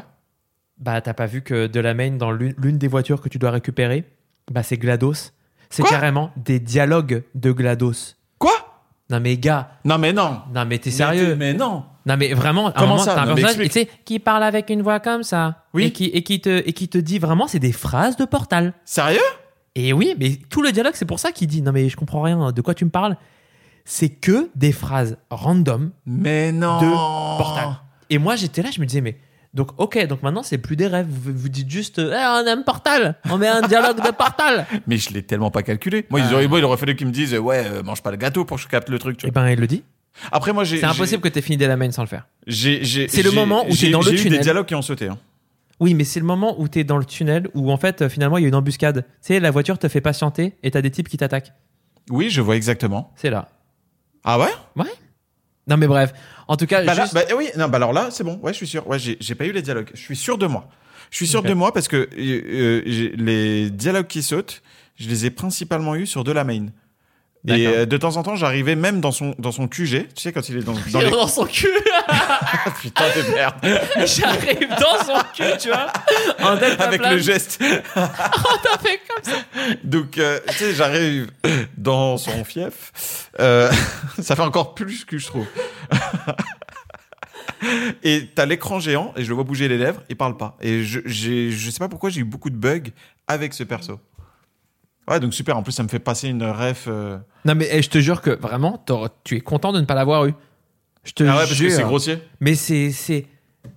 Bah, 0.77 1.01
t'as 1.01 1.13
pas 1.13 1.25
vu 1.25 1.41
que 1.41 1.67
de 1.67 1.79
la 1.79 1.93
main 1.93 2.11
dans 2.11 2.31
l'une 2.31 2.77
des 2.77 2.87
voitures 2.87 3.21
que 3.21 3.29
tu 3.29 3.37
dois 3.37 3.51
récupérer, 3.51 4.03
bah, 4.51 4.63
c'est 4.63 4.77
GLaDOS. 4.77 5.31
C'est 5.69 5.83
carrément 5.83 6.31
des 6.37 6.59
dialogues 6.59 7.23
de 7.35 7.51
GLaDOS. 7.51 8.15
Quoi? 8.37 8.51
Non, 9.09 9.19
mais 9.19 9.37
gars, 9.37 9.71
Non 9.85 9.97
mais 9.97 10.13
non. 10.13 10.41
non, 10.53 10.65
mais 10.65 10.77
t'es 10.77 10.91
sérieux? 10.91 11.35
Mais 11.35 11.53
non. 11.53 11.85
Non, 12.05 12.17
mais 12.17 12.33
vraiment, 12.33 12.67
à 12.67 12.69
un 12.69 12.73
Comment 12.73 12.87
moment, 12.93 13.03
ça? 13.03 13.15
t'as 13.15 13.21
un 13.23 13.25
Non, 13.27 13.35
mais 13.35 13.41
personnage, 13.41 13.87
qui 14.05 14.19
parle 14.19 14.43
avec 14.43 14.69
une 14.69 14.81
voix 14.81 14.99
comme 14.99 15.23
ça. 15.23 15.63
Oui. 15.73 15.85
Et 15.85 15.91
qui, 15.91 16.05
et 16.05 16.21
qui, 16.21 16.41
te, 16.41 16.49
et 16.67 16.73
qui 16.73 16.89
te 16.89 16.97
dit 16.97 17.17
vraiment, 17.17 17.47
c'est 17.47 17.59
des 17.59 17.71
phrases 17.71 18.17
de 18.17 18.25
Portal. 18.25 18.73
Sérieux? 18.85 19.19
Et 19.75 19.93
oui, 19.93 20.13
mais 20.19 20.35
tout 20.49 20.61
le 20.61 20.71
dialogue, 20.71 20.93
c'est 20.95 21.05
pour 21.05 21.19
ça 21.19 21.31
qu'il 21.31 21.47
dit 21.47 21.61
Non, 21.61 21.71
mais 21.71 21.89
je 21.89 21.95
comprends 21.95 22.21
rien, 22.21 22.51
de 22.51 22.61
quoi 22.61 22.73
tu 22.73 22.85
me 22.85 22.89
parles? 22.89 23.17
C'est 23.85 24.09
que 24.09 24.49
des 24.55 24.71
phrases 24.71 25.17
random 25.29 25.91
Mais 26.05 26.51
non. 26.51 26.79
de 26.81 26.87
Portal. 27.37 27.69
Et 28.09 28.17
moi, 28.17 28.35
j'étais 28.35 28.61
là, 28.61 28.69
je 28.73 28.79
me 28.79 28.85
disais, 28.85 29.01
mais. 29.01 29.17
Donc, 29.53 29.69
ok, 29.79 30.07
donc 30.07 30.23
maintenant, 30.23 30.41
c'est 30.41 30.57
plus 30.57 30.75
des 30.75 30.87
rêves. 30.87 31.05
Vous, 31.07 31.31
vous 31.35 31.49
dites 31.49 31.69
juste, 31.69 31.99
Eh, 31.99 32.03
on 32.11 32.45
aime 32.47 32.63
Portal, 32.63 33.15
on 33.29 33.37
met 33.37 33.47
un 33.47 33.61
dialogue 33.67 33.97
de 34.03 34.11
Portal. 34.11 34.65
Mais 34.87 34.97
je 34.97 35.11
l'ai 35.13 35.21
tellement 35.21 35.51
pas 35.51 35.61
calculé. 35.61 36.07
Moi, 36.09 36.21
ils 36.21 36.33
auraient, 36.33 36.47
moi, 36.47 36.57
il 36.59 36.65
aurait 36.65 36.77
fallu 36.77 36.95
qu'ils 36.95 37.05
me 37.07 37.11
disent, 37.11 37.35
ouais, 37.35 37.63
euh, 37.65 37.83
mange 37.83 38.01
pas 38.01 38.09
le 38.09 38.17
gâteau 38.17 38.45
pour 38.45 38.57
que 38.57 38.63
je 38.63 38.67
capte 38.67 38.89
le 38.89 38.97
truc. 38.97 39.17
Tu 39.17 39.27
Et 39.27 39.29
vois. 39.31 39.43
ben, 39.43 39.49
il 39.51 39.59
le 39.59 39.67
dit. 39.67 39.83
Après, 40.31 40.53
moi, 40.53 40.63
j'ai. 40.63 40.79
C'est 40.79 40.85
impossible 40.85 41.21
que 41.21 41.27
t'aies 41.27 41.41
fini 41.41 41.57
la 41.57 41.75
main 41.77 41.91
sans 41.91 42.01
le 42.03 42.07
faire. 42.07 42.25
J'ai. 42.47 42.83
j'ai- 42.83 43.07
C'est 43.07 43.21
le 43.21 43.29
j'ai- 43.29 43.35
moment 43.35 43.63
où 43.65 43.69
t'es 43.69 43.73
j'ai- 43.75 43.89
dans 43.91 43.99
le 43.99 44.05
J'ai 44.05 44.11
eu 44.13 44.15
des 44.17 44.23
tunnel. 44.23 44.39
dialogues 44.41 44.65
qui 44.65 44.75
ont 44.75 44.81
sauté. 44.81 45.07
hein. 45.07 45.17
Oui, 45.79 45.93
mais 45.93 46.03
c'est 46.03 46.19
le 46.19 46.25
moment 46.25 46.55
où 46.59 46.67
t'es 46.67 46.83
dans 46.83 46.97
le 46.97 47.05
tunnel, 47.05 47.47
où 47.53 47.71
en 47.71 47.77
fait, 47.77 48.01
euh, 48.03 48.09
finalement, 48.09 48.37
il 48.37 48.41
y 48.41 48.45
a 48.45 48.47
une 48.47 48.55
embuscade. 48.55 49.03
Tu 49.05 49.11
sais, 49.21 49.39
la 49.39 49.51
voiture 49.51 49.77
te 49.77 49.87
fait 49.87 50.01
patienter 50.01 50.55
et 50.63 50.71
t'as 50.71 50.81
des 50.81 50.91
types 50.91 51.09
qui 51.09 51.17
t'attaquent. 51.17 51.51
Oui, 52.09 52.29
je 52.29 52.41
vois 52.41 52.55
exactement. 52.55 53.11
C'est 53.15 53.29
là. 53.29 53.49
Ah 54.23 54.39
ouais? 54.39 54.51
Non, 55.67 55.77
mais 55.77 55.87
bref. 55.87 56.13
En 56.47 56.57
tout 56.57 56.65
cas, 56.65 56.83
bah, 56.83 56.93
là, 56.93 57.07
bah, 57.13 57.21
oui, 57.37 57.49
non, 57.57 57.69
bah 57.69 57.77
alors 57.77 57.93
là, 57.93 58.09
c'est 58.11 58.23
bon. 58.23 58.39
Ouais, 58.43 58.51
je 58.51 58.57
suis 58.57 58.67
sûr. 58.67 58.85
Ouais, 58.87 58.99
j'ai 58.99 59.17
j'ai 59.19 59.35
pas 59.35 59.45
eu 59.45 59.51
les 59.51 59.61
dialogues. 59.61 59.89
Je 59.93 60.01
suis 60.01 60.15
sûr 60.15 60.37
de 60.37 60.45
moi. 60.45 60.67
Je 61.09 61.17
suis 61.17 61.27
sûr 61.27 61.43
de 61.43 61.53
moi 61.53 61.71
parce 61.71 61.87
que 61.87 61.95
euh, 61.97 62.07
euh, 62.17 63.11
les 63.15 63.69
dialogues 63.69 64.07
qui 64.07 64.23
sautent, 64.23 64.61
je 64.95 65.07
les 65.07 65.25
ai 65.25 65.29
principalement 65.29 65.95
eus 65.95 66.07
sur 66.07 66.23
de 66.23 66.31
la 66.31 66.43
main. 66.43 66.67
Et 67.45 67.67
euh, 67.67 67.85
de 67.85 67.97
temps 67.97 68.15
en 68.15 68.23
temps, 68.23 68.37
j'arrivais 68.37 68.75
même 68.75 69.01
dans 69.01 69.11
son 69.11 69.35
dans 69.37 69.51
son 69.51 69.67
QG. 69.67 70.07
Tu 70.15 70.21
sais 70.21 70.31
quand 70.31 70.47
il 70.47 70.57
est 70.57 70.63
dans, 70.63 70.75
dans 70.91 71.01
les 71.01 71.09
dans 71.09 71.27
son 71.27 71.45
cul. 71.45 71.67
putain 72.81 73.03
de 73.03 73.33
merde 73.33 73.55
J'arrive 74.05 74.69
dans 74.69 75.03
son 75.03 75.21
cul, 75.33 75.57
tu 75.59 75.67
vois. 75.67 75.91
En 76.41 76.55
avec 76.55 77.05
le 77.05 77.17
geste. 77.17 77.61
T'as 77.93 78.77
fait 78.77 79.01
comme 79.07 79.23
ça. 79.23 79.37
Donc 79.83 80.17
euh, 80.17 80.39
tu 80.49 80.55
sais, 80.55 80.73
j'arrive 80.73 81.31
dans 81.77 82.17
son 82.17 82.45
fief. 82.45 83.29
Euh, 83.41 83.69
ça 84.21 84.37
fait 84.37 84.41
encore 84.41 84.73
plus 84.73 85.03
que 85.03 85.17
je 85.17 85.27
trouve. 85.27 85.47
Et 88.03 88.29
t'as 88.33 88.45
l'écran 88.45 88.79
géant 88.79 89.13
et 89.17 89.23
je 89.23 89.29
le 89.29 89.35
vois 89.35 89.43
bouger 89.43 89.67
les 89.67 89.77
lèvres, 89.77 90.01
il 90.09 90.15
parle 90.15 90.37
pas. 90.37 90.57
Et 90.61 90.83
je, 90.83 90.99
je 91.05 91.69
sais 91.69 91.79
pas 91.79 91.89
pourquoi 91.89 92.09
j'ai 92.09 92.21
eu 92.21 92.25
beaucoup 92.25 92.49
de 92.49 92.57
bugs 92.57 92.91
avec 93.27 93.53
ce 93.53 93.63
perso. 93.63 93.99
Ouais, 95.07 95.19
donc 95.19 95.33
super. 95.33 95.57
En 95.57 95.63
plus, 95.63 95.71
ça 95.73 95.83
me 95.83 95.87
fait 95.89 95.99
passer 95.99 96.29
une 96.29 96.43
ref. 96.43 96.85
euh, 96.87 97.17
Non, 97.45 97.55
mais 97.55 97.67
eh, 97.71 97.81
je 97.81 97.89
te 97.89 97.97
jure 97.99 98.21
que 98.21 98.29
vraiment, 98.31 98.77
t'auras- 98.77 99.09
tu 99.23 99.35
es 99.35 99.41
content 99.41 99.73
de 99.73 99.79
ne 99.81 99.85
pas 99.85 99.95
l'avoir 99.95 100.25
eu. 100.25 100.33
Je 101.03 101.11
te 101.11 101.23
Ah 101.23 101.27
ouais, 101.31 101.33
parce 101.39 101.49
que 101.49 101.55
jure. 101.55 101.71
c'est 101.71 101.83
grossier. 101.83 102.19
Mais 102.39 102.55
c'est, 102.55 102.91
c'est, 102.91 103.25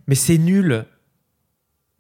mais 0.07 0.15
c'est 0.15 0.39
nul. 0.39 0.85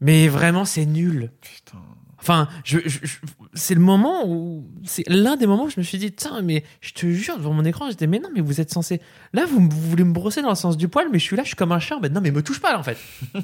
Mais 0.01 0.29
vraiment, 0.29 0.65
c'est 0.65 0.87
nul. 0.87 1.33
Putain. 1.41 1.79
Enfin, 2.19 2.49
je, 2.65 2.79
je- 2.87 3.01
je- 3.03 3.17
c'est 3.55 3.75
le 3.75 3.81
moment 3.81 4.27
où, 4.27 4.67
c'est 4.85 5.09
l'un 5.09 5.37
des 5.37 5.47
moments 5.47 5.65
où 5.65 5.71
je 5.71 5.79
me 5.79 5.85
suis 5.85 5.99
dit, 5.99 6.13
tiens, 6.13 6.41
mais 6.43 6.65
je 6.81 6.93
te 6.93 7.07
jure, 7.07 7.37
devant 7.39 7.53
mon 7.53 7.65
écran, 7.65 7.89
j'étais, 7.91 8.07
mais 8.07 8.19
non, 8.19 8.29
mais 8.35 8.41
vous 8.41 8.61
êtes 8.61 8.73
censé, 8.73 9.01
là, 9.33 9.45
vous, 9.47 9.61
vous 9.69 9.91
voulez 9.91 10.03
me 10.05 10.13
brosser 10.13 10.43
dans 10.43 10.49
le 10.49 10.55
sens 10.57 10.77
du 10.77 10.89
poil, 10.89 11.09
mais 11.13 11.19
je 11.19 11.25
suis 11.25 11.37
là, 11.37 11.43
je 11.43 11.49
suis 11.49 11.57
comme 11.57 11.73
un 11.73 11.79
chien, 11.79 11.99
mais 12.03 12.09
non, 12.09 12.21
mais 12.21 12.31
me 12.33 12.43
touche 12.43 12.61
pas, 12.61 12.73
là, 12.73 12.79
en 12.79 12.83
fait. 12.83 12.99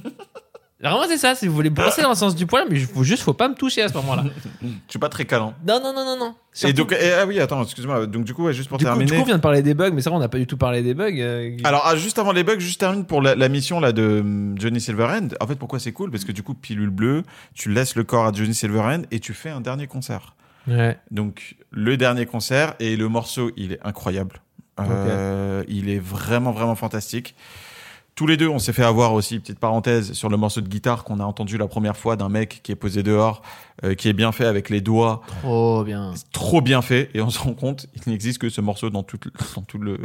Vraiment, 0.82 1.04
c'est 1.06 1.16
ça. 1.18 1.34
Si 1.36 1.46
vous 1.46 1.54
voulez 1.54 1.70
brosser 1.70 2.02
dans 2.02 2.08
le 2.10 2.14
sens 2.16 2.34
du 2.34 2.44
poil, 2.44 2.66
mais 2.68 2.76
il 2.80 2.86
faut 2.86 3.04
juste, 3.04 3.22
faut 3.22 3.32
pas 3.32 3.48
me 3.48 3.54
toucher 3.54 3.82
à 3.82 3.88
ce 3.88 3.94
moment-là. 3.94 4.24
Je 4.62 4.68
suis 4.88 4.98
pas 4.98 5.08
très 5.08 5.24
câlin. 5.24 5.54
non, 5.66 5.80
non, 5.82 5.92
non, 5.94 6.04
non, 6.04 6.16
non. 6.18 6.30
Et 6.54 6.58
Surtout- 6.58 6.74
donc, 6.74 6.92
et- 6.92 7.12
ah 7.12 7.24
oui, 7.24 7.38
attends, 7.40 7.62
excuse-moi. 7.62 8.06
Donc, 8.06 8.24
du 8.24 8.34
coup, 8.34 8.44
ouais, 8.44 8.52
juste 8.52 8.68
pour 8.68 8.78
du, 8.78 8.84
coup, 8.84 8.88
terminer. 8.90 9.06
du 9.10 9.16
coup, 9.16 9.22
on 9.22 9.24
vient 9.24 9.36
de 9.36 9.40
parler 9.40 9.62
des 9.62 9.74
bugs, 9.74 9.92
mais 9.92 10.02
ça, 10.02 10.10
on 10.10 10.18
n'a 10.18 10.28
pas 10.28 10.38
du 10.38 10.46
tout 10.46 10.56
parlé 10.56 10.82
des 10.82 10.92
bugs. 10.94 11.12
euh, 11.18 11.56
Alors, 11.64 11.82
ah, 11.86 11.94
juste 11.96 12.18
avant 12.18 12.32
les 12.32 12.42
bugs, 12.44 12.58
juste 12.58 12.80
termine 12.80 13.04
pour 13.06 13.22
la, 13.22 13.34
la 13.36 13.48
mission 13.48 13.78
là 13.80 13.92
de 13.92 14.20
hum, 14.20 14.54
Johnny 14.58 14.80
Silverhand. 14.80 15.28
En 15.40 15.46
fait, 15.46 15.54
pourquoi 15.54 15.78
c'est 15.78 15.92
cool? 15.92 16.10
Parce 16.10 16.24
que 16.24 16.32
du 16.32 16.42
coup, 16.42 16.54
pilule 16.54 16.90
bleue, 16.90 17.22
tu 17.54 17.70
laisses 17.70 17.94
le 17.94 18.02
corps 18.04 18.26
à 18.26 18.32
Johnny 18.32 18.54
Silverhand 18.54 19.02
et 19.12 19.20
tu 19.20 19.34
fais 19.34 19.50
un 19.50 19.60
dernier 19.60 19.86
concert. 19.86 20.34
Ouais. 20.66 20.98
Donc, 21.10 21.56
le 21.70 21.96
dernier 21.96 22.26
concert 22.26 22.74
et 22.80 22.96
le 22.96 23.08
morceau, 23.08 23.50
il 23.56 23.72
est 23.72 23.80
incroyable. 23.84 24.40
Euh, 24.80 25.62
il 25.68 25.88
est 25.88 25.98
vraiment, 26.00 26.50
vraiment 26.50 26.74
fantastique. 26.74 27.34
Tous 28.14 28.26
les 28.26 28.36
deux, 28.36 28.48
on 28.48 28.58
s'est 28.58 28.72
fait 28.74 28.84
avoir 28.84 29.14
aussi, 29.14 29.38
petite 29.38 29.58
parenthèse, 29.58 30.12
sur 30.12 30.28
le 30.28 30.36
morceau 30.36 30.60
de 30.60 30.68
guitare 30.68 31.02
qu'on 31.04 31.18
a 31.18 31.24
entendu 31.24 31.56
la 31.56 31.66
première 31.66 31.96
fois 31.96 32.16
d'un 32.16 32.28
mec 32.28 32.60
qui 32.62 32.70
est 32.70 32.76
posé 32.76 33.02
dehors, 33.02 33.42
euh, 33.84 33.94
qui 33.94 34.08
est 34.08 34.12
bien 34.12 34.32
fait 34.32 34.44
avec 34.44 34.68
les 34.68 34.80
doigts, 34.82 35.22
Trop 35.40 35.82
bien. 35.82 36.12
trop 36.32 36.60
bien 36.60 36.82
fait, 36.82 37.10
et 37.14 37.22
on 37.22 37.30
se 37.30 37.38
rend 37.38 37.54
compte, 37.54 37.86
il 37.94 38.12
n'existe 38.12 38.38
que 38.38 38.50
ce 38.50 38.60
morceau 38.60 38.90
dans 38.90 39.02
tout, 39.02 39.18
dans 39.56 39.62
tout 39.62 39.78
le, 39.78 39.98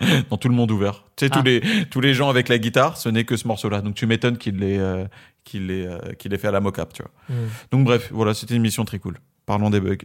dans 0.30 0.38
tout 0.38 0.48
le 0.48 0.54
monde 0.54 0.70
ouvert. 0.70 1.04
Tu 1.16 1.26
sais, 1.26 1.30
Ah. 1.34 1.38
tous 1.38 1.44
les, 1.44 1.60
tous 1.90 2.00
les 2.00 2.14
gens 2.14 2.30
avec 2.30 2.48
la 2.48 2.58
guitare, 2.58 2.96
ce 2.96 3.10
n'est 3.10 3.24
que 3.24 3.36
ce 3.36 3.46
morceau-là. 3.46 3.82
Donc 3.82 3.94
tu 3.94 4.06
m'étonnes 4.06 4.38
qu'il 4.38 4.56
l'ait, 4.56 4.78
euh, 4.78 5.04
qu'il 5.44 5.66
l'ait, 5.66 5.86
euh, 5.86 5.98
qu'il 6.18 6.36
fait 6.38 6.48
à 6.48 6.52
la 6.52 6.60
mocap, 6.60 6.92
tu 6.94 7.02
vois. 7.02 7.12
Mm. 7.28 7.48
Donc 7.70 7.84
bref, 7.84 8.08
voilà, 8.12 8.32
c'était 8.34 8.54
une 8.56 8.62
mission 8.62 8.84
très 8.86 8.98
cool. 8.98 9.18
Parlons 9.44 9.68
des 9.70 9.80
bugs. 9.80 9.96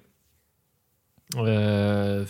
Euh, 1.38 2.26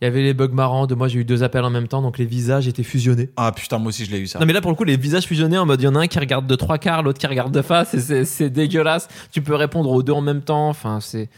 Il 0.00 0.04
y 0.04 0.08
avait 0.08 0.22
les 0.22 0.32
bugs 0.32 0.48
marrants 0.48 0.86
de 0.86 0.94
moi, 0.94 1.08
j'ai 1.08 1.18
eu 1.20 1.24
deux 1.24 1.42
appels 1.42 1.62
en 1.64 1.68
même 1.70 1.86
temps, 1.88 2.00
donc 2.00 2.16
les 2.16 2.24
visages 2.24 2.66
étaient 2.66 2.82
fusionnés. 2.82 3.28
Ah 3.36 3.52
putain, 3.52 3.78
moi 3.78 3.88
aussi 3.88 4.04
je 4.06 4.10
l'ai 4.10 4.18
eu 4.20 4.26
ça. 4.26 4.38
Non 4.38 4.46
mais 4.46 4.52
là 4.54 4.60
pour 4.62 4.70
le 4.70 4.76
coup 4.76 4.84
les 4.84 4.96
visages 4.96 5.24
fusionnés 5.26 5.58
en 5.58 5.66
mode 5.66 5.80
il 5.82 5.84
y 5.84 5.88
en 5.88 5.94
a 5.94 6.00
un 6.00 6.06
qui 6.06 6.18
regarde 6.18 6.46
de 6.46 6.54
trois 6.54 6.78
quarts, 6.78 7.02
l'autre 7.02 7.18
qui 7.18 7.26
regarde 7.26 7.52
de 7.52 7.60
face, 7.62 7.96
c'est- 7.98 8.48
dégueulasse. 8.50 9.08
Tu 9.30 9.42
peux 9.42 9.54
répondre 9.54 9.90
aux 9.90 10.02
deux 10.02 10.12
en 10.14 10.22
même 10.22 10.40
temps. 10.42 10.68
Enfin 10.70 11.00
c'est 11.00 11.28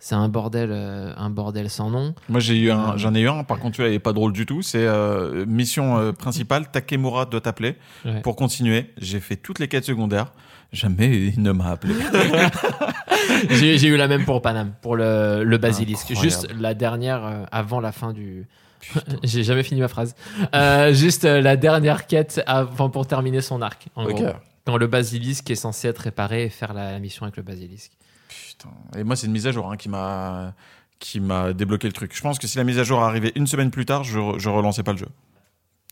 c'est 0.00 0.16
un 0.16 0.28
bordel 0.28 0.70
euh, 0.72 1.12
un 1.16 1.30
bordel 1.30 1.70
sans 1.70 1.90
nom. 1.90 2.12
Moi 2.28 2.40
j'ai 2.40 2.56
eu 2.58 2.72
un, 2.72 2.96
j'en 2.96 3.14
ai 3.14 3.20
eu 3.20 3.28
un. 3.28 3.44
Par 3.44 3.60
contre, 3.60 3.76
tu 3.76 3.82
vois, 3.82 3.88
il 3.90 3.94
est 3.94 3.98
pas 4.00 4.12
drôle 4.12 4.32
du 4.32 4.46
tout. 4.46 4.60
C'est 4.62 4.84
euh, 4.84 5.46
mission 5.46 5.96
euh, 5.98 6.10
principale. 6.10 6.68
Takemura 6.72 7.24
doit 7.26 7.40
t'appeler 7.40 7.76
Ouais. 8.04 8.20
pour 8.22 8.34
continuer. 8.34 8.90
J'ai 8.98 9.20
fait 9.20 9.36
toutes 9.36 9.60
les 9.60 9.68
quêtes 9.68 9.84
secondaires. 9.84 10.32
Jamais 10.72 11.26
il 11.28 11.42
ne 11.42 11.52
m'a 11.52 11.70
appelé. 11.72 11.94
J'ai 13.50 13.86
eu 13.86 13.96
la 13.96 14.08
même 14.08 14.24
pour 14.24 14.40
Paname, 14.40 14.72
pour 14.80 14.96
le, 14.96 15.44
le 15.44 15.58
basilisque. 15.58 16.10
Incroyable. 16.10 16.22
Juste 16.22 16.54
la 16.58 16.72
dernière 16.74 17.24
euh, 17.24 17.44
avant 17.52 17.80
la 17.80 17.92
fin 17.92 18.12
du. 18.12 18.46
J'ai 19.22 19.44
jamais 19.44 19.62
fini 19.62 19.80
ma 19.80 19.88
phrase. 19.88 20.14
Euh, 20.54 20.94
juste 20.94 21.26
euh, 21.26 21.42
la 21.42 21.56
dernière 21.56 22.06
quête 22.06 22.42
avant 22.46 22.88
pour 22.88 23.06
terminer 23.06 23.42
son 23.42 23.60
arc. 23.60 23.88
En 23.96 24.06
Ok. 24.06 24.14
gros. 24.14 24.32
Quand 24.64 24.76
le 24.78 24.86
basilisque 24.86 25.50
est 25.50 25.56
censé 25.56 25.88
être 25.88 25.98
réparé 25.98 26.44
et 26.44 26.48
faire 26.48 26.72
la, 26.72 26.98
mission 27.00 27.24
avec 27.24 27.36
le 27.36 27.42
basilisque. 27.42 27.92
Putain. 28.28 28.70
Et 28.96 29.04
moi, 29.04 29.16
c'est 29.16 29.26
une 29.26 29.32
mise 29.32 29.46
à 29.46 29.52
jour 29.52 29.70
hein, 29.70 29.76
qui 29.76 29.88
m'a 29.88 30.54
qui 31.00 31.18
m'a 31.18 31.52
débloqué 31.52 31.88
le 31.88 31.92
truc. 31.92 32.16
Je 32.16 32.22
pense 32.22 32.38
que 32.38 32.46
si 32.46 32.58
la 32.58 32.64
mise 32.64 32.78
à 32.78 32.84
jour 32.84 33.02
arrivait 33.02 33.32
une 33.34 33.48
semaine 33.48 33.72
plus 33.72 33.84
tard, 33.84 34.04
je, 34.04 34.20
je 34.38 34.48
relançais 34.48 34.84
pas 34.84 34.92
le 34.92 34.98
jeu. 34.98 35.08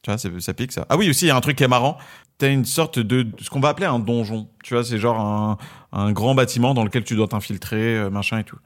Tu 0.02 0.10
vois, 0.10 0.18
ça 0.18 0.54
pique 0.54 0.72
ça. 0.72 0.86
Ah 0.88 0.96
oui, 0.96 1.10
aussi, 1.10 1.26
il 1.26 1.28
y 1.28 1.30
a 1.32 1.36
un 1.36 1.40
truc 1.40 1.56
qui 1.58 1.64
est 1.64 1.68
marrant. 1.68 1.98
T'as 2.40 2.50
une 2.50 2.64
sorte 2.64 2.98
de 2.98 3.26
ce 3.40 3.50
qu'on 3.50 3.60
va 3.60 3.68
appeler 3.68 3.86
un 3.86 3.98
donjon. 3.98 4.48
Tu 4.64 4.74
vois, 4.74 4.82
c'est 4.82 4.98
genre 4.98 5.20
un, 5.20 5.58
un 5.92 6.10
grand 6.12 6.34
bâtiment 6.34 6.74
dans 6.74 6.84
lequel 6.84 7.04
tu 7.04 7.14
dois 7.14 7.28
t'infiltrer, 7.28 7.96
euh, 7.96 8.10
machin 8.10 8.38
et 8.38 8.44
tout. 8.44 8.58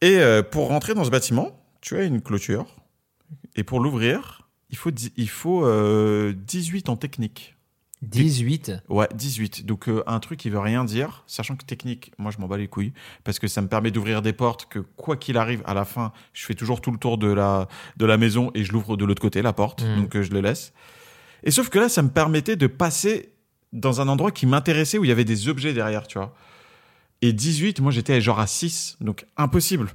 Et 0.00 0.16
euh, 0.18 0.42
pour 0.42 0.68
rentrer 0.68 0.94
dans 0.94 1.04
ce 1.04 1.10
bâtiment, 1.10 1.62
tu 1.80 1.96
as 1.96 2.02
une 2.04 2.20
clôture. 2.20 2.66
Et 3.56 3.62
pour 3.62 3.78
l'ouvrir, 3.80 4.48
il 4.70 4.76
faut, 4.76 4.90
il 5.16 5.28
faut 5.28 5.64
euh, 5.66 6.32
18 6.34 6.88
en 6.88 6.96
technique. 6.96 7.56
18. 8.02 8.72
Ouais, 8.88 9.06
18. 9.14 9.64
Donc 9.64 9.88
euh, 9.88 10.02
un 10.08 10.18
truc 10.18 10.40
qui 10.40 10.50
veut 10.50 10.58
rien 10.58 10.84
dire, 10.84 11.22
sachant 11.28 11.54
que 11.54 11.64
technique, 11.64 12.10
moi 12.18 12.32
je 12.32 12.38
m'en 12.38 12.48
bats 12.48 12.56
les 12.56 12.66
couilles, 12.66 12.92
parce 13.22 13.38
que 13.38 13.46
ça 13.46 13.62
me 13.62 13.68
permet 13.68 13.92
d'ouvrir 13.92 14.22
des 14.22 14.32
portes 14.32 14.66
que 14.68 14.80
quoi 14.80 15.16
qu'il 15.16 15.36
arrive, 15.36 15.62
à 15.66 15.74
la 15.74 15.84
fin, 15.84 16.12
je 16.32 16.44
fais 16.44 16.54
toujours 16.54 16.80
tout 16.80 16.90
le 16.90 16.98
tour 16.98 17.16
de 17.16 17.28
la, 17.28 17.68
de 17.98 18.04
la 18.06 18.16
maison 18.16 18.50
et 18.54 18.64
je 18.64 18.72
l'ouvre 18.72 18.96
de 18.96 19.04
l'autre 19.04 19.22
côté, 19.22 19.40
la 19.40 19.52
porte, 19.52 19.84
Mm. 19.84 20.00
donc 20.00 20.16
euh, 20.16 20.22
je 20.24 20.30
le 20.32 20.40
laisse. 20.40 20.72
Et 21.44 21.50
sauf 21.50 21.68
que 21.68 21.78
là, 21.78 21.88
ça 21.88 22.02
me 22.02 22.08
permettait 22.08 22.56
de 22.56 22.66
passer 22.66 23.32
dans 23.72 24.00
un 24.00 24.08
endroit 24.08 24.30
qui 24.30 24.46
m'intéressait, 24.46 24.98
où 24.98 25.04
il 25.04 25.08
y 25.08 25.12
avait 25.12 25.24
des 25.24 25.48
objets 25.48 25.72
derrière, 25.72 26.06
tu 26.06 26.18
vois. 26.18 26.34
Et 27.22 27.32
18, 27.32 27.80
moi 27.80 27.92
j'étais 27.92 28.20
genre 28.20 28.40
à 28.40 28.46
6, 28.46 28.98
donc 29.00 29.24
impossible. 29.36 29.92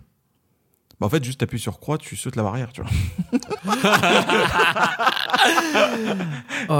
Bah, 0.99 1.05
en 1.05 1.09
fait, 1.09 1.23
juste 1.23 1.39
t'appuies 1.39 1.59
sur 1.59 1.79
croix, 1.79 1.99
tu 1.99 2.15
sautes 2.15 2.35
la 2.35 2.43
barrière, 2.43 2.71
tu 2.73 2.81
vois. 2.81 2.89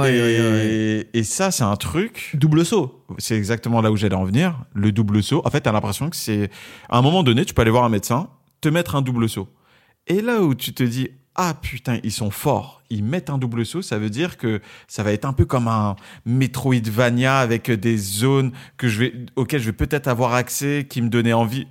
et, 0.08 1.08
et 1.12 1.22
ça, 1.22 1.52
c'est 1.52 1.62
un 1.62 1.76
truc 1.76 2.32
Double 2.34 2.64
saut. 2.64 3.04
c'est 3.18 3.36
exactement 3.36 3.80
là 3.80 3.92
où 3.92 3.96
j'allais 3.96 4.16
en 4.16 4.24
venir. 4.24 4.64
Le 4.74 4.90
double 4.90 5.22
saut. 5.22 5.40
En 5.44 5.50
fait, 5.50 5.60
t'as 5.60 5.72
l'impression 5.72 6.10
que 6.10 6.16
c'est, 6.16 6.50
à 6.88 6.98
un 6.98 7.02
moment 7.02 7.22
donné, 7.22 7.44
tu 7.44 7.54
peux 7.54 7.62
aller 7.62 7.70
voir 7.70 7.84
un 7.84 7.88
médecin, 7.90 8.28
te 8.60 8.68
mettre 8.68 8.96
un 8.96 9.02
double 9.02 9.28
saut. 9.28 9.48
Et 10.08 10.20
là 10.20 10.40
où 10.42 10.54
tu 10.54 10.74
te 10.74 10.82
dis, 10.82 11.10
ah 11.40 11.54
putain, 11.54 11.98
ils 12.02 12.12
sont 12.12 12.30
forts. 12.30 12.82
Ils 12.90 13.04
mettent 13.04 13.30
un 13.30 13.38
double 13.38 13.64
saut, 13.64 13.80
ça 13.80 13.96
veut 13.98 14.10
dire 14.10 14.36
que 14.36 14.60
ça 14.88 15.02
va 15.02 15.12
être 15.12 15.24
un 15.24 15.32
peu 15.32 15.44
comme 15.44 15.68
un 15.68 15.94
Metroidvania 16.26 17.38
avec 17.38 17.70
des 17.70 17.96
zones 17.96 18.52
que 18.76 18.88
je 18.88 18.98
vais, 18.98 19.12
auxquelles 19.36 19.60
je 19.60 19.66
vais 19.66 19.72
peut-être 19.72 20.08
avoir 20.08 20.34
accès, 20.34 20.86
qui 20.88 21.00
me 21.02 21.08
donnaient 21.08 21.32
envie. 21.32 21.66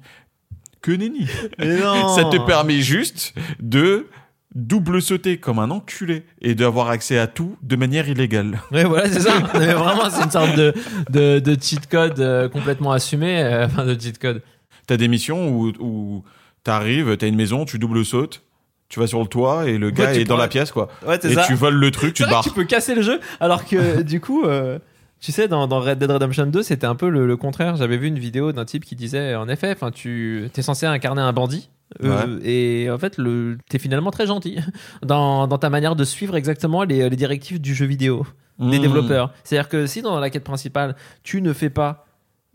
Que 0.82 0.92
nenni. 0.92 1.28
Mais 1.60 1.80
non. 1.80 2.08
Ça 2.16 2.26
te 2.26 2.38
permet 2.46 2.82
juste 2.82 3.34
de 3.60 4.08
double 4.56 5.02
sauter 5.02 5.38
comme 5.38 5.60
un 5.60 5.70
enculé 5.72 6.24
et 6.42 6.56
d'avoir 6.56 6.90
accès 6.90 7.18
à 7.18 7.28
tout 7.28 7.58
de 7.62 7.76
manière 7.76 8.08
illégale. 8.08 8.62
Ouais, 8.72 8.86
voilà, 8.86 9.10
c'est 9.12 9.20
ça. 9.22 9.40
Mais 9.56 9.74
vraiment, 9.74 10.10
c'est 10.10 10.24
une 10.24 10.32
sorte 10.32 10.56
de, 10.56 10.74
de, 11.10 11.40
de 11.40 11.58
cheat 11.62 11.88
code 11.88 12.20
euh, 12.20 12.48
complètement 12.48 12.92
assumé. 12.92 13.42
euh, 13.44 13.66
Enfin, 13.66 13.86
de 13.86 14.00
cheat 14.00 14.18
code. 14.18 14.42
T'as 14.88 14.98
des 14.98 15.08
missions 15.10 15.50
où, 15.50 15.74
où 15.80 16.24
t'arrives, 16.64 17.18
t'as 17.18 17.28
une 17.28 17.36
maison, 17.36 17.66
tu 17.66 17.78
double 17.80 18.06
sautes, 18.06 18.42
tu 18.90 19.00
vas 19.00 19.08
sur 19.08 19.20
le 19.20 19.28
toit 19.28 19.68
et 19.68 19.78
le 19.78 19.92
gars 19.92 20.14
est 20.14 20.24
dans 20.24 20.38
la 20.38 20.48
pièce, 20.48 20.72
quoi. 20.72 20.88
Ouais, 21.06 21.16
Et 21.18 21.36
tu 21.46 21.54
voles 21.56 21.76
le 21.76 21.92
truc, 21.92 22.14
tu 22.14 22.24
te 22.24 22.30
barres. 22.30 22.44
tu 22.44 22.52
peux 22.52 22.64
casser 22.64 22.96
le 22.96 23.02
jeu, 23.02 23.20
alors 23.40 23.66
que 23.66 24.02
du 24.04 24.20
coup, 24.22 24.46
euh, 24.46 24.80
tu 25.20 25.32
sais, 25.32 25.48
dans, 25.48 25.68
dans 25.68 25.80
Red 25.80 25.98
Dead 26.00 26.10
Redemption 26.12 26.46
2, 26.46 26.64
c'était 26.64 26.88
un 26.88 26.96
peu 26.96 27.10
le, 27.10 27.26
le 27.28 27.38
contraire. 27.38 27.76
J'avais 27.76 27.98
vu 27.98 28.08
une 28.08 28.20
vidéo 28.20 28.52
d'un 28.52 28.66
type 28.66 28.86
qui 28.86 28.96
disait, 28.96 29.36
en 29.36 29.50
effet, 29.50 29.72
enfin, 29.72 29.92
tu 29.92 30.50
es 30.56 30.62
censé 30.62 30.86
incarner 30.86 31.22
un 31.22 31.34
bandit. 31.34 31.70
euh, 32.04 32.40
Et 32.44 32.90
en 32.92 32.98
fait, 32.98 33.18
le, 33.18 33.58
t'es 33.70 33.80
finalement 33.80 34.12
très 34.12 34.28
gentil 34.28 34.58
dans, 35.04 35.48
dans 35.48 35.58
ta 35.58 35.70
manière 35.70 35.96
de 35.96 36.04
suivre 36.04 36.36
exactement 36.36 36.84
les, 36.84 37.10
les 37.10 37.16
directives 37.16 37.60
du 37.60 37.74
jeu 37.76 37.86
vidéo 37.86 38.26
des 38.60 38.80
Mmh. 38.80 38.82
développeurs. 38.82 39.34
C'est-à-dire 39.44 39.70
que 39.70 39.86
si 39.86 40.02
dans 40.02 40.20
la 40.20 40.30
quête 40.32 40.44
principale, 40.44 40.96
tu 41.24 41.44
ne 41.44 41.54
fais 41.54 41.70
pas 41.70 42.06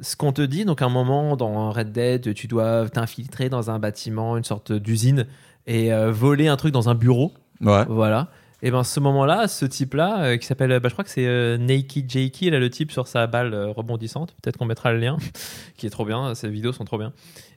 ce 0.01 0.17
qu'on 0.17 0.33
te 0.33 0.43
dit, 0.43 0.65
donc 0.65 0.83
à 0.83 0.87
un 0.87 0.89
moment 0.89 1.37
dans 1.37 1.71
Red 1.71 1.93
Dead, 1.93 2.35
tu 2.35 2.49
dois 2.49 2.89
t'infiltrer 2.89 3.49
dans 3.49 3.71
un 3.71 3.79
bâtiment, 3.79 4.37
une 4.37 4.43
sorte 4.43 4.73
d'usine, 4.73 5.27
et 5.67 5.93
euh, 5.93 6.11
voler 6.11 6.49
un 6.49 6.57
truc 6.57 6.73
dans 6.73 6.89
un 6.89 6.95
bureau. 6.95 7.33
Ouais. 7.61 7.85
Voilà. 7.89 8.29
Et 8.65 8.71
ben 8.71 8.85
ce 8.85 9.01
moment-là, 9.01 9.49
ce 9.49 9.65
type-là, 9.65 10.23
euh, 10.23 10.37
qui 10.37 10.47
s'appelle, 10.47 10.79
bah, 10.79 10.89
je 10.89 10.95
crois 10.95 11.03
que 11.03 11.11
c'est 11.11 11.27
euh, 11.27 11.59
Naked 11.59 12.09
Jakey, 12.09 12.49
là 12.49 12.61
le 12.61 12.71
type 12.71 12.93
sur 12.93 13.09
sa 13.09 13.27
balle 13.27 13.55
euh, 13.55 13.73
rebondissante. 13.73 14.37
Peut-être 14.41 14.57
qu'on 14.57 14.67
mettra 14.67 14.93
le 14.93 15.01
lien, 15.01 15.17
qui 15.77 15.87
est 15.87 15.91
trop 15.91 16.05
bien. 16.05 16.35
Ces 16.37 16.49
vidéos 16.49 16.73
sont 16.73 16.85
trop 16.85 16.99
bien. 16.99 17.13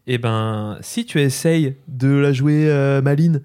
Et 0.08 0.18
ben 0.18 0.80
si 0.82 1.06
tu 1.06 1.22
essayes 1.22 1.78
de 1.88 2.10
la 2.10 2.34
jouer 2.34 2.70
maline 3.04 3.42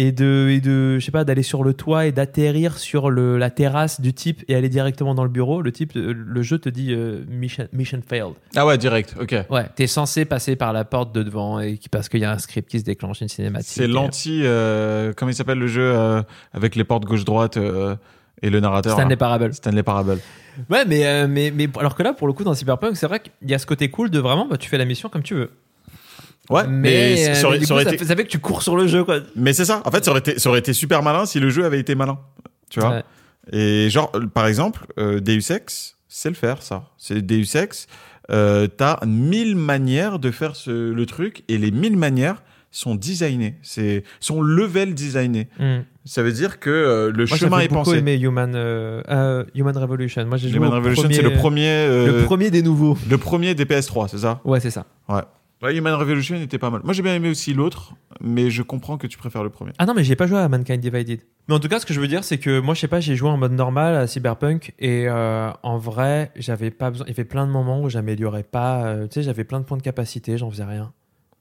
et 0.00 0.12
de, 0.12 0.48
et 0.48 0.60
de, 0.60 1.00
je 1.00 1.04
sais 1.04 1.10
pas, 1.10 1.24
d'aller 1.24 1.42
sur 1.42 1.64
le 1.64 1.74
toit 1.74 2.06
et 2.06 2.12
d'atterrir 2.12 2.78
sur 2.78 3.10
le, 3.10 3.36
la 3.36 3.50
terrasse 3.50 4.00
du 4.00 4.14
type 4.14 4.44
et 4.46 4.54
aller 4.54 4.68
directement 4.68 5.12
dans 5.12 5.24
le 5.24 5.28
bureau, 5.28 5.60
le 5.60 5.72
type, 5.72 5.96
euh, 5.96 6.14
le 6.16 6.42
jeu 6.42 6.60
te 6.60 6.68
dit 6.68 6.92
euh, 6.92 7.24
mission, 7.28 7.66
mission 7.72 8.00
failed. 8.08 8.34
Ah 8.54 8.64
ouais, 8.64 8.78
direct, 8.78 9.16
ok. 9.20 9.34
Ouais, 9.50 9.66
t'es 9.74 9.88
censé 9.88 10.24
passer 10.24 10.54
par 10.54 10.72
la 10.72 10.84
porte 10.84 11.12
de 11.12 11.24
devant 11.24 11.58
et 11.58 11.78
qui, 11.78 11.88
parce 11.88 12.08
qu'il 12.08 12.20
y 12.20 12.24
a 12.24 12.30
un 12.30 12.38
script 12.38 12.70
qui 12.70 12.78
se 12.78 12.84
déclenche 12.84 13.22
une 13.22 13.28
cinématique. 13.28 13.72
C'est 13.72 13.88
l'anti, 13.88 14.42
euh, 14.44 15.12
comment 15.16 15.32
il 15.32 15.34
s'appelle 15.34 15.58
le 15.58 15.66
jeu 15.66 15.82
euh, 15.82 16.22
avec 16.52 16.76
les 16.76 16.84
portes 16.84 17.04
gauche-droite 17.04 17.58
et 18.40 18.50
le 18.50 18.60
narrateur 18.60 18.92
Stanley 18.92 19.10
là 19.10 19.16
Parable. 19.16 19.52
Stanley 19.52 19.82
Parable. 19.82 20.18
Ouais, 20.70 20.84
mais, 20.84 21.26
mais, 21.26 21.50
mais 21.50 21.68
alors 21.76 21.96
que 21.96 22.04
là, 22.04 22.12
pour 22.12 22.28
le 22.28 22.32
coup, 22.34 22.44
dans 22.44 22.54
Cyberpunk, 22.54 22.96
c'est 22.96 23.08
vrai 23.08 23.18
qu'il 23.18 23.50
y 23.50 23.54
a 23.54 23.58
ce 23.58 23.66
côté 23.66 23.90
cool 23.90 24.10
de 24.10 24.20
vraiment, 24.20 24.46
bah, 24.46 24.58
tu 24.58 24.68
fais 24.68 24.78
la 24.78 24.84
mission 24.84 25.08
comme 25.08 25.24
tu 25.24 25.34
veux. 25.34 25.50
Ouais, 26.50 26.66
mais, 26.66 27.14
mais, 27.14 27.28
euh, 27.28 27.34
ça 27.34 27.46
aurait- 27.46 27.56
mais 27.56 27.58
du 27.60 27.64
ça 27.66 27.68
coup, 27.68 27.74
aurait 27.74 27.84
ça, 27.84 27.94
été- 27.94 28.04
ça 28.04 28.16
fait 28.16 28.24
que 28.24 28.28
tu 28.30 28.38
cours 28.38 28.62
sur 28.62 28.76
le 28.76 28.86
jeu, 28.86 29.04
quoi. 29.04 29.18
mais 29.36 29.52
c'est 29.52 29.64
ça. 29.66 29.82
En 29.84 29.90
fait, 29.90 30.04
ça 30.04 30.10
aurait, 30.12 30.20
été, 30.20 30.38
ça 30.38 30.48
aurait 30.48 30.60
été 30.60 30.72
super 30.72 31.02
malin 31.02 31.26
si 31.26 31.40
le 31.40 31.50
jeu 31.50 31.64
avait 31.64 31.80
été 31.80 31.94
malin. 31.94 32.18
Tu 32.70 32.80
vois 32.80 32.90
Ouais. 32.90 33.02
Et 33.52 33.88
genre, 33.90 34.10
euh, 34.14 34.26
par 34.26 34.46
exemple, 34.46 34.86
euh, 34.98 35.20
Deus 35.20 35.50
Ex, 35.52 35.96
c'est 36.08 36.28
le 36.28 36.34
faire, 36.34 36.62
ça. 36.62 36.84
C'est 36.98 37.20
Deus 37.24 37.56
Ex. 37.56 37.86
Euh, 38.30 38.66
T'as 38.66 38.98
mille 39.06 39.56
manières 39.56 40.18
de 40.18 40.30
faire 40.30 40.54
ce, 40.54 40.92
le 40.92 41.06
truc 41.06 41.44
et 41.48 41.56
les 41.56 41.70
mille 41.70 41.96
manières 41.96 42.42
sont 42.70 42.94
designées. 42.94 43.54
C'est 43.62 44.04
sont 44.20 44.42
level 44.42 44.94
designées. 44.94 45.48
Hmm. 45.58 45.78
Ça 46.04 46.22
veut 46.22 46.32
dire 46.32 46.60
que 46.60 46.68
euh, 46.68 47.10
le 47.10 47.24
Moi, 47.26 47.36
chemin 47.38 47.58
est 47.60 47.68
beaucoup 47.68 47.84
pensé. 47.84 47.98
aimé 47.98 48.16
Human, 48.18 48.52
euh, 48.54 49.44
Human 49.54 49.76
Revolution. 49.76 50.26
Moi, 50.26 50.36
j'ai 50.36 50.48
joué 50.48 50.58
Human 50.58 50.70
Revolution, 50.72 51.08
c'est 51.10 51.22
le 51.22 51.32
premier, 51.34 51.86
le 51.88 52.24
premier 52.26 52.50
des 52.50 52.62
nouveaux. 52.62 52.96
le 53.08 53.16
premier 53.18 53.54
des 53.54 53.64
PS3, 53.64 54.08
c'est 54.08 54.18
ça? 54.18 54.40
Ouais, 54.44 54.60
c'est 54.60 54.70
ça. 54.70 54.84
Ouais. 55.08 55.22
Ouais, 55.62 55.76
Human 55.76 55.94
Revolution 55.94 56.36
était 56.36 56.58
pas 56.58 56.70
mal. 56.70 56.82
Moi, 56.84 56.92
j'ai 56.92 57.02
bien 57.02 57.14
aimé 57.14 57.30
aussi 57.30 57.52
l'autre, 57.52 57.94
mais 58.20 58.48
je 58.50 58.62
comprends 58.62 58.96
que 58.96 59.08
tu 59.08 59.18
préfères 59.18 59.42
le 59.42 59.50
premier. 59.50 59.72
Ah 59.78 59.86
non, 59.86 59.94
mais 59.94 60.04
j'ai 60.04 60.14
pas 60.14 60.26
joué 60.28 60.38
à 60.38 60.48
Mankind 60.48 60.78
Divided. 60.78 61.20
Mais 61.48 61.54
en 61.54 61.58
tout 61.58 61.68
cas, 61.68 61.80
ce 61.80 61.86
que 61.86 61.92
je 61.92 62.00
veux 62.00 62.06
dire, 62.06 62.22
c'est 62.22 62.38
que 62.38 62.60
moi, 62.60 62.74
je 62.74 62.80
sais 62.80 62.88
pas, 62.88 63.00
j'ai 63.00 63.16
joué 63.16 63.28
en 63.28 63.36
mode 63.36 63.52
normal 63.52 63.96
à 63.96 64.06
Cyberpunk 64.06 64.74
et 64.78 65.08
euh, 65.08 65.50
en 65.64 65.78
vrai, 65.78 66.30
j'avais 66.36 66.70
pas 66.70 66.90
besoin. 66.90 67.06
Il 67.06 67.10
y 67.10 67.12
avait 67.12 67.24
plein 67.24 67.44
de 67.46 67.50
moments 67.50 67.82
où 67.82 67.88
j'améliorais 67.88 68.44
pas. 68.44 68.84
euh, 68.86 69.06
tu 69.08 69.14
sais, 69.14 69.22
j'avais 69.22 69.44
plein 69.44 69.58
de 69.58 69.64
points 69.64 69.78
de 69.78 69.82
capacité, 69.82 70.38
j'en 70.38 70.50
faisais 70.50 70.64
rien. 70.64 70.92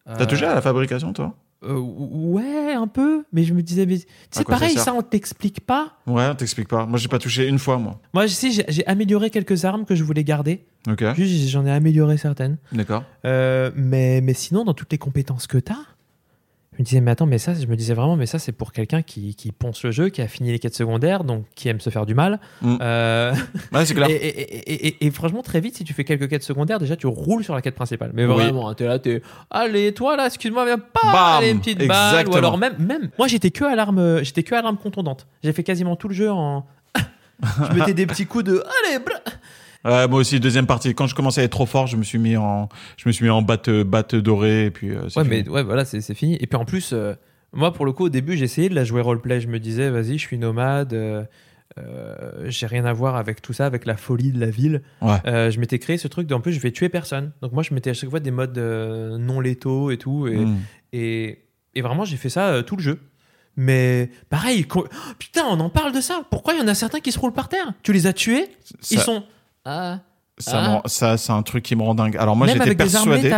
T'as 0.06 0.26
touché 0.26 0.46
à 0.46 0.56
la 0.56 0.62
fabrication, 0.62 1.12
toi? 1.14 1.36
Euh, 1.64 1.78
Ouais, 1.80 2.74
un 2.74 2.88
peu. 2.88 3.24
Mais 3.34 3.44
je 3.44 3.54
me 3.54 3.62
disais, 3.62 3.86
mais 3.86 3.98
c'est 3.98 4.08
ça 4.32 4.44
pareil, 4.44 4.78
ça, 4.78 4.94
on 4.94 5.02
t'explique 5.02 5.62
pas. 5.62 5.98
Ouais, 6.06 6.28
on 6.30 6.36
t'explique 6.36 6.68
pas. 6.68 6.86
Moi, 6.86 7.00
j'ai 7.00 7.08
pas 7.08 7.20
touché 7.20 7.48
une 7.48 7.60
fois, 7.60 7.78
moi. 7.78 8.00
Moi, 8.14 8.28
sais, 8.34 8.52
j'ai- 8.52 8.66
amélioré 8.88 9.30
quelques 9.30 9.66
armes 9.66 9.86
que 9.86 9.96
je 9.96 10.04
voulais 10.04 10.24
garder. 10.24 10.66
Ok, 10.90 11.04
Juste, 11.16 11.50
j'en 11.50 11.66
ai 11.66 11.72
amélioré 11.72 12.18
certaines. 12.18 12.58
d'accord. 12.72 13.04
Euh, 13.26 13.72
mais, 13.76 14.22
mais 14.22 14.34
sinon, 14.34 14.64
dans 14.64 14.74
toutes 14.74 14.92
les 14.92 14.98
compétences 14.98 15.48
que 15.48 15.58
tu 15.58 15.72
as, 15.72 15.78
je 16.78 16.82
me 16.84 16.86
disais, 16.86 17.02
mais 17.02 17.10
attends, 17.12 17.26
mais 17.26 17.40
ça, 17.40 17.54
je 17.56 17.66
me 17.66 17.76
disais 17.76 17.96
vraiment, 17.96 18.16
mais 18.16 18.28
ça, 18.28 18.38
c'est 18.38 18.52
pour 18.52 18.72
quelqu'un 18.72 19.02
qui, 19.02 19.34
qui 19.34 19.52
ponce 19.52 19.84
le 19.84 19.90
jeu, 19.92 20.10
qui 20.10 20.22
a 20.22 20.28
fini 20.28 20.52
les 20.52 20.60
quêtes 20.60 20.76
secondaires, 20.76 21.24
donc 21.24 21.46
qui 21.56 21.70
aime 21.70 21.80
se 21.80 21.90
faire 21.90 22.06
du 22.06 22.14
mal. 22.14 22.40
Mm. 22.62 22.76
Euh, 22.82 23.34
Ouais, 23.74 23.86
c'est 23.86 23.96
clair. 23.96 24.08
et, 24.12 24.14
et- 24.14 24.72
et- 24.74 24.88
et- 24.88 25.06
et 25.08 25.12
franchement, 25.12 25.42
très 25.42 25.60
vite, 25.60 25.76
si 25.76 25.84
tu 25.84 25.94
fais 25.94 26.04
quelques 26.04 26.30
quêtes 26.30 26.44
secondaires, 26.44 26.78
déjà, 26.80 26.96
tu 26.96 27.08
roules 27.08 27.44
sur 27.44 27.56
la 27.56 27.62
quête 27.64 27.74
principale. 27.76 28.12
Mais 28.14 28.26
Oui. 28.26 28.34
vraiment, 28.36 28.74
t'es 28.76 28.86
là, 28.86 29.00
t'es. 29.00 29.22
Allez, 29.50 29.92
toi, 29.94 30.16
là, 30.16 30.28
excuse-moi, 30.28 30.66
viens 30.66 30.78
pas, 30.78 31.38
allez, 31.38 31.50
une 31.50 31.60
petite 31.60 31.80
balle. 31.80 31.90
Ou 31.90 32.20
Exactement. 32.20 32.38
alors 32.38 32.58
même, 32.60 32.76
même. 32.78 33.10
Moi, 33.18 33.28
j'étais 33.28 33.50
que 33.52 33.64
à 33.66 33.76
l'arme, 33.76 34.24
j'étais 34.24 34.44
que 34.44 34.54
à 34.54 34.62
l'arme 34.62 34.78
contondante. 34.78 35.26
J'ai 35.44 35.54
fait 35.54 35.64
quasiment 35.64 35.96
tout 35.96 36.08
le 36.10 36.14
jeu 36.14 36.32
en. 36.32 36.66
je 37.72 37.74
mettais 37.78 37.94
des 37.94 38.06
petits 38.08 38.26
coups 38.26 38.44
de. 38.46 38.64
Allez, 38.86 39.00
bra- 39.00 39.20
Ouais, 39.88 40.08
moi 40.08 40.20
aussi, 40.20 40.40
deuxième 40.40 40.66
partie. 40.68 40.94
Quand 40.94 41.08
je 41.08 41.16
commençais 41.16 41.42
à 41.42 41.44
être 41.46 41.52
trop 41.52 41.66
fort, 41.66 41.88
je 41.88 41.98
me 41.98 42.04
suis 42.04 42.18
mis 42.20 42.36
en, 42.38 42.68
je 42.98 43.08
me 43.08 43.12
suis 43.14 43.24
mis 43.26 43.32
en 43.32 43.42
batte, 43.42 43.70
batte 43.70 44.16
dorée, 44.16 44.66
et 44.66 44.72
puis. 44.72 44.92
euh, 44.92 45.04
Ouais, 45.16 45.24
fini. 45.24 45.28
mais 45.30 45.50
ouais, 45.50 45.64
voilà, 45.64 45.86
c'est 45.86 46.02
fini. 46.14 46.38
Et 46.40 46.48
puis 46.48 46.58
en 46.58 46.66
plus, 46.66 46.92
euh, 46.94 47.14
moi, 47.54 47.72
pour 47.74 47.86
le 47.86 47.92
coup, 47.94 48.06
au 48.06 48.10
début, 48.10 48.38
essayé 48.38 48.70
de 48.70 48.76
la 48.76 48.84
jouer 48.84 49.02
roleplay. 49.02 49.40
Je 49.42 49.48
me 49.48 49.60
disais, 49.60 49.90
vas-y, 49.90 50.18
je 50.18 50.26
suis 50.28 50.38
nomade. 50.38 50.94
euh, 50.94 51.24
euh, 51.78 52.46
j'ai 52.50 52.66
rien 52.66 52.86
à 52.86 52.94
voir 52.94 53.16
avec 53.18 53.42
tout 53.42 53.54
ça, 53.54 53.66
avec 53.66 53.86
la 53.86 53.98
folie 53.98 54.32
de 54.32 54.40
la 54.40 54.50
ville. 54.50 54.82
Ouais. 55.02 55.18
Euh, 55.28 55.52
je 55.52 55.60
m'étais 55.60 55.80
créé 55.80 55.98
ce 55.98 56.08
truc 56.08 56.26
d'en 56.28 56.40
plus, 56.40 56.54
je 56.54 56.60
vais 56.60 56.72
tuer 56.72 56.90
personne. 56.90 57.32
Donc 57.42 57.52
moi, 57.52 57.62
je 57.64 57.74
mettais 57.74 57.92
à 57.92 57.94
chaque 57.94 58.10
fois 58.10 58.20
des 58.20 58.32
modes 58.32 58.58
euh, 58.58 59.18
non 59.18 59.40
létaux 59.40 59.92
et 59.92 59.98
tout. 59.98 60.28
Et, 60.28 60.38
Mm. 60.38 60.58
et, 60.94 61.40
et 61.76 61.82
vraiment, 61.82 62.04
j'ai 62.06 62.18
fait 62.18 62.30
ça 62.30 62.48
euh, 62.48 62.62
tout 62.64 62.76
le 62.78 62.82
jeu. 62.84 63.00
Mais 63.56 64.10
pareil, 64.30 64.66
Oh, 64.76 64.86
putain, 65.20 65.44
on 65.50 65.60
en 65.60 65.70
parle 65.70 65.92
de 65.92 66.02
ça. 66.02 66.22
Pourquoi 66.30 66.54
il 66.54 66.60
y 66.60 66.64
en 66.64 66.68
a 66.68 66.74
certains 66.76 67.00
qui 67.00 67.12
se 67.12 67.20
roulent 67.20 67.34
par 67.34 67.50
terre? 67.50 67.74
Tu 67.84 67.92
les 67.94 68.06
as 68.08 68.14
tués? 68.14 68.48
Ils 68.92 69.00
sont. 69.00 69.24
Ah, 69.70 70.00
Ça, 70.40 70.60
Ah. 70.64 70.82
ça, 70.86 71.18
c'est 71.18 71.32
un 71.32 71.42
truc 71.42 71.64
qui 71.64 71.76
me 71.76 71.82
rend 71.82 71.96
dingue. 71.96 72.16
Alors 72.18 72.36
moi, 72.36 72.46
j'étais 72.48 72.76
persuadé. 72.76 73.34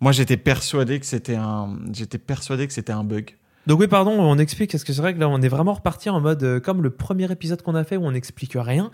Moi, 0.00 0.12
j'étais 0.12 0.36
persuadé 0.36 1.00
que 1.00 1.06
c'était 1.06 1.34
un, 1.34 1.76
j'étais 1.92 2.18
persuadé 2.18 2.66
que 2.68 2.72
c'était 2.72 2.92
un 2.92 3.02
bug. 3.04 3.34
Donc 3.66 3.80
oui, 3.80 3.88
pardon, 3.88 4.12
on 4.12 4.38
explique, 4.38 4.70
parce 4.70 4.84
que 4.84 4.92
c'est 4.92 5.00
vrai 5.02 5.12
que 5.12 5.18
là, 5.18 5.28
on 5.28 5.42
est 5.42 5.48
vraiment 5.48 5.72
reparti 5.74 6.08
en 6.08 6.20
mode 6.20 6.40
euh, 6.44 6.60
comme 6.60 6.84
le 6.84 6.90
premier 6.90 7.30
épisode 7.32 7.62
qu'on 7.62 7.74
a 7.74 7.82
fait 7.82 7.96
où 7.96 8.06
on 8.06 8.12
n'explique 8.12 8.52
rien. 8.54 8.92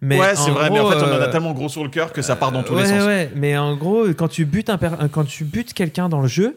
Mais 0.00 0.18
ouais, 0.18 0.34
c'est 0.34 0.50
vrai, 0.50 0.70
mais 0.70 0.80
en 0.80 0.88
fait, 0.88 0.96
on 0.96 1.00
en 1.08 1.20
a 1.20 1.26
euh, 1.26 1.30
tellement 1.30 1.52
gros 1.52 1.68
sur 1.68 1.82
le 1.84 1.90
cœur 1.90 2.10
que 2.10 2.22
ça 2.22 2.34
part 2.34 2.50
dans 2.50 2.62
tous 2.62 2.72
ouais, 2.74 2.84
les 2.84 2.88
sens. 2.88 3.04
Ouais, 3.06 3.30
mais 3.36 3.54
en 3.58 3.76
gros, 3.76 4.06
quand 4.16 4.28
tu 4.28 4.46
butes, 4.46 4.70
un 4.70 4.78
per- 4.78 4.96
quand 5.12 5.24
tu 5.24 5.44
butes 5.44 5.74
quelqu'un 5.74 6.08
dans 6.08 6.22
le 6.22 6.28
jeu, 6.28 6.56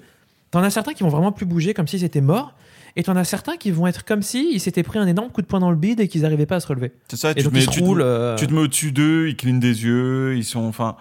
t'en 0.52 0.64
as 0.64 0.70
certains 0.70 0.94
qui 0.94 1.04
vont 1.04 1.10
vraiment 1.10 1.34
plus 1.34 1.46
bouger 1.46 1.74
comme 1.74 1.90
s'ils 1.90 2.06
étaient 2.06 2.22
morts, 2.22 2.54
et 2.98 3.04
t'en 3.04 3.16
as 3.16 3.24
certains 3.24 3.56
qui 3.56 3.72
vont 3.72 3.88
être 3.88 4.04
comme 4.04 4.22
s'ils 4.22 4.60
s'étaient 4.60 4.84
pris 4.84 5.00
un 5.00 5.08
énorme 5.08 5.30
coup 5.30 5.42
de 5.42 5.48
poing 5.48 5.62
dans 5.62 5.72
le 5.72 5.78
bide 5.78 6.02
et 6.02 6.10
qu'ils 6.10 6.24
n'arrivaient 6.24 6.46
pas 6.46 6.56
à 6.58 6.60
se 6.60 6.68
relever. 6.68 6.92
C'est 7.10 7.16
ça, 7.18 7.32
Et 7.32 7.36
tu 7.36 7.44
donc 7.44 7.54
te 7.54 7.58
mets, 7.58 7.64
ils 7.64 7.68
se 7.68 7.72
tu 7.72 7.80
te- 7.80 7.86
roulent. 7.86 8.02
euh, 8.02 8.36
tu 8.36 8.48
te 8.48 8.54
mets 8.54 8.60
au-dessus 8.60 8.92
d'eux, 8.92 9.30
ils 9.30 9.38
clignent 9.38 9.60
des 9.62 9.84
yeux, 9.86 10.36
ils 10.36 10.44
sont, 10.44 10.66
enfin, 10.66 10.98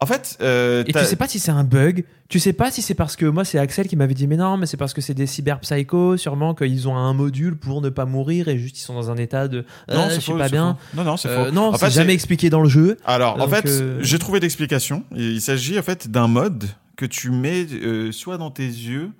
en 0.00 0.06
fait, 0.06 0.36
euh, 0.42 0.84
Et 0.86 0.92
tu 0.92 0.98
sais 1.04 1.16
pas 1.16 1.26
si 1.26 1.38
c'est 1.40 1.50
un 1.50 1.64
bug, 1.64 2.04
tu 2.28 2.38
sais 2.38 2.52
pas 2.52 2.70
si 2.70 2.82
c'est 2.82 2.94
parce 2.94 3.16
que 3.16 3.26
moi 3.26 3.44
c'est 3.44 3.58
Axel 3.58 3.88
qui 3.88 3.96
m'avait 3.96 4.14
dit 4.14 4.28
mais 4.28 4.36
non 4.36 4.56
mais 4.56 4.66
c'est 4.66 4.76
parce 4.76 4.92
que 4.94 5.00
c'est 5.00 5.14
des 5.14 5.26
cyberpsychos 5.26 6.18
sûrement 6.18 6.54
qu'ils 6.54 6.86
ont 6.86 6.96
un 6.96 7.12
module 7.14 7.56
pour 7.56 7.80
ne 7.80 7.88
pas 7.88 8.04
mourir 8.04 8.46
et 8.48 8.58
juste 8.58 8.78
ils 8.78 8.82
sont 8.82 8.94
dans 8.94 9.10
un 9.10 9.16
état 9.16 9.48
de 9.48 9.64
euh, 9.90 9.94
non, 9.96 10.04
je 10.08 10.14
c'est 10.14 10.20
faux, 10.20 10.36
pas 10.36 10.44
c'est 10.44 10.52
bien. 10.52 10.76
faux. 10.92 10.96
Non, 10.98 11.04
non, 11.04 11.16
c'est 11.16 11.28
Euh, 11.28 11.46
faux. 11.46 11.50
non, 11.50 11.68
En 11.68 11.72
c'est 11.72 11.86
fait, 11.86 11.90
jamais 11.92 12.12
expliqué 12.14 12.48
dans 12.50 12.60
le 12.60 12.68
jeu. 12.68 12.96
Alors, 13.04 13.40
en 13.40 13.48
fait, 13.48 13.66
euh, 13.66 13.98
j'ai 14.02 14.18
trouvé 14.20 14.38
d'explication. 14.40 15.02
Il 15.16 15.40
s'agit 15.40 15.78
en 15.78 15.82
fait 15.82 16.08
d'un 16.10 16.28
mode 16.28 16.64
que 16.96 17.06
tu 17.06 17.30
mets 17.30 17.66
euh, 17.72 18.12
soit 18.12 18.38
dans 18.38 18.50
tes 18.52 18.66
yeux, 18.66 19.10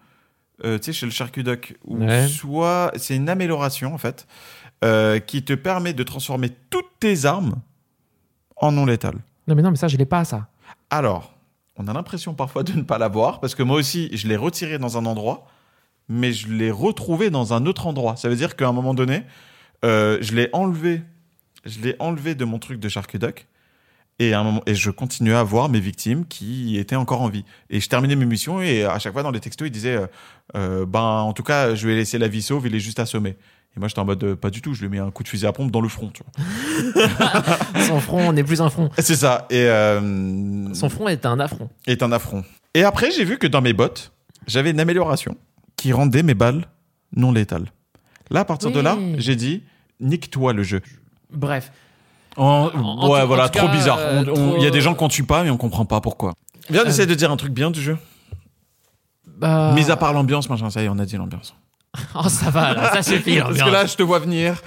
euh, 0.64 0.78
tu 0.78 0.86
sais, 0.86 0.92
chez 0.92 1.06
le 1.06 1.12
charcudoc, 1.12 1.74
ou 1.84 1.98
Ouais. 2.04 2.26
soit 2.28 2.92
c'est 2.96 3.16
une 3.16 3.28
amélioration 3.28 3.94
en 3.94 3.98
fait 3.98 4.26
euh, 4.84 5.18
qui 5.18 5.42
te 5.42 5.52
permet 5.52 5.92
de 5.92 6.02
transformer 6.02 6.50
toutes 6.70 6.98
tes 7.00 7.24
armes 7.24 7.56
en 8.56 8.72
non 8.72 8.86
létales. 8.86 9.18
Non 9.46 9.54
mais 9.54 9.62
non 9.62 9.70
mais 9.70 9.76
ça 9.76 9.88
je 9.88 9.96
l'ai 9.96 10.04
pas 10.06 10.24
ça. 10.24 10.48
Alors, 10.90 11.34
on 11.76 11.86
a 11.88 11.92
l'impression 11.92 12.34
parfois 12.34 12.62
de 12.64 12.72
ne 12.72 12.82
pas 12.82 12.98
l'avoir 12.98 13.40
parce 13.40 13.54
que 13.54 13.62
moi 13.62 13.76
aussi, 13.76 14.08
je 14.16 14.26
l'ai 14.28 14.36
retiré 14.36 14.78
dans 14.78 14.98
un 14.98 15.06
endroit, 15.06 15.46
mais 16.08 16.32
je 16.32 16.48
l'ai 16.48 16.70
retrouvé 16.70 17.30
dans 17.30 17.52
un 17.54 17.66
autre 17.66 17.86
endroit. 17.86 18.16
Ça 18.16 18.28
veut 18.28 18.36
dire 18.36 18.56
qu'à 18.56 18.68
un 18.68 18.72
moment 18.72 18.94
donné, 18.94 19.24
euh, 19.84 20.18
je 20.20 20.34
l'ai 20.34 20.48
enlevé, 20.52 21.02
je 21.64 21.80
l'ai 21.80 21.94
enlevé 21.98 22.34
de 22.34 22.44
mon 22.44 22.58
truc 22.58 22.80
de 22.80 22.88
Shark 22.88 23.16
Et, 24.20 24.34
à 24.34 24.40
un 24.40 24.44
moment, 24.44 24.62
et 24.66 24.74
je 24.74 24.90
continuais 24.90 25.34
à 25.34 25.42
voir 25.44 25.68
mes 25.68 25.78
victimes 25.78 26.26
qui 26.26 26.76
étaient 26.76 26.96
encore 26.96 27.22
en 27.22 27.28
vie. 27.28 27.44
Et 27.70 27.80
je 27.80 27.88
terminais 27.88 28.16
mes 28.16 28.26
missions 28.26 28.60
et 28.60 28.84
à 28.84 28.98
chaque 28.98 29.12
fois 29.12 29.22
dans 29.22 29.30
les 29.30 29.40
textos, 29.40 29.68
ils 29.68 29.70
disaient 29.70 29.96
euh, 29.96 30.06
euh, 30.56 30.86
Ben, 30.86 31.00
en 31.00 31.32
tout 31.32 31.44
cas, 31.44 31.74
je 31.74 31.86
vais 31.86 31.94
laisser 31.94 32.18
la 32.18 32.26
vie 32.26 32.42
sauve, 32.42 32.66
il 32.66 32.74
est 32.74 32.80
juste 32.80 32.98
assommé. 32.98 33.36
Et 33.76 33.78
moi, 33.78 33.86
j'étais 33.86 34.00
en 34.00 34.04
mode 34.04 34.24
euh, 34.24 34.34
Pas 34.34 34.50
du 34.50 34.60
tout, 34.60 34.74
je 34.74 34.80
lui 34.80 34.86
ai 34.86 34.90
mis 34.90 34.98
un 34.98 35.12
coup 35.12 35.22
de 35.22 35.28
fusil 35.28 35.46
à 35.46 35.52
pompe 35.52 35.70
dans 35.70 35.80
le 35.80 35.88
front. 35.88 36.10
tu 36.10 36.22
vois. 36.24 37.08
Son 37.86 38.00
front 38.00 38.32
n'est 38.32 38.42
plus 38.42 38.60
un 38.60 38.70
front. 38.70 38.90
C'est 38.98 39.14
ça. 39.14 39.46
Et, 39.50 39.68
Son 40.74 40.88
front 40.88 41.06
est 41.06 41.24
un 41.24 41.38
affront. 41.38 41.70
est 41.86 42.02
un 42.02 42.10
affront. 42.10 42.44
Et 42.74 42.82
après, 42.82 43.12
j'ai 43.12 43.24
vu 43.24 43.38
que 43.38 43.46
dans 43.46 43.62
mes 43.62 43.72
bottes, 43.72 44.12
j'avais 44.48 44.72
une 44.72 44.80
amélioration 44.80 45.36
qui 45.76 45.92
rendait 45.92 46.24
mes 46.24 46.34
balles 46.34 46.66
non 47.14 47.30
létales. 47.30 47.72
Là, 48.30 48.40
à 48.40 48.44
partir 48.44 48.70
de 48.72 48.80
là, 48.80 48.98
j'ai 49.16 49.36
dit 49.36 49.62
nique-toi 50.00 50.52
le 50.52 50.62
jeu. 50.62 50.82
Bref. 51.30 51.72
En- 52.36 52.70
en 52.74 53.10
ouais, 53.10 53.24
voilà, 53.26 53.48
trop 53.48 53.66
cas, 53.66 53.72
bizarre. 53.72 53.98
euh, 53.98 54.24
Il 54.58 54.62
y 54.62 54.66
a 54.66 54.70
des 54.70 54.80
gens 54.80 54.94
qu'on 54.94 55.08
tue 55.08 55.24
pas, 55.24 55.42
mais 55.42 55.50
on 55.50 55.56
comprend 55.56 55.84
pas 55.84 56.00
pourquoi. 56.00 56.34
Viens 56.70 56.84
d'essayer 56.84 57.06
de 57.06 57.14
dire 57.14 57.30
un 57.30 57.36
truc 57.36 57.52
bien 57.52 57.70
du 57.70 57.80
jeu. 57.80 57.96
Bah... 59.26 59.72
Mis 59.74 59.90
à 59.90 59.96
part 59.96 60.12
l'ambiance, 60.12 60.48
machin, 60.50 60.70
ça 60.70 60.82
y 60.82 60.86
est, 60.86 60.88
on 60.88 60.98
a 60.98 61.04
dit 61.04 61.16
l'ambiance. 61.16 61.54
Oh 62.14 62.28
ça 62.28 62.50
va 62.50 62.74
là, 62.74 62.92
ça 62.92 63.02
suffit. 63.02 63.38
Parce 63.40 63.56
que 63.62 63.70
là, 63.70 63.86
je 63.86 63.96
te 63.96 64.02
vois 64.02 64.18
venir. 64.18 64.60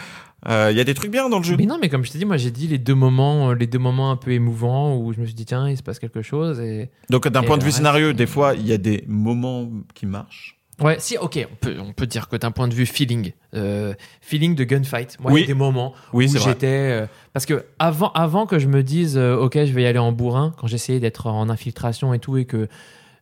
Euh, 0.49 0.69
Il 0.71 0.77
y 0.77 0.79
a 0.79 0.83
des 0.83 0.95
trucs 0.95 1.11
bien 1.11 1.29
dans 1.29 1.38
le 1.38 1.43
jeu. 1.43 1.55
Mais 1.55 1.65
non, 1.67 1.77
mais 1.79 1.88
comme 1.88 2.03
je 2.03 2.11
t'ai 2.11 2.17
dit, 2.17 2.25
moi 2.25 2.35
j'ai 2.38 2.49
dit 2.49 2.67
les 2.67 2.79
deux 2.79 2.95
moments, 2.95 3.51
euh, 3.51 3.53
les 3.53 3.67
deux 3.67 3.77
moments 3.79 4.09
un 4.11 4.15
peu 4.15 4.31
émouvants 4.31 4.97
où 4.97 5.13
je 5.13 5.19
me 5.19 5.25
suis 5.25 5.35
dit 5.35 5.45
tiens 5.45 5.69
il 5.69 5.77
se 5.77 5.83
passe 5.83 5.99
quelque 5.99 6.23
chose 6.23 6.59
et 6.59 6.89
Donc, 7.11 7.27
d'un 7.27 7.43
point 7.43 7.57
de 7.59 7.63
vue 7.63 7.71
scénario, 7.71 8.11
des 8.13 8.25
fois, 8.25 8.55
il 8.55 8.65
y 8.67 8.73
a 8.73 8.77
des 8.77 9.03
moments 9.07 9.69
qui 9.93 10.07
marchent. 10.07 10.57
Ouais 10.82 10.98
si 10.99 11.18
ok 11.18 11.48
on 11.52 11.56
peut 11.56 11.76
on 11.80 11.94
peut 11.94 12.08
dire 12.08 12.28
que 12.28 12.36
d'un 12.36 12.52
point 12.52 12.68
de 12.68 12.74
vue 12.74 12.86
feeling 12.86 13.32
euh, 13.56 13.94
feeling 14.22 14.56
de 14.56 14.64
gunfight 14.64 15.18
moi 15.20 15.32
il 15.32 15.36
Oui. 15.36 15.41
y 15.41 15.44
a 15.44 15.48
des 15.48 15.53
moments 15.53 15.94
Oui, 16.14 16.28
où 16.34 16.38
j'étais 16.38 16.68
euh, 16.68 17.06
parce 17.34 17.45
que 17.45 17.66
avant 17.80 18.12
avant 18.14 18.45
que 18.45 18.60
je 18.60 18.68
me 18.68 18.84
dise 18.84 19.18
euh, 19.18 19.36
ok 19.36 19.53
je 19.66 19.72
vais 19.74 19.84
y 19.84 19.86
aller 19.86 19.99
en 19.99 20.12
bourrin 20.12 20.53
quand 20.58 20.68
j'essayais 20.68 20.99
d'être 20.99 21.28
en 21.28 21.49
infiltration 21.49 22.14
et 22.14 22.20
tout 22.20 22.38
et 22.38 22.45
que 22.45 22.68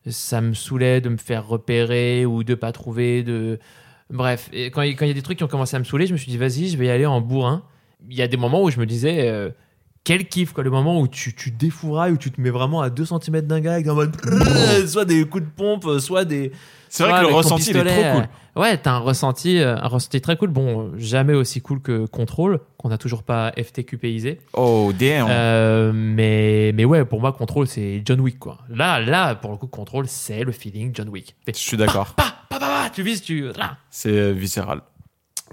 ça 0.08 0.40
me 0.40 0.54
saoulait 0.54 1.00
de 1.00 1.10
me 1.10 1.18
faire 1.18 1.46
repérer 1.46 2.24
ou 2.26 2.42
de 2.44 2.54
pas 2.54 2.72
trouver 2.72 3.22
de 3.22 3.58
bref 4.08 4.48
et 4.52 4.70
quand 4.70 4.82
il 4.82 4.96
quand 4.96 5.04
il 5.04 5.08
y 5.08 5.12
a 5.12 5.14
des 5.14 5.22
trucs 5.22 5.38
qui 5.38 5.44
ont 5.44 5.48
commencé 5.48 5.76
à 5.76 5.78
me 5.78 5.84
saouler 5.84 6.06
je 6.06 6.12
me 6.12 6.18
suis 6.18 6.30
dit 6.30 6.38
vas-y 6.38 6.68
je 6.68 6.76
vais 6.78 6.86
y 6.86 6.90
aller 6.90 7.06
en 7.06 7.20
bourrin 7.20 7.62
il 8.08 8.16
y 8.16 8.22
a 8.22 8.28
des 8.28 8.38
moments 8.38 8.62
où 8.62 8.70
je 8.70 8.80
me 8.80 8.86
disais 8.86 9.28
euh, 9.28 9.50
quel 10.04 10.26
kiff 10.28 10.52
quoi 10.52 10.64
le 10.64 10.70
moment 10.70 11.00
où 11.00 11.08
tu, 11.08 11.34
tu 11.34 11.50
défourailles 11.50 12.12
où 12.12 12.16
tu 12.16 12.30
te 12.30 12.40
mets 12.40 12.50
vraiment 12.50 12.80
à 12.80 12.90
2 12.90 13.04
cm 13.04 13.42
d'un 13.42 13.60
gars 13.60 13.74
avec 13.74 13.86
en 13.88 13.94
mode 13.94 14.16
soit 14.86 15.04
des 15.04 15.24
coups 15.26 15.44
de 15.44 15.50
pompe 15.50 15.86
soit 16.00 16.24
des 16.24 16.52
C'est 16.88 17.04
vrai 17.04 17.22
que 17.22 17.28
le 17.28 17.34
ressenti, 17.34 17.70
il 17.70 17.76
est 17.76 17.84
trop 17.84 18.12
cool. 18.14 18.22
euh, 18.22 18.60
Ouais, 18.60 18.76
t'as 18.78 18.92
un 18.92 18.98
ressenti, 18.98 19.58
euh, 19.60 19.76
un 19.76 19.86
ressenti 19.86 20.20
très 20.20 20.36
cool. 20.36 20.48
Bon, 20.50 20.80
euh, 20.80 20.98
jamais 20.98 21.34
aussi 21.34 21.60
cool 21.60 21.80
que 21.80 22.04
Control, 22.06 22.58
qu'on 22.78 22.88
n'a 22.88 22.98
toujours 22.98 23.22
pas 23.22 23.52
FTQPisé. 23.56 24.40
Oh, 24.54 24.90
damn. 24.98 25.28
Euh, 25.30 25.92
mais, 25.94 26.72
mais 26.74 26.84
ouais, 26.84 27.04
pour 27.04 27.20
moi, 27.20 27.32
Control, 27.32 27.68
c'est 27.68 28.02
John 28.04 28.18
Wick, 28.20 28.40
quoi. 28.40 28.58
Là, 28.68 28.98
là, 28.98 29.36
pour 29.36 29.52
le 29.52 29.56
coup, 29.56 29.68
Control, 29.68 30.06
c'est 30.08 30.42
le 30.42 30.50
feeling 30.50 30.90
John 30.92 31.08
Wick. 31.10 31.36
Je 31.46 31.52
suis 31.52 31.76
d'accord. 31.76 32.16
Tu 32.92 33.02
vises, 33.04 33.22
tu. 33.22 33.46
C'est 33.90 34.10
euh, 34.10 34.32
viscéral. 34.32 34.80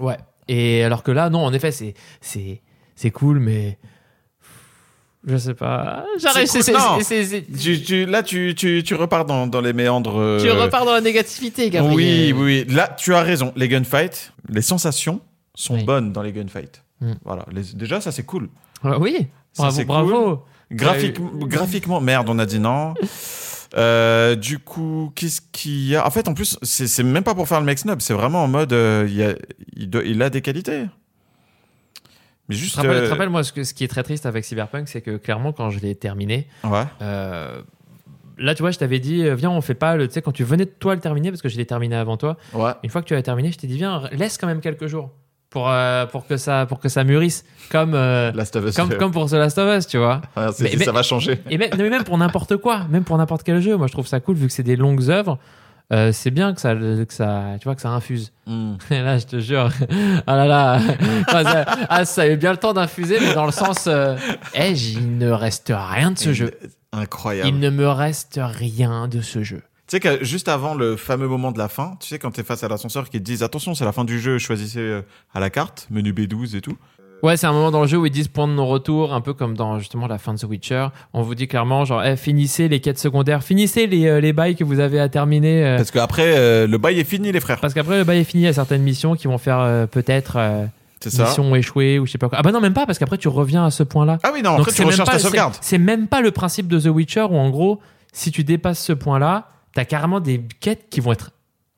Ouais. 0.00 0.16
Et 0.48 0.82
alors 0.82 1.04
que 1.04 1.12
là, 1.12 1.30
non, 1.30 1.44
en 1.44 1.52
effet, 1.52 1.70
c'est, 1.70 1.94
c'est, 2.20 2.62
c'est 2.96 3.10
cool, 3.12 3.38
mais. 3.38 3.78
Je 5.26 5.36
sais 5.36 5.54
pas. 5.54 6.04
J'arrive, 6.18 6.46
là, 8.08 8.22
tu, 8.22 8.54
tu, 8.56 8.82
tu 8.84 8.94
repars 8.94 9.24
dans, 9.24 9.46
dans 9.46 9.60
les 9.60 9.72
méandres. 9.72 10.16
euh, 10.18 10.40
Tu 10.40 10.50
repars 10.50 10.84
dans 10.84 10.92
la 10.92 11.00
négativité, 11.00 11.68
Gabriel. 11.70 11.96
Oui, 11.96 12.32
oui, 12.36 12.64
oui. 12.68 12.74
Là, 12.74 12.88
tu 12.96 13.14
as 13.14 13.22
raison. 13.22 13.52
Les 13.56 13.68
gunfights, 13.68 14.32
les 14.48 14.62
sensations 14.62 15.20
sont 15.54 15.74
Oui. 15.74 15.84
bonnes 15.84 16.12
dans 16.12 16.22
les 16.22 16.32
gunfights. 16.32 16.82
Mm. 17.00 17.12
Voilà. 17.24 17.44
Les- 17.52 17.74
déjà, 17.74 18.00
ça, 18.00 18.12
c'est 18.12 18.22
cool. 18.22 18.48
Ouais, 18.84 18.96
oui. 18.98 19.26
Ça, 19.52 19.64
Bravo, 19.84 19.84
bravo. 19.84 20.44
Graphique, 20.70 21.16
graphiquement, 21.48 22.00
merde, 22.00 22.28
on 22.30 22.38
a 22.38 22.46
dit 22.46 22.60
non. 22.60 22.94
Euh, 23.76 24.34
du 24.34 24.58
coup, 24.58 25.12
qu'est-ce 25.14 25.42
qu'il 25.52 25.88
y 25.88 25.94
a? 25.94 26.06
En 26.06 26.10
fait, 26.10 26.26
en 26.26 26.32
plus, 26.32 26.56
c'est 26.62 27.02
même 27.02 27.22
pas 27.22 27.34
pour 27.34 27.46
faire 27.46 27.60
le 27.60 27.66
mec 27.66 27.78
snob, 27.78 28.00
c'est 28.00 28.14
vraiment 28.14 28.42
en 28.44 28.48
mode, 28.48 28.72
euh, 28.72 29.04
il, 29.06 29.14
y 29.14 29.22
a, 29.22 29.34
il, 29.76 29.90
doit- 29.90 30.04
il 30.04 30.22
a 30.22 30.30
des 30.30 30.40
qualités. 30.40 30.84
Mais 32.48 32.54
juste. 32.56 32.74
te 32.74 32.80
rappelle, 32.80 33.04
euh, 33.04 33.14
te 33.14 33.24
moi, 33.28 33.44
ce, 33.44 33.52
que- 33.52 33.64
ce 33.64 33.74
qui 33.74 33.84
est 33.84 33.88
très 33.88 34.02
triste 34.02 34.26
avec 34.26 34.44
Cyberpunk, 34.44 34.88
c'est 34.88 35.00
que 35.00 35.16
clairement, 35.16 35.52
quand 35.52 35.70
je 35.70 35.80
l'ai 35.80 35.94
terminé, 35.94 36.46
ouais. 36.64 36.84
euh, 37.02 37.60
là, 38.38 38.54
tu 38.54 38.62
vois, 38.62 38.70
je 38.70 38.78
t'avais 38.78 39.00
dit, 39.00 39.24
euh, 39.24 39.34
viens, 39.34 39.50
on 39.50 39.60
fait 39.60 39.74
pas 39.74 39.96
le. 39.96 40.08
Tu 40.08 40.14
sais, 40.14 40.22
quand 40.22 40.32
tu 40.32 40.44
venais 40.44 40.64
de 40.64 40.70
toi 40.70 40.94
le 40.94 41.00
terminer, 41.00 41.30
parce 41.30 41.42
que 41.42 41.48
je 41.48 41.56
l'ai 41.56 41.66
terminé 41.66 41.96
avant 41.96 42.16
toi, 42.16 42.36
Ouais. 42.54 42.72
une 42.82 42.90
fois 42.90 43.02
que 43.02 43.06
tu 43.06 43.14
l'as 43.14 43.22
terminé, 43.22 43.52
je 43.52 43.58
t'ai 43.58 43.66
dit, 43.66 43.76
viens, 43.76 44.02
laisse 44.12 44.38
quand 44.38 44.46
même 44.46 44.60
quelques 44.60 44.86
jours 44.86 45.10
pour, 45.50 45.68
euh, 45.70 46.04
pour, 46.06 46.26
que, 46.26 46.36
ça, 46.36 46.66
pour 46.66 46.78
que 46.78 46.88
ça 46.88 47.04
mûrisse. 47.04 47.44
Comme, 47.70 47.94
euh, 47.94 48.32
Last 48.32 48.54
of 48.56 48.64
Us. 48.66 48.76
comme, 48.76 48.94
comme 48.96 49.12
pour 49.12 49.26
The 49.28 49.32
Last 49.34 49.58
of 49.58 49.78
Us, 49.78 49.86
tu 49.86 49.98
vois. 49.98 50.20
Ah, 50.36 50.50
c'est- 50.52 50.64
Mais- 50.64 50.70
mais- 50.78 50.84
ça 50.84 50.92
va 50.92 51.02
changer. 51.02 51.38
Et 51.50 51.58
même, 51.58 51.70
non, 51.70 51.78
mais 51.78 51.90
même 51.90 52.04
pour 52.04 52.16
n'importe 52.18 52.56
quoi, 52.58 52.86
même 52.90 53.04
pour 53.04 53.16
n'importe 53.18 53.42
quel 53.44 53.60
jeu, 53.60 53.76
moi 53.76 53.86
je 53.86 53.92
trouve 53.92 54.06
ça 54.06 54.20
cool 54.20 54.36
vu 54.36 54.46
que 54.46 54.52
c'est 54.52 54.62
des 54.62 54.76
longues 54.76 55.08
œuvres. 55.10 55.38
Euh, 55.92 56.12
c'est 56.12 56.30
bien 56.30 56.52
que 56.54 56.60
ça, 56.60 56.74
que 56.74 57.14
ça, 57.14 57.56
tu 57.58 57.64
vois, 57.64 57.74
que 57.74 57.80
ça 57.80 57.88
infuse. 57.90 58.32
Hmm. 58.46 58.74
Et 58.90 59.00
là, 59.00 59.18
je 59.18 59.26
te 59.26 59.40
jure, 59.40 59.70
ah 60.26 60.36
là 60.36 60.46
là, 60.46 60.80
ah, 61.28 61.44
ça, 61.44 61.64
ah, 61.88 62.04
ça 62.04 62.22
a 62.22 62.28
eu 62.28 62.36
bien 62.36 62.50
le 62.50 62.58
temps 62.58 62.74
d'infuser, 62.74 63.18
mais 63.20 63.34
dans 63.34 63.46
le 63.46 63.52
sens, 63.52 63.86
euh, 63.86 64.16
eh, 64.54 64.72
il 64.72 65.16
ne 65.18 65.30
reste 65.30 65.72
rien 65.74 66.10
de 66.10 66.18
ce 66.18 66.32
jeu. 66.32 66.52
Incroyable. 66.92 67.48
Il 67.48 67.58
ne 67.58 67.70
me 67.70 67.88
reste 67.88 68.38
rien 68.42 69.08
de 69.08 69.20
ce 69.20 69.42
jeu. 69.42 69.62
Tu 69.88 69.96
sais 69.96 70.00
que 70.00 70.22
juste 70.22 70.48
avant 70.48 70.74
le 70.74 70.96
fameux 70.96 71.28
moment 71.28 71.50
de 71.50 71.58
la 71.58 71.68
fin, 71.68 71.96
tu 71.98 72.08
sais 72.08 72.18
quand 72.18 72.30
t'es 72.30 72.42
face 72.42 72.62
à 72.62 72.68
l'ascenseur 72.68 73.08
qui 73.08 73.18
te 73.18 73.24
disent 73.24 73.42
attention 73.42 73.74
c'est 73.74 73.86
la 73.86 73.92
fin 73.92 74.04
du 74.04 74.20
jeu, 74.20 74.38
choisissez 74.38 74.80
euh, 74.80 75.02
à 75.32 75.40
la 75.40 75.48
carte, 75.48 75.86
menu 75.90 76.12
B12 76.12 76.54
et 76.54 76.60
tout. 76.60 76.76
Ouais, 77.22 77.36
c'est 77.36 77.46
un 77.48 77.52
moment 77.52 77.70
dans 77.72 77.80
le 77.82 77.88
jeu 77.88 77.98
où 77.98 78.06
ils 78.06 78.12
disent 78.12 78.28
point 78.28 78.46
de 78.46 78.52
non-retour, 78.52 79.12
un 79.12 79.20
peu 79.20 79.34
comme 79.34 79.56
dans 79.56 79.78
justement 79.80 80.06
la 80.06 80.18
fin 80.18 80.34
de 80.34 80.38
The 80.38 80.44
Witcher. 80.44 80.86
On 81.12 81.22
vous 81.22 81.34
dit 81.34 81.48
clairement, 81.48 81.84
genre, 81.84 82.04
eh, 82.04 82.16
finissez 82.16 82.68
les 82.68 82.78
quêtes 82.80 82.98
secondaires, 82.98 83.42
finissez 83.42 83.86
les, 83.88 84.06
euh, 84.06 84.20
les 84.20 84.32
bails 84.32 84.54
que 84.54 84.62
vous 84.62 84.78
avez 84.78 85.00
à 85.00 85.08
terminer. 85.08 85.64
euh, 85.66 85.76
Parce 85.78 85.90
qu'après 85.90 86.36
euh, 86.36 86.66
le 86.68 86.78
bail 86.78 87.00
est 87.00 87.04
fini 87.04 87.32
les 87.32 87.40
frères. 87.40 87.58
parce 87.60 87.74
qu'après, 87.74 87.98
le 87.98 88.04
bail 88.04 88.20
est 88.20 88.24
fini, 88.24 88.44
il 88.44 88.46
y 88.46 88.48
a 88.48 88.52
certaines 88.52 88.82
missions 88.82 89.16
qui 89.16 89.26
vont 89.26 89.38
faire 89.38 89.58
euh, 89.58 89.86
peut-être 89.86 90.34
euh, 90.36 90.64
C'est 91.00 91.10
ça. 91.10 91.24
mission 91.24 91.54
échouée 91.56 91.98
ou 91.98 92.06
je 92.06 92.12
sais 92.12 92.18
pas 92.18 92.28
quoi. 92.28 92.38
Ah 92.38 92.42
bah 92.42 92.52
non, 92.52 92.60
même 92.60 92.72
pas, 92.74 92.86
parce 92.86 92.98
qu'après, 93.00 93.18
tu 93.18 93.26
reviens 93.28 93.64
à 93.64 93.70
ce 93.72 93.82
point-là. 93.82 94.18
Ah 94.22 94.30
oui 94.32 94.42
non, 94.42 94.52
après 94.52 94.70
tu 94.70 94.76
c'est 94.76 94.82
même 94.84 94.90
recharges 94.92 95.06
pas- 95.08 95.12
ta 95.14 95.18
c'est- 95.18 95.24
sauvegarde. 95.24 95.54
C'est 95.60 95.78
même 95.78 96.06
pas 96.06 96.20
le 96.20 96.30
principe 96.30 96.68
de 96.68 96.78
The 96.78 96.86
Witcher 96.86 97.22
où 97.30 97.36
en 97.36 97.50
gros, 97.50 97.80
si 98.12 98.30
tu 98.30 98.44
dépasses 98.44 98.78
ce 98.82 98.92
point-là, 98.92 99.48
t'as 99.74 99.84
carrément 99.84 100.20
des 100.20 100.40
quêtes 100.60 100.86
qui 100.88 101.00
vont 101.00 101.10
être 101.12 101.32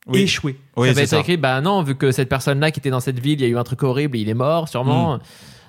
Oui. 0.06 0.20
échouées. 0.20 0.56
Oui, 0.76 0.88
ça 0.88 0.94
va 0.94 1.02
être 1.02 1.08
ça. 1.08 1.18
écrit, 1.20 1.36
bah 1.36 1.60
non, 1.60 1.82
vu 1.82 1.94
que 1.94 2.10
cette 2.10 2.28
personne-là 2.28 2.70
qui 2.70 2.80
était 2.80 2.90
dans 2.90 3.00
cette 3.00 3.18
ville, 3.20 3.40
il 3.40 3.42
y 3.42 3.44
a 3.44 3.48
eu 3.48 3.58
un 3.58 3.64
truc 3.64 3.82
horrible 3.82 4.16
et 4.16 4.20
il 4.20 4.28
est 4.28 4.34
mort, 4.34 4.68
sûrement. 4.68 5.18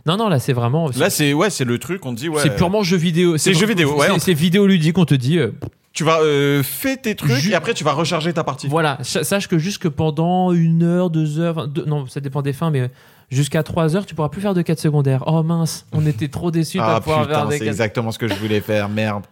Non, 0.05 0.17
non, 0.17 0.29
là, 0.29 0.39
c'est 0.39 0.53
vraiment. 0.53 0.87
Hmm. 0.89 0.93
Là 0.99 1.09
c'est 1.11 1.33
ouais, 1.33 1.49
c'est 1.51 1.65
le 1.65 1.77
truc 1.77 2.03
on 2.05 2.15
te 2.15 2.19
dit 2.21 2.29
ouais. 2.29 2.41
c'est 2.41 2.55
purement 2.55 2.81
jeu 2.81 2.97
vidéo. 2.97 3.37
C'est 3.37 3.53
jeu 3.53 3.67
vidéo, 3.67 3.95
ouais, 3.97 4.07
c'est- 4.13 4.19
C'est 4.19 4.33
vidéoludique, 4.33 4.97
on 4.97 5.05
te 5.05 5.13
dit. 5.13 5.37
euh, 5.37 5.51
Tu 5.93 6.03
vas 6.05 6.21
euh, 6.21 6.63
faire 6.63 6.99
tes 6.99 7.13
trucs 7.15 7.31
Ju- 7.33 7.51
et 7.51 7.53
après 7.55 7.73
tu 7.75 7.83
vas 7.83 7.91
recharger 7.91 8.31
ta 8.33 8.43
partie. 8.43 8.67
Voilà, 8.67 8.97
Sa- 9.03 9.23
sache 9.23 9.47
que 9.47 9.59
jusque 9.59 9.89
pendant 9.89 10.53
une 10.53 10.81
heure, 10.83 11.09
deux 11.11 11.37
heures, 11.39 11.67
deux- 11.67 11.83
non, 11.85 12.07
ça 12.07 12.19
dépend 12.21 12.41
des 12.41 12.53
fins, 12.53 12.71
mais 12.71 12.89
jusqu'à 13.29 13.61
trois 13.61 13.95
heures, 13.95 14.05
tu 14.07 14.15
pourras 14.15 14.29
plus 14.29 14.41
faire 14.41 14.53
de 14.55 14.61
quêtes 14.63 14.79
secondaires. 14.79 15.23
Oh 15.27 15.43
mince, 15.43 15.85
on 15.91 16.03
était 16.07 16.29
trop 16.29 16.49
déçus 16.49 16.77
de 16.77 16.83
Ah 16.83 16.93
pas 16.95 17.01
pouvoir 17.01 17.19
faire 17.27 17.27
putain, 17.27 17.49
des 17.49 17.57
c'est 17.59 17.67
exactement 17.67 18.11
ce 18.11 18.17
que 18.17 18.27
je 18.29 18.33
voulais 18.35 18.61
faire, 18.61 18.87
merde. 18.89 19.25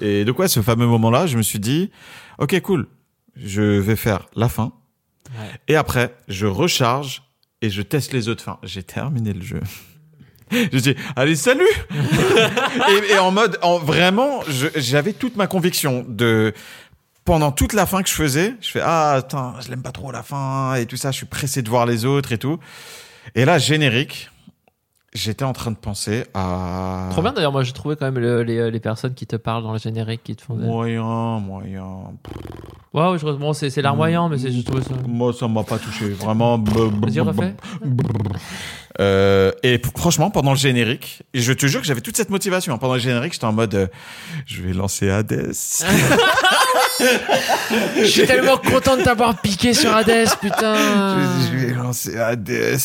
Et 0.00 0.24
de 0.24 0.32
quoi 0.32 0.48
ce 0.48 0.60
fameux 0.60 0.86
moment-là, 0.86 1.26
je 1.26 1.36
me 1.36 1.42
suis 1.42 1.58
dit 1.60 1.90
OK, 2.38 2.58
cool. 2.62 2.86
Je 3.36 3.62
vais 3.62 3.96
faire 3.96 4.28
la 4.34 4.48
fin. 4.48 4.72
Ouais. 5.38 5.50
Et 5.68 5.76
après, 5.76 6.14
je 6.28 6.46
recharge 6.46 7.22
et 7.62 7.70
je 7.70 7.82
teste 7.82 8.12
les 8.12 8.28
autres 8.28 8.42
fins. 8.42 8.58
J'ai 8.62 8.82
terminé 8.82 9.32
le 9.32 9.42
jeu. 9.42 9.60
Je 10.50 10.78
dis, 10.78 10.96
allez, 11.14 11.36
salut 11.36 11.62
et, 11.92 13.12
et 13.12 13.18
en 13.18 13.30
mode, 13.30 13.56
en, 13.62 13.78
vraiment, 13.78 14.40
j'avais 14.74 15.12
toute 15.12 15.36
ma 15.36 15.46
conviction 15.46 16.04
de... 16.08 16.52
Pendant 17.24 17.52
toute 17.52 17.72
la 17.74 17.86
fin 17.86 18.02
que 18.02 18.08
je 18.08 18.14
faisais, 18.14 18.54
je 18.60 18.70
fais, 18.70 18.80
ah, 18.82 19.12
attends, 19.12 19.54
je 19.60 19.68
l'aime 19.68 19.82
pas 19.82 19.92
trop 19.92 20.10
la 20.10 20.24
fin 20.24 20.74
et 20.74 20.86
tout 20.86 20.96
ça, 20.96 21.12
je 21.12 21.18
suis 21.18 21.26
pressé 21.26 21.62
de 21.62 21.68
voir 21.68 21.86
les 21.86 22.04
autres 22.04 22.32
et 22.32 22.38
tout. 22.38 22.58
Et 23.36 23.44
là, 23.44 23.58
générique, 23.58 24.30
j'étais 25.12 25.44
en 25.44 25.52
train 25.52 25.70
de 25.72 25.76
penser 25.76 26.24
à... 26.34 27.08
Trop 27.10 27.22
bien 27.22 27.32
d'ailleurs, 27.32 27.52
moi 27.52 27.62
j'ai 27.64 27.72
trouvé 27.72 27.96
quand 27.96 28.04
même 28.06 28.18
le- 28.18 28.42
les, 28.42 28.70
les 28.70 28.80
personnes 28.80 29.14
qui 29.14 29.26
te 29.26 29.36
parlent 29.36 29.62
dans 29.62 29.72
le 29.72 29.78
générique 29.78 30.22
qui 30.22 30.36
te 30.36 30.42
font. 30.42 30.54
des- 30.54 30.64
Moyen, 30.66 31.40
moyen. 31.40 31.84
Ouais, 32.92 33.18
je- 33.18 33.26
bon, 33.32 33.52
c'est 33.52 33.70
c'est 33.70 33.82
larmoyant, 33.82 34.28
mais 34.28 34.38
c'est- 34.38 34.50
je 34.52 34.62
trouve 34.62 34.82
ça. 34.82 34.94
Moi, 35.06 35.32
ça 35.32 35.46
m'a 35.48 35.62
pas 35.64 35.78
touché. 35.78 36.08
Vraiment. 36.10 36.58
Vas-y, 36.58 37.20
refais. 37.20 37.54
Euh, 38.98 39.52
et 39.62 39.80
franchement, 39.96 40.30
pendant 40.30 40.50
le 40.50 40.56
générique, 40.58 41.22
et 41.32 41.40
je 41.40 41.52
te 41.52 41.66
jure 41.66 41.80
que 41.80 41.86
j'avais 41.86 42.00
toute 42.00 42.16
cette 42.16 42.30
motivation. 42.30 42.76
Pendant 42.78 42.94
le 42.94 43.00
générique, 43.00 43.32
j'étais 43.32 43.44
en 43.46 43.52
mode, 43.52 43.74
euh, 43.74 43.86
je 44.46 44.62
vais 44.62 44.72
lancer 44.72 45.08
Hades. 45.10 45.52
Je 47.96 48.04
suis 48.04 48.26
tellement 48.26 48.56
content 48.58 48.96
de 48.96 49.02
t'avoir 49.02 49.40
piqué 49.40 49.74
sur 49.74 49.94
Hades, 49.94 50.28
putain. 50.40 50.74
je, 50.76 51.46
je 51.58 51.66
vais 51.66 51.74
lancer 51.74 52.16
Hades. 52.18 52.48
Et, 52.50 52.78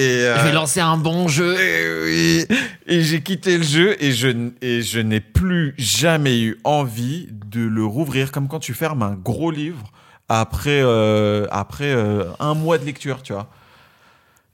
euh, 0.00 0.38
Je 0.38 0.44
vais 0.46 0.52
lancer 0.52 0.80
un 0.80 0.96
bon 0.96 1.28
jeu. 1.28 1.56
et 1.60 2.04
oui. 2.04 2.56
Et 2.86 3.02
j'ai 3.02 3.22
quitté 3.22 3.56
le 3.58 3.62
jeu 3.64 3.96
et 4.02 4.12
je, 4.12 4.28
n- 4.28 4.52
et 4.60 4.82
je 4.82 5.00
n'ai 5.00 5.20
plus 5.20 5.74
jamais 5.78 6.40
eu 6.40 6.58
envie 6.64 7.28
de 7.46 7.60
le 7.60 7.84
rouvrir 7.84 8.32
comme 8.32 8.48
quand 8.48 8.60
tu 8.60 8.74
fermes 8.74 9.02
un 9.02 9.14
gros 9.14 9.50
livre 9.50 9.90
après, 10.28 10.80
euh, 10.82 11.46
après 11.50 11.92
euh, 11.92 12.24
un 12.40 12.54
mois 12.54 12.78
de 12.78 12.84
lecture, 12.84 13.22
tu 13.22 13.32
vois. 13.32 13.48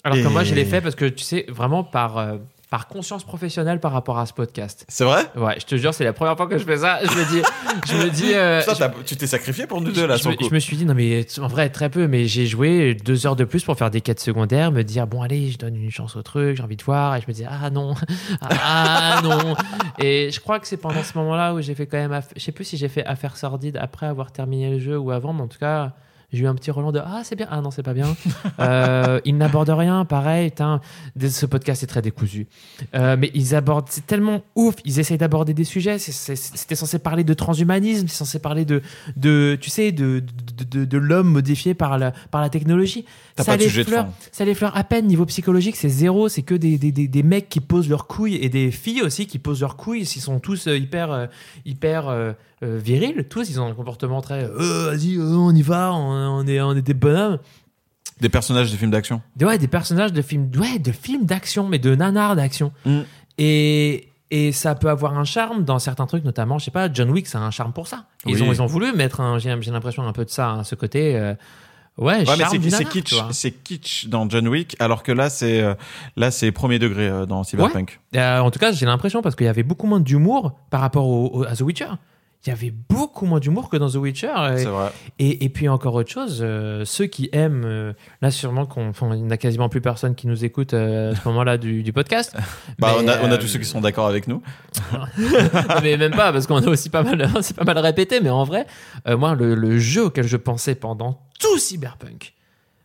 Alors 0.05 0.17
que 0.19 0.29
moi 0.29 0.45
je 0.45 0.55
l'ai 0.55 0.65
fait 0.65 0.81
parce 0.81 0.95
que 0.95 1.05
tu 1.05 1.23
sais, 1.25 1.45
vraiment 1.49 1.85
par, 1.85 2.19
euh, 2.19 2.37
par 2.71 2.87
conscience 2.87 3.25
professionnelle 3.25 3.81
par 3.81 3.93
rapport 3.93 4.19
à 4.19 4.27
ce 4.27 4.33
podcast. 4.35 4.85
C'est 4.89 5.05
vrai? 5.05 5.23
Ouais, 5.37 5.57
je 5.59 5.65
te 5.65 5.77
jure, 5.77 5.95
c'est 5.95 6.05
la 6.05 6.13
première 6.13 6.37
fois 6.37 6.47
que 6.47 6.59
je 6.59 6.65
fais 6.65 6.77
ça. 6.79 6.99
Je 7.03 7.11
me 7.19 7.25
dis, 7.31 7.43
je 7.87 7.97
me 7.97 8.11
dis, 8.11 8.35
euh, 8.35 8.61
Ça, 8.61 8.75
je- 8.75 9.03
tu 9.05 9.17
t'es 9.17 9.27
sacrifié 9.27 9.67
pour 9.67 9.81
nous 9.81 9.91
deux, 9.91 10.07
là, 10.07 10.17
je 10.17 10.29
me, 10.29 10.35
coup. 10.35 10.45
je 10.49 10.55
me 10.55 10.59
suis 10.59 10.77
dit, 10.77 10.85
non, 10.85 10.95
mais 10.95 11.27
en 11.41 11.47
vrai, 11.49 11.71
très 11.71 11.89
peu, 11.89 12.07
mais 12.09 12.27
j'ai 12.27 12.45
joué 12.47 12.95
deux 12.95 13.27
heures 13.27 13.37
de 13.37 13.45
plus 13.45 13.65
pour 13.65 13.77
faire 13.79 13.91
des 13.91 14.03
quêtes 14.03 14.21
secondaires, 14.21 14.71
me 14.71 14.83
dire, 14.85 15.07
bon, 15.07 15.23
allez, 15.23 15.49
je 15.51 15.57
donne 15.59 15.77
une 15.77 15.91
chance 15.91 16.15
au 16.17 16.23
truc, 16.23 16.57
j'ai 16.59 16.63
envie 16.63 16.77
de 16.77 16.83
voir, 16.83 17.17
et 17.17 17.21
je 17.23 17.27
me 17.27 17.33
dis, 17.33 17.45
ah 17.49 17.71
non, 17.71 17.95
ah 18.43 19.21
non. 19.23 19.55
Et 19.99 20.31
je 20.31 20.41
crois 20.41 20.59
que 20.61 20.67
c'est 20.67 20.77
pendant 20.77 21.03
ce 21.03 21.17
moment-là 21.19 21.55
où 21.55 21.61
j'ai 21.61 21.75
fait 21.75 21.87
quand 21.87 21.97
même, 21.99 22.13
aff- 22.13 22.33
je 22.37 22.41
sais 22.41 22.53
plus 22.53 22.65
si 22.65 22.77
j'ai 22.77 22.89
fait 22.89 23.05
affaire 23.07 23.37
sordide 23.37 23.79
après 23.81 24.07
avoir 24.07 24.31
terminé 24.33 24.71
le 24.71 24.79
jeu 24.79 24.99
ou 24.99 25.11
avant, 25.11 25.33
mais 25.33 25.43
en 25.43 25.49
tout 25.49 25.59
cas, 25.59 25.93
j'ai 26.33 26.45
eu 26.45 26.47
un 26.47 26.55
petit 26.55 26.71
relent 26.71 26.93
de 26.93 26.99
ah 26.99 27.23
c'est 27.25 27.37
bien. 27.37 27.47
Ah 27.51 27.61
non 27.61 27.71
c'est 27.71 27.83
pas 27.83 27.95
bien. 27.95 28.15
Euh, 28.61 29.21
ils 29.25 29.37
n'abordent 29.37 29.69
rien. 29.71 30.05
Pareil 30.05 30.51
putain, 30.51 30.81
Dé- 31.15 31.31
ce 31.31 31.47
podcast 31.47 31.83
est 31.85 31.87
très 31.87 32.03
décousu. 32.03 32.49
Euh, 32.95 33.17
mais 33.19 33.31
ils 33.35 33.55
abordent 33.55 33.87
c'est 33.89 34.05
tellement 34.07 34.43
ouf. 34.57 34.75
Ils 34.85 34.99
essayent 34.99 35.17
d'aborder 35.19 35.55
des 35.55 35.65
sujets. 35.65 35.99
C'était 35.99 36.75
censé 36.75 36.99
parler 36.99 37.23
de 37.25 37.35
transhumanisme. 37.35 38.09
C'est 38.09 38.17
censé 38.17 38.39
parler 38.41 38.65
de 38.65 38.83
de 39.17 39.57
tu 39.61 39.71
sais 39.71 39.93
de 39.93 40.23
de, 40.57 40.65
de, 40.65 40.85
de 40.85 40.99
l'homme 40.99 41.29
modifié 41.29 41.75
par 41.75 41.99
la 41.99 42.13
par 42.31 42.41
la 42.41 42.49
technologie. 42.49 43.05
Ça 43.37 43.45
pas 43.45 43.57
les 43.57 43.69
fond. 43.69 44.07
ça 44.33 44.45
les 44.45 44.55
fleure 44.55 44.77
à 44.77 44.83
peine. 44.85 45.07
Niveau 45.07 45.25
psychologique 45.27 45.77
c'est 45.77 45.89
zéro. 45.89 46.29
C'est 46.29 46.43
que 46.43 46.55
des, 46.57 46.79
des, 46.79 46.91
des, 46.91 47.07
des 47.07 47.23
mecs 47.23 47.49
qui 47.49 47.61
posent 47.61 47.89
leurs 47.89 48.07
couilles 48.09 48.37
et 48.37 48.49
des 48.49 48.71
filles 48.73 49.03
aussi 49.03 49.27
qui 49.27 49.39
posent 49.39 49.61
leurs 49.61 49.77
couilles. 49.77 50.03
Ils 50.03 50.21
sont 50.21 50.41
tous 50.41 50.67
euh, 50.67 50.77
hyper 50.77 51.13
euh, 51.13 51.27
hyper 51.65 52.09
euh, 52.63 52.79
virils 52.83 53.25
tous 53.29 53.49
ils 53.51 53.61
ont 53.61 53.67
un 53.67 53.75
comportement 53.75 54.21
très 54.21 54.45
euh, 54.45 54.91
vas-y 54.91 55.17
euh, 55.17 55.23
on 55.37 55.55
y 55.55 55.63
va 55.63 55.93
on, 55.93 56.41
on 56.41 56.47
est 56.47 56.61
on 56.61 56.75
est 56.75 56.83
des 56.83 56.95
bonhommes 56.95 57.39
Des 58.21 58.29
personnages 58.29 58.71
de 58.73 58.77
films 58.77 58.91
d'action. 58.91 59.23
Ouais 59.41 59.59
des 59.59 59.69
personnages 59.69 60.13
de 60.13 60.23
films 60.23 60.51
ouais 60.59 60.79
de 60.79 60.93
films 60.93 61.25
d'action 61.25 61.69
mais 61.69 61.79
de 61.79 61.95
nanars 61.95 62.35
d'action 62.37 62.73
Mm. 62.85 63.01
et 63.39 64.09
et 64.31 64.53
ça 64.53 64.75
peut 64.75 64.91
avoir 64.91 65.17
un 65.19 65.25
charme 65.25 65.65
dans 65.65 65.79
certains 65.79 66.07
trucs 66.07 66.25
notamment 66.25 66.59
je 66.59 66.67
sais 66.67 66.71
pas 66.71 66.93
John 66.93 67.11
Wick 67.11 67.27
ça 67.27 67.39
a 67.39 67.43
un 67.43 67.51
charme 67.51 67.73
pour 67.73 67.87
ça 67.87 68.05
ils 68.27 68.35
Oui. 68.35 68.43
ont 68.43 68.53
ils 68.53 68.61
ont 68.63 68.67
voulu 68.67 68.93
mettre 68.93 69.21
un 69.21 69.39
j'ai 69.39 69.55
j'ai 69.61 69.71
l'impression 69.71 70.07
un 70.07 70.13
peu 70.13 70.25
de 70.25 70.31
ça 70.31 70.51
hein, 70.51 70.65
ce 70.65 70.75
côté 70.75 71.17
euh, 71.17 71.35
ouais, 71.97 72.19
Ouais, 72.19 72.25
mais 72.27 72.37
charme 72.37 72.51
c'est 72.53 72.59
du 72.59 72.71
c'est 72.71 72.85
kitsch, 72.85 73.15
c'est 73.33 73.51
kitsch 73.53 74.07
dans 74.07 74.29
John 74.29 74.47
Wick, 74.49 74.77
alors 74.81 75.03
que 75.03 75.13
là 75.13 75.31
c'est 75.31 75.65
là 76.17 76.31
c'est 76.31 76.53
premier 76.53 76.79
degré 76.79 77.25
dans 77.27 77.43
Cyberpunk. 77.43 77.99
Euh, 78.17 78.39
en 78.41 78.51
tout 78.53 78.59
cas, 78.61 78.71
j'ai 78.71 78.87
l'impression 78.87 79.21
parce 79.23 79.35
qu'il 79.35 79.47
y 79.47 79.49
avait 79.51 79.65
beaucoup 79.65 79.87
moins 79.89 79.99
d'humour 79.99 80.53
par 80.71 80.81
rapport 80.81 81.07
au, 81.09 81.39
au- 81.41 81.43
à 81.45 81.57
The 81.57 81.63
Witcher. 81.63 81.89
Il 82.47 82.51
y 82.51 82.53
avait 82.53 82.71
beaucoup 82.71 83.27
moins 83.27 83.41
d'humour 83.41 83.69
que 83.69 83.77
dans 83.77 83.91
The 83.91 83.97
Witcher. 83.97 84.33
Et, 84.57 84.65
vrai. 84.65 84.93
et, 85.19 85.45
et 85.45 85.49
puis 85.49 85.69
encore 85.69 85.95
autre 85.95 86.11
chose, 86.11 86.39
euh, 86.41 86.85
ceux 86.85 87.07
qui 87.07 87.29
aiment, 87.33 87.65
euh, 87.65 87.93
là 88.23 88.31
sûrement 88.31 88.65
qu'on, 88.65 88.89
enfin, 88.91 89.11
il 89.15 89.25
n'y 89.25 89.33
a 89.33 89.37
quasiment 89.37 89.69
plus 89.69 89.81
personne 89.81 90.15
qui 90.15 90.29
nous 90.29 90.45
écoute 90.45 90.73
euh, 90.73 91.13
à 91.13 91.17
ce 91.17 91.27
moment-là 91.29 91.59
du, 91.59 91.83
du 91.83 91.93
podcast. 91.93 92.37
Bah, 92.79 92.95
Mais, 92.97 93.05
on, 93.05 93.09
a, 93.09 93.21
on 93.23 93.33
a 93.33 93.39
tous 93.39 93.49
ceux 93.49 93.59
qui 93.59 93.65
sont 93.65 93.81
d'accord 93.81 94.07
avec 94.07 94.29
nous. 94.29 94.41
Mais 95.83 95.97
même 95.97 96.13
pas 96.13 96.33
parce 96.33 96.47
qu'on 96.47 96.63
a 96.63 96.69
aussi 96.69 96.91
pas 96.91 97.03
mal, 97.03 97.29
c'est 97.43 97.57
pas 97.57 97.65
mal 97.65 97.79
répété. 97.79 98.21
Mais 98.21 98.31
en 98.31 98.45
vrai, 98.45 98.67
moi, 99.07 99.35
le, 99.35 99.57
le 99.57 99.79
jeu 99.79 100.05
auquel 100.05 100.27
je 100.27 100.37
pensais 100.37 100.77
pendant 100.77 101.21
tout 101.41 101.59
Cyberpunk, 101.59 102.35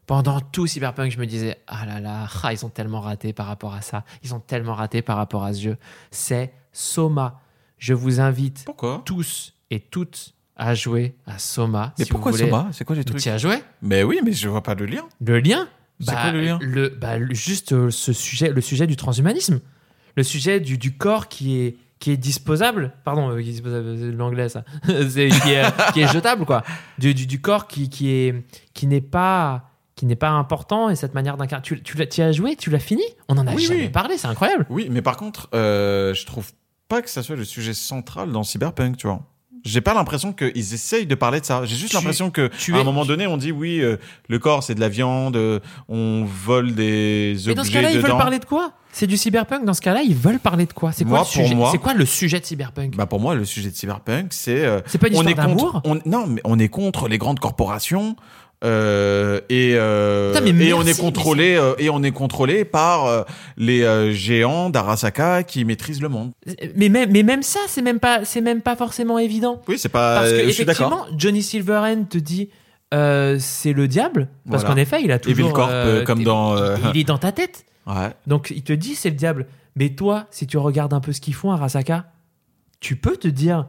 pendant 0.07 0.41
tout 0.41 0.65
Cyberpunk, 0.65 1.11
je 1.11 1.19
me 1.19 1.27
disais 1.27 1.59
ah 1.67 1.85
là 1.85 1.99
là, 1.99 2.27
ah, 2.41 2.53
ils 2.53 2.65
ont 2.65 2.69
tellement 2.69 3.01
raté 3.01 3.33
par 3.33 3.45
rapport 3.45 3.75
à 3.75 3.81
ça, 3.81 4.03
ils 4.23 4.33
ont 4.33 4.39
tellement 4.39 4.73
raté 4.73 5.03
par 5.03 5.17
rapport 5.17 5.43
à 5.43 5.53
ce 5.53 5.61
jeu. 5.61 5.77
C'est 6.09 6.53
Soma. 6.71 7.39
Je 7.85 7.93
vous 7.93 8.21
invite 8.21 8.63
Pourquoi 8.65 9.01
tous 9.05 9.55
et 9.69 9.81
toutes 9.81 10.35
à 10.55 10.73
jouer 10.73 11.15
à 11.25 11.37
Soma. 11.37 11.93
Mais 11.99 12.05
si 12.05 12.11
vous 12.11 12.15
pourquoi 12.15 12.31
voulez. 12.31 12.45
Soma? 12.45 12.69
C'est 12.71 12.85
quoi 12.85 12.95
les 12.95 13.03
trucs? 13.03 13.19
Tu 13.19 13.27
as 13.27 13.37
joué? 13.37 13.57
Mais 13.81 14.03
oui, 14.03 14.21
mais 14.23 14.31
je 14.31 14.47
vois 14.47 14.63
pas 14.63 14.73
le 14.73 14.85
lien. 14.85 15.03
Le 15.19 15.41
lien? 15.41 15.67
C'est 15.99 16.13
quoi 16.13 16.31
le 16.31 16.39
lien? 16.41 16.59
le, 16.61 16.87
bah, 16.87 17.17
le- 17.17 17.33
Juste 17.35 17.73
euh, 17.73 17.89
ce 17.91 18.13
sujet, 18.13 18.47
le 18.53 18.61
sujet 18.61 18.87
du 18.87 18.95
transhumanisme. 18.95 19.59
Le 20.15 20.23
sujet 20.23 20.61
du, 20.61 20.77
du 20.77 20.95
corps 20.95 21.27
qui 21.27 21.57
est, 21.59 21.75
qui 21.99 22.11
est 22.11 22.15
disposable. 22.17 22.93
Pardon, 23.03 23.31
euh, 23.31 23.41
qui 23.41 23.49
est 23.49 23.51
disposable, 23.51 23.97
c'est 23.99 24.11
l'anglais 24.13 24.47
ça. 24.47 24.63
Qui, 24.87 25.19
est, 25.19 25.91
qui 25.93 25.99
est 25.99 26.07
jetable, 26.13 26.45
quoi. 26.45 26.63
Du, 26.99 27.13
du, 27.13 27.27
du 27.27 27.41
corps 27.41 27.67
qui, 27.67 27.89
qui 27.89 28.11
est 28.11 28.45
qui 28.73 28.87
n'est 28.87 29.01
pas 29.01 29.69
qui 29.95 30.05
n'est 30.05 30.15
pas 30.15 30.29
important 30.29 30.89
et 30.89 30.95
cette 30.95 31.15
manière 31.15 31.35
d'incarner. 31.35 31.63
Tu, 31.63 31.83
tu, 31.83 31.97
l'as- 31.97 32.07
tu 32.07 32.21
as 32.21 32.31
joué? 32.31 32.55
Tu 32.55 32.69
l'as 32.69 32.79
fini? 32.79 33.03
On 33.27 33.37
en 33.37 33.45
a 33.45 33.53
Oui, 33.53 33.61
jamais 33.65 33.81
oui. 33.81 33.89
parlé, 33.89 34.17
c'est 34.17 34.27
incroyable. 34.27 34.65
Oui, 34.69 34.87
mais 34.89 35.01
par 35.01 35.17
contre, 35.17 35.49
euh, 35.53 36.13
je 36.13 36.25
trouve 36.25 36.49
pas 36.87 37.01
que 37.01 37.09
ça 37.09 37.23
soit 37.23 37.35
le 37.35 37.45
sujet 37.45 37.73
central 37.73 38.31
dans 38.31 38.43
Cyberpunk, 38.43 38.97
tu 38.97 39.07
vois. 39.07 39.21
J'ai 39.65 39.79
pas 39.79 39.93
l'impression 39.93 40.33
qu'ils 40.33 40.73
essayent 40.73 41.05
de 41.07 41.15
parler 41.15 41.39
de 41.39 41.45
ça. 41.45 41.63
J'ai 41.63 41.77
juste 41.77 41.93
l'impression 41.93 42.29
que 42.31 42.49
tu 42.59 42.75
à 42.75 42.79
un 42.79 42.83
moment 42.83 43.05
donné, 43.05 43.27
on 43.27 43.37
dit 43.37 43.53
oui, 43.53 43.79
euh, 43.79 43.95
le 44.27 44.37
corps 44.37 44.61
c'est 44.61 44.75
de 44.75 44.81
la 44.81 44.89
viande, 44.89 45.37
euh, 45.37 45.61
on 45.87 46.25
vole 46.25 46.75
des 46.75 47.37
Mais 47.47 47.55
dans 47.55 47.63
ce 47.63 47.71
cas-là, 47.71 47.91
ils 47.91 47.99
veulent 47.99 48.11
parler 48.11 48.39
de 48.39 48.45
quoi? 48.45 48.73
C'est 48.91 49.07
du 49.07 49.15
cyberpunk. 49.17 49.63
Dans 49.65 49.73
ce 49.73 49.81
cas-là, 49.81 50.01
ils 50.03 50.15
veulent 50.15 50.37
parler 50.39 50.65
de 50.65 50.73
quoi? 50.73 50.91
C'est 50.91 51.03
quoi 51.05 51.19
Moi, 51.19 51.19
le 51.21 51.25
sujet? 51.25 51.55
C'est 51.71 51.77
quoi 51.79 51.93
le 51.93 52.05
sujet 52.05 52.39
de 52.41 52.45
cyberpunk? 52.45 52.95
Bah 52.97 53.05
pour 53.07 53.19
moi, 53.21 53.33
le 53.35 53.45
sujet 53.45 53.71
de 53.71 53.75
cyberpunk, 53.75 54.27
c'est 54.33 54.65
euh, 54.65 54.81
C'est 54.85 54.97
pas 54.99 55.07
une 55.07 55.15
on 55.15 55.23
est 55.25 55.29
histoire 55.29 55.47
d'amour? 55.47 55.81
on- 55.85 55.99
Non, 56.05 56.27
mais 56.27 56.41
on 56.43 56.59
est 56.59 56.67
contre 56.69 57.07
les 57.07 57.17
grandes 57.17 57.39
corporations. 57.39 58.17
Euh, 58.63 59.41
et 59.49 59.73
euh, 59.75 60.33
Putain, 60.33 60.45
et 60.45 60.73
on 60.73 60.83
est 60.83 60.99
contrôlé 60.99 61.55
euh, 61.55 61.73
et 61.79 61.89
on 61.89 62.01
est 62.01 62.11
contrôlé 62.11 62.63
par 62.63 63.25
les 63.57 64.13
géants 64.13 64.69
d'Arasaka 64.69 65.43
qui 65.43 65.65
maîtrisent 65.65 66.01
le 66.01 66.09
monde. 66.09 66.31
mais 66.75 66.89
même, 66.89 67.11
mais 67.11 67.23
même 67.23 67.43
ça, 67.43 67.59
c'est 67.67 67.81
même 67.81 67.99
pas, 67.99 68.23
c'est 68.25 68.41
même 68.41 68.61
pas 68.61 68.75
forcément 68.75 69.19
évident. 69.19 69.61
Oui, 69.67 69.77
c'est 69.77 69.89
pas. 69.89 70.21
Parce 70.21 70.31
que 70.31 70.47
effectivement, 70.47 71.05
Johnny 71.17 71.43
Silverhand 71.43 72.05
te 72.05 72.17
dit 72.17 72.49
c'est 72.91 73.73
le 73.73 73.87
diable, 73.87 74.27
parce 74.49 74.63
Voilà. 74.63 74.75
qu'en 74.75 74.81
effet, 74.81 75.01
il 75.03 75.11
a 75.11 75.19
toujours. 75.19 75.47
Evil 75.47 75.53
Corp, 75.53 76.03
comme 76.05 76.23
dans, 76.23 76.55
euh, 76.55 76.77
Il 76.93 77.01
est 77.01 77.03
dans 77.03 77.17
ta 77.17 77.31
tête. 77.31 77.65
Ouais. 77.87 78.11
Donc 78.27 78.53
il 78.55 78.63
te 78.63 78.73
dit 78.73 78.95
c'est 78.95 79.09
le 79.09 79.15
diable. 79.15 79.47
Mais 79.75 79.89
toi, 79.89 80.27
si 80.29 80.47
tu 80.47 80.57
regardes 80.57 80.93
un 80.93 80.99
peu 81.01 81.11
ce 81.11 81.19
qu'ils 81.19 81.33
font 81.33 81.51
à 81.51 81.55
Arasaka, 81.55 82.05
tu 82.79 82.95
peux 82.95 83.17
te 83.17 83.27
dire 83.27 83.65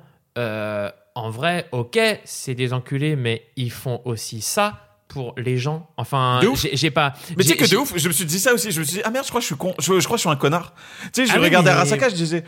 en 1.15 1.31
vrai, 1.31 1.69
ok, 1.73 1.99
c'est 2.25 2.55
des 2.55 2.73
enculés, 2.73 3.17
mais 3.17 3.43
ils 3.57 3.71
font 3.71 4.01
aussi 4.05 4.41
ça 4.41 4.81
pour 5.09 5.35
les 5.37 5.59
gens. 5.59 5.89
Enfin, 5.97 6.41
j'ai 6.73 6.91
pas. 6.91 7.13
Mais 7.37 7.45
tu 7.45 7.51
sais 7.51 7.57
que 7.57 7.71
de 7.71 7.77
ouf, 7.77 7.93
je 7.97 8.09
me 8.09 8.13
suis 8.13 8.25
dit 8.25 8.39
ça 8.41 8.53
aussi. 8.53 8.71
Je 8.73 8.81
me 8.81 8.85
suis 8.85 8.97
dit, 8.97 9.03
ah 9.05 9.11
merde, 9.11 9.25
je 9.25 9.31
crois 9.31 9.41
que 9.41 9.45
je 9.45 9.49
suis 9.49 9.57
con. 9.57 9.75
Je, 9.79 9.85
je 10.01 10.05
crois 10.05 10.17
que 10.17 10.23
je 10.23 10.23
suis 10.23 10.31
un 10.31 10.37
connard. 10.37 10.75
Tu 11.13 11.25
sais, 11.25 11.27
je 11.27 11.37
Ah 11.39 11.41
regardais 11.41 11.71
mais- 11.71 11.77
Arasaka, 11.77 12.09
je 12.09 12.15
disais, 12.15 12.43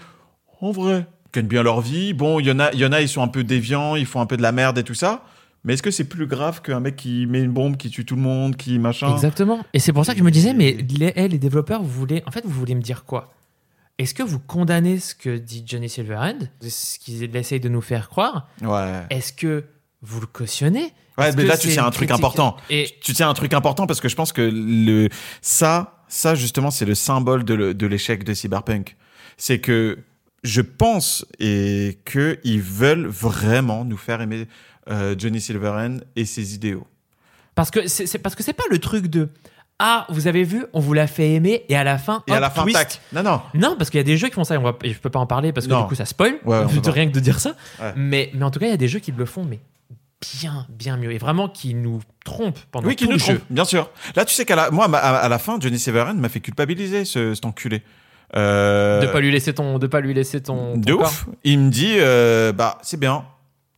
en 0.60 0.70
vrai, 0.72 1.06
ils 1.26 1.36
gagnent 1.40 1.46
bien 1.48 1.62
leur 1.62 1.80
vie. 1.80 2.12
Bon, 2.12 2.40
il 2.40 2.46
y 2.46 2.50
en 2.50 2.58
a, 2.58 2.72
y 2.74 2.84
en 2.84 2.92
a, 2.92 3.00
ils 3.00 3.08
sont 3.08 3.22
un 3.22 3.28
peu 3.28 3.44
déviants, 3.44 3.94
ils 3.94 4.06
font 4.06 4.20
un 4.20 4.26
peu 4.26 4.36
de 4.36 4.42
la 4.42 4.52
merde 4.52 4.78
et 4.78 4.82
tout 4.84 4.94
ça. 4.94 5.22
Mais 5.64 5.74
est-ce 5.74 5.82
que 5.82 5.90
c'est 5.90 6.08
plus 6.08 6.26
grave 6.26 6.62
qu'un 6.62 6.78
mec 6.80 6.94
qui 6.96 7.26
met 7.26 7.40
une 7.40 7.50
bombe, 7.52 7.76
qui 7.76 7.90
tue 7.90 8.04
tout 8.04 8.14
le 8.16 8.22
monde, 8.22 8.56
qui 8.56 8.78
machin? 8.78 9.12
Exactement. 9.12 9.60
Et 9.74 9.78
c'est 9.80 9.92
pour 9.92 10.04
ça 10.04 10.12
que 10.12 10.18
je 10.20 10.24
me 10.24 10.30
disais, 10.30 10.54
mais 10.54 10.72
les, 10.98 11.12
eh, 11.16 11.28
les 11.28 11.38
développeurs, 11.38 11.82
vous 11.82 11.88
voulez, 11.90 12.22
en 12.26 12.30
fait, 12.30 12.44
vous 12.44 12.52
voulez 12.52 12.74
me 12.76 12.82
dire 12.82 13.04
quoi? 13.04 13.32
Est-ce 13.98 14.12
que 14.14 14.22
vous 14.22 14.38
condamnez 14.38 14.98
ce 15.00 15.14
que 15.14 15.36
dit 15.38 15.62
Johnny 15.66 15.88
Silverhand, 15.88 16.38
ce 16.60 16.98
qu'ils 16.98 17.34
essayent 17.34 17.60
de 17.60 17.68
nous 17.70 17.80
faire 17.80 18.08
croire? 18.08 18.48
Ouais. 18.62 19.02
Est-ce 19.10 19.32
que 19.32 19.64
vous 20.02 20.20
le 20.20 20.26
cautionnez? 20.26 20.92
Ouais, 21.16 21.32
mais 21.34 21.44
là, 21.44 21.56
tu 21.56 21.68
tiens 21.68 21.86
un 21.86 21.90
truc 21.90 22.10
important. 22.10 22.56
Et 22.68 22.94
Tu 23.00 23.14
tiens 23.14 23.30
un 23.30 23.34
truc 23.34 23.54
important 23.54 23.86
parce 23.86 24.00
que 24.02 24.08
je 24.10 24.14
pense 24.16 24.32
que 24.34 24.42
le 24.42 25.08
ça, 25.40 26.04
ça 26.08 26.34
justement, 26.34 26.70
c'est 26.70 26.84
le 26.84 26.94
symbole 26.94 27.42
de 27.44 27.86
l'échec 27.86 28.22
de 28.22 28.34
Cyberpunk. 28.34 28.96
C'est 29.38 29.60
que 29.60 29.98
je 30.44 30.60
pense 30.60 31.24
et 31.40 31.98
que 32.04 32.38
ils 32.44 32.60
veulent 32.60 33.06
vraiment 33.06 33.84
nous 33.86 33.96
faire 33.96 34.20
aimer 34.20 34.46
euh, 34.90 35.14
Johnny 35.18 35.40
Silverhand 35.40 35.98
et 36.16 36.26
ses 36.26 36.54
idéaux. 36.54 36.86
parce 37.54 37.70
que 37.70 37.88
c'est- 37.88 38.18
parce 38.18 38.34
que 38.34 38.42
c'est 38.42 38.52
pas 38.52 38.64
le 38.70 38.78
truc 38.78 39.06
de 39.06 39.30
ah 39.78 40.06
vous 40.08 40.26
avez 40.26 40.42
vu, 40.44 40.64
on 40.72 40.80
vous 40.80 40.92
l'a 40.94 41.06
fait 41.06 41.32
aimer 41.32 41.64
et 41.68 41.76
à 41.76 41.84
la 41.84 41.98
fin 41.98 42.22
Et 42.26 42.32
à 42.32 42.40
la 42.40 42.48
fin, 42.50 42.62
twist. 42.62 42.76
tac. 42.78 43.00
Non, 43.12 43.22
non. 43.22 43.40
Non, 43.54 43.74
parce 43.76 43.90
qu'il 43.90 43.98
y 43.98 44.00
a 44.00 44.04
des 44.04 44.16
jeux 44.16 44.28
qui 44.28 44.34
font 44.34 44.44
ça. 44.44 44.54
Et, 44.54 44.58
on 44.58 44.62
va, 44.62 44.74
et 44.82 44.92
je 44.92 44.98
peux 44.98 45.10
pas 45.10 45.18
en 45.18 45.26
parler 45.26 45.52
parce 45.52 45.66
que 45.66 45.72
Non. 45.72 45.82
du 45.82 45.86
coup 45.88 45.94
ça 45.94 46.04
spoil. 46.06 46.36
Ouais, 46.44 46.64
de 46.64 46.90
rien 46.90 47.06
que 47.06 47.12
de 47.12 47.20
dire 47.20 47.38
ça. 47.40 47.50
Ouais. 47.80 47.92
Mais 47.96 48.30
mais 48.34 48.44
en 48.44 48.50
tout 48.50 48.58
cas, 48.58 48.66
il 48.66 48.70
y 48.70 48.74
a 48.74 48.78
des 48.78 48.88
jeux 48.88 49.00
qui 49.00 49.12
le 49.12 49.24
font, 49.26 49.44
mais 49.44 49.60
bien 50.40 50.66
bien 50.70 50.96
mieux 50.96 51.12
et 51.12 51.18
vraiment 51.18 51.48
qui 51.48 51.74
nous 51.74 52.00
trompent 52.24 52.58
pendant 52.72 52.88
Oui, 52.88 52.96
qui 52.96 53.04
tout 53.04 53.10
nous 53.12 53.18
le 53.18 53.22
jeu. 53.22 53.40
bien 53.50 53.64
sûr. 53.66 53.90
Là, 54.16 54.24
tu 54.24 54.34
sais 54.34 54.44
qu'à 54.46 54.56
la, 54.56 54.70
moi, 54.70 54.86
à, 54.94 55.16
à 55.16 55.28
la 55.28 55.38
fin, 55.38 55.58
Johnny 55.60 55.78
Silverhand 55.78 56.14
m'a 56.14 56.28
fait 56.30 56.40
culpabiliser, 56.40 57.04
ce, 57.04 57.34
cet 57.34 57.44
enculé. 57.44 57.82
Euh, 58.34 59.00
De 59.02 59.06
pas 59.06 59.20
lui 59.20 59.30
laisser 59.30 59.54
ton 59.54 59.78
de 59.78 59.86
pas 59.86 60.00
lui 60.00 60.12
laisser 60.14 60.42
ton, 60.42 60.76
de 60.76 60.92
corps. 60.94 61.02
ouf. 61.06 61.26
Il 61.44 61.58
me 61.60 61.70
dit, 61.70 61.96
euh, 61.98 62.52
bah, 62.52 62.78
c'est 62.82 62.98
bien. 62.98 63.24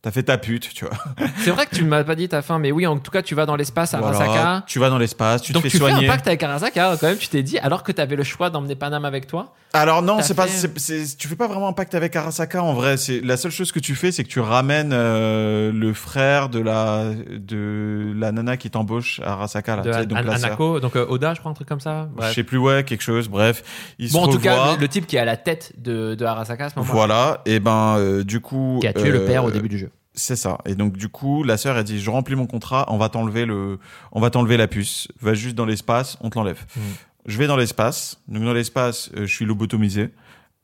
T'as 0.01 0.11
fait 0.11 0.23
ta 0.23 0.37
pute, 0.37 0.73
tu 0.73 0.85
vois. 0.85 0.93
C'est 1.39 1.51
vrai 1.51 1.65
que 1.65 1.75
tu 1.75 1.83
m'as 1.83 2.05
pas 2.05 2.15
dit 2.15 2.29
ta 2.29 2.41
fin, 2.41 2.57
mais 2.57 2.71
oui, 2.71 2.87
en 2.87 2.97
tout 2.97 3.11
cas, 3.11 3.21
tu 3.21 3.35
vas 3.35 3.45
dans 3.45 3.57
l'espace 3.57 3.93
à 3.93 3.99
Voilà. 3.99 4.17
Arasaka. 4.17 4.63
Tu 4.65 4.79
vas 4.79 4.89
dans 4.89 4.97
l'espace, 4.97 5.41
tu 5.41 5.51
Donc 5.51 5.63
te 5.63 5.67
fais 5.67 5.77
tu 5.77 5.83
fais 5.83 5.89
soigner. 5.91 6.07
un 6.07 6.11
pacte 6.11 6.25
avec 6.27 6.41
Arasaka, 6.41 6.95
quand 7.01 7.07
même, 7.07 7.17
tu 7.17 7.27
t'es 7.27 7.43
dit, 7.43 7.59
alors 7.59 7.83
que 7.83 7.91
tu 7.91 7.99
avais 7.99 8.15
le 8.15 8.23
choix 8.23 8.49
d'emmener 8.49 8.75
Panam 8.75 9.03
avec 9.03 9.27
toi. 9.27 9.53
Alors 9.73 10.01
non, 10.01 10.21
c'est 10.21 10.35
pas, 10.35 10.47
fait- 10.47 10.69
c'est, 10.79 10.79
c'est- 10.79 11.17
tu 11.17 11.27
fais 11.27 11.35
pas 11.35 11.47
vraiment 11.47 11.67
un 11.67 11.73
pacte 11.73 11.93
avec 11.95 12.15
Arasaka 12.15 12.63
en 12.63 12.73
vrai. 12.73 12.95
C'est 12.95 13.19
la 13.19 13.35
seule 13.35 13.51
chose 13.51 13.71
que 13.73 13.79
tu 13.79 13.93
fais, 13.93 14.11
c'est 14.13 14.23
que 14.23 14.29
tu 14.29 14.39
ramènes 14.39 14.91
euh, 14.93 15.71
le 15.73 15.93
frère 15.93 16.47
de 16.49 16.59
la 16.59 17.03
de 17.29 18.13
la 18.15 18.31
nana 18.31 18.55
qui 18.57 18.69
t'embauche 18.69 19.19
à 19.23 19.33
Arasaka 19.33 19.75
là. 19.75 19.81
de 19.83 19.91
tu 19.91 19.97
sais, 19.99 20.05
donc 20.05 20.17
An- 20.17 20.21
la 20.21 20.37
sœur. 20.37 20.45
Anako, 20.47 20.79
donc 20.79 20.95
euh, 20.95 21.05
Oda, 21.09 21.33
je 21.33 21.39
crois, 21.41 21.51
un 21.51 21.55
truc 21.55 21.67
comme 21.67 21.81
ça. 21.81 22.07
Je 22.13 22.17
Bref. 22.17 22.33
sais 22.35 22.43
plus 22.43 22.57
ouais, 22.57 22.83
quelque 22.85 23.01
chose. 23.03 23.27
Bref, 23.27 23.63
ils 23.99 24.11
Bon, 24.11 24.23
se 24.23 24.29
en 24.29 24.31
tout 24.31 24.39
cas, 24.39 24.73
le, 24.75 24.79
le 24.79 24.87
type 24.87 25.05
qui 25.05 25.17
est 25.17 25.19
à 25.19 25.25
la 25.25 25.37
tête 25.37 25.73
de, 25.77 26.15
de 26.15 26.25
Arasaka 26.25 26.65
à 26.65 26.69
ce 26.69 26.75
moment-là, 26.79 26.93
Voilà, 26.93 27.41
et 27.45 27.59
ben 27.59 27.97
euh, 27.97 28.23
du 28.23 28.39
coup. 28.39 28.77
qui 28.81 28.87
a 28.87 28.93
tué 28.93 29.11
le 29.11 29.25
père 29.25 29.43
au 29.43 29.51
début 29.51 29.69
du 29.69 29.77
jeu. 29.77 29.88
C'est 30.19 30.35
ça. 30.35 30.57
Et 30.65 30.75
donc 30.75 30.97
du 30.97 31.07
coup, 31.07 31.43
la 31.43 31.55
sœur 31.55 31.77
a 31.77 31.83
dit 31.83 31.99
je 32.01 32.09
remplis 32.09 32.35
mon 32.35 32.45
contrat, 32.45 32.85
on 32.89 32.97
va 32.97 33.07
t'enlever 33.07 33.45
le, 33.45 33.79
on 34.11 34.19
va 34.19 34.29
t'enlever 34.29 34.57
la 34.57 34.67
puce. 34.67 35.07
Va 35.21 35.33
juste 35.33 35.55
dans 35.55 35.65
l'espace, 35.65 36.17
on 36.19 36.29
te 36.29 36.37
l'enlève. 36.37 36.65
Mhm. 36.75 36.83
Je 37.25 37.37
vais 37.37 37.47
dans 37.47 37.55
l'espace. 37.55 38.21
Donc 38.27 38.43
dans 38.43 38.53
l'espace, 38.53 39.11
euh, 39.15 39.25
je 39.25 39.33
suis 39.33 39.45
lobotomisé. 39.45 40.09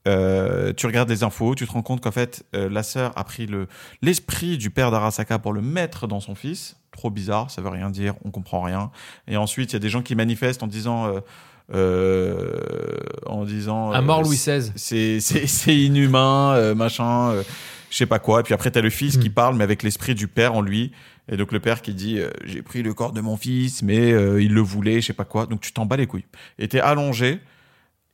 Euh, 0.07 0.73
tu 0.73 0.86
regardes 0.88 1.10
les 1.10 1.23
infos, 1.23 1.56
tu 1.56 1.65
te 1.65 1.72
rends 1.72 1.82
compte 1.82 2.02
qu'en 2.02 2.11
fait, 2.11 2.45
euh, 2.53 2.69
la 2.69 2.84
sœur 2.84 3.14
a 3.15 3.23
pris 3.23 3.48
le 3.48 3.68
l'esprit 4.02 4.57
du 4.57 4.69
père 4.69 4.91
d'Arasaka 4.91 5.40
pour 5.40 5.53
le 5.53 5.61
mettre 5.61 6.06
dans 6.06 6.19
son 6.19 6.36
fils. 6.36 6.76
Trop 6.91 7.10
bizarre, 7.10 7.49
ça 7.49 7.61
veut 7.61 7.69
rien 7.69 7.90
dire, 7.90 8.14
on 8.26 8.32
comprend 8.32 8.61
rien. 8.61 8.91
Et 9.27 9.38
ensuite, 9.38 9.72
il 9.72 9.73
y 9.73 9.77
a 9.77 9.80
des 9.80 9.90
gens 9.90 10.02
qui 10.02 10.15
manifestent 10.15 10.64
en 10.64 10.68
disant, 10.68 11.11
euh, 11.73 12.19
en 13.26 13.45
disant, 13.45 13.91
À 13.91 14.02
mort 14.02 14.22
Louis 14.22 14.36
XVI. 14.36 14.72
c'est 15.22 15.76
inhumain 15.76 16.73
machin 16.76 17.34
je 17.95 17.99
sais 17.99 18.05
pas 18.05 18.19
quoi. 18.19 18.41
Et 18.41 18.43
puis 18.43 18.53
après 18.53 18.72
t'as 18.72 18.81
le 18.81 18.89
fils 18.89 19.15
qui 19.15 19.30
Mm. 19.30 19.34
parle 19.34 19.55
mais 19.55 19.63
avec 19.63 19.81
l'esprit 19.81 20.15
du 20.15 20.27
père 20.27 20.53
en 20.53 20.61
lui. 20.61 20.91
Et 21.31 21.38
donc 21.38 21.53
le 21.53 21.61
père 21.61 21.81
qui 21.81 21.93
dit 21.93 22.19
euh, 22.19 22.30
j'ai 22.43 22.61
pris 22.61 22.84
le 22.84 22.93
corps 22.93 23.13
de 23.13 23.22
mon 23.22 23.38
fils 23.38 23.84
mais 23.84 24.11
euh, 24.11 24.41
il 24.43 24.53
le 24.53 24.59
voulait 24.59 24.99
je 24.99 25.07
sais 25.07 25.13
pas 25.13 25.23
quoi. 25.23 25.45
Donc 25.45 25.61
tu 25.61 25.72
t'en 25.72 25.85
bats 25.85 25.95
les 25.95 26.05
couilles. 26.05 26.26
Et 26.59 26.67
t'es 26.67 26.81
allongé 26.81 27.39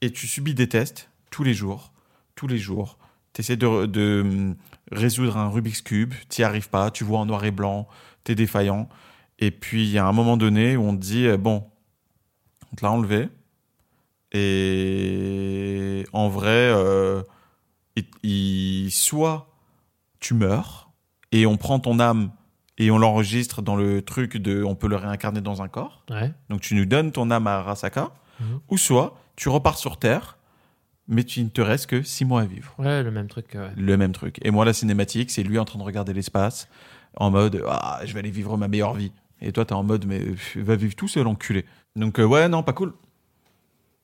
et 0.01 0.11
tu 0.11 0.27
subis 0.27 0.53
des 0.53 0.69
tests 0.69 1.09
tous 1.31 1.43
les 1.43 1.55
jours 1.55 1.93
tous 2.35 2.45
les 2.47 2.59
jours. 2.59 2.99
T'essaies 3.33 3.55
de, 3.57 3.85
de 3.87 4.21
hum, 4.23 4.55
résoudre 4.91 5.37
un 5.37 5.49
Rubik's 5.49 5.81
cube. 5.81 6.13
T'y 6.29 6.43
arrives 6.43 6.69
pas. 6.69 6.91
Tu 6.91 7.03
vois 7.03 7.17
en 7.19 7.25
noir 7.25 7.43
et 7.45 7.51
blanc. 7.51 7.87
T'es 8.23 8.35
défaillant. 8.35 8.87
Et 9.39 9.49
puis 9.49 9.83
il 9.85 9.89
y 9.91 9.97
a 9.97 10.05
un 10.05 10.11
moment 10.11 10.37
donné 10.37 10.77
où 10.77 10.83
on 10.83 10.95
te 10.95 11.01
dit 11.01 11.25
euh, 11.25 11.37
bon 11.37 11.65
on 12.71 12.75
te 12.75 12.83
l'a 12.85 12.91
enlevé. 12.91 13.29
Et 14.33 16.05
en 16.13 16.29
vrai, 16.29 16.71
il, 17.95 18.05
il- 18.23 18.91
soit 18.91 19.50
tu 20.21 20.33
meurs 20.33 20.91
et 21.33 21.45
on 21.45 21.57
prend 21.57 21.79
ton 21.79 21.99
âme 21.99 22.31
et 22.77 22.89
on 22.89 22.97
l'enregistre 22.97 23.61
dans 23.61 23.75
le 23.75 24.01
truc 24.01 24.37
de 24.37 24.63
on 24.63 24.75
peut 24.75 24.87
le 24.87 24.95
réincarner 24.95 25.41
dans 25.41 25.61
un 25.61 25.67
corps. 25.67 26.05
Ouais. 26.09 26.31
Donc 26.49 26.61
tu 26.61 26.75
nous 26.75 26.85
donnes 26.85 27.11
ton 27.11 27.29
âme 27.29 27.47
à 27.47 27.57
Arasaka. 27.57 28.11
Mhm. 28.39 28.59
Ou 28.69 28.77
soit 28.77 29.17
tu 29.35 29.49
repars 29.49 29.77
sur 29.77 29.97
Terre, 29.97 30.37
mais 31.07 31.23
tu 31.23 31.43
ne 31.43 31.49
te 31.49 31.61
restes 31.61 31.87
que 31.87 32.01
six 32.01 32.25
mois 32.25 32.41
à 32.41 32.45
vivre. 32.45 32.73
Ouais, 32.79 33.03
le 33.03 33.11
même 33.11 33.27
truc. 33.27 33.47
ouais. 33.53 33.71
Le 33.75 33.97
même 33.97 34.13
truc. 34.13 34.37
Et 34.43 34.51
moi, 34.51 34.65
la 34.65 34.73
cinématique, 34.73 35.29
c'est 35.31 35.43
lui 35.43 35.59
en 35.59 35.65
train 35.65 35.77
de 35.77 35.83
regarder 35.83 36.13
l'espace 36.13 36.69
en 37.17 37.29
mode 37.29 37.61
ah, 37.67 37.99
je 38.05 38.13
vais 38.13 38.19
aller 38.19 38.31
vivre 38.31 38.57
ma 38.57 38.67
meilleure 38.67 38.93
vie. 38.93 39.11
Et 39.41 39.51
toi, 39.51 39.65
t'es 39.65 39.73
en 39.73 39.83
mode 39.83 40.05
mais 40.05 40.21
va 40.55 40.75
vivre 40.75 40.95
tout 40.95 41.07
seul, 41.07 41.27
enculé. 41.27 41.65
Donc 41.95 42.19
euh, 42.19 42.23
ouais, 42.23 42.47
non, 42.47 42.63
pas 42.63 42.73
cool. 42.73 42.93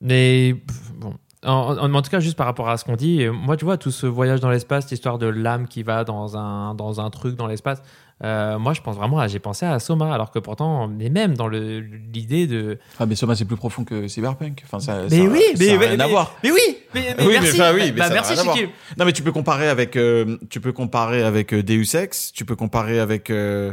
Mais 0.00 0.54
bon. 0.96 1.14
En, 1.44 1.76
en- 1.78 1.94
en 1.94 2.02
tout 2.02 2.10
cas, 2.10 2.18
juste 2.20 2.36
par 2.36 2.46
rapport 2.46 2.68
à 2.68 2.76
ce 2.78 2.84
qu'on 2.84 2.96
dit, 2.96 3.22
euh, 3.22 3.32
moi, 3.32 3.56
tu 3.56 3.64
vois, 3.64 3.76
tout 3.76 3.92
ce 3.92 4.06
voyage 4.06 4.40
dans 4.40 4.50
l'espace, 4.50 4.84
cette 4.84 4.92
histoire 4.92 5.18
de 5.18 5.26
l'âme 5.26 5.68
qui 5.68 5.84
va 5.84 6.02
dans 6.02 6.36
un, 6.36 6.74
dans 6.74 7.00
un 7.00 7.10
truc 7.10 7.36
dans 7.36 7.46
l'espace, 7.46 7.80
euh, 8.24 8.58
moi, 8.58 8.72
je 8.72 8.80
pense 8.80 8.96
vraiment 8.96 9.20
à. 9.20 9.28
J'ai 9.28 9.38
pensé 9.38 9.64
à 9.64 9.78
Soma, 9.78 10.12
alors 10.12 10.32
que 10.32 10.40
pourtant, 10.40 10.88
mais 10.88 11.08
même 11.10 11.36
dans 11.36 11.46
le- 11.46 11.78
l'idée 11.78 12.48
de. 12.48 12.78
Ah, 12.98 13.06
mais 13.06 13.14
Soma, 13.14 13.36
c'est 13.36 13.44
plus 13.44 13.56
profond 13.56 13.84
que 13.84 14.08
Cyberpunk. 14.08 14.62
Enfin, 14.64 14.80
ça, 14.80 15.02
Mais 15.08 15.18
ça- 15.18 15.30
oui, 15.30 15.40
ça 15.52 15.52
mais, 15.60 15.70
a 15.70 15.78
mais- 15.78 15.86
à 15.86 15.96
mais- 15.96 16.08
voir. 16.10 16.34
Mais 16.42 16.50
oui, 16.50 16.58
mais, 16.92 17.14
mais 17.16 17.24
Oui, 17.24 17.32
mais 17.34 17.40
merci. 17.40 17.60
enfin, 17.60 17.72
oui, 17.72 17.80
mais 17.84 17.92
Bah, 17.92 18.08
merci. 18.12 18.34
Chiki. 18.36 18.66
Non, 18.98 19.04
mais 19.04 19.12
tu 19.12 19.22
peux 19.22 19.30
comparer 19.30 19.68
avec, 19.68 19.94
euh, 19.96 20.36
tu 20.50 20.60
peux 20.60 20.72
comparer 20.72 21.22
avec 21.22 21.54
euh, 21.54 21.62
Deus 21.62 21.94
Ex, 21.94 22.32
tu 22.32 22.44
peux 22.44 22.56
comparer 22.56 22.98
avec, 22.98 23.30
euh, 23.30 23.72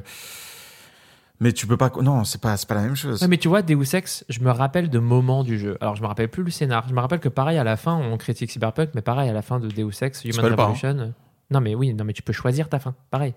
mais 1.39 1.51
tu 1.53 1.67
peux 1.67 1.77
pas, 1.77 1.91
non, 2.01 2.23
c'est 2.23 2.41
pas, 2.41 2.55
pas 2.67 2.75
la 2.75 2.81
même 2.81 2.95
chose. 2.95 3.21
Ouais, 3.21 3.27
mais 3.27 3.37
tu 3.37 3.47
vois, 3.47 3.61
Deus 3.61 3.95
Ex, 3.95 4.23
je 4.29 4.39
me 4.39 4.51
rappelle 4.51 4.89
de 4.89 4.99
moments 4.99 5.43
du 5.43 5.57
jeu. 5.59 5.77
Alors, 5.81 5.95
je 5.95 6.01
me 6.01 6.07
rappelle 6.07 6.29
plus 6.29 6.43
le 6.43 6.51
scénar. 6.51 6.87
Je 6.87 6.93
me 6.93 6.99
rappelle 6.99 7.19
que 7.19 7.29
pareil, 7.29 7.57
à 7.57 7.63
la 7.63 7.77
fin, 7.77 7.95
on 7.95 8.17
critique 8.17 8.51
Cyberpunk, 8.51 8.89
mais 8.95 9.01
pareil, 9.01 9.29
à 9.29 9.33
la 9.33 9.41
fin 9.41 9.59
de 9.59 9.67
Deus 9.67 9.91
Ex, 10.01 10.23
Human 10.25 10.55
pas, 10.55 10.63
hein. 10.63 10.65
Revolution. 10.67 10.89
euh, 10.99 11.07
Non, 11.51 11.61
mais 11.61 11.75
oui, 11.75 11.93
non, 11.93 12.03
mais 12.05 12.13
tu 12.13 12.21
peux 12.21 12.33
choisir 12.33 12.69
ta 12.69 12.79
fin. 12.79 12.95
Pareil. 13.11 13.33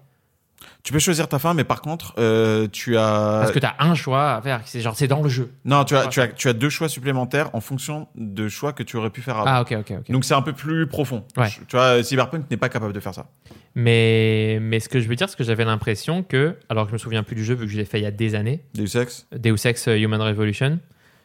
Tu 0.83 0.93
peux 0.93 0.99
choisir 0.99 1.29
ta 1.29 1.39
fin, 1.39 1.55
mais 1.55 1.65
par 1.65 1.83
contre, 1.83 2.15
euh, 2.19 2.67
tu 2.71 2.97
as, 2.97 3.41
Parce 3.41 3.53
que 3.53 3.59
tu 3.59 3.67
as 3.67 3.77
un 3.81 3.95
choix 3.95 4.35
à 4.35 4.43
faire. 4.43 4.61
C'est 4.65 4.81
genre, 4.81 4.97
c'est 4.97 5.07
dans 5.07 5.23
le 5.23 5.29
jeu. 5.29 5.53
non, 5.65 5.85
tu 5.85 5.95
as, 5.97 6.07
tu 6.07 6.21
as, 6.21 6.29
tu 6.29 6.49
as 6.49 6.53
deux 6.53 6.71
choix 6.71 6.89
supplémentaires 6.89 7.51
en 7.53 7.61
fonction 7.61 8.09
de 8.15 8.49
choix 8.49 8.73
que 8.73 8.83
tu 8.83 8.97
aurais 8.97 9.11
pu 9.11 9.21
faire 9.21 9.37
avant. 9.37 9.47
Ah, 9.49 9.61
ok, 9.63 9.75
ok, 9.81 9.93
ok. 10.01 10.11
Donc 10.11 10.25
c'est 10.25 10.35
un 10.35 10.43
peu 10.43 10.53
plus 10.53 10.87
profond. 10.87 11.25
Ouais. 11.37 11.49
Tu 11.69 11.77
vois, 11.77 12.03
Cyberpunk 12.03 12.51
n'est 12.51 12.57
pas 12.57 12.69
capable 12.69 12.93
de 12.93 13.01
faire 13.01 13.15
ça. 13.15 13.27
Mais, 13.75 14.59
mais 14.61 14.81
ce 14.81 14.89
que 14.89 15.01
je 15.01 15.09
veux 15.09 15.15
dire, 15.15 15.29
c'est 15.29 15.37
que 15.37 15.45
j'avais 15.45 15.65
l'impression 15.65 16.23
que, 16.23 16.57
alors 16.69 16.85
que 16.85 16.91
je 16.91 16.95
me 16.95 16.99
souviens 16.99 17.23
plus 17.23 17.37
du 17.37 17.45
jeu 17.45 17.55
vu 17.55 17.67
que 17.67 17.73
je 17.73 17.77
l'ai 17.77 17.85
fait 17.85 18.01
il 18.01 18.05
y 18.05 18.07
a 18.07 18.11
des 18.11 18.35
années, 18.35 18.65
Deus 18.75 18.97
Ex. 18.97 19.27
Deus 19.33 19.67
Ex 19.67 19.89
euh, 19.89 19.97
Human 19.97 20.21
Revolution, 20.21 20.81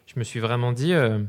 je 0.06 0.20
me 0.20 0.24
suis 0.24 0.40
vraiment 0.40 0.72
dit 0.72 0.94
euh, 0.94 1.20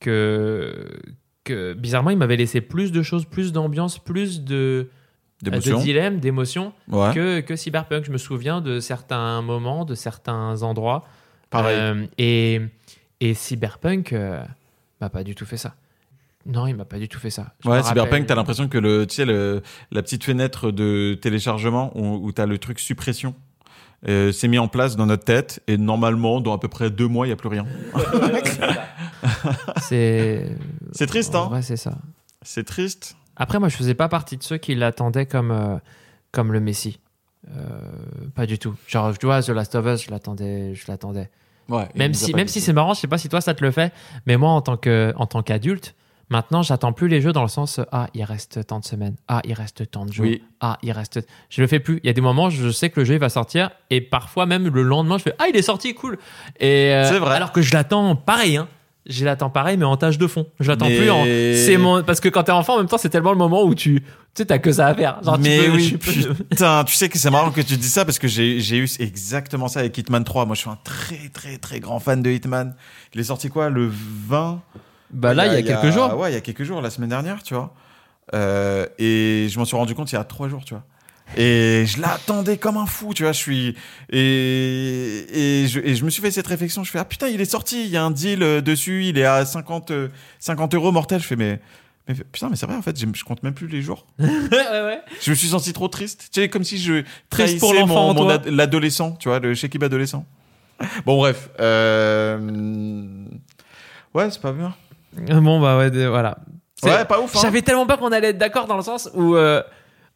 que, 0.00 1.00
que 1.44 1.72
bizarrement, 1.74 2.10
il 2.10 2.18
m'avait 2.18 2.36
laissé 2.36 2.60
plus 2.60 2.92
de 2.92 3.02
choses, 3.02 3.24
plus 3.24 3.52
d'ambiance, 3.52 3.98
plus 3.98 4.42
de. 4.42 4.88
De 5.42 5.82
dilemme, 5.82 6.20
d'émotion 6.20 6.72
Ouais. 6.88 7.12
que, 7.12 7.40
que 7.40 7.56
Cyberpunk. 7.56 8.04
Je 8.04 8.12
me 8.12 8.18
souviens 8.18 8.60
de 8.60 8.78
certains 8.80 9.42
moments, 9.42 9.84
de 9.84 9.94
certains 9.94 10.62
endroits. 10.62 11.04
Pareil. 11.50 11.76
Euh, 11.78 12.06
et, 12.16 12.60
et 13.20 13.34
Cyberpunk 13.34 14.12
euh, 14.12 14.42
m'a 15.00 15.10
pas 15.10 15.24
du 15.24 15.34
tout 15.34 15.44
fait 15.44 15.56
ça. 15.56 15.74
Non, 16.46 16.66
il 16.66 16.74
m'a 16.74 16.84
pas 16.84 16.98
du 16.98 17.08
tout 17.08 17.20
fait 17.20 17.30
ça. 17.30 17.54
Je 17.62 17.68
Ouais, 17.68 17.82
Cyberpunk, 17.82 18.26
t'as 18.26 18.34
l'impression 18.34 18.68
que 18.68 18.78
le, 18.78 19.06
tu 19.06 19.16
sais, 19.16 19.24
le, 19.24 19.62
la 19.90 20.02
petite 20.02 20.24
fenêtre 20.24 20.70
de 20.70 21.14
téléchargement 21.20 21.92
où, 21.96 22.26
où 22.26 22.32
t'as 22.32 22.46
le 22.46 22.58
truc 22.58 22.80
suppression 22.80 23.34
euh, 24.08 24.32
s'est 24.32 24.48
mis 24.48 24.58
en 24.58 24.66
place 24.66 24.96
dans 24.96 25.06
notre 25.06 25.24
tête 25.24 25.62
et 25.68 25.76
normalement, 25.76 26.40
dans 26.40 26.52
à 26.52 26.58
peu 26.58 26.66
près 26.68 26.90
deux 26.90 27.06
mois, 27.06 27.26
il 27.26 27.30
y 27.30 27.32
a 27.32 27.36
plus 27.36 27.48
rien. 27.48 27.64
C'est. 29.80 30.56
C'est 30.92 31.06
triste, 31.06 31.34
hein 31.34 31.46
vrai, 31.48 31.62
c'est 31.62 31.76
ça. 31.76 31.98
C'est 32.42 32.64
triste. 32.64 33.16
Après, 33.42 33.58
moi, 33.58 33.68
je 33.68 33.76
faisais 33.76 33.94
pas 33.94 34.08
partie 34.08 34.36
de 34.36 34.42
ceux 34.44 34.56
qui 34.56 34.76
l'attendaient 34.76 35.26
comme, 35.26 35.50
euh, 35.50 35.76
comme 36.30 36.52
le 36.52 36.60
Messi. 36.60 37.00
Euh, 37.50 37.80
pas 38.36 38.46
du 38.46 38.56
tout. 38.56 38.76
Genre, 38.86 39.18
tu 39.18 39.26
vois, 39.26 39.42
The 39.42 39.48
Last 39.48 39.74
of 39.74 39.84
Us, 39.84 40.04
je 40.06 40.12
l'attendais, 40.12 40.76
je 40.76 40.84
l'attendais. 40.86 41.28
Ouais. 41.68 41.88
Même 41.96 42.14
si, 42.14 42.32
même 42.34 42.46
si 42.46 42.60
c'est 42.60 42.72
marrant, 42.72 42.94
je 42.94 43.00
sais 43.00 43.08
pas 43.08 43.18
si 43.18 43.28
toi 43.28 43.40
ça 43.40 43.54
te 43.54 43.64
le 43.64 43.72
fait, 43.72 43.92
mais 44.26 44.36
moi, 44.36 44.50
en 44.50 44.60
tant 44.60 44.76
que, 44.76 45.12
en 45.16 45.26
tant 45.26 45.42
qu'adulte, 45.42 45.96
maintenant, 46.28 46.62
j'attends 46.62 46.92
plus 46.92 47.08
les 47.08 47.20
jeux 47.20 47.32
dans 47.32 47.42
le 47.42 47.48
sens, 47.48 47.80
ah, 47.90 48.06
il 48.14 48.22
reste 48.22 48.64
tant 48.68 48.78
de 48.78 48.84
semaines, 48.84 49.16
ah, 49.26 49.40
il 49.44 49.54
reste 49.54 49.90
tant 49.90 50.06
de 50.06 50.12
jours, 50.12 50.24
Oui. 50.26 50.40
ah, 50.60 50.78
il 50.84 50.92
reste. 50.92 51.18
Je 51.50 51.60
le 51.62 51.66
fais 51.66 51.80
plus. 51.80 51.98
Il 52.04 52.06
y 52.06 52.10
a 52.10 52.12
des 52.12 52.20
moments, 52.20 52.48
je 52.48 52.70
sais 52.70 52.90
que 52.90 53.00
le 53.00 53.04
jeu 53.04 53.14
il 53.14 53.20
va 53.20 53.28
sortir, 53.28 53.70
et 53.90 54.00
parfois 54.00 54.46
même 54.46 54.68
le 54.68 54.82
lendemain, 54.84 55.18
je 55.18 55.24
fais, 55.24 55.34
ah, 55.40 55.46
il 55.48 55.56
est 55.56 55.62
sorti, 55.62 55.94
cool. 55.94 56.16
Et 56.60 56.92
euh, 56.94 57.08
C'est 57.10 57.18
vrai. 57.18 57.34
Alors 57.34 57.50
que 57.50 57.60
je 57.60 57.72
l'attends 57.74 58.14
pareil, 58.14 58.56
hein. 58.56 58.68
Je 59.06 59.24
l'attends 59.24 59.50
pareil, 59.50 59.76
mais 59.76 59.84
en 59.84 59.96
tâche 59.96 60.16
de 60.16 60.26
fond. 60.28 60.46
Je 60.60 60.68
l'attends 60.68 60.86
Mais- 60.88 60.96
plus 60.96 61.10
en. 61.10 61.24
C'est 61.24 61.76
mon. 61.76 62.02
Parce 62.04 62.20
que 62.20 62.28
quand 62.28 62.44
t'es 62.44 62.52
enfant, 62.52 62.74
en 62.74 62.78
même 62.78 62.86
temps, 62.86 62.98
c'est 62.98 63.08
tellement 63.08 63.32
le 63.32 63.38
moment 63.38 63.64
où 63.64 63.74
tu. 63.74 64.00
Tu 64.00 64.06
sais, 64.34 64.46
t'as 64.46 64.58
que 64.58 64.70
ça 64.72 64.86
à 64.86 64.94
faire. 64.94 65.20
Genre, 65.24 65.36
tu 65.36 65.42
Mais 65.42 65.64
peux- 65.66 65.72
oui, 65.72 65.88
tu 65.90 65.98
peux- 65.98 66.34
putain, 66.34 66.84
tu 66.84 66.94
sais 66.94 67.08
que 67.08 67.18
c'est 67.18 67.28
marrant 67.30 67.50
que 67.50 67.60
tu 67.60 67.76
dis 67.76 67.88
ça 67.88 68.04
parce 68.04 68.18
que 68.20 68.28
j'ai 68.28 68.60
j'ai 68.60 68.76
eu 68.78 68.88
exactement 69.00 69.66
ça 69.68 69.80
avec 69.80 69.98
Hitman 69.98 70.22
3. 70.24 70.46
Moi, 70.46 70.54
je 70.54 70.60
suis 70.60 70.70
un 70.70 70.78
très, 70.84 71.28
très, 71.32 71.58
très 71.58 71.80
grand 71.80 71.98
fan 71.98 72.22
de 72.22 72.30
Hitman. 72.30 72.74
Il 73.12 73.20
est 73.20 73.24
sorti 73.24 73.48
quoi 73.48 73.68
Le 73.70 73.90
20 74.28 74.62
Bah 75.10 75.34
là, 75.34 75.46
il 75.48 75.52
y 75.52 75.56
a, 75.56 75.62
quelques 75.80 75.92
jours. 75.92 76.16
Ouais, 76.16 76.30
il 76.30 76.34
y 76.34 76.38
a 76.38 76.40
quelques 76.40 76.62
jours, 76.64 76.80
la 76.80 76.90
semaine 76.90 77.10
dernière, 77.10 77.42
tu 77.42 77.54
vois. 77.54 77.74
Euh, 78.34 78.86
et 78.98 79.48
je 79.50 79.58
m'en 79.58 79.64
suis 79.64 79.76
rendu 79.76 79.94
compte 79.94 80.10
il 80.12 80.14
y 80.14 80.18
a 80.18 80.24
trois 80.24 80.48
jours, 80.48 80.64
tu 80.64 80.74
vois. 80.74 80.84
Et 81.36 81.84
je 81.86 82.00
l'attendais 82.00 82.58
comme 82.58 82.76
un 82.76 82.86
fou, 82.86 83.14
tu 83.14 83.22
vois. 83.22 83.32
Je 83.32 83.38
suis 83.38 83.76
et 84.10 85.62
et 85.62 85.66
je, 85.68 85.80
et 85.80 85.94
je 85.94 86.04
me 86.04 86.10
suis 86.10 86.20
fait 86.22 86.30
cette 86.30 86.46
réflexion. 86.46 86.84
Je 86.84 86.90
fais 86.90 86.98
ah 86.98 87.04
putain, 87.04 87.28
il 87.28 87.40
est 87.40 87.46
sorti. 87.46 87.84
Il 87.84 87.90
y 87.90 87.96
a 87.96 88.04
un 88.04 88.10
deal 88.10 88.42
euh, 88.42 88.60
dessus. 88.60 89.04
Il 89.06 89.18
est 89.18 89.24
à 89.24 89.44
50 89.44 89.90
euh, 89.90 90.08
50 90.40 90.74
euros 90.74 90.92
mortel. 90.92 91.20
Je 91.20 91.26
fais 91.26 91.36
mais 91.36 91.60
mais 92.08 92.14
putain, 92.14 92.48
mais 92.50 92.56
c'est 92.56 92.66
vrai 92.66 92.76
en 92.76 92.82
fait. 92.82 92.98
Je, 92.98 93.24
compte 93.24 93.42
même 93.42 93.54
plus 93.54 93.68
les 93.68 93.80
jours. 93.80 94.06
ouais, 94.18 94.28
ouais. 94.28 95.00
Je 95.22 95.30
me 95.30 95.34
suis 95.34 95.48
senti 95.48 95.72
trop 95.72 95.88
triste. 95.88 96.28
Tu 96.32 96.40
sais, 96.40 96.48
comme 96.48 96.64
si 96.64 96.78
je 96.78 97.04
Triste 97.30 97.60
pour 97.60 97.72
l'enfant 97.72 98.12
mon, 98.12 98.24
mon 98.24 98.28
ad- 98.28 98.46
l'adolescent, 98.46 99.12
tu 99.12 99.28
vois, 99.28 99.38
le 99.38 99.54
Shekib 99.54 99.82
adolescent. 99.84 100.26
Bon, 101.06 101.16
bref. 101.16 101.48
Euh... 101.60 102.38
Ouais, 104.14 104.30
c'est 104.30 104.42
pas 104.42 104.52
bien. 104.52 104.74
Bon, 105.40 105.60
bah 105.60 105.78
ouais, 105.78 105.90
voilà. 106.08 106.38
C'est- 106.74 106.90
Ouais, 106.90 107.04
pas 107.04 107.20
ouf. 107.20 107.36
Hein. 107.36 107.38
J'avais 107.40 107.62
tellement 107.62 107.86
peur 107.86 107.98
qu'on 107.98 108.10
allait 108.12 108.30
être 108.30 108.38
d'accord 108.38 108.66
dans 108.66 108.76
le 108.76 108.82
sens 108.82 109.08
où. 109.14 109.36
euh, 109.36 109.62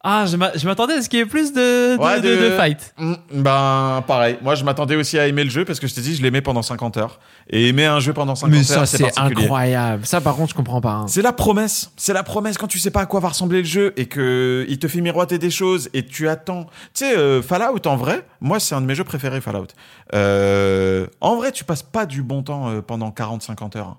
Ah, 0.09 0.25
je 0.25 0.37
m'a- 0.37 0.53
je 0.55 0.65
m'attendais 0.65 0.93
à 0.93 1.01
ce 1.01 1.09
qu'il 1.09 1.19
y 1.19 1.21
ait 1.21 1.25
plus 1.25 1.51
de, 1.51 1.97
de, 1.97 2.01
Ouais, 2.01 2.21
de- 2.21 2.29
de- 2.29 2.49
de 2.51 2.55
fight. 2.55 2.93
Mm, 2.97 3.13
Ben, 3.33 4.03
pareil. 4.07 4.37
Moi, 4.41 4.55
je 4.55 4.63
m'attendais 4.63 4.95
aussi 4.95 5.19
à 5.19 5.27
aimer 5.27 5.43
le 5.43 5.49
jeu 5.49 5.65
parce 5.65 5.81
que 5.81 5.87
je 5.87 5.93
t'ai 5.93 5.99
dit, 5.99 6.15
je 6.15 6.23
l'aimais 6.23 6.39
pendant 6.41 6.61
50 6.61 6.95
heures. 6.95 7.19
Et 7.49 7.67
aimer 7.67 7.85
un 7.85 7.99
jeu 7.99 8.13
pendant 8.13 8.33
50 8.35 8.51
Mais 8.55 8.71
heures, 8.71 8.85
ça, 8.87 8.97
c'est 8.97 9.19
incroyable. 9.19 10.05
Ça, 10.05 10.21
par 10.21 10.35
contre, 10.37 10.51
je 10.51 10.55
comprends 10.55 10.79
pas. 10.79 10.91
hein. 10.93 11.07
C'est 11.09 11.21
la 11.21 11.33
promesse. 11.33 11.91
C'est 11.97 12.13
la 12.13 12.23
promesse 12.23 12.57
quand 12.57 12.67
tu 12.67 12.79
sais 12.79 12.89
pas 12.91 13.01
à 13.01 13.05
quoi 13.05 13.19
va 13.19 13.27
ressembler 13.27 13.59
le 13.59 13.67
jeu 13.67 13.93
et 13.97 14.05
que 14.05 14.65
il 14.69 14.79
te 14.79 14.87
fait 14.87 15.01
miroiter 15.01 15.39
des 15.39 15.51
choses 15.51 15.89
et 15.93 16.05
tu 16.05 16.29
attends. 16.29 16.63
Tu 16.93 17.03
sais, 17.05 17.17
euh, 17.17 17.41
Fallout 17.41 17.85
en 17.85 17.97
vrai, 17.97 18.25
moi 18.39 18.61
c'est 18.61 18.75
un 18.75 18.81
de 18.81 18.85
mes 18.85 18.95
jeux 18.95 19.03
préférés 19.03 19.41
Fallout. 19.41 19.67
Euh, 20.13 21.07
en 21.21 21.35
vrai, 21.35 21.51
tu 21.51 21.63
passes 21.63 21.83
pas 21.83 22.05
du 22.05 22.23
bon 22.23 22.43
temps 22.43 22.69
euh, 22.69 22.81
pendant 22.81 23.11
40-50 23.11 23.75
heures. 23.77 23.87
hein. 23.87 23.97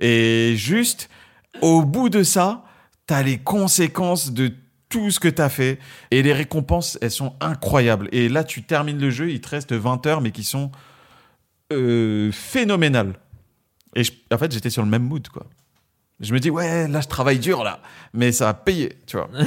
Et 0.00 0.54
juste, 0.56 1.10
au 1.60 1.82
bout 1.84 2.08
de 2.08 2.22
ça, 2.22 2.62
t'as 3.06 3.22
les 3.22 3.38
conséquences 3.38 4.32
de 4.32 4.52
tout 4.90 5.10
ce 5.10 5.18
que 5.20 5.28
t'as 5.28 5.48
fait 5.48 5.78
et 6.10 6.22
les 6.22 6.32
récompenses, 6.34 6.98
elles 7.00 7.10
sont 7.10 7.34
incroyables. 7.40 8.08
Et 8.12 8.28
là, 8.28 8.44
tu 8.44 8.62
termines 8.62 8.98
le 9.00 9.08
jeu, 9.10 9.30
il 9.30 9.40
te 9.40 9.48
reste 9.48 9.72
20 9.72 10.04
heures, 10.06 10.20
mais 10.20 10.30
qui 10.32 10.44
sont 10.44 10.70
euh, 11.72 12.30
phénoménales. 12.32 13.14
Et 13.96 14.04
je- 14.04 14.12
en 14.32 14.36
fait, 14.38 14.52
j'étais 14.52 14.68
sur 14.70 14.82
le 14.82 14.88
même 14.88 15.04
mood, 15.04 15.26
quoi. 15.28 15.46
Je 16.20 16.34
me 16.34 16.38
dis, 16.40 16.50
ouais, 16.50 16.86
là, 16.88 17.00
je 17.00 17.08
travaille 17.08 17.38
dur, 17.38 17.64
là. 17.64 17.80
Mais 18.12 18.30
ça 18.32 18.44
va 18.46 18.54
payer, 18.54 18.98
tu 19.06 19.16
vois. 19.16 19.30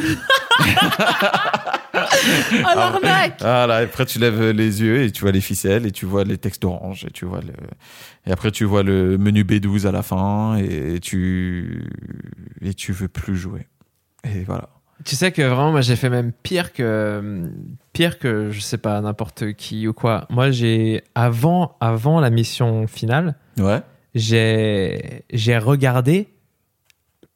Ah, 1.96 2.76
l'arnaque 2.76 3.38
Voilà, 3.42 3.76
après, 3.78 4.06
tu 4.06 4.18
lèves 4.20 4.50
les 4.52 4.82
yeux 4.82 5.04
et 5.04 5.12
tu 5.12 5.22
vois 5.22 5.32
les 5.32 5.42
ficelles 5.42 5.86
et 5.86 5.92
tu 5.92 6.06
vois 6.06 6.24
les 6.24 6.38
textes 6.38 6.66
orange 6.66 7.06
et 7.06 7.12
tu 7.12 7.26
vois 7.26 7.42
le... 7.42 7.54
Et 8.26 8.32
après, 8.32 8.52
tu 8.52 8.66
vois 8.66 8.82
le 8.84 9.18
menu 9.18 9.44
B12 9.44 9.86
à 9.88 9.92
la 9.92 10.02
fin 10.02 10.56
et 10.58 11.00
tu... 11.02 11.86
Et 12.62 12.74
tu 12.74 12.92
veux 12.94 13.08
plus 13.08 13.36
jouer. 13.38 13.68
Et 14.24 14.44
voilà. 14.44 14.70
Tu 15.06 15.16
sais 15.16 15.32
que 15.32 15.42
vraiment, 15.42 15.72
moi, 15.72 15.82
j'ai 15.82 15.96
fait 15.96 16.10
même 16.10 16.32
pire 16.32 16.72
que 16.74 17.50
pire 17.94 18.20
que 18.20 18.50
je 18.52 18.60
sais 18.62 18.78
pas 18.78 19.00
n'importe 19.02 19.54
qui 19.54 19.88
ou 19.88 19.94
quoi. 19.94 20.26
Moi, 20.30 20.52
j'ai. 20.52 21.04
Avant, 21.16 21.76
avant 21.80 22.20
la 22.20 22.30
mission 22.30 22.88
finale, 22.88 23.36
Ouais. 23.60 23.82
j'ai 24.16 25.24
j'ai 25.32 25.58
regardé 25.58 26.30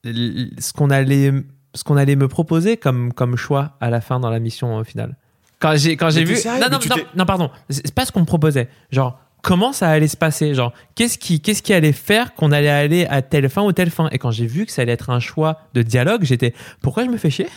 ce 0.05 0.73
qu'on 0.73 0.89
allait 0.89 1.33
ce 1.73 1.83
qu'on 1.83 1.97
allait 1.97 2.15
me 2.15 2.27
proposer 2.27 2.77
comme 2.77 3.13
comme 3.13 3.35
choix 3.35 3.77
à 3.81 3.89
la 3.89 4.01
fin 4.01 4.19
dans 4.19 4.29
la 4.29 4.39
mission 4.39 4.79
euh, 4.79 4.83
finale. 4.83 5.15
Quand 5.59 5.75
j'ai 5.75 5.97
quand 5.97 6.09
j'ai 6.09 6.23
vu 6.23 6.35
sérieux? 6.35 6.61
Non 6.61 6.69
non, 6.69 6.79
non, 6.89 7.03
non, 7.15 7.25
pardon 7.25 7.49
c'est 7.69 7.93
pas 7.93 8.05
ce 8.05 8.11
qu'on 8.11 8.21
me 8.21 8.25
proposait 8.25 8.69
genre 8.91 9.19
comment 9.47 9.73
ça 9.73 9.89
allait 9.89 10.07
se 10.07 10.17
passer? 10.17 10.53
Genre 10.53 10.73
qu'est-ce 10.95 11.17
qui 11.17 11.39
qu'est-ce 11.41 11.61
qui 11.63 11.73
allait 11.73 11.91
faire 11.93 12.33
qu'on 12.35 12.51
allait 12.51 12.69
aller 12.69 13.05
à 13.09 13.21
telle 13.21 13.49
fin 13.49 13.63
ou 13.63 13.71
telle 13.71 13.89
fin? 13.89 14.09
Et 14.11 14.17
quand 14.17 14.31
j'ai 14.31 14.45
vu 14.47 14.65
que 14.65 14.71
ça 14.71 14.81
allait 14.83 14.91
être 14.93 15.09
un 15.09 15.19
choix 15.19 15.59
de 15.73 15.81
dialogue 15.81 16.23
j'étais 16.23 16.53
pourquoi 16.81 17.03
je 17.05 17.09
me 17.09 17.17
fais 17.17 17.29
chier? 17.29 17.47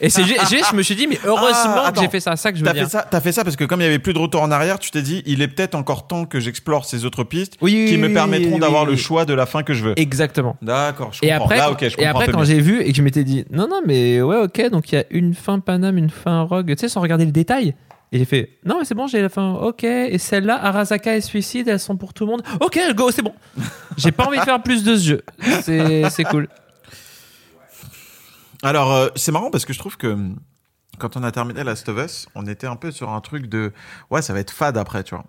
Et 0.00 0.08
c'est 0.10 0.22
je 0.24 0.74
me 0.76 0.82
suis 0.82 0.94
dit 0.94 1.06
mais 1.06 1.18
heureusement 1.24 1.82
Ah, 1.84 1.92
que 1.92 2.00
j'ai 2.00 2.08
fait 2.08 2.20
ça 2.20 2.34
ça 2.36 2.50
que 2.52 2.58
je 2.58 2.64
veux 2.64 2.72
dire. 2.72 2.84
fait 2.84 2.90
ça, 2.90 3.06
t'as 3.08 3.20
fait 3.20 3.32
ça 3.32 3.44
parce 3.44 3.56
que 3.56 3.64
comme 3.64 3.80
il 3.80 3.84
y 3.84 3.86
avait 3.86 3.98
plus 3.98 4.14
de 4.14 4.18
retour 4.18 4.40
en 4.42 4.50
arrière, 4.50 4.78
tu 4.78 4.90
t'es 4.90 5.02
dit, 5.02 5.22
il 5.26 5.42
est 5.42 5.48
peut-être 5.48 5.74
encore 5.74 6.06
temps 6.06 6.24
que 6.24 6.40
j'explore 6.40 6.84
ces 6.86 7.04
autres 7.04 7.24
pistes 7.24 7.56
oui, 7.60 7.86
qui 7.88 7.94
oui, 7.96 7.98
me 7.98 8.12
permettront 8.12 8.54
oui, 8.54 8.60
d'avoir 8.60 8.84
le 8.86 8.96
choix 8.96 9.24
de 9.24 9.34
la 9.34 9.44
fin 9.44 9.62
que 9.62 9.74
je 9.74 9.84
veux. 9.84 9.98
exactement. 9.98 10.56
D'accord, 10.62 11.12
je 11.12 11.18
Et 11.22 11.28
comprends. 11.30 11.44
après, 11.44 11.56
Là, 11.58 11.70
je 11.88 12.00
et 12.00 12.06
après 12.06 12.28
quand 12.28 12.44
j'ai 12.44 12.60
vu 12.60 12.80
et 12.80 12.90
que 12.90 12.96
je 12.96 13.02
m'étais 13.02 13.24
dit 13.24 13.44
non, 13.50 13.68
non, 13.68 13.80
mais 13.86 14.22
ouais, 14.22 14.36
ok, 14.36 14.70
donc 14.70 14.90
il 14.92 14.94
y 14.94 14.98
a 14.98 15.04
une 15.10 15.34
fin 15.34 15.58
Paname, 15.58 15.98
une 15.98 16.10
fin 16.10 16.42
Rogue, 16.42 16.68
tu 16.70 16.76
sais, 16.78 16.88
sans 16.88 17.00
regarder 17.00 17.24
le 17.26 17.32
détail. 17.32 17.74
Et 18.12 18.18
j'ai 18.18 18.24
fait 18.26 18.58
non, 18.64 18.76
mais 18.78 18.84
c'est 18.84 18.94
bon, 18.94 19.06
j'ai 19.06 19.22
la 19.22 19.30
fin, 19.30 19.54
ok. 19.54 19.84
Et 19.84 20.18
celle-là, 20.18 20.62
Arasaka 20.62 21.16
et 21.16 21.22
Suicide, 21.22 21.66
elles 21.68 21.80
sont 21.80 21.96
pour 21.96 22.12
tout 22.12 22.26
le 22.26 22.32
monde. 22.32 22.42
Ok, 22.60 22.78
go, 22.94 23.10
c'est 23.10 23.22
bon. 23.22 23.34
J'ai 23.96 24.12
pas 24.12 24.26
envie 24.26 24.38
de 24.38 24.44
faire 24.44 24.62
plus 24.62 24.84
de 24.84 24.96
ce 24.96 25.02
jeu. 25.02 25.22
C'est 26.10 26.24
cool. 26.24 26.48
Alors, 28.62 28.92
euh, 28.92 29.08
c'est 29.16 29.32
marrant 29.32 29.50
parce 29.50 29.64
que 29.64 29.72
je 29.72 29.78
trouve 29.78 29.96
que 29.96 30.06
hum, 30.06 30.36
quand 30.98 31.16
on 31.16 31.22
a 31.24 31.32
terminé 31.32 31.64
Last 31.64 31.88
of 31.88 31.98
Us, 31.98 32.28
on 32.34 32.46
était 32.46 32.66
un 32.66 32.76
peu 32.76 32.92
sur 32.92 33.10
un 33.10 33.20
truc 33.20 33.46
de 33.46 33.72
ouais, 34.10 34.22
ça 34.22 34.32
va 34.32 34.40
être 34.40 34.52
fade 34.52 34.76
après, 34.76 35.02
tu 35.02 35.14
vois. 35.14 35.24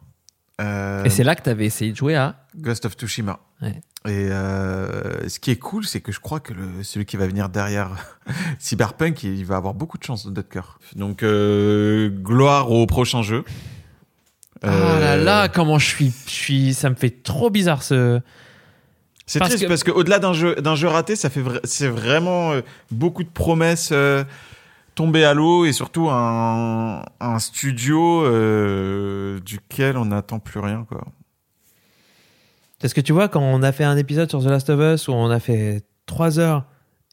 Euh, 0.61 1.03
Et 1.03 1.09
c'est 1.09 1.23
là 1.23 1.35
que 1.35 1.41
t'avais 1.41 1.65
essayé 1.65 1.91
de 1.91 1.97
jouer 1.97 2.15
à. 2.15 2.35
Ghost 2.55 2.85
of 2.85 2.93
Tsushima. 2.93 3.39
Ouais. 3.61 3.81
Et 4.05 4.29
euh, 4.31 5.27
ce 5.29 5.39
qui 5.39 5.49
est 5.51 5.55
cool, 5.55 5.85
c'est 5.85 6.01
que 6.01 6.11
je 6.11 6.19
crois 6.19 6.39
que 6.39 6.53
le, 6.53 6.83
celui 6.83 7.05
qui 7.05 7.17
va 7.17 7.25
venir 7.25 7.49
derrière 7.49 7.91
Cyberpunk, 8.59 9.23
il 9.23 9.45
va 9.45 9.55
avoir 9.55 9.73
beaucoup 9.73 9.97
de 9.97 10.03
chance 10.03 10.25
cœur. 10.41 10.79
Donc, 10.95 11.23
euh, 11.23 12.09
gloire 12.09 12.69
au 12.71 12.85
prochain 12.85 13.21
jeu. 13.23 13.43
Oh 14.65 14.67
là 14.67 15.17
là, 15.17 15.49
comment 15.49 15.77
je 15.79 15.87
suis, 15.87 16.13
je 16.25 16.31
suis, 16.31 16.73
ça 16.73 16.89
me 16.89 16.95
fait 16.95 17.23
trop 17.23 17.49
bizarre 17.49 17.83
ce. 17.83 18.21
C'est 19.25 19.39
triste 19.39 19.63
que- 19.63 19.67
parce 19.67 19.83
qu'au-delà 19.83 20.19
d'un 20.19 20.33
jeu, 20.33 20.55
d'un 20.55 20.75
jeu 20.75 20.87
raté, 20.87 21.15
ça 21.15 21.29
fait 21.29 21.41
vra- 21.41 21.59
c'est 21.63 21.87
vraiment 21.87 22.53
beaucoup 22.91 23.23
de 23.23 23.29
promesses 23.29 23.91
tombées 24.95 25.25
à 25.25 25.33
l'eau 25.33 25.65
et 25.65 25.71
surtout 25.73 26.09
un, 26.09 27.03
un 27.19 27.39
studio 27.39 28.23
euh, 28.25 29.39
duquel 29.39 29.97
on 29.97 30.05
n'attend 30.05 30.39
plus 30.39 30.59
rien. 30.59 30.85
Quoi. 30.87 31.03
Parce 32.79 32.93
que 32.93 33.01
tu 33.01 33.13
vois, 33.13 33.27
quand 33.29 33.41
on 33.41 33.63
a 33.63 33.71
fait 33.71 33.83
un 33.85 33.97
épisode 33.97 34.29
sur 34.29 34.41
The 34.41 34.47
Last 34.47 34.69
of 34.69 34.79
Us 34.79 35.07
où 35.07 35.13
on 35.13 35.29
a 35.29 35.39
fait 35.39 35.83
trois 36.05 36.37
heures 36.39 36.65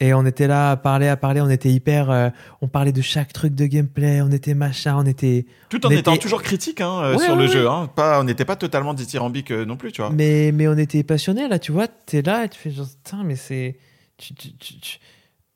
et 0.02 0.14
on 0.14 0.24
était 0.24 0.46
là 0.46 0.70
à 0.72 0.76
parler, 0.76 1.08
à 1.08 1.16
parler, 1.16 1.40
on 1.42 1.50
était 1.50 1.68
hyper. 1.70 2.10
euh, 2.10 2.30
on 2.62 2.68
parlait 2.68 2.90
de 2.92 3.02
chaque 3.02 3.32
truc 3.32 3.54
de 3.54 3.66
gameplay, 3.66 4.20
on 4.22 4.30
était 4.30 4.54
machin, 4.54 4.96
on 4.98 5.04
était. 5.04 5.44
Tout 5.68 5.84
en 5.86 5.90
étant 5.90 6.16
toujours 6.16 6.42
critique 6.42 6.80
hein, 6.80 7.00
euh, 7.02 7.16
Ouais, 7.16 7.24
sur 7.24 7.34
ouais, 7.34 7.42
le 7.42 7.46
ouais. 7.48 7.52
jeu. 7.52 7.68
Hein. 7.68 7.88
Pas, 7.94 8.18
on 8.18 8.24
n'était 8.24 8.46
pas 8.46 8.56
totalement 8.56 8.94
dithyrambique 8.94 9.50
non 9.50 9.76
plus, 9.76 9.92
tu 9.92 10.00
vois. 10.00 10.10
Mais, 10.10 10.52
mais 10.52 10.66
on 10.68 10.76
était 10.78 11.02
passionnés 11.02 11.48
là, 11.48 11.58
tu 11.58 11.70
vois, 11.70 11.86
t'es 11.86 12.22
là 12.22 12.44
et 12.44 12.48
tu 12.48 12.58
fais 12.58 12.70
genre, 12.70 12.86
putain, 13.04 13.22
mais 13.24 13.36
c'est. 13.36 13.76
tu- 14.16 14.34
tu- 14.34 14.56
tu- 14.56 14.80
tu- 14.80 14.98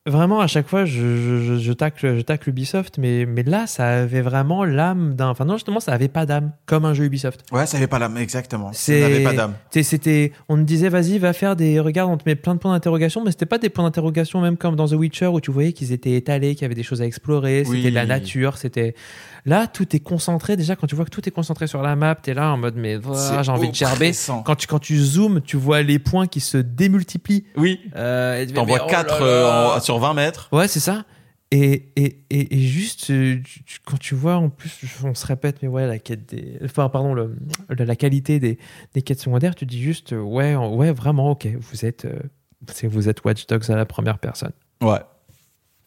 vraiment, 0.06 0.40
à 0.40 0.47
chaque 0.47 0.68
fois, 0.68 0.85
je, 0.85 1.59
je, 1.59 1.72
tacle, 1.72 2.16
je 2.16 2.20
tacle 2.22 2.51
Ubisoft, 2.51 2.98
mais, 2.98 3.26
mais 3.26 3.43
là, 3.43 3.66
ça 3.66 3.86
avait 4.02 4.20
vraiment 4.20 4.64
l'âme 4.64 5.14
d'un. 5.14 5.28
Enfin, 5.28 5.44
non, 5.44 5.55
justement, 5.55 5.81
ça 5.81 5.93
avait 5.93 6.09
pas 6.09 6.26
d'âme, 6.26 6.52
comme 6.66 6.85
un 6.85 6.94
jeu 6.94 7.05
Ubisoft. 7.05 7.44
Ouais, 7.52 7.66
ça 7.66 7.76
avait 7.78 7.86
pas 7.86 7.98
l'âme, 7.98 8.16
exactement. 8.18 8.72
Ça 8.72 8.93
n'avait 8.93 9.24
pas 9.24 9.32
d'âme. 9.32 9.55
C'était, 9.70 10.32
on 10.48 10.56
me 10.56 10.64
disait, 10.64 10.89
vas-y, 10.89 11.18
va 11.18 11.32
faire 11.32 11.56
des. 11.56 11.81
Regarde, 11.81 12.10
on 12.10 12.16
te 12.16 12.24
met 12.26 12.35
plein 12.35 12.55
de 12.55 12.60
points 12.60 12.72
d'interrogation, 12.72 13.24
mais 13.24 13.31
c'était 13.31 13.47
pas 13.47 13.59
des 13.59 13.70
points 13.70 13.85
d'interrogation, 13.85 14.40
même 14.40 14.56
comme 14.56 14.76
dans 14.76 14.89
The 14.89 14.93
Witcher, 14.93 15.26
où 15.28 15.40
tu 15.40 15.51
voyais 15.51 15.72
qu'ils 15.72 15.93
étaient 15.93 16.12
étalés, 16.12 16.55
qu'il 16.55 16.62
y 16.62 16.64
avait 16.66 16.74
des 16.74 16.82
choses 16.82 17.02
à 17.02 17.06
explorer, 17.06 17.64
Oui. 17.66 17.76
c'était 17.78 17.90
de 17.90 17.94
la 17.94 18.06
nature, 18.06 18.59
c'était. 18.59 18.94
Là, 19.46 19.66
tout 19.66 19.94
est 19.94 20.00
concentré. 20.00 20.56
Déjà, 20.56 20.74
quand 20.74 20.86
tu 20.86 20.94
vois 20.94 21.04
que 21.04 21.10
tout 21.10 21.28
est 21.28 21.32
concentré 21.32 21.66
sur 21.66 21.82
la 21.82 21.96
map, 21.96 22.14
t'es 22.14 22.32
là 22.32 22.52
en 22.52 22.56
mode, 22.56 22.76
mais 22.76 22.96
voilà, 22.96 23.20
C'est 23.20 23.44
j'ai 23.44 23.52
envie 23.52 23.68
de 23.68 23.74
gerber. 23.74 24.12
Quand 24.44 24.54
tu, 24.56 24.66
quand 24.66 24.78
tu 24.78 24.96
zoomes, 24.98 25.42
tu 25.42 25.56
vois 25.58 25.82
les 25.82 25.98
points 25.98 26.26
qui 26.26 26.40
se 26.40 26.56
démultiplient. 26.56 27.44
Oui. 27.56 27.80
Euh, 27.94 28.46
T'en 28.54 28.64
vois 28.64 28.80
oh 28.84 28.88
4 28.88 29.20
là 29.20 29.74
là. 29.74 29.80
sur 29.80 29.98
20 29.98 30.14
mètres. 30.14 30.48
Ouais, 30.52 30.66
c'est 30.66 30.80
ça. 30.80 31.04
Et, 31.50 31.92
et, 31.94 32.24
et, 32.30 32.56
et 32.56 32.60
juste, 32.62 33.10
euh, 33.10 33.36
tu- 33.44 33.62
tu- 33.64 33.78
quand 33.84 33.98
tu 33.98 34.14
vois, 34.14 34.36
en 34.36 34.48
plus, 34.48 34.72
on 35.04 35.14
se 35.14 35.26
répète, 35.26 35.58
mais 35.62 35.68
ouais, 35.68 35.86
la 35.86 35.98
quête 35.98 36.26
des. 36.26 36.58
Enfin, 36.64 36.88
pardon, 36.88 37.12
le, 37.14 37.36
la, 37.68 37.84
la 37.84 37.96
qualité 37.96 38.40
des, 38.40 38.58
des 38.94 39.02
quêtes 39.02 39.20
secondaires, 39.20 39.54
tu 39.54 39.66
dis 39.66 39.80
juste, 39.80 40.14
euh, 40.14 40.20
ouais, 40.20 40.56
ouais, 40.56 40.90
vraiment, 40.90 41.30
ok, 41.30 41.46
vous 41.60 41.84
êtes, 41.84 42.06
euh, 42.06 42.18
vous 42.84 43.08
êtes 43.08 43.24
Watch 43.24 43.46
Dogs 43.46 43.70
à 43.70 43.76
la 43.76 43.84
première 43.86 44.18
personne. 44.18 44.52
Ouais. 44.82 45.00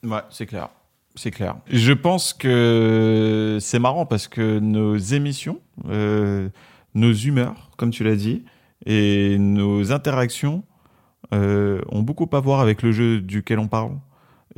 Ouais, 0.03 0.21
c'est 0.29 0.45
clair. 0.45 0.69
C'est 1.17 1.31
clair. 1.31 1.55
Je 1.67 1.91
pense 1.93 2.33
que 2.33 3.57
c'est 3.59 3.79
marrant 3.79 4.05
parce 4.05 4.27
que 4.27 4.59
nos 4.59 4.95
émissions, 4.95 5.59
euh, 5.89 6.47
nos 6.93 7.11
humeurs, 7.11 7.71
comme 7.77 7.89
tu 7.89 8.03
l'as 8.03 8.15
dit, 8.15 8.43
et 8.85 9.37
nos 9.39 9.91
interactions 9.91 10.63
euh, 11.33 11.81
ont 11.89 12.03
beaucoup 12.03 12.29
à 12.33 12.39
voir 12.39 12.59
avec 12.61 12.81
le 12.83 12.91
jeu 12.91 13.19
duquel 13.19 13.59
on 13.59 13.67
parle. 13.67 13.93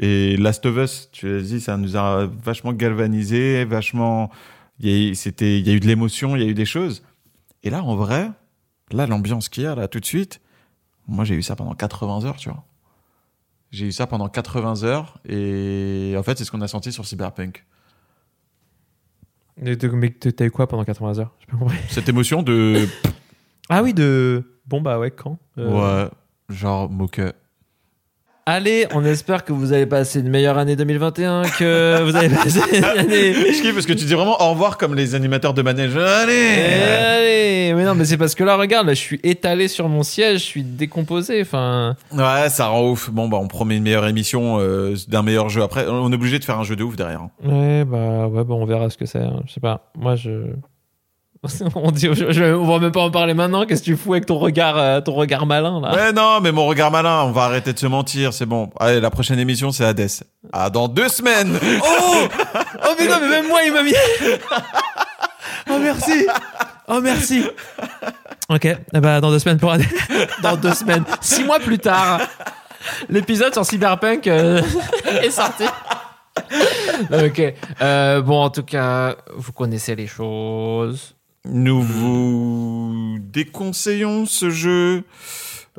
Et 0.02 0.38
Last 0.38 0.66
of 0.66 0.78
Us, 0.78 1.10
tu 1.12 1.28
l'as 1.30 1.42
dit, 1.42 1.60
ça 1.62 1.78
nous 1.78 1.96
a 1.96 2.26
vachement 2.26 2.74
galvanisé, 2.74 3.66
vachement. 3.66 4.30
Il 4.80 4.90
y 4.90 4.94
a 4.94 5.10
eu- 5.12 5.16
c'était, 5.16 5.60
il 5.60 5.68
y 5.68 5.72
a 5.72 5.74
eu 5.74 5.80
de 5.80 5.88
l'émotion, 5.88 6.36
il 6.36 6.44
y 6.44 6.46
a 6.46 6.50
eu 6.50 6.54
des 6.54 6.66
choses. 6.66 7.04
Et 7.64 7.70
là, 7.70 7.84
en 7.84 7.96
vrai, 7.96 8.30
là, 8.92 9.08
l'ambiance 9.08 9.50
qu'il 9.50 9.64
y 9.64 9.66
a 9.66 9.76
là 9.76 9.88
tout 9.88 10.00
de 10.00 10.06
suite, 10.06 10.42
moi, 11.08 11.26
j'ai 11.26 11.36
eu 11.36 11.42
ça 11.42 11.56
pendant 11.56 11.74
80 11.74 12.24
heures, 12.26 12.38
tu 12.38 12.50
vois. 12.50 12.64
J'ai 13.72 13.86
eu 13.88 13.92
ça 13.92 14.08
pendant 14.08 14.28
80 14.30 14.84
heures 14.84 15.20
et 15.28 16.16
en 16.18 16.24
fait, 16.24 16.38
c'est 16.38 16.44
ce 16.46 16.52
qu'on 16.52 16.62
a 16.62 16.68
senti 16.68 16.92
sur 16.92 17.06
Cyberpunk. 17.06 17.66
Mais 19.58 19.76
t'as 19.78 20.46
eu 20.46 20.52
quoi 20.52 20.68
pendant 20.68 20.84
80 20.86 21.20
heures? 21.20 21.36
Cette 21.90 22.08
émotion 22.10 22.42
de. 22.44 22.88
Ah 23.68 23.84
oui, 23.84 23.94
de. 23.94 24.60
Bon, 24.66 24.82
bah 24.82 24.98
ouais, 25.00 25.12
quand 25.12 25.38
Euh, 25.58 26.06
Ouais, 26.06 26.10
genre 26.50 26.90
moque. 26.90 27.22
Allez, 28.52 28.88
on 28.96 29.06
espère 29.06 29.46
que 29.46 29.54
vous 29.54 29.74
allez 29.74 29.86
passer 29.86 30.22
une 30.22 30.30
meilleure 30.30 30.58
année 30.58 30.76
2021, 30.76 31.44
que 31.60 32.02
vous 32.02 32.16
allez 32.16 32.30
passer 32.30 32.60
une 32.76 32.84
année. 33.00 33.32
Je 33.34 33.62
kiffe 33.62 33.76
parce 33.76 33.86
que 33.86 33.94
tu 33.94 34.06
dis 34.06 34.16
vraiment 34.16 34.42
au 34.42 34.50
revoir 34.50 34.80
comme 34.80 34.96
les 34.96 35.14
animateurs 35.14 35.54
de 35.54 35.62
manège. 35.62 35.96
Allez 35.96 36.34
Allez, 36.34 37.74
mais 37.76 37.84
non, 37.84 37.94
mais 37.94 38.06
c'est 38.06 38.18
parce 38.18 38.34
que 38.34 38.44
là, 38.44 38.56
regarde, 38.56 38.88
là, 38.88 38.96
je 38.96 39.00
suis 39.00 39.20
étalé 39.22 39.68
sur 39.68 39.88
mon 39.88 40.02
siège, 40.02 40.40
je 40.40 40.46
suis 40.46 40.64
décomposé. 40.64 41.42
Enfin, 41.44 41.96
Ouais, 42.12 42.50
ça 42.50 42.70
rend 42.70 42.90
ouf. 42.90 43.12
Bon, 43.12 43.28
bah, 43.30 43.38
on 43.40 43.48
promet 43.48 43.78
une 43.78 43.84
meilleure 43.84 44.08
émission 44.08 44.58
euh, 44.60 44.96
d'un 45.08 45.22
meilleur 45.22 45.50
jeu. 45.50 45.62
Après, 45.62 45.86
on 45.88 46.12
est 46.12 46.16
obligé 46.16 46.40
de 46.40 46.44
faire 46.44 46.58
un 46.58 46.64
jeu 46.64 46.76
de 46.76 46.84
ouf 46.84 46.96
derrière. 46.96 47.22
hein. 47.22 47.32
Ouais, 47.46 47.86
bah 47.86 48.28
ouais, 48.30 48.44
bah 48.44 48.56
on 48.56 48.66
verra 48.66 48.90
ce 48.90 48.98
que 48.98 49.06
c'est. 49.06 49.20
hein. 49.20 49.44
Je 49.46 49.54
sais 49.54 49.60
pas. 49.62 49.92
Moi, 49.96 50.16
je. 50.16 50.32
on 51.76 51.92
dit, 51.92 52.10
je, 52.14 52.32
je- 52.34 52.54
on 52.54 52.66
va 52.66 52.80
même 52.80 52.92
pas 52.92 53.00
en 53.02 53.12
parler 53.12 53.34
maintenant. 53.34 53.66
Qu'est-ce 53.66 53.82
que 53.82 53.86
tu 53.86 53.96
fous 53.98 54.14
avec 54.14 54.26
ton 54.26 54.38
regard, 54.40 54.78
euh, 54.78 55.00
ton 55.00 55.14
regard 55.14 55.46
malin 55.46 55.80
là? 55.80 55.94
Ouais, 55.94 56.12
non, 56.12 56.42
mais 56.42 56.52
mon 56.52 56.66
regard 56.66 56.92
malin, 56.92 57.24
on 57.24 57.32
va 57.32 57.44
arrêter 57.44 57.72
de 57.72 57.80
se 57.80 57.88
mentir, 57.88 58.34
c'est 58.34 58.46
bon. 58.46 58.70
Allez, 58.80 59.00
la 59.00 59.10
prochaine 59.10 59.40
émission, 59.40 59.72
c'est 59.72 59.86
Hades. 59.86 60.10
Ah, 60.52 60.70
dans 60.70 60.88
deux 60.90 61.08
semaines 61.08 61.58
Oh, 61.82 62.28
oh 62.84 62.94
mais 63.00 63.08
non, 63.08 63.16
mais 63.22 63.30
même 63.30 63.48
moi, 63.48 63.64
il 63.64 63.72
m'a 63.74 63.84
mis. 63.84 63.94
oh 65.70 65.78
merci. 65.82 66.28
Oh 66.88 67.00
merci. 67.02 67.46
Ok, 68.50 68.66
eh 68.66 69.00
bah, 69.00 69.22
dans 69.22 69.30
deux 69.30 69.40
semaines 69.40 69.60
pour 69.60 69.72
Adèle. 69.72 69.88
Dans 70.42 70.58
deux 70.58 70.74
semaines, 70.74 71.04
six 71.22 71.44
mois 71.44 71.60
plus 71.60 71.78
tard, 71.78 72.20
l'épisode 73.08 73.54
sur 73.54 73.64
Cyberpunk 73.64 74.26
euh, 74.28 74.62
est 75.22 75.30
sorti. 75.30 75.64
ok. 77.14 77.54
Euh, 77.82 78.22
bon, 78.22 78.42
en 78.42 78.50
tout 78.50 78.64
cas, 78.64 79.16
vous 79.36 79.52
connaissez 79.52 79.96
les 79.96 80.08
choses. 80.08 81.16
Nous 81.52 81.82
vous 81.82 83.18
déconseillons 83.22 84.26
ce 84.26 84.50
jeu. 84.50 85.04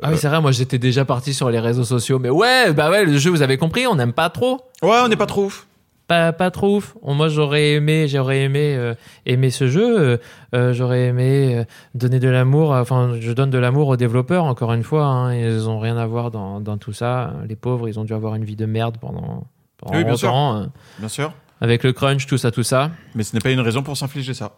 Ah 0.03 0.09
oui, 0.11 0.17
c'est 0.17 0.27
vrai, 0.29 0.41
moi 0.41 0.51
j'étais 0.51 0.79
déjà 0.79 1.05
parti 1.05 1.33
sur 1.33 1.49
les 1.49 1.59
réseaux 1.59 1.83
sociaux. 1.83 2.17
Mais 2.19 2.29
ouais, 2.29 2.73
bah 2.73 2.89
ouais, 2.89 3.05
le 3.05 3.17
jeu, 3.17 3.29
vous 3.29 3.41
avez 3.41 3.57
compris, 3.57 3.85
on 3.87 3.95
n'aime 3.95 4.13
pas 4.13 4.29
trop. 4.29 4.61
Ouais, 4.81 4.97
on 5.03 5.07
n'est 5.07 5.15
pas 5.15 5.25
trop 5.27 5.45
ouf. 5.45 5.67
Pas, 6.07 6.33
pas 6.33 6.51
trop 6.51 6.77
ouf. 6.77 6.95
Moi, 7.03 7.29
j'aurais 7.29 7.71
aimé, 7.73 8.07
j'aurais 8.09 8.41
aimé 8.41 8.75
euh, 8.75 8.95
aimer 9.25 9.49
ce 9.49 9.67
jeu. 9.67 9.97
euh, 9.99 10.17
euh, 10.55 10.73
j'aurais 10.73 11.05
aimé 11.05 11.55
euh, 11.59 11.63
donner 11.95 12.19
de 12.19 12.27
l'amour. 12.27 12.71
Enfin, 12.71 13.15
je 13.19 13.31
donne 13.31 13.49
de 13.49 13.57
l'amour 13.57 13.87
aux 13.87 13.95
développeurs. 13.95 14.43
Encore 14.45 14.73
une 14.73 14.83
fois, 14.83 15.05
hein, 15.05 15.33
ils 15.33 15.69
ont 15.69 15.79
rien 15.79 15.95
à 15.97 16.05
voir 16.05 16.29
dans, 16.31 16.59
dans 16.59 16.77
tout 16.77 16.91
ça. 16.93 17.33
Les 17.47 17.55
pauvres, 17.55 17.87
ils 17.87 17.97
ont 17.99 18.03
dû 18.03 18.13
avoir 18.13 18.35
une 18.35 18.43
vie 18.43 18.57
de 18.57 18.65
merde 18.65 18.97
pendant, 18.99 19.45
pendant 19.77 19.95
Oui, 19.97 20.03
bien 20.03 20.17
sûr. 20.17 20.27
longtemps, 20.29 20.57
euh, 20.57 20.65
Bien 20.99 21.07
sûr. 21.07 21.31
avec 21.61 21.83
le 21.83 21.93
crunch, 21.93 22.25
tout 22.25 22.37
ça, 22.37 22.51
tout 22.51 22.63
ça. 22.63 22.91
Mais 23.15 23.23
ce 23.23 23.33
n'est 23.33 23.39
pas 23.41 23.51
une 23.51 23.61
raison 23.61 23.81
pour 23.83 23.95
s'infliger 23.95 24.33
ça. 24.33 24.51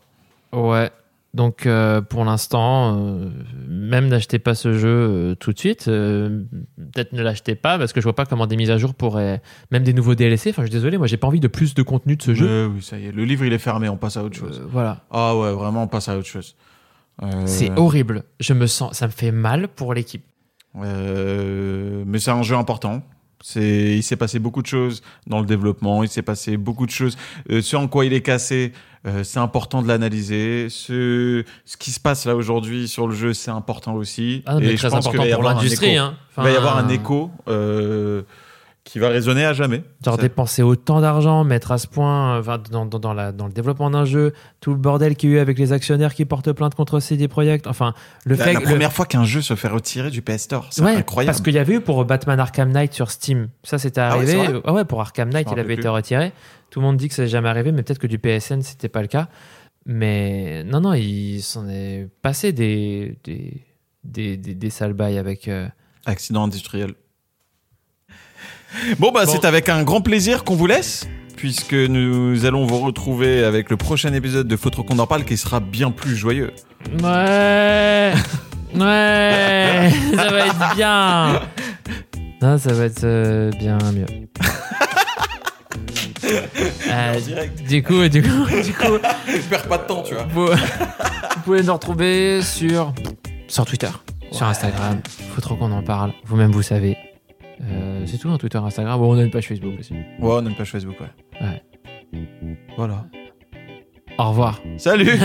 Ouais. 0.54 0.90
Donc 1.34 1.66
euh, 1.66 2.00
pour 2.02 2.26
l'instant, 2.26 2.96
euh, 2.96 3.30
même 3.68 4.08
n'achetez 4.08 4.38
pas 4.38 4.54
ce 4.54 4.78
jeu 4.78 4.88
euh, 4.88 5.36
tout 5.36 5.52
de 5.52 5.58
suite. 5.58 5.86
Peut-être 5.86 7.14
ne 7.14 7.24
l'achetez 7.24 7.56
pas 7.56 7.80
parce 7.80 7.92
que 7.92 8.02
je 8.02 8.04
vois 8.04 8.14
pas 8.14 8.26
comment 8.26 8.46
des 8.46 8.56
mises 8.56 8.70
à 8.70 8.78
jour 8.78 8.94
pourraient, 8.94 9.42
même 9.72 9.84
des 9.84 9.94
nouveaux 9.94 10.14
DLC. 10.14 10.52
Enfin, 10.52 10.62
je 10.62 10.68
suis 10.68 10.74
désolé, 10.74 11.00
moi 11.00 11.08
j'ai 11.08 11.18
pas 11.18 11.26
envie 11.26 11.40
de 11.40 11.48
plus 11.48 11.74
de 11.74 11.82
contenu 11.82 12.16
de 12.18 12.22
ce 12.22 12.36
jeu. 12.36 12.48
Euh, 12.48 12.68
oui, 12.68 12.84
ça 12.84 13.00
y 13.00 13.08
est. 13.08 13.12
Le 13.12 13.26
livre, 13.26 13.46
il 13.46 13.54
est 13.54 13.58
fermé. 13.58 13.90
On 13.90 13.98
passe 13.98 14.18
à 14.18 14.24
autre 14.24 14.38
chose. 14.38 14.62
Voilà. 14.70 15.02
Ah 15.10 15.36
ouais, 15.36 15.52
vraiment, 15.54 15.84
on 15.84 15.88
passe 15.88 16.08
à 16.08 16.18
autre 16.18 16.28
chose. 16.28 16.56
C'est 17.46 17.72
horrible. 17.78 18.24
Je 18.40 18.54
me 18.54 18.68
sens, 18.68 18.98
ça 18.98 19.08
me 19.08 19.12
fait 19.12 19.32
mal 19.32 19.68
pour 19.70 19.94
l'équipe. 19.94 20.26
mais 20.76 22.20
c'est 22.20 22.32
un 22.32 22.44
jeu 22.44 22.56
important. 22.56 23.02
C'est, 23.42 23.98
il 23.98 24.04
s'est 24.04 24.16
passé 24.16 24.40
beaucoup 24.40 24.62
de 24.62 24.68
choses 24.68 25.02
dans 25.28 25.40
le 25.40 25.46
développement. 25.46 26.04
Il 26.04 26.10
s'est 26.10 26.22
passé 26.22 26.58
beaucoup 26.58 26.86
de 26.86 26.92
choses. 26.92 27.18
Ce 27.50 27.76
en 27.76 27.88
quoi 27.88 28.06
il 28.06 28.14
est 28.14 28.22
cassé, 28.22 28.72
euh, 29.06 29.24
c'est 29.24 29.40
important 29.40 29.82
de 29.82 29.88
l'analyser. 29.88 30.68
Ce, 30.70 31.44
ce 31.66 31.78
qui 31.78 31.92
se 31.92 32.00
passe 32.00 32.26
là 32.26 32.36
aujourd'hui 32.36 32.88
sur 32.88 33.08
le 33.08 33.14
jeu, 33.16 33.34
c'est 33.34 33.52
important 33.52 33.96
aussi. 33.96 34.44
Ah, 34.46 34.56
mais 34.60 34.68
Et 34.68 34.72
je 34.72 34.78
très 34.78 34.90
pense 34.90 35.08
qu'il 35.08 35.16
important 35.20 35.30
y 35.30 35.34
pour 35.34 35.44
l'industrie. 35.44 35.98
Hein. 35.98 36.16
Il 36.38 36.44
va 36.44 36.52
y 36.52 36.56
avoir 36.56 36.78
Enfin, 36.78 36.86
un 36.86 36.90
écho 36.90 37.30
euh, 37.48 38.24
qui 38.86 39.00
va 39.00 39.08
résonner 39.08 39.46
à 39.46 39.54
jamais. 39.54 39.82
Genre 40.04 40.16
Ça- 40.18 40.22
dépenser 40.22 40.62
autant 40.62 41.00
d'argent, 41.00 41.46
mettre 41.46 41.72
à 41.72 41.78
ce 41.78 41.88
point, 41.88 42.36
euh, 42.36 42.40
enfin, 42.42 42.62
dans, 42.70 42.86
dans, 42.86 43.00
dans 43.00 43.14
la, 43.14 43.32
dans 43.32 43.48
le 43.48 43.54
développement 43.54 43.90
d'un 43.90 44.04
jeu, 44.04 44.34
tout 44.60 44.72
le 44.72 44.78
bordel 44.78 45.16
qu'il 45.16 45.30
y 45.30 45.34
a 45.34 45.36
eu 45.38 45.40
avec 45.40 45.58
les 45.58 45.72
actionnaires 45.72 46.14
qui 46.14 46.26
portent 46.26 46.52
plainte 46.52 46.76
contre 46.76 47.00
CD 47.00 47.30
Projekt. 47.30 47.66
Enfin, 47.68 47.94
le 48.26 48.36
la, 48.36 48.44
fait 48.44 48.54
la 48.54 48.60
que- 48.60 48.66
le- 48.66 48.72
première 48.72 48.92
fois 48.92 49.06
qu'un 49.06 49.24
jeu 49.24 49.42
se 49.42 49.56
fait 49.56 49.70
retirer 49.70 50.10
du 50.10 50.22
PS 50.22 50.42
Store, 50.44 50.68
c'est 50.70 50.82
Ouais, 50.84 50.96
incroyable. 50.96 51.32
Parce 51.32 51.42
qu'il 51.42 51.54
y 51.54 51.60
avait 51.60 51.76
eu 51.76 51.80
pour 51.82 52.04
Batman 52.04 52.40
Arkham 52.40 52.72
Knight 52.72 52.94
sur 52.94 53.10
Steam. 53.10 53.48
Ça, 53.64 53.80
c'était 53.80 54.02
Ah 54.02 54.18
ouais, 54.18 54.36
arrivé. 54.36 54.60
Ah 54.66 54.74
ouais, 54.74 54.84
pour 54.84 55.00
Arkham 55.00 55.30
Knight, 55.30 55.48
il 55.52 55.60
avait 55.60 55.76
été 55.76 55.88
retiré. 55.88 56.34
Tout 56.70 56.80
le 56.82 56.86
monde 56.86 56.98
dit 56.98 57.08
que 57.08 57.14
ça 57.14 57.22
n'est 57.22 57.28
jamais 57.30 57.50
arrivé, 57.50 57.72
mais 57.72 57.84
peut-être 57.84 58.00
que 58.00 58.08
du 58.08 58.20
PSN, 58.20 58.62
c'était 58.64 58.90
pas 58.90 59.02
le 59.02 59.08
cas. 59.08 59.30
Mais 59.86 60.64
non, 60.64 60.82
non, 60.82 60.94
il 60.94 61.42
s'en 61.42 61.68
est 61.68 62.08
passé 62.22 62.52
des, 62.54 63.18
des, 63.24 63.62
des, 64.04 64.38
des, 64.38 64.56
des 64.56 64.70
sales 64.70 64.94
bails 64.94 65.18
avec. 65.18 65.48
euh, 65.48 65.68
Accident 66.06 66.44
industriel. 66.44 66.94
Bon, 69.00 69.12
bah, 69.12 69.26
Bon. 69.26 69.32
c'est 69.32 69.46
avec 69.46 69.70
un 69.70 69.84
grand 69.84 70.02
plaisir 70.02 70.44
qu'on 70.44 70.56
vous 70.56 70.68
laisse, 70.68 71.08
puisque 71.36 71.74
nous 71.74 72.46
allons 72.46 72.66
vous 72.66 72.80
retrouver 72.80 73.44
avec 73.44 73.70
le 73.70 73.78
prochain 73.78 74.14
épisode 74.14 74.48
de 74.48 74.56
Faut 74.56 74.70
trop 74.70 74.84
qu'on 74.84 75.00
en 75.00 75.08
parle 75.08 75.24
qui 75.26 75.38
sera 75.38 75.60
bien 75.60 75.92
plus 75.92 76.16
joyeux. 76.16 76.52
Ouais 77.02 78.14
Ouais 78.76 79.92
Ça 80.16 80.32
va 80.32 80.46
être 80.48 80.76
bien 80.76 81.42
Non, 82.42 82.58
ça 82.58 82.74
va 82.74 82.86
être 82.86 83.04
euh, 83.04 83.52
bien 83.60 83.78
mieux. 83.94 84.06
Euh, 86.90 87.20
du 87.68 87.84
coup, 87.84 88.08
du 88.08 88.22
coup, 88.24 88.46
du 88.64 88.74
coup, 88.74 88.98
Perds 89.50 89.68
pas 89.68 89.78
de 89.78 89.84
temps, 89.88 90.04
tu 90.04 90.14
vois. 90.14 90.26
vous, 90.32 90.46
vous 90.48 91.42
pouvez 91.44 91.62
nous 91.64 91.74
retrouver 91.74 92.42
sur, 92.42 92.94
sur 93.48 93.66
Twitter, 93.66 93.90
sur 94.32 94.46
Instagram. 94.48 95.00
Faut 95.36 95.42
trop 95.42 95.56
qu'on 95.56 95.72
en 95.72 95.84
parle. 95.84 96.14
Vous-même, 96.26 96.52
vous 96.52 96.62
savez. 96.62 96.98
Euh, 97.62 98.06
c'est 98.06 98.18
tout, 98.18 98.30
hein, 98.30 98.38
Twitter, 98.38 98.58
Instagram. 98.58 99.00
Bon, 99.00 99.14
on 99.14 99.18
a 99.18 99.24
une 99.24 99.32
page 99.32 99.48
Facebook 99.48 99.80
aussi. 99.80 99.94
Ouais, 99.94 100.04
on 100.20 100.46
a 100.46 100.50
une 100.50 100.56
page 100.56 100.72
Facebook, 100.72 100.96
ouais. 101.00 101.08
Ouais. 101.42 101.62
Voilà. 102.78 103.06
Au 104.18 104.30
revoir. 104.30 104.60
Salut 104.78 105.10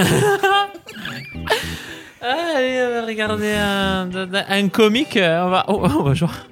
Allez, 2.21 2.85
on 2.87 2.91
va 2.91 3.07
regarder 3.07 3.53
un, 3.53 4.09
un 4.49 4.69
comique. 4.69 5.17
On 5.17 5.49
va, 5.51 5.65
oh, 5.69 5.81
on 5.83 6.03
va 6.03 6.13
voir. 6.15 6.47